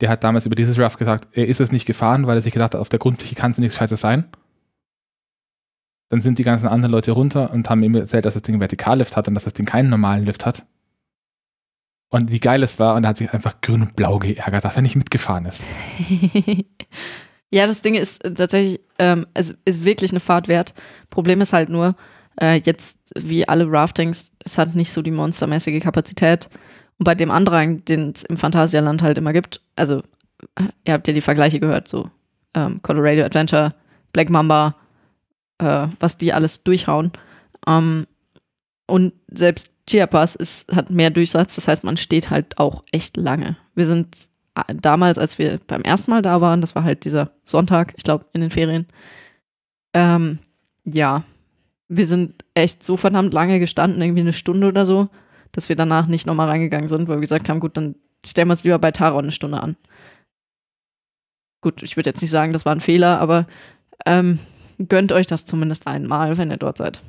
Der 0.00 0.08
hat 0.08 0.22
damals 0.24 0.46
über 0.46 0.54
dieses 0.54 0.78
Raft 0.78 0.98
gesagt, 0.98 1.28
er 1.32 1.48
ist 1.48 1.60
es 1.60 1.72
nicht 1.72 1.86
gefahren, 1.86 2.26
weil 2.26 2.38
er 2.38 2.42
sich 2.42 2.52
gedacht 2.52 2.74
hat, 2.74 2.80
auf 2.80 2.88
der 2.88 3.00
Grundfläche 3.00 3.34
kann 3.34 3.50
es 3.50 3.58
nichts 3.58 3.76
Scheißes 3.76 4.00
sein. 4.00 4.30
Dann 6.10 6.20
sind 6.20 6.38
die 6.38 6.44
ganzen 6.44 6.68
anderen 6.68 6.92
Leute 6.92 7.12
runter 7.12 7.50
und 7.50 7.68
haben 7.68 7.82
ihm 7.82 7.94
erzählt, 7.94 8.24
dass 8.24 8.34
das 8.34 8.42
Ding 8.42 8.60
Vertikallift 8.60 9.16
hat 9.16 9.28
und 9.28 9.34
dass 9.34 9.44
das 9.44 9.54
Ding 9.54 9.66
keinen 9.66 9.90
normalen 9.90 10.24
Lift 10.24 10.46
hat. 10.46 10.64
Und 12.10 12.30
wie 12.30 12.40
geil 12.40 12.62
es 12.62 12.78
war, 12.78 12.94
und 12.94 13.04
er 13.04 13.10
hat 13.10 13.18
sich 13.18 13.32
einfach 13.34 13.60
grün 13.60 13.82
und 13.82 13.96
blau 13.96 14.18
geärgert, 14.18 14.64
dass 14.64 14.76
er 14.76 14.82
nicht 14.82 14.96
mitgefahren 14.96 15.44
ist. 15.44 15.66
ja, 17.50 17.66
das 17.66 17.82
Ding 17.82 17.94
ist 17.94 18.24
äh, 18.24 18.32
tatsächlich, 18.32 18.80
ähm, 18.98 19.26
es 19.34 19.54
ist 19.66 19.84
wirklich 19.84 20.12
eine 20.12 20.20
Fahrt 20.20 20.48
wert. 20.48 20.72
Problem 21.10 21.42
ist 21.42 21.52
halt 21.52 21.68
nur, 21.68 21.96
äh, 22.40 22.60
jetzt 22.64 22.98
wie 23.14 23.46
alle 23.46 23.70
Raftings, 23.70 24.32
es 24.42 24.56
hat 24.56 24.74
nicht 24.74 24.90
so 24.90 25.02
die 25.02 25.10
monstermäßige 25.10 25.82
Kapazität. 25.82 26.48
Und 26.98 27.04
bei 27.04 27.14
dem 27.14 27.30
Andrang, 27.30 27.84
den 27.84 28.10
es 28.10 28.24
im 28.24 28.36
Phantasialand 28.36 29.02
halt 29.02 29.18
immer 29.18 29.32
gibt, 29.32 29.60
also 29.76 30.02
ihr 30.84 30.92
habt 30.92 31.06
ja 31.06 31.14
die 31.14 31.20
Vergleiche 31.20 31.60
gehört, 31.60 31.88
so 31.88 32.10
ähm, 32.54 32.80
Colorado 32.82 33.24
Adventure, 33.24 33.74
Black 34.12 34.30
Mamba, 34.30 34.74
äh, 35.58 35.88
was 36.00 36.18
die 36.18 36.32
alles 36.32 36.62
durchhauen. 36.64 37.12
Ähm, 37.66 38.06
und 38.86 39.12
selbst 39.28 39.72
Chiapas 39.88 40.34
ist, 40.34 40.74
hat 40.74 40.90
mehr 40.90 41.10
Durchsatz, 41.10 41.54
das 41.54 41.68
heißt, 41.68 41.84
man 41.84 41.96
steht 41.96 42.30
halt 42.30 42.58
auch 42.58 42.84
echt 42.92 43.16
lange. 43.16 43.56
Wir 43.74 43.86
sind 43.86 44.28
äh, 44.54 44.74
damals, 44.74 45.18
als 45.18 45.38
wir 45.38 45.60
beim 45.66 45.82
ersten 45.82 46.10
Mal 46.10 46.22
da 46.22 46.40
waren, 46.40 46.60
das 46.60 46.74
war 46.74 46.84
halt 46.84 47.04
dieser 47.04 47.30
Sonntag, 47.44 47.94
ich 47.96 48.04
glaube, 48.04 48.26
in 48.32 48.40
den 48.40 48.50
Ferien. 48.50 48.86
Ähm, 49.94 50.38
ja, 50.84 51.24
wir 51.88 52.06
sind 52.06 52.44
echt 52.54 52.84
so 52.84 52.96
verdammt 52.96 53.32
lange 53.32 53.58
gestanden, 53.60 54.02
irgendwie 54.02 54.20
eine 54.20 54.32
Stunde 54.32 54.68
oder 54.68 54.84
so, 54.84 55.08
dass 55.52 55.68
wir 55.68 55.76
danach 55.76 56.06
nicht 56.06 56.26
nochmal 56.26 56.48
reingegangen 56.48 56.88
sind, 56.88 57.08
weil 57.08 57.16
wir 57.16 57.22
gesagt 57.22 57.48
haben, 57.48 57.60
gut, 57.60 57.76
dann 57.76 57.96
stellen 58.24 58.48
wir 58.48 58.52
uns 58.52 58.64
lieber 58.64 58.78
bei 58.78 58.90
Taron 58.90 59.24
eine 59.24 59.32
Stunde 59.32 59.60
an. 59.60 59.76
Gut, 61.60 61.82
ich 61.82 61.96
würde 61.96 62.10
jetzt 62.10 62.20
nicht 62.20 62.30
sagen, 62.30 62.52
das 62.52 62.64
war 62.64 62.74
ein 62.74 62.80
Fehler, 62.80 63.20
aber 63.20 63.46
ähm, 64.06 64.38
gönnt 64.78 65.12
euch 65.12 65.26
das 65.26 65.44
zumindest 65.44 65.86
einmal, 65.86 66.38
wenn 66.38 66.50
ihr 66.50 66.56
dort 66.56 66.76
seid. 66.76 67.02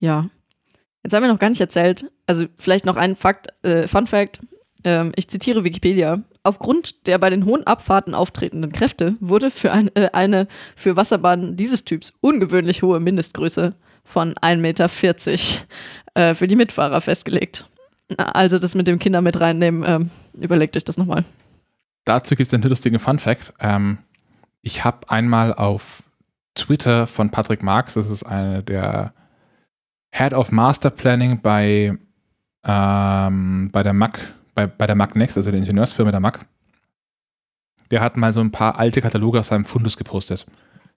Ja. 0.00 0.28
Jetzt 1.02 1.14
haben 1.14 1.22
wir 1.22 1.32
noch 1.32 1.38
gar 1.38 1.48
nicht 1.48 1.60
erzählt, 1.60 2.10
also 2.26 2.46
vielleicht 2.58 2.84
noch 2.84 2.96
ein 2.96 3.16
Fakt, 3.16 3.48
äh, 3.64 3.88
Fun 3.88 4.06
Fact. 4.06 4.40
Ähm, 4.84 5.12
ich 5.16 5.28
zitiere 5.28 5.64
Wikipedia. 5.64 6.22
Aufgrund 6.44 7.06
der 7.06 7.18
bei 7.18 7.30
den 7.30 7.44
hohen 7.44 7.66
Abfahrten 7.66 8.14
auftretenden 8.14 8.72
Kräfte 8.72 9.16
wurde 9.20 9.50
für 9.50 9.72
ein, 9.72 9.94
äh, 9.94 10.10
eine 10.12 10.48
für 10.76 10.96
Wasserbahnen 10.96 11.56
dieses 11.56 11.84
Typs 11.84 12.14
ungewöhnlich 12.20 12.82
hohe 12.82 13.00
Mindestgröße 13.00 13.74
von 14.12 14.34
1,40 14.34 14.56
Meter 14.58 14.90
äh, 16.14 16.34
für 16.34 16.46
die 16.46 16.56
Mitfahrer 16.56 17.00
festgelegt. 17.00 17.66
Also 18.18 18.58
das 18.58 18.74
mit 18.74 18.86
dem 18.86 18.98
Kinder 18.98 19.22
mit 19.22 19.40
reinnehmen, 19.40 19.82
ähm, 19.86 20.10
überlegt 20.38 20.76
euch 20.76 20.84
das 20.84 20.98
nochmal. 20.98 21.24
Dazu 22.04 22.34
gibt 22.34 22.48
es 22.48 22.54
einen 22.54 22.62
lustigen 22.64 22.98
Fun 22.98 23.18
Fact. 23.18 23.54
Ähm, 23.58 23.98
ich 24.60 24.84
habe 24.84 25.08
einmal 25.08 25.54
auf 25.54 26.02
Twitter 26.54 27.06
von 27.06 27.30
Patrick 27.30 27.62
Marx, 27.62 27.94
das 27.94 28.10
ist 28.10 28.24
eine 28.24 28.62
der 28.62 29.14
Head 30.14 30.34
of 30.34 30.52
Master 30.52 30.90
Planning 30.90 31.40
bei, 31.40 31.96
ähm, 32.64 33.70
bei 33.72 33.82
der 33.82 33.94
MAC, 33.94 34.20
bei, 34.54 34.66
bei 34.66 34.86
der 34.86 34.94
MAC 34.94 35.16
Next, 35.16 35.36
also 35.38 35.50
der 35.50 35.58
Ingenieursfirma 35.58 36.10
der 36.10 36.20
MAC. 36.20 36.44
Der 37.90 38.00
hat 38.02 38.16
mal 38.16 38.32
so 38.32 38.40
ein 38.40 38.52
paar 38.52 38.78
alte 38.78 39.00
Kataloge 39.00 39.40
aus 39.40 39.48
seinem 39.48 39.64
Fundus 39.64 39.96
gepostet. 39.96 40.46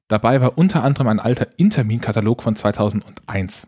Dabei 0.07 0.41
war 0.41 0.57
unter 0.57 0.83
anderem 0.83 1.07
ein 1.07 1.19
alter 1.19 1.47
Intermin-Katalog 1.57 2.43
von 2.43 2.55
2001. 2.55 3.67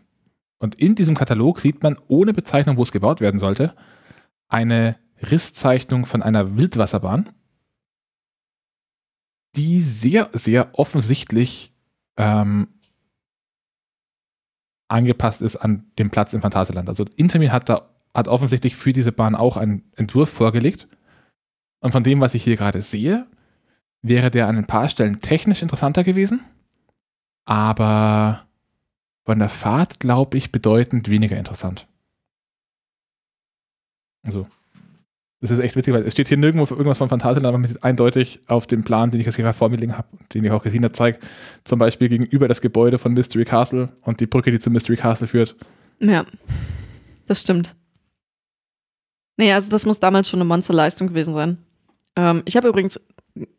Und 0.58 0.74
in 0.76 0.94
diesem 0.94 1.16
Katalog 1.16 1.60
sieht 1.60 1.82
man 1.82 1.96
ohne 2.08 2.32
Bezeichnung, 2.32 2.76
wo 2.76 2.82
es 2.82 2.92
gebaut 2.92 3.20
werden 3.20 3.38
sollte, 3.38 3.74
eine 4.48 4.96
Risszeichnung 5.20 6.06
von 6.06 6.22
einer 6.22 6.56
Wildwasserbahn, 6.56 7.30
die 9.56 9.80
sehr, 9.80 10.30
sehr 10.32 10.78
offensichtlich 10.78 11.72
ähm, 12.16 12.68
angepasst 14.88 15.42
ist 15.42 15.56
an 15.56 15.90
den 15.98 16.10
Platz 16.10 16.32
im 16.32 16.40
Phantasialand. 16.40 16.88
Also 16.88 17.04
Intermin 17.16 17.52
hat 17.52 17.68
da 17.68 17.88
hat 18.14 18.28
offensichtlich 18.28 18.76
für 18.76 18.92
diese 18.92 19.12
Bahn 19.12 19.34
auch 19.34 19.56
einen 19.56 19.84
Entwurf 19.96 20.30
vorgelegt. 20.30 20.88
Und 21.80 21.92
von 21.92 22.02
dem, 22.02 22.20
was 22.20 22.34
ich 22.34 22.42
hier 22.42 22.56
gerade 22.56 22.82
sehe, 22.82 23.26
wäre 24.02 24.30
der 24.30 24.48
an 24.48 24.56
ein 24.56 24.66
paar 24.66 24.88
Stellen 24.88 25.20
technisch 25.20 25.62
interessanter 25.62 26.04
gewesen, 26.04 26.44
aber 27.44 28.46
von 29.24 29.38
der 29.38 29.48
Fahrt, 29.48 30.00
glaube 30.00 30.36
ich, 30.38 30.52
bedeutend 30.52 31.08
weniger 31.08 31.36
interessant. 31.36 31.86
Also, 34.24 34.46
das 35.40 35.50
ist 35.52 35.60
echt 35.60 35.76
witzig, 35.76 35.94
weil 35.94 36.02
es 36.02 36.12
steht 36.12 36.28
hier 36.28 36.36
nirgendwo 36.36 36.74
irgendwas 36.74 36.98
von 36.98 37.08
Phantasialand, 37.08 37.46
aber 37.46 37.58
mit 37.58 37.84
eindeutig 37.84 38.40
auf 38.48 38.66
dem 38.66 38.82
Plan, 38.82 39.10
den 39.10 39.20
ich 39.20 39.26
jetzt 39.26 39.36
gerade 39.36 39.56
vor 39.56 39.68
mir 39.68 39.76
liegen 39.76 39.96
habe, 39.96 40.08
den 40.34 40.44
ich 40.44 40.50
auch 40.50 40.64
habe, 40.64 40.92
zeigt, 40.92 41.24
zum 41.64 41.78
Beispiel 41.78 42.08
gegenüber 42.08 42.48
das 42.48 42.60
Gebäude 42.60 42.98
von 42.98 43.12
Mystery 43.12 43.44
Castle 43.44 43.90
und 44.02 44.20
die 44.20 44.26
Brücke, 44.26 44.50
die 44.50 44.58
zum 44.58 44.72
Mystery 44.72 44.96
Castle 44.96 45.28
führt. 45.28 45.54
Ja, 46.00 46.26
das 47.26 47.40
stimmt. 47.40 47.76
Nee, 49.36 49.52
also 49.52 49.70
das 49.70 49.86
muss 49.86 50.00
damals 50.00 50.28
schon 50.28 50.40
eine 50.40 50.48
Monsterleistung 50.48 51.08
gewesen 51.08 51.32
sein. 51.32 51.58
Ähm, 52.16 52.42
ich 52.44 52.56
habe 52.56 52.68
übrigens 52.68 53.00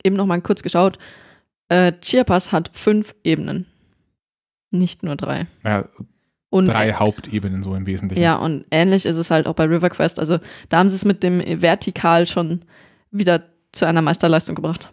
eben 0.04 0.16
noch 0.16 0.26
mal 0.26 0.42
kurz 0.42 0.64
geschaut. 0.64 0.98
Äh, 1.70 1.94
Chiapas 2.02 2.52
hat 2.52 2.72
fünf 2.74 3.16
Ebenen. 3.24 3.66
Nicht 4.72 5.04
nur 5.04 5.16
drei. 5.16 5.48
Ja, 5.64 5.86
Und 6.50 6.68
drei 6.68 6.94
Hauptebenen 6.94 7.64
so 7.64 7.76
im 7.76 7.86
Wesentlichen. 7.86 8.22
Ja, 8.22 8.36
und 8.36 8.66
ähnlich 8.72 9.06
ist 9.06 9.18
es 9.18 9.32
halt 9.32 9.48
auch 9.48 9.54
bei 9.56 9.66
River 9.66 9.90
Quest. 9.90 10.20
Also 10.20 10.40
da 10.70 10.80
haben 10.80 10.90
sie 10.90 10.96
es 10.96 11.06
mit 11.06 11.24
dem 11.24 11.62
Vertikal 11.62 12.26
schon 12.28 12.62
wieder 13.12 13.44
zu 13.72 13.86
einer 13.86 14.02
Meisterleistung 14.02 14.56
gebracht. 14.56 14.92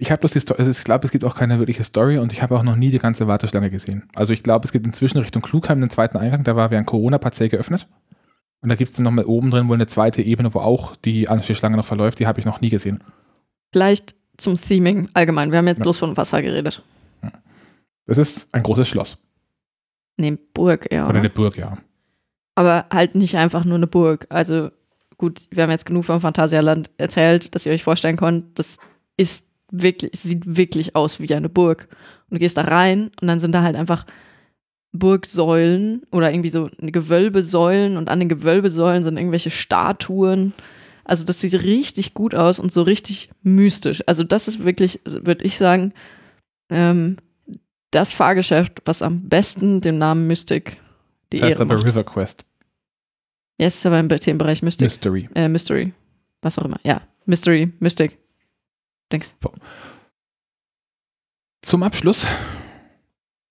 Ich 0.00 0.12
habe 0.12 0.20
bloß 0.20 0.30
die 0.32 0.40
Story, 0.40 0.60
also 0.60 0.70
ich 0.70 0.84
glaube, 0.84 1.06
es 1.06 1.10
gibt 1.10 1.24
auch 1.24 1.34
keine 1.34 1.58
wirkliche 1.58 1.82
Story 1.82 2.18
und 2.18 2.32
ich 2.32 2.40
habe 2.40 2.56
auch 2.56 2.62
noch 2.62 2.76
nie 2.76 2.90
die 2.90 3.00
ganze 3.00 3.26
Warteschlange 3.26 3.68
gesehen. 3.68 4.08
Also 4.14 4.32
ich 4.32 4.44
glaube, 4.44 4.64
es 4.64 4.70
gibt 4.70 4.86
inzwischen 4.86 5.18
Richtung 5.18 5.42
Klugheim 5.42 5.78
einen 5.78 5.90
zweiten 5.90 6.16
Eingang, 6.16 6.44
da 6.44 6.54
war 6.54 6.70
während 6.70 6.86
Corona 6.86 7.18
partiell 7.18 7.48
geöffnet. 7.48 7.88
Und 8.60 8.68
da 8.68 8.76
gibt 8.76 8.90
es 8.90 8.96
dann 8.96 9.04
nochmal 9.04 9.24
oben 9.24 9.50
drin 9.50 9.68
wohl 9.68 9.74
eine 9.74 9.88
zweite 9.88 10.22
Ebene, 10.22 10.54
wo 10.54 10.60
auch 10.60 10.94
die 10.96 11.28
Anstehschlange 11.28 11.76
noch 11.76 11.84
verläuft, 11.86 12.20
die 12.20 12.26
habe 12.26 12.38
ich 12.38 12.46
noch 12.46 12.60
nie 12.60 12.70
gesehen. 12.70 13.02
Vielleicht 13.72 14.14
zum 14.36 14.60
Theming 14.60 15.08
allgemein. 15.14 15.50
Wir 15.50 15.58
haben 15.58 15.66
jetzt 15.68 15.78
Ja. 15.78 15.82
bloß 15.84 15.98
von 15.98 16.16
Wasser 16.16 16.42
geredet. 16.42 16.82
Das 18.06 18.16
ist 18.18 18.48
ein 18.52 18.62
großes 18.62 18.88
Schloss. 18.88 19.18
Nee, 20.16 20.38
Burg, 20.54 20.90
ja. 20.90 21.08
Oder 21.08 21.18
eine 21.18 21.30
Burg, 21.30 21.56
ja. 21.58 21.76
Aber 22.54 22.86
halt 22.90 23.14
nicht 23.14 23.36
einfach 23.36 23.64
nur 23.64 23.76
eine 23.76 23.86
Burg. 23.86 24.26
Also 24.30 24.70
gut, 25.18 25.42
wir 25.50 25.62
haben 25.62 25.70
jetzt 25.70 25.86
genug 25.86 26.04
vom 26.06 26.20
Phantasialand 26.20 26.90
erzählt, 26.96 27.54
dass 27.54 27.66
ihr 27.66 27.72
euch 27.72 27.84
vorstellen 27.84 28.16
könnt, 28.16 28.58
das 28.58 28.78
ist 29.16 29.44
wirklich, 29.70 30.18
sieht 30.18 30.56
wirklich 30.56 30.96
aus 30.96 31.20
wie 31.20 31.32
eine 31.34 31.48
Burg. 31.48 31.88
Und 32.30 32.36
du 32.36 32.38
gehst 32.38 32.56
da 32.56 32.62
rein 32.62 33.10
und 33.20 33.28
dann 33.28 33.40
sind 33.40 33.52
da 33.52 33.62
halt 33.62 33.76
einfach 33.76 34.06
Burgsäulen 34.92 36.02
oder 36.10 36.32
irgendwie 36.32 36.48
so 36.48 36.70
Gewölbesäulen 36.78 37.96
und 37.96 38.08
an 38.08 38.18
den 38.20 38.28
Gewölbesäulen 38.28 39.04
sind 39.04 39.18
irgendwelche 39.18 39.50
Statuen. 39.50 40.54
Also 41.08 41.24
das 41.24 41.40
sieht 41.40 41.54
richtig 41.54 42.12
gut 42.12 42.34
aus 42.34 42.60
und 42.60 42.70
so 42.70 42.82
richtig 42.82 43.30
mystisch. 43.42 44.02
Also 44.06 44.24
das 44.24 44.46
ist 44.46 44.64
wirklich, 44.64 45.00
würde 45.06 45.42
ich 45.44 45.56
sagen, 45.56 45.94
ähm, 46.68 47.16
das 47.90 48.12
Fahrgeschäft, 48.12 48.82
was 48.84 49.00
am 49.00 49.30
besten 49.30 49.80
dem 49.80 49.96
Namen 49.96 50.26
Mystic 50.26 50.80
die 51.32 51.38
Das 51.38 51.46
heißt 51.46 51.52
Ehre 51.54 51.62
aber 51.62 51.76
macht. 51.76 51.86
River 51.86 52.04
Quest. 52.04 52.44
Ja, 53.58 53.66
es 53.66 53.76
ist 53.76 53.86
aber 53.86 53.98
im 53.98 54.08
Themenbereich 54.10 54.62
Mystic. 54.62 54.84
Mystery. 54.84 55.28
äh, 55.34 55.48
Mystery. 55.48 55.94
Was 56.42 56.58
auch 56.58 56.66
immer. 56.66 56.78
Ja, 56.84 57.00
Mystery, 57.24 57.72
Mystic. 57.80 58.18
Denkst 59.10 59.30
Zum 61.62 61.82
Abschluss 61.82 62.26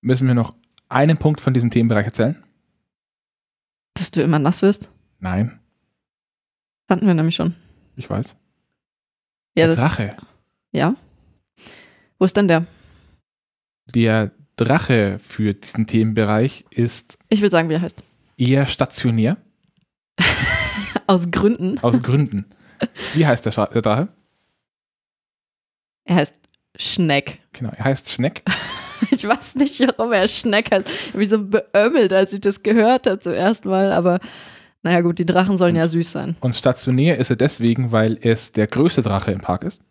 müssen 0.02 0.28
wir 0.28 0.36
noch 0.36 0.54
einen 0.90 1.18
Punkt 1.18 1.42
von 1.42 1.56
diesem 1.56 1.72
Themenbereich 1.72 2.06
erzählen. 2.06 2.44
dass 3.96 4.12
du 4.12 4.22
immer 4.22 4.38
nass 4.38 4.62
wirst? 4.62 4.92
Nein, 5.20 5.60
Das 6.88 6.96
hatten 6.96 7.08
wir 7.08 7.14
nämlich 7.14 7.36
schon. 7.36 7.56
ich 7.96 8.10
weiß. 8.10 8.32
Ja, 9.56 9.66
Der 9.66 9.68
das, 9.68 9.80
Drache. 9.80 10.16
ja. 10.72 10.96
Wo 12.20 12.26
ist 12.26 12.36
denn 12.38 12.48
der? 12.48 12.66
Der 13.94 14.32
Drache 14.56 15.20
für 15.20 15.54
diesen 15.54 15.86
Themenbereich 15.88 16.66
ist 16.72 17.18
Ich 17.30 17.42
will 17.42 17.52
sagen, 17.52 17.70
wie 17.70 17.74
er 17.76 17.82
heißt. 17.82 18.02
eher 18.38 18.66
stationär, 18.68 19.38
Aus 21.08 21.30
Gründen. 21.32 21.80
aus 21.80 22.02
Gründen. 22.02 22.46
Wie 23.14 23.26
heißt 23.26 23.46
der, 23.46 23.54
Scha- 23.54 23.72
der 23.72 23.82
Drache? 23.82 24.08
Er 26.06 26.16
heißt 26.16 26.36
Schneck. 26.76 27.40
Genau, 27.54 27.72
er 27.76 27.86
heißt 27.86 28.10
Schneck. 28.10 28.44
Ich 29.12 29.28
weiß 29.28 29.54
nicht, 29.56 29.80
warum 29.80 30.12
er 30.12 30.28
Schneck 30.28 30.72
heißt. 30.72 30.88
Ich 30.90 31.08
habe 31.10 31.18
mich 31.20 31.30
so 31.30 31.38
beömmelt, 31.44 32.12
als 32.12 32.34
ich 32.34 32.42
das 32.42 32.64
gehört 32.64 33.06
habe 33.06 33.20
zum 33.20 33.32
ersten 33.34 33.70
Mal, 33.70 33.92
aber 33.92 34.20
Naja, 34.84 35.02
gut, 35.02 35.20
die 35.20 35.26
Drachen 35.26 35.58
sollen 35.58 35.76
ja 35.76 35.88
süß 35.88 36.12
sein. 36.12 36.36
Und 36.40 36.56
stationär 36.56 37.18
ist 37.18 37.30
er 37.30 37.36
deswegen, 37.36 37.92
weil 37.92 38.18
es 38.22 38.52
der 38.52 38.68
größte 38.68 39.02
Drache 39.02 39.32
im 39.32 39.42
Park 39.42 39.64
ist. 39.64 39.82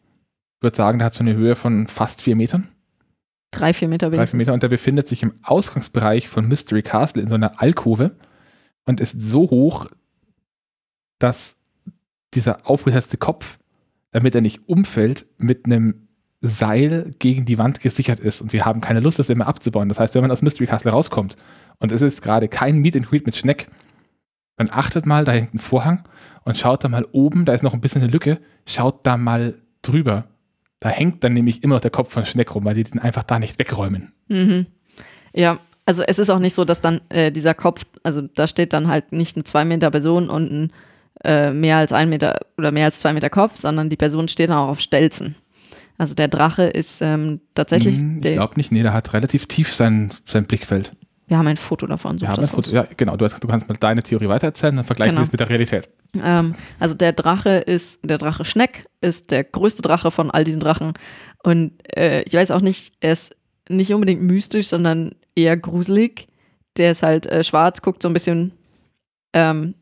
Ich 0.59 0.63
würde 0.63 0.77
sagen, 0.77 0.99
der 0.99 1.07
hat 1.07 1.15
so 1.15 1.21
eine 1.21 1.35
Höhe 1.35 1.55
von 1.55 1.87
fast 1.87 2.23
vier 2.23 2.37
Metern. 2.37 2.69
Drei, 3.51 3.73
vier 3.73 3.89
Meter 3.89 4.07
Drei, 4.07 4.13
vier 4.13 4.19
wenigstens. 4.19 4.39
Meter. 4.39 4.55
Und 4.55 4.63
der 4.63 4.69
befindet 4.69 5.09
sich 5.09 5.23
im 5.23 5.35
Ausgangsbereich 5.43 6.29
von 6.29 6.49
Mystery 6.49 6.83
Castle 6.83 7.23
in 7.23 7.29
so 7.29 7.35
einer 7.35 7.61
Alkove 7.61 8.17
und 8.85 9.01
ist 9.01 9.21
so 9.21 9.51
hoch, 9.51 9.87
dass 11.19 11.57
dieser 12.35 12.69
aufgesetzte 12.69 13.17
Kopf, 13.17 13.59
damit 14.13 14.35
er 14.35 14.41
nicht 14.41 14.69
umfällt, 14.69 15.27
mit 15.39 15.67
einem 15.67 16.09
Seil 16.43 17.11
gegen 17.19 17.45
die 17.45 17.59
Wand 17.59 17.81
gesichert 17.81 18.21
ist. 18.21 18.41
Und 18.41 18.51
sie 18.51 18.63
haben 18.63 18.81
keine 18.81 19.01
Lust, 19.01 19.19
das 19.19 19.31
immer 19.31 19.47
abzubauen. 19.47 19.89
Das 19.89 19.99
heißt, 19.99 20.15
wenn 20.15 20.23
man 20.23 20.31
aus 20.31 20.43
Mystery 20.43 20.67
Castle 20.67 20.93
rauskommt 20.93 21.37
und 21.79 21.93
es 21.93 22.03
ist 22.03 22.23
gerade 22.23 22.49
kein 22.49 22.79
Meet 22.79 22.97
and 22.97 23.09
Greet 23.09 23.27
mit 23.27 23.37
Schneck, 23.37 23.69
dann 24.57 24.71
achtet 24.71 25.07
mal, 25.07 25.25
da 25.25 25.33
hängt 25.33 25.55
ein 25.55 25.59
Vorhang 25.59 26.05
und 26.45 26.57
schaut 26.57 26.85
da 26.85 26.89
mal 26.89 27.07
oben, 27.13 27.45
da 27.45 27.53
ist 27.53 27.63
noch 27.63 27.75
ein 27.75 27.81
bisschen 27.81 28.03
eine 28.03 28.11
Lücke, 28.11 28.39
schaut 28.67 29.07
da 29.07 29.17
mal 29.17 29.55
drüber. 29.83 30.25
Da 30.81 30.89
hängt 30.89 31.25
dann 31.25 31.33
nämlich 31.33 31.63
immer 31.63 31.75
noch 31.75 31.81
der 31.81 31.91
Kopf 31.91 32.13
von 32.13 32.25
Schneck 32.25 32.55
rum, 32.55 32.65
weil 32.65 32.75
die 32.75 32.85
den 32.85 33.01
einfach 33.01 33.23
da 33.23 33.39
nicht 33.39 33.59
wegräumen. 33.59 34.13
Mhm. 34.29 34.67
Ja, 35.35 35.59
also 35.85 36.03
es 36.03 36.19
ist 36.19 36.31
auch 36.31 36.39
nicht 36.39 36.55
so, 36.55 36.65
dass 36.65 36.81
dann 36.81 37.01
äh, 37.09 37.31
dieser 37.31 37.55
Kopf, 37.55 37.85
also 38.03 38.23
da 38.23 38.47
steht 38.47 38.73
dann 38.73 38.89
halt 38.89 39.13
nicht 39.13 39.37
eine 39.37 39.45
zwei 39.45 39.65
Meter 39.65 39.91
Person 39.91 40.29
und 40.29 40.51
ein 40.51 40.73
äh, 41.25 41.51
mehr 41.51 41.79
als 41.79 41.93
ein 41.93 42.09
Meter 42.09 42.41
oder 42.59 42.73
mehr 42.73 42.87
als 42.87 42.99
zwei 42.99 43.13
Meter 43.13 43.31
Kopf, 43.31 43.57
sondern 43.57 43.89
die 43.89 43.97
Person 43.97 44.29
steht 44.29 44.51
dann 44.51 44.59
auch 44.59 44.69
auf 44.69 44.81
Stelzen. 44.81 45.35
Also 45.99 46.15
der 46.15 46.29
Drache 46.29 46.65
ist 46.65 47.01
ähm, 47.01 47.41
tatsächlich, 47.55 47.99
Hm, 47.99 48.21
ich 48.23 48.33
glaube 48.33 48.55
nicht, 48.57 48.71
nee, 48.71 48.83
der 48.83 48.93
hat 48.93 49.15
relativ 49.15 49.47
tief 49.47 49.73
sein, 49.73 50.11
sein 50.27 50.45
Blickfeld. 50.45 50.93
Wir 51.29 51.39
haben 51.39 51.47
ein 51.49 51.57
Foto 51.57 51.87
davon. 51.87 52.21
Wir 52.21 52.29
haben 52.29 52.43
ein 52.43 52.49
Foto, 52.49 52.71
ja, 52.71 52.87
genau, 52.97 53.17
du, 53.17 53.27
du 53.29 53.49
kannst 53.49 53.69
mal 53.69 53.77
deine 53.77 54.03
Theorie 54.03 54.29
weitererzählen, 54.29 54.77
dann 54.77 54.85
vergleichen 54.85 55.13
Genau. 55.17 55.23
wir 55.23 55.27
es 55.27 55.33
mit 55.33 55.41
der 55.41 55.49
Realität. 55.49 55.89
Ähm, 56.23 56.55
also 56.79 56.95
der 56.95 57.13
Drache 57.13 57.51
ist, 57.51 58.01
der 58.05 58.19
Drache 58.19 58.45
Schneck 58.45 58.87
ist 59.01 59.31
der 59.31 59.45
größte 59.45 59.83
Drache 59.83 60.11
von 60.11 60.31
all 60.31 60.45
diesen 60.45 60.61
Drachen. 60.61 60.95
Und 61.43 61.73
äh, 61.97 62.23
ich 62.23 62.35
weiß 62.35 62.51
auch 62.53 62.61
nicht, 62.61 62.95
er 63.01 63.13
ist 63.13 63.37
nicht 63.69 63.93
unbedingt 63.93 64.23
mystisch, 64.23 64.69
sondern 64.69 65.15
eher 65.35 65.57
gruselig. 65.57 66.29
Der 66.77 66.93
ist 66.93 67.03
halt 67.03 67.27
äh, 67.27 67.43
schwarz, 67.43 67.83
guckt 67.83 68.03
so 68.03 68.09
ein 68.09 68.13
bisschen, 68.15 68.53
ähm, 69.33 69.75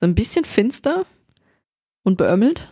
so 0.00 0.06
ein 0.06 0.14
bisschen 0.14 0.44
finster 0.44 1.04
und 2.02 2.16
beömmelt. 2.16 2.68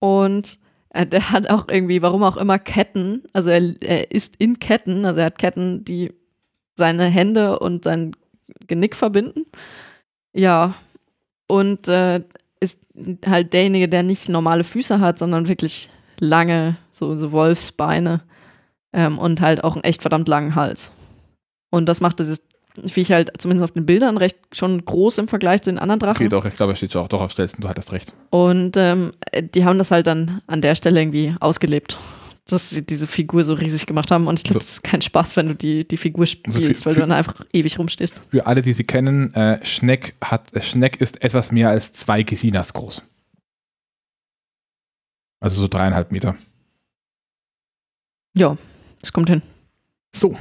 Und 0.00 0.58
äh, 0.90 1.06
der 1.06 1.30
hat 1.30 1.50
auch 1.50 1.68
irgendwie, 1.68 2.00
warum 2.02 2.22
auch 2.22 2.36
immer, 2.36 2.58
Ketten. 2.58 3.24
Also 3.32 3.50
er, 3.50 3.74
er 3.82 4.10
ist 4.10 4.36
in 4.36 4.58
Ketten, 4.58 5.04
also 5.04 5.20
er 5.20 5.26
hat 5.26 5.38
Ketten, 5.38 5.84
die 5.84 6.12
seine 6.78 7.04
Hände 7.06 7.58
und 7.58 7.84
sein 7.84 8.12
Genick 8.66 8.96
verbinden. 8.96 9.44
Ja, 10.32 10.74
und 11.46 11.88
äh, 11.88 12.22
ist 12.60 12.80
halt 13.26 13.52
derjenige, 13.52 13.88
der 13.88 14.02
nicht 14.02 14.28
normale 14.28 14.64
Füße 14.64 15.00
hat, 15.00 15.18
sondern 15.18 15.48
wirklich 15.48 15.90
lange, 16.20 16.76
so, 16.90 17.14
so 17.16 17.32
Wolfsbeine 17.32 18.22
ähm, 18.92 19.18
und 19.18 19.40
halt 19.40 19.62
auch 19.62 19.74
einen 19.74 19.84
echt 19.84 20.02
verdammt 20.02 20.28
langen 20.28 20.54
Hals. 20.54 20.92
Und 21.70 21.86
das 21.86 22.00
macht 22.00 22.18
dieses 22.18 22.42
Viech 22.86 23.10
halt 23.10 23.32
zumindest 23.38 23.64
auf 23.64 23.72
den 23.72 23.86
Bildern 23.86 24.16
recht 24.16 24.38
schon 24.52 24.84
groß 24.84 25.18
im 25.18 25.28
Vergleich 25.28 25.62
zu 25.62 25.70
den 25.70 25.78
anderen 25.78 25.98
Drachen. 25.98 26.26
Okay, 26.26 26.28
doch, 26.28 26.44
ich 26.44 26.54
glaube, 26.54 26.72
er 26.72 26.76
steht 26.76 26.92
schon 26.92 27.02
auch 27.02 27.08
doch 27.08 27.20
auf 27.20 27.32
Stelzen, 27.32 27.60
du 27.60 27.68
hattest 27.68 27.92
recht. 27.92 28.12
Und 28.30 28.76
ähm, 28.76 29.10
die 29.54 29.64
haben 29.64 29.78
das 29.78 29.90
halt 29.90 30.06
dann 30.06 30.40
an 30.46 30.62
der 30.62 30.74
Stelle 30.74 31.00
irgendwie 31.00 31.34
ausgelebt, 31.40 31.98
dass 32.52 32.70
sie 32.70 32.84
diese 32.84 33.06
Figur 33.06 33.44
so 33.44 33.54
riesig 33.54 33.86
gemacht 33.86 34.10
haben. 34.10 34.26
Und 34.26 34.38
ich 34.40 34.44
glaube, 34.44 34.60
So. 34.60 34.64
das 34.66 34.72
ist 34.74 34.82
kein 34.84 35.02
Spaß, 35.02 35.36
wenn 35.36 35.48
du 35.48 35.54
die, 35.54 35.86
die 35.86 35.96
Figur 35.96 36.26
spielst, 36.26 36.58
viel- 36.58 36.86
weil 36.86 36.94
du 36.94 37.00
dann 37.00 37.12
einfach 37.12 37.44
ewig 37.52 37.78
rumstehst. 37.78 38.20
Für 38.30 38.46
alle, 38.46 38.62
die 38.62 38.72
sie 38.72 38.84
kennen, 38.84 39.32
äh, 39.34 39.64
Schneck, 39.64 40.14
hat, 40.22 40.52
äh, 40.54 40.62
Schneck 40.62 41.00
ist 41.00 41.22
etwas 41.22 41.52
mehr 41.52 41.68
als 41.70 41.92
zwei 41.92 42.22
Gesinas 42.22 42.72
groß. 42.72 43.02
Also 45.40 45.60
so 45.60 45.68
dreieinhalb 45.68 46.10
Meter. 46.10 46.36
Ja, 48.34 48.56
das 49.00 49.12
kommt 49.12 49.28
hin. 49.30 49.42
So. 50.14 50.36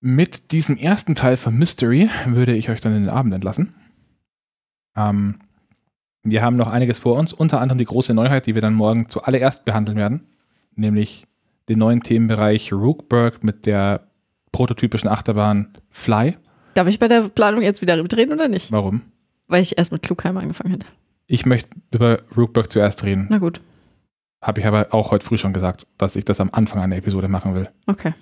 Mit 0.00 0.52
diesem 0.52 0.76
ersten 0.76 1.14
Teil 1.14 1.36
von 1.36 1.56
Mystery 1.56 2.10
würde 2.26 2.54
ich 2.54 2.68
euch 2.68 2.80
dann 2.80 2.94
in 2.94 3.04
den 3.04 3.10
Abend 3.10 3.32
entlassen. 3.32 3.74
Ähm, 4.96 5.38
wir 6.24 6.42
haben 6.42 6.56
noch 6.56 6.66
einiges 6.68 6.98
vor 6.98 7.16
uns, 7.18 7.32
unter 7.32 7.60
anderem 7.60 7.78
die 7.78 7.84
große 7.84 8.14
Neuheit, 8.14 8.46
die 8.46 8.54
wir 8.54 8.62
dann 8.62 8.74
morgen 8.74 9.08
zuallererst 9.08 9.64
behandeln 9.64 9.96
werden, 9.98 10.26
nämlich 10.74 11.26
den 11.68 11.78
neuen 11.78 12.02
Themenbereich 12.02 12.72
Rookburg 12.72 13.44
mit 13.44 13.66
der 13.66 14.08
prototypischen 14.52 15.08
Achterbahn 15.08 15.68
Fly. 15.90 16.36
Darf 16.74 16.88
ich 16.88 16.98
bei 16.98 17.08
der 17.08 17.28
Planung 17.28 17.62
jetzt 17.62 17.82
wieder 17.82 17.96
mitreden 18.02 18.34
oder 18.34 18.48
nicht? 18.48 18.72
Warum? 18.72 19.02
Weil 19.46 19.62
ich 19.62 19.78
erst 19.78 19.92
mit 19.92 20.02
Klugheim 20.02 20.36
angefangen 20.36 20.70
hätte. 20.70 20.86
Ich 21.26 21.46
möchte 21.46 21.70
über 21.90 22.18
Rookburg 22.36 22.70
zuerst 22.70 23.04
reden. 23.04 23.26
Na 23.30 23.38
gut, 23.38 23.60
Habe 24.42 24.60
ich 24.60 24.66
aber 24.66 24.88
auch 24.92 25.10
heute 25.10 25.24
früh 25.24 25.38
schon 25.38 25.52
gesagt, 25.54 25.86
dass 25.98 26.16
ich 26.16 26.24
das 26.24 26.40
am 26.40 26.50
Anfang 26.52 26.80
einer 26.82 26.96
Episode 26.96 27.28
machen 27.28 27.54
will. 27.54 27.68
okay. 27.86 28.14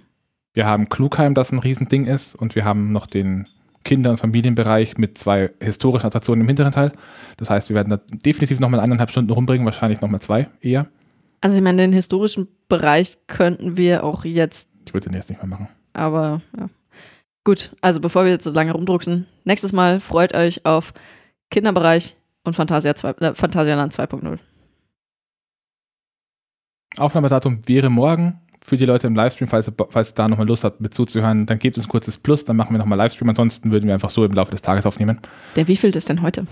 Wir 0.55 0.67
haben 0.67 0.91
Klugheim, 0.91 1.33
das 1.35 1.51
ein 1.51 1.61
Riesending 1.61 2.05
ist, 2.05 2.35
und 2.35 2.55
wir 2.55 2.67
haben 2.67 2.93
noch 2.93 3.07
den 3.07 3.49
Kinder- 3.85 4.11
und 4.11 4.19
Familienbereich 4.19 4.97
mit 4.99 5.19
zwei 5.19 5.51
historischen 5.61 6.07
Attraktionen 6.07 6.43
im 6.43 6.49
hinteren 6.49 6.73
Teil. 6.73 6.93
Das 7.37 7.51
heißt, 7.51 7.69
wir 7.69 7.77
werden 7.77 7.91
da 7.91 7.97
definitiv 8.25 8.61
nochmal 8.61 8.81
eineinhalb 8.81 9.11
Stunden 9.11 9.31
rumbringen, 9.31 9.65
wahrscheinlich 9.65 10.01
nochmal 10.01 10.21
zwei 10.21 10.49
eher. 10.61 10.87
Also 11.41 11.57
ich 11.57 11.63
meine, 11.63 11.79
den 11.83 11.93
historischen 11.93 12.49
Bereich 12.69 13.19
könnten 13.27 13.77
wir 13.77 14.05
auch 14.05 14.25
jetzt, 14.25 14.71
Ich 14.87 14.95
würde 14.95 15.09
den 15.09 15.15
jetzt 15.15 15.29
nicht 15.29 15.41
mehr 15.43 15.49
machen. 15.49 15.69
aber 15.93 16.41
ja. 16.59 16.69
Gut, 17.45 17.75
also 17.81 18.01
bevor 18.01 18.25
wir 18.25 18.31
jetzt 18.31 18.45
so 18.45 18.51
lange 18.53 18.73
rumdrucksen, 18.73 19.27
nächstes 19.45 19.73
Mal 19.73 19.99
freut 19.99 20.33
euch 20.33 20.65
auf 20.65 20.95
Kinderbereich 21.51 22.15
und 22.45 22.55
Fantasia 22.55 22.95
2, 22.95 23.11
äh, 23.11 23.35
Phantasialand 23.35 23.93
2.0. 23.93 24.39
Aufnahmedatum 26.99 27.67
wäre 27.67 27.91
morgen. 27.91 28.39
Für 28.65 28.77
die 28.77 28.85
Leute 28.85 29.09
im 29.09 29.15
Livestream, 29.15 29.49
falls 29.49 29.69
ihr, 29.69 29.75
falls 29.91 30.13
ihr 30.13 30.15
da 30.15 30.29
nochmal 30.29 30.47
Lust 30.47 30.63
habt, 30.63 30.81
mit 30.81 30.95
zuzuhören, 30.95 31.47
dann 31.47 31.59
gebt 31.59 31.77
uns 31.77 31.87
ein 31.87 31.89
kurzes 31.89 32.17
Plus, 32.17 32.45
dann 32.45 32.57
machen 32.57 32.73
wir 32.73 32.79
nochmal 32.79 32.97
Livestream. 32.97 33.29
Ansonsten 33.29 33.73
würden 33.73 33.87
wir 33.87 33.95
einfach 33.95 34.11
so 34.11 34.25
im 34.25 34.33
Laufe 34.33 34.53
des 34.53 34.63
Tages 34.63 34.87
aufnehmen. 34.87 35.21
Der 35.57 35.67
wievielte 35.69 35.99
ist 35.99 36.09
denn 36.09 36.23
heute? 36.23 36.47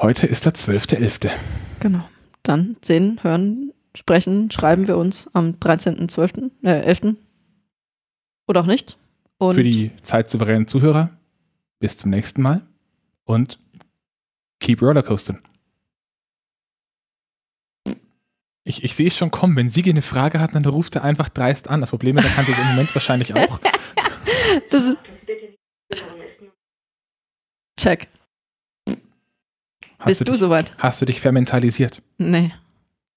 Heute 0.00 0.26
ist 0.26 0.44
der 0.44 0.52
12.11. 0.52 1.30
Genau. 1.80 2.04
Dann 2.42 2.76
sehen, 2.82 3.18
hören, 3.22 3.72
sprechen, 3.94 4.50
schreiben 4.50 4.86
wir 4.86 4.96
uns 4.96 5.28
am 5.32 5.54
13.12., 5.60 6.50
äh, 6.62 6.82
11. 6.82 7.16
Oder 8.46 8.60
auch 8.60 8.66
nicht. 8.66 8.96
Und 9.38 9.54
Für 9.54 9.62
die 9.62 9.90
zeitsouveränen 10.02 10.66
Zuhörer, 10.66 11.10
bis 11.80 11.96
zum 11.96 12.10
nächsten 12.10 12.42
Mal 12.42 12.62
und 13.24 13.58
keep 14.60 14.82
rollercoasting. 14.82 15.38
Ich, 18.68 18.84
ich 18.84 18.94
sehe 18.94 19.06
es 19.06 19.16
schon 19.16 19.30
kommen, 19.30 19.56
wenn 19.56 19.70
Sigi 19.70 19.88
eine 19.88 20.02
Frage 20.02 20.40
hat, 20.40 20.54
dann 20.54 20.62
ruft 20.66 20.94
er 20.94 21.02
einfach 21.02 21.30
dreist 21.30 21.70
an. 21.70 21.80
Das 21.80 21.88
Problem 21.88 22.18
ist, 22.18 22.24
er 22.24 22.30
kann 22.32 22.44
das 22.44 22.58
im 22.58 22.66
Moment 22.66 22.94
wahrscheinlich 22.94 23.34
auch. 23.34 23.58
das 24.70 24.92
Check. 27.80 28.08
Hast 29.98 30.06
Bist 30.06 30.20
du, 30.20 30.32
dich, 30.32 30.40
soweit? 30.40 30.76
hast 30.76 31.00
du 31.00 31.06
dich 31.06 31.18
fermentalisiert? 31.18 32.02
Nee. 32.18 32.52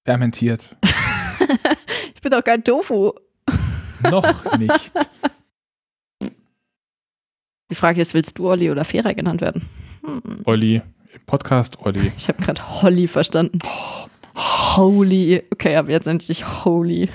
Fermentiert? 0.06 0.74
ich 2.14 2.22
bin 2.22 2.30
doch 2.30 2.42
kein 2.42 2.64
Tofu. 2.64 3.12
Noch 4.04 4.56
nicht. 4.56 4.92
Die 7.70 7.74
Frage 7.74 8.00
ist, 8.00 8.14
willst 8.14 8.38
du 8.38 8.48
Olli 8.48 8.70
oder 8.70 8.86
Fera 8.86 9.12
genannt 9.12 9.42
werden? 9.42 9.68
Hm. 10.02 10.40
Olli, 10.44 10.80
Podcast, 11.26 11.78
Olli. 11.80 12.10
Ich 12.16 12.28
habe 12.28 12.42
gerade 12.42 12.80
Holly 12.80 13.06
verstanden. 13.06 13.58
Holy. 14.36 15.42
Okay, 15.52 15.76
aber 15.76 15.90
jetzt 15.90 16.06
endlich 16.06 16.64
Holy. 16.64 17.10